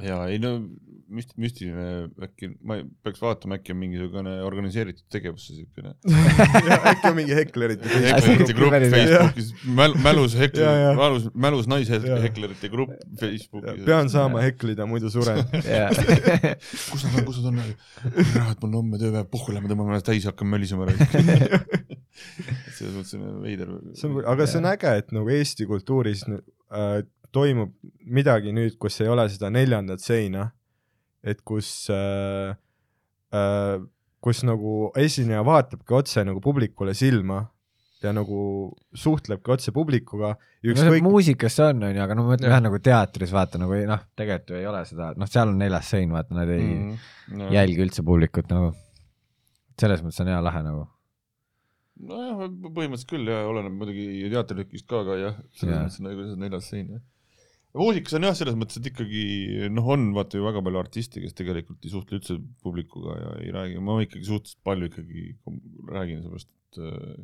Ja 0.00 0.22
ei 0.32 0.38
no 0.40 0.54
müst-, 1.12 1.34
müstiline 1.40 2.08
äkki, 2.24 2.48
ma 2.64 2.78
peaks 3.04 3.20
vaatama, 3.22 3.58
äkki 3.58 3.74
on 3.74 3.78
mingisugune 3.82 4.32
organiseeritud 4.46 5.04
tegevus 5.12 5.44
see 5.50 5.58
siukene. 5.60 5.92
äkki 6.92 7.10
on 7.10 7.16
mingi 7.18 7.36
heklerite 7.36 7.90
heklerite 8.06 8.56
grupp. 8.56 8.76
Facebookis, 8.94 9.52
mäl-, 9.68 9.96
mälus 10.02 10.36
Ja, 10.36 10.40
ja. 10.40 10.46
hekler, 10.46 10.96
mälus, 10.96 11.28
mälus 11.34 11.68
Ja. 11.68 11.74
naisheklerite 11.74 12.72
grupp 12.72 12.96
Facebookis. 13.20 13.84
pean 13.88 14.08
saama 14.12 14.40
heklida, 14.46 14.86
muidu 14.88 15.10
suren. 15.12 15.42
kus 16.90 17.04
nad 17.04 17.18
on, 17.20 17.24
kus 17.28 17.42
nad 17.44 17.52
on? 17.52 17.62
kurat, 18.32 18.58
mul 18.62 18.70
on 18.70 18.78
homme 18.80 19.00
tööpäev, 19.02 19.28
puhku 19.32 19.52
lähme 19.54 19.70
tõmbame 19.70 19.92
ennast 19.92 20.08
täis, 20.08 20.24
hakkame 20.28 20.56
mölisema 20.56 20.88
ära. 20.88 20.96
selles 22.76 22.94
mõttes 22.96 23.14
on 23.18 23.42
veider. 23.44 23.70
see 23.98 24.08
on, 24.08 24.22
aga 24.32 24.46
see 24.48 24.60
on 24.62 24.68
äge, 24.72 24.96
et 25.02 25.12
nagu 25.16 25.32
Eesti 25.32 25.66
kultuuris 25.68 26.24
äh, 26.28 27.02
toimub 27.32 27.72
midagi 28.04 28.52
nüüd, 28.54 28.76
kus 28.80 29.00
ei 29.02 29.10
ole 29.12 29.28
seda 29.32 29.50
neljandat 29.52 30.04
seina, 30.04 30.50
et 31.24 31.40
kus 31.46 31.88
äh, 31.92 32.52
äh,, 33.34 33.80
kus 34.22 34.44
nagu 34.46 34.92
esineja 34.98 35.42
vaatabki 35.46 35.96
otse 35.98 36.22
nagu 36.26 36.42
publikule 36.44 36.94
silma 36.94 37.42
ja 38.02 38.12
nagu 38.14 38.38
suhtlebki 38.98 39.52
otse 39.54 39.72
publikuga 39.74 40.32
ja 40.34 40.72
no 40.72 40.78
see 40.78 40.88
ükskõik, 40.88 41.04
muusikas 41.06 41.56
see 41.58 41.68
on, 41.70 41.84
onju, 41.88 42.02
aga 42.04 42.16
no 42.18 42.24
ma 42.26 42.34
mõtlen 42.34 42.50
Jah. 42.50 42.62
nagu 42.64 42.80
teatris 42.82 43.34
vaata 43.34 43.60
nagu 43.62 43.78
noh, 43.88 44.02
tegelikult 44.18 44.54
ju 44.54 44.58
ei 44.58 44.66
ole 44.70 44.82
seda, 44.88 45.12
noh, 45.18 45.30
seal 45.30 45.52
on 45.52 45.60
neljas 45.62 45.92
sein, 45.94 46.10
vaata, 46.14 46.34
nad 46.38 46.50
ei 46.50 46.64
mm. 46.64 46.96
mm.. 47.34 47.52
jälgi 47.54 47.86
üldse 47.86 48.06
publikut 48.06 48.50
nagu. 48.52 48.72
selles 49.80 50.02
mõttes 50.04 50.20
on 50.22 50.32
hea 50.32 50.40
lahe 50.44 50.64
nagu. 50.66 50.84
nojah, 52.10 52.44
põhimõtteliselt 52.66 53.14
küll 53.14 53.32
ja 53.32 53.42
oleneb 53.50 53.78
muidugi 53.78 54.06
teatritrükist 54.34 54.88
ka, 54.90 55.04
aga 55.06 55.18
jah, 55.20 55.40
selles 55.60 55.76
Jaa. 55.76 55.86
mõttes 55.86 56.02
on 56.02 56.10
nagu 56.10 56.28
see 56.28 56.42
neljas 56.46 56.70
sein 56.74 56.94
jah. 56.96 57.02
Muusikas 57.78 58.16
on 58.18 58.26
jah, 58.28 58.34
selles 58.36 58.56
mõttes, 58.58 58.78
et 58.80 58.88
ikkagi 58.90 59.68
noh, 59.72 59.86
on 59.94 60.10
vaata 60.16 60.38
ju 60.38 60.44
väga 60.44 60.62
palju 60.64 60.80
artiste, 60.82 61.22
kes 61.24 61.36
tegelikult 61.38 61.86
ei 61.86 61.92
suhtle 61.92 62.18
üldse 62.18 62.36
publikuga 62.64 63.16
ja 63.16 63.36
ei 63.44 63.52
räägi, 63.54 63.78
ma 63.84 64.00
ikkagi 64.04 64.28
suhteliselt 64.28 64.60
palju 64.66 64.90
ikkagi 64.90 65.28
räägin, 65.88 66.24
sellepärast 66.24 66.50
et 66.52 66.82
äh, 66.82 67.22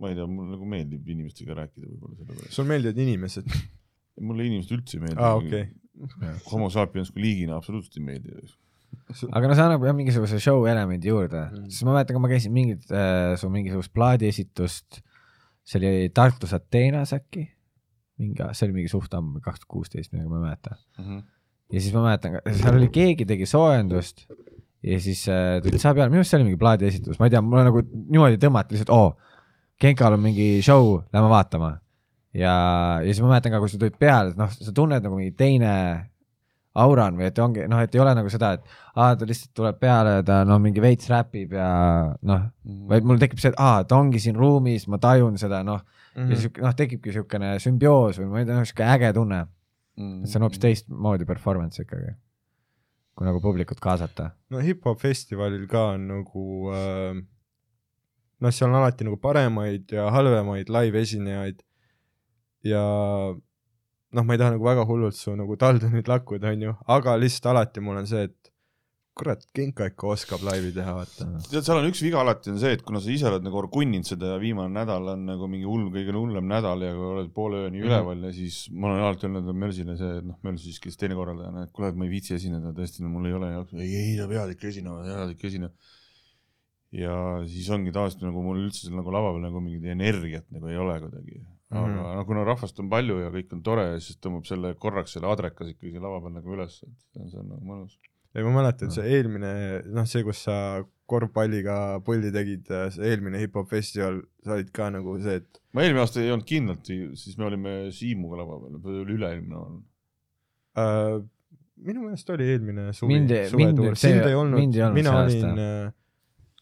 ma 0.00 0.10
ei 0.10 0.16
tea, 0.16 0.26
mulle 0.28 0.56
nagu 0.56 0.68
meeldib 0.68 1.12
inimestega 1.14 1.56
rääkida 1.60 1.86
võib-olla 1.86 2.16
sellepärast. 2.18 2.56
sul 2.56 2.66
meeldivad 2.68 3.04
inimesed. 3.04 3.52
mulle 4.30 4.48
inimesed 4.48 4.74
üldse 4.76 4.98
ei 4.98 5.04
meeldi 5.04 5.22
aa, 5.22 5.38
okei. 5.38 5.68
homo 6.50 6.68
sapiens 6.72 7.12
kui 7.14 7.24
liigina 7.24 7.56
absoluutselt 7.60 8.00
ei 8.00 8.06
meeldi. 8.08 8.50
aga 9.30 9.46
no 9.46 9.54
see 9.54 9.68
annab 9.68 9.86
jah 9.86 9.96
mingisuguse 9.96 10.40
show 10.42 10.66
elemendi 10.68 11.12
juurde 11.12 11.46
mm., 11.46 11.70
sest 11.70 11.86
ma 11.86 11.94
mäletan, 11.94 12.18
kui 12.18 12.26
ma 12.26 12.32
käisin 12.32 12.54
mingit 12.56 12.90
äh, 12.90 13.36
su 13.40 13.52
mingisugust 13.52 13.94
plaadiesitust, 13.96 15.00
see 15.62 15.80
oli 15.80 16.10
Tartus 16.14 16.56
Ateenas 16.56 17.14
äkki, 17.16 17.46
mingi, 18.20 18.46
see 18.56 18.68
oli 18.68 18.78
mingi 18.78 18.92
suht 18.92 19.14
ammu, 19.16 19.40
kaks 19.44 19.62
tuhat 19.62 19.72
kuusteist, 19.74 20.12
midagi 20.12 20.28
ma 20.30 20.40
ei 20.40 20.46
mäleta. 20.48 20.76
ja 21.70 21.80
siis 21.80 21.94
ma 21.96 22.04
mäletan, 22.08 22.38
seal 22.60 22.78
oli 22.78 22.90
keegi 22.92 23.26
tegi 23.28 23.48
soojendust 23.48 24.26
ja 24.82 25.00
siis 25.02 25.26
äh, 25.28 25.58
tulid 25.64 25.80
saa 25.82 25.94
peale, 25.96 26.10
minu 26.12 26.22
arust 26.22 26.32
see 26.32 26.40
oli 26.40 26.48
mingi 26.50 26.60
plaadiesitus, 26.60 27.20
ma 27.20 27.28
ei 27.28 27.34
tea, 27.34 27.42
mulle 27.44 27.66
nagu 27.68 27.82
niimoodi 27.84 28.40
tõmmati 28.40 28.76
lihtsalt, 28.76 28.94
oo, 28.96 29.10
Genkal 29.80 30.12
on 30.12 30.20
mingi 30.20 30.58
show, 30.64 30.98
lähme 31.12 31.28
vaatama. 31.32 31.74
ja, 32.36 32.54
ja 33.00 33.08
siis 33.08 33.22
ma 33.24 33.34
mäletan 33.34 33.54
ka, 33.54 33.60
kui 33.62 33.72
sa 33.72 33.80
tulid 33.80 33.96
peale, 34.00 34.34
noh, 34.38 34.50
sa 34.52 34.72
tunned 34.76 35.04
nagu 35.04 35.16
mingi 35.18 35.32
teine 35.36 35.72
aura 36.80 37.08
on 37.10 37.16
või 37.18 37.26
et 37.26 37.38
ongi 37.42 37.64
noh, 37.68 37.80
et 37.82 37.94
ei 37.96 38.02
ole 38.02 38.12
nagu 38.14 38.30
seda, 38.30 38.52
et 38.56 38.66
aa, 38.94 39.16
ta 39.18 39.26
lihtsalt 39.26 39.52
tuleb 39.58 39.80
peale 39.80 40.20
ja 40.20 40.26
ta 40.26 40.42
noh, 40.46 40.60
mingi 40.62 40.82
veits 40.82 41.08
räpib 41.10 41.56
ja 41.56 41.70
noh, 42.30 42.44
vaid 42.90 43.08
mul 43.08 43.18
tekib 43.20 43.42
see, 43.42 43.50
et 43.50 43.58
aa, 43.58 43.82
ta 43.88 43.98
ongi 43.98 44.22
siin 44.22 44.38
ruumis, 44.38 44.86
ma 44.88 45.00
tajun 45.02 45.38
seda 45.40 45.64
noh 45.66 45.82
mm 46.14 46.22
-hmm. 46.22 46.30
ja 46.30 46.40
siuke 46.44 46.64
noh, 46.64 46.74
tekibki 46.76 47.14
siukene 47.14 47.52
sümbioos 47.62 48.20
või 48.22 48.30
ma 48.32 48.42
ei 48.42 48.48
tea, 48.48 48.64
siuke 48.68 48.88
äge 48.96 49.12
tunne, 49.16 49.40
et 50.00 50.28
see 50.28 50.40
on 50.40 50.46
hoopis 50.46 50.62
teistmoodi 50.62 51.26
performance 51.28 51.82
ikkagi, 51.82 52.14
kui 53.14 53.26
nagu 53.28 53.40
publikut 53.40 53.80
kaasata. 53.80 54.30
no 54.50 54.62
hip-hop 54.64 54.98
festivalil 55.00 55.66
ka 55.68 55.90
on 55.94 56.08
nagu 56.14 56.46
äh, 56.74 57.20
noh, 58.40 58.50
seal 58.50 58.70
on 58.70 58.80
alati 58.80 59.04
nagu 59.04 59.16
paremaid 59.16 59.92
ja 59.92 60.10
halvemaid 60.10 60.72
live-esinejaid 60.72 61.62
ja 62.64 62.82
noh, 64.10 64.24
ma 64.24 64.34
ei 64.34 64.40
taha 64.40 64.56
nagu 64.56 64.64
väga 64.66 64.86
hullult 64.88 65.16
su 65.16 65.34
nagu 65.38 65.56
taldu 65.56 65.90
nüüd 65.92 66.08
lakkuda, 66.10 66.54
onju, 66.54 66.74
aga 66.96 67.16
lihtsalt 67.20 67.52
alati 67.52 67.84
mul 67.84 68.00
on 68.00 68.08
see, 68.10 68.26
et 68.30 68.52
kurat, 69.20 69.42
Genka 69.56 69.86
ikka 69.90 70.08
oskab 70.14 70.42
laivi 70.46 70.72
teha, 70.76 70.94
vaata. 70.96 71.26
tead, 71.50 71.64
seal 71.66 71.80
on 71.80 71.88
üks 71.90 72.00
viga 72.04 72.22
alati 72.22 72.50
on 72.54 72.58
see, 72.62 72.72
et 72.76 72.82
kuna 72.86 73.02
sa 73.04 73.12
ise 73.12 73.28
oled 73.28 73.44
nagu 73.44 73.60
orgunninud 73.60 74.08
seda 74.08 74.32
ja 74.34 74.40
viimane 74.42 74.72
nädal 74.74 75.12
on 75.14 75.26
nagu 75.28 75.48
mingi 75.52 75.68
hull, 75.68 75.90
kõige 75.94 76.16
hullem 76.16 76.48
nädal 76.50 76.86
ja 76.86 76.94
kui 76.96 77.06
oled 77.14 77.30
poole 77.36 77.64
ööni 77.66 77.80
Mhm. 77.80 77.86
üleval 77.90 78.24
ja 78.26 78.32
siis 78.32 78.62
ma 78.72 78.88
olen 78.90 79.04
alati 79.04 79.28
öelnud 79.28 79.52
Mörsile 79.62 79.96
see, 80.00 80.18
et 80.18 80.26
noh, 80.26 80.38
Mörs 80.46 80.64
siis, 80.64 80.80
kes 80.82 80.96
teine 81.00 81.14
korraldajana, 81.18 81.64
et 81.68 81.72
kuule, 81.76 81.92
et 81.92 81.96
ma 82.00 82.08
ei 82.08 82.12
viitsi 82.16 82.34
esineda, 82.38 82.72
tõesti, 82.76 83.04
no 83.04 83.12
mul 83.12 83.28
ei 83.30 83.36
ole 83.36 83.52
jaoks, 83.52 83.72
ei, 83.76 83.94
ei, 84.02 84.12
sa 84.18 84.28
pead 84.30 84.54
ikka 84.56 84.68
esinema, 84.72 85.04
sa 85.04 85.16
pead 85.22 85.34
ikka 85.36 85.48
esinema. 85.52 85.72
ja 86.90 87.14
siis 87.46 87.68
ongi 87.70 87.92
tavaliselt 87.94 88.24
nagu 88.26 88.42
mul 88.42 88.64
üldse 88.64 88.86
seal 88.86 88.96
nagu 88.98 89.12
lava 89.14 89.30
peal 89.36 89.44
nagu 89.44 89.60
mingit 89.62 89.84
energiat 89.92 90.48
nagu 90.50 90.66
ei 90.66 90.76
ole 90.76 90.96
kuidagi. 91.04 91.36
aga 91.70 91.86
mm. 91.86 91.98
-hmm. 91.98 92.16
no 92.18 92.24
kuna 92.26 92.44
rahvast 92.44 92.80
on 92.82 92.88
palju 92.90 93.18
ja 93.20 93.28
kõik 93.30 93.52
on 93.54 93.62
tore, 93.62 93.84
siis 94.00 94.18
tõmbab 94.18 94.48
selle 94.48 94.74
korraks 94.74 95.12
selle 95.14 95.28
adrekas 95.30 95.68
ikkagi 95.70 96.02
lava 96.02 96.18
peal 96.24 96.34
nagu 96.34 96.56
üles, 96.56 96.80
et 96.82 97.20
on, 97.20 97.30
see 97.30 97.38
on 97.38 97.48
nagu 97.52 97.62
mõnus. 97.64 97.98
ei, 98.34 98.46
ma 98.46 98.54
mäletan, 98.60 98.92
see 98.94 99.06
eelmine, 99.16 99.52
noh, 99.90 100.06
see, 100.08 100.22
kus 100.26 100.44
sa 100.46 100.56
korvpalliga 101.10 101.98
pulli 102.06 102.30
tegid, 102.34 102.68
see 102.94 103.08
eelmine 103.10 103.40
hip-hop 103.42 103.70
festival, 103.72 104.20
sa 104.46 104.54
olid 104.56 104.70
ka 104.74 104.90
nagu 104.94 105.16
see, 105.22 105.40
et 105.42 105.60
ma 105.74 105.82
eelmine 105.82 106.04
aasta 106.04 106.22
ei 106.22 106.30
olnud 106.30 106.46
kindlalt, 106.46 106.86
siis 107.18 107.38
me 107.40 107.48
olime 107.48 107.74
Siimuga 107.94 108.42
lava 108.42 108.60
peal, 108.62 108.78
või 108.84 109.02
oli 109.02 109.18
üle-eelmine 109.18 109.64
äh, 110.78 111.18
minu 111.86 112.04
meelest 112.04 112.30
oli 112.34 112.48
eelmine 112.52 112.90
suvi 112.96 113.18
suvetuur, 113.50 113.96
sind 113.98 114.22
ei 114.26 114.36
olnud, 114.36 114.78
mina 114.94 115.14
olin 115.22 115.62
äh, 115.64 115.92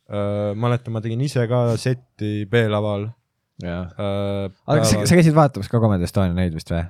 äh, 0.08 0.52
mäletan, 0.58 0.94
ma 0.94 1.02
tegin 1.04 1.22
ise 1.24 1.46
ka 1.50 1.64
setti 1.80 2.46
B-laval. 2.50 3.10
Äh,. 3.58 3.80
aga 4.70 4.84
sa, 4.86 5.02
sa 5.02 5.16
käisid 5.18 5.34
vaatamas 5.34 5.66
ka 5.66 5.80
Comedy 5.82 6.06
Estonia 6.06 6.36
neid 6.36 6.54
vist 6.54 6.70
või? 6.70 6.84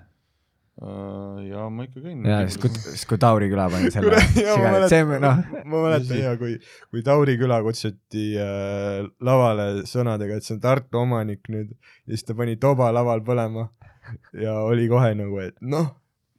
Ja 0.79 1.65
ma 1.75 1.87
ikka 1.89 2.01
käin. 2.05 2.21
jaa, 2.23 2.43
siis 2.47 2.59
kui, 2.63 2.71
siis 2.85 3.05
kui 3.11 3.19
Tauri 3.19 3.49
küla 3.51 3.67
pani 3.73 3.91
selle 3.95 4.21
sigaret, 4.31 4.87
see 4.93 5.19
noh, 5.25 5.41
ma 5.65 5.81
mäletan 5.89 6.21
ja 6.21 6.35
kui, 6.39 6.55
kui 6.93 7.03
Tauri 7.07 7.35
küla 7.41 7.59
kutsuti 7.67 8.29
äh, 8.39 9.01
lavale 9.27 9.69
sõnadega, 9.91 10.39
et 10.39 10.47
see 10.47 10.55
on 10.55 10.63
Tartu 10.63 11.03
omanik 11.03 11.51
nüüd 11.51 11.73
ja 11.75 12.13
siis 12.13 12.29
ta 12.29 12.37
pani 12.39 12.55
toba 12.63 12.93
laval 12.95 13.25
põlema 13.27 13.67
ja 14.39 14.61
oli 14.67 14.87
kohe 14.91 15.11
nagu, 15.19 15.41
et 15.43 15.59
noh, 15.61 15.91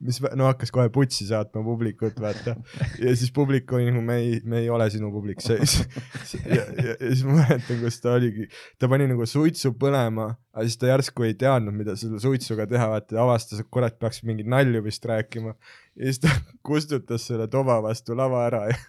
mis, 0.05 0.19
no 0.37 0.47
hakkas 0.47 0.71
kohe 0.73 0.89
putsi 0.93 1.27
saatma 1.27 1.63
publikut, 1.65 2.19
vaata. 2.21 2.55
ja 3.01 3.13
siis 3.19 3.31
publik 3.35 3.71
oli 3.75 3.89
nagu, 3.89 4.03
me 4.05 4.19
ei, 4.21 4.37
me 4.47 4.61
ei 4.63 4.69
ole 4.73 4.89
sinu 4.93 5.11
publik, 5.13 5.41
see 5.43 5.57
ja, 6.57 6.63
ja, 6.63 6.93
ja 6.93 6.97
siis 7.01 7.25
ma 7.27 7.39
mäletan, 7.41 7.81
kus 7.83 7.99
ta 8.03 8.15
oligi, 8.17 8.47
ta 8.79 8.89
pani 8.91 9.09
nagu 9.11 9.27
suitsu 9.29 9.73
põlema, 9.79 10.29
aga 10.55 10.67
siis 10.67 10.79
ta 10.81 10.91
järsku 10.91 11.27
ei 11.27 11.35
teadnud, 11.39 11.75
mida 11.75 11.97
selle 11.99 12.21
suitsuga 12.23 12.67
teha, 12.69 12.91
vaata, 12.93 13.19
avastas, 13.23 13.63
et 13.63 13.71
kurat, 13.71 13.97
peaks 13.99 14.23
mingeid 14.27 14.49
nalju 14.51 14.83
vist 14.85 15.05
rääkima. 15.09 15.55
ja 15.95 16.05
siis 16.07 16.23
ta 16.23 16.33
kustutas 16.69 17.27
selle 17.27 17.49
toba 17.51 17.81
vastu 17.85 18.17
lava 18.17 18.45
ära 18.47 18.69
ja 18.71 18.79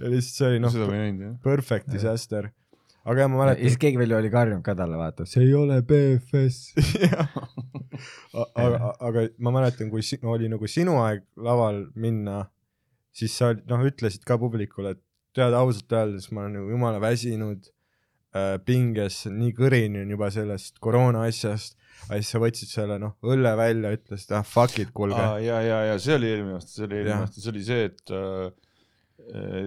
ja 0.00 0.10
lihtsalt 0.12 0.36
see 0.36 0.48
oli 0.50 0.60
noh, 0.60 0.68
noh 0.68 0.74
seda, 2.20 2.44
aga 3.04 3.20
jah, 3.20 3.28
ma 3.30 3.36
ja 3.36 3.42
mäletan 3.42 3.68
siis, 3.68 3.78
keegi 3.80 4.00
veel 4.00 4.16
oli 4.16 4.30
karjunud 4.32 4.64
ka 4.64 4.74
talle, 4.78 4.96
vaata, 5.00 5.26
see 5.28 5.44
ei 5.44 5.54
ole 5.58 5.80
BFS. 5.84 6.74
aga, 8.64 8.94
aga 9.08 9.26
ma 9.44 9.52
mäletan, 9.54 9.90
kui 9.92 10.02
si- 10.06 10.20
oli 10.22 10.48
nagu 10.52 10.68
sinu 10.70 10.96
aeg 11.04 11.24
laval 11.36 11.84
minna, 12.00 12.44
siis 13.14 13.36
sa 13.38 13.52
noh, 13.54 13.84
ütlesid 13.86 14.24
ka 14.26 14.38
publikule, 14.40 14.96
et 14.96 15.02
tead 15.34 15.54
ausalt 15.58 15.92
öeldes 15.92 16.30
ma 16.32 16.44
olen 16.44 16.60
nagu 16.60 16.70
jumala 16.72 17.00
väsinud 17.02 17.68
äh, 18.34 18.56
pinges, 18.66 19.24
nii 19.30 19.54
kõrini 19.56 20.04
on 20.04 20.12
juba 20.14 20.30
sellest 20.34 20.78
koroona 20.82 21.26
asjast, 21.28 21.76
aga 22.08 22.20
siis 22.20 22.32
sa 22.34 22.42
võtsid 22.42 22.70
selle 22.72 22.98
noh, 23.02 23.16
õlle 23.26 23.54
välja, 23.58 23.94
ütlesid 23.98 24.34
ah 24.38 24.46
fuck 24.46 24.80
it, 24.82 24.94
kuulge. 24.96 25.20
Aa, 25.20 25.40
ja, 25.42 25.60
ja, 25.64 25.80
ja 25.92 25.96
see 26.02 26.16
oli 26.18 26.30
eelmine 26.32 26.58
aasta, 26.58 26.72
see 26.78 26.86
oli 26.88 27.00
eelmine 27.02 27.20
aasta, 27.20 27.42
see 27.42 27.52
oli 27.54 27.64
see, 27.66 27.88
et 27.90 28.14
äh, 28.14 28.52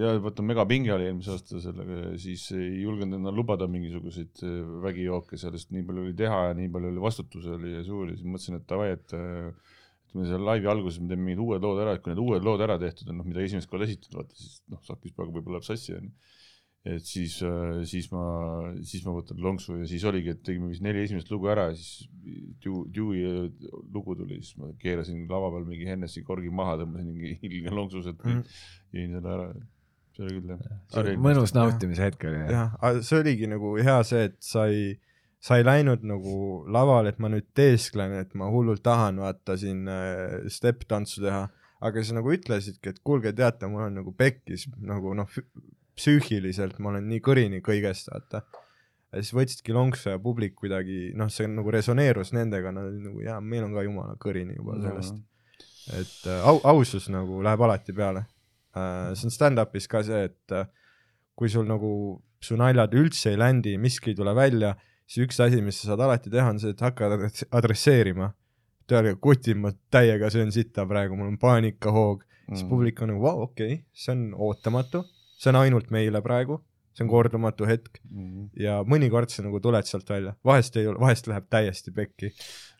ja 0.01 0.11
vaata 0.21 0.43
megapinge 0.45 0.91
oli 0.93 1.07
eelmise 1.07 1.31
aasta 1.33 1.61
sellega, 1.63 2.11
siis 2.21 2.43
ei 2.55 2.81
julgenud 2.83 3.17
endale 3.17 3.35
lubada 3.37 3.67
mingisuguseid 3.71 4.43
äh, 4.43 4.57
vägijooke, 4.83 5.39
sellest 5.39 5.71
nii 5.73 5.85
palju 5.87 6.03
oli 6.03 6.15
teha 6.19 6.41
ja 6.49 6.57
nii 6.57 6.69
palju 6.73 6.91
oli 6.91 7.03
vastutus 7.03 7.47
oli 7.55 7.73
ja 7.77 7.83
suur 7.87 8.11
ja 8.11 8.17
siis 8.17 8.27
mõtlesin, 8.27 8.59
et 8.59 8.67
davai, 8.69 8.89
et 8.97 9.15
äh, 9.15 9.77
ütleme 10.07 10.27
seal 10.29 10.43
laivi 10.49 10.71
alguses 10.71 10.99
me 11.01 11.11
teeme 11.11 11.29
mingid 11.29 11.43
uued 11.43 11.63
lood 11.63 11.79
ära, 11.83 11.95
et 11.95 12.03
kui 12.03 12.11
need 12.13 12.23
uued 12.23 12.43
lood 12.43 12.63
ära 12.67 12.77
tehtud 12.81 13.11
on, 13.11 13.21
noh, 13.21 13.27
mida 13.27 13.43
esimest 13.43 13.71
korda 13.71 13.87
esitatud, 13.87 14.19
vaata 14.19 14.39
siis 14.39 14.59
noh, 14.73 14.83
Sakis 14.87 15.15
praegu 15.15 15.35
võib-olla 15.37 15.61
läheb 15.61 15.67
sassi 15.67 15.95
onju. 15.95 16.11
Et 16.87 17.03
siis, 17.05 17.35
siis 17.89 18.07
ma, 18.13 18.23
siis 18.85 19.03
ma 19.05 19.13
võtan 19.15 19.39
lonksu 19.43 19.79
ja 19.81 19.87
siis 19.89 20.05
oligi, 20.07 20.33
et 20.33 20.43
tegime 20.45 20.69
vist 20.71 20.83
neli 20.85 21.03
esimest 21.03 21.31
lugu 21.33 21.49
ära 21.51 21.67
ja 21.71 21.77
siis 21.77 22.07
Dew- 22.63 22.85
Dewey 22.93 23.49
lugu 23.93 24.15
tuli, 24.19 24.39
siis 24.43 24.57
ma 24.61 24.69
keerasin 24.81 25.25
lava 25.29 25.51
peal 25.55 25.65
mingi 25.67 25.87
Hennessy 25.89 26.23
korgi 26.27 26.51
maha, 26.53 26.77
tõmbasin 26.81 27.09
mingi 27.09 27.33
ilge 27.49 27.73
lonksu 27.73 28.03
sealt 28.05 28.23
mm., 28.23 28.61
jõin 28.95 29.17
selle 29.17 29.33
ära. 29.35 29.49
see 30.15 30.25
oli 30.25 30.37
küll 30.39 30.53
jah. 30.55 31.11
mõnus 31.27 31.53
nautimise 31.57 32.07
hetk 32.07 32.27
oli. 32.29 32.41
jah, 32.55 32.73
see 33.01 33.21
oligi 33.21 33.51
nagu 33.51 33.75
hea 33.77 33.99
see, 34.07 34.25
et 34.31 34.39
sa 34.43 34.67
ei, 34.71 34.97
sa 35.43 35.59
ei 35.59 35.67
läinud 35.67 36.05
nagu 36.07 36.37
lavale, 36.73 37.13
et 37.13 37.23
ma 37.23 37.31
nüüd 37.33 37.49
teesklen, 37.57 38.15
et 38.21 38.35
ma 38.37 38.51
hullult 38.53 38.83
tahan 38.85 39.21
vaata 39.23 39.57
siin 39.59 39.87
äh, 39.91 40.43
step-tantsu 40.51 41.25
teha, 41.25 41.47
aga 41.87 42.03
sa 42.03 42.17
nagu 42.17 42.31
ütlesidki, 42.33 42.93
et 42.93 43.01
kuulge, 43.05 43.35
teate, 43.37 43.69
mul 43.69 43.89
on 43.89 43.99
nagu 44.01 44.13
pekkis 44.17 44.65
nagu 44.81 45.13
noh, 45.17 45.29
psüühiliselt 45.97 46.79
ma 46.79 46.93
olen 46.93 47.07
nii 47.11 47.21
kõrini 47.25 47.61
kõigest, 47.65 48.11
vaata. 48.13 48.43
ja 49.11 49.21
siis 49.21 49.33
võtsidki 49.35 49.75
lonksu 49.75 50.13
ja 50.13 50.21
publik 50.21 50.55
kuidagi 50.59 51.11
noh, 51.17 51.31
see 51.33 51.49
nagu 51.49 51.73
resoneerus 51.73 52.33
nendega, 52.37 52.73
nad 52.75 52.89
olid 52.91 53.05
nagu 53.09 53.23
jaa, 53.25 53.39
meil 53.41 53.65
on 53.67 53.75
ka 53.77 53.85
jumala 53.87 54.17
kõrini 54.21 54.57
juba 54.57 54.79
sellest. 54.83 55.21
et 55.97 56.27
äh, 56.29 56.49
au-, 56.49 56.63
ausus 56.73 57.09
nagu 57.13 57.41
läheb 57.45 57.63
alati 57.67 57.95
peale 57.95 58.25
äh,. 58.77 59.13
see 59.15 59.29
on 59.29 59.35
stand-up'is 59.37 59.89
ka 59.91 60.03
see, 60.05 60.27
et 60.29 60.55
äh, 60.55 60.67
kui 61.37 61.51
sul 61.53 61.67
nagu, 61.69 61.91
su 62.41 62.57
naljad 62.57 62.95
üldse 62.97 63.33
ei 63.33 63.39
ländi, 63.39 63.75
miski 63.81 64.13
ei 64.13 64.17
tule 64.17 64.33
välja, 64.37 64.73
siis 65.07 65.27
üks 65.27 65.39
asi, 65.43 65.61
mis 65.63 65.79
sa 65.81 65.91
saad 65.91 66.03
alati 66.07 66.33
teha, 66.33 66.49
on 66.53 66.61
see, 66.61 66.73
et 66.73 66.81
hakka 66.83 67.11
adress- 67.11 67.47
adresseerima. 67.55 68.33
tead, 68.87 69.09
kutid 69.19 69.57
ma 69.59 69.73
täiega 69.91 70.29
söön 70.31 70.51
sitta 70.55 70.85
praegu, 70.87 71.17
mul 71.19 71.33
on 71.33 71.37
paanikahoog 71.41 72.21
mm., 72.23 72.55
siis 72.55 72.63
publik 72.69 73.01
on 73.03 73.11
nagu 73.11 73.19
vau, 73.25 73.41
okei 73.43 73.73
okay,, 73.73 73.81
see 73.91 74.13
on 74.13 74.21
ootamatu, 74.47 75.01
see 75.37 75.53
on 75.53 75.59
ainult 75.61 75.91
meile 75.93 76.21
praegu, 76.25 76.57
see 76.97 77.05
on 77.05 77.11
kordumatu 77.11 77.67
hetk 77.69 77.99
mm.. 78.09 78.47
ja 78.57 78.79
mõnikord 78.89 79.29
sa 79.29 79.43
nagu 79.45 79.59
tuled 79.61 79.85
sealt 79.85 80.09
välja, 80.09 80.33
vahest 80.47 80.79
ei 80.81 80.87
ole, 80.89 80.97
vahest 81.01 81.29
läheb 81.29 81.45
täiesti 81.53 81.93
pekki. 81.93 82.31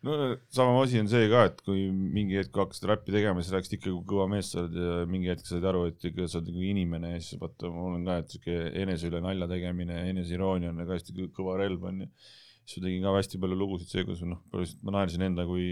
no 0.07 0.33
sama 0.53 0.81
asi 0.81 1.01
on 1.03 1.11
see 1.11 1.29
ka, 1.31 1.43
et 1.51 1.61
kui 1.65 1.85
mingi 1.93 2.39
hetk 2.39 2.57
hakkasid 2.57 2.89
räppi 2.89 3.13
tegema, 3.13 3.43
siis 3.45 3.53
rääkisid 3.53 3.77
ikka, 3.77 3.93
kui 3.93 4.09
kõva 4.15 4.27
mees 4.33 4.51
sa 4.53 4.63
oled 4.63 4.81
ja 4.81 4.97
mingi 5.11 5.31
hetk 5.31 5.45
said 5.49 5.69
aru, 5.69 5.85
et 5.91 6.09
ikka 6.09 6.25
sa 6.25 6.41
oled 6.41 6.51
nagu 6.51 6.65
inimene 6.71 7.13
ja 7.13 7.21
siis 7.21 7.41
vaata, 7.41 7.71
mul 7.73 7.99
on 7.99 8.09
ka, 8.09 8.19
et 8.23 8.35
siuke 8.35 8.59
enese 8.83 9.11
üle 9.11 9.21
nalja 9.23 9.49
tegemine, 9.53 10.01
eneseironia 10.15 10.73
on 10.73 10.83
ka 10.83 10.97
hästi 10.97 11.17
kõ- 11.19 11.31
kõva 11.37 11.57
relv 11.61 11.89
onju. 11.91 12.09
siis 12.67 12.81
ma 12.81 12.89
tegin 12.89 13.05
ka 13.05 13.17
hästi 13.19 13.41
palju 13.43 13.57
lugusid 13.61 13.93
see, 13.93 14.07
kus 14.07 14.25
noh, 14.25 14.41
ma 14.83 14.97
naersin 14.97 15.29
enda 15.29 15.45
kui 15.47 15.67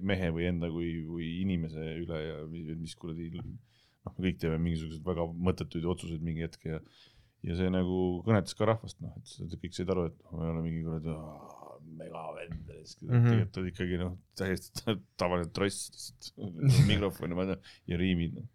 mehe 0.00 0.30
või 0.32 0.46
enda 0.48 0.70
kui, 0.72 0.94
kui 1.04 1.26
inimese 1.42 1.84
üle 2.00 2.20
ja 2.24 2.38
mis 2.48 2.96
kuradi 2.96 3.28
noh, 4.06 4.14
me 4.16 4.26
kõik 4.28 4.38
teeme 4.42 4.58
mingisuguseid 4.64 5.04
väga 5.06 5.26
mõttetuid 5.48 5.86
otsuseid 5.94 6.22
mingi 6.24 6.42
hetk 6.46 6.64
ja 6.70 6.80
ja 7.42 7.54
see 7.56 7.70
nagu 7.72 8.20
kõnetas 8.26 8.52
ka 8.56 8.66
rahvast, 8.68 8.98
noh, 9.00 9.14
et 9.16 9.54
kõik 9.62 9.72
said 9.76 9.88
aru, 9.92 10.08
et 10.10 10.16
noh, 10.26 10.32
ma 10.36 10.44
ei 10.44 10.50
ole 10.54 10.62
mingi 10.66 10.82
kuradi 10.84 11.14
megavend, 12.00 12.66
Mhm. 13.00 13.24
tegelikult 13.26 13.56
oled 13.60 13.70
ikkagi 13.72 13.96
noh, 14.00 14.12
täiesti 14.36 14.72
ta- 14.84 14.94
tavaline 15.20 15.48
tross 15.56 15.88
lihtsalt, 15.90 16.30
mikrofon 16.90 17.32
ja 17.32 17.36
ma 17.38 17.46
tean 17.48 17.60
ja 17.88 17.96
riimid 18.00 18.36
noh. 18.36 18.46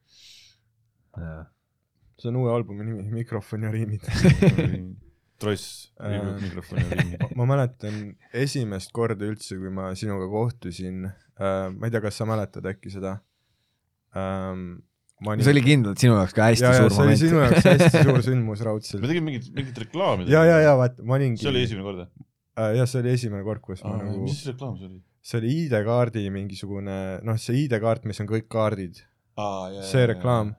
see 2.20 2.30
on 2.32 2.36
uue 2.42 2.52
albumi 2.54 2.86
nimi, 2.88 3.04
Mikrofon 3.12 3.64
ja 3.68 3.72
riimid. 3.74 4.06
tross, 5.42 5.92
mikrofon 6.42 6.80
ja 6.80 6.90
riimid. 6.96 7.26
ma 7.36 7.46
mäletan 7.50 8.16
esimest 8.34 8.94
korda 8.96 9.26
üldse, 9.28 9.58
kui 9.60 9.70
ma 9.74 9.90
sinuga 10.00 10.28
kohtusin 10.32 11.06
äh,, 11.10 11.70
ma 11.74 11.88
ei 11.88 11.92
tea, 11.94 12.02
kas 12.06 12.18
sa 12.22 12.28
mäletad 12.30 12.66
äkki 12.72 12.94
seda 12.94 13.18
ähm,? 14.16 14.78
See 15.24 15.54
oli 15.54 15.64
kindlalt 15.64 16.02
sinu 16.02 16.18
jaoks 16.18 16.36
ka 16.36 16.50
hästi 16.50 16.66
ja, 16.66 16.74
ja 16.76 16.84
suur 16.84 16.94
see 16.94 17.06
oli 17.08 17.18
sinu 17.20 17.40
moment. 17.40 17.56
jaoks 17.56 17.86
hästi 17.86 18.04
suur 18.10 18.22
sündmus 18.26 18.62
me 18.62 18.68
raudselt. 18.68 19.06
tegime 19.06 19.32
mingit, 19.32 19.50
mingit 19.56 19.84
reklaami. 19.86 20.28
ja, 20.32 20.44
ja, 20.48 20.62
ja 20.66 20.76
vaata, 20.80 21.04
ma 21.08 21.18
olingi. 21.20 21.42
see 21.42 21.52
oli 21.54 21.64
esimene 21.68 21.88
kord 21.88 22.02
või? 22.04 22.10
äh,. 22.60 22.72
jah, 22.82 22.90
see 22.92 23.02
oli 23.04 23.14
esimene 23.16 23.46
kord, 23.48 23.64
kus 23.64 23.84
ma 23.86 23.96
nagu, 24.02 24.18
mis 24.26 24.44
reklaam 24.50 24.76
see 24.80 24.90
oli? 24.92 25.00
see 25.26 25.40
oli 25.42 25.54
ID-kaardi 25.64 26.28
mingisugune, 26.34 27.00
noh, 27.26 27.40
see 27.42 27.64
ID-kaart, 27.64 28.06
mis 28.10 28.22
on 28.22 28.30
kõik 28.30 28.46
kaardid, 28.52 29.02
see 29.88 30.06
reklaam. 30.12 30.54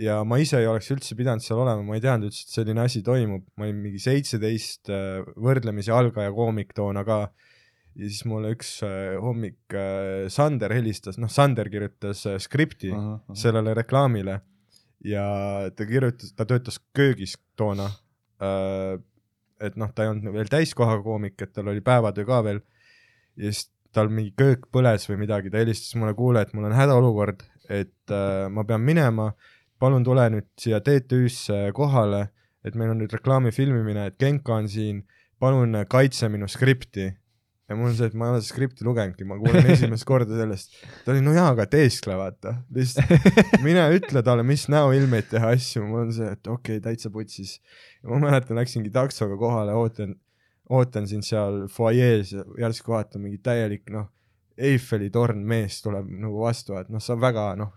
ja 0.00 0.20
ma 0.24 0.38
ise 0.40 0.60
ei 0.62 0.70
oleks 0.70 0.88
üldse 0.94 1.18
pidanud 1.18 1.44
seal 1.44 1.60
olema, 1.60 1.82
ma 1.84 1.98
ei 1.98 2.04
teadnud 2.04 2.30
üldse, 2.30 2.46
et 2.46 2.54
selline 2.54 2.84
asi 2.86 3.02
toimub, 3.04 3.44
ma 3.58 3.66
olin 3.66 3.82
mingi 3.82 4.00
seitseteist 4.00 4.92
äh, 4.94 5.20
võrdlemisi 5.36 5.92
algaja 5.92 6.32
koomik 6.34 6.72
toona 6.76 7.04
ka. 7.04 7.26
Ja 7.98 8.06
siis 8.06 8.22
mulle 8.30 8.52
üks 8.54 8.76
äh, 8.86 9.16
hommik 9.22 9.74
äh, 9.74 10.28
Sander 10.30 10.72
helistas, 10.76 11.18
noh, 11.18 11.30
Sander 11.32 11.70
kirjutas 11.72 12.24
äh, 12.30 12.38
skripti 12.42 12.92
sellele 13.34 13.74
reklaamile 13.78 14.40
ja 15.04 15.24
ta 15.74 15.86
kirjutas, 15.86 16.32
ta 16.38 16.46
töötas 16.46 16.78
köögis 16.94 17.36
toona. 17.58 17.90
et 19.58 19.74
noh, 19.78 19.90
ta 19.90 20.04
ei 20.04 20.10
olnud 20.12 20.30
veel 20.34 20.50
täiskohaga 20.50 21.02
koomik, 21.02 21.34
et 21.42 21.50
tal 21.52 21.70
oli 21.72 21.82
päevatöö 21.82 22.26
ka 22.26 22.38
veel. 22.46 22.60
ja 23.36 23.50
siis 23.50 23.66
tal 23.94 24.10
mingi 24.12 24.32
köök 24.38 24.68
põles 24.74 25.06
või 25.08 25.22
midagi, 25.24 25.50
ta 25.50 25.62
helistas 25.62 25.94
mulle, 25.98 26.14
kuule, 26.14 26.42
et 26.44 26.52
mul 26.54 26.68
on 26.68 26.76
hädaolukord, 26.76 27.44
et 27.68 28.12
äh, 28.14 28.48
ma 28.52 28.64
pean 28.68 28.84
minema. 28.84 29.32
palun 29.78 30.02
tule 30.02 30.24
nüüd 30.34 30.46
siia 30.58 30.80
TTÜ-sse 30.82 31.68
kohale, 31.74 32.32
et 32.66 32.74
meil 32.74 32.90
on 32.90 32.98
nüüd 32.98 33.12
reklaami 33.14 33.52
filmimine, 33.54 34.08
et 34.08 34.16
Genka 34.18 34.56
on 34.56 34.66
siin, 34.68 35.04
palun 35.38 35.84
kaitse 35.88 36.28
minu 36.28 36.48
skripti. 36.50 37.12
Ja 37.68 37.76
mul 37.76 37.90
on 37.90 37.96
see, 37.98 38.08
et 38.08 38.16
ma 38.16 38.28
ei 38.28 38.36
ole 38.36 38.44
skripti 38.44 38.86
lugenudki, 38.86 39.26
ma 39.28 39.36
kuulen 39.40 39.66
esimest 39.74 40.06
korda 40.08 40.38
sellest. 40.38 40.76
ta 41.04 41.12
oli 41.12 41.22
no 41.24 41.34
jaa, 41.36 41.50
aga 41.52 41.66
teeskle 41.70 42.16
vaata, 42.18 42.54
lihtsalt 42.74 43.58
mine 43.66 43.84
ütle 43.96 44.22
talle, 44.24 44.44
mis 44.48 44.66
näoilmeid 44.72 45.28
teha 45.32 45.52
asju, 45.56 45.84
mul 45.88 46.06
on 46.06 46.14
see, 46.16 46.30
et 46.32 46.48
okei 46.48 46.78
okay,, 46.78 46.84
täitsa 46.84 47.12
putsis. 47.14 47.58
ma 48.08 48.20
mäletan, 48.24 48.56
läksingi 48.58 48.92
taksoga 48.94 49.36
kohale, 49.40 49.74
ootan, 49.76 50.16
ootan 50.72 51.08
sind 51.10 51.26
seal 51.28 51.66
fuajees 51.72 52.32
ja 52.36 52.46
järsku 52.64 52.94
vaatan 52.96 53.26
mingi 53.26 53.42
täielik 53.44 53.88
noh, 53.92 54.08
Eiffeli 54.58 55.06
torn 55.14 55.44
mees 55.46 55.76
tuleb 55.84 56.08
nagu 56.18 56.40
vastu, 56.42 56.74
et 56.80 56.88
noh, 56.90 57.02
see 57.02 57.14
on 57.14 57.20
väga 57.22 57.52
noh, 57.60 57.76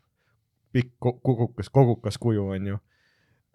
pikk 0.74 0.96
ko- 1.04 1.20
kogukas, 1.22 1.70
kogukas 1.70 2.18
kuju 2.18 2.48
on 2.56 2.72
ju 2.72 2.80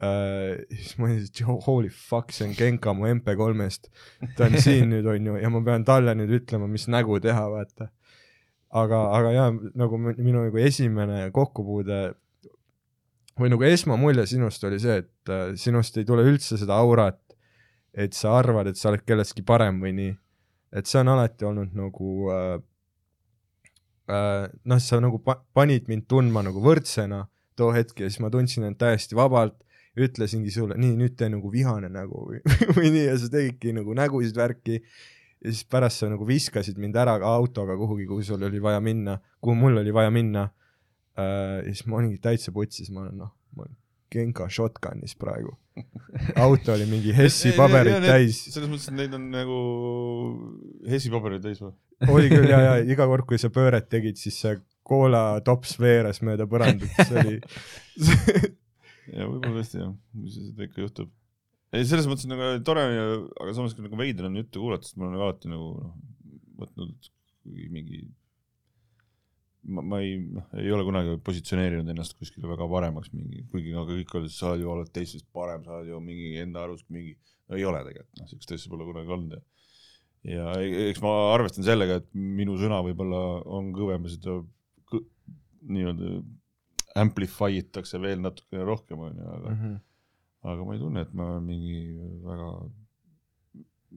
uh,. 0.02 0.56
siis 0.72 0.96
ma 0.98 1.08
olin, 1.08 1.22
et 1.24 1.42
holy 1.66 1.88
fuck, 1.92 2.32
see 2.34 2.48
on 2.48 2.54
Genka 2.56 2.92
mu 2.96 3.08
MP3-st, 3.10 3.90
ta 4.36 4.48
on 4.50 4.58
siin 4.60 4.90
nüüd 4.92 5.06
on 5.12 5.30
ju 5.30 5.38
ja 5.42 5.50
ma 5.52 5.62
pean 5.66 5.84
talle 5.88 6.14
nüüd 6.18 6.34
ütlema, 6.40 6.68
mis 6.70 6.88
nägu 6.92 7.20
teha, 7.24 7.46
vaata. 7.52 7.90
aga, 8.76 9.00
aga 9.16 9.32
jaa, 9.32 9.50
nagu 9.78 9.98
mi- 9.98 10.16
minu 10.18 10.44
nagu 10.48 10.58
esimene 10.60 11.30
kokkupuude 11.32 12.00
või 13.40 13.50
nagu 13.52 13.64
esmamulje 13.68 14.26
sinust 14.30 14.64
oli 14.64 14.78
see, 14.80 15.00
et 15.04 15.32
äh, 15.32 15.50
sinust 15.60 15.96
ei 16.00 16.06
tule 16.08 16.24
üldse 16.24 16.56
seda 16.60 16.76
aurat, 16.80 17.20
et 17.96 18.12
sa 18.16 18.34
arvad, 18.38 18.68
et 18.68 18.76
sa 18.80 18.90
oled 18.90 19.04
kellestki 19.08 19.44
parem 19.46 19.80
või 19.80 19.92
nii. 19.96 20.14
et 20.76 20.88
see 20.88 20.98
on 21.00 21.08
alati 21.14 21.44
olnud 21.48 21.72
nagu 21.76 22.30
äh, 22.32 22.56
äh, 24.12 24.46
noh, 24.64 24.80
sa 24.82 25.00
nagu 25.00 25.20
pa- 25.24 25.40
panid 25.56 25.88
mind 25.88 26.06
tundma 26.10 26.42
nagu 26.44 26.60
võrdsena 26.64 27.26
too 27.56 27.70
hetk 27.72 28.00
ja 28.02 28.10
siis 28.10 28.20
ma 28.20 28.28
tundsin 28.32 28.66
end 28.68 28.76
täiesti 28.80 29.16
vabalt, 29.16 29.56
ütlesingi 29.96 30.52
sulle, 30.52 30.76
nii 30.80 30.96
nüüd 30.98 31.16
tee 31.16 31.28
nagu 31.32 31.50
vihane 31.52 31.88
nägu 31.92 32.26
või, 32.28 32.40
või 32.76 32.92
nii 32.94 33.06
ja 33.06 33.16
sa 33.20 33.30
tegidki 33.32 33.72
nagu 33.76 33.96
nägusid 33.96 34.36
värki 34.36 34.80
ja 34.80 35.52
siis 35.52 35.64
pärast 35.70 36.02
sa 36.02 36.10
nagu 36.12 36.26
viskasid 36.28 36.78
mind 36.80 36.96
ära 37.00 37.16
ka 37.22 37.32
autoga 37.38 37.76
kuhugi, 37.78 38.06
kuhu 38.08 38.24
sul 38.26 38.44
oli 38.48 38.60
vaja 38.62 38.82
minna, 38.84 39.18
kuhu 39.40 39.56
mul 39.56 39.82
oli 39.82 39.94
vaja 39.94 40.12
minna 40.12 40.48
äh,. 41.16 41.64
ja 41.64 41.72
siis 41.72 41.86
ma 41.88 42.00
olingi 42.00 42.20
täitsa 42.22 42.52
putsis, 42.52 42.90
ma 42.92 43.06
olen 43.06 43.24
noh, 43.24 43.32
ma 43.56 43.66
olen 43.66 43.76
Genka 44.12 44.46
shotgun'is 44.46 45.16
praegu. 45.18 45.56
auto 46.38 46.72
oli 46.72 46.86
mingi 46.88 47.12
Hessi 47.16 47.50
pabereid 47.56 48.04
täis, 48.06 48.38
selles 48.52 48.70
mõttes, 48.70 48.86
et 48.88 48.96
neid 48.96 49.16
on 49.16 49.26
nagu 49.32 49.56
Hessi 50.88 51.12
pabereid 51.12 51.44
täis 51.44 51.60
või? 51.64 51.74
oli 52.12 52.30
küll 52.32 52.48
ja, 52.48 52.60
ja 52.64 52.76
iga 52.84 53.08
kord, 53.08 53.26
kui 53.28 53.40
sa 53.40 53.50
pööret 53.52 53.88
tegid, 53.92 54.20
siis 54.20 54.38
see 54.40 54.54
koolatops 54.86 55.76
veeres 55.82 56.22
mööda 56.24 56.46
põrandat, 56.48 56.92
see 57.08 57.22
oli 57.24 57.40
ja 59.12 59.28
võib-olla 59.30 59.60
tõesti 59.60 59.80
jah, 59.82 59.94
seda 60.34 60.68
ikka 60.68 60.84
juhtub. 60.84 61.10
ei, 61.72 61.86
selles 61.88 62.08
mõttes 62.10 62.28
nagu 62.30 62.52
tore 62.66 62.84
aga 62.86 63.56
samas 63.56 63.76
ka 63.76 63.84
nagu 63.84 63.98
veider 64.00 64.28
on 64.28 64.38
juttu 64.40 64.62
kuulata, 64.62 64.88
sest 64.88 65.00
ma 65.00 65.08
olen 65.08 65.26
alati 65.26 65.52
nagu 65.52 65.72
noh, 65.80 65.96
võtnud 66.60 67.10
mingi 67.46 68.06
ma, 69.66 69.82
ma 69.82 70.00
ei, 70.02 70.16
noh, 70.18 70.46
ei 70.58 70.70
ole 70.74 70.86
kunagi 70.86 71.18
positsioneerinud 71.26 71.90
ennast 71.92 72.16
kuskile 72.18 72.48
väga 72.50 72.68
paremaks 72.70 73.12
mingi, 73.14 73.44
kuigi 73.50 73.74
aga 73.74 73.86
kõik 73.90 74.16
olid, 74.20 74.34
sa 74.34 74.54
ju 74.58 74.70
oled 74.72 74.90
teistest 74.94 75.28
parem, 75.34 75.64
sa 75.66 75.78
oled 75.78 75.92
ju 75.92 76.00
mingi 76.02 76.34
enda 76.42 76.64
arust 76.66 76.88
mingi, 76.92 77.16
no 77.50 77.58
ei 77.58 77.66
ole 77.68 77.82
tegelikult, 77.86 78.18
noh, 78.20 78.30
siukest 78.30 78.56
asja 78.56 78.72
pole 78.72 78.88
kunagi 78.88 79.14
olnud 79.18 79.38
ja 79.38 79.44
ja 80.26 80.56
e- 80.58 80.88
eks 80.90 81.02
ma 81.04 81.12
arvestan 81.34 81.66
sellega, 81.66 82.00
et 82.00 82.08
minu 82.14 82.56
sõna 82.58 82.80
võib-olla 82.86 83.22
on 83.58 83.70
kõvem 83.74 84.08
ja 84.08 84.14
seda 84.16 84.40
nii-öelda 85.66 86.18
amplify 87.02 87.60
itakse 87.60 88.00
veel 88.02 88.22
natukene 88.24 88.66
rohkem, 88.66 89.06
onju, 89.08 89.30
aga 89.36 89.52
mm, 89.52 89.62
-hmm. 89.62 89.78
aga 90.52 90.66
ma 90.66 90.76
ei 90.76 90.82
tunne, 90.82 91.06
et 91.06 91.14
ma 91.14 91.28
mingi 91.40 91.80
väga, 92.24 92.52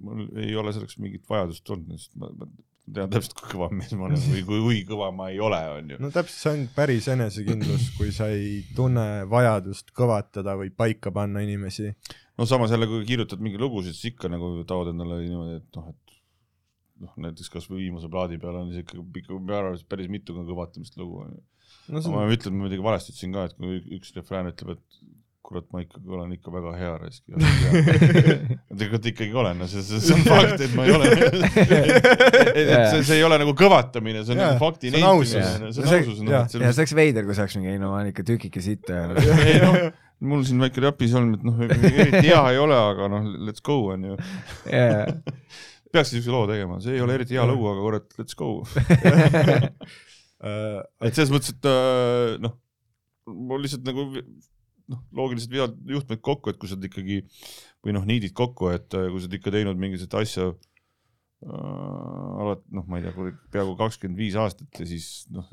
mul 0.06 0.26
ei 0.46 0.56
ole 0.60 0.74
selleks 0.76 1.00
mingit 1.04 1.30
vajadust 1.30 1.76
olnud, 1.76 2.00
sest 2.00 2.16
ma, 2.20 2.32
ma 2.36 2.50
tean 2.94 3.12
täpselt, 3.14 3.36
kui 3.38 3.52
kõva 3.54 3.70
mees 3.74 3.92
ma 3.98 4.08
olen 4.08 4.22
või 4.24 4.44
kui, 4.48 4.60
kui 4.66 4.80
kõva 4.90 5.10
ma 5.16 5.30
ei 5.34 5.40
ole, 5.44 5.60
onju. 5.78 6.00
no 6.02 6.12
täpselt, 6.14 6.40
see 6.42 6.54
on 6.56 6.66
päris 6.76 7.08
enesekindlus, 7.12 7.90
kui 7.98 8.14
sa 8.16 8.30
ei 8.34 8.64
tunne 8.78 9.06
vajadust 9.30 9.94
kõvatada 9.96 10.56
või 10.60 10.72
paika 10.76 11.14
panna 11.16 11.44
inimesi. 11.46 11.94
no 12.38 12.48
samas 12.50 12.74
jälle, 12.74 12.90
kui 12.90 13.06
kirjutad 13.08 13.42
mingeid 13.44 13.62
lugusid, 13.64 13.98
siis 13.98 14.14
ikka 14.14 14.32
nagu 14.32 14.52
taod 14.70 14.94
endale 14.94 15.22
niimoodi, 15.26 15.60
et 15.62 15.80
noh, 15.80 15.92
et 15.94 16.10
noh, 17.06 17.16
näiteks 17.28 17.52
kasvõi 17.54 17.86
viimase 17.86 18.10
plaadi 18.12 18.40
peal 18.42 18.60
on 18.62 18.74
siis 18.74 18.84
ikka 18.84 19.00
minu 19.00 19.58
arvates 19.58 19.86
päris 19.88 20.10
mitu 20.12 20.36
kõvatamist 20.38 20.98
lugu 21.00 21.24
onju. 21.26 21.42
No 21.90 22.02
see 22.04 22.14
ma 22.14 22.26
on, 22.26 22.34
ütlen, 22.36 22.56
ma 22.56 22.66
muidugi 22.68 22.86
valesti 22.86 23.14
ütlesin 23.14 23.36
ka, 23.36 23.48
et 23.50 23.56
kui 23.60 23.80
üks 24.00 24.14
refrään 24.18 24.52
ütleb, 24.52 24.78
et 24.78 25.00
kurat, 25.50 25.66
ma 25.74 25.82
ikkagi 25.82 26.12
olen 26.14 26.34
ikka 26.36 26.52
väga 26.54 26.72
hea 26.78 26.92
raisk. 27.02 27.24
tegelikult 28.70 29.08
ikkagi 29.12 29.38
olen, 29.42 29.58
no 29.64 29.68
see, 29.72 29.82
see 29.88 30.14
on 30.14 30.26
fakt, 30.28 30.62
et 30.66 30.76
ma 30.78 30.86
ei 30.86 30.94
ole. 30.94 31.10
et 32.60 32.70
see, 32.92 33.02
see 33.08 33.18
ei 33.18 33.24
ole 33.26 33.40
nagu 33.42 33.56
kõvatamine, 33.58 34.22
see 34.28 34.36
on 34.36 34.44
Jaa, 34.44 34.52
nagu 34.54 34.62
fakti 34.62 34.92
see 34.94 35.02
on 35.02 35.08
ausus. 35.10 35.34
nentimine, 35.40 35.72
see 35.74 35.82
on 35.84 35.90
See- 35.90 36.04
ausus. 36.04 36.22
jaa. 36.22 36.44
ja 36.68 36.74
see 36.76 36.84
oleks 36.84 36.96
veider, 37.00 37.26
kui 37.26 37.38
see 37.38 37.46
oleks 37.48 37.58
mingi, 37.58 37.74
ei 37.74 37.82
no 37.82 37.90
ma 37.94 38.02
olen 38.02 38.12
ikka 38.14 38.28
tükike 38.30 38.62
noh, 39.64 39.80
mul 40.30 40.46
siin 40.46 40.62
väike 40.62 40.84
räpis 40.86 41.18
on, 41.18 41.34
et 41.40 41.48
noh, 41.48 41.64
eriti 41.66 42.28
hea 42.28 42.44
ei 42.54 42.62
ole, 42.62 42.78
aga 42.94 43.10
noh, 43.16 43.32
let's 43.50 43.66
go 43.66 43.80
onju. 43.96 44.20
ja, 44.70 45.08
peaks 45.90 46.14
siukse 46.14 46.36
loo 46.36 46.46
tegema, 46.52 46.78
see 46.84 47.00
ei 47.00 47.02
ole 47.06 47.18
eriti 47.18 47.40
hea 47.40 47.48
lugu, 47.50 47.72
aga 47.74 47.88
kurat, 47.88 48.08
let's 48.22 48.38
go. 48.38 48.60
Äh, 50.44 50.80
et 51.08 51.16
selles 51.18 51.32
mõttes, 51.34 51.54
et 51.56 51.68
äh, 51.70 52.38
noh, 52.44 52.56
mul 53.30 53.62
lihtsalt 53.66 53.86
nagu 53.88 54.08
noh, 54.90 55.04
loogiliselt 55.14 55.54
vead 55.54 55.76
juhtmed 55.92 56.22
kokku, 56.26 56.50
et 56.50 56.58
kui 56.62 56.70
sa 56.70 56.78
oled 56.78 56.88
ikkagi 56.90 57.22
või 57.86 57.94
noh, 57.96 58.08
niidid 58.10 58.34
kokku, 58.38 58.72
et 58.74 58.94
äh, 58.98 59.10
kui 59.12 59.22
sa 59.22 59.28
oled 59.30 59.38
ikka 59.40 59.54
teinud 59.54 59.78
mingisugust 59.80 60.16
asja 60.18 60.48
äh, 60.50 62.40
alati 62.44 62.76
noh, 62.76 62.88
ma 62.90 63.00
ei 63.00 63.06
tea, 63.06 63.28
peaaegu 63.54 63.76
kakskümmend 63.80 64.20
viis 64.20 64.38
aastat 64.40 64.82
ja 64.82 64.88
siis 64.90 65.28
noh, 65.34 65.48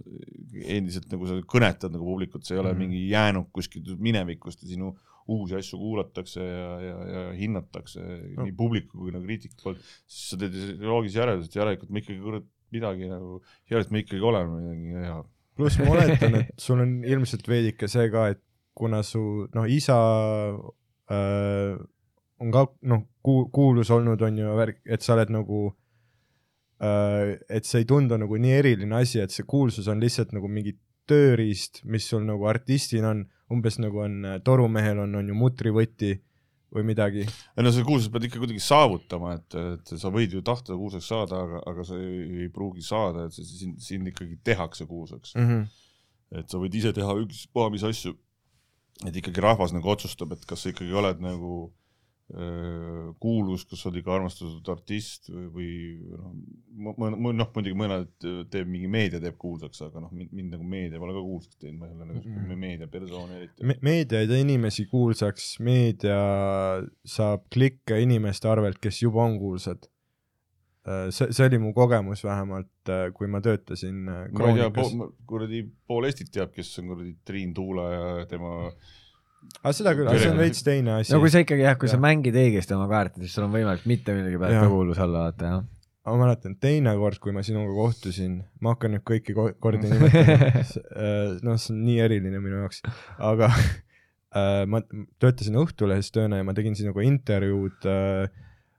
endiselt 0.64 1.10
nagu 1.12 1.28
sa 1.28 1.36
kõnetad 1.54 1.92
nagu 1.94 2.06
publikut, 2.08 2.46
see 2.46 2.56
ei 2.56 2.62
ole 2.62 2.72
Mhm. 2.74 2.80
mingi 2.86 3.02
jäänuk 3.10 3.52
kuskilt 3.54 3.92
minevikust 4.00 4.64
ja 4.64 4.72
sinu 4.72 4.94
uusi 5.26 5.56
asju 5.58 5.78
kuulatakse 5.80 6.38
ja, 6.40 6.74
ja, 6.80 6.96
ja 7.10 7.22
hinnatakse 7.34 7.98
no. 8.36 8.44
nii 8.46 8.52
publiku 8.54 9.00
kui 9.02 9.10
nagu 9.10 9.26
kriitiku 9.26 9.56
poolt, 9.62 9.80
siis 10.06 10.28
sa 10.30 10.36
teed 10.38 10.54
loogilise 10.78 11.18
järelduse, 11.18 11.50
et 11.50 11.56
järelikult 11.58 11.90
ma 11.90 11.98
ikkagi 11.98 12.20
kurat 12.22 12.46
midagi 12.74 13.08
nagu, 13.10 13.40
järelikult 13.70 13.94
ma 13.94 14.02
ikkagi 14.02 14.28
olen 14.30 14.52
midagi 14.52 15.04
hea. 15.06 15.18
Pluss 15.56 15.78
ma 15.80 15.92
oletan, 15.94 16.38
et 16.42 16.52
sul 16.60 16.82
on 16.84 16.96
ilmselt 17.06 17.48
veidike 17.48 17.88
see 17.88 18.10
ka, 18.12 18.28
et 18.34 18.42
kuna 18.76 19.00
su 19.06 19.20
noh, 19.56 19.68
isa 19.72 19.96
äh, 21.12 21.76
on 22.42 22.52
ka 22.52 22.66
noh, 22.90 23.06
ku-, 23.24 23.46
kuulus 23.54 23.90
olnud, 23.94 24.20
on 24.22 24.40
ju 24.42 24.56
värk, 24.58 24.82
et 24.84 25.04
sa 25.04 25.14
oled 25.16 25.32
nagu 25.32 25.60
äh,, 26.84 27.36
et 27.48 27.68
see 27.68 27.84
ei 27.84 27.88
tundu 27.88 28.18
nagu 28.20 28.40
nii 28.40 28.58
eriline 28.58 29.00
asi, 29.00 29.22
et 29.22 29.32
see 29.32 29.48
kuulsus 29.48 29.88
on 29.88 30.02
lihtsalt 30.02 30.36
nagu 30.36 30.50
mingi 30.52 30.76
tööriist, 31.08 31.84
mis 31.88 32.04
sul 32.10 32.26
nagu 32.26 32.48
artistina 32.50 33.14
on, 33.14 33.24
umbes 33.54 33.78
nagu 33.80 34.02
on 34.04 34.18
äh, 34.26 34.38
torumehel 34.44 35.00
on, 35.06 35.14
on 35.22 35.32
ju 35.32 35.38
mutrivõti 35.38 36.16
või 36.74 36.84
midagi. 36.86 37.24
ei 37.56 37.64
no 37.64 37.72
see 37.74 37.86
kuulsus 37.86 38.10
pead 38.12 38.26
ikka 38.28 38.40
kuidagi 38.42 38.62
saavutama, 38.62 39.36
et, 39.38 39.56
et 39.76 39.94
sa 40.00 40.10
võid 40.12 40.34
ju 40.34 40.42
tahta 40.46 40.76
kuulsaks 40.76 41.08
saada, 41.12 41.40
aga, 41.46 41.62
aga 41.70 41.86
sa 41.86 41.98
ei, 42.00 42.44
ei 42.44 42.52
pruugi 42.52 42.84
saada, 42.84 43.26
et 43.26 43.36
see 43.36 43.46
sind, 43.46 43.80
sind 43.82 44.12
ikkagi 44.12 44.38
tehakse 44.44 44.86
kuulsaks 44.86 45.34
Mm 45.36 45.48
-hmm. 45.48 45.66
et 46.40 46.50
sa 46.50 46.58
võid 46.58 46.74
ise 46.74 46.92
teha 46.92 47.18
ükspuha 47.22 47.70
mis 47.70 47.84
asju. 47.86 48.16
et 49.06 49.16
ikkagi 49.16 49.40
rahvas 49.40 49.72
nagu 49.72 49.88
otsustab, 49.88 50.32
et 50.32 50.46
kas 50.46 50.62
sa 50.62 50.70
ikkagi 50.72 50.92
oled 50.92 51.20
nagu 51.20 51.52
öö, 51.66 51.85
kuulus, 52.26 53.62
kas 53.70 53.84
sa 53.84 53.86
oled 53.86 54.00
ikka 54.00 54.14
armastatud 54.16 54.68
artist 54.72 55.28
või, 55.30 55.68
noh, 56.74 56.96
noh 56.98 57.52
muidugi 57.54 57.76
mõned 57.78 58.26
teeb 58.50 58.66
mingi 58.66 58.90
meedia 58.90 59.20
teeb 59.22 59.36
kuulsaks, 59.38 59.84
aga 59.86 60.02
noh, 60.02 60.10
mind, 60.10 60.48
nagu 60.56 60.66
meedia 60.66 60.98
pole 60.98 61.14
ka 61.14 61.22
kuulsaks 61.22 61.60
teinud, 61.60 61.78
ma 61.78 61.86
ei 61.86 61.94
ole 61.94 62.08
nagu 62.08 62.24
mm. 62.24 62.58
meediapersoon 62.64 63.36
eriti 63.36 63.70
Me. 63.70 63.78
meedia 63.86 64.24
ei 64.24 64.30
tee 64.32 64.40
inimesi 64.42 64.88
kuulsaks, 64.90 65.52
meedia 65.62 66.18
saab 67.06 67.46
klikke 67.54 68.00
inimeste 68.02 68.50
arvelt, 68.50 68.82
kes 68.82 69.04
juba 69.04 69.22
on 69.22 69.38
kuulsad. 69.38 69.86
see, 71.14 71.30
see 71.30 71.46
oli 71.46 71.62
mu 71.62 71.72
kogemus 71.78 72.26
vähemalt, 72.26 72.90
kui 73.14 73.30
ma 73.30 73.38
töötasin 73.42 74.02
äh, 74.10 74.26
Kroonikas. 74.34 74.92
kuradi 75.26 75.62
pool 75.86 76.10
Eestit 76.10 76.34
teab, 76.34 76.50
kes 76.54 76.74
on 76.82 76.90
kuradi 76.90 77.16
Triin 77.26 77.54
Tuule 77.54 77.86
ja 77.94 78.26
tema 78.30 78.72
aga 79.62 79.72
seda 79.76 79.92
küll, 79.98 80.08
aga 80.10 80.18
see 80.22 80.30
on 80.32 80.38
veits 80.40 80.62
teine 80.66 80.98
asi 81.00 81.14
no 81.14 81.20
kui 81.22 81.30
sa 81.32 81.40
ikkagi 81.44 81.64
jah, 81.66 81.78
kui 81.80 81.88
sa 81.90 81.96
Jah. 81.98 82.02
mängid 82.06 82.36
õigesti 82.38 82.76
oma 82.76 82.86
kaarte, 82.90 83.20
siis 83.22 83.34
sul 83.36 83.46
on 83.48 83.54
võimalik 83.54 83.86
mitte 83.90 84.14
millegi 84.16 84.38
pealt 84.42 84.58
ka 84.60 84.68
kuulus 84.72 85.00
olla, 85.02 85.26
vaata 85.28 85.50
jah. 85.52 85.64
ma 86.06 86.16
mäletan, 86.20 86.54
teine 86.62 86.92
kord, 87.00 87.18
kui 87.22 87.32
ma 87.34 87.42
sinuga 87.46 87.72
kohtusin, 87.74 88.36
ma 88.62 88.74
hakkan 88.76 88.94
nüüd 88.96 89.02
kõiki 89.08 89.34
ko- 89.34 89.52
kordi 89.62 89.88
nimetama, 89.90 90.62
noh, 91.46 91.58
see 91.58 91.72
on 91.74 91.80
nii 91.86 91.98
eriline 92.04 92.38
minu 92.44 92.60
jaoks, 92.62 92.82
aga 93.18 93.48
äh, 94.38 94.62
ma 94.70 94.82
töötasin 95.22 95.58
Õhtulehes 95.62 96.12
tööna 96.14 96.38
ja 96.42 96.46
ma 96.46 96.54
tegin 96.56 96.76
sinuga 96.78 97.02
intervjuud 97.06 97.88
äh, 97.90 98.28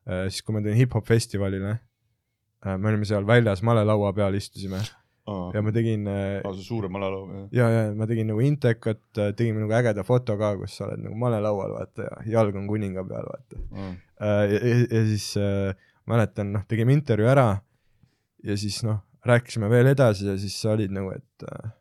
äh, 0.08 0.24
siis, 0.32 0.44
kui 0.46 0.56
ma 0.56 0.64
tulin 0.64 0.80
hip-hop 0.80 1.08
festivalile 1.10 1.76
äh,. 2.64 2.78
me 2.78 2.94
olime 2.94 3.06
seal 3.10 3.28
väljas 3.28 3.60
malelaua 3.66 4.14
peal 4.18 4.38
istusime 4.40 4.80
ja 5.28 5.62
ma 5.66 5.74
tegin 5.76 6.08
äh, 6.08 6.46
see 6.46 6.66
suurem 6.66 6.96
alaloo 7.00 7.26
jah. 7.28 7.48
ja, 7.60 7.68
ja 7.74 7.82
ma 7.98 8.08
tegin 8.10 8.30
nagu 8.32 8.44
intekat, 8.44 9.02
tegime 9.14 9.64
nagu 9.64 9.76
ägeda 9.76 10.06
foto 10.08 10.38
ka, 10.40 10.54
kus 10.60 10.78
sa 10.80 10.88
oled 10.88 11.04
nagu 11.04 11.18
malelaual, 11.20 11.74
vaata 11.76 12.08
ja 12.08 12.22
jalg 12.38 12.56
on 12.60 12.68
kuninga 12.70 13.04
peal, 13.08 13.28
vaata. 13.28 13.64
Aa. 13.76 13.92
ja, 14.22 14.60
ja, 14.62 14.78
ja 14.86 15.02
siis 15.12 15.30
äh, 15.42 15.90
mäletan, 16.08 16.54
noh, 16.56 16.64
tegime 16.70 16.96
intervjuu 16.96 17.30
ära 17.32 17.50
ja 18.48 18.58
siis 18.60 18.80
noh, 18.88 19.02
rääkisime 19.28 19.70
veel 19.72 19.92
edasi 19.92 20.30
ja 20.30 20.38
siis 20.40 20.56
sa 20.62 20.76
olid 20.76 20.94
nagu, 20.96 21.12
et 21.16 21.48
äh, 21.52 21.74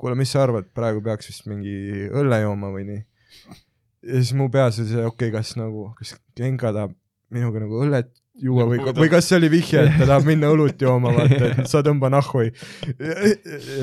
kuule, 0.00 0.16
mis 0.18 0.32
sa 0.32 0.46
arvad, 0.46 0.70
praegu 0.74 1.02
peaks 1.04 1.28
vist 1.30 1.48
mingi 1.50 2.08
õlle 2.08 2.40
jooma 2.44 2.72
või 2.74 2.86
nii. 2.88 3.02
ja 4.08 4.22
siis 4.22 4.32
mu 4.38 4.48
peas 4.52 4.80
oli 4.80 4.94
see, 4.94 5.04
okei 5.04 5.28
okay,, 5.28 5.34
kas 5.36 5.56
nagu, 5.60 5.90
kas 5.98 6.16
Genka 6.38 6.72
tahab 6.72 6.96
minuga 7.34 7.60
nagu 7.62 7.82
õllet 7.84 8.10
juua 8.38 8.64
või, 8.70 8.78
või 8.94 9.08
kas 9.10 9.26
see 9.28 9.36
oli 9.40 9.48
vihje, 9.50 9.82
et 9.82 9.96
ta 9.98 10.06
tahab 10.12 10.26
minna 10.30 10.50
õlut 10.54 10.80
jooma, 10.82 11.10
vaata, 11.16 11.50
et 11.64 11.70
sa 11.70 11.82
tõmba 11.86 12.10
nahhu. 12.14 12.44
ja, 12.46 13.16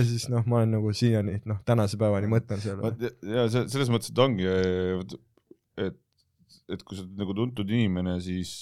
siis 0.07 0.30
noh, 0.31 0.45
ma 0.47 0.61
olen 0.61 0.77
nagu 0.77 0.93
siiani, 0.95 1.41
noh, 1.49 1.59
tänase 1.67 1.99
päevani 2.01 2.30
mõtlen 2.31 2.63
selle 2.63 2.80
Vaat 2.85 3.03
ja- 3.03 3.47
see 3.51 3.65
selles 3.73 3.91
mõttes, 3.91 4.13
et 4.13 4.22
ongi, 4.23 4.47
et, 4.47 5.99
et 6.72 6.85
kui 6.88 6.97
sa 6.97 7.03
oled 7.03 7.19
nagu 7.19 7.35
tuntud 7.38 7.69
inimene, 7.76 8.15
siis, 8.23 8.53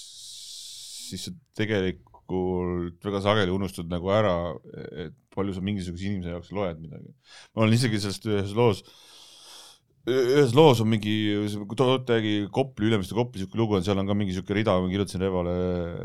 siis 1.08 1.28
sa 1.28 1.34
tegelikult 1.62 3.04
väga 3.04 3.20
sageli 3.24 3.54
unustad 3.54 3.86
nagu 3.92 4.10
ära, 4.12 4.34
et 5.06 5.14
palju 5.34 5.54
sa 5.54 5.62
mingisuguse 5.64 6.08
inimese 6.10 6.32
jaoks 6.34 6.52
loed 6.56 6.78
midagi. 6.82 7.10
ma 7.54 7.64
olen 7.64 7.74
isegi 7.78 8.00
sellest 8.02 8.26
ühes 8.30 8.54
loos, 8.56 8.82
ühes 10.10 10.52
loos 10.56 10.80
on 10.84 10.88
mingi, 10.92 11.12
toote 11.76 12.18
Kopli, 12.52 12.88
Ülemiste 12.90 13.14
Kopli 13.16 13.40
siuke 13.44 13.56
lugu 13.60 13.78
on, 13.78 13.84
seal 13.86 13.98
on 13.98 14.06
ka 14.10 14.14
mingi 14.18 14.34
siuke 14.36 14.54
rida, 14.56 14.74
ma 14.80 14.90
kirjutasin 14.90 15.22
Revale, 15.24 15.54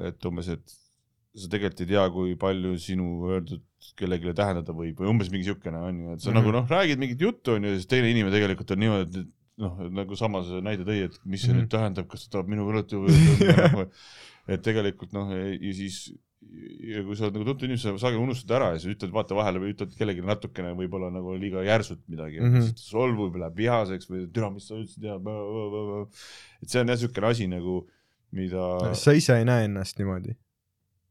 et 0.09 0.26
umbes, 0.30 0.47
et 0.55 0.76
sa 1.39 1.47
tegelikult 1.51 1.81
ei 1.84 1.89
tea, 1.91 2.05
kui 2.13 2.35
palju 2.39 2.77
sinu 2.81 3.09
öeldud 3.30 3.61
kellelegi 3.99 4.31
tähendada 4.35 4.73
võib 4.76 4.97
või 5.01 5.09
umbes 5.11 5.30
mingi 5.31 5.49
siukene 5.49 5.77
on 5.89 5.99
ju, 5.99 6.13
et 6.13 6.21
sa 6.23 6.30
mm 6.31 6.34
Mhm. 6.34 6.39
-hmm. 6.39 6.39
nagu 6.39 6.51
noh, 6.55 6.69
räägid 6.69 6.99
mingit 6.99 7.21
juttu 7.21 7.51
on 7.57 7.63
ju 7.63 7.76
siis 7.76 7.88
teine 7.88 8.09
inimene 8.11 8.31
tegelikult 8.31 8.71
on 8.71 8.80
niimoodi, 8.80 9.19
et 9.19 9.27
noh, 9.57 9.77
nagu 9.91 10.15
sama 10.15 10.43
see 10.43 10.61
näide 10.61 10.84
tõi, 10.88 11.03
et 11.05 11.19
mis 11.26 11.41
see 11.41 11.51
mm 11.51 11.55
Mhm. 11.55 11.59
-hmm. 11.59 11.67
nüüd 11.67 11.69
tähendab, 11.71 12.07
kas 12.07 12.23
ta 12.27 12.31
tahab 12.38 12.47
minuga 12.47 12.71
õlut 12.73 12.91
juua 12.91 13.07
või 13.76 13.88
et 14.47 14.61
tegelikult 14.63 15.11
noh, 15.13 15.30
ja 15.31 15.73
siis 15.73 16.13
ja 16.89 17.03
kui 17.05 17.17
sa 17.17 17.27
oled 17.27 17.38
nagu 17.38 17.45
tuntud 17.47 17.67
inimene, 17.67 17.81
sa 17.81 17.93
sageli 18.01 18.21
unustad 18.23 18.55
ära 18.57 18.71
ja 18.73 18.81
siis 18.81 18.95
ütled, 18.95 19.13
vaata 19.13 19.38
vahele 19.38 19.61
või 19.61 19.73
ütled 19.76 19.93
kellelegi 19.97 20.26
natukene 20.26 20.73
võib-olla 20.77 21.11
nagu 21.13 21.35
liiga 21.38 21.63
järsult 21.67 22.01
midagi 22.09 22.41
mm. 22.41 22.55
-hmm. 22.55 22.76
solvub 22.81 23.38
läheb 23.41 23.57
vihaseks 23.59 24.09
või 24.09 24.26
türa, 24.34 24.49
mis 24.53 24.67
sa 24.69 24.80
ütlesid 24.80 25.05
ja 25.05 25.17
et 25.19 26.69
see 26.69 26.81
on 26.81 26.93
jah 26.93 27.01
siukene 27.03 27.34
asi 27.34 27.49
nagu, 27.51 27.81
mida, 28.35 28.93
sa 28.97 29.15
ise 29.17 29.38
ei 29.38 29.49
näe 29.49 29.69
ennast 29.69 30.01
niimoodi 30.01 30.38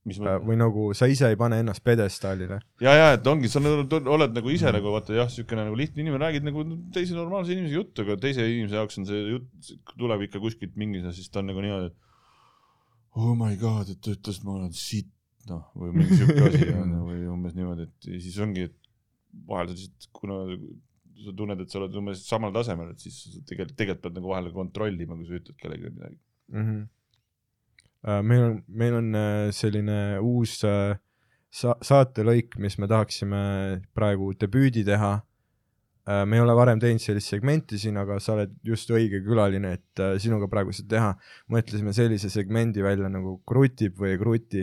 või 0.08 0.56
nagu 0.56 0.88
sa 0.96 1.06
ise 1.10 1.28
ei 1.28 1.36
pane 1.36 1.58
ennast 1.60 1.82
pjedestaalile. 1.84 2.60
ja, 2.80 2.92
ja 2.94 3.12
et 3.12 3.26
ongi, 3.26 3.48
sa 3.48 3.60
oled, 3.60 3.92
oled 3.92 4.34
nagu 4.34 4.50
ise 4.50 4.72
nagu 4.72 4.92
vaata 4.94 5.16
jah, 5.16 5.28
siukene 5.30 5.66
nagu 5.68 5.76
lihtne 5.76 6.02
inimene, 6.02 6.24
räägid 6.24 6.46
nagu 6.46 6.64
teise 6.94 7.14
normaalse 7.14 7.52
inimese 7.52 7.74
juttu, 7.74 8.02
aga 8.06 8.16
teise 8.16 8.46
inimese 8.46 8.78
jaoks 8.78 8.98
on 8.98 9.08
see 9.08 9.24
jutt, 9.34 9.72
tuleb 9.98 10.24
ikka 10.28 10.40
kuskilt 10.40 10.76
mingi, 10.80 11.02
siis 11.12 11.28
ta 11.28 11.42
on 11.42 11.50
nagu 11.50 11.64
niimoodi, 11.64 11.92
et 11.92 13.18
oh 13.18 13.34
my 13.36 13.56
god, 13.60 13.90
et 13.92 14.00
ta 14.00 14.14
ütles, 14.14 14.40
ma 14.44 14.56
olen 14.56 14.72
sitt, 14.76 15.10
noh, 15.52 15.64
või 15.78 15.94
mingi 15.96 16.20
siuke 16.20 16.44
asi 16.48 16.68
on 16.82 16.92
ju, 16.96 17.06
või 17.08 17.24
umbes 17.32 17.56
niimoodi, 17.56 17.88
et 17.88 18.10
ja 18.12 18.20
siis 18.24 18.38
ongi, 18.44 18.68
et 18.68 18.76
vahel 19.48 19.70
sa 19.70 19.76
lihtsalt, 19.76 20.08
kuna 20.16 20.42
sa 21.24 21.34
tunned, 21.34 21.62
et 21.62 21.72
sa 21.72 21.80
oled 21.80 21.98
umbes 21.98 22.22
samal 22.26 22.54
tasemel, 22.54 22.92
et 22.94 23.02
siis 23.02 23.18
tegelikult, 23.48 23.76
tegelikult 23.78 24.04
pead 24.06 24.18
nagu 24.20 24.32
vahel 24.32 24.52
kontrollima, 24.54 25.18
kui 25.18 25.28
sa 25.28 25.40
ütled 25.40 25.58
kellelegi 25.58 25.90
midagi. 25.94 26.18
mm. 26.52 26.64
-hmm. 26.64 28.22
meil 28.22 28.42
on, 28.44 28.62
meil 28.68 28.94
on 28.94 29.14
äh, 29.14 29.50
selline 29.52 30.18
uus 30.22 30.62
äh, 30.64 30.98
sa-, 31.50 31.78
saatelõik, 31.82 32.58
mis 32.58 32.78
me 32.78 32.88
tahaksime 32.90 33.40
praegu 33.94 34.32
debüüdi 34.34 34.84
teha. 34.84 35.18
me 36.24 36.38
ei 36.38 36.40
ole 36.40 36.54
varem 36.56 36.78
teinud 36.80 37.02
sellist 37.04 37.28
segmenti 37.28 37.76
siin, 37.78 37.98
aga 38.00 38.14
sa 38.18 38.32
oled 38.32 38.54
just 38.64 38.88
õige 38.88 39.18
külaline, 39.20 39.74
et 39.76 40.00
sinuga 40.16 40.46
praegu 40.48 40.72
seda 40.72 40.88
teha. 40.94 41.10
mõtlesime 41.52 41.92
sellise 41.92 42.30
segmendi 42.32 42.80
välja 42.82 43.10
nagu 43.12 43.42
krutib 43.44 43.98
või 44.00 44.14
ei 44.14 44.18
kruti, 44.18 44.62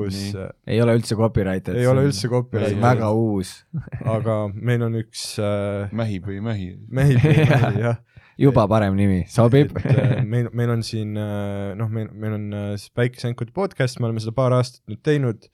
kus 0.00 0.18
Nii. 0.18 0.44
äh, 0.44 0.52
ei 0.74 0.82
ole 0.82 0.96
üldse 0.98 1.16
copyrighted. 1.18 1.78
ei 1.78 1.88
ole 1.90 2.06
üldse 2.08 2.30
copyrighted, 2.32 2.80
väga 2.82 3.12
uus, 3.16 3.54
aga 4.16 4.42
meil 4.54 4.86
on 4.88 4.98
üks 5.02 5.24
äh, 5.42 5.92
mähib 5.96 6.28
või 6.30 6.40
ei 6.40 6.46
mähi? 6.48 6.70
mehi, 6.88 7.18
mehi 7.20 7.84
jah 7.86 8.00
juba 8.40 8.64
parem 8.72 8.96
nimi, 8.96 9.22
sobib. 9.28 9.76
äh, 9.84 10.20
meil, 10.24 10.48
meil 10.56 10.72
on 10.72 10.84
siin 10.86 11.12
äh, 11.20 11.72
noh, 11.76 11.92
meil, 11.92 12.08
meil 12.16 12.36
on 12.38 12.50
siis 12.80 12.92
Päikeseänkude 12.96 13.52
podcast, 13.56 14.00
me 14.00 14.08
oleme 14.08 14.22
seda 14.24 14.32
paar 14.36 14.56
aastat 14.56 14.82
nüüd 14.88 15.02
teinud, 15.04 15.48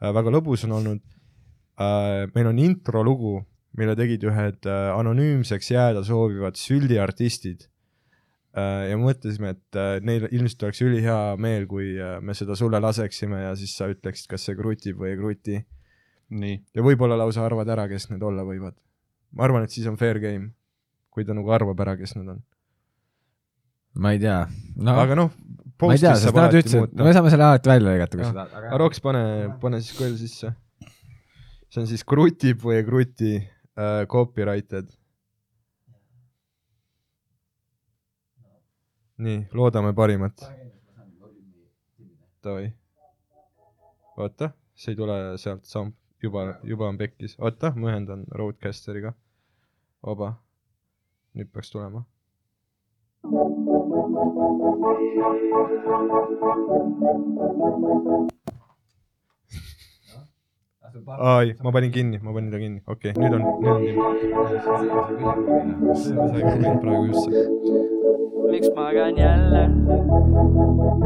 väga 0.00 0.32
lõbus 0.32 0.64
on 0.64 0.78
olnud. 0.78 1.02
meil 2.34 2.48
on 2.48 2.58
introlugu, 2.60 3.38
mille 3.78 3.94
tegid 3.98 4.24
ühed 4.26 4.68
äh, 4.68 4.90
anonüümseks 4.96 5.70
jääda 5.72 6.02
soovivad 6.06 6.58
süldiartistid. 6.58 7.68
Ja 8.90 8.98
mõtlesime, 8.98 9.54
et 9.54 9.78
äh, 9.78 9.96
neil 10.02 10.26
ilmselt 10.30 10.64
oleks 10.66 10.82
ülihea 10.82 11.18
meel, 11.40 11.66
kui 11.70 11.92
äh, 11.94 12.16
me 12.24 12.34
seda 12.34 12.56
sulle 12.58 12.80
laseksime 12.82 13.44
ja 13.44 13.52
siis 13.58 13.76
sa 13.78 13.86
ütleksid, 13.90 14.26
kas 14.30 14.46
see 14.48 14.58
krutib 14.58 14.98
või 14.98 15.12
ei 15.12 15.18
kruti. 15.20 15.60
nii, 16.30 16.56
ja 16.74 16.82
võib-olla 16.86 17.18
lausa 17.18 17.44
arvad 17.46 17.70
ära, 17.70 17.88
kes 17.90 18.08
need 18.10 18.22
olla 18.22 18.42
võivad. 18.46 18.74
ma 19.34 19.46
arvan, 19.46 19.66
et 19.66 19.74
siis 19.74 19.86
on 19.86 19.98
fair 20.00 20.18
game, 20.22 20.50
kui 21.10 21.24
ta 21.24 21.34
nagu 21.34 21.50
arvab 21.54 21.78
ära, 21.80 21.96
kes 21.98 22.16
need 22.18 22.32
on. 22.34 22.42
ma 23.94 24.14
ei 24.16 24.22
tea, 24.22 24.40
no 24.76 24.98
aga 24.98 25.18
noh, 25.18 25.30
ma 25.86 25.94
ei 25.94 26.02
tea, 26.02 26.16
sest 26.18 26.34
nad 26.34 26.54
ütlesid, 26.54 26.94
no 26.94 27.06
me 27.06 27.14
saame 27.14 27.30
selle 27.30 27.46
alati 27.52 27.70
välja 27.70 27.86
lõigata, 27.86 28.18
kui 28.18 28.26
sa 28.26 28.34
tahad, 28.34 28.58
aga 28.58 28.82
Roks, 28.82 29.02
pane, 29.04 29.22
pane 29.62 29.80
siis 29.82 29.98
kohe 29.98 30.10
sisse. 30.18 30.50
see 31.70 31.82
on 31.84 31.90
siis 31.90 32.02
krutib 32.02 32.66
või 32.66 32.80
ei 32.80 32.86
kruti 32.86 33.36
äh, 33.38 34.02
copyrighted. 34.10 34.90
nii, 39.20 39.46
loodame 39.52 39.92
parimat. 39.94 40.44
Davai. 42.44 42.72
oota, 44.16 44.50
see 44.74 44.92
ei 44.92 44.96
tule 44.96 45.16
sealt 45.38 45.64
samm, 45.68 45.92
juba, 46.22 46.44
juba 46.64 46.88
on 46.88 46.98
pekkis, 47.00 47.36
oota, 47.38 47.72
ma 47.76 47.92
ühendan 47.92 48.24
Roadcasteriga. 48.42 49.12
vaba. 50.06 50.32
nüüd 51.34 51.52
peaks 51.52 51.70
tulema. 51.70 52.04
ai, 61.18 61.54
ma 61.62 61.70
panin 61.70 61.90
kinni, 61.92 62.18
ma 62.22 62.32
panin 62.32 62.50
ta 62.50 62.58
kinni, 62.58 62.82
okei 62.86 63.10
okay,, 63.10 63.22
nüüd 63.22 63.34
on, 63.36 63.42
nüüd 63.62 63.72
on 63.74 63.82
kinni. 63.86 64.02
sai 66.30 66.42
kruvinud 66.42 66.80
praegu 66.82 67.04
just 67.10 67.24
see. 67.24 67.44
miks 68.50 68.68
magan 68.76 69.14
jälle 69.16 69.62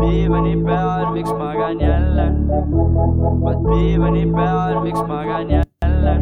diivani 0.01 0.55
peal, 0.65 1.05
miks 1.13 1.33
magan 1.41 1.81
jälle, 1.81 2.27
vaat 3.45 3.61
diivani 3.71 4.25
peal, 4.37 4.81
miks 4.87 5.03
magan 5.13 5.51
jälle, 5.57 6.15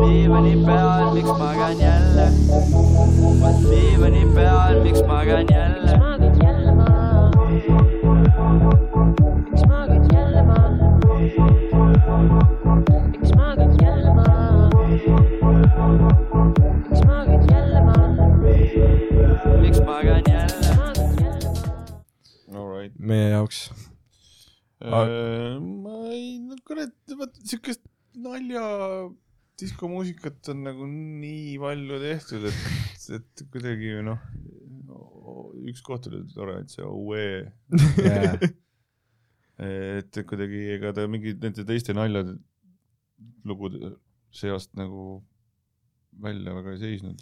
diivani 0.00 0.54
peal, 0.66 1.04
miks 1.14 1.32
magan 1.42 1.76
jälle, 1.86 2.26
vaat 3.42 3.58
diivani 3.70 4.24
peal, 4.34 4.82
miks 4.82 5.02
magan 5.06 5.46
jälle 5.50 5.92
miks. 5.92 5.98
magad 5.98 6.34
jälle 6.42 6.72
maha? 6.72 7.06
Meie 23.06 23.30
jaoks. 23.30 23.70
Äh, 24.82 25.58
ma 25.60 25.94
ei, 26.12 26.36
no 26.44 26.58
kurat, 26.66 26.92
vaat 27.18 27.38
siukest 27.48 27.84
nalja 28.20 28.64
diskomuusikat 29.60 30.50
on 30.52 30.66
nagu 30.66 30.88
nii 30.90 31.56
palju 31.62 32.00
tehtud, 32.02 32.44
et, 32.50 33.16
et 33.16 33.44
kuidagi 33.52 33.94
noh, 34.04 34.20
üks 35.70 35.80
koht 35.86 36.08
oli 36.10 36.20
tore, 36.34 36.60
et 36.60 36.72
see 36.72 36.84
Aue, 36.84 37.24
et 39.62 40.18
kuidagi 40.28 40.62
ega 40.76 40.92
ta 40.96 41.06
mingi 41.08 41.32
nende 41.40 41.64
teiste 41.68 41.94
naljade 41.96 42.36
lugude 43.48 43.94
seast 44.36 44.72
nagu 44.76 45.22
välja 46.22 46.52
väga 46.56 46.74
ei 46.74 46.78
seisnud. 46.82 47.20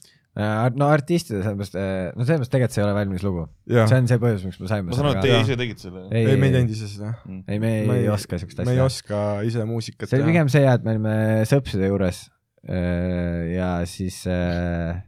no 0.78 0.88
artistide 0.90 1.42
sellepärast, 1.44 1.76
no 2.16 2.24
selles 2.26 2.40
mõttes 2.42 2.50
tegelikult 2.50 2.74
see 2.74 2.82
ei 2.82 2.86
ole 2.88 2.94
valmis 2.96 3.22
lugu. 3.26 3.44
see, 3.70 3.98
on 4.00 4.08
see 4.10 4.18
põhjus, 4.22 4.44
miks 4.48 4.58
me 4.62 4.70
saime 4.70 4.88
ma 4.90 4.96
saan 4.98 5.10
aru, 5.12 5.18
et 5.20 5.28
teie 5.28 5.40
ise 5.46 5.56
tegite 5.60 5.84
selle. 5.86 6.04
ei, 6.10 6.24
ei, 6.32 6.36
me 6.42 6.48
ei 6.50 6.56
teinud 6.58 6.74
ise 6.74 6.88
seda. 6.90 7.12
ei, 7.30 7.58
me 7.62 7.70
ei, 7.78 7.86
Me 7.86 7.98
ei 8.00 8.06
ei- 8.08 8.12
oska 8.16 8.38
siukest 8.42 8.62
me 8.64 8.74
ei 8.74 8.80
asja. 8.82 8.88
oska 8.90 9.20
ise 9.46 9.66
muusikat 9.70 10.10
see 10.10 10.18
oli 10.18 10.32
pigem 10.32 10.50
see 10.50 10.64
jah, 10.66 10.74
et 10.80 10.86
me 10.86 10.94
olime 10.96 11.14
sõpside 11.50 11.86
juures 11.90 12.24
äh, 12.66 13.54
ja 13.54 13.70
siis 13.86 14.24
äh, 14.26 14.98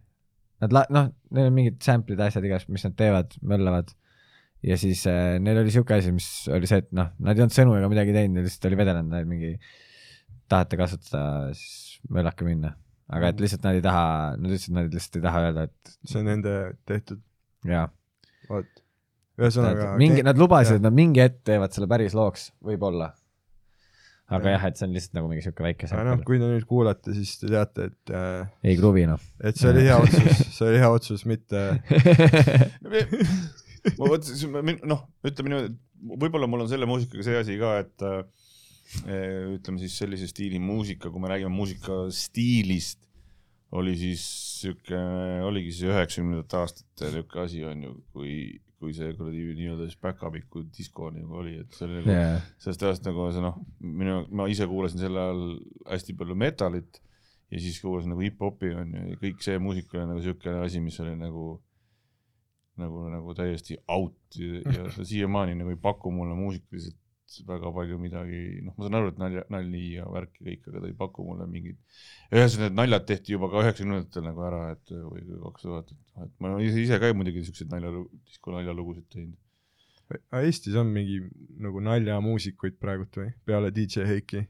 nad 0.63 0.73
la-, 0.79 0.87
noh, 0.95 1.11
neil 1.35 1.51
on 1.51 1.57
mingid 1.59 1.83
sample'id, 1.85 2.23
asjad 2.23 2.47
igast, 2.47 2.71
mis 2.73 2.87
nad 2.87 2.95
teevad, 2.99 3.35
möllavad. 3.43 3.91
Ja 4.67 4.77
siis 4.81 5.05
äh, 5.11 5.37
neil 5.43 5.61
oli 5.63 5.73
siuke 5.75 5.97
asi, 5.97 6.13
mis 6.15 6.29
oli 6.53 6.69
see, 6.69 6.83
et 6.83 6.89
noh, 6.97 7.13
nad 7.23 7.37
ei 7.39 7.45
olnud 7.45 7.55
sõnu 7.55 7.77
ega 7.79 7.91
midagi 7.91 8.15
teinud, 8.15 8.39
neil 8.39 8.49
lihtsalt 8.49 8.71
oli 8.71 8.79
vedelenud 8.81 9.15
neil 9.15 9.29
mingi 9.31 9.53
tahate 10.51 10.79
kasutada, 10.79 11.53
siis 11.57 12.01
möllake 12.13 12.47
minna. 12.47 12.75
aga 13.07 13.31
et 13.31 13.43
lihtsalt 13.43 13.67
nad 13.67 13.79
ei 13.79 13.85
taha, 13.85 14.07
nad 14.41 14.51
ütlesid, 14.51 14.75
nad 14.75 14.91
lihtsalt 14.91 15.21
ei 15.21 15.27
taha 15.29 15.45
öelda, 15.49 15.69
et 15.69 15.93
see 16.11 16.19
on 16.23 16.27
nende 16.33 16.57
tehtud, 16.91 17.21
jaa. 17.71 17.85
vot. 18.49 18.83
ühesõnaga. 19.39 19.93
mingi, 20.01 20.25
nad 20.27 20.41
lubasid, 20.41 20.81
et 20.81 20.87
nad 20.87 20.97
mingi 20.97 21.23
hetk 21.23 21.45
teevad 21.47 21.77
selle 21.77 21.91
päris 21.91 22.17
looks, 22.19 22.49
võib-olla. 22.67 23.13
aga 24.27 24.51
Jah. 24.51 24.57
jah, 24.57 24.65
et 24.67 24.81
see 24.81 24.89
on 24.89 24.97
lihtsalt 24.99 25.21
nagu 25.21 25.31
mingi 25.31 25.47
siuke 25.47 25.63
väike 25.63 25.87
aga 25.93 26.09
noh, 26.09 26.25
kui 26.27 26.41
te 26.43 26.51
nüüd 26.51 26.67
kuulate, 26.67 27.15
siis 27.15 27.37
te 27.39 27.53
teate, 27.53 27.93
et 27.93 28.11
äh,, 28.11 28.51
ei 28.67 28.75
kruvi 28.81 29.07
noh. 29.07 29.23
et 29.39 29.55
see 29.55 29.71
oli 29.71 29.87
hea 29.87 30.01
otsus, 30.03 30.43
see 30.57 30.73
oli 30.73 30.83
hea 30.83 30.91
otsus, 30.91 31.23
mitte 31.31 31.63
ma 33.99 34.11
mõtlesin, 34.11 34.57
noh, 34.89 35.07
ütleme 35.27 35.53
niimoodi, 35.53 35.73
et 35.73 36.21
võib-olla 36.23 36.49
mul 36.51 36.65
on 36.65 36.71
selle 36.71 36.89
muusikaga 36.89 37.25
see 37.27 37.39
asi 37.41 37.57
ka, 37.61 37.73
et 37.85 38.07
äh, 38.07 38.21
ütleme 39.57 39.81
siis 39.83 39.97
sellise 39.99 40.29
stiili 40.31 40.61
muusika, 40.63 41.11
kui 41.11 41.23
me 41.23 41.31
räägime 41.33 41.53
muusika 41.55 42.05
stiilist, 42.15 43.01
oli 43.77 43.97
siis 43.99 44.23
sihuke, 44.61 44.99
oligi 45.47 45.73
see 45.75 45.91
üheksakümnendate 45.91 46.61
aastate 46.61 47.11
nihuke 47.15 47.43
asi 47.43 47.65
on 47.67 47.83
ju, 47.83 47.95
kui, 48.15 48.37
kui 48.81 48.95
see 48.97 49.11
kuradi 49.17 49.43
nii-öelda 49.59 49.89
siis 49.89 49.99
päkapiku 50.01 50.63
disko 50.71 51.11
nagu 51.15 51.43
oli, 51.43 51.57
et 51.65 51.75
see 51.75 51.89
oli 51.89 51.99
nagu 51.99 52.15
jaa, 52.15 52.39
sellest 52.63 52.87
ajast 52.87 53.09
nagu 53.09 53.27
see 53.35 53.43
noh, 53.45 53.59
minu, 53.83 54.21
ma 54.31 54.47
ise 54.53 54.69
kuulasin 54.71 55.03
sel 55.03 55.19
ajal 55.19 55.43
hästi 55.91 56.17
palju 56.21 56.39
metalit 56.39 57.03
ja 57.51 57.63
siis 57.63 57.81
kuulasin 57.83 58.15
nagu 58.15 58.23
hip-hopi 58.25 58.73
on 58.79 58.95
ju 58.95 59.05
ja 59.11 59.21
kõik 59.23 59.43
see 59.45 59.59
muusika 59.63 59.99
oli 59.99 60.11
nagu 60.13 60.23
siukene 60.25 60.63
asi, 60.63 60.83
mis 60.83 60.99
oli 61.03 61.17
nagu 61.19 61.57
nagu, 62.81 63.07
nagu 63.13 63.35
täiesti 63.37 63.79
out 63.93 64.39
ja, 64.41 64.63
ja 64.75 64.87
ta 64.93 65.05
siiamaani 65.07 65.57
nagu 65.59 65.73
ei 65.73 65.81
paku 65.81 66.13
mulle 66.15 66.37
muusikaliselt 66.39 66.99
väga 67.47 67.73
palju 67.75 67.99
midagi, 67.99 68.41
noh, 68.65 68.75
ma 68.77 68.87
saan 68.87 68.97
aru, 69.01 69.11
et 69.11 69.17
nalja, 69.19 69.43
nalji 69.51 69.87
ja 69.97 70.05
värki 70.13 70.45
kõik, 70.47 70.69
aga 70.71 70.83
ta 70.83 70.91
ei 70.91 70.95
paku 71.01 71.25
mulle 71.27 71.49
mingit. 71.51 71.79
ühesõnaga, 72.31 72.69
need 72.69 72.79
naljad 72.79 73.09
tehti 73.09 73.35
juba 73.35 73.51
ka 73.51 73.65
üheksakümnendatel 73.65 74.27
nagu 74.29 74.45
ära, 74.47 74.61
et 74.77 74.95
või 74.95 75.25
kaks 75.43 75.67
tuhat, 75.67 75.91
et 76.23 76.31
ma 76.45 76.55
ise, 76.63 76.79
ise 76.85 77.01
ka 77.03 77.11
muidugi 77.19 77.43
siukseid 77.49 77.73
naljalugu, 77.75 78.21
disko 78.31 78.55
naljalugusid 78.55 79.09
teinud. 79.13 79.35
aga 80.15 80.45
Eestis 80.47 80.79
on 80.79 80.93
mingi 80.95 81.19
nagu 81.67 81.83
naljamuusikuid 81.83 82.79
praegult 82.83 83.19
või, 83.19 83.33
peale 83.45 83.75
DJ 83.75 84.07
Heiki? 84.13 84.47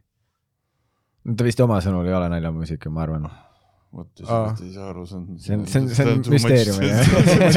ta 1.35 1.48
vist 1.48 1.65
oma 1.65 1.81
sõnul 1.82 2.07
ei 2.07 2.15
ole 2.15 2.28
naljamuusika, 2.36 2.93
ma 2.93 3.07
arvan. 3.07 3.31
Vot 3.97 4.20
ja 4.23 4.27
sellest 4.28 4.62
ei 4.66 4.73
saa 4.77 4.89
aru, 4.93 5.05
see 5.09 5.16
on. 5.18 5.27
See 5.40 5.56
on- 5.56 5.66
see 5.73 5.81
on- 5.82 5.90
see 5.97 6.06
on 6.12 6.23
müsteerium, 6.35 6.81
jah. 6.85 7.12
jah. 7.40 7.52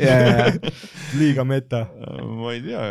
jaa, 0.00 0.18
jaa, 0.26 0.74
liiga 1.20 1.44
meta. 1.48 1.84
ma 2.40 2.52
ei 2.56 2.62
tea, 2.64 2.84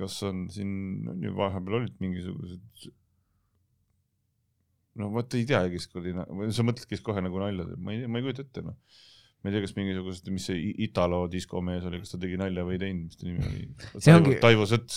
kas 0.00 0.16
on 0.28 0.46
siin, 0.52 0.72
on 1.14 1.22
ju 1.26 1.34
vahepeal 1.38 1.80
olid 1.82 1.94
mingisugused. 2.02 2.88
no 4.98 5.10
vot 5.14 5.34
ei 5.38 5.44
tea, 5.46 5.60
kes 5.72 5.86
kuradi, 5.92 6.14
või 6.34 6.50
sa 6.54 6.64
mõtled, 6.66 6.88
kes 6.90 7.02
kohe 7.06 7.22
nagu 7.22 7.38
nalja 7.42 7.68
teeb, 7.68 7.82
ma 7.86 7.94
ei 7.94 8.08
ma 8.10 8.18
ei 8.18 8.26
kujuta 8.26 8.42
ette 8.46 8.64
noh. 8.66 8.74
ma 9.38 9.50
ei 9.50 9.54
tea, 9.54 9.62
kas 9.68 9.74
mingisugused, 9.78 10.30
mis 10.34 10.48
see 10.50 10.72
Italo 10.88 11.20
diskomees 11.30 11.84
oli, 11.86 12.00
kas 12.02 12.14
ta 12.14 12.18
tegi 12.24 12.38
nalja 12.40 12.64
või 12.66 12.74
ei 12.78 12.82
teinud, 12.82 13.04
mis 13.12 13.20
ta 13.20 13.28
nimi 13.28 13.44
oli? 13.46 13.66
Taivo 13.94 14.16
ongi-, 14.18 14.40
Taivo 14.42 14.66
Sõts, 14.66 14.96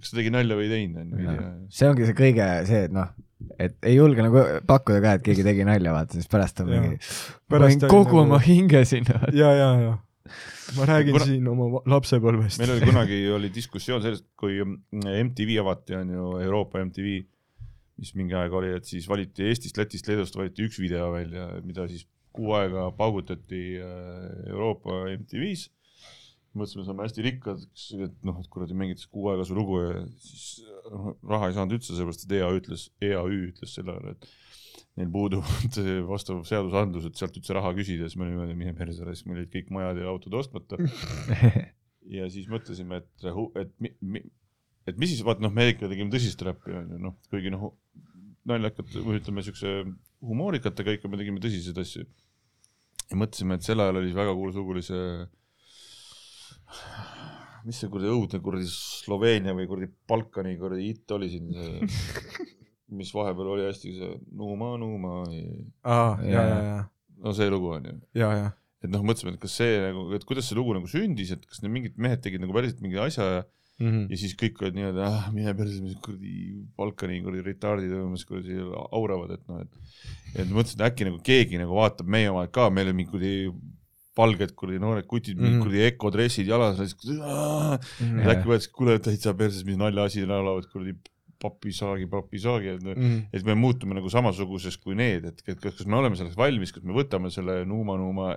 kas 0.00 0.10
ta 0.12 0.18
tegi 0.20 0.32
nalja 0.34 0.56
või 0.58 0.66
ei 0.68 0.72
teinud, 0.74 0.98
on 1.02 1.12
ju, 1.12 1.22
ei 1.22 1.38
tea. 1.38 1.52
see 1.78 1.88
ongi 1.92 2.08
see 2.08 2.16
kõige 2.18 2.48
see, 2.68 2.82
et 2.88 2.96
noh, 2.96 3.12
et 3.62 3.76
ei 3.86 3.94
julge 3.98 4.24
nagu 4.24 4.42
pakkuda 4.68 5.02
ka, 5.04 5.14
et 5.18 5.24
keegi 5.26 5.44
tegi 5.46 5.64
nalja, 5.68 5.92
vaata, 5.94 6.16
siis 6.18 6.28
pärast 6.32 6.60
on 6.64 6.72
mingi, 6.72 6.98
Pärast 6.98 7.50
panin 7.52 7.86
oli 7.86 7.92
kogu 7.92 8.16
nagu- 8.18 8.24
oma 8.24 8.40
hinge 8.44 8.82
sinna. 8.88 9.20
ja, 9.32 9.52
ja, 9.56 9.70
ja 9.84 9.94
ma 10.76 10.86
räägin 10.90 11.14
Kuna- 11.14 11.28
siin 11.28 11.48
oma 11.48 11.80
lapsepõlvest. 11.86 12.58
meil 12.58 12.74
oli 12.74 12.88
kunagi 12.88 13.20
oli 13.30 13.50
diskussioon 13.54 14.02
sellest, 14.02 14.26
kui 14.36 14.58
MTV 14.64 15.60
avati, 15.62 15.94
on 15.94 16.10
ju 16.10 16.32
Euroopa 16.42 16.82
MTV, 16.84 17.20
mis 18.02 18.12
mingi 18.18 18.34
aeg 18.36 18.52
oli, 18.52 18.74
et 18.76 18.84
siis 18.84 19.06
valiti 19.08 19.46
Eestist, 19.48 19.78
Lätist, 19.78 20.08
Leedust 20.10 20.36
valiti 20.36 20.66
üks 20.66 20.80
video 20.82 21.12
välja, 21.14 21.46
mida 21.64 21.86
siis 21.88 22.04
kuu 22.36 22.50
aega 22.58 22.90
paugutati 22.98 23.78
äh, 23.80 24.50
Euroopa 24.50 25.06
MTV-s. 25.14 25.70
mõtlesime, 26.58 26.86
saame 26.86 27.06
hästi 27.06 27.24
rikkad, 27.26 27.62
et 28.06 28.16
noh, 28.26 28.40
et 28.42 28.50
kuradi 28.52 28.76
mängitakse 28.78 29.10
kuu 29.12 29.28
aega 29.32 29.46
su 29.46 29.56
lugu 29.56 29.78
ja 29.82 30.02
siis 30.22 30.64
noh, 30.90 31.14
raha 31.28 31.50
ei 31.50 31.56
saanud 31.56 31.76
üldse, 31.78 31.92
sellepärast 31.92 32.26
et 32.26 32.34
EA 32.38 32.50
ütles, 32.58 32.88
EAÜ 33.04 33.38
ütles 33.50 33.76
sel 33.76 33.92
ajal, 33.92 34.14
et 34.14 34.28
neil 34.96 35.12
puuduvad 35.12 35.78
vastav 36.08 36.42
seadusandlus, 36.48 37.08
et 37.08 37.20
sealt 37.20 37.36
üldse 37.36 37.56
raha 37.56 37.72
küsida, 37.76 38.08
siis 38.08 38.18
me 38.20 38.28
olime 38.30 38.56
mine 38.56 38.72
perse, 38.76 39.04
siis 39.04 39.26
meil 39.28 39.42
olid 39.42 39.52
kõik 39.52 39.72
majad 39.76 40.00
ja 40.00 40.08
autod 40.12 40.38
ostmata 40.40 40.80
ja 42.16 42.28
siis 42.32 42.48
mõtlesime, 42.50 43.02
et, 43.02 43.26
et, 43.60 43.72
et, 43.84 44.28
et 44.92 45.00
mis 45.00 45.12
siis, 45.12 45.24
vaata 45.26 45.44
noh, 45.44 45.52
me 45.52 45.68
ikka 45.72 45.90
tegime 45.92 46.12
tõsist 46.12 46.42
räppi 46.46 46.76
onju, 46.80 47.00
noh, 47.02 47.16
kuigi 47.32 47.52
noh, 47.52 47.72
naljakat 48.48 48.94
või 49.02 49.20
ütleme 49.20 49.44
siukse 49.44 49.82
humoorikatega 50.24 50.96
ikka 50.96 51.10
me 51.10 51.20
tegime 51.20 51.42
tõsiseid 51.42 51.80
asju. 51.82 52.06
ja 53.10 53.18
mõtlesime, 53.18 53.58
et 53.58 53.66
sel 53.66 53.82
ajal 53.82 54.00
oli 54.00 54.14
väga 54.16 54.34
kuulus 54.38 54.56
lugu 54.58 54.76
oli 54.76 54.84
see, 54.86 55.26
mis 57.66 57.80
see 57.82 57.90
kuradi 57.90 58.12
õudne 58.14 58.40
kuradi 58.44 58.68
Sloveenia 58.70 59.54
või 59.56 59.66
kuradi 59.70 59.88
Balkani 60.08 60.54
kuradi 60.60 60.90
hitt 60.92 61.16
oli 61.16 61.30
siin 61.32 61.48
see, 61.54 61.88
mis 62.98 63.10
vahepeal 63.14 63.54
oli 63.56 63.66
hästi 63.66 63.96
see 63.96 64.12
Numa, 64.38 64.76
Numa, 64.78 65.16
aa, 65.82 66.12
ja, 66.22 66.44
ja, 66.46 66.60
ja, 66.68 66.78
no 67.24 67.34
see 67.36 67.50
lugu 67.50 67.72
onju 67.78 67.96
ja, 68.14 68.30
ja, 68.38 68.46
et 68.84 68.92
noh, 68.92 69.02
mõtlesime, 69.02 69.34
et 69.34 69.42
kas 69.42 69.58
see 69.58 69.80
nagu, 69.82 70.06
et 70.14 70.26
kuidas 70.28 70.46
see 70.46 70.58
lugu 70.58 70.76
nagu 70.76 70.86
sündis, 70.90 71.34
et 71.34 71.46
kas 71.48 71.64
need 71.64 71.74
mingid 71.74 71.98
mehed 71.98 72.22
tegid 72.22 72.44
nagu 72.44 72.54
päriselt 72.56 72.82
mingi 72.84 73.02
asja 73.02 73.30
ja, 73.38 73.44
Mhm. 73.76 74.06
ja 74.08 74.16
siis 74.16 74.32
kõik 74.40 74.56
olid 74.62 74.72
nii-öelda, 74.78 75.04
ah 75.04 75.24
mine 75.36 75.52
perse, 75.52 75.82
mis 75.84 75.98
kuradi 76.00 76.62
Balkani 76.80 77.18
kuradi 77.20 77.42
retardid 77.44 77.90
või 77.92 78.06
mis 78.14 78.22
kuradi 78.24 78.54
auravad, 78.88 79.34
et 79.34 79.42
noh, 79.50 79.58
et 79.60 80.38
et 80.40 80.48
mõtlesin, 80.48 80.78
et 80.80 80.86
äkki 80.86 81.04
nagu 81.04 81.18
keegi 81.20 81.60
nagu 81.60 81.76
vaatab 81.76 82.08
meie 82.08 82.30
omad 82.32 82.48
ka, 82.56 82.70
meil 82.72 82.88
on 82.88 82.96
mingi 82.96 83.10
kuradi 83.12 83.50
valged 84.16 84.54
kuradi 84.56 84.78
noored 84.80 85.06
kutid, 85.06 85.36
mingid 85.36 85.58
Mhm. 85.58 85.62
kuradi 85.66 85.82
ökodressid 85.90 86.46
jalas, 86.48 86.76
siis 86.78 86.94
Mhm. 87.04 88.20
et 88.20 88.26
äkki 88.36 88.46
mõtlesin, 88.48 88.68
et 88.70 88.72
kuule 88.72 88.98
täitsa 88.98 89.34
perses, 89.36 89.64
mis 89.64 89.76
naljaasi 89.76 90.26
laulavad 90.26 90.66
kuradi 90.72 90.94
papisaagi, 91.38 92.06
papisaagi, 92.08 92.68
et 92.76 92.82
Mhm. 92.96 93.18
et 93.32 93.44
me 93.44 93.54
muutume 93.54 93.94
nagu 93.94 94.08
samasuguseks 94.08 94.78
kui 94.82 94.94
need, 94.94 95.24
et 95.26 95.42
et 95.46 95.60
kas, 95.60 95.74
kas 95.76 95.86
me 95.86 95.96
oleme 95.96 96.16
selleks 96.16 96.36
valmis, 96.36 96.72
kas 96.72 96.82
me 96.82 96.94
võtame 96.94 97.30
selle 97.30 97.64
nuuma-nuuma 97.66 98.36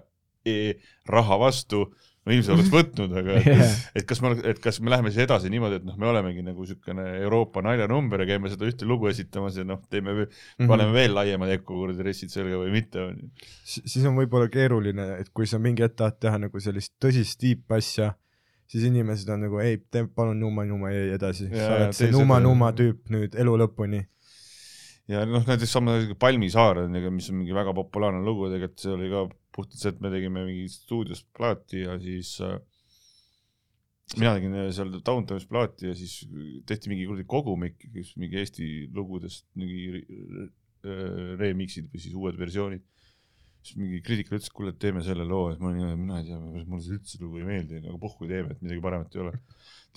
raha 1.09 1.37
vastu, 1.41 1.85
no 2.25 2.33
ilmselt 2.35 2.53
oleks 2.57 2.69
võtnud, 2.73 3.13
aga 3.21 3.35
et, 3.39 3.47
Jah. 3.47 3.75
et 3.95 4.05
kas 4.05 4.19
me, 4.21 4.31
et 4.51 4.59
kas 4.61 4.79
me 4.83 4.91
läheme 4.93 5.09
siis 5.11 5.23
edasi 5.25 5.49
niimoodi, 5.49 5.79
et 5.79 5.85
noh, 5.87 5.95
me 5.97 6.07
olemegi 6.11 6.43
nagu 6.45 6.61
niisugune 6.65 7.05
Euroopa 7.23 7.63
naljanumber 7.65 8.21
ja 8.23 8.27
käime 8.33 8.51
seda 8.51 8.67
ühte 8.69 8.85
lugu 8.87 9.07
esitamas 9.09 9.57
ja 9.57 9.63
noh, 9.67 9.79
teeme, 9.89 10.13
Mhm. 10.59 10.67
paneme 10.69 10.93
veel 10.93 11.15
laiemad 11.15 11.49
Eku 11.55 11.79
kuradi 11.79 11.97
dressid 12.03 12.29
selga 12.33 12.59
või 12.61 12.71
mitte, 12.75 13.07
siis 13.63 14.05
on 14.05 14.15
võib-olla 14.19 14.49
keeruline, 14.51 15.07
et 15.23 15.31
kui 15.33 15.47
sa 15.47 15.59
mingi 15.59 15.83
hetk 15.85 15.95
tahad 16.03 16.19
teha 16.19 16.37
nagu 16.45 16.59
sellist 16.63 16.93
tõsist 17.01 17.39
tiipasja, 17.41 18.13
siis 18.69 18.83
inimesed 18.85 19.29
on 19.33 19.47
nagu 19.47 19.59
ei, 19.63 19.79
tee 19.89 20.05
palun 20.13 20.37
Numa 20.39 20.65
Numa 20.69 20.91
jäi 20.93 21.09
edasi, 21.15 21.49
sa 21.49 21.75
oled 21.79 21.93
see 21.97 22.07
tee 22.11 22.13
Numa 22.13 22.37
seda. 22.37 22.45
Numa 22.45 22.71
tüüp 22.77 23.09
nüüd 23.09 23.35
elu 23.39 23.57
lõpuni. 23.63 24.03
ja 25.09 25.23
noh, 25.25 25.41
näiteks 25.47 25.71
sama 25.73 25.95
Palmisaar 26.19 26.83
mis 27.09 27.29
on 27.31 27.39
mingi 27.41 27.55
väga 27.57 27.73
populaarne 27.73 28.21
lugu, 28.21 28.51
tegelikult 28.51 28.83
see 28.83 28.91
oli 28.93 29.09
ka 29.09 29.23
puhtalt 29.59 29.79
see, 29.81 29.93
et 29.93 30.03
me 30.03 30.11
tegime 30.13 30.45
mingi 30.47 30.67
stuudios 30.71 31.23
plaati 31.35 31.83
ja 31.83 31.97
siis 32.01 32.37
äh, 32.45 32.57
mina 34.17 34.33
tegin 34.37 34.55
äh, 34.57 34.69
seal 34.75 34.93
Downtownis 35.05 35.47
plaati 35.49 35.89
ja 35.91 35.95
siis 35.97 36.23
tehti 36.69 36.91
mingi 36.91 37.05
kuradi 37.09 37.27
kogumik, 37.29 37.83
kus 37.93 38.15
mingi 38.21 38.39
Eesti 38.41 38.69
lugudest 38.95 39.45
mingi 39.59 39.99
äh, 39.99 41.35
remix'id 41.39 41.91
või 41.91 42.01
siis 42.01 42.15
uued 42.17 42.39
versioonid. 42.39 42.85
Siis 43.63 43.75
mingi 43.79 43.99
kriitik 44.05 44.29
ütles, 44.31 44.47
et 44.47 44.55
kuule, 44.55 44.71
et 44.73 44.79
teeme 44.81 45.01
selle 45.05 45.25
loo 45.27 45.49
siis 45.51 45.59
ma 45.61 45.69
olin 45.73 45.97
mina 45.99 46.21
ei 46.21 46.29
tea, 46.29 46.37
mulle 46.39 46.81
see 46.85 46.95
üldse 46.95 47.19
lugu 47.21 47.41
ei 47.41 47.47
meeldi, 47.49 47.81
aga 47.83 47.97
puhku 48.01 48.27
teeme, 48.29 48.55
et 48.55 48.61
midagi 48.63 48.81
paremat 48.85 49.15
ei 49.17 49.21
ole. 49.25 49.33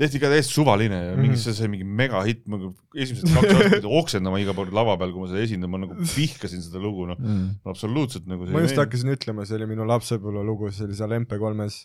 tehti 0.02 0.18
ka 0.22 0.30
täiesti 0.32 0.56
suvaline 0.56 0.98
ja 1.10 1.14
mingi 1.20 1.36
see 1.38 1.52
sai 1.54 1.68
mingi 1.70 1.84
megahitt, 1.86 2.42
ma 2.50 2.58
nagu 2.58 2.72
esimesed 2.96 3.28
kaks 3.28 3.50
aastat 3.52 3.74
pidin 3.76 3.96
oksendama 4.00 4.40
iga 4.42 4.54
kord 4.56 4.72
lava 4.74 4.96
peal, 5.00 5.12
kui 5.14 5.22
ma 5.24 5.30
seda 5.30 5.42
esindan, 5.46 5.70
ma 5.70 5.78
nagu 5.82 5.96
vihkasin 6.16 6.62
seda 6.64 6.80
lugu, 6.82 7.06
noh, 7.10 7.18
Mm. 7.22 7.48
absoluutselt 7.70 8.24
nagu 8.26 8.48
ma 8.50 8.62
just 8.64 8.78
hakkasin 8.80 9.12
ütlema, 9.14 9.44
see 9.46 9.58
oli 9.60 9.68
minu 9.74 9.84
lapsepõlve 9.86 10.42
lugu, 10.48 10.70
see 10.72 10.86
oli 10.88 10.96
seal 10.98 11.12
MP3-s. 11.20 11.76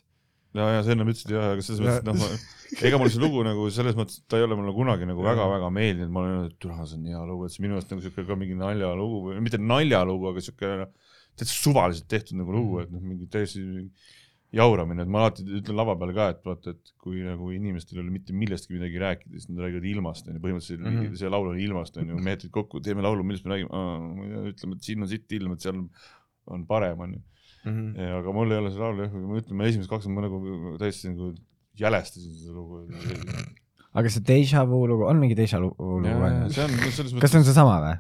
ja, 0.57 0.69
ja 0.77 0.79
sa 0.87 0.93
ennem 0.95 1.11
ütlesid 1.11 1.33
jah, 1.35 1.51
aga 1.53 1.61
selles 1.67 1.83
mõttes, 1.83 1.99
et 1.99 2.07
noh, 2.07 2.87
ega 2.89 2.97
mulle 2.97 3.11
see 3.13 3.21
lugu 3.21 3.43
nagu 3.45 3.67
selles 3.75 3.99
mõttes, 3.99 4.21
et 4.23 4.31
ta 4.31 4.39
ei 4.39 4.47
ole 4.47 4.55
mulle 4.57 4.73
kunagi 4.73 5.05
nagu 5.05 5.21
väga-väga 5.27 5.69
meeldinud, 5.75 6.09
ma 6.15 6.23
olen 6.23 6.33
öelnud, 6.37 6.55
et 6.55 6.59
türa, 6.63 6.87
see 6.87 6.97
on 6.97 7.05
hea 7.11 7.21
lugu, 7.27 7.45
et 7.45 7.53
see 7.53 7.65
minu 7.67 7.75
arust 7.77 7.91
nagu 7.91 8.01
siuke 8.07 8.25
ka 8.25 8.39
mingi 8.39 8.55
naljalugu 8.57 9.19
või 9.27 9.43
mitte 9.45 9.59
naljalugu, 9.61 10.31
aga 10.31 10.45
siuke 10.47 10.71
noh, 10.85 10.89
täitsa 11.37 11.55
suvaliselt 11.63 12.07
tehtud 12.11 12.37
nagu 12.39 12.51
lugu, 12.55 12.79
et 12.83 12.91
noh, 12.93 13.01
mingi 13.03 13.27
täiesti 13.31 13.61
jauramine, 14.57 15.03
et 15.03 15.09
ma 15.11 15.25
alati 15.25 15.43
ütlen 15.43 15.75
lava 15.75 15.93
peal 15.99 16.13
ka, 16.15 16.27
et 16.33 16.45
vaata, 16.47 16.71
et 16.71 16.91
kui 17.03 17.19
nagu 17.25 17.49
inimestel 17.51 17.97
ei 17.97 18.03
ole 18.05 18.13
mitte 18.13 18.33
millestki 18.33 18.77
midagi 18.77 19.01
rääkida, 19.03 19.33
siis 19.35 19.49
nad 19.51 19.59
räägivad 19.65 19.87
ilmast 19.91 20.29
onju, 20.31 20.39
põhimõtteliselt 20.43 20.79
mm 20.85 20.87
Mhm. 20.93 21.01
-hmm. 21.09 21.17
see 21.19 21.29
laul 21.33 21.49
on 21.51 21.59
ilmast 21.59 21.97
onju, 21.99 22.15
mehed 22.23 22.39
tulid 22.45 22.53
kokku, 22.55 22.79
teeme 22.81 23.03
laulu, 23.03 23.23
millest 23.27 23.45
me 23.45 23.51
räägime, 23.55 24.51
ütleme, 24.53 24.75
et 24.79 24.83
siin 24.87 25.01
on 25.03 25.07
sitt 25.11 25.31
ilm, 25.35 25.51
et 25.53 25.61
seal 25.61 25.83
on 26.47 26.65
parem 26.65 26.99
onju. 26.99 27.21
Mhm. 27.65 27.95
Ja, 27.99 28.17
aga 28.21 28.31
mul 28.33 28.51
ei 28.51 28.57
ole 28.63 28.71
seda 28.71 28.87
laulu 28.87 29.03
jah, 29.03 29.11
ma 29.13 29.37
ütlen, 29.41 29.55
ma 29.59 29.63
esimesed 29.67 29.89
kaks 29.91 30.07
ma 30.07 30.21
nagu 30.23 30.77
täiesti 30.79 31.09
nagu 31.11 31.33
jälestasin 31.77 32.33
seda 32.39 32.53
lugu. 32.55 32.85
aga 33.93 34.09
see 34.09 34.21
Deja 34.23 34.63
Vu 34.69 34.85
lugu, 34.87 35.03
on 35.11 35.19
mingi 35.19 35.35
Deja 35.35 35.59
Vu 35.59 35.73
lugu 35.75 36.03
see 36.07 36.63
on? 36.63 36.71
on 36.71 36.91
selles 36.91 37.13
kas 37.19 37.31
see 37.31 37.39
on 37.39 37.43
seesama 37.43 37.81
või? 37.83 37.97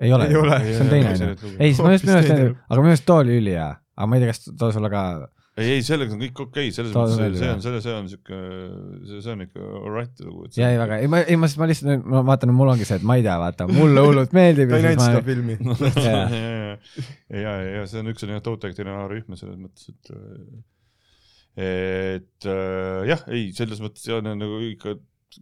Ei 0.00 0.14
ole 0.14 0.30
Ei 0.30 0.74
see 0.74 0.84
on 0.84 0.92
teine 0.92 1.12
onju. 1.12 1.52
ei, 1.58 1.74
siis 1.74 1.82
ma 1.84 1.92
just 1.94 2.08
minu 2.08 2.16
arust 2.16 2.32
aga 2.32 2.80
minu 2.80 2.94
arust 2.94 3.06
too 3.08 3.20
oli 3.24 3.36
ülihea, 3.40 3.68
aga 3.96 4.08
ma 4.08 4.16
ei 4.16 4.24
tea, 4.24 4.32
kas 4.32 4.48
too 4.48 4.72
sulle 4.74 4.90
ka, 4.92 5.04
ei, 5.60 5.74
ei 5.76 5.82
sellega 5.84 6.14
on 6.14 6.22
kõik 6.22 6.40
okei. 6.44 6.68
Okay,, 6.68 6.74
selles 6.74 6.94
mõttes 6.94 7.16
on 7.16 7.20
see, 7.20 7.40
see 7.40 7.50
on, 7.52 7.62
see, 7.64 7.82
see 7.84 7.96
on 7.96 8.08
siuke, 8.12 8.40
see, 9.10 9.20
see 9.26 9.34
on 9.34 9.44
ikka 9.44 9.68
alright 9.82 10.24
lugu. 10.24 10.48
ja 10.56 10.70
ei 10.72 10.80
väga, 10.80 11.00
ei 11.04 11.10
ma, 11.12 11.22
ei 11.26 11.38
ma, 11.40 11.50
ma 11.62 11.70
lihtsalt, 11.70 12.08
ma 12.14 12.24
vaatan, 12.30 12.54
mul 12.56 12.72
ongi 12.74 12.88
see, 12.88 13.00
et 13.00 13.06
ma 13.06 13.18
ei 13.20 13.26
tea, 13.26 13.36
vaata, 13.42 13.68
mulle 13.70 14.06
hullult 14.06 14.34
meeldib 14.36 14.72
ta 14.72 14.78
ja 14.78 14.80
ei 14.80 14.88
näinud 14.88 15.06
seda 15.06 15.22
filmi. 15.26 15.58
ja, 16.08 16.24
ja, 16.32 16.74
ja, 17.44 17.54
ja. 17.76 17.86
See 17.90 18.02
on 18.02 18.12
üks 18.14 18.26
on 18.26 18.34
jah 18.36 18.44
Totek, 18.46 18.76
teine 18.78 18.94
on 18.94 19.04
A-rühm 19.04 19.38
selles 19.38 19.58
mõttes, 19.60 19.90
et 19.92 20.14
et 21.60 22.48
äh, 22.48 23.00
jah, 23.10 23.24
ei, 23.28 23.50
selles 23.56 23.82
mõttes 23.82 24.06
on 24.16 24.30
nagu 24.30 24.60
ikka 24.70 24.96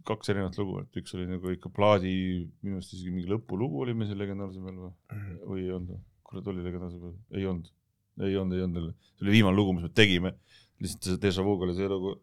kaks 0.05 0.31
erinevat 0.31 0.57
lugu, 0.59 0.79
et 0.83 1.01
üks 1.01 1.15
oli 1.17 1.25
nagu 1.29 1.51
ikka 1.53 1.71
plaadi, 1.73 2.13
minu 2.61 2.77
arust 2.77 2.93
isegi 2.93 3.13
mingi 3.13 3.31
lõpulugu 3.31 3.83
oli 3.85 3.95
meil 3.97 4.11
seal 4.11 4.21
legendaarsel 4.21 4.65
peal 4.65 4.79
või, 4.83 4.93
või 5.49 5.65
ei 5.65 5.75
olnud 5.75 6.05
kurat 6.29 6.49
oli 6.51 6.63
legendaarsel 6.65 7.01
peal, 7.01 7.15
ei 7.39 7.45
olnud, 7.49 7.69
ei 8.21 8.35
olnud, 8.37 8.57
ei 8.57 8.65
olnud, 8.65 8.89
see 9.17 9.25
oli 9.25 9.37
viimane 9.39 9.57
lugu, 9.57 9.73
mis 9.75 9.87
me 9.87 9.93
tegime, 9.97 10.33
lihtsalt 10.83 11.07
see 11.07 11.21
Deja 11.23 11.45
Vuga 11.45 11.65
oli 11.65 11.77
see 11.77 11.89
lugu, 11.89 12.13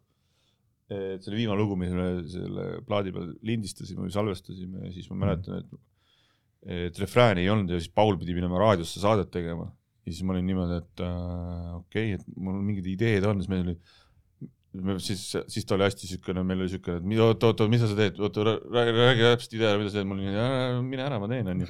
et 0.87 1.23
see 1.23 1.33
oli 1.33 1.41
viimane 1.41 1.59
lugu, 1.59 1.75
mis 1.79 1.91
me 1.95 2.07
selle 2.31 2.67
plaadi 2.87 3.11
peal 3.15 3.33
lindistasime 3.49 4.05
või 4.05 4.13
salvestasime 4.15 4.87
ja 4.87 4.93
siis 4.95 5.11
ma 5.11 5.21
mäletan, 5.25 5.63
et 5.63 5.83
et 6.67 6.97
refrääni 6.99 7.43
ei 7.45 7.51
olnud 7.53 7.69
ja 7.71 7.77
siis 7.79 7.91
Paul 7.95 8.17
pidi 8.19 8.33
minema 8.35 8.57
raadiosse 8.59 8.99
saadet 8.99 9.29
tegema. 9.31 9.69
Ja 10.03 10.11
siis 10.11 10.25
ma 10.25 10.33
olin 10.33 10.47
niimoodi, 10.49 10.79
et 10.81 11.03
äh, 11.05 11.75
okei 11.77 12.15
okay,, 12.15 12.17
et 12.17 12.39
mul 12.43 12.57
mingid 12.65 12.87
ideed 12.91 13.27
on, 13.29 13.39
siis 13.39 13.51
meil 13.51 13.61
oli 13.63 13.75
siis, 15.03 15.21
siis 15.51 15.65
ta 15.67 15.75
oli 15.77 15.87
hästi 15.87 16.09
siukene, 16.11 16.43
meil 16.47 16.63
oli 16.63 16.71
siukene, 16.71 16.99
et 17.01 17.21
oot, 17.23 17.45
oot, 17.47 17.63
oot, 17.63 17.71
mis 17.71 17.83
sa 17.83 17.95
teed, 17.97 18.19
oota, 18.21 18.43
räägi, 18.45 18.93
räägi 18.97 19.25
täpselt 19.25 19.55
idee, 19.57 19.71
mida 19.79 19.91
sa 19.91 19.99
teed, 19.99 20.09
ma 20.09 20.17
olin 20.17 20.85
mine 20.89 21.05
ära, 21.05 21.19
ma 21.21 21.29
teen, 21.31 21.49
onju. 21.53 21.67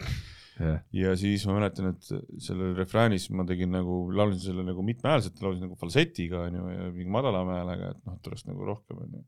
ja 0.97 1.13
siis 1.19 1.45
ma 1.47 1.57
mäletan, 1.59 1.91
et 1.93 2.07
selle 2.43 2.71
refräänis 2.77 3.27
ma 3.37 3.45
tegin 3.47 3.73
nagu, 3.75 3.99
laulsin 4.17 4.41
selle 4.41 4.65
nagu 4.67 4.85
mitmehäälselt, 4.85 5.41
laulsin 5.43 5.67
nagu 5.67 5.77
falsetiga 5.79 6.47
onju 6.47 6.69
ja 6.73 6.87
mingi 6.93 7.13
madalama 7.13 7.59
häälega, 7.59 7.91
et 7.93 8.07
noh, 8.07 8.17
et 8.17 8.31
oleks 8.31 8.47
nagu 8.49 8.71
rohkem 8.71 9.03
onju. 9.05 9.21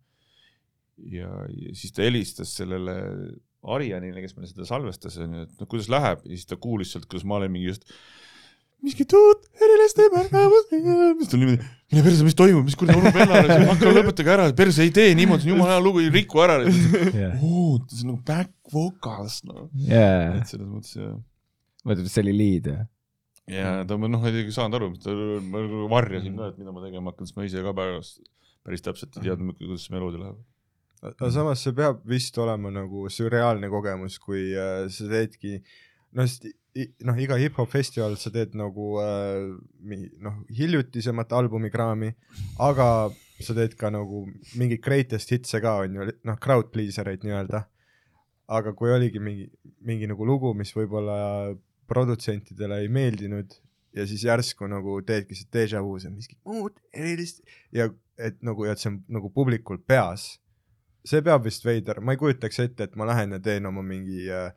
ja, 1.13 1.29
ja 1.53 1.75
siis 1.77 1.93
ta 1.95 2.07
helistas 2.07 2.55
sellele 2.57 2.97
Arianile, 3.69 4.23
kes 4.23 4.37
meile 4.37 4.49
seda 4.49 4.65
salvestas 4.67 5.19
onju, 5.21 5.45
et 5.45 5.61
noh, 5.61 5.69
kuidas 5.69 5.91
läheb 5.91 6.25
ja 6.25 6.33
siis 6.33 6.49
ta 6.49 6.57
kuulis 6.57 6.95
sealt, 6.95 7.05
kuidas 7.11 7.27
ma 7.27 7.37
olen 7.37 7.53
mingi 7.53 7.69
just 7.69 7.85
miskit 8.85 9.15
uut, 9.17 9.47
erilist 9.59 9.99
ei 10.03 10.11
märganud, 10.13 10.69
siis 10.69 11.31
ta 11.31 11.37
oli 11.37 11.45
niimoodi, 11.45 11.69
mine 11.91 12.03
perse, 12.05 12.27
mis 12.27 12.37
toimub, 12.37 12.67
mis 12.67 12.77
kuradi 12.79 13.01
onu 13.01 13.13
vennale, 13.15 13.57
hakka 13.71 13.95
lõpetage 13.95 14.35
ära, 14.35 14.45
perse 14.57 14.85
ei 14.85 14.93
tee 14.95 15.15
niimoodi, 15.19 15.45
see 15.45 15.51
on 15.51 15.57
jumala 15.57 15.75
hea 15.75 15.83
lugu, 15.83 16.03
ei 16.03 16.13
riku 16.13 16.43
ära. 16.45 16.59
oo, 16.63 17.79
see 17.89 18.05
on 18.05 18.13
nagu 18.13 18.21
back 18.27 18.53
vocals 18.73 19.41
noh, 19.49 19.67
jaa, 19.89 20.39
et 20.39 20.53
selles 20.53 20.69
mõttes 20.69 20.95
jah. 20.97 21.17
Mõtled, 21.87 22.07
et 22.07 22.13
see 22.13 22.25
oli 22.25 22.35
lead 22.35 22.73
või? 22.73 22.87
ja 23.49 23.69
ta 23.89 23.97
noh, 23.97 24.25
ei 24.29 24.51
saanud 24.53 24.77
aru, 24.77 24.91
mis 24.93 25.03
ta, 25.03 25.13
ma 25.49 25.63
varjasin 25.91 26.35
ka, 26.37 26.51
et 26.51 26.59
mida 26.61 26.75
ma 26.75 26.83
tegema 26.85 27.13
hakkan, 27.13 27.29
sest 27.29 27.39
ma 27.39 27.47
ise 27.47 27.63
ka 27.65 27.73
pärast 27.77 28.19
päris 28.65 28.85
täpselt 28.85 29.17
ei 29.17 29.29
teadnud, 29.29 29.57
kuidas 29.57 29.85
see 29.87 29.95
meloodi 29.95 30.21
läheb. 30.21 30.39
aga 31.09 31.31
samas 31.33 31.63
see 31.63 31.75
peab 31.75 32.01
vist 32.07 32.37
olema 32.41 32.71
nagu 32.75 33.07
sürreaalne 33.13 33.69
kogemus, 33.71 34.19
kui 34.21 34.49
äh, 34.53 34.85
sa 34.93 35.07
teedki 35.11 35.59
noh, 35.59 36.25
sest 36.25 36.49
noh, 36.75 37.17
iga 37.19 37.37
hip-hop 37.39 37.69
festival 37.71 38.15
sa 38.19 38.31
teed 38.33 38.53
nagu 38.57 38.99
äh, 39.03 39.49
noh, 40.25 40.41
hiljutisemat 40.53 41.33
albumikraami, 41.39 42.11
aga 42.65 43.09
sa 43.39 43.55
teed 43.55 43.75
ka 43.79 43.91
nagu 43.93 44.25
mingeid 44.59 44.83
greatest 44.83 45.31
hit'e 45.33 45.61
ka 45.63 45.79
on 45.83 45.97
ju, 45.97 46.09
noh, 46.27 46.37
crowd 46.41 46.71
pleaser 46.73 47.09
eid 47.11 47.25
nii-öelda. 47.25 47.65
aga 48.49 48.73
kui 48.73 48.89
oligi 48.89 49.19
mingi, 49.21 49.43
mingi 49.85 50.07
nagu 50.09 50.25
lugu, 50.25 50.55
mis 50.57 50.71
võib-olla 50.73 51.53
produtsentidele 51.89 52.79
ei 52.81 52.87
meeldinud 52.89 53.53
ja 53.93 54.05
siis 54.09 54.23
järsku 54.25 54.65
nagu 54.69 54.95
teedki 55.05 55.37
see 55.37 55.49
déjà 55.53 55.83
vu, 55.85 55.99
see 56.01 56.09
on 56.09 56.15
miskit 56.17 56.39
muud 56.45 56.73
erilist 56.93 57.43
ja 57.73 57.85
et 58.17 58.41
nagu, 58.45 58.65
et 58.65 58.81
see 58.81 58.89
on 58.89 58.99
nagu 59.13 59.29
publikul 59.33 59.77
peas 59.85 60.39
see 61.05 61.21
peab 61.25 61.45
vist 61.45 61.65
veider, 61.65 62.01
ma 62.01 62.13
ei 62.13 62.21
kujutaks 62.21 62.59
ette, 62.65 62.89
et 62.89 62.97
ma 62.99 63.07
lähen 63.09 63.37
ja 63.37 63.39
teen 63.43 63.69
oma 63.69 63.83
mingi 63.85 64.27
äh, 64.33 64.51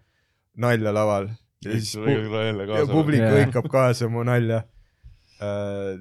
nalja 0.58 0.92
laval 0.94 1.30
ja 1.66 1.78
siis 1.78 1.94
pu 1.98 2.14
ja 2.72 2.86
publik 2.90 3.22
hõikab 3.26 3.68
kaasa 3.72 4.08
mu 4.12 4.24
nalja 4.26 4.62
äh,. 5.42 6.00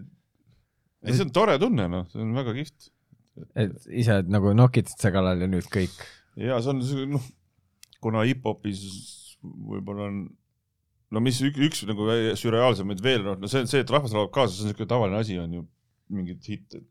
ei, 1.06 1.14
see 1.14 1.26
on 1.26 1.34
tore 1.36 1.58
tunne 1.62 1.88
noh, 1.92 2.08
see 2.12 2.22
on 2.24 2.34
väga 2.38 2.56
kihvt. 2.58 2.92
et 3.56 3.90
ise 4.04 4.22
nagu 4.32 4.54
nokitasid 4.58 5.06
see 5.06 5.14
kallal 5.16 5.42
ja 5.42 5.50
nüüd 5.52 5.70
kõik. 5.74 5.98
ja 6.40 6.62
see 6.64 6.76
on 6.76 7.18
noh, 7.18 7.28
kuna 8.04 8.26
hip-hopis 8.28 8.86
võib-olla 9.42 10.08
on 10.10 10.24
no 11.12 11.24
mis 11.24 11.42
üks, 11.44 11.60
üks 11.68 11.84
nagu 11.90 12.08
sürreaalsemaid 12.40 13.04
veel 13.04 13.26
noh, 13.26 13.38
no 13.42 13.52
see, 13.52 13.66
see, 13.70 13.84
et 13.84 13.94
rahvas 13.94 14.16
laulab 14.16 14.34
kaasa, 14.36 14.56
see 14.56 14.66
on 14.66 14.72
niisugune 14.72 14.94
tavaline 14.94 15.22
asi 15.22 15.38
on 15.42 15.60
ju, 15.60 15.68
mingid 16.12 16.48
hitte. 16.48 16.82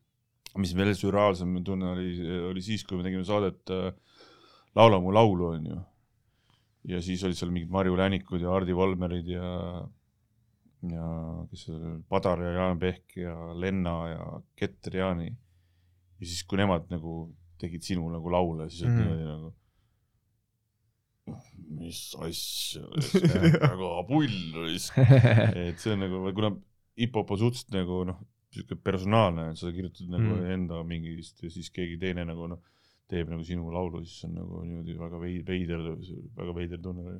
mis 0.58 0.74
veel 0.74 0.92
sürreaalsem 0.98 1.58
tunne 1.64 1.92
oli, 1.94 2.10
oli 2.50 2.62
siis, 2.64 2.82
kui 2.86 2.98
me 2.98 3.06
tegime 3.06 3.26
saadet 3.26 3.70
äh, 3.74 3.90
Laula 4.74 5.00
mu 5.02 5.10
laulu 5.10 5.46
on 5.46 5.64
ju. 5.66 5.76
Ja 6.88 7.00
siis 7.04 7.22
olid 7.24 7.36
seal 7.36 7.50
mingid 7.52 7.70
Marju 7.70 7.96
Länikud 7.96 8.40
ja 8.40 8.50
Hardi 8.54 8.72
Volmerid 8.76 9.26
ja 9.28 9.50
ja 10.90 11.06
kes 11.50 11.66
see 11.66 11.74
oli, 11.76 11.90
Padar 12.08 12.40
ja 12.40 12.52
Jaan 12.56 12.78
Pehk 12.80 13.16
ja 13.20 13.34
Lenna 13.54 13.96
ja 14.08 14.40
Keter 14.56 14.96
Jaani. 14.96 15.26
ja 16.20 16.26
siis, 16.26 16.42
kui 16.48 16.56
nemad 16.58 16.86
nagu 16.90 17.34
tegid 17.60 17.82
sinu 17.84 18.08
nagu 18.08 18.30
laule, 18.32 18.70
siis 18.70 18.82
olid 18.86 18.94
Mhm. 18.94 19.02
niimoodi 19.02 19.26
nagu 19.28 19.54
mis 21.80 22.00
asja, 22.18 22.82
väga 23.62 23.90
pull 24.08 24.32
raisk. 24.56 24.96
et 24.98 25.78
see 25.78 25.92
on 25.94 26.00
nagu, 26.02 26.22
kuna 26.34 26.50
hip-hop 26.98 27.30
on 27.30 27.38
suhteliselt 27.38 27.76
nagu 27.76 28.00
noh, 28.08 28.18
siuke 28.50 28.74
personaalne, 28.82 29.50
sa 29.56 29.70
kirjutad 29.70 30.08
nagu 30.10 30.24
Mm. 30.32 30.40
mm. 30.40 30.50
enda 30.56 30.80
mingist 30.84 31.42
ja 31.44 31.50
siis 31.52 31.68
keegi 31.70 31.98
teine 32.02 32.24
nagu 32.26 32.48
noh, 32.50 32.58
teeb 33.10 33.30
nagu 33.32 33.44
sinu 33.46 33.72
laulu, 33.74 34.04
siis 34.06 34.26
on 34.28 34.36
nagu 34.38 34.62
niimoodi 34.64 34.96
väga 34.98 35.20
vei- 35.22 35.42
veider, 35.46 35.82
väga 36.38 36.54
veider 36.56 36.82
tunne. 36.82 37.18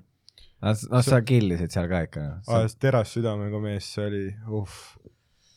noh, 0.62 1.02
sa 1.06 1.20
killisid 1.26 1.74
seal 1.74 1.90
ka 1.90 2.04
ikka. 2.06 2.28
ajas 2.58 2.78
teras 2.80 3.16
südamega 3.16 3.60
mees, 3.62 3.90
see 3.96 4.06
oli, 4.06 4.22
uh. 4.60 4.78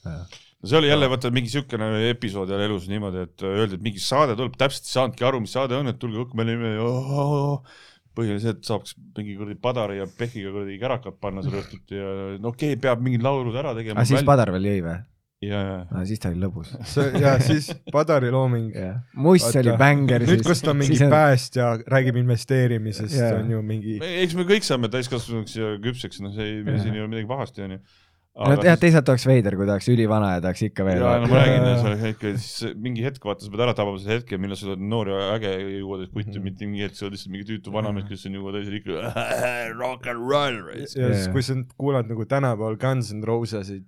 no 0.07 0.69
see 0.71 0.79
oli 0.79 0.91
jälle 0.91 1.09
vaata 1.11 1.31
mingi 1.31 1.53
siukene 1.53 1.89
episood 2.09 2.51
jälle 2.51 2.67
elus 2.71 2.89
niimoodi, 2.91 3.25
et 3.29 3.47
öeldi, 3.47 3.79
et 3.79 3.87
mingi 3.87 4.03
saade 4.03 4.37
tuleb, 4.39 4.57
täpselt 4.59 4.89
ei 4.89 4.97
saanudki 4.97 5.27
aru, 5.29 5.43
mis 5.43 5.55
saade 5.55 5.77
on, 5.79 5.91
et 5.91 5.99
tulge 6.01 6.23
õhku, 6.23 6.39
me 6.39 6.47
olime 6.47 6.75
et 8.13 8.67
saaks 8.67 8.93
mingi 9.17 9.37
kuradi 9.39 9.57
Padari 9.61 9.97
ja 9.97 10.05
Pehkiga 10.05 10.51
kuradi 10.53 10.77
kärakat 10.81 11.17
panna 11.21 11.41
seal 11.45 11.61
õhtuti 11.61 11.97
ja 11.97 12.11
no 12.37 12.51
okei 12.53 12.75
okay,, 12.75 12.81
peab 12.81 13.01
mingid 13.01 13.25
laulud 13.25 13.55
ära 13.57 13.73
tegema. 13.77 14.01
Ah, 14.01 14.07
siis 14.07 14.25
Padar 14.27 14.53
veel 14.53 14.69
jõi 14.69 14.83
või? 14.85 14.99
ja, 15.49 15.61
ja, 15.89 16.03
siis 16.09 16.19
ta 16.23 16.29
oli 16.31 16.41
lõbus. 16.43 16.71
ja 17.21 17.35
siis 17.43 17.71
Padari 17.91 18.31
looming. 18.33 18.71
Muss 19.25 19.47
oli 19.55 19.75
bänger. 19.79 20.25
nüüd, 20.29 20.45
kus 20.45 20.61
ta 20.63 20.71
on 20.73 20.81
mingi 20.83 20.99
päästja, 21.11 21.73
räägib 21.91 22.17
investeerimisest 22.23 23.17
yeah., 23.19 23.39
on 23.41 23.51
ju 23.51 23.61
mingi. 23.65 23.99
eks 24.23 24.35
me 24.39 24.47
kõik 24.49 24.65
saame 24.67 24.89
täiskasvanuks 24.93 25.57
ja 25.59 25.75
küpseks, 25.83 26.21
noh, 26.23 26.33
see 26.35 26.49
ei, 26.49 26.63
Jah. 26.63 26.81
siin 26.85 26.95
ei 26.97 27.03
ole 27.05 27.11
midagi 27.13 27.29
pahasti, 27.29 27.63
onju. 27.67 27.79
no 28.33 28.55
jah, 28.65 28.77
teisalt 28.81 29.09
oleks 29.13 29.27
veider, 29.29 29.53
kui 29.59 29.67
ta 29.69 29.75
oleks 29.75 29.87
ülivana 29.93 30.31
ja 30.33 30.39
ta 30.41 30.49
oleks 30.49 30.63
ikka 30.65 30.85
veel. 30.87 31.03
ja 31.05 31.11
no 31.21 31.27
ma 31.29 31.37
räägin, 31.43 31.67
see 31.77 31.91
oli 31.91 32.09
ikka 32.15 32.31
siis 32.41 32.73
mingi 32.81 33.03
hetk 33.05 33.27
vaata, 33.29 33.45
sa 33.45 33.51
pead 33.53 33.61
ära 33.67 33.75
tabama 33.77 34.01
selle 34.01 34.17
hetke, 34.17 34.39
millal 34.41 34.57
sa 34.57 34.71
oled 34.71 34.81
noor 34.89 35.11
ja 35.13 35.19
äge 35.35 35.51
ja 35.53 35.67
jõuad 35.83 36.07
kutti, 36.09 36.33
Mhm. 36.39 36.43
mitte 36.47 36.65
mingi 36.65 36.81
hetk 36.87 36.97
sa 36.97 37.05
oled 37.05 37.13
lihtsalt 37.13 37.33
mingi 37.35 37.45
tüütu 37.51 37.73
vanamees, 37.75 38.07
kes 38.09 38.25
on 38.31 38.39
juba 38.39 38.55
täis 38.57 38.71
ikka 38.73 39.13
rock 39.83 40.09
and 40.09 40.25
roll. 40.25 40.57
ja 40.73 40.87
siis 41.13 41.27
kui 41.35 41.45
sa 41.45 41.59
kuulad 41.77 42.09
nagu 42.09 42.25
tänapäeval 42.25 42.79
Guns 42.81 43.13
N 43.13 43.21
Rosesid, 43.29 43.85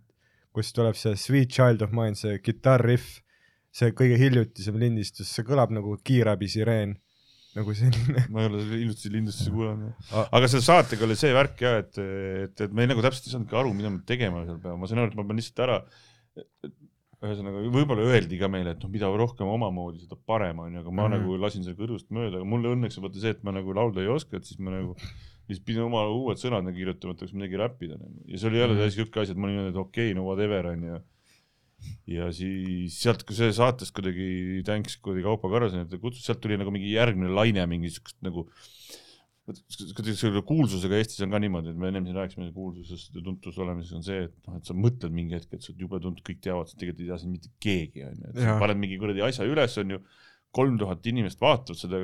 kus 0.56 0.72
tuleb 0.76 0.98
see 1.00 1.16
Sweet 1.20 1.52
Child 1.52 1.84
of 1.86 1.96
Mine, 1.96 2.16
see 2.20 2.40
kitarriff, 2.44 3.20
see 3.76 3.92
kõige 3.96 4.20
hiljutisem 4.20 4.78
lindistus, 4.80 5.32
see 5.32 5.46
kõlab 5.48 5.74
nagu 5.76 5.98
kiirabi 6.08 6.48
sireen, 6.52 6.96
nagu 7.56 7.76
selline. 7.76 8.26
ma 8.32 8.44
ei 8.44 8.50
ole 8.50 8.64
selle 8.64 8.80
hiljuti 8.82 9.12
lindustusi 9.14 9.54
kuulanud. 9.54 10.08
Aga 10.26 10.50
selle 10.52 10.66
saatega 10.66 11.08
oli 11.08 11.20
see 11.20 11.36
värk 11.36 11.64
ja 11.66 11.76
et, 11.84 12.00
et, 12.00 12.66
et 12.68 12.76
me 12.76 12.88
nagu 12.88 13.04
täpselt 13.04 13.28
ei 13.30 13.36
saanudki 13.36 13.60
aru, 13.60 13.76
mida 13.76 13.92
me 13.92 14.04
tegema 14.08 14.44
seal 14.48 14.60
peame, 14.64 14.80
ma 14.82 14.92
sain 14.92 15.04
aru, 15.04 15.14
et 15.14 15.20
ma 15.20 15.28
pean 15.28 15.42
lihtsalt 15.42 15.64
ära. 15.68 15.80
ühesõnaga, 17.26 17.62
võib-olla 17.74 18.04
öeldi 18.12 18.38
ka 18.38 18.50
meile, 18.52 18.76
et 18.76 18.82
noh, 18.84 18.90
mida 18.92 19.08
rohkem 19.10 19.48
omamoodi, 19.50 20.04
seda 20.04 20.18
parem 20.30 20.60
on 20.62 20.76
ju, 20.76 20.82
aga 20.84 20.92
ma 20.92 21.08
mm. 21.08 21.14
-hmm. 21.14 21.24
nagu 21.24 21.38
lasin 21.42 21.64
selle 21.66 21.80
kõrvust 21.80 22.12
mööda, 22.14 22.38
aga 22.38 22.46
mulle 22.46 22.74
õnneks 22.76 23.00
on 23.00 23.06
vaata 23.08 23.24
see, 23.24 23.32
et 23.34 23.42
ma 23.48 23.54
nagu 23.56 23.74
laulda 23.74 24.04
ei 24.04 24.12
oska, 24.12 24.38
et 24.38 24.46
siis 24.46 24.60
ma 24.62 24.76
nagu 24.76 24.94
lihtsalt 25.50 25.66
pidin 25.68 25.84
oma 25.86 26.04
uued 26.10 26.40
sõnad 26.42 26.66
nagu 26.66 26.78
kirjutama, 26.78 27.14
et 27.14 27.22
oleks 27.26 27.36
midagi 27.38 27.60
räppida 27.62 27.98
nagu. 28.00 28.24
ja 28.28 28.38
see 28.38 28.50
oli 28.50 28.62
jälle 28.62 28.74
Mhm. 28.76 28.82
täiesti 28.82 29.02
siuke 29.02 29.22
asi, 29.22 29.32
et 29.32 29.38
ma 29.38 29.48
olin 29.48 29.56
niimoodi, 29.60 29.74
et 29.76 29.82
okei 29.84 30.10
okay,, 30.12 30.18
no 30.18 30.26
whatever 30.26 30.68
on 30.72 30.84
ju. 30.90 31.00
ja 32.08 32.32
siis 32.34 32.96
sealt, 33.02 33.24
kui 33.28 33.36
see 33.38 33.52
saatest 33.54 33.94
kuidagi 33.94 34.62
thanks 34.66 34.96
kuidagi 34.98 35.26
Kaupo 35.28 35.50
Karlssonit 35.52 35.92
kutsus, 36.02 36.24
sealt 36.26 36.40
tuli 36.42 36.58
nagu 36.58 36.72
mingi 36.74 36.94
järgmine 36.96 37.30
laine 37.36 37.66
mingi 37.70 37.92
siukest 37.94 38.18
nagu 38.26 38.48
kuidagi 39.46 40.16
selle 40.18 40.42
kuulsusega 40.42 40.98
Eestis 40.98 41.22
on 41.22 41.30
ka 41.36 41.38
niimoodi, 41.44 41.70
et 41.70 41.78
me 41.78 41.92
ennem 41.92 42.06
siin 42.08 42.18
rääkisime 42.18 42.48
kuulsusest 42.56 43.14
ja 43.14 43.22
tuntus 43.22 43.60
olemises 43.62 43.94
on 43.94 44.02
see, 44.06 44.24
et 44.26 44.48
noh, 44.48 44.56
et 44.58 44.66
sa 44.66 44.74
mõtled 44.74 45.14
mingi 45.14 45.36
hetk, 45.38 45.52
et 45.54 45.62
sa 45.62 45.70
oled 45.70 45.84
jube 45.86 46.00
tuntud, 46.02 46.24
kõik 46.26 46.40
teavad, 46.42 46.72
sa 46.72 46.80
tegelikult 46.80 47.04
ei 47.06 47.12
tea 47.12 47.18
sind 47.22 47.36
mitte 47.36 47.52
keegi 47.62 48.08
onju, 48.08 48.32
et 48.32 48.40
sa 48.42 48.56
paned 48.64 48.82
mingi 48.82 48.98
kuradi 48.98 49.22
asja 49.28 49.46
üles 49.46 49.78
onju, 49.84 50.00
kolm 50.56 50.78
tuhat 50.80 51.06
inimest 51.12 51.42
vaatavad 51.44 51.80
seda, 51.80 52.00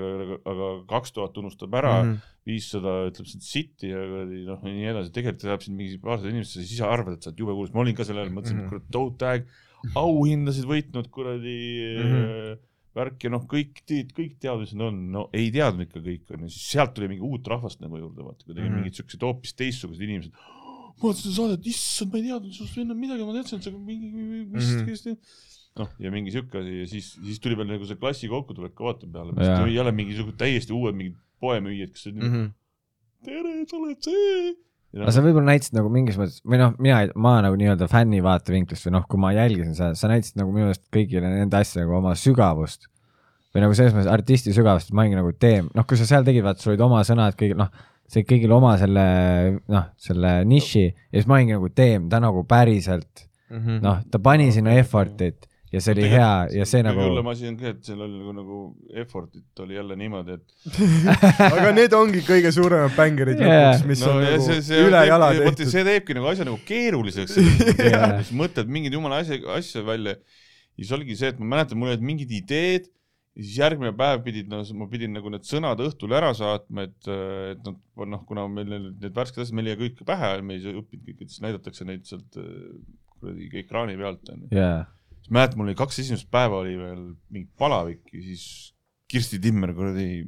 aga 0.51 0.69
kaks 0.89 1.15
tuhat 1.15 1.37
unustab 1.41 1.73
ära 1.79 1.95
mm, 2.01 2.11
Mhm. 2.11 2.17
-hmm. 2.17 2.47
viissada 2.49 2.93
ütleb 3.09 3.27
sind 3.29 3.45
sitti 3.45 3.91
ja 3.91 4.01
noh, 4.47 4.63
nii 4.65 4.89
edasi, 4.91 5.13
tegelikult 5.13 5.45
läheb 5.47 5.65
sind 5.65 5.77
mingi 5.77 5.99
paarsada 6.01 6.31
inimest, 6.31 6.55
sa 6.55 6.63
ise 6.65 6.87
arvad, 6.87 7.17
et 7.17 7.23
sa 7.23 7.29
oled 7.31 7.43
jube 7.43 7.55
kuulus, 7.57 7.73
ma 7.75 7.83
olin 7.83 7.97
ka 7.97 8.07
sel 8.07 8.17
ajal, 8.17 8.33
mõtlesin 8.33 8.57
mm. 8.57 8.63
-hmm. 8.65 8.71
kurat, 8.73 8.87
tohutu 8.97 9.29
aeg, 9.29 9.47
auhindasid 10.01 10.67
võitnud 10.69 11.09
kuradi 11.13 11.57
mm. 11.97 12.09
-hmm. 12.13 12.63
värk 12.97 13.27
ja 13.27 13.33
noh, 13.35 13.45
kõik, 13.53 13.83
kõik 14.17 14.33
teadmised 14.41 14.81
on, 14.87 14.97
no 15.15 15.27
ei 15.37 15.51
teadnud 15.53 15.87
ikka 15.87 16.01
kõik 16.07 16.33
onju, 16.35 16.49
siis 16.49 16.71
sealt 16.73 16.95
tuli 16.97 17.11
mingi 17.11 17.23
uut 17.27 17.47
rahvast 17.53 17.83
nagu 17.85 18.01
juurde, 18.01 18.25
vaata 18.25 18.45
kuidagi 18.45 18.65
mm. 18.65 18.73
-hmm. 18.73 18.81
mingid 18.81 18.99
siuksed 18.99 19.27
hoopis 19.27 19.55
teistsugused 19.61 20.01
inimesed. 20.01 20.33
ma 20.33 21.07
vaatasin 21.07 21.29
seda 21.29 21.37
saadet, 21.39 21.71
issand, 21.71 22.11
ma 22.11 22.19
ei 22.19 22.27
teadnud 22.27 22.57
sinust 22.57 22.83
enam 22.83 22.99
midagi, 23.05 23.25
ma 23.25 23.37
teadsin, 23.37 23.61
et 23.61 23.69
sa 23.69 23.71
mingi, 23.71 24.11
mis 24.49 24.73
mm 24.73 24.89
-hmm. 24.89 25.17
noh, 25.79 25.89
ja 26.03 26.11
mingi 26.11 26.31
siuke 26.33 26.59
asi 26.59 26.79
ja 26.81 26.87
siis, 26.89 27.13
siis 27.23 27.39
tuli 27.39 27.55
veel 27.55 27.69
nagu 27.71 27.85
see 27.87 27.95
klassi 27.99 28.27
kokkutulek 28.31 28.73
ka 28.75 28.83
vaata 28.89 29.07
peale, 29.11 29.31
Jaa. 29.37 29.59
tuli 29.61 29.75
jälle 29.77 29.91
mingisugused 29.95 30.37
täiesti 30.41 30.73
uued 30.75 30.95
mingid 30.97 31.15
poemüüjad, 31.41 31.93
kes 31.95 32.05
mm, 32.11 32.19
Mhm. 32.19 32.35
-hmm. 32.35 32.51
tere, 33.25 33.53
sa 33.69 33.77
oled 33.77 33.97
see. 34.03 34.53
aga 35.01 35.11
sa 35.15 35.21
võib-olla 35.23 35.47
näitasid 35.53 35.73
nagu 35.77 35.89
mingis 35.89 36.17
mõttes 36.19 36.41
või 36.43 36.57
noh, 36.59 36.73
mina, 36.77 36.97
ma 37.15 37.37
nagu 37.41 37.55
nii-öelda 37.55 37.87
fänni 37.87 38.19
vaatevinklist 38.23 38.85
või 38.87 38.91
noh, 38.97 39.05
kui 39.07 39.19
ma 39.19 39.31
jälgisin 39.31 39.75
seda, 39.75 39.95
sa 39.95 40.07
näitasid 40.11 40.35
nagu 40.41 40.51
minu 40.51 40.65
arust 40.67 40.83
kõigile 40.91 41.29
nende 41.31 41.55
asjadega 41.57 41.87
nagu 41.87 41.97
oma 42.03 42.15
sügavust. 42.15 42.87
või 43.55 43.61
nagu 43.65 43.73
selles 43.75 43.91
mõttes 43.93 44.07
artisti 44.11 44.53
sügavust, 44.55 44.87
et 44.89 44.93
ma 44.95 45.01
olingi 45.03 45.15
nagu 45.19 45.31
teem, 45.35 45.69
noh, 45.75 45.83
kui 45.85 45.97
sa 45.99 46.05
seal 46.07 46.23
tegid, 46.23 46.43
vaata, 46.43 46.61
sul 46.63 46.71
olid 46.71 46.81
oma 46.85 47.01
sõnad 47.03 47.35
kõigil, 47.35 47.57
noh, 47.59 47.67
see 48.07 48.23
kõigil 48.23 48.51
oma 48.55 48.77
selle, 48.79 49.59
noh, 49.67 49.85
selle 49.97 50.45
niši 50.47 50.83
ja 50.87 51.19
siis 51.19 51.27
ma 51.27 51.35
olingi 51.35 51.53
nagu 51.57 51.67
teem, 51.69 52.07
ta 52.09 52.19
nagu 52.23 52.43
päriselt, 52.47 53.27
Mhm. 53.51 53.81
noh, 53.83 54.03
ta 54.09 54.19
pani 54.19 54.51
sinna 54.51 54.71
effort'it 54.79 55.47
ja 55.71 55.81
see 55.83 55.95
oli 55.95 56.09
hea 56.11 56.31
ja 56.51 56.67
see 56.67 56.83
nagu 56.85 57.03
hullem 57.05 57.31
asi 57.31 57.47
on 57.49 57.57
ka, 57.59 57.71
et 57.71 57.81
seal 57.87 58.03
oli 58.03 58.19
nagu, 58.19 58.35
nagu 58.35 58.59
effort'it 59.03 59.63
oli 59.63 59.77
jälle 59.77 59.97
niimoodi, 59.99 60.37
et 60.37 60.71
aga 61.47 61.73
need 61.77 61.95
ongi 61.97 62.23
kõige 62.27 62.51
suuremad 62.55 62.95
bängerid 62.97 63.41
Jaa. 63.41 63.49
lõpuks, 63.51 63.87
mis 63.91 64.05
on 64.07 64.21
ja 64.21 64.35
nagu 64.35 64.47
see, 64.47 64.61
see 64.67 64.85
üle 64.87 65.03
jala 65.07 65.31
vot 65.37 65.51
tehtud. 65.55 65.73
see 65.73 65.87
teebki 65.87 66.17
nagu 66.17 66.31
asja 66.31 66.47
nagu 66.47 66.59
keeruliseks, 66.67 67.37
siis 68.21 68.33
mõtled 68.37 68.71
mingeid 68.71 68.97
jumala 68.99 69.21
asja, 69.23 69.39
asja 69.55 69.85
välja 69.87 70.17
ja 70.17 70.83
siis 70.83 70.95
oligi 70.97 71.19
see, 71.19 71.31
et 71.33 71.39
ma 71.41 71.55
mäletan, 71.55 71.79
mul 71.79 71.93
olid 71.93 72.03
mingid 72.05 72.31
ideed 72.35 72.89
ja 73.37 73.43
siis 73.45 73.57
järgmine 73.61 73.93
päev 73.95 74.23
pidid, 74.25 74.49
no 74.51 74.61
ma 74.79 74.87
pidin 74.91 75.13
nagu 75.15 75.31
need 75.31 75.45
sõnad 75.47 75.79
õhtul 75.83 76.15
ära 76.17 76.33
saatma, 76.35 76.87
et, 76.89 77.11
et 77.53 77.61
noh, 77.67 77.77
noh, 78.11 78.23
kuna 78.27 78.47
meil 78.51 78.73
need 78.89 79.13
värsked 79.15 79.43
asjad, 79.43 79.55
meil 79.55 79.71
jäi 79.71 79.77
kõik 79.85 80.01
pähe, 80.07 80.33
me 80.43 80.57
ei 80.57 80.73
õppinud 80.73 81.05
kõike, 81.07 81.27
siis 81.29 81.43
näidatakse 81.45 81.87
neid 81.87 82.03
sealt 82.09 82.39
äh, 82.41 82.49
kuradi 83.21 83.47
ekraani 83.61 83.95
pealt 83.99 84.33
onju. 84.33 84.49
jaa, 84.55 84.81
siis 85.31 85.37
mäletan, 85.37 85.57
mul 85.57 85.71
oli 85.71 85.79
kaks 85.79 86.03
esimest 86.03 86.27
päeva 86.31 86.59
oli 86.59 86.75
veel 86.75 87.01
mingi 87.31 87.49
palavik 87.57 88.11
ja 88.11 88.21
siis 88.21 88.73
Kirsti 89.07 89.39
Timmer 89.39 89.73
kuradi 89.73 90.27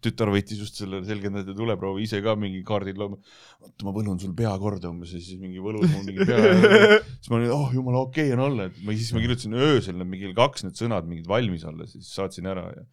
tütar 0.00 0.30
võttis 0.32 0.60
just 0.60 0.78
selle 0.80 1.02
selgendatud 1.04 1.56
tuleproovi 1.56 2.04
ise 2.06 2.22
ka 2.24 2.32
mingi 2.36 2.62
kaardid 2.64 2.96
looma. 2.96 3.18
oota, 3.60 3.84
ma 3.84 3.92
võlun 3.92 4.20
sul 4.20 4.32
pea 4.36 4.52
korda 4.60 4.88
umbes 4.88 5.12
ja 5.12 5.20
siis 5.20 5.40
mingi 5.40 5.60
võlus 5.60 5.84
mul 5.92 6.06
mingi 6.06 6.24
pea. 6.24 6.38
siis 7.20 7.28
ma 7.28 7.36
olin, 7.36 7.52
oh 7.52 7.74
jumala 7.76 8.00
okei 8.06 8.30
okay 8.30 8.36
on 8.38 8.44
olla, 8.46 8.70
et 8.70 8.78
ma 8.84 8.96
siis 8.96 9.12
ma 9.12 9.20
kirjutasin 9.20 9.56
öösel 9.56 9.98
need 10.00 10.12
mingi 10.14 10.32
kaks 10.36 10.64
need 10.64 10.80
sõnad 10.80 11.08
mingid 11.08 11.28
valmis 11.28 11.66
alla, 11.68 11.88
siis 11.88 12.08
saatsin 12.08 12.48
ära 12.48 12.70
ja 12.72 12.86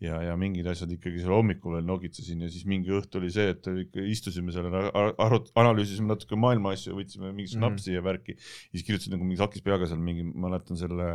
ja, 0.00 0.18
ja 0.22 0.34
mingid 0.36 0.66
asjad 0.68 0.90
ikkagi 0.92 1.22
seal 1.22 1.32
hommikul 1.32 1.78
veel 1.78 1.86
nokitsesin 1.88 2.42
ja 2.44 2.50
siis 2.52 2.66
mingi 2.68 2.90
õhtu 2.92 3.16
oli 3.20 3.30
see, 3.32 3.48
et 3.54 3.64
ikka 3.86 4.02
istusime 4.12 4.52
seal, 4.52 4.66
arut-, 4.92 5.48
analüüsisime 5.56 6.10
natuke 6.12 6.36
maailma 6.36 6.74
asju, 6.76 6.92
võtsime 6.98 7.30
mingi 7.32 7.48
Mhm. 7.54 7.58
snapsi 7.62 7.94
ja 7.96 8.02
värki. 8.04 8.36
siis 8.70 8.84
kirjutasin 8.84 9.14
nagu 9.16 9.24
mingi 9.24 9.40
sakis 9.40 9.62
peaga 9.64 9.86
seal 9.88 9.98
mingi, 10.04 10.22
ma 10.34 10.48
mäletan 10.50 10.76
selle 10.76 11.08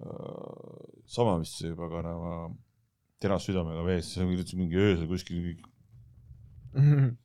äh, 0.00 1.00
sama 1.06 1.38
vist 1.42 1.58
see 1.60 1.74
paganama 1.76 2.54
teras 3.20 3.44
südamega 3.44 3.82
vees, 3.84 4.06
siis 4.14 4.24
kirjutasin 4.24 4.58
mingi 4.62 4.78
öösel 4.80 5.08
kuskil. 5.10 5.56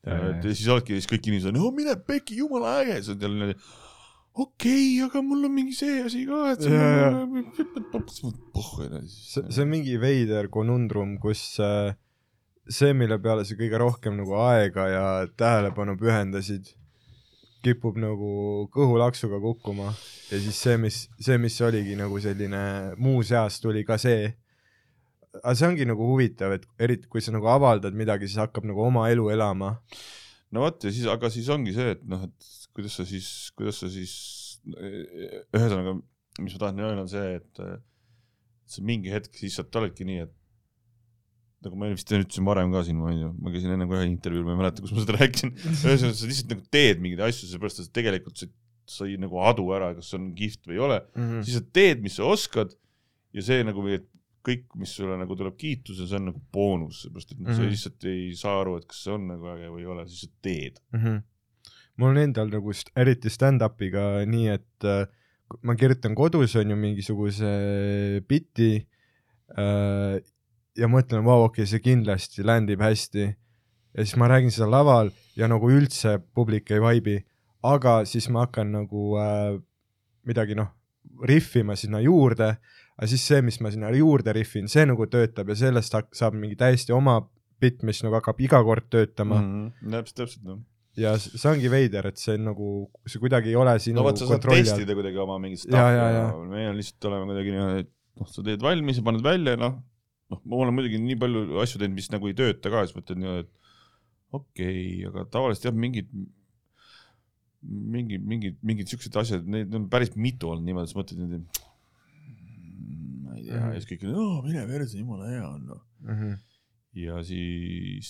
et 0.03 0.43
ja 0.43 0.51
siis 0.55 0.67
olidki 0.73 0.95
siis 0.97 1.05
kõik 1.11 1.27
inimesed, 1.29 1.53
no 1.53 1.69
mine 1.71 1.93
pekki, 2.07 2.39
jumala 2.41 2.79
äge, 2.81 2.95
siis 3.03 3.13
on 3.13 3.21
jälle 3.21 3.37
niimoodi 3.37 3.59
okei 4.35 4.99
okay,, 4.99 5.03
aga 5.05 5.21
mul 5.23 5.47
on 5.47 5.53
mingi 5.55 5.75
see 5.75 6.01
asi 6.03 6.25
ka, 6.27 6.41
et 6.51 6.63
see 6.65 6.79
see, 9.07 9.45
see 9.47 9.63
on 9.63 9.69
mingi 9.71 9.95
veider 10.01 10.49
konundrum, 10.51 11.15
kus 11.23 11.43
äh, 11.63 11.93
see, 12.67 12.95
mille 12.97 13.17
peale 13.23 13.45
sa 13.47 13.55
kõige 13.57 13.79
rohkem 13.79 14.17
nagu 14.19 14.35
aega 14.43 14.87
ja 14.91 15.05
tähelepanu 15.39 15.95
pühendasid, 16.01 16.73
kipub 17.65 17.95
nagu 17.97 18.31
kõhulaksuga 18.73 19.39
kukkuma 19.41 19.87
ja 20.29 20.41
siis 20.41 20.59
see, 20.67 20.75
mis, 20.81 20.99
see, 21.21 21.37
mis 21.41 21.55
oligi 21.65 21.95
nagu 21.97 22.19
selline 22.21 22.65
muu 23.01 23.23
seas 23.25 23.61
tuli 23.63 23.85
ka 23.87 23.97
see. 24.01 24.33
aga 25.41 25.55
see 25.55 25.69
ongi 25.69 25.87
nagu 25.87 26.11
huvitav, 26.11 26.53
et 26.59 26.67
eriti 26.79 27.09
kui 27.11 27.23
sa 27.23 27.33
nagu 27.35 27.47
avaldad 27.51 27.95
midagi, 27.97 28.27
siis 28.27 28.43
hakkab 28.43 28.67
nagu 28.67 28.83
oma 28.83 29.07
elu 29.13 29.31
elama. 29.33 29.77
no 30.51 30.67
vot 30.67 30.83
ja 30.83 30.91
siis, 30.91 31.07
aga 31.09 31.31
siis 31.31 31.49
ongi 31.49 31.73
see, 31.75 31.95
et 31.95 32.05
noh, 32.09 32.27
et 32.27 32.64
kuidas 32.75 32.97
sa 32.99 33.05
siis, 33.07 33.29
kuidas 33.57 33.81
sa 33.81 33.89
siis, 33.91 34.15
ühesõnaga, 34.65 35.97
mis 36.41 36.55
ma 36.55 36.63
tahan 36.63 36.81
öelda, 36.83 37.05
on 37.05 37.11
see, 37.11 37.37
et 37.39 37.61
see 38.69 38.85
mingi 38.85 39.13
hetk 39.13 39.37
sa 39.53 39.65
oledki 39.79 40.07
nii, 40.07 40.25
et 40.25 40.33
nagu 41.65 41.79
ma 41.79 41.89
vist 41.89 42.11
ütlesin 42.11 42.45
varem 42.45 42.73
ka 42.73 42.83
siin, 42.85 42.99
ma 43.01 43.11
ei 43.13 43.21
tea, 43.21 43.31
ma 43.41 43.53
käisin 43.53 43.73
enne 43.73 43.87
ka 43.89 43.97
ühel 43.97 44.11
intervjuul, 44.11 44.45
ma 44.45 44.53
ei 44.53 44.61
mäleta, 44.61 44.83
kus 44.85 44.93
ma 44.93 45.01
seda 45.01 45.17
rääkisin, 45.17 45.53
ühesõnaga 45.55 46.17
sa 46.19 46.29
lihtsalt 46.29 46.53
nagu 46.53 46.65
teed 46.75 47.01
mingeid 47.01 47.23
asju, 47.25 47.49
sellepärast 47.49 47.81
et 47.81 47.93
tegelikult 47.95 48.41
sa 48.41 48.49
sai 48.95 49.15
nagu 49.17 49.39
adu 49.41 49.65
ära, 49.73 49.93
kas 49.97 50.11
on 50.17 50.29
kihvt 50.37 50.67
või 50.69 50.77
ei 50.77 50.83
ole, 50.87 50.99
siis 51.41 51.57
sa 51.57 51.63
teed, 51.73 52.03
mis 52.05 52.19
sa 52.19 52.27
oskad 52.29 52.75
ja 53.33 53.45
see 53.45 53.65
nagu, 53.65 53.85
et 53.89 54.05
kõik, 54.45 54.67
mis 54.77 54.91
sulle 54.93 55.15
nagu 55.17 55.37
tuleb 55.37 55.55
kiituse, 55.57 56.05
see 56.05 56.19
on 56.19 56.29
nagu 56.29 56.41
boonus, 56.53 57.01
sellepärast 57.01 57.31
et 57.33 57.39
mm 57.39 57.47
-hmm. 57.47 57.57
sa 57.57 57.69
lihtsalt 57.71 58.09
ei 58.11 58.27
saa 58.37 58.59
aru, 58.61 58.75
et 58.77 58.85
kas 58.91 58.99
see 59.05 59.15
on 59.15 59.25
nagu 59.31 59.49
äge 59.55 59.71
või 59.73 59.81
ei 59.81 59.89
ole, 59.95 60.05
siis 60.09 60.27
sa 60.27 60.29
teed. 60.45 60.77
mm. 60.93 60.99
-hmm. 60.99 61.23
Mul 61.97 62.11
on 62.13 62.21
endal 62.21 62.51
nagu 62.51 62.73
st 62.75 62.91
eriti 62.99 63.31
stand-up'iga 63.31 64.25
nii, 64.29 64.47
et 64.51 64.87
äh, 64.87 65.05
ma 65.65 65.75
kirjutan 65.79 66.15
kodus 66.17 66.55
on 66.59 66.73
ju 66.73 66.77
mingisuguse 66.79 67.51
biti 68.27 68.71
äh, 69.55 70.17
ja 70.75 70.89
mõtlen, 70.91 71.23
vau, 71.25 71.45
okei 71.45 71.63
okay,, 71.63 71.71
see 71.71 71.83
kindlasti 71.83 72.45
landib 72.45 72.83
hästi. 72.83 73.27
ja 73.95 74.03
siis 74.03 74.17
ma 74.19 74.27
räägin 74.27 74.51
seda 74.51 74.67
laval 74.67 75.11
ja 75.39 75.47
nagu 75.47 75.69
üldse 75.71 76.17
publik 76.35 76.71
ei 76.71 76.81
vaibi, 76.83 77.19
aga 77.63 78.03
siis 78.05 78.27
ma 78.29 78.45
hakkan 78.45 78.73
nagu 78.75 79.15
äh, 79.21 79.55
midagi 80.27 80.57
noh, 80.57 80.73
rihvima 81.23 81.77
sinna 81.79 82.01
juurde, 82.03 82.55
aga 82.97 83.07
siis 83.07 83.23
see, 83.27 83.41
mis 83.45 83.61
ma 83.61 83.71
sinna 83.71 83.91
juurde 83.95 84.33
rihvin, 84.35 84.67
see 84.71 84.83
nagu 84.89 85.07
töötab 85.07 85.49
ja 85.51 85.57
sellest 85.65 85.95
saab 86.17 86.35
mingi 86.35 86.57
täiesti 86.59 86.95
oma 86.95 87.21
bitt, 87.61 87.85
mis 87.87 88.01
nagu 88.03 88.17
hakkab 88.17 88.41
iga 88.43 88.61
kord 88.63 88.89
töötama 88.91 89.39
mm. 89.39 89.51
-hmm. 89.53 89.91
täpselt, 89.91 90.17
täpselt 90.19 90.43
noh. 90.43 90.63
Ja 90.99 91.15
see 91.19 91.49
ongi 91.51 91.71
veider, 91.71 92.07
et 92.11 92.21
see 92.21 92.37
on 92.37 92.47
nagu, 92.51 92.69
see 93.09 93.21
kuidagi 93.23 93.51
ei 93.51 93.57
ole 93.59 93.75
sinu 93.83 93.99
no 93.99 94.05
vot, 94.07 94.19
sa 94.19 94.29
saad 94.29 94.47
testida 94.47 94.95
kuidagi 94.97 95.19
oma 95.21 95.37
mingit 95.41 95.65
Ja, 95.65 95.67
stuff'i 95.67 95.81
ja, 95.81 95.89
ja, 95.97 96.07
ja. 96.15 96.23
ja 96.29 96.47
meie 96.53 96.71
lihtsalt 96.77 97.09
oleme 97.11 97.29
kuidagi 97.31 97.55
niimoodi, 97.55 97.83
et 97.85 97.91
noh, 98.21 98.31
sa 98.31 98.45
teed 98.47 98.63
valmis 98.63 99.01
ja 99.01 99.05
paned 99.09 99.25
välja, 99.25 99.57
noh, 99.59 99.75
noh, 100.31 100.41
ma 100.45 100.63
olen 100.63 100.77
muidugi 100.77 101.01
nii 101.03 101.19
palju 101.21 101.59
asju 101.65 101.81
teinud, 101.81 101.99
mis 101.99 102.09
nagu 102.13 102.31
ei 102.31 102.37
tööta 102.37 102.71
ka, 102.73 102.85
siis 102.87 102.97
mõtled 102.97 103.21
niimoodi, 103.21 103.45
et 103.45 104.33
okei 104.35 104.79
okay,, 104.79 105.11
aga 105.11 105.27
tavaliselt 105.35 105.69
jah, 105.69 105.77
mingid 105.85 106.09
mingi, 107.65 108.19
mingid, 108.21 108.57
mingid 108.65 108.89
siuksed 108.91 109.15
asjad, 109.19 109.45
neid 109.49 109.73
on 109.75 109.87
päris 109.91 110.13
mitu 110.19 110.51
olnud 110.51 110.67
niimoodi, 110.67 110.91
siis 110.91 110.99
mõtled 110.99 111.21
niimoodi, 111.21 111.63
ma 113.25 113.37
ei 113.37 113.45
tea, 113.47 113.61
ja 113.61 113.75
siis 113.79 113.89
kõik, 113.91 114.07
mine 114.45 114.65
perse, 114.69 114.99
jumala 114.99 115.29
hea 115.31 115.45
on 115.47 115.61
noh. 115.73 115.83
Mhm. 116.05 116.35
ja 117.01 117.19
siis, 117.25 118.09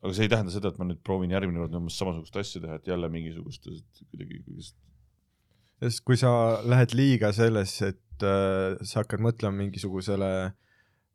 aga 0.00 0.16
see 0.16 0.26
ei 0.26 0.32
tähenda 0.32 0.52
seda, 0.54 0.72
et 0.72 0.78
ma 0.80 0.86
nüüd 0.88 1.02
proovin 1.04 1.32
järgmine 1.34 1.60
kord 1.62 1.76
umbes 1.76 1.98
samasugust 2.00 2.38
asja 2.40 2.62
teha, 2.64 2.78
et 2.80 2.88
jälle 2.88 3.10
mingisugust 3.12 3.68
kuidagi, 3.68 4.40
kuidagi 4.40 4.72
sest 5.80 6.04
kui 6.04 6.18
sa 6.20 6.32
lähed 6.66 6.94
liiga 6.96 7.32
sellesse, 7.36 7.94
et 7.94 8.26
äh, 8.26 8.80
sa 8.84 9.02
hakkad 9.02 9.22
mõtlema 9.24 9.62
mingisugusele 9.62 10.30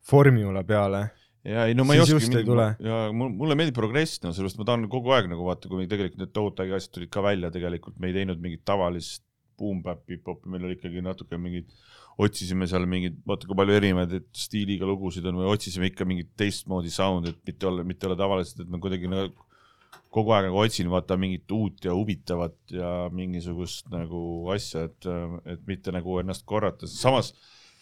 formula 0.06 0.62
peale, 0.66 1.06
ja 1.46 1.66
ei 1.66 1.76
no 1.78 1.86
ma 1.86 1.94
ei 1.94 2.02
Siis 2.02 2.16
oska 2.16 2.26
just 2.26 2.38
ei 2.40 2.46
tule. 2.46 2.66
ja 2.82 2.98
mul, 3.14 3.30
mulle 3.34 3.58
meeldib 3.58 3.78
progress, 3.78 4.20
no 4.22 4.32
sellepärast 4.34 4.60
ma 4.60 4.68
tahan 4.70 4.88
kogu 4.90 5.14
aeg 5.14 5.30
nagu 5.30 5.46
vaata, 5.46 5.70
kui 5.70 5.86
tegelikult 5.90 6.22
need 6.22 6.34
tohutu 6.34 6.66
äge 6.66 6.78
asjad 6.78 6.96
tulid 6.98 7.12
ka 7.14 7.22
välja 7.26 7.52
tegelikult, 7.54 7.98
me 8.02 8.10
ei 8.10 8.16
teinud 8.18 8.42
mingit 8.42 8.64
tavalist 8.66 9.25
boom-bap 9.58 10.04
hip-hopi, 10.12 10.50
meil 10.52 10.68
oli 10.68 10.76
ikkagi 10.78 11.02
natuke 11.04 11.38
mingid, 11.40 11.72
otsisime 12.22 12.68
seal 12.70 12.86
mingeid, 12.88 13.18
vaata 13.28 13.48
kui 13.48 13.58
palju 13.58 13.76
erinevaid 13.76 14.30
stiiliga 14.36 14.88
lugusid 14.88 15.26
on 15.28 15.42
või 15.42 15.50
otsisime 15.52 15.90
ikka 15.90 16.06
mingit 16.08 16.32
teistmoodi 16.38 16.92
sound'i, 16.92 17.34
et 17.34 17.50
mitte 17.50 17.68
olla, 17.68 17.84
mitte 17.84 18.08
olla 18.08 18.16
tavaliselt, 18.20 18.64
et 18.64 18.72
ma 18.72 18.80
kuidagi 18.82 19.10
nagu 19.12 19.34
kogu 20.16 20.32
aeg 20.32 20.48
nagu 20.48 20.62
otsin 20.62 20.88
vaata 20.88 21.18
mingit 21.20 21.50
uut 21.52 21.84
ja 21.84 21.92
huvitavat 21.92 22.56
ja 22.72 22.90
mingisugust 23.12 23.90
nagu 23.92 24.20
asja, 24.54 24.86
et, 24.88 25.08
et 25.44 25.68
mitte 25.68 25.92
nagu 25.92 26.16
ennast 26.22 26.46
korrata, 26.48 26.88
samas 26.88 27.34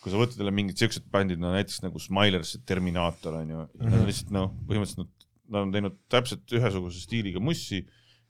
kui 0.05 0.13
sa 0.13 0.21
võtad 0.21 0.37
jälle 0.37 0.53
mingid 0.53 0.77
siuksed 0.77 1.07
bändid, 1.13 1.41
no 1.41 1.55
näiteks 1.55 1.81
nagu 1.81 2.01
Smilers, 2.03 2.59
Terminaator 2.69 3.39
on 3.39 3.53
ju 3.55 3.61
mm, 3.63 3.69
-hmm. 3.73 3.91
nad 3.91 4.01
on 4.03 4.11
lihtsalt 4.11 4.33
noh, 4.37 4.51
põhimõtteliselt 4.69 5.01
nad, 5.01 5.29
nad 5.55 5.61
on 5.63 5.73
teinud 5.73 5.97
täpselt 6.13 6.57
ühesuguse 6.59 7.01
stiiliga 7.01 7.41
mussi, 7.41 7.81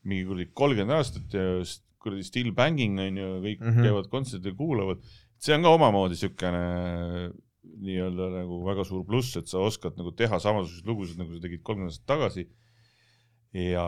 mingi 0.07 0.29
kuradi 0.29 0.47
kolmkümmend 0.61 0.95
aastat 0.95 1.35
ja 1.35 1.47
kuradi 2.05 2.27
still 2.27 2.53
banging 2.57 3.01
on 3.01 3.21
ju, 3.21 3.31
kõik 3.47 3.63
mm. 3.63 3.71
-hmm. 3.71 3.89
käivad 3.89 4.11
kontserdil, 4.13 4.57
kuulavad. 4.59 5.03
see 5.45 5.57
on 5.57 5.67
ka 5.67 5.75
omamoodi 5.77 6.17
siukene 6.17 6.63
nii-öelda 7.85 8.29
nagu 8.39 8.61
väga 8.65 8.85
suur 8.85 9.05
pluss, 9.09 9.37
et 9.37 9.49
sa 9.51 9.59
oskad 9.65 9.97
nagu 10.01 10.13
teha 10.17 10.39
samasuguseid 10.41 10.87
lugusid, 10.89 11.19
nagu 11.21 11.35
sa 11.35 11.43
tegid 11.45 11.63
kolmkümmend 11.63 11.93
aastat 11.93 12.07
tagasi. 12.13 12.47
ja, 13.55 13.87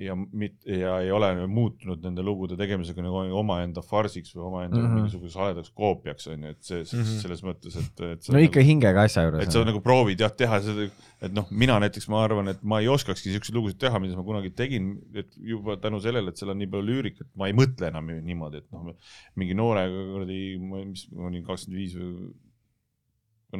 ja 0.00 0.14
mit- 0.16 0.64
ja 0.66 0.96
ei 1.04 1.10
ole 1.12 1.28
muutunud 1.46 2.00
nende 2.04 2.22
lugude 2.24 2.56
tegemisega 2.56 3.02
nagu 3.04 3.20
omaenda 3.36 3.82
farsiks 3.84 4.32
või 4.36 4.46
omaenda 4.48 4.78
mm. 4.78 4.86
-hmm. 4.86 5.00
mingisuguseks 5.00 5.36
haledaks 5.36 5.72
koopiaks 5.76 6.30
on 6.32 6.46
ju, 6.46 6.52
et 6.54 6.62
see 6.64 6.80
mm. 6.80 7.02
-hmm. 7.02 7.18
selles 7.24 7.42
mõttes, 7.44 7.76
et, 7.76 8.04
et 8.08 8.30
no 8.32 8.40
ikka 8.40 8.62
nagu, 8.62 8.68
hingega 8.70 9.04
asja 9.04 9.26
et 9.28 9.34
juures 9.34 9.52
sa. 9.52 9.64
nagu 9.68 9.82
proovid 9.84 10.24
jah 10.24 10.32
teha 10.32 10.60
seda, 10.64 10.88
et 11.20 11.36
noh, 11.36 11.50
mina 11.50 11.76
näiteks 11.84 12.08
ma 12.08 12.22
arvan, 12.24 12.48
et 12.54 12.62
ma 12.62 12.80
ei 12.80 12.88
oskakski 12.88 13.34
siukseid 13.34 13.58
lugusid 13.58 13.80
teha, 13.84 14.00
mida 14.00 14.16
ma 14.16 14.24
kunagi 14.24 14.54
tegin, 14.56 14.94
et 15.14 15.36
juba 15.36 15.76
tänu 15.76 16.00
sellele, 16.00 16.32
et 16.32 16.40
seal 16.40 16.54
on 16.54 16.58
nii 16.62 16.70
palju 16.72 16.88
lüürikat, 16.88 17.28
ma 17.36 17.50
ei 17.50 17.56
mõtle 17.56 17.92
enam 17.92 18.08
niimoodi, 18.24 18.64
et 18.64 18.72
noh, 18.72 18.96
mingi 19.36 19.58
noorega 19.60 20.08
kuradi, 20.14 20.40
mis 20.72 21.04
ma 21.12 21.28
olin 21.28 21.44
kakskümmend 21.44 21.82
viis 21.82 22.00
või 22.00 22.32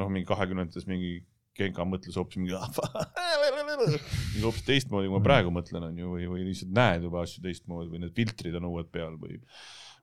noh, 0.00 0.08
mingi 0.10 0.26
kahekümnendates 0.32 0.88
mingi 0.88 1.18
Genka 1.54 1.84
mõtles 1.86 2.16
hoopis 2.18 2.36
mingi 2.40 2.56
hoopis 4.42 4.64
teistmoodi, 4.66 5.06
kui 5.08 5.14
ma 5.14 5.22
praegu 5.24 5.52
mõtlen, 5.54 5.84
on 5.90 5.98
ju, 6.00 6.08
või, 6.16 6.26
või 6.30 6.46
lihtsalt 6.48 6.72
näed 6.74 7.06
juba 7.06 7.22
asju 7.22 7.42
teistmoodi 7.44 7.92
või 7.92 8.00
need 8.02 8.14
filtrid 8.16 8.56
on 8.58 8.66
uued 8.72 8.90
peal 8.94 9.14
või 9.20 9.38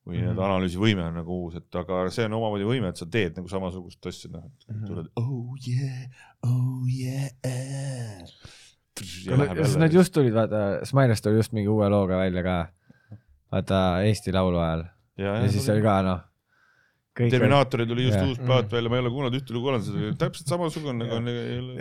või 0.01 0.17
need 0.17 0.31
Mhm. 0.33 0.39
analüüsivõime 0.41 1.03
on 1.05 1.13
nagu 1.19 1.35
uus, 1.43 1.55
et 1.59 1.75
aga 1.77 2.07
see 2.09 2.25
on 2.25 2.33
omamoodi 2.39 2.65
võime, 2.65 2.89
et 2.89 2.97
sa 2.97 3.05
teed 3.05 3.35
nagu 3.38 3.51
samasugust 3.51 4.07
asja, 4.09 4.31
noh, 4.33 4.47
et 4.47 4.71
Mhm. 4.73 4.85
tuled 4.88 5.11
oh 5.21 5.53
yeah, 5.67 6.07
oh 6.41 6.88
yeah. 6.89 7.30
kas 9.55 9.75
nad 9.77 9.93
just 9.93 10.13
tulid, 10.13 10.33
vaata, 10.33 10.85
Smilest 10.89 11.23
tuli 11.23 11.38
just 11.38 11.53
mingi 11.53 11.69
uue 11.69 11.88
looga 11.89 12.17
välja 12.17 12.43
ka. 12.43 12.57
vaata 13.51 13.77
Eesti 14.07 14.31
Laulu 14.33 14.57
ajal 14.63 14.83
ja, 15.19 15.35
ja 15.43 15.47
siis 15.51 15.69
oli 15.69 15.81
ka 15.85 16.01
noh. 16.07 16.19
Terminaatoril 17.11 17.90
tuli 17.90 18.06
just 18.06 18.15
Jah. 18.15 18.27
uus 18.30 18.38
plaat 18.40 18.69
välja, 18.72 18.88
ma 18.88 18.95
ei 18.95 19.01
ole 19.03 19.09
kuulanud 19.11 19.35
ühte 19.35 19.51
lugu, 19.51 19.67
olen 19.67 19.81
seda 19.83 20.11
täpselt 20.22 20.48
samasugune 20.48 20.93
nagu 21.01 21.17
on. 21.17 21.25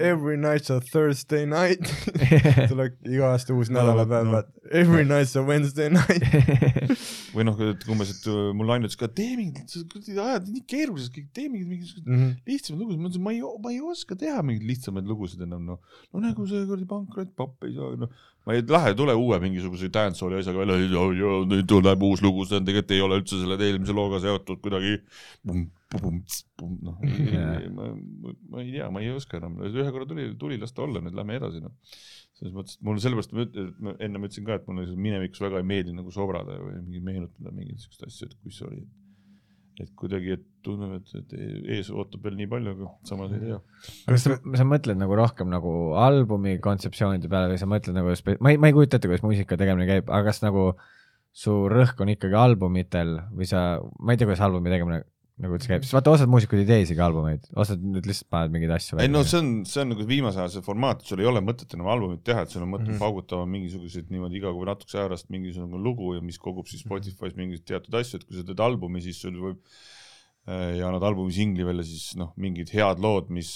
Every 0.02 0.34
night's 0.42 0.72
a 0.74 0.80
Thursday 0.82 1.44
night 1.46 1.86
tuleb 2.72 2.96
iga 3.06 3.28
aasta 3.36 3.54
uus 3.54 3.70
nädalapäev 3.70 4.26
no. 4.26 4.40
no., 4.40 4.64
every 4.74 5.04
night's 5.06 5.36
a 5.38 5.44
Wednesday 5.46 5.86
night. 5.86 6.26
või 7.36 7.46
noh, 7.46 7.62
et 7.62 7.86
umbes, 7.86 8.10
et 8.16 8.26
uh, 8.32 8.50
mul 8.58 8.74
ainult 8.74 8.96
ka 8.98 9.06
tee 9.14 9.36
mingit, 9.38 9.70
sa 9.70 9.84
ajad 10.32 10.50
nii 10.50 10.64
keeruliseks 10.74 11.14
kõik, 11.14 11.30
tee 11.38 11.46
mingit 11.46 11.70
mingisugust 11.76 12.10
Mhm. 12.10 12.32
lihtsamaid 12.50 12.82
lugusid, 12.82 12.98
ma 12.98 13.08
ütlesin, 13.12 13.22
ma 13.28 13.36
ei, 13.36 13.40
ma 13.62 13.70
ei 13.76 13.80
oska 13.94 14.18
teha 14.18 14.42
mingeid 14.42 14.66
lihtsamaid 14.66 15.06
lugusid 15.06 15.46
enam, 15.46 15.62
noh. 15.62 15.78
no 16.10 16.24
nagu 16.26 16.46
see 16.50 16.66
kuradi 16.66 16.90
pankrot, 16.90 17.30
papp 17.38 17.70
ei 17.70 17.76
saa, 17.78 17.94
noh. 18.02 18.10
Ma 18.46 18.56
ei 18.56 18.62
lähe, 18.66 18.94
tule 18.96 19.14
uue 19.18 19.38
mingisuguse 19.42 19.90
dancehalli 19.92 20.40
asjaga 20.40 20.62
välja, 20.62 20.78
nüüd 21.50 21.68
tuleb 21.68 22.06
uus 22.06 22.22
lugu, 22.24 22.46
see 22.48 22.60
on 22.60 22.68
tegelikult 22.68 22.94
ei 22.96 23.04
ole 23.04 23.20
üldse 23.20 23.40
selle 23.40 23.58
eelmise 23.66 23.96
looga 23.96 24.20
seotud 24.22 24.62
kuidagi. 24.64 24.96
noh, 26.86 27.02
ma, 27.74 27.90
ei 28.62 28.72
tea, 28.72 28.88
ma 28.94 29.02
ei 29.02 29.12
oska 29.12 29.40
enam, 29.40 29.58
ühe 29.66 29.90
korra 29.90 30.08
tuli, 30.08 30.30
tuli 30.40 30.58
las 30.60 30.72
ta 30.76 30.86
olla, 30.86 31.02
nüüd 31.04 31.16
lähme 31.18 31.36
edasi, 31.40 31.62
noh. 31.64 31.74
selles 32.38 32.56
mõttes, 32.56 32.78
et 32.78 32.86
mulle 32.88 33.04
sellepärast 33.04 33.36
ma 33.36 33.94
ennem 33.98 34.24
ütlesin 34.28 34.46
ka, 34.48 34.60
et 34.60 34.70
mulle 34.70 34.86
minevikus 34.96 35.42
väga 35.44 35.60
ei 35.60 35.68
meeldi 35.74 35.96
nagu 35.96 36.14
sobrada 36.14 36.56
või 36.62 36.78
mingi 36.80 37.04
meenutada 37.10 37.52
mingeid 37.52 37.82
siukseid 37.82 38.08
asju, 38.08 38.30
et 38.30 38.38
kus 38.40 38.60
see 38.62 38.70
oli. 38.70 38.84
Et 39.82 39.90
kuidagi, 39.98 40.36
et 40.36 40.46
tunneb, 40.64 40.98
et, 40.98 41.12
et 41.18 41.34
ees 41.76 41.90
ootab 41.92 42.24
veel 42.26 42.36
nii 42.38 42.48
palju, 42.50 42.74
aga 42.76 42.90
samas 43.08 43.34
ei 43.36 43.42
tea. 43.42 43.58
kas 44.08 44.26
sa, 44.26 44.38
sa 44.60 44.66
mõtled 44.68 45.00
nagu 45.00 45.18
rohkem 45.18 45.50
nagu 45.52 45.74
albumi 45.98 46.58
kontseptsioonide 46.64 47.30
peale 47.32 47.52
või 47.52 47.60
sa 47.60 47.68
mõtled 47.70 47.96
nagu, 47.96 48.14
ma 48.44 48.54
ei, 48.54 48.60
ma 48.60 48.70
ei 48.70 48.76
kujuta 48.76 49.00
ette, 49.00 49.10
kuidas 49.10 49.24
muusika 49.26 49.58
tegemine 49.60 49.88
käib, 49.88 50.10
aga 50.10 50.30
kas 50.30 50.42
nagu 50.44 50.70
su 51.32 51.54
rõhk 51.70 52.00
on 52.02 52.12
ikkagi 52.12 52.36
albumitel 52.36 53.16
või 53.36 53.48
sa, 53.48 53.64
ma 53.98 54.14
ei 54.14 54.20
tea, 54.20 54.28
kuidas 54.28 54.44
albumi 54.46 54.72
tegemine 54.72 55.04
nagu 55.40 55.56
üldse 55.56 55.70
käib, 55.72 55.82
sest 55.86 55.94
vaata, 55.96 56.12
osad 56.16 56.28
muusikud 56.32 56.58
ei 56.60 56.66
tee 56.68 56.80
isegi 56.84 57.00
albumeid, 57.04 57.46
osad 57.56 57.80
nüüd 57.82 58.04
lihtsalt 58.08 58.28
panevad 58.30 58.52
mingeid 58.56 58.74
asju 58.76 58.98
ei 59.00 59.08
no 59.08 59.22
see 59.24 59.38
on, 59.40 59.50
see 59.64 59.80
on 59.82 59.88
nagu 59.94 60.04
viimase 60.08 60.38
aja 60.42 60.48
see 60.54 60.62
formaat, 60.66 61.02
sul 61.08 61.20
ei 61.22 61.26
ole 61.30 61.40
mõtet 61.44 61.72
enam 61.76 61.88
albumit 61.94 62.22
teha, 62.24 62.42
et 62.44 62.50
sul 62.54 62.62
on 62.66 62.70
mõtet 62.74 62.86
mm 62.86 62.90
Mhm. 62.90 62.96
-hmm. 62.98 63.04
paugutama 63.04 63.46
mingisuguseid 63.54 64.10
niimoodi 64.12 64.36
iga 64.40 64.52
kuu 64.52 64.64
natukese 64.68 64.98
aja 64.98 65.08
pärast 65.08 65.30
mingisugune 65.32 65.80
lugu 65.82 66.14
ja 66.14 66.20
mis 66.20 66.38
kogub 66.38 66.66
siis 66.68 66.84
Spotify's 66.84 67.36
mingeid 67.36 67.64
teatud 67.64 67.94
asju, 67.94 68.16
et 68.20 68.24
kui 68.28 68.36
sa 68.36 68.42
teed 68.44 68.60
albumi, 68.60 69.00
siis 69.00 69.20
sul 69.20 69.32
võib 69.40 69.58
äh, 70.48 70.76
ja 70.78 70.88
annad 70.88 71.02
albumi 71.02 71.32
singli 71.32 71.64
välja, 71.64 71.84
siis 71.84 72.16
noh, 72.16 72.32
mingid 72.36 72.70
head 72.74 72.98
lood, 73.00 73.28
mis 73.30 73.50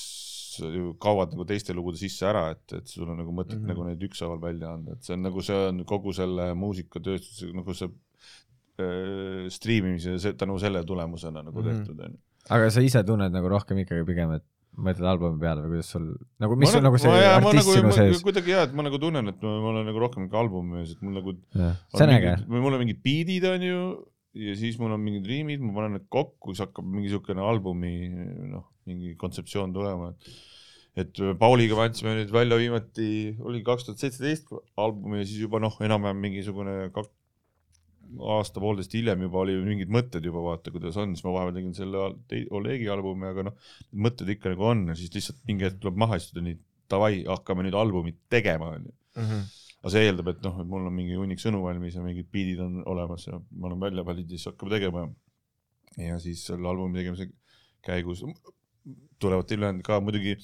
ju 0.54 0.92
kaovad 1.02 1.32
nagu 1.34 1.44
teiste 1.44 1.74
lugude 1.74 1.98
sisse 1.98 2.22
ära, 2.30 2.50
et, 2.54 2.72
et 2.78 2.86
sul 2.86 3.08
on 3.10 3.16
nagu 3.18 3.32
mõtet 3.32 3.56
mm 3.56 3.60
Mhm. 3.60 3.64
-hmm. 3.64 3.68
nagu 3.74 3.84
neid 3.88 4.02
ükshaaval 4.08 4.40
välja 4.40 4.72
anda, 4.74 4.92
et 4.92 5.02
see 5.02 5.14
on 5.16 5.22
nagu 5.22 5.42
see 5.42 5.56
on 5.68 5.84
kogu 5.84 6.12
selle 6.14 6.54
muusikatööstuse 6.54 7.52
nagu 7.52 7.74
see 7.74 7.88
striimimise 9.54 10.18
see, 10.22 10.32
tänu 10.38 10.58
selle 10.62 10.82
tulemusena 10.84 11.42
nagu 11.42 11.60
mm 11.60 11.66
-hmm. 11.68 11.84
tehtud 11.84 12.00
onju. 12.08 12.18
aga 12.50 12.70
sa 12.70 12.80
ise 12.80 13.04
tunned 13.04 13.32
nagu 13.32 13.48
rohkem 13.48 13.78
ikkagi 13.84 14.04
pigem, 14.06 14.32
et 14.38 14.42
mõtled 14.74 15.06
albumi 15.06 15.38
peale 15.38 15.62
või 15.62 15.68
kuidas 15.76 15.90
sul 15.94 16.06
nagu, 16.42 16.56
mis 16.58 16.72
Ma 16.72 16.80
na- 16.80 16.88
nagu 16.88 16.98
see 16.98 17.08
ma- 17.10 17.36
artist 17.36 17.54
nagu- 17.60 17.74
sinu 17.76 17.86
ma- 17.88 17.92
sees, 17.98 18.22
kuidagi 18.26 18.50
jah, 18.50 18.64
et 18.68 18.72
ma 18.74 18.82
nagu 18.82 18.98
tunnen, 18.98 19.28
et 19.28 19.42
ma, 19.42 19.52
ma 19.60 19.68
olen 19.70 19.86
nagu 19.86 19.98
rohkem 20.02 20.24
ikka 20.26 20.38
albumi 20.40 20.72
mees, 20.78 20.90
et 20.96 21.02
mul 21.02 21.14
nagu 21.20 21.36
see 21.54 22.04
on 22.06 22.10
äge. 22.10 22.34
mul 22.48 22.74
on 22.74 22.78
mingid 22.82 22.98
beat'id 23.06 23.44
onju 23.52 23.78
ja 24.34 24.54
siis 24.56 24.78
mul 24.80 24.90
on 24.92 25.00
mingid 25.00 25.26
riimid, 25.30 25.60
ma 25.62 25.72
panen 25.76 25.92
need 25.98 26.08
kokku, 26.10 26.54
siis 26.54 26.66
hakkab 26.66 26.84
mingi 26.84 27.08
siukene 27.12 27.40
albumi 27.40 27.94
noh, 28.50 28.64
mingi 28.86 29.14
kontseptsioon 29.16 29.72
tulema, 29.72 30.10
et 30.10 30.28
et 30.96 31.38
Pauliga 31.38 31.74
me 31.74 31.82
andsime 31.88 32.12
nüüd 32.14 32.30
välja 32.30 32.56
viimati, 32.58 33.36
oli 33.42 33.62
kaks 33.66 33.84
tuhat 33.86 33.98
seitseteist 33.98 34.46
albumi 34.78 35.18
ja 35.22 35.24
siis 35.26 35.40
juba 35.40 35.58
noh, 35.62 35.74
enam-vähem 35.80 36.16
mingisugune 36.22 36.90
kak- 36.94 37.10
aasta 38.34 38.60
poolteist 38.62 38.94
hiljem 38.96 39.24
juba 39.26 39.40
oli 39.42 39.56
mingid 39.64 39.92
mõtted 39.92 40.24
juba 40.24 40.42
vaata, 40.44 40.72
kuidas 40.74 40.96
on, 41.00 41.14
siis 41.16 41.24
ma 41.26 41.34
vahepeal 41.36 41.58
tegin 41.58 41.74
selle 41.76 42.04
Olegi 42.58 42.88
albumi, 42.92 43.28
aga 43.30 43.48
noh, 43.48 43.56
mõtted 44.06 44.30
ikka 44.34 44.52
nagu 44.52 44.68
on 44.70 44.86
ja 44.90 44.96
siis 44.98 45.12
lihtsalt 45.14 45.42
mingi 45.48 45.66
hetk 45.68 45.80
tuleb 45.82 45.98
maha 46.04 46.18
istuda, 46.20 46.44
nii 46.46 46.58
davai, 46.90 47.24
hakkame 47.28 47.66
nüüd 47.66 47.76
albumit 47.78 48.20
tegema 48.32 48.74
onju 48.76 48.92
Mhm. 49.14 49.44
aga 49.84 49.90
see 49.92 50.06
eeldab, 50.08 50.28
et 50.32 50.40
noh, 50.42 50.56
et 50.60 50.66
mul 50.66 50.88
on 50.88 50.94
mingi 50.94 51.14
hunnik 51.14 51.38
sõnu 51.38 51.60
valmis 51.62 51.94
ja 51.94 52.02
mingid 52.02 52.26
beat'id 52.34 52.60
on 52.64 52.80
olemas 52.90 53.28
ja 53.28 53.38
ma 53.52 53.68
olen 53.68 53.80
välja 53.84 54.02
valinud 54.06 54.30
ja 54.32 54.38
siis 54.38 54.48
hakkame 54.50 54.72
tegema. 54.74 55.04
ja 55.98 56.18
siis 56.18 56.40
selle 56.48 56.66
albumi 56.66 56.98
tegemise 56.98 57.28
käigus 57.86 58.24
tulevad 59.22 59.52
ülejäänud 59.54 59.84
ka 59.86 60.00
muidugi 60.02 60.34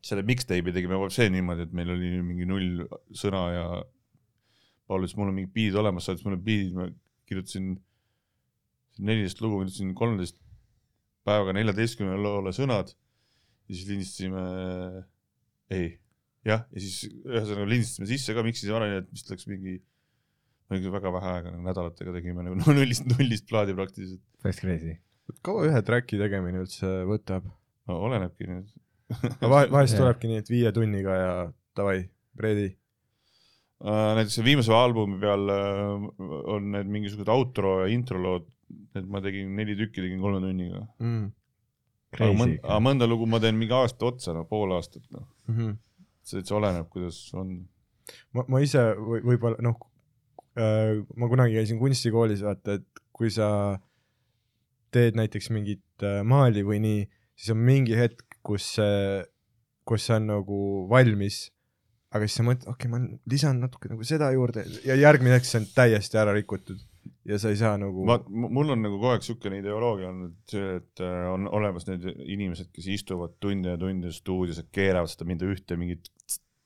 selle 0.00 0.22
mixtape'i 0.22 0.72
tegime 0.72 0.96
see 1.12 1.28
niimoodi, 1.34 1.66
et 1.66 1.74
meil 1.76 1.90
oli 1.92 2.22
mingi 2.22 2.46
null 2.48 2.86
sõna 3.12 3.42
ja 3.52 3.66
Paul 4.86 5.02
ütles, 5.02 5.16
mul 5.18 5.32
on 5.32 5.36
mingid 5.36 5.54
beat'id 5.54 5.78
olemas, 5.80 6.06
saatis 6.06 6.24
mulle 6.26 6.38
beat'id, 6.38 6.74
ma 6.76 6.88
kirjutasin 7.26 7.74
neliteist 9.02 9.42
lugu, 9.42 9.60
kirjutasin 9.62 9.92
kolmeteist 9.98 10.38
päevaga 11.26 11.56
neljateistkümnele 11.56 12.22
loole 12.22 12.54
sõnad 12.54 12.92
ja 12.92 13.74
siis 13.74 13.88
lindistasime, 13.90 14.42
ei 15.74 15.88
jah, 16.46 16.64
ja 16.70 16.82
siis 16.82 17.02
ühesõnaga 17.08 17.66
lindistasime 17.70 18.08
sisse 18.10 18.34
ka, 18.36 18.44
miksisime 18.46 18.78
ära, 18.78 18.88
nii 18.90 19.02
et 19.02 19.12
vist 19.14 19.30
läks 19.32 19.48
mingi, 19.50 19.76
mingi 20.72 20.92
väga 20.94 21.12
vähe 21.16 21.32
aega, 21.32 21.52
nagu 21.54 21.66
nädalatega 21.66 22.14
tegime 22.16 22.46
nagu 22.46 22.58
nullist, 22.62 23.06
nullist 23.10 23.48
plaadi 23.50 23.74
praktiliselt. 23.78 24.22
That's 24.44 24.62
crazy. 24.62 24.98
kaua 25.46 25.66
ühe 25.66 25.82
track'i 25.86 26.20
tegemine 26.20 26.62
üldse 26.62 26.90
võtab? 27.10 27.48
no 27.90 28.00
olenebki 28.06 28.48
nüüd. 28.50 28.70
vahe, 29.42 29.66
vahest 29.70 29.98
tulebki 29.98 30.30
nii, 30.30 30.42
et 30.42 30.50
viie 30.50 30.72
tunniga 30.74 31.18
ja 31.18 31.32
davai, 31.78 32.00
ready. 32.42 32.72
Äh, 33.84 34.12
näiteks 34.16 34.38
viimase 34.40 34.72
albumi 34.72 35.18
peal 35.20 35.50
äh, 35.52 36.04
on 36.48 36.70
need 36.72 36.88
mingisugused 36.88 37.28
outro 37.28 37.74
ja 37.82 37.90
intro 37.92 38.16
lood, 38.22 38.46
need 38.96 39.08
ma 39.12 39.20
tegin 39.20 39.50
neli 39.58 39.74
tükki, 39.76 40.00
tegin 40.00 40.22
kolme 40.24 40.40
tunniga. 40.40 40.80
Mm. 41.02 41.26
aga 42.16 42.28
mõnda, 42.32 42.60
aga 42.62 42.78
mõnda 42.80 43.08
lugu 43.10 43.26
ma 43.28 43.40
teen 43.42 43.58
mingi 43.60 43.76
aasta 43.76 44.08
otsa, 44.08 44.32
no 44.32 44.46
pool 44.48 44.72
aastat, 44.72 45.04
noh. 45.12 45.26
Mm 45.50 45.56
-hmm. 45.58 45.74
see, 46.24 46.40
see 46.40 46.56
oleneb, 46.56 46.88
kuidas 46.88 47.18
on. 47.36 47.52
ma, 48.32 48.46
ma 48.48 48.62
ise 48.64 48.80
või, 48.96 49.20
võib-olla 49.26 49.60
noh 49.60 49.76
äh,, 50.56 51.04
ma 51.16 51.28
kunagi 51.28 51.58
käisin 51.58 51.78
kunstikoolis, 51.82 52.46
vaata, 52.46 52.78
et 52.80 53.04
kui 53.12 53.28
sa 53.30 53.76
teed 54.90 55.20
näiteks 55.20 55.50
mingit 55.52 55.84
äh, 56.00 56.22
maali 56.24 56.64
või 56.64 56.80
nii, 56.80 57.04
siis 57.36 57.52
on 57.52 57.60
mingi 57.60 57.98
hetk, 57.98 58.40
kus 58.40 58.72
see, 58.78 59.20
kus 59.84 60.08
see 60.08 60.16
on 60.16 60.32
nagu 60.32 60.62
valmis, 60.88 61.50
aga 62.16 62.28
siis 62.28 62.40
sa 62.40 62.46
mõtled, 62.46 62.68
okei 62.72 62.88
okay,, 62.88 62.92
ma 62.92 63.32
lisan 63.32 63.62
natuke 63.62 63.90
nagu 63.92 64.06
seda 64.06 64.30
juurde 64.34 64.66
ja 64.86 64.96
järgmine 64.98 65.38
hetk 65.38 65.48
see 65.48 65.62
on 65.62 65.68
täiesti 65.76 66.20
ära 66.20 66.34
rikutud 66.36 66.80
ja 67.26 67.38
sa 67.42 67.50
ei 67.52 67.58
saa 67.60 67.74
nagu 67.80 68.06
ma, 68.06 68.18
mul 68.26 68.72
on 68.74 68.82
nagu 68.84 68.98
kogu 68.98 69.12
aeg 69.14 69.26
siukene 69.26 69.60
ideoloogia 69.60 70.10
olnud 70.12 70.34
see, 70.50 70.78
et 70.80 71.04
äh, 71.04 71.26
on 71.32 71.48
olemas 71.48 71.88
need 71.88 72.06
inimesed, 72.24 72.70
kes 72.74 72.88
istuvad 72.96 73.36
tunde 73.42 73.74
ja 73.74 73.80
tunde 73.80 74.12
stuudios 74.14 74.60
ja 74.62 74.66
keeravad 74.72 75.12
seda 75.12 75.28
mingi 75.28 75.50
ühte 75.50 75.78
mingit 75.80 76.10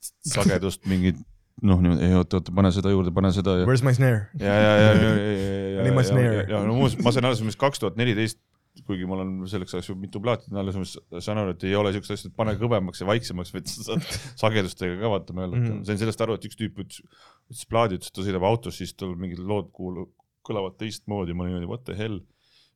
sagedust, 0.01 0.87
mingit 0.89 1.21
noh, 1.67 1.81
niimoodi, 1.83 2.07
ei 2.07 2.17
oota, 2.17 2.41
oota, 2.41 2.55
pane 2.57 2.73
seda 2.73 2.93
juurde, 2.93 3.13
pane 3.15 3.33
seda 3.37 3.59
ja 3.61 3.69
Where's 3.69 3.85
my 3.85 3.93
snare? 3.97 4.29
ja, 4.41 4.55
ja, 4.55 4.77
ja, 4.81 4.93
ja, 4.95 5.11
ja, 5.17 5.85
ja, 5.85 5.93
ma 5.97 6.05
ja, 6.05 6.09
snare? 6.13 6.37
ja, 6.39 6.47
ja 6.55 6.63
no 6.67 6.77
muuseas, 6.79 7.03
ma 7.05 7.13
sain 7.15 7.29
alles 7.29 7.43
umbes 7.45 7.59
kaks 7.61 7.83
tuhat 7.83 7.99
neliteist, 8.01 8.41
kuigi 8.87 9.07
mul 9.09 9.23
on 9.25 9.33
selleks 9.51 9.75
ajaks 9.75 9.91
juba 9.91 10.05
mitu 10.05 10.21
plaati, 10.23 10.51
alles 10.57 10.77
umbes 10.79 10.95
saan 11.25 11.41
aru, 11.43 11.55
et 11.57 11.65
ei 11.67 11.75
ole 11.79 11.93
siukest 11.95 12.15
asja, 12.15 12.31
et 12.31 12.37
pane 12.39 12.55
kõvemaks 12.61 13.03
ja 13.03 13.09
vaiksemaks, 13.09 13.53
vaid 13.55 13.71
sa 13.71 13.87
saad 13.89 14.07
sagedustega 14.43 14.99
ka 15.01 15.11
vaata 15.13 15.37
möllata 15.37 15.61
mm. 15.61 15.73
-hmm. 15.73 15.87
sain 15.89 16.01
sellest 16.01 16.23
aru, 16.25 16.39
et 16.39 16.47
üks 16.49 16.59
tüüp 16.59 16.79
ütles, 16.85 17.03
ütles 17.51 17.67
plaadi, 17.71 17.99
ütles, 17.99 18.13
et 18.13 18.19
ta 18.19 18.27
sõidab 18.27 18.47
autos, 18.47 18.79
siis 18.81 18.95
tal 18.95 19.17
mingid 19.19 19.43
lood 19.43 19.73
kuulu-, 19.77 20.09
kõlavad 20.47 20.79
teistmoodi, 20.81 21.35
ma 21.35 21.45
olin 21.45 21.59
niimoodi 21.59 21.71
what 21.71 21.85
the 21.89 21.99
hell. 21.99 22.21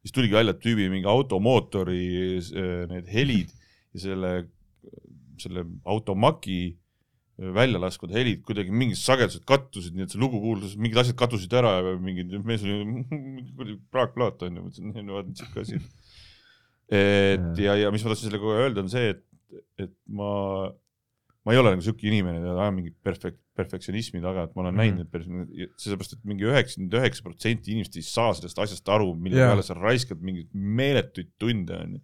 siis 0.03 0.13
tuligi 0.13 0.37
välja 0.37 0.53
tüübi 0.61 0.91
mingi 0.93 1.09
automootori 1.09 2.03
äh, 2.43 2.85
need 2.91 3.07
helid 3.09 3.55
ja 3.95 4.01
selle, 4.03 4.33
selle 5.41 5.65
automaki 5.89 6.77
välja 7.37 7.81
laskud 7.83 8.13
helid 8.15 8.45
kuidagi 8.47 8.71
mingid 8.71 8.99
sagedused 9.01 9.43
kattusid, 9.49 9.95
nii 9.97 10.05
et 10.07 10.13
see 10.15 10.21
lugu 10.23 10.39
kuuldus, 10.43 10.77
mingid 10.79 11.01
asjad 11.03 11.17
kaddusid 11.19 11.53
ära 11.59 11.73
ja 11.81 11.95
mingid, 11.99 12.31
mees 12.47 12.63
oli 12.63 13.75
praakplaat 13.95 14.45
onju, 14.47 14.69
mõtlesin, 14.69 15.11
vaat 15.11 15.33
siuke 15.41 15.65
asi. 15.65 15.81
et 16.95 17.59
ja, 17.65 17.75
ja 17.81 17.91
mis 17.95 18.05
ma 18.05 18.13
tahtsin 18.13 18.29
sellega 18.31 18.57
öelda, 18.61 18.85
on 18.85 18.93
see, 18.93 19.15
et, 19.17 19.25
et 19.83 19.95
ma, 20.07 20.31
ma 21.45 21.55
ei 21.55 21.61
ole 21.61 21.75
nagu 21.75 21.85
siuke 21.85 22.07
inimene, 22.11 22.39
et 22.45 22.53
ajan 22.55 22.77
mingit 22.79 22.97
perfekt, 23.03 23.41
perfektsionismi 23.59 24.23
taga, 24.23 24.47
et 24.49 24.55
ma 24.57 24.65
olen 24.65 24.79
näinud 24.81 25.05
Mhm. 25.05 25.05
neid 25.05 25.13
päris, 25.15 25.75
sellepärast 25.83 26.17
et 26.17 26.25
mingi 26.27 26.47
üheksakümmend 26.49 26.97
üheksa 27.01 27.23
protsenti 27.27 27.71
inimestest 27.75 28.01
ei 28.03 28.09
saa 28.09 28.33
sellest 28.35 28.59
asjast 28.65 28.89
aru, 28.91 29.13
mille 29.15 29.39
Jaa. 29.39 29.53
peale 29.53 29.63
sa 29.67 29.77
raiskad 29.79 30.23
mingeid 30.27 30.51
meeletuid 30.55 31.31
tunde 31.39 31.77
onju. 31.83 32.01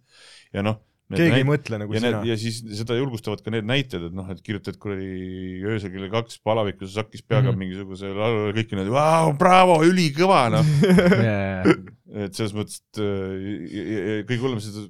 ja 0.53 0.63
noh. 0.63 0.79
Keegi 1.19 1.41
ei 1.41 1.47
mõtle 1.47 1.79
nagu 1.81 1.95
ja 1.95 2.01
sina 2.03 2.21
ja 2.27 2.37
siis 2.39 2.61
seda 2.79 2.97
julgustavad 2.99 3.43
ka 3.43 3.53
need 3.53 3.67
näited, 3.67 4.07
et 4.09 4.15
noh, 4.15 4.29
et 4.33 4.41
kirjutad 4.45 4.77
kuradi 4.81 5.61
öösel 5.67 5.93
kell 5.93 6.09
kaks 6.13 6.39
palavikus 6.45 6.95
sakkis 6.95 7.25
peaga 7.25 7.49
mm. 7.49 7.53
-hmm. 7.53 7.59
mingisuguse 7.65 8.13
laulu, 8.15 8.51
kõik 8.57 8.75
need, 8.77 8.91
vau, 8.93 9.33
bravo, 9.39 9.81
ülikõva 9.87 10.45
noh. 10.57 10.73
et 12.25 12.35
selles 12.35 12.55
mõttes, 12.55 12.81
et 12.81 13.03
äh, 13.03 13.37
ja- 13.71 13.85
ja- 13.85 14.01
ja 14.19 14.25
kõige 14.27 14.43
hullem 14.43 14.63
seda 14.63 14.87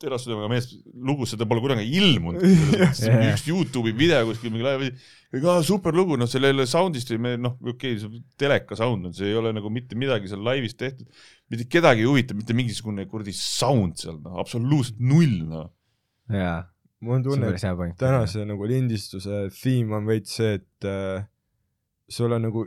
terasüdamega 0.00 0.48
mees, 0.50 0.68
lugusse 1.06 1.36
ta 1.38 1.46
pole 1.48 1.62
kunagi 1.64 1.84
ilmunud. 2.00 2.44
Jaa. 2.80 3.18
üks 3.30 3.44
Youtube'i 3.48 3.92
video 3.96 4.22
kuskil 4.28 4.52
mingi 4.54 4.66
live, 4.66 4.90
ega 5.36 5.58
super 5.66 5.96
lugu, 5.96 6.16
noh 6.20 6.30
sellele 6.30 6.66
sound'ist 6.70 7.12
või 7.14 7.20
me 7.26 7.34
noh, 7.40 7.56
okei 7.60 7.96
okay,, 7.96 8.00
see 8.02 8.22
teleka 8.40 8.78
sound 8.78 9.10
on, 9.10 9.14
see 9.16 9.30
ei 9.30 9.38
ole 9.38 9.52
nagu 9.56 9.72
mitte 9.72 9.98
midagi 9.98 10.30
seal 10.30 10.42
laivis 10.46 10.78
tehtud. 10.80 11.08
mitte 11.52 11.68
kedagi 11.70 12.04
ei 12.04 12.10
huvita 12.10 12.36
mitte 12.38 12.56
mingisugune 12.56 13.06
kuradi 13.10 13.34
sound 13.36 14.00
seal, 14.00 14.20
noh 14.24 14.40
absoluutselt 14.42 15.00
null 15.04 15.40
noh. 15.50 15.70
jaa, 16.32 16.62
mul 17.04 17.18
on 17.18 17.24
on 17.24 17.28
tunne, 17.30 17.76
point. 17.76 17.96
tänase 18.00 18.46
nagu 18.48 18.68
lindistuse 18.70 19.48
theme 19.60 20.00
on 20.00 20.08
veits 20.08 20.40
see, 20.40 20.56
et 20.60 20.88
äh, 20.88 21.26
sulle 22.10 22.40
nagu 22.40 22.64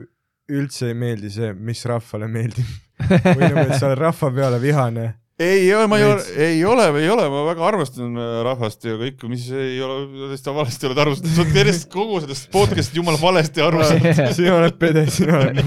üldse 0.52 0.92
ei 0.92 0.98
meeldi 0.98 1.32
see, 1.32 1.53
mis 1.56 1.84
rahvale 1.88 2.28
meeldib. 2.32 2.70
või 3.38 3.48
nagu, 3.48 3.66
et 3.68 3.78
sa 3.80 3.90
oled 3.90 4.02
rahva 4.02 4.32
peale 4.36 4.60
vihane. 4.62 5.08
ei, 5.40 5.72
ma 5.90 5.98
ei 5.98 6.03
ole 6.06 6.24
ei 6.45 6.60
ole, 6.66 6.86
ei 7.02 7.10
ole, 7.10 7.24
ma 7.34 7.42
väga 7.48 7.64
armastan 7.66 8.14
äh, 8.22 8.36
rahvast 8.45 8.86
ja 8.86 8.94
kõike, 9.00 9.28
mis 9.32 9.48
ei 9.50 9.80
ole, 9.82 10.28
täiesti 10.30 10.53
valesti 10.53 10.86
oled 10.90 11.02
aru 11.03 11.16
saanud, 11.18 11.34
sa 11.34 11.42
oled 11.45 11.58
järjest 11.58 11.88
kogu 11.94 12.20
sellest 12.24 12.50
podcast'i 12.53 13.00
jumala 13.02 13.18
valesti 13.22 13.64
aru 13.68 13.82
saanud. 13.88 14.22
sina 14.38 14.56
oled 14.60 14.78
pede, 14.82 15.06
sina 15.12 15.40
oled 15.40 15.62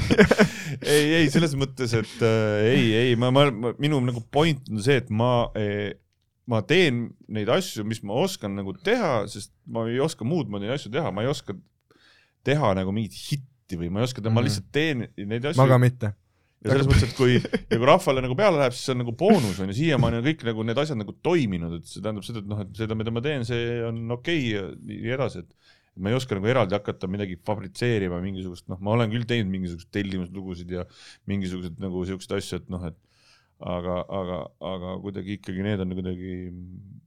ei, 0.94 1.04
ei 1.22 1.30
selles 1.32 1.54
mõttes, 1.58 1.94
et 1.98 2.22
äh, 2.26 2.66
ei, 2.72 2.84
ei, 3.04 3.16
ma, 3.20 3.30
ma, 3.34 3.46
ma, 3.54 3.72
minu 3.82 4.00
nagu 4.04 4.22
point 4.34 4.70
on 4.72 4.82
see, 4.82 4.98
et 5.02 5.10
ma 5.14 5.32
eh, 5.58 5.92
ma 6.50 6.62
teen 6.66 7.04
neid 7.30 7.50
asju, 7.54 7.84
mis 7.86 8.02
ma 8.06 8.16
oskan 8.24 8.56
nagu 8.58 8.74
teha, 8.84 9.20
sest 9.30 9.52
ma 9.70 9.84
ei 9.90 10.00
oska 10.02 10.26
muud 10.26 10.50
moodi 10.50 10.70
asju 10.72 10.90
teha, 10.94 11.12
ma 11.14 11.22
ei 11.22 11.30
oska 11.30 11.54
teha 12.46 12.72
nagu 12.78 12.90
mingit 12.96 13.14
hitti 13.28 13.78
või 13.78 13.90
ma 13.92 14.02
ei 14.02 14.08
oska 14.08 14.18
teha, 14.24 14.32
ma 14.34 14.40
Mhm. 14.42 14.48
lihtsalt 14.48 14.70
teen 14.74 15.06
neid 15.30 15.46
asju 15.46 15.62
ma 15.62 15.68
ka 15.70 15.78
mitte. 15.78 16.10
Ja 16.60 16.74
selles 16.74 16.88
mõttes, 16.88 17.08
et 17.08 17.16
kui, 17.16 17.36
ja 17.40 17.78
kui 17.78 17.88
rahvale 17.88 18.22
nagu 18.24 18.36
peale 18.36 18.60
läheb, 18.60 18.74
siis 18.76 18.88
see 18.88 18.94
on 18.94 19.00
nagu 19.02 19.14
boonus 19.16 19.60
on 19.62 19.70
ju, 19.72 19.76
siiamaani 19.78 20.20
on 20.20 20.26
kõik 20.26 20.46
nagu 20.50 20.64
need 20.68 20.80
asjad 20.82 20.98
nagu 21.00 21.14
toiminud, 21.24 21.78
et 21.78 21.88
see 21.88 22.02
tähendab 22.04 22.26
seda, 22.26 22.42
et 22.42 22.50
noh, 22.50 22.62
et 22.66 22.72
seda, 22.76 22.96
mida 22.98 23.14
ma 23.14 23.22
teen, 23.24 23.46
see 23.48 23.78
on 23.86 24.02
okei 24.16 24.42
okay 24.42 24.56
ja 24.58 24.64
nii 24.90 25.14
edasi, 25.16 25.44
et 25.44 26.00
ma 26.00 26.12
ei 26.12 26.16
oska 26.16 26.36
nagu 26.36 26.50
eraldi 26.52 26.76
hakata 26.76 27.08
midagi 27.10 27.38
fabritseerima, 27.48 28.20
mingisugust, 28.24 28.66
noh, 28.72 28.80
ma 28.84 28.92
olen 28.94 29.12
küll 29.12 29.28
teinud 29.28 29.52
mingisuguseid 29.52 29.92
tellimuslugusid 29.96 30.74
ja 30.76 30.84
mingisuguseid 31.30 31.80
nagu 31.82 32.04
siukseid 32.08 32.36
asju, 32.38 32.60
et 32.60 32.68
noh, 32.72 32.84
et 32.90 32.98
aga, 33.60 33.96
aga, 34.20 34.42
aga 34.72 34.94
kuidagi 35.04 35.38
ikkagi 35.38 35.64
need 35.64 35.84
on 35.84 35.96
kuidagi 35.96 36.34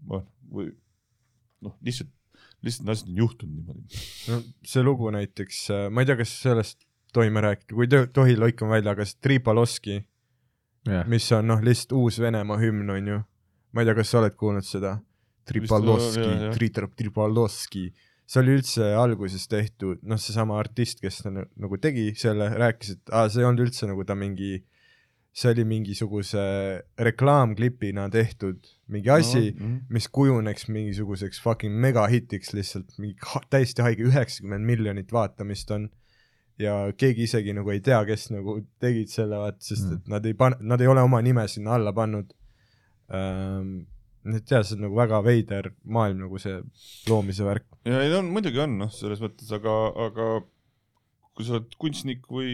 noh, 0.09 0.25
või 0.53 0.71
noh, 1.65 1.77
lihtsalt, 1.85 2.09
lihtsalt 2.65 2.87
need 2.87 2.95
asjad 2.95 3.13
on 3.13 3.21
juhtunud 3.21 3.59
niimoodi. 3.59 4.01
no 4.29 4.41
see 4.73 4.85
lugu 4.85 5.13
näiteks, 5.13 5.63
ma 5.93 6.03
ei 6.03 6.09
tea, 6.09 6.19
kas 6.19 6.35
sellest 6.41 6.83
tohime 7.13 7.41
rääkida, 7.45 7.75
kui 7.77 7.87
tohi, 8.13 8.35
lõikan 8.39 8.69
välja, 8.71 8.93
aga 8.95 9.05
see 9.05 9.19
Tripaloski, 9.21 9.99
jah, 10.89 11.05
mis 11.09 11.29
on 11.35 11.47
noh, 11.47 11.61
lihtsalt 11.63 11.93
uus 11.99 12.19
Venemaa 12.19 12.57
hümn 12.61 12.89
on 12.93 13.07
ju. 13.13 13.19
ma 13.73 13.81
ei 13.81 13.87
tea, 13.89 13.95
kas 13.97 14.11
sa 14.13 14.19
oled 14.19 14.35
kuulnud 14.37 14.65
seda? 14.67 14.97
Tripaloski 15.49 16.51
Tritrop 16.55 16.93
Tripaloski, 16.95 17.87
see 18.25 18.39
oli 18.41 18.53
üldse 18.59 18.91
alguses 18.95 19.47
tehtud, 19.51 19.99
noh, 20.07 20.19
seesama 20.21 20.55
artist, 20.61 21.01
kes 21.03 21.23
nagu 21.27 21.77
tegi 21.81 22.13
selle, 22.15 22.47
rääkis, 22.59 22.95
et 22.97 23.11
aa, 23.11 23.27
see 23.29 23.41
ei 23.43 23.47
olnud 23.49 23.65
üldse 23.65 23.89
nagu 23.89 24.05
ta 24.07 24.15
mingi, 24.15 24.61
see 25.33 25.49
oli 25.51 25.65
mingisuguse 25.65 26.43
reklaamklipina 27.07 28.05
tehtud 28.13 28.61
mingi 28.93 29.09
asi 29.09 29.51
no,, 29.51 29.65
Mhm. 29.65 29.75
mis 29.89 30.07
kujuneks 30.07 30.67
mingisuguseks 30.69 31.41
fucking 31.41 31.75
megahitiks 31.81 32.53
lihtsalt, 32.53 32.93
mingi 32.99 33.17
täiesti 33.49 33.81
haige 33.81 34.05
üheksakümmend 34.11 34.65
miljonit 34.69 35.11
vaatamist 35.11 35.71
on 35.71 35.89
ja 36.61 36.75
keegi 36.97 37.25
isegi 37.27 37.53
nagu 37.57 37.71
ei 37.73 37.81
tea, 37.81 37.99
kes 38.05 38.29
nagu 38.33 38.59
tegid 38.81 39.09
selle, 39.09 39.39
vaat, 39.41 39.61
sest 39.63 39.87
Mm. 39.87 39.93
et 39.97 40.07
nad 40.13 40.25
ei 40.29 40.33
pan-, 40.37 40.59
nad 40.61 40.81
ei 40.81 40.87
ole 40.87 41.01
oma 41.01 41.21
nime 41.21 41.47
sinna 41.47 41.73
alla 41.77 41.93
pannud 41.93 42.33
ähm,. 43.13 43.85
et 44.23 44.47
jah, 44.47 44.63
see 44.63 44.77
on 44.77 44.85
nagu 44.85 44.95
väga 44.95 45.19
veider 45.25 45.73
maailm 45.83 46.21
nagu 46.23 46.39
see 46.39 46.61
loomise 47.09 47.43
värk. 47.43 47.65
ja 47.85 48.01
ei 48.05 48.13
on, 48.15 48.29
muidugi 48.31 48.61
on 48.63 48.77
noh, 48.79 48.91
selles 48.93 49.19
mõttes, 49.23 49.49
aga, 49.51 49.73
aga 50.05 50.27
kui 51.33 51.45
sa 51.47 51.57
oled 51.57 51.73
kunstnik 51.81 52.29
või, 52.29 52.53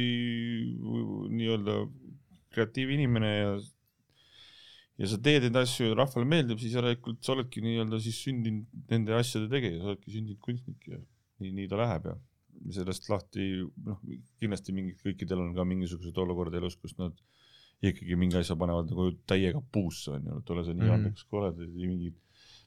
või 0.80 1.04
nii-öelda 1.36 1.76
kreatiivinimene 2.56 3.34
ja 3.36 3.52
ja 5.00 5.08
sa 5.08 5.20
teed 5.24 5.46
neid 5.46 5.56
asju 5.62 5.92
ja 5.92 5.96
rahvale 6.00 6.28
meeldib, 6.28 6.60
siis 6.60 6.74
järelikult 6.76 7.22
sa 7.24 7.36
oledki 7.36 7.62
nii-öelda 7.64 8.00
siis 8.04 8.18
sündinud 8.24 8.66
nende 8.92 9.14
asjade 9.16 9.48
tegija, 9.52 9.78
sa 9.80 9.94
oledki 9.94 10.16
sündinud 10.16 10.42
kunstnik 10.44 10.90
ja 10.90 10.98
nii, 11.44 11.54
nii 11.60 11.70
ta 11.72 11.80
läheb 11.80 12.10
ja 12.10 12.16
sellest 12.76 13.10
lahti 13.12 13.50
noh, 13.86 14.00
kindlasti 14.42 14.76
mingid, 14.76 15.00
kõikidel 15.06 15.44
on 15.44 15.54
ka 15.58 15.66
mingisuguseid 15.68 16.18
olukordi 16.24 16.60
elus, 16.62 16.76
kus 16.80 16.98
nad 17.00 17.16
ikkagi 17.80 18.18
mingi 18.20 18.36
asja 18.40 18.58
panevad 18.60 18.90
nagu 18.92 19.12
täiega 19.30 19.62
puusse 19.72 20.12
onju, 20.18 20.42
et 20.42 20.50
ole 20.52 20.66
sa 20.68 20.74
nii 20.76 20.84
Mhm. 20.90 20.96
andekas 20.98 21.24
kui 21.24 21.40
oled, 21.40 21.62
mingid 21.80 22.18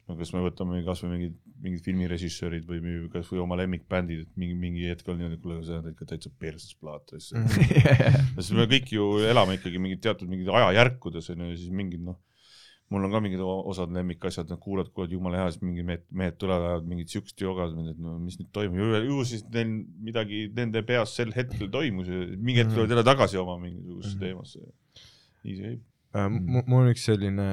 no 0.07 0.17
kas 0.19 0.33
me 0.35 0.41
võtame 0.43 0.81
kasvõi 0.83 1.11
mingid, 1.13 1.35
mingid 1.63 1.83
filmirežissöörid 1.85 2.65
või 2.67 2.81
kasvõi 3.13 3.39
oma 3.39 3.55
lemmikbändid, 3.61 4.25
et 4.25 4.33
mingi, 4.39 4.57
mingi 4.59 4.89
hetk 4.89 5.07
on 5.07 5.21
niimoodi, 5.21 5.39
kuule, 5.39 5.61
sa 5.63 5.77
oled 5.77 5.93
ikka 5.93 6.09
täitsa 6.09 6.31
perses 6.39 6.73
plaat 6.75 7.13
mm. 7.13 7.45
Mhm. 7.45 8.33
sest 8.41 8.57
me 8.57 8.67
kõik 8.67 8.91
ju 8.97 9.07
elame 9.29 9.59
ikkagi 9.59 9.79
mingid 9.79 10.01
teatud 10.03 10.27
mingid 10.31 10.49
ajajärkudes 10.51 11.29
on 11.31 11.45
ju, 11.45 11.51
ja 11.53 11.61
siis 11.61 11.71
mingid 11.71 12.03
noh, 12.03 12.19
mul 12.91 13.05
on 13.07 13.11
ka 13.11 13.19
mingid 13.23 13.39
osad 13.41 13.91
lemmikasjad, 13.95 14.49
noh 14.51 14.59
kuulad, 14.61 14.89
kuulad 14.93 15.11
jumala 15.15 15.37
hea, 15.39 15.51
siis 15.53 15.63
mingid 15.65 15.85
mehed, 15.87 16.03
mehed 16.11 16.35
tulevad, 16.37 16.65
ajavad 16.67 16.89
mingit 16.91 17.09
siukest 17.09 17.41
joga, 17.41 17.65
et 17.71 17.97
no 18.03 18.17
mis 18.19 18.37
nüüd 18.39 18.51
toimub, 18.53 18.77
ju, 19.07 19.23
siis 19.25 19.45
neil 19.53 19.71
midagi 20.03 20.43
nende 20.55 20.83
peas 20.85 21.15
sel 21.17 21.31
hetkel 21.33 21.71
toimus 21.73 22.07
ja 22.11 22.19
mingi 22.37 22.59
hetk 22.61 22.69
Mhm. 22.69 22.75
tulevad 22.75 22.93
jälle 22.93 23.03
tagasi 23.07 23.37
oma 23.41 23.57
mingisugusesse 23.63 24.15
Mhm. 24.17 24.25
teemasse. 24.25 24.59
nii 25.43 25.55
see 25.57 25.63
käib. 25.71 25.81
Äh, 26.15 26.29
mul 26.29 26.83
on 26.83 26.91
üks 26.93 27.03
selline, 27.09 27.47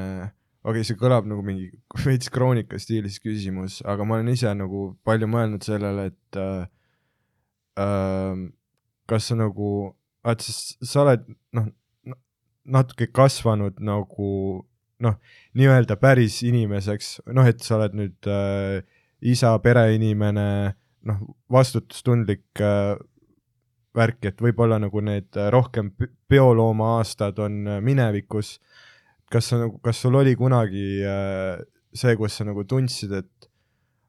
okei 0.62 0.70
okay,, 0.70 0.84
see 0.84 0.94
kõlab 1.00 1.24
nagu 1.26 1.42
mingi 1.42 1.70
veits 2.04 2.28
kroonika 2.30 2.78
stiilis 2.78 3.16
küsimus, 3.18 3.80
aga 3.86 4.04
ma 4.04 4.18
olen 4.18 4.28
ise 4.34 4.52
nagu 4.54 4.98
palju 5.04 5.26
mõelnud 5.26 5.64
sellele, 5.64 6.10
et 6.12 6.36
äh, 6.36 6.66
äh, 7.80 8.36
kas 9.08 9.24
sa 9.30 9.34
nagu, 9.40 9.94
vaat 10.24 10.44
sa, 10.44 10.52
sa 10.84 11.02
oled 11.06 11.24
noh, 11.56 11.70
natuke 12.64 13.06
kasvanud 13.08 13.80
nagu 13.80 14.66
noh, 15.00 15.16
nii-öelda 15.58 15.96
päris 16.00 16.40
inimeseks, 16.46 17.20
noh, 17.32 17.46
et 17.48 17.62
sa 17.64 17.78
oled 17.78 17.96
nüüd 17.98 18.28
äh, 18.30 18.80
isa, 19.20 19.54
pereinimene, 19.64 20.48
noh, 21.08 21.22
vastutustundlik 21.52 22.60
äh, 22.60 22.96
värk, 23.96 24.24
et 24.30 24.42
võib-olla 24.42 24.78
nagu 24.80 25.02
need 25.04 25.36
äh, 25.38 25.50
rohkem 25.52 25.92
biolooma 26.30 26.96
aastad 26.98 27.38
on 27.42 27.62
äh, 27.66 27.80
minevikus. 27.84 28.58
kas 29.30 29.46
sa 29.52 29.60
nagu, 29.60 29.78
kas 29.78 30.00
sul 30.02 30.14
oli 30.18 30.34
kunagi 30.36 31.04
äh, 31.06 31.60
see, 31.94 32.16
kus 32.16 32.36
sa 32.38 32.44
nagu 32.44 32.64
tundsid, 32.64 33.12
et 33.14 33.50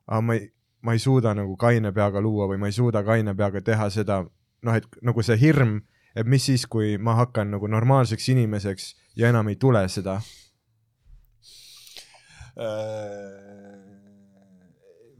aa, 0.07 0.21
ma 0.21 0.37
ei, 0.37 0.47
ma 0.81 0.95
ei 0.97 0.99
suuda 0.99 1.33
nagu 1.37 1.55
kaine 1.57 1.91
peaga 1.93 2.21
luua 2.21 2.47
või 2.49 2.57
ma 2.61 2.69
ei 2.69 2.75
suuda 2.75 3.03
kaine 3.05 3.35
peaga 3.37 3.61
teha 3.61 3.89
seda, 3.93 4.21
noh, 4.61 4.77
et 4.77 4.87
nagu 5.01 5.23
see 5.25 5.37
hirm, 5.41 5.79
et 6.15 6.27
mis 6.27 6.43
siis, 6.45 6.65
kui 6.65 6.97
ma 6.97 7.15
hakkan 7.21 7.53
nagu 7.53 7.69
normaalseks 7.69 8.29
inimeseks 8.33 8.93
ja 9.15 9.29
enam 9.29 9.49
ei 9.49 9.55
tule 9.61 9.83
seda. 9.89 10.19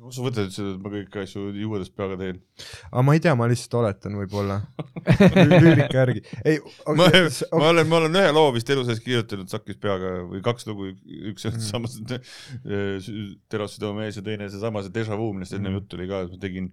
Kus 0.02 0.18
sa 0.18 0.24
võtad 0.26 0.48
üldse, 0.48 0.64
et 0.74 0.80
ma 0.82 0.90
kõiki 0.92 1.20
asju 1.22 1.42
juuadest 1.62 1.94
peaga 1.98 2.16
teen? 2.20 2.40
aga 2.90 3.04
ma 3.06 3.14
ei 3.16 3.22
tea, 3.24 3.36
ma 3.38 3.46
lihtsalt 3.52 3.76
oletan 3.82 4.16
võib-olla 4.18 4.58
lüürika 5.52 6.00
järgi. 6.02 6.24
ei, 6.44 6.58
ma, 6.90 7.06
ma 7.06 7.68
olen, 7.70 7.86
ma 7.92 8.00
olen 8.02 8.18
ühe 8.24 8.32
loo 8.34 8.50
vist 8.56 8.72
elu 8.74 8.84
sees 8.88 9.02
kirjutanud 9.06 9.52
sakis 9.54 9.78
peaga 9.82 10.16
või 10.32 10.42
kaks 10.46 10.66
lugu, 10.70 10.90
üks 11.32 11.46
on 11.50 11.54
Mhm. 11.60 11.68
samas 11.68 12.00
Terasside 13.52 13.94
mees 13.98 14.18
ja 14.18 14.26
teine 14.26 14.50
seesama, 14.50 14.82
see 14.86 14.94
Deja 14.96 15.18
Vu, 15.20 15.30
millest 15.38 15.54
enne 15.58 15.70
Mhm. 15.70 15.78
juttu 15.80 16.00
oli 16.00 16.10
ka, 16.10 16.24
et 16.26 16.34
ma 16.34 16.42
tegin 16.48 16.72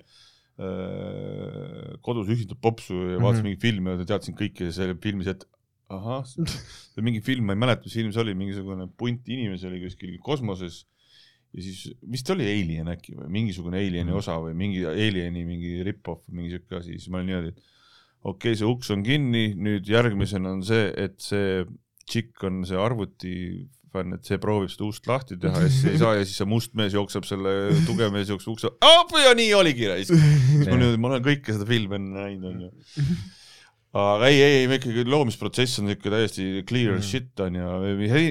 äh, 0.58 1.94
kodus 2.02 2.26
üksinda 2.32 2.56
popsu 2.58 2.96
ja 3.12 3.20
vaatasin 3.22 3.44
Mhm. 3.44 3.46
mingit 3.46 3.62
filmi 3.62 3.92
ja 3.92 4.08
teadsin 4.08 4.34
kõiki 4.40 4.72
selle 4.74 4.96
filmis, 5.04 5.28
et 5.30 5.44
ahah, 5.94 6.22
see 6.92 7.04
mingi 7.04 7.22
film, 7.24 7.48
ma 7.48 7.56
ei 7.56 7.62
mäleta, 7.64 7.86
mis 7.86 7.96
film 7.96 8.12
see 8.12 8.22
oli, 8.24 8.36
mingisugune 8.38 8.88
punt 9.00 9.28
inimesi 9.30 9.68
oli 9.70 9.80
kuskil 9.86 10.18
kosmoses 10.24 10.82
ja 11.56 11.64
siis 11.64 11.86
vist 12.12 12.28
oli 12.34 12.44
Alien 12.44 12.90
äkki 12.92 13.16
või 13.16 13.30
mingisugune 13.38 13.80
Alieni 13.80 14.10
Mhm. 14.10 14.18
osa 14.20 14.36
või 14.42 14.54
mingi 14.58 14.84
Alieni 14.84 15.46
mingi 15.48 15.78
rip-off 15.86 16.26
või 16.28 16.42
mingi 16.42 16.56
siuke 16.56 16.80
asi, 16.80 16.98
siis 16.98 17.08
ma 17.08 17.22
olin 17.22 17.32
niimoodi, 17.32 17.54
et 17.54 17.62
okei 18.28 18.52
okay,, 18.52 18.58
see 18.60 18.68
uks 18.68 18.92
on 18.92 19.02
kinni, 19.06 19.46
nüüd 19.56 19.88
järgmisena 19.88 20.52
on 20.58 20.62
see, 20.66 20.90
et 20.96 21.16
see 21.24 21.64
tšikk 22.08 22.44
on 22.48 22.62
see 22.68 22.76
arvuti 22.80 23.34
fänn, 23.92 24.12
et 24.18 24.28
see 24.28 24.36
proovib 24.42 24.68
seda 24.72 24.84
ust 24.84 25.08
lahti 25.08 25.38
teha 25.40 25.64
ja 25.64 25.72
siis 25.72 25.94
ei 25.94 26.00
saa 26.00 26.14
ja 26.18 26.24
siis 26.26 26.36
see 26.42 26.48
must 26.48 26.74
mees 26.76 26.92
jookseb 26.92 27.24
selle 27.28 27.54
tugev 27.88 28.12
mees 28.12 28.28
jookseb 28.28 28.52
ukse, 28.52 28.70
ja 29.24 29.32
nii 29.38 29.50
oligi 29.56 29.88
raisk. 29.88 30.12
siis 30.12 30.68
ma 30.68 30.76
nüüd, 30.76 31.00
ma 31.00 31.14
olen 31.14 31.24
kõike 31.24 31.56
seda 31.56 31.68
filmi 31.68 31.96
enne 31.96 32.26
näinud, 32.26 32.50
onju. 32.52 32.70
aga 33.96 34.26
ei, 34.28 34.40
ei, 34.44 34.64
ikkagi 34.76 35.04
loomisprotsess 35.08 35.78
on 35.80 35.88
ikka 35.94 36.10
täiesti 36.12 36.62
clear 36.68 36.98
Mhm. 36.98 37.02
shit 37.08 37.40
on 37.40 37.54
ju, 37.56 37.68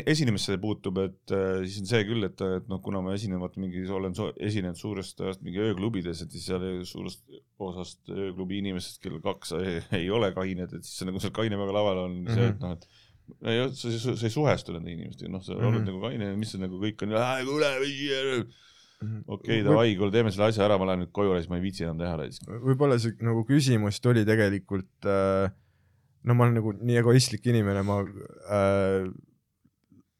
esinemisse 0.05 0.57
puutub, 0.61 0.99
et 1.01 1.33
äh, 1.33 1.63
siis 1.65 1.79
on 1.81 1.89
see 1.89 2.03
küll, 2.05 2.23
et, 2.27 2.41
et 2.59 2.67
noh, 2.69 2.81
kuna 2.83 3.01
ma 3.01 3.15
esinen 3.17 3.39
vaata 3.41 3.59
mingi, 3.63 3.81
olen 3.89 4.13
so, 4.15 4.29
esinenud 4.37 4.77
suurest 4.77 5.19
ajast 5.25 5.41
mingi 5.41 5.57
ööklubides, 5.65 6.21
et 6.21 6.31
siis 6.31 6.45
seal 6.45 6.61
suurest 6.85 7.25
osast 7.57 8.05
ööklubi 8.13 8.59
inimestest, 8.61 9.01
kellel 9.01 9.21
kaks 9.25 9.55
ei, 9.57 9.81
ei 10.03 10.09
ole 10.13 10.29
kained, 10.35 10.77
et 10.77 10.85
siis 10.85 11.07
nagu 11.09 11.19
seal 11.19 11.33
kaine 11.33 11.57
peaga 11.57 11.73
laval 11.73 12.03
on 12.05 12.21
mm 12.21 12.27
-hmm. 12.27 12.33
see, 12.37 12.47
et 12.53 12.59
noh, 12.61 12.71
et 12.77 12.87
ei, 13.43 13.65
sa, 13.73 13.91
sa, 13.97 14.15
sa 14.15 14.25
ei 14.29 14.31
suhestu 14.37 14.71
nende 14.77 14.93
inimestega, 14.93 15.31
noh, 15.31 15.41
sa 15.43 15.53
mm 15.53 15.59
-hmm. 15.59 15.67
oled 15.67 15.81
Mhm. 15.81 15.89
nagu 15.89 16.01
kaine, 16.05 16.35
mis 16.37 16.51
see 16.53 16.61
nagu 16.61 16.77
kõik 16.79 17.01
on, 17.03 17.17
kuule, 17.49 17.73
okei 19.03 19.27
okay,, 19.35 19.61
davai, 19.65 19.93
kuule 19.99 20.13
teeme 20.13 20.33
selle 20.33 20.49
asja 20.51 20.65
ära, 20.65 20.79
ma 20.81 20.89
lähen 20.89 21.05
nüüd 21.05 21.13
koju 21.15 21.35
ja 21.35 21.41
siis 21.41 21.51
ma 21.51 21.59
ei 21.59 21.65
viitsi 21.67 21.85
enam 21.85 22.01
teha 22.01 22.17
raisk. 22.17 22.49
võib-olla 22.49 22.97
see 23.01 23.17
nagu 23.25 23.43
küsimus 23.47 24.01
tuli 24.01 24.25
tegelikult 24.27 25.09
äh, 25.09 25.51
no 26.27 26.35
ma 26.35 26.45
olen 26.45 26.59
nagu 26.59 26.73
nii 26.75 26.99
egoistlik 27.01 27.47
inimene, 27.47 27.83
ma 27.87 28.01
äh, 28.03 29.07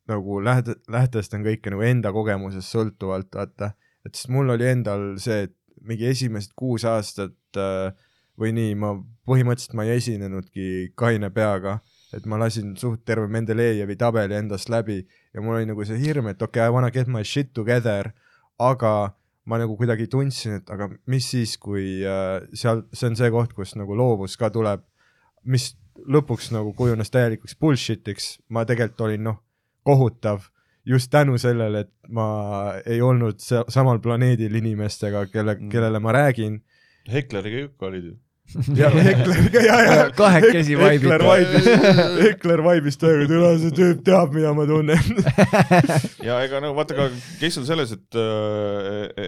nagu 0.08 0.42
läht-, 0.44 0.76
lähtestan 0.92 1.46
kõike 1.46 1.74
nagu 1.74 1.84
enda 1.86 2.14
kogemusest 2.16 2.74
sõltuvalt, 2.74 3.32
vaata, 3.36 3.74
et 4.06 4.16
sest 4.16 4.32
mul 4.34 4.56
oli 4.56 4.70
endal 4.70 5.10
see, 5.22 5.48
et 5.50 5.56
mingi 5.88 6.08
esimesed 6.10 6.56
kuus 6.58 6.86
aastat 6.88 7.60
äh, 7.60 7.92
või 8.40 8.54
nii, 8.56 8.76
ma 8.80 8.94
põhimõtteliselt 9.28 9.76
ma 9.78 9.88
ei 9.88 9.98
esinenudki 9.98 10.94
kaine 11.00 11.30
peaga, 11.34 11.80
et 12.16 12.28
ma 12.30 12.40
lasin 12.40 12.76
suht 12.80 13.04
terve 13.08 13.28
Mendelejevi 13.32 13.98
tabeli 14.00 14.38
endast 14.38 14.70
läbi 14.72 15.02
ja 15.02 15.44
mul 15.44 15.58
oli 15.58 15.68
nagu 15.70 15.86
see 15.88 16.00
hirm, 16.00 16.30
et 16.32 16.42
okei 16.42 16.62
okay,, 16.62 16.70
I 16.70 16.74
wanna 16.74 16.92
get 16.94 17.12
my 17.12 17.26
shit 17.26 17.52
together, 17.58 18.14
aga 18.60 19.14
ma 19.48 19.58
nagu 19.62 19.78
kuidagi 19.80 20.08
tundsin, 20.12 20.58
et 20.60 20.70
aga 20.70 20.90
mis 21.08 21.30
siis, 21.32 21.56
kui 21.58 22.04
äh, 22.04 22.42
seal, 22.54 22.84
see 22.94 23.08
on 23.08 23.16
see 23.16 23.30
koht, 23.32 23.54
kus 23.56 23.76
nagu 23.80 23.96
loovus 23.96 24.36
ka 24.38 24.50
tuleb, 24.52 24.82
mis 25.46 25.70
lõpuks 25.98 26.52
nagu 26.52 26.74
kujunes 26.78 27.10
täielikuks 27.14 27.56
bullshit'iks, 27.62 28.38
ma 28.50 28.66
tegelikult 28.68 29.02
olin 29.08 29.24
noh, 29.30 29.38
kohutav 29.88 30.50
just 30.88 31.10
tänu 31.12 31.38
sellele, 31.40 31.86
et 31.88 31.92
ma 32.10 32.74
ei 32.86 33.02
olnud 33.02 33.40
sa- 33.44 33.64
samal 33.72 34.00
planeedil 34.00 34.56
inimestega, 34.56 35.26
kelle, 35.32 35.56
Mm. 35.56 35.70
kellele 35.72 36.00
ma 36.00 36.12
räägin. 36.14 36.62
Hekleriga 37.12 37.66
ikka 37.70 37.86
olid 37.86 38.04
ju. 38.04 38.16
Ja 38.76 38.90
Hekleriga 39.08 39.62
ja, 39.62 39.78
ja. 39.84 40.10
Kahekesi 40.16 40.78
Hekler 40.80 41.24
vaibite. 41.26 41.74
vaibis, 41.76 42.22
Hekler 42.24 42.64
vaibis 42.64 43.00
täiega, 43.00 43.28
tule 43.30 43.50
see 43.62 43.74
tüüp 43.76 44.04
teab, 44.08 44.34
mida 44.36 44.54
ma 44.56 44.66
tunnen. 44.70 45.02
ja 46.28 46.40
ega 46.46 46.62
no 46.64 46.72
vaata 46.78 46.98
ka, 46.98 47.10
kes 47.42 47.60
on 47.62 47.68
selles, 47.68 47.94
et 47.98 48.20
äh, 48.22 49.28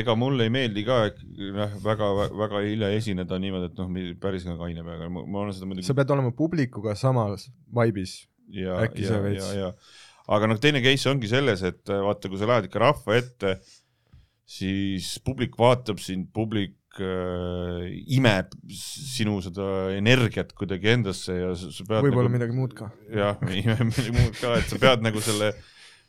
ega 0.00 0.16
mulle 0.18 0.46
ei 0.46 0.54
meeldi 0.54 0.86
ka 0.86 1.00
noh, 1.10 1.74
väga, 1.84 2.12
väga 2.44 2.62
hilja 2.66 2.92
esineda 2.94 3.40
niimoodi, 3.42 3.72
et 3.72 3.82
noh, 3.82 3.90
päris 4.22 4.46
ka 4.46 4.56
kaine 4.60 4.86
peaga, 4.86 5.10
ma 5.10 5.42
olen 5.42 5.54
seda 5.56 5.70
muidugi 5.70 5.88
sa 5.88 5.98
pead 5.98 6.14
olema 6.14 6.34
publikuga 6.36 6.94
samas 6.98 7.48
vaibis. 7.74 8.20
ja, 8.54 8.78
äkki 8.84 9.08
ja 9.08 9.16
see, 9.16 9.22
veits. 9.24 9.98
aga 10.30 10.50
noh, 10.50 10.62
teine 10.62 10.84
case 10.84 11.10
ongi 11.10 11.30
selles, 11.30 11.66
et 11.66 11.90
äh, 11.90 12.04
vaata, 12.06 12.30
kui 12.30 12.38
sa 12.38 12.50
lähed 12.50 12.70
ikka 12.70 12.86
rahva 12.86 13.18
ette, 13.18 13.58
siis 14.46 15.16
publik 15.24 15.58
vaatab 15.58 15.98
sind, 16.04 16.30
publik 16.36 16.76
äh, 17.02 17.86
imeb 18.16 18.54
sinu 18.70 19.38
seda 19.44 19.90
energiat 19.96 20.52
kuidagi 20.56 20.92
endasse 20.94 21.36
ja 21.36 21.52
sa, 21.58 21.70
pead 21.86 22.06
võib-olla 22.06 22.28
nagu, 22.28 22.36
midagi 22.36 22.56
muud 22.56 22.74
ka. 22.78 22.90
jah, 23.12 23.38
midagi 23.44 24.14
muud 24.14 24.34
ka, 24.40 24.56
et 24.60 24.68
sa 24.70 24.80
pead 24.82 25.04
nagu 25.04 25.22
selle, 25.24 25.52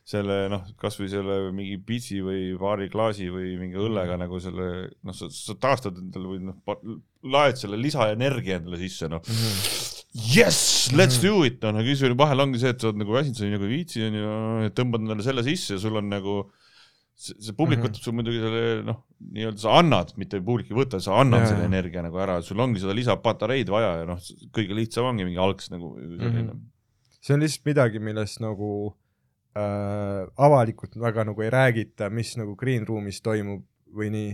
selle 0.05 0.39
noh, 0.51 0.65
kasvõi 0.81 1.09
selle 1.11 1.39
mingi 1.55 1.77
pitsi 1.81 2.21
või 2.25 2.51
paari 2.61 2.89
klaasi 2.93 3.31
või 3.33 3.55
mingi 3.61 3.79
õllega 3.81 4.19
nagu 4.21 4.39
selle 4.43 4.69
noh, 5.01 5.17
sa, 5.17 5.29
sa 5.33 5.57
taastad 5.59 5.97
endale 6.01 6.33
või 6.33 6.43
noh, 6.51 6.77
laed 7.35 7.61
selle 7.61 7.79
lisaenergia 7.81 8.61
endale 8.61 8.81
sisse, 8.81 9.09
noh. 9.11 9.23
Yes, 10.15 10.91
let's 10.95 11.17
do 11.19 11.41
it, 11.43 11.57
noh, 11.63 11.75
aga 11.75 11.91
siis 11.91 12.13
vahel 12.15 12.45
ongi 12.45 12.61
see, 12.61 12.71
et 12.71 12.79
sa 12.79 12.91
oled 12.91 13.01
nagu 13.01 13.17
väsinud, 13.17 13.35
sa 13.35 13.49
nagu 13.51 13.67
ei 13.67 13.73
viitsi 13.73 14.05
onju, 14.05 14.69
tõmbad 14.77 15.03
endale 15.03 15.25
selle 15.25 15.43
sisse 15.43 15.75
ja 15.75 15.81
sul 15.81 15.99
on 15.99 16.07
nagu 16.13 16.43
see, 17.15 17.33
see 17.39 17.53
publik 17.55 17.79
Mhm. 17.79 17.87
võtab 17.87 18.03
sul 18.03 18.13
muidugi 18.17 18.39
selle 18.43 18.83
noh, 18.85 18.99
nii-öelda 19.31 19.59
sa 19.63 19.77
annad, 19.79 20.13
mitte 20.19 20.41
publik 20.43 20.69
ei 20.71 20.77
võta, 20.77 20.99
sa 21.01 21.15
annad 21.21 21.45
Jaa, 21.45 21.53
selle 21.53 21.65
energia 21.69 22.01
nagu 22.05 22.17
ära, 22.19 22.41
sul 22.43 22.59
ongi 22.59 22.79
seda 22.83 22.93
lisapatareid 22.97 23.69
vaja 23.71 23.91
ja 24.01 24.05
noh, 24.09 24.19
kõige 24.55 24.75
lihtsam 24.77 25.05
ongi 25.11 25.25
mingi 25.27 25.39
algs 25.39 25.71
nagu 25.71 25.95
selline 25.97 26.43
Mhm. 26.53 26.61
see 27.21 27.33
on 27.33 27.39
lihtsalt 27.41 27.65
midagi, 27.65 27.99
millest 27.99 28.39
nagu 28.43 28.93
äh, 29.55 30.27
avalikult 30.37 30.95
väga 30.99 31.23
nagu 31.25 31.41
ei 31.41 31.49
räägita, 31.49 32.09
mis 32.11 32.35
nagu 32.37 32.55
green 32.59 32.85
room'is 32.85 33.21
toimub 33.23 33.63
või 33.95 34.09
nii 34.11 34.31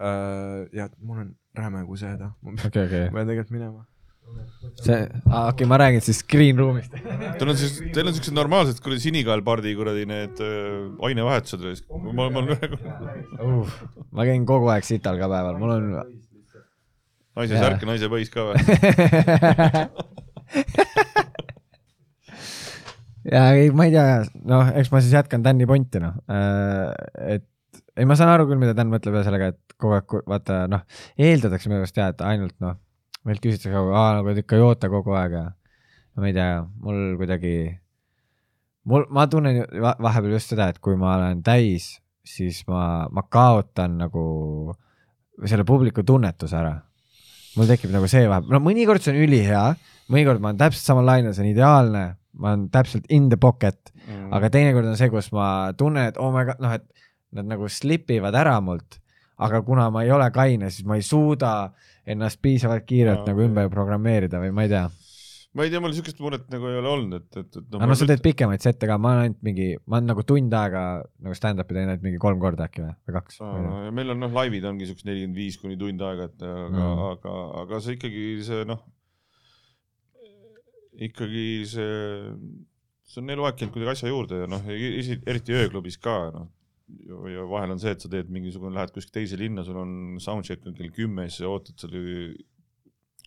äh,. 0.00 0.68
ja 0.72 0.88
mul 1.02 1.18
on 1.20 1.34
räme 1.54 1.84
kuseda, 1.86 2.32
ma 2.42 2.54
pean 2.56 2.66
okei, 2.72 2.86
okei. 2.88 3.04
ma 3.10 3.18
pean 3.20 3.28
tegelikult 3.28 3.50
minema. 3.54 3.84
see, 4.82 4.98
okei, 5.28 5.66
ma 5.68 5.76
räägin 5.80 6.00
siis 6.04 6.24
Green 6.30 6.58
Roomist. 6.58 6.92
Teil 7.38 7.50
on 7.50 7.56
siis, 7.58 7.78
teil 7.94 8.06
on 8.08 8.14
siuksed 8.16 8.34
normaalsed 8.36 8.78
kuradi 8.84 9.00
sinikaelpardi 9.06 9.74
kuradi 9.78 10.04
need 10.08 10.36
äh, 10.44 11.06
ainevahetused, 11.08 11.84
ma, 11.90 12.28
ma 12.28 12.38
olen 12.42 12.50
ühe 12.54 12.66
ma 14.14 14.22
käin 14.28 14.42
kogu 14.48 14.66
aeg 14.72 14.84
sital 14.86 15.16
ka 15.20 15.26
päeval, 15.30 15.56
mul 15.60 15.70
on. 15.76 15.84
naise 17.38 17.54
särk 17.58 17.80
ja 17.82 17.86
naise 17.90 18.06
põis 18.12 18.30
ka 18.32 18.40
või? 18.50 18.56
ja 23.34 23.42
ei, 23.56 23.66
ma 23.74 23.82
ei 23.88 23.92
tea, 23.94 24.06
noh, 24.46 24.64
eks 24.78 24.90
ma 24.94 24.98
siis 25.02 25.14
jätkan 25.16 25.42
Tänni 25.46 25.66
ponti, 25.70 25.98
noh. 26.02 26.14
et 27.24 27.46
ei, 27.94 28.06
ma 28.08 28.14
saan 28.18 28.32
aru 28.32 28.48
küll, 28.48 28.60
mida 28.60 28.74
Dan 28.76 28.90
mõtleb 28.92 29.14
ja 29.18 29.24
sellega, 29.26 29.46
et 29.54 29.78
kogu 29.80 29.94
aeg, 29.98 30.16
vaata 30.30 30.64
noh, 30.70 30.82
eeldatakse 31.20 31.70
minu 31.70 31.82
arust 31.82 31.98
jah, 31.98 32.10
et 32.14 32.20
ainult 32.26 32.56
noh, 32.64 32.74
meilt 33.24 33.40
küsitakse 33.42 33.72
kogu 33.72 33.94
aeg, 33.96 34.18
nagu 34.20 34.34
ikka 34.42 34.56
ei 34.58 34.64
oota 34.64 34.90
kogu 34.92 35.14
aeg 35.16 35.32
ja 35.38 35.44
ma 36.20 36.28
ei 36.30 36.34
tea, 36.36 36.62
mul 36.84 37.16
kuidagi, 37.18 37.54
mul, 38.90 39.06
ma 39.10 39.26
tunnen 39.30 39.62
vahepeal 39.74 40.36
just 40.36 40.52
seda, 40.54 40.68
et 40.70 40.78
kui 40.84 40.96
ma 41.00 41.16
olen 41.18 41.40
täis, 41.46 41.94
siis 42.24 42.62
ma, 42.70 43.06
ma 43.12 43.24
kaotan 43.32 43.96
nagu 44.00 44.74
selle 45.44 45.64
publiku 45.66 46.04
tunnetuse 46.06 46.56
ära. 46.60 46.74
mul 47.56 47.68
tekib 47.70 47.92
nagu 47.94 48.06
see 48.10 48.26
vahepeal, 48.28 48.50
no 48.54 48.60
mõnikord 48.62 49.02
see 49.02 49.12
on 49.14 49.22
ülihea, 49.24 49.64
mõnikord 50.10 50.42
ma 50.42 50.50
olen 50.52 50.60
täpselt 50.60 50.88
samal 50.90 51.06
lainel, 51.06 51.34
see 51.34 51.44
on 51.44 51.50
ideaalne, 51.52 52.04
ma 52.38 52.52
olen 52.52 52.68
täpselt 52.74 53.06
in 53.10 53.28
the 53.32 53.36
pocket, 53.40 53.80
Mm. 54.04 54.34
aga 54.36 54.50
teinekord 54.52 54.84
on 54.84 54.98
see, 55.00 55.08
kus 55.08 55.30
ma 55.32 55.72
tunnen, 55.80 56.10
et 56.10 56.18
oh 56.20 56.28
my 56.28 56.42
god, 56.44 56.58
noh, 56.60 56.74
et 56.76 56.84
nad 57.32 57.46
nagu 57.48 57.64
slip 57.72 58.10
ivad 58.12 58.34
ära 58.36 58.58
mult, 58.60 58.98
aga 59.40 59.62
kuna 59.64 59.86
ma 59.88 60.02
ei 60.04 60.10
ole 60.12 60.26
kaine, 60.34 60.68
siis 60.68 60.84
ma 60.84 60.98
ei 60.98 61.02
suuda 61.06 61.70
ennast 62.06 62.40
piisavalt 62.44 62.84
kiirelt 62.88 63.22
Aa, 63.22 63.30
nagu 63.32 63.42
ümber 63.46 63.70
programmeerida 63.72 64.40
või 64.42 64.52
ma 64.54 64.66
ei 64.66 64.72
tea. 64.72 64.84
ma 65.54 65.64
ei 65.66 65.70
tea, 65.70 65.80
mul 65.80 65.94
siukest 65.96 66.18
muret 66.20 66.48
nagu 66.52 66.66
ei 66.68 66.78
ole 66.80 66.90
olnud, 66.90 67.14
et, 67.20 67.28
et, 67.38 67.60
et 67.60 67.76
aga 67.78 67.88
no 67.88 67.96
sa 67.98 68.08
teed 68.10 68.24
pikemaid 68.24 68.64
sette 68.64 68.88
ka, 68.90 68.98
ma 68.98 69.12
olen 69.14 69.28
ainult 69.28 69.44
mingi, 69.46 69.68
ma 69.86 70.00
olen 70.00 70.10
nagu 70.10 70.24
tund 70.26 70.56
aega 70.58 70.82
nagu 71.22 71.38
stand-up'i 71.38 71.76
teinud 71.76 72.02
mingi 72.04 72.20
kolm 72.22 72.42
korda 72.42 72.66
äkki 72.66 72.82
või, 72.82 72.96
või 73.06 73.16
kaks. 73.20 73.38
Ja 73.40 73.92
meil 73.94 74.10
on 74.16 74.20
noh, 74.24 74.34
laivid 74.34 74.66
ongi 74.70 74.88
siuksed 74.90 75.06
nelikümmend 75.08 75.38
viis 75.38 75.60
kuni 75.62 75.78
tund 75.80 76.02
aega, 76.04 76.26
et 76.32 76.42
aga. 76.42 76.74
Mm., 76.74 77.06
aga, 77.12 77.36
aga 77.62 77.80
see 77.86 77.96
ikkagi 78.00 78.26
see 78.48 78.66
noh, 78.68 78.82
ikkagi 81.08 81.46
see, 81.70 81.94
see 83.08 83.22
on 83.22 83.32
eluaeg 83.34 83.56
käinud 83.58 83.74
kuidagi 83.74 83.94
asja 83.94 84.12
juurde 84.12 84.44
ja 84.44 84.50
noh, 84.50 84.68
eriti 84.68 85.56
ööklubis 85.56 85.98
ka 86.02 86.18
noh. 86.34 86.50
Ja 87.34 87.44
vahel 87.48 87.72
on 87.74 87.80
see, 87.80 87.92
et 87.94 88.02
sa 88.04 88.10
teed 88.12 88.28
mingisugune, 88.32 88.74
lähed 88.76 88.92
kuskile 88.94 89.20
teise 89.22 89.38
linna, 89.40 89.64
sul 89.64 89.78
on 89.80 89.94
soundcheck 90.22 90.66
on 90.68 90.74
kell 90.76 90.90
kümme, 90.94 91.24
siis 91.30 91.40
sa 91.42 91.48
ootad 91.52 91.80
seal 91.80 92.34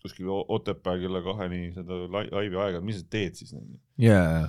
kuskil 0.02 0.28
O- 0.30 0.44
Otepää 0.54 0.94
kella 1.02 1.20
kaheni 1.26 1.72
seda 1.74 1.96
lai- 2.12 2.28
laivi 2.30 2.56
aega, 2.62 2.80
mis 2.84 3.00
sa 3.00 3.08
teed 3.10 3.34
siis? 3.40 3.54
jaa, 3.98 4.44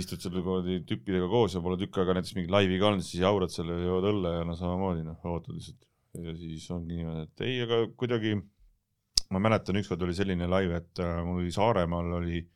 istud 0.00 0.18
selle 0.18 0.42
kuradi 0.42 0.80
tüppidega 0.88 1.28
koos 1.30 1.54
ja 1.54 1.60
pole 1.62 1.78
tükk 1.78 2.00
aega 2.02 2.16
näiteks 2.18 2.34
mingit 2.34 2.50
laivi 2.50 2.78
ka 2.82 2.88
olnud, 2.90 3.06
siis 3.06 3.22
jaurad 3.22 3.54
selle 3.54 3.76
ja 3.78 3.86
jood 3.92 4.08
õlle 4.10 4.32
ja 4.40 4.46
no 4.48 4.56
samamoodi 4.58 5.04
noh, 5.06 5.20
ootad 5.30 5.54
lihtsalt. 5.54 5.86
ja 6.18 6.34
siis 6.34 6.66
ongi 6.74 6.96
niimoodi, 6.98 7.28
et 7.28 7.44
ei, 7.46 7.60
aga 7.68 7.84
kuidagi 7.94 8.34
ma 9.30 9.38
mäletan, 9.38 9.78
ükskord 9.78 10.02
oli 10.02 10.16
selline 10.18 10.48
laiv, 10.50 10.74
et 10.74 10.98
äh, 11.06 11.20
mul 11.22 11.44
oli 11.44 11.52
Saaremaal 11.54 12.16
oli 12.18 12.40
äh, 12.42 12.48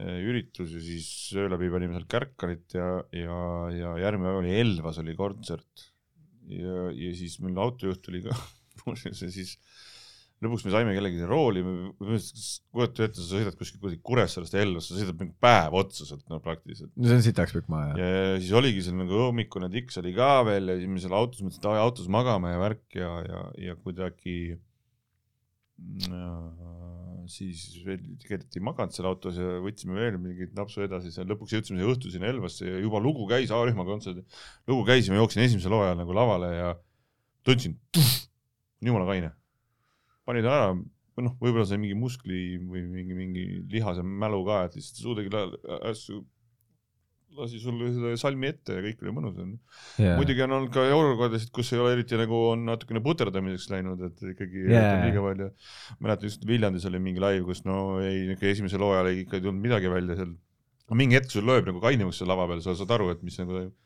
üritus 0.00 0.72
ja 0.72 0.80
siis 0.80 1.06
öö 1.36 1.50
läbi 1.52 1.68
panime 1.72 1.98
seal 1.98 2.08
Kärkarit 2.08 2.76
ja, 2.78 2.88
ja, 3.12 3.38
ja 3.76 3.94
järgmine 4.06 4.30
päev 4.30 4.40
oli 4.40 4.54
Elvas 4.62 5.00
oli 5.02 5.16
kontsert. 5.18 5.88
ja, 6.48 6.90
ja 6.96 7.14
siis 7.16 7.38
meil 7.44 7.58
autojuht 7.60 8.08
oli 8.08 8.22
ka 8.24 8.36
muuseas 8.86 9.20
ja 9.20 9.28
siis 9.32 9.58
lõpuks 10.42 10.64
me 10.66 10.72
saime 10.72 10.94
kellelegi 10.96 11.26
rooli, 11.28 11.60
kujuta 12.00 13.04
ette, 13.04 13.20
sa 13.20 13.28
sõidad 13.28 13.54
kuskilt 13.54 13.78
kuradi 13.84 14.00
Kuressaarest 14.02 14.56
Elvasse, 14.58 14.90
sa 14.90 14.98
sõidad 14.98 15.20
mingi 15.20 15.36
päev 15.38 15.76
otsa 15.78 16.08
sealt 16.08 16.24
no 16.32 16.40
praktiliselt. 16.42 16.90
no 16.96 17.06
see 17.06 17.20
on 17.20 17.24
sitaks 17.28 17.54
pikk 17.54 17.70
maa 17.70 17.92
jah. 17.92 18.00
ja 18.00 18.40
siis 18.40 18.56
oligi 18.58 18.82
seal 18.82 18.98
nagu 18.98 19.20
hommikune 19.28 19.68
tiks 19.70 20.00
oli 20.02 20.16
ka 20.16 20.32
veel 20.48 20.72
ja 20.72 20.80
siis 20.80 20.90
me 20.90 21.04
seal 21.04 21.14
autos 21.20 21.44
mõtlesime, 21.44 21.76
et 21.76 21.84
autos 21.84 22.10
magame 22.10 22.56
ja 22.56 22.64
värk 22.64 22.98
ja, 22.98 23.12
ja, 23.28 23.44
ja 23.68 23.78
kuidagi 23.84 24.38
äh, 24.56 24.60
siis 27.30 27.62
veel 27.86 28.00
tegelikult 28.22 28.56
ei 28.58 28.64
maganud 28.64 28.94
seal 28.94 29.08
autos 29.10 29.38
ja 29.38 29.58
võtsime 29.64 29.96
veel 29.98 30.18
mingit 30.20 30.54
napsu 30.56 30.84
edasi 30.86 31.12
seal, 31.14 31.28
lõpuks 31.30 31.54
jõudsime 31.56 31.80
siia 31.80 31.90
õhtul 31.92 32.14
sinna 32.14 32.30
Elvasse 32.30 32.66
ja 32.66 32.80
juba 32.82 33.00
lugu 33.02 33.26
käis, 33.30 33.52
A-rühma 33.54 33.86
kontsert, 33.88 34.24
lugu 34.70 34.86
käis 34.88 35.08
ja 35.08 35.14
ma 35.14 35.20
jooksin 35.20 35.44
esimesel 35.44 35.74
hooajal 35.76 36.00
nagu 36.00 36.16
lavale 36.16 36.50
ja 36.54 36.72
tundsin, 37.46 37.78
jumala 38.82 39.08
kaine. 39.10 39.32
pani 40.26 40.42
ta 40.42 40.54
ära, 40.54 40.74
noh, 41.22 41.34
võib-olla 41.40 41.66
sai 41.68 41.80
mingi 41.82 41.98
muskli 41.98 42.42
või 42.62 42.84
mingi, 42.90 43.16
mingi 43.18 43.46
lihase 43.72 44.04
mälu 44.06 44.42
ka, 44.46 44.64
et 44.66 44.78
lihtsalt 44.78 45.00
ei 45.00 45.06
suudagi 45.06 45.32
asju, 45.90 46.22
lasi 47.36 47.60
sulle 47.62 47.90
seda 47.94 48.12
salmi 48.20 48.48
ette 48.50 48.76
ja 48.76 48.84
kõik 48.84 49.02
oli 49.04 49.14
mõnus 49.16 49.38
onju. 49.40 49.58
muidugi 50.18 50.44
on 50.44 50.54
olnud 50.58 50.72
ka 50.74 50.84
olukordasid, 50.96 51.52
kus 51.54 51.72
ei 51.72 51.82
ole 51.82 51.94
eriti 51.96 52.18
nagu 52.20 52.38
on 52.50 52.64
natukene 52.68 53.02
puterdamiseks 53.04 53.68
läinud, 53.72 54.02
et 54.08 54.24
ikkagi 54.34 54.66
yeah. 54.68 55.04
liiga 55.06 55.24
palju. 55.24 55.50
mäletan 56.04 56.30
just 56.30 56.46
Viljandis 56.48 56.86
oli 56.90 57.02
mingi 57.02 57.22
live, 57.22 57.44
kus 57.48 57.64
no 57.68 57.78
ei, 58.04 58.26
niisugune 58.28 58.54
esimesel 58.56 58.86
hooajal 58.86 59.12
ei 59.12 59.22
ikka 59.24 59.38
ei 59.38 59.46
tulnud 59.46 59.64
midagi 59.64 59.92
välja 59.92 60.18
seal. 60.20 60.34
mingi 61.02 61.18
hetk 61.18 61.32
sul 61.32 61.48
lööb 61.48 61.68
nagu 61.70 61.82
kainemaks 61.82 62.20
seal 62.20 62.32
lava 62.32 62.48
peal, 62.50 62.64
sa 62.64 62.76
saad 62.78 62.96
aru, 62.98 63.10
et 63.14 63.22
mis 63.26 63.38
nagu 63.40 63.56
toimub. 63.56 63.76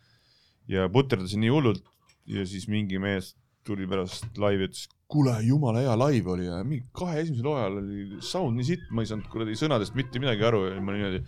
ja 0.71 0.89
puterdasin 0.93 1.45
nii 1.45 1.55
hullult 1.55 1.85
ja 2.27 2.47
siis 2.49 2.67
mingi 2.71 2.99
mees 3.03 3.35
tuli 3.67 3.89
pärast 3.91 4.39
laivi 4.41 4.69
ütles, 4.69 4.87
kuule, 5.11 5.37
jumala 5.47 5.83
hea 5.85 5.95
live 6.01 6.33
oli 6.35 6.49
ja 6.49 6.61
mingi 6.67 6.85
kahe 6.97 7.21
esimesel 7.23 7.47
hooajal 7.47 7.79
oli 7.79 8.21
sound 8.27 8.59
nii 8.59 8.67
sitt, 8.67 8.87
ma 8.91 9.05
ei 9.05 9.11
saanud 9.11 9.29
kuradi 9.31 9.55
sõnadest 9.59 9.95
mitte 9.99 10.23
midagi 10.23 10.47
aru 10.49 10.65
ja 10.67 10.81
ma 10.83 10.97
niimoodi, 10.97 11.23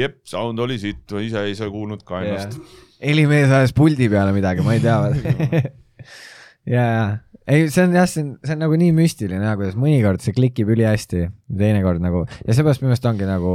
jep, 0.00 0.20
sound 0.28 0.62
oli 0.62 0.78
sitt, 0.82 1.04
ma 1.14 1.22
ise 1.26 1.44
ei 1.46 1.56
saa 1.58 1.70
kuulnud 1.70 2.02
ka 2.06 2.24
ennast. 2.26 2.58
helimees 3.02 3.54
ajas 3.54 3.74
puldi 3.76 4.10
peale 4.12 4.34
midagi, 4.36 4.66
ma 4.66 4.74
ei 4.74 4.82
tea. 4.82 4.98
ja, 6.74 6.84
ja, 6.84 7.04
ei, 7.46 7.68
see 7.70 7.86
on 7.86 7.98
jah, 8.00 8.08
see 8.10 8.26
on, 8.26 8.32
see 8.42 8.56
on 8.56 8.64
nagu 8.66 8.80
nii 8.82 8.94
müstiline 8.98 9.56
kuidas 9.60 9.78
mõnikord 9.78 10.24
see 10.24 10.34
klikib 10.34 10.74
ülihästi, 10.74 11.28
teinekord 11.62 12.02
nagu 12.02 12.26
ja 12.26 12.56
seepärast 12.56 12.82
minu 12.82 12.90
meelest 12.90 13.10
ongi 13.12 13.30
nagu, 13.30 13.52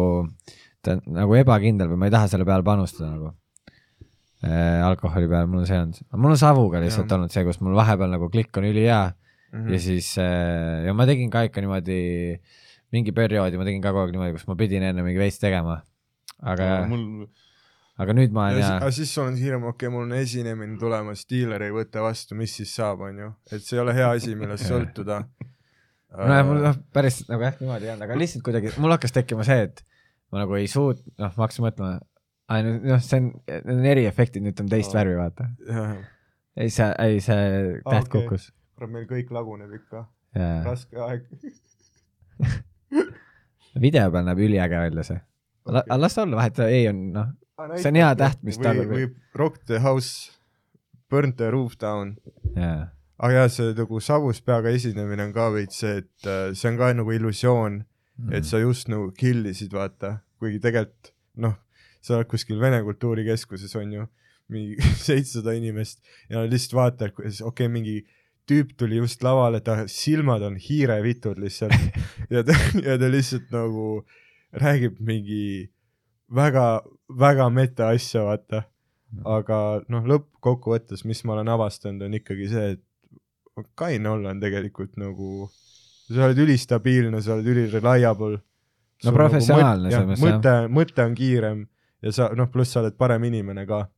ta 0.86 0.96
on 0.96 1.20
nagu 1.20 1.42
ebakindel 1.42 1.92
või 1.92 2.06
ma 2.06 2.08
ei 2.08 2.16
taha 2.16 2.32
selle 2.32 2.48
peale 2.48 2.64
panustada 2.64 3.12
nagu 3.12 3.36
äh,. 4.44 4.82
alkoholi 4.86 5.30
peale 5.32 5.48
mul 5.48 5.64
on 5.64 5.70
see 5.70 5.80
olnud, 5.80 6.02
mul 6.18 6.36
on 6.36 6.42
savuga 6.42 6.82
lihtsalt 6.84 7.08
Jah. 7.08 7.18
olnud 7.20 7.32
see, 7.34 7.46
kus 7.48 7.62
mul 7.64 7.78
vahepeal 7.78 8.12
nagu 8.12 8.30
klikk 8.34 8.58
on 8.60 8.68
ülihea 8.72 9.02
mm. 9.54 9.72
ja 9.74 9.80
siis 9.80 10.12
äh, 10.22 10.86
ja 10.88 10.94
ma 10.98 11.08
tegin 11.10 11.32
ka 11.34 11.46
ikka 11.48 11.64
niimoodi 11.64 12.02
mingi 12.96 13.16
perioodi 13.16 13.60
ma 13.60 13.66
tegin 13.68 13.84
ka 13.84 13.94
kogu 13.94 14.06
aeg 14.06 14.16
niimoodi, 14.16 14.36
kus 14.38 14.48
ma 14.50 14.58
pidin 14.60 14.86
enne 14.92 15.04
mingi 15.06 15.20
veits 15.22 15.40
tegema. 15.42 15.82
aga, 16.44 16.70
mul 16.92 17.28
aga 18.02 18.16
nüüd 18.18 18.34
ma 18.36 18.50
ja 18.50 18.56
olen 18.56 18.64
si- 18.64 18.70
ja 18.70 18.78
aga 18.82 18.92
siis 18.98 19.18
on 19.24 19.36
hirm, 19.40 19.66
okei 19.72 19.88
okay,, 19.88 19.94
mul 19.94 20.06
on 20.08 20.16
esinemine 20.20 20.78
tulemas, 20.80 21.26
diiler 21.30 21.64
ei 21.68 21.74
võta 21.76 22.04
vastu, 22.04 22.36
mis 22.40 22.56
siis 22.60 22.74
saab, 22.76 23.06
onju, 23.08 23.32
et 23.52 23.64
see 23.64 23.78
ei 23.78 23.84
ole 23.84 23.96
hea 23.96 24.10
asi, 24.18 24.36
millest 24.40 24.68
sõltuda. 24.72 25.22
nojah, 26.16 26.44
mul 26.48 26.62
noh, 26.64 26.80
päris 26.96 27.24
nagu 27.32 27.48
jah, 27.48 27.56
niimoodi 27.62 27.88
ei 27.88 27.94
olnud, 27.96 28.08
aga 28.08 28.20
lihtsalt 28.20 28.44
kuidagi 28.48 28.76
mul 28.84 28.96
hakkas 28.96 29.16
tekkima 29.16 29.48
see, 29.48 29.70
et 29.70 29.84
ma 30.32 30.44
nagu 30.44 30.60
ei 30.60 30.68
suut-, 30.72 31.04
noh, 31.16 31.32
ma 31.32 31.48
hakkasin 31.48 31.68
mõtlema, 31.68 31.96
noh, 32.50 33.00
see 33.02 33.22
on, 33.22 33.32
need 33.50 33.72
on 33.78 33.88
eriefektid, 33.94 34.44
nüüd 34.46 34.60
on 34.62 34.70
teist 34.72 34.94
Aa. 34.94 35.00
värvi, 35.00 35.16
vaata. 35.20 35.50
ei, 36.56 36.70
see, 36.70 36.90
ei 37.02 37.22
see 37.24 37.46
täht 37.82 38.10
okei. 38.10 38.22
kukkus. 38.22 38.50
kurat, 38.76 38.92
meil 38.94 39.08
kõik 39.10 39.32
laguneb 39.36 39.74
ikka, 39.80 40.06
raske 40.66 41.02
aeg. 41.08 41.26
video 43.86 44.12
peal 44.12 44.28
näeb 44.28 44.44
üliäge 44.46 44.80
välja 44.80 45.08
see. 45.08 45.20
aga 45.72 45.98
las 46.00 46.16
ta 46.16 46.24
olla, 46.26 46.40
vahet 46.42 46.62
ei 46.68 46.88
on, 46.92 47.02
noh, 47.16 47.34
See 47.56 47.88
on 47.88 47.96
hea 47.96 48.10
täht, 48.20 48.42
mis 48.44 48.58
ta 48.60 48.74
või, 48.74 48.82
arvab. 48.84 48.90
või 48.92 49.06
Rock 49.40 49.62
the 49.70 49.80
house, 49.80 50.34
burn 51.10 51.32
the 51.40 51.48
roof 51.54 51.78
down. 51.80 52.18
jaa. 52.52 52.90
aga 53.16 53.38
jaa, 53.38 53.52
see 53.52 53.76
nagu 53.78 54.00
savus 54.04 54.42
peaga 54.44 54.74
esinemine 54.76 55.30
on 55.30 55.32
ka 55.36 55.48
veits 55.54 55.80
see, 55.80 56.02
et 56.04 56.28
äh, 56.28 56.50
see 56.52 56.68
on 56.74 56.80
ka 56.82 56.90
nagu 56.98 57.16
illusioon 57.16 57.78
mm., 57.86 58.34
et 58.36 58.48
sa 58.48 58.60
just 58.60 58.92
nagu 58.92 59.08
kill 59.16 59.48
isid, 59.48 59.72
vaata, 59.72 60.18
kuigi 60.42 60.60
tegelikult 60.64 61.14
noh, 61.40 61.56
sa 62.06 62.20
oled 62.20 62.30
kuskil 62.30 62.62
Vene 62.62 62.84
Kultuurikeskuses 62.86 63.74
on 63.80 63.94
ju, 63.94 64.06
mingi 64.54 64.78
seitsesada 65.08 65.56
inimest 65.58 66.04
ja 66.30 66.46
lihtsalt 66.46 66.78
vaatavad, 66.78 67.16
kuidas 67.18 67.42
okei 67.42 67.66
okay,, 67.66 67.74
mingi 67.74 67.96
tüüp 68.46 68.76
tuli 68.78 69.00
just 69.00 69.24
lavale, 69.26 69.62
ta 69.66 69.88
silmad 69.90 70.46
on 70.46 70.60
hiirevitud 70.62 71.40
lihtsalt 71.42 71.74
ja 72.34 72.46
ta, 72.46 72.58
ja 72.86 73.00
ta 73.02 73.10
lihtsalt 73.10 73.50
nagu 73.56 74.04
räägib 74.56 75.02
mingi 75.04 75.72
väga, 76.34 76.84
väga 77.10 77.50
meta 77.50 77.90
asja, 77.94 78.24
vaata. 78.26 78.64
aga 79.26 79.58
noh, 79.92 80.04
lõppkokkuvõttes, 80.10 81.06
mis 81.08 81.22
ma 81.24 81.38
olen 81.38 81.50
avastanud, 81.54 82.04
on 82.08 82.18
ikkagi 82.18 82.50
see, 82.52 82.74
et 82.76 83.70
kaine 83.80 84.10
olla 84.12 84.34
on 84.34 84.42
tegelikult 84.42 84.98
nagu, 85.00 85.48
sa 86.10 86.26
oled 86.28 86.42
ülistabiilne, 86.44 87.22
sa 87.24 87.38
oled 87.38 87.48
üli-reliable. 87.54 88.42
No 89.06 89.14
professionaalne 89.16 89.92
selles 89.92 90.20
mõttes, 90.20 90.26
mõte, 90.26 90.56
mõte 90.72 91.06
on 91.06 91.16
kiirem 91.16 91.64
ja 92.06 92.12
sa 92.14 92.30
noh, 92.38 92.48
pluss 92.54 92.72
sa 92.76 92.84
oled 92.84 92.96
parem 93.02 93.24
inimene 93.28 93.66
ka 93.70 93.84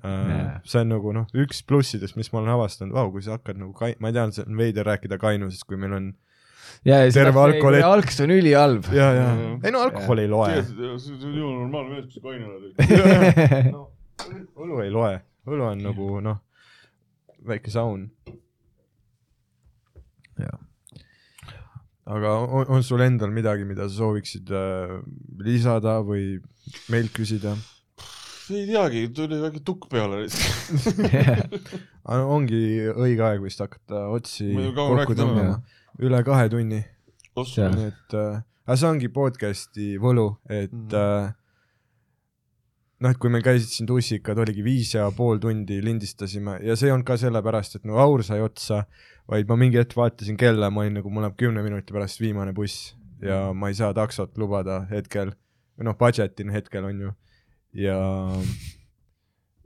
Jaa. 0.00 0.60
see 0.64 0.80
on 0.84 0.88
nagu 0.94 1.12
noh, 1.12 1.26
üks 1.42 1.60
plussidest, 1.66 2.16
mis 2.16 2.30
ma 2.32 2.38
olen 2.40 2.52
avastanud, 2.54 2.94
vau, 2.96 3.10
kui 3.12 3.22
sa 3.26 3.34
hakkad 3.36 3.58
nagu 3.60 3.74
kai-, 3.76 3.96
ma 4.00 4.08
ei 4.12 4.16
tea, 4.16 4.26
see 4.38 4.46
on 4.46 4.56
veider 4.60 4.86
rääkida 4.88 5.18
kainusest, 5.20 5.66
kui 5.68 5.76
meil 5.80 5.92
on 5.98 6.06
ja, 6.86 7.00
ja 7.04 7.10
Terve 7.12 7.42
alkohol- 7.42 7.80
algus 7.84 8.20
on 8.24 8.32
ülihalb. 8.32 8.86
ja, 8.96 9.08
ja 9.18 9.26
ei 9.66 9.74
no 9.74 9.82
alkohol 9.88 10.22
ei 10.22 10.30
loe. 10.30 10.62
see 10.64 11.18
on 11.18 11.34
ju 11.36 11.50
normaalne 11.50 11.98
mees, 11.98 12.14
sa 12.14 12.22
kaine 12.24 12.46
oled. 12.48 13.72
no, 13.74 13.88
õlu 14.64 14.80
ei 14.86 14.94
loe, 14.94 15.16
õlu 15.50 15.66
on 15.74 15.84
nagu 15.90 16.08
noh, 16.24 16.38
väike 17.50 17.72
saun. 17.74 18.08
Aga 22.10 22.32
on, 22.42 22.64
on 22.76 22.82
sul 22.86 23.02
endal 23.04 23.30
midagi, 23.34 23.64
mida 23.68 23.86
sa 23.88 24.00
sooviksid 24.02 24.50
äh, 24.50 24.96
lisada 25.46 25.98
või 26.06 26.38
meilt 26.92 27.12
küsida? 27.16 27.56
ei 28.50 28.64
teagi, 28.66 29.04
tuli 29.14 29.36
väike 29.38 29.60
tukk 29.62 29.84
peale. 29.92 30.24
ongi 32.36 32.62
õige 32.90 33.22
aeg 33.28 33.44
vist 33.44 33.60
hakata 33.62 34.08
otsi 34.10 34.48
kokku 34.74 35.14
tõmbama 35.18 35.60
üle 36.02 36.22
kahe 36.26 36.48
tunni, 36.50 36.80
nii 37.76 37.90
et 37.92 38.16
äh, 38.18 38.40
aga 38.66 38.76
see 38.80 38.88
ongi 38.90 39.10
podcast'i 39.14 39.92
võlu, 40.02 40.32
et 40.50 40.72
Mhm. 40.72 40.96
äh, 40.98 41.32
noh, 43.00 43.10
et 43.14 43.18
kui 43.22 43.30
meil 43.32 43.44
käisid 43.46 43.70
siin 43.72 43.86
tussikad, 43.88 44.38
oligi 44.42 44.64
viis 44.66 44.90
ja 44.94 45.06
pool 45.16 45.38
tundi 45.40 45.78
lindistasime 45.84 46.58
ja 46.66 46.74
see 46.76 46.90
ei 46.90 46.94
olnud 46.96 47.06
ka 47.08 47.16
sellepärast, 47.20 47.78
et 47.78 47.84
no 47.88 47.96
aur 48.02 48.24
sai 48.26 48.40
otsa, 48.44 48.82
vaid 49.30 49.48
ma 49.48 49.56
mingi 49.60 49.78
hetk 49.78 49.94
vaatasin 49.96 50.36
kella, 50.40 50.70
ma 50.74 50.82
olin 50.84 50.96
nagu, 50.98 51.10
mul 51.10 51.22
läheb 51.26 51.36
kümne 51.38 51.62
minuti 51.62 51.94
pärast 51.94 52.18
viimane 52.22 52.52
buss 52.56 52.94
ja 53.22 53.52
ma 53.54 53.68
ei 53.70 53.76
saa 53.78 53.92
taksot 53.94 54.36
lubada 54.40 54.80
hetkel, 54.90 55.30
või 55.78 55.86
noh, 55.90 55.96
budget 56.00 56.40
in 56.42 56.50
hetkel 56.54 56.84
on 56.88 57.00
ju, 57.06 57.10
ja, 57.86 57.96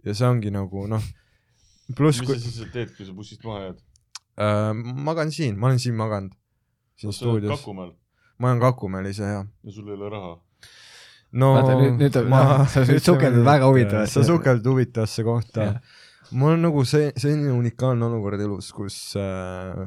ja 0.04 0.14
see 0.14 0.26
ongi 0.28 0.52
nagu 0.54 0.86
noh, 0.90 1.02
pluss 1.96 2.20
mis 2.20 2.28
kui 2.28 2.38
sa 2.40 2.50
siis 2.52 2.72
teed, 2.74 2.92
kui 2.96 3.06
sa 3.08 3.14
bussist 3.16 3.44
maha 3.46 3.68
jääd? 3.68 3.82
äh, 4.36 4.72
magan 5.08 5.30
siin, 5.34 5.56
ma 5.60 5.70
olen 5.70 5.80
siin 5.82 5.96
maganud, 5.98 6.34
siin 7.00 7.12
sa 7.14 7.28
oled 7.30 7.46
stuudios, 7.48 7.64
ma 8.38 8.50
olen 8.50 8.60
Kakumäel 8.64 9.06
ise 9.12 9.24
ja 9.30 9.42
ja 9.44 9.70
sul 9.72 9.88
ei 9.88 9.96
ole 9.96 10.10
raha? 10.12 10.34
no 11.34 11.52
Vaata, 11.56 11.76
nüüd- 11.80 11.96
nüüd 12.02 12.16
on- 12.20 12.66
sa 12.74 12.84
nüüd 12.86 13.02
sukeldud 13.06 13.46
väga 13.46 13.70
huvitavasse- 13.70 14.20
sa 14.20 14.28
sukeldud 14.28 14.68
huvitavasse 14.74 15.24
kohta 15.26 15.68
Jah.. 15.70 15.80
Mul 16.30 16.54
on 16.56 16.62
nagu 16.64 16.84
see, 16.88 17.10
selline 17.16 17.52
unikaalne 17.54 18.06
olukord 18.06 18.40
elus, 18.40 18.70
kus 18.76 18.96
äh, 19.20 19.84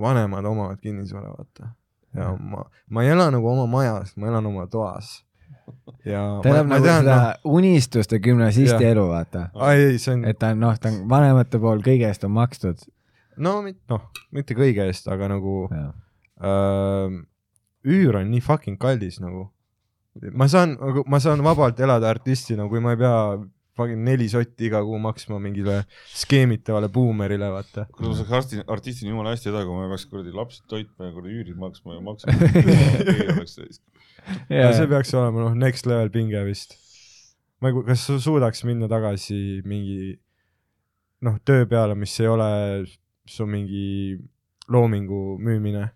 vanemad 0.00 0.46
omavad 0.48 0.80
kinnisvara, 0.82 1.34
vaata. 1.34 1.74
ja 2.14 2.30
ma, 2.38 2.64
ma 2.90 3.04
ei 3.04 3.12
ela 3.14 3.30
nagu 3.34 3.48
oma 3.50 3.66
majas, 3.70 4.14
ma 4.16 4.30
elan 4.30 4.46
oma 4.46 4.66
toas. 4.70 5.16
ja 6.04 6.22
ta 6.42 6.52
elab 6.52 6.72
nagu 6.72 6.88
seda 6.88 7.18
noh, 7.18 7.52
unistuste 7.58 8.20
gümnasisti 8.24 8.80
Jah. 8.80 8.90
elu, 8.94 9.06
vaata. 9.12 9.48
on, 9.58 10.24
et 10.24 10.38
ta 10.38 10.52
on 10.54 10.64
noh, 10.64 10.78
ta 10.80 10.92
on 10.92 11.04
vanemate 11.10 11.60
pool 11.62 11.84
kõige 11.84 12.08
eest 12.10 12.24
on 12.24 12.34
makstud. 12.36 12.84
no 13.36 13.60
mit- 13.66 13.80
noh, 13.90 14.08
mitte 14.32 14.56
kõige 14.58 14.88
eest, 14.88 15.08
aga 15.08 15.28
nagu 15.36 15.64
äh, 15.72 17.18
üür 17.84 18.20
on 18.20 18.30
nii 18.32 18.40
fucking 18.44 18.80
kallis 18.80 19.20
nagu. 19.20 19.50
ma 20.32 20.46
saan, 20.48 20.76
ma 21.10 21.18
saan 21.20 21.42
vabalt 21.42 21.80
elada 21.82 22.08
artistina, 22.12 22.68
kui 22.70 22.80
ma 22.80 22.94
ei 22.94 23.00
pea 23.00 23.16
fucking 23.78 24.04
neli 24.06 24.28
sotti 24.30 24.68
iga 24.68 24.80
kuu 24.86 24.98
maksma 25.02 25.38
mingile 25.42 25.80
skeemitavale 26.14 26.88
buumerile, 26.94 27.48
vaata. 27.54 27.86
kuule, 27.94 28.12
ma 28.12 28.18
saaks 28.18 28.36
arsti, 28.38 28.60
artistina 28.76 29.12
jumala 29.12 29.34
hästi 29.34 29.50
elada, 29.50 29.66
kui 29.68 29.78
ma 29.78 29.86
ei 29.86 29.92
peaks 29.94 30.06
kuradi 30.10 30.34
lapsed 30.34 30.68
toitma 30.70 31.08
ja 31.08 31.14
kuradi 31.16 31.40
üürid 31.40 31.58
maksma 31.60 31.96
ja 31.96 32.04
maksma. 32.04 32.30
ja 34.60 34.70
see 34.76 34.90
peaks 34.90 35.14
olema 35.14 35.46
noh, 35.46 35.58
next 35.58 35.88
level 35.90 36.12
pinge 36.14 36.44
vist. 36.46 36.78
ma 37.60 37.70
ei, 37.70 37.82
kas 37.90 38.06
sa 38.10 38.20
suudaks 38.22 38.64
minna 38.68 38.90
tagasi 38.90 39.40
mingi 39.66 40.14
noh, 41.24 41.40
töö 41.44 41.66
peale, 41.66 41.98
mis 41.98 42.14
ei 42.20 42.30
ole 42.30 42.48
su 43.26 43.46
mingi 43.48 44.16
loomingu 44.70 45.36
müümine 45.42 45.88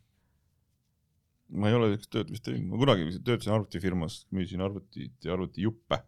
ma 1.48 1.70
ei 1.70 1.76
ole 1.76 1.92
siukest 1.92 2.12
tööd 2.12 2.30
vist 2.32 2.44
teinud, 2.44 2.68
ma 2.68 2.80
kunagi 2.80 3.08
töötasin 3.24 3.54
arvutifirmas, 3.56 4.20
müüsin 4.34 4.62
arvutit 4.64 5.24
ja 5.24 5.34
arvutijuppe. 5.36 6.02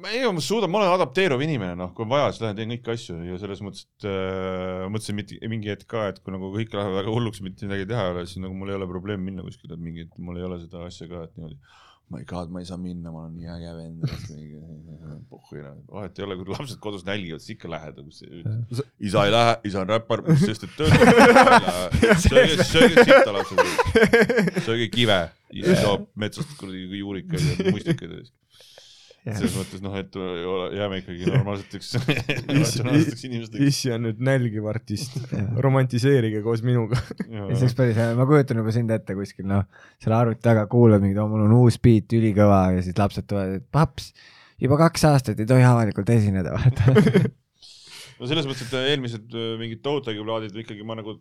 Ma 0.00 0.12
ei, 0.12 0.22
ma 0.32 0.42
suudan, 0.44 0.70
ma 0.72 0.80
olen 0.80 0.94
adapteeruv 0.94 1.42
inimene, 1.44 1.74
noh, 1.78 1.92
kui 1.96 2.06
on 2.06 2.12
vaja, 2.12 2.30
siis 2.30 2.44
lähen 2.44 2.58
teen 2.58 2.74
kõiki 2.74 2.94
asju 2.94 3.18
ja 3.26 3.38
selles 3.42 3.62
mõttes, 3.64 3.86
et 3.88 4.08
äh, 4.10 4.86
mõtlesin 4.92 5.18
mitte, 5.18 5.38
mingi 5.52 5.72
hetk 5.72 5.88
ka, 5.90 6.08
et 6.12 6.22
kui 6.24 6.34
nagu 6.34 6.52
kõik 6.54 6.74
läheb 6.76 6.96
väga 7.00 7.14
hulluks, 7.14 7.42
mitte 7.46 7.68
midagi 7.68 7.88
teha 7.90 8.08
ei 8.08 8.14
ole, 8.14 8.26
siis 8.30 8.42
nagu 8.44 8.56
mul 8.56 8.72
ei 8.72 8.78
ole 8.78 8.90
probleemi 8.90 9.30
minna 9.30 9.46
kuskile, 9.46 9.76
et 9.76 9.84
mingi, 9.84 10.08
et 10.08 10.20
mul 10.22 10.40
ei 10.40 10.48
ole 10.48 10.60
seda 10.62 10.84
asja 10.86 11.08
ka, 11.10 11.24
et 11.28 11.38
niimoodi 11.38 11.60
my 12.10 12.24
god, 12.26 12.50
ma 12.50 12.58
ei 12.58 12.66
saa 12.66 12.76
minna, 12.76 13.10
ma 13.14 13.22
olen 13.22 13.36
nii 13.38 13.50
äge 13.54 13.72
vend. 13.76 14.00
pohhu 15.30 15.58
enam, 15.60 15.76
vahet 15.92 16.18
ei 16.18 16.24
ole, 16.26 16.36
kui 16.40 16.50
lapsed 16.50 16.80
kodus 16.82 17.04
nälgivad, 17.06 17.42
siis 17.44 17.54
ikka 17.54 17.70
lähed, 17.70 18.00
kus 18.02 18.24
isa 18.98 19.24
ei 19.28 19.34
lähe, 19.34 19.52
isa 19.70 19.84
on 19.84 19.92
räppar, 19.92 20.24
sest 20.42 20.66
et 20.66 20.74
töötab. 20.78 21.14
sööge, 22.26 22.66
sööge 22.66 23.06
sitta 23.06 23.36
lapsed, 23.36 23.62
sööge 24.66 24.90
kive, 24.90 25.20
isa 25.54 25.78
toob 25.84 26.10
metsast 26.18 26.56
kuradi 26.58 26.98
juurikaid 26.98 27.46
ja 27.46 27.76
mustikaid 27.76 28.18
ja 28.18 28.24
selles 29.26 29.52
mõttes 29.56 29.82
noh, 29.84 29.94
et 30.00 30.16
ole- 30.16 30.70
jääme 30.78 31.00
ikkagi 31.02 31.26
normaalseteks, 31.34 31.90
ratsionaalseteks 32.48 33.24
inimesteks. 33.28 33.64
issi 33.66 33.92
on 33.92 34.06
nüüd 34.06 34.22
nälgiv 34.24 34.68
artist, 34.70 35.18
romantiseerige 35.60 36.40
koos 36.46 36.62
minuga. 36.66 37.00
see 37.20 37.42
oleks 37.44 37.76
päris 37.76 37.98
hea, 38.00 38.14
ma 38.16 38.24
kujutan 38.28 38.62
juba 38.62 38.72
sind 38.74 38.92
ette 38.94 39.16
kuskil 39.18 39.48
noh, 39.50 39.66
selle 40.00 40.16
arvuti 40.16 40.40
taga 40.44 40.64
kuulad 40.72 41.04
mingit, 41.04 41.20
mul 41.30 41.44
on 41.46 41.56
uus 41.58 41.76
beat, 41.82 42.08
ülikõva 42.16 42.62
ja 42.76 42.84
siis 42.86 42.96
lapsed 43.00 43.28
tulevad, 43.28 43.60
et 43.60 43.66
paps, 43.72 44.04
juba 44.62 44.80
kaks 44.80 45.04
aastat 45.10 45.42
ei 45.42 45.48
tohi 45.50 45.64
avalikult 45.68 46.08
esineda, 46.16 46.56
vaata. 46.56 46.82
no 48.20 48.30
selles 48.30 48.48
mõttes, 48.48 48.64
et 48.68 48.74
eelmised 48.94 49.36
äh, 49.36 49.52
mingid 49.60 49.80
Toutagi 49.84 50.24
plaadid 50.24 50.56
ikkagi 50.64 50.86
ma 50.88 50.96
nagu 50.96 51.18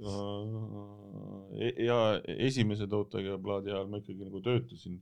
äh, 0.00 1.74
ja 1.84 1.98
esimese 2.38 2.88
Toutagi 2.88 3.36
plaadi 3.44 3.68
ajal 3.74 3.86
ma 3.92 4.00
ikkagi 4.00 4.24
nagu 4.24 4.40
töötasin 4.44 4.96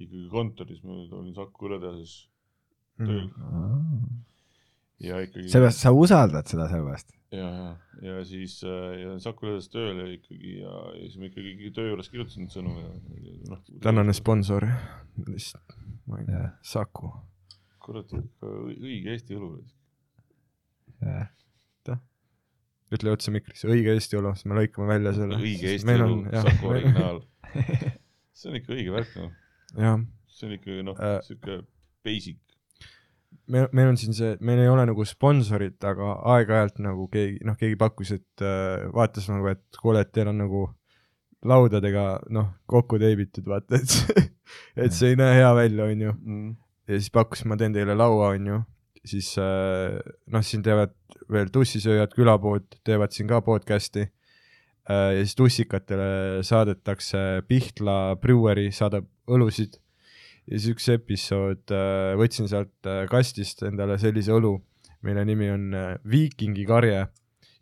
ikkagi 0.00 0.28
kontoris, 0.32 0.82
ma 0.86 0.98
olin 1.18 1.34
Saku 1.36 1.68
õletehases 1.68 2.14
tööl 3.00 3.28
ja 5.02 5.18
ikkagi 5.24 5.50
sellepärast 5.50 5.82
sa 5.82 5.92
usaldad 5.96 6.48
seda 6.50 6.68
sellepärast. 6.70 7.12
ja, 7.34 7.48
ja, 7.48 7.72
ja 8.06 8.24
siis 8.28 8.58
äh, 8.66 8.94
ja 9.00 9.16
Saku 9.22 9.48
õletehases 9.48 9.72
tööl 9.72 10.00
ja 10.02 10.08
ikkagi 10.14 10.54
ja, 10.60 10.78
ja 10.98 11.04
siis 11.08 11.18
ma 11.20 11.28
ikkagi 11.30 11.72
töö 11.74 11.92
juures 11.92 12.10
kirjutasin 12.12 12.50
sõnu 12.52 12.74
ja, 12.78 12.94
ja 13.18 13.36
noh. 13.50 13.62
tänane 13.84 14.14
sponsor, 14.16 14.68
lihtsalt, 15.26 15.76
ma 16.10 16.22
ei 16.22 16.28
tea 16.30 16.48
Saku. 16.74 17.12
kurat, 17.82 18.12
õige 18.14 19.16
Eesti 19.16 19.38
õlu. 19.38 19.56
ütle 22.92 23.12
otse 23.16 23.32
mikrisse, 23.34 23.66
õige 23.72 23.94
Eesti 23.96 24.20
õlu, 24.20 24.34
siis 24.36 24.46
me 24.50 24.60
lõikame 24.60 24.90
välja 24.90 25.14
selle. 25.16 25.40
õige 25.40 25.72
Eesti 25.72 25.96
õlu, 25.96 26.24
Saku 26.30 26.74
originaal. 26.74 27.22
see 28.36 28.50
on 28.52 28.58
ikka 28.60 28.76
õige 28.76 28.92
värk 28.94 29.16
noh, 29.18 29.32
see 30.32 30.48
on 30.48 30.56
ikkagi 30.56 30.86
noh 30.86 30.98
Äh., 30.98 31.20
siuke 31.26 31.62
basic. 32.04 32.38
me, 33.48 33.66
meil 33.72 33.92
on 33.92 33.98
siin 34.00 34.14
see, 34.16 34.36
meil 34.40 34.62
ei 34.62 34.70
ole 34.70 34.84
nagu 34.88 35.04
sponsorit, 35.08 35.78
aga 35.84 36.16
aeg-ajalt 36.34 36.80
nagu 36.84 37.08
keegi, 37.12 37.40
noh, 37.46 37.56
keegi 37.58 37.78
pakkus, 37.80 38.12
et 38.18 38.44
äh, 38.44 38.88
vaatas 38.94 39.28
nagu, 39.32 39.48
et 39.52 39.80
kuule, 39.80 40.02
et 40.04 40.12
teil 40.14 40.30
on 40.32 40.40
nagu 40.44 40.66
laudadega 41.48 42.06
noh, 42.34 42.52
kokku 42.70 43.00
teibitud, 43.02 43.48
vaata, 43.50 43.80
et 43.80 43.90
see, 43.90 44.26
et 44.84 44.94
see 44.94 45.12
ei 45.12 45.18
näe 45.18 45.40
hea 45.40 45.50
välja, 45.58 45.88
onju. 45.90 46.14
ja 46.88 46.98
siis 46.98 47.10
pakkus, 47.14 47.44
ma 47.48 47.58
teen 47.60 47.74
teile 47.74 47.96
laua, 47.98 48.32
onju. 48.36 48.62
siis 49.08 49.32
äh, 49.42 49.98
noh, 50.30 50.44
siin 50.46 50.62
teevad 50.62 50.94
veel 51.32 51.50
tussisööjad 51.52 52.14
külapood, 52.14 52.68
teevad 52.86 53.14
siin 53.14 53.30
ka 53.30 53.40
podcast'i. 53.44 54.06
Ja 54.88 55.22
siis 55.22 55.36
tussikatele 55.38 56.42
saadetakse 56.42 57.42
Pihtla 57.48 58.16
Brewery 58.20 58.70
saadab 58.74 59.06
õlusid. 59.30 59.78
ja 60.50 60.58
siis 60.58 60.72
üks 60.74 60.88
episood 60.90 61.70
äh, 61.70 62.12
võtsin 62.18 62.50
sealt 62.50 62.90
äh, 62.90 63.04
kastist 63.10 63.62
endale 63.62 63.98
sellise 64.02 64.34
õlu, 64.34 64.56
mille 65.06 65.22
nimi 65.28 65.50
on 65.54 65.68
äh, 65.78 65.92
Viikingi 66.02 66.66
karje 66.66 67.04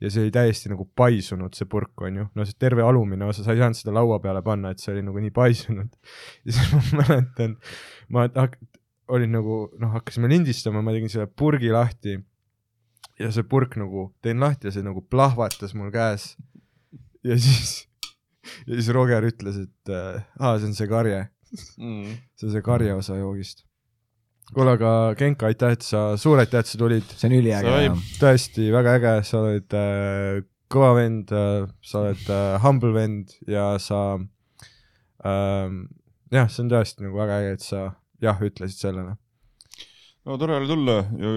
ja 0.01 0.09
see 0.09 0.25
oli 0.25 0.33
täiesti 0.33 0.71
nagu 0.73 0.87
paisunud, 0.97 1.53
see 1.57 1.69
purk 1.69 2.07
on 2.07 2.23
ju, 2.23 2.27
no 2.35 2.47
see 2.49 2.57
terve 2.61 2.85
alumine 2.87 3.29
osa, 3.29 3.45
sa 3.45 3.53
ei 3.53 3.61
saanud 3.61 3.77
seda 3.77 3.93
laua 3.99 4.17
peale 4.25 4.41
panna, 4.45 4.73
et 4.73 4.81
see 4.81 4.95
oli 4.95 5.05
nagu 5.05 5.21
nii 5.21 5.35
paisunud. 5.37 5.93
ja 6.47 6.57
siis 6.57 6.73
ma 6.73 7.03
mäletan, 7.03 7.57
ma 8.09 8.27
olin 9.11 9.35
nagu 9.35 9.61
noh, 9.81 9.93
hakkasime 9.99 10.31
lindistama, 10.31 10.83
ma 10.85 10.95
tegin 10.95 11.13
selle 11.13 11.29
purgi 11.29 11.73
lahti 11.75 12.17
ja 13.21 13.29
see 13.35 13.45
purk 13.45 13.77
nagu, 13.81 14.09
teen 14.25 14.41
lahti 14.41 14.71
ja 14.71 14.75
see 14.75 14.87
nagu 14.87 15.03
plahvatas 15.13 15.77
mul 15.77 15.93
käes. 15.95 16.33
Ja 17.25 17.37
siis, 17.39 17.87
ja 18.67 18.75
siis 18.77 18.89
Roger 18.95 19.25
ütles, 19.29 19.59
et 19.67 19.93
äh, 19.93 20.23
aa, 20.41 20.59
see 20.59 20.71
on 20.71 20.75
see 20.79 20.89
karje, 20.91 21.27
Mm. 21.83 22.13
see 22.39 22.47
on 22.47 22.53
see 22.55 22.63
karje 22.63 22.93
osa 22.95 23.17
joogist. 23.19 23.65
kuule, 24.55 24.77
aga 24.77 25.15
Genka, 25.19 25.49
aitäh, 25.51 25.73
et 25.75 25.83
sa, 25.83 26.17
suur 26.19 26.39
aitäh, 26.39 26.63
et 26.63 26.67
sa 26.71 26.79
tulid, 26.79 27.03
see 27.19 27.27
on 27.27 27.35
üliäge 27.41 27.73
tõesti 28.21 28.69
väga 28.71 28.93
äge, 29.01 29.15
sa 29.27 29.41
oled 29.43 29.75
äh, 29.75 30.41
kõva 30.71 30.93
vend 31.01 31.33
äh,, 31.35 31.67
sa 31.83 32.05
oled 32.05 32.23
äh, 32.31 32.55
humble 32.63 32.93
vend 32.95 33.35
ja 33.51 33.73
sa 33.83 33.99
ähm,, 35.27 35.81
jah, 36.31 36.47
see 36.51 36.63
on 36.65 36.71
tõesti 36.71 37.03
nagu 37.07 37.19
väga 37.19 37.41
äge, 37.43 37.53
et 37.59 37.67
sa 37.67 37.83
jah 38.23 38.39
ütlesid 38.47 38.79
sellele. 38.79 39.17
no 40.27 40.37
tore 40.39 40.59
oli 40.61 40.69
tulla 40.71 40.97
ja 41.19 41.35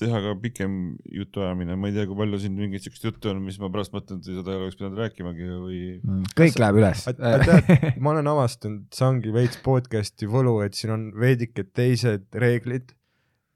teha 0.00 0.20
ka 0.24 0.34
pikem 0.42 0.76
jutuajamine, 1.14 1.76
ma 1.78 1.90
ei 1.90 1.94
tea, 1.96 2.06
kui 2.08 2.18
palju 2.18 2.40
siin 2.42 2.56
mingit 2.58 2.84
siukest 2.84 3.04
juttu 3.06 3.30
on, 3.32 3.42
mis 3.44 3.58
ma 3.62 3.70
pärast 3.72 3.94
mõtlen, 3.94 4.20
et 4.22 4.28
seda 4.30 4.54
ei 4.54 4.60
oleks 4.62 4.78
pidanud 4.80 5.00
rääkimagi 5.04 5.48
või 5.50 5.80
Mm, 6.00 6.30
kõik 6.38 6.58
läheb 6.62 6.80
üles. 6.80 7.04
tead, 7.10 8.00
ma 8.02 8.14
olen 8.14 8.30
avastanud, 8.32 8.86
see 8.96 9.06
ongi 9.06 9.34
veits 9.34 9.60
podcast'i 9.64 10.28
võlu, 10.30 10.56
et 10.64 10.78
siin 10.78 10.94
on 10.96 11.06
veidike 11.20 11.66
teised 11.76 12.26
reeglid, 12.34 12.94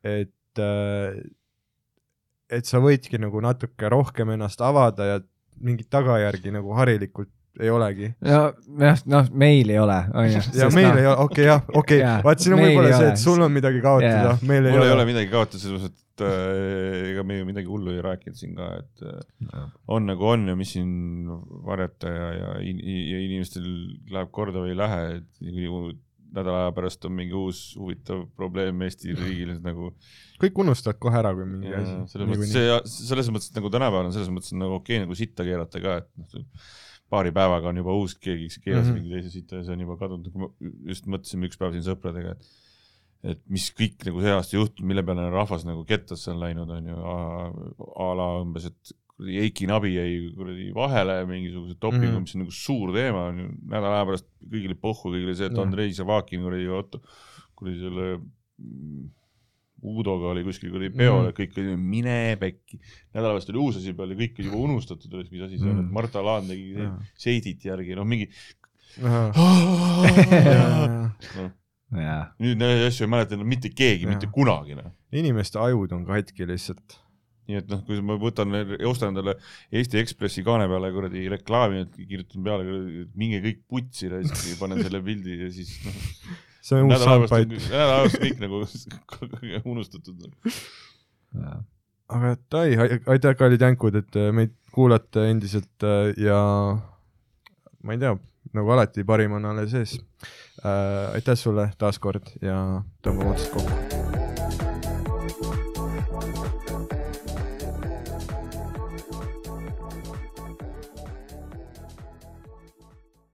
et 0.05 0.63
äh, 0.63 1.17
et 2.55 2.69
sa 2.69 2.79
võidki 2.85 3.19
nagu 3.19 3.41
natuke 3.43 3.89
rohkem 3.91 4.35
ennast 4.37 4.61
avada 4.63 5.07
ja 5.09 5.21
mingit 5.65 5.89
tagajärgi 5.91 6.53
nagu 6.55 6.75
harilikult 6.77 7.33
ei 7.61 7.71
olegi. 7.71 8.09
no 8.25 8.39
jah, 8.81 9.03
noh, 9.11 9.29
meil 9.45 9.71
ei 9.71 9.79
ole, 9.79 9.99
onju. 10.23 10.41
ja 10.59 10.71
meil 10.75 10.99
ei 11.01 11.07
ole, 11.07 11.17
okei 11.27 11.45
jah, 11.47 11.67
okei 11.81 12.01
Jaa, 12.01 12.17
vaat 12.25 12.43
siin 12.43 12.57
on 12.57 12.63
võib-olla 12.65 12.95
see, 12.95 13.03
ole. 13.05 13.13
et 13.13 13.23
sul 13.23 13.45
on 13.47 13.53
midagi 13.55 13.83
kaotada 13.85 14.31
Jaa., 14.31 14.39
meil 14.43 14.71
ei 14.71 14.75
mul 14.75 14.87
ei 14.87 14.95
ole 14.95 14.97
ole. 14.99 15.07
midagi 15.13 15.31
kaotada, 15.33 15.63
selles 15.63 15.85
mõttes, 15.85 16.07
et 16.15 16.25
äh, 16.27 17.11
ega 17.13 17.27
me 17.27 17.39
ju 17.41 17.49
midagi 17.49 17.71
hullu 17.71 17.95
ei 17.95 18.03
rääkinud 18.05 18.39
siin 18.39 18.57
ka, 18.59 18.71
et 18.83 19.05
äh, 19.07 19.69
on 19.95 20.11
nagu 20.11 20.31
on 20.31 20.49
ja 20.51 20.57
mis 20.59 20.75
siin 20.77 20.91
varjata 21.67 22.11
ja, 22.15 22.33
ja, 22.41 22.57
in- 22.67 22.83
ja 22.83 23.23
inimestel 23.29 23.69
läheb 24.15 24.35
korda 24.35 24.65
või 24.65 24.75
ei 24.75 24.81
lähe, 24.83 25.05
et 25.21 26.03
nädala 26.35 26.65
aja 26.65 26.75
pärast 26.75 27.05
on 27.07 27.15
mingi 27.15 27.37
uus 27.39 27.59
huvitav 27.79 28.25
probleem 28.37 28.83
Eesti 28.87 29.15
riigil 29.15 29.55
nagu 29.63 29.93
kõik 30.43 30.63
unustavad 30.65 30.99
kohe 31.03 31.19
ära, 31.21 31.31
kui 31.37 31.47
mingi 31.49 31.75
asi. 31.79 31.95
selles 32.11 32.31
mõttes 32.31 32.55
see, 32.57 32.79
selles 33.11 33.31
mõttes 33.31 33.53
et 33.53 33.61
nagu 33.61 33.71
tänapäeval 33.73 34.11
on 34.11 34.17
selles 34.17 34.33
mõttes 34.35 34.55
nagu 34.59 34.81
okei 34.81 34.99
okay, 34.99 35.05
nagu 35.05 35.19
sitta 35.19 35.47
keerata 35.47 35.83
ka, 35.85 36.01
et 36.03 36.11
noh, 36.19 36.73
paari 37.15 37.33
päevaga 37.37 37.71
on 37.71 37.81
juba 37.83 37.95
uus, 37.97 38.19
keegi 38.19 38.51
keeras 38.59 38.89
mm. 38.89 38.91
-hmm. 38.91 38.99
mingi 38.99 39.15
teise 39.15 39.33
sita 39.33 39.61
ja 39.61 39.65
see 39.65 39.79
on 39.79 39.87
juba 39.87 39.97
kadunud, 40.01 40.29
nagu 40.29 40.51
me 40.51 40.75
just 40.91 41.09
mõtlesime 41.11 41.51
üks 41.51 41.61
päev 41.61 41.77
siin 41.77 41.87
sõpradega, 41.87 42.35
et 42.35 42.53
et 43.25 43.41
mis 43.49 43.71
kõik 43.73 44.05
nagu 44.05 44.21
see 44.21 44.35
aasta 44.37 44.59
juhtub, 44.59 44.85
mille 44.85 45.03
peale 45.07 45.31
rahvas 45.33 45.65
nagu 45.65 45.87
kettasse 45.89 46.29
on 46.35 46.43
läinud, 46.43 46.69
on 46.69 46.91
ju, 46.91 46.99
a 47.01 48.11
la 48.19 48.29
umbes, 48.43 48.69
et 48.69 48.95
Eiki 49.15 49.69
Nabi 49.71 49.93
jäi 49.95 50.15
kuradi 50.35 50.73
vahele 50.75 51.21
mingisuguse 51.29 51.77
dopingu 51.79 52.07
mm. 52.07 52.17
-hmm. 52.17 52.25
mis 52.27 52.35
on 52.35 52.43
nagu 52.43 52.55
suur 52.55 52.93
teema, 52.93 53.27
on 53.31 53.39
ju, 53.39 53.51
nädala 53.71 54.01
aja 54.01 54.07
pärast 54.11 54.27
kõigile 54.43 54.75
pohhu, 54.75 55.13
kõigile 55.15 55.37
see, 55.39 55.47
et. 55.47 55.59
Andrei 55.59 55.93
Zavakin 55.95 56.43
kuradi 56.43 56.67
kuradi 57.55 57.79
selle 57.79 58.09
Uudoga 59.85 60.31
oli 60.33 60.41
kuskil 60.47 60.71
kuradi 60.73 60.89
peol 60.97 61.19
Mhm. 61.21 61.27
ja 61.29 61.33
kõik 61.37 61.59
olid 61.61 61.79
mine 61.79 62.15
pekki. 62.41 62.79
nädala 63.15 63.35
pärast 63.37 63.51
oli 63.53 63.59
uus 63.61 63.77
asi 63.77 63.93
peal 63.93 64.15
ja 64.15 64.17
kõik 64.17 64.39
oli 64.41 64.47
juba 64.49 64.63
unustatud, 64.65 65.13
mis 65.33 65.43
asi 65.45 65.59
see 65.59 65.69
on, 65.71 65.79
et 65.79 65.85
Mhm. 65.85 65.93
Marta 65.93 66.23
Laan 66.25 66.47
tegi 66.49 66.73
Jaa. 66.79 66.97
seidit 67.17 67.65
järgi, 67.69 67.95
noh 67.95 68.05
mingi. 68.09 68.31
inimeste 68.97 69.33
No, 71.95 72.01
jaa, 72.01 72.23
nüüd 72.43 72.59
neid 72.59 72.83
asju 72.89 73.05
ei 73.07 73.11
mäleta 73.13 73.37
enam 73.37 73.49
mitte 73.51 73.71
keegi, 73.77 74.07
mitte 74.09 74.27
kunagi 74.35 74.75
noh. 74.79 74.89
ajud 75.63 75.93
on 75.95 76.07
katki 76.09 76.47
lihtsalt. 76.49 77.01
nii 77.45 77.59
et 77.61 77.67
noh, 77.69 77.83
kui 77.85 77.99
ma 78.01 78.15
võtan, 78.17 78.49
ostan 78.89 79.11
endale 79.13 79.35
Eesti 79.69 79.99
Ekspressi 80.01 80.41
kaane 80.47 80.65
peale 80.71 80.89
kuradi 80.97 81.27
reklaami, 81.29 81.83
kirjutan 82.09 82.41
peale, 82.47 82.65
minge 83.21 83.43
kõik 83.45 83.59
putsi, 83.69 84.09
panen 84.57 84.81
selle 84.81 85.03
pildi 85.05 85.37
ja 85.43 85.51
siis 85.53 85.75
noh. 85.85 85.99
See 86.65 86.81
on 86.81 86.91
uus 86.91 87.05
on 87.05 87.27
soundbite. 87.29 87.61
nädala 87.69 88.03
pärast 88.03 88.21
kõik 88.23 88.43
nagu 88.43 88.63
unustatud. 89.75 90.29
aga 92.15 92.35
Tai, 92.53 92.67
aitäh, 93.07 93.37
kallid 93.39 93.65
jänkud, 93.65 93.99
et 94.01 94.21
äh, 94.21 94.31
meid 94.37 94.55
kuulate 94.75 95.29
endiselt 95.31 95.87
äh, 95.87 96.13
ja 96.21 96.39
ma 97.85 97.97
ei 97.97 98.01
tea, 98.01 98.15
nagu 98.57 98.75
alati, 98.77 99.05
parim 99.05 99.37
on 99.41 99.53
alles 99.53 99.75
ees. 99.75 99.99
aitäh 100.65 101.37
sulle 101.37 101.69
taaskord 101.79 102.37
ja 102.41 102.57
tõmbame 103.05 103.35
otsad 103.35 103.53
kokku. 103.59 103.94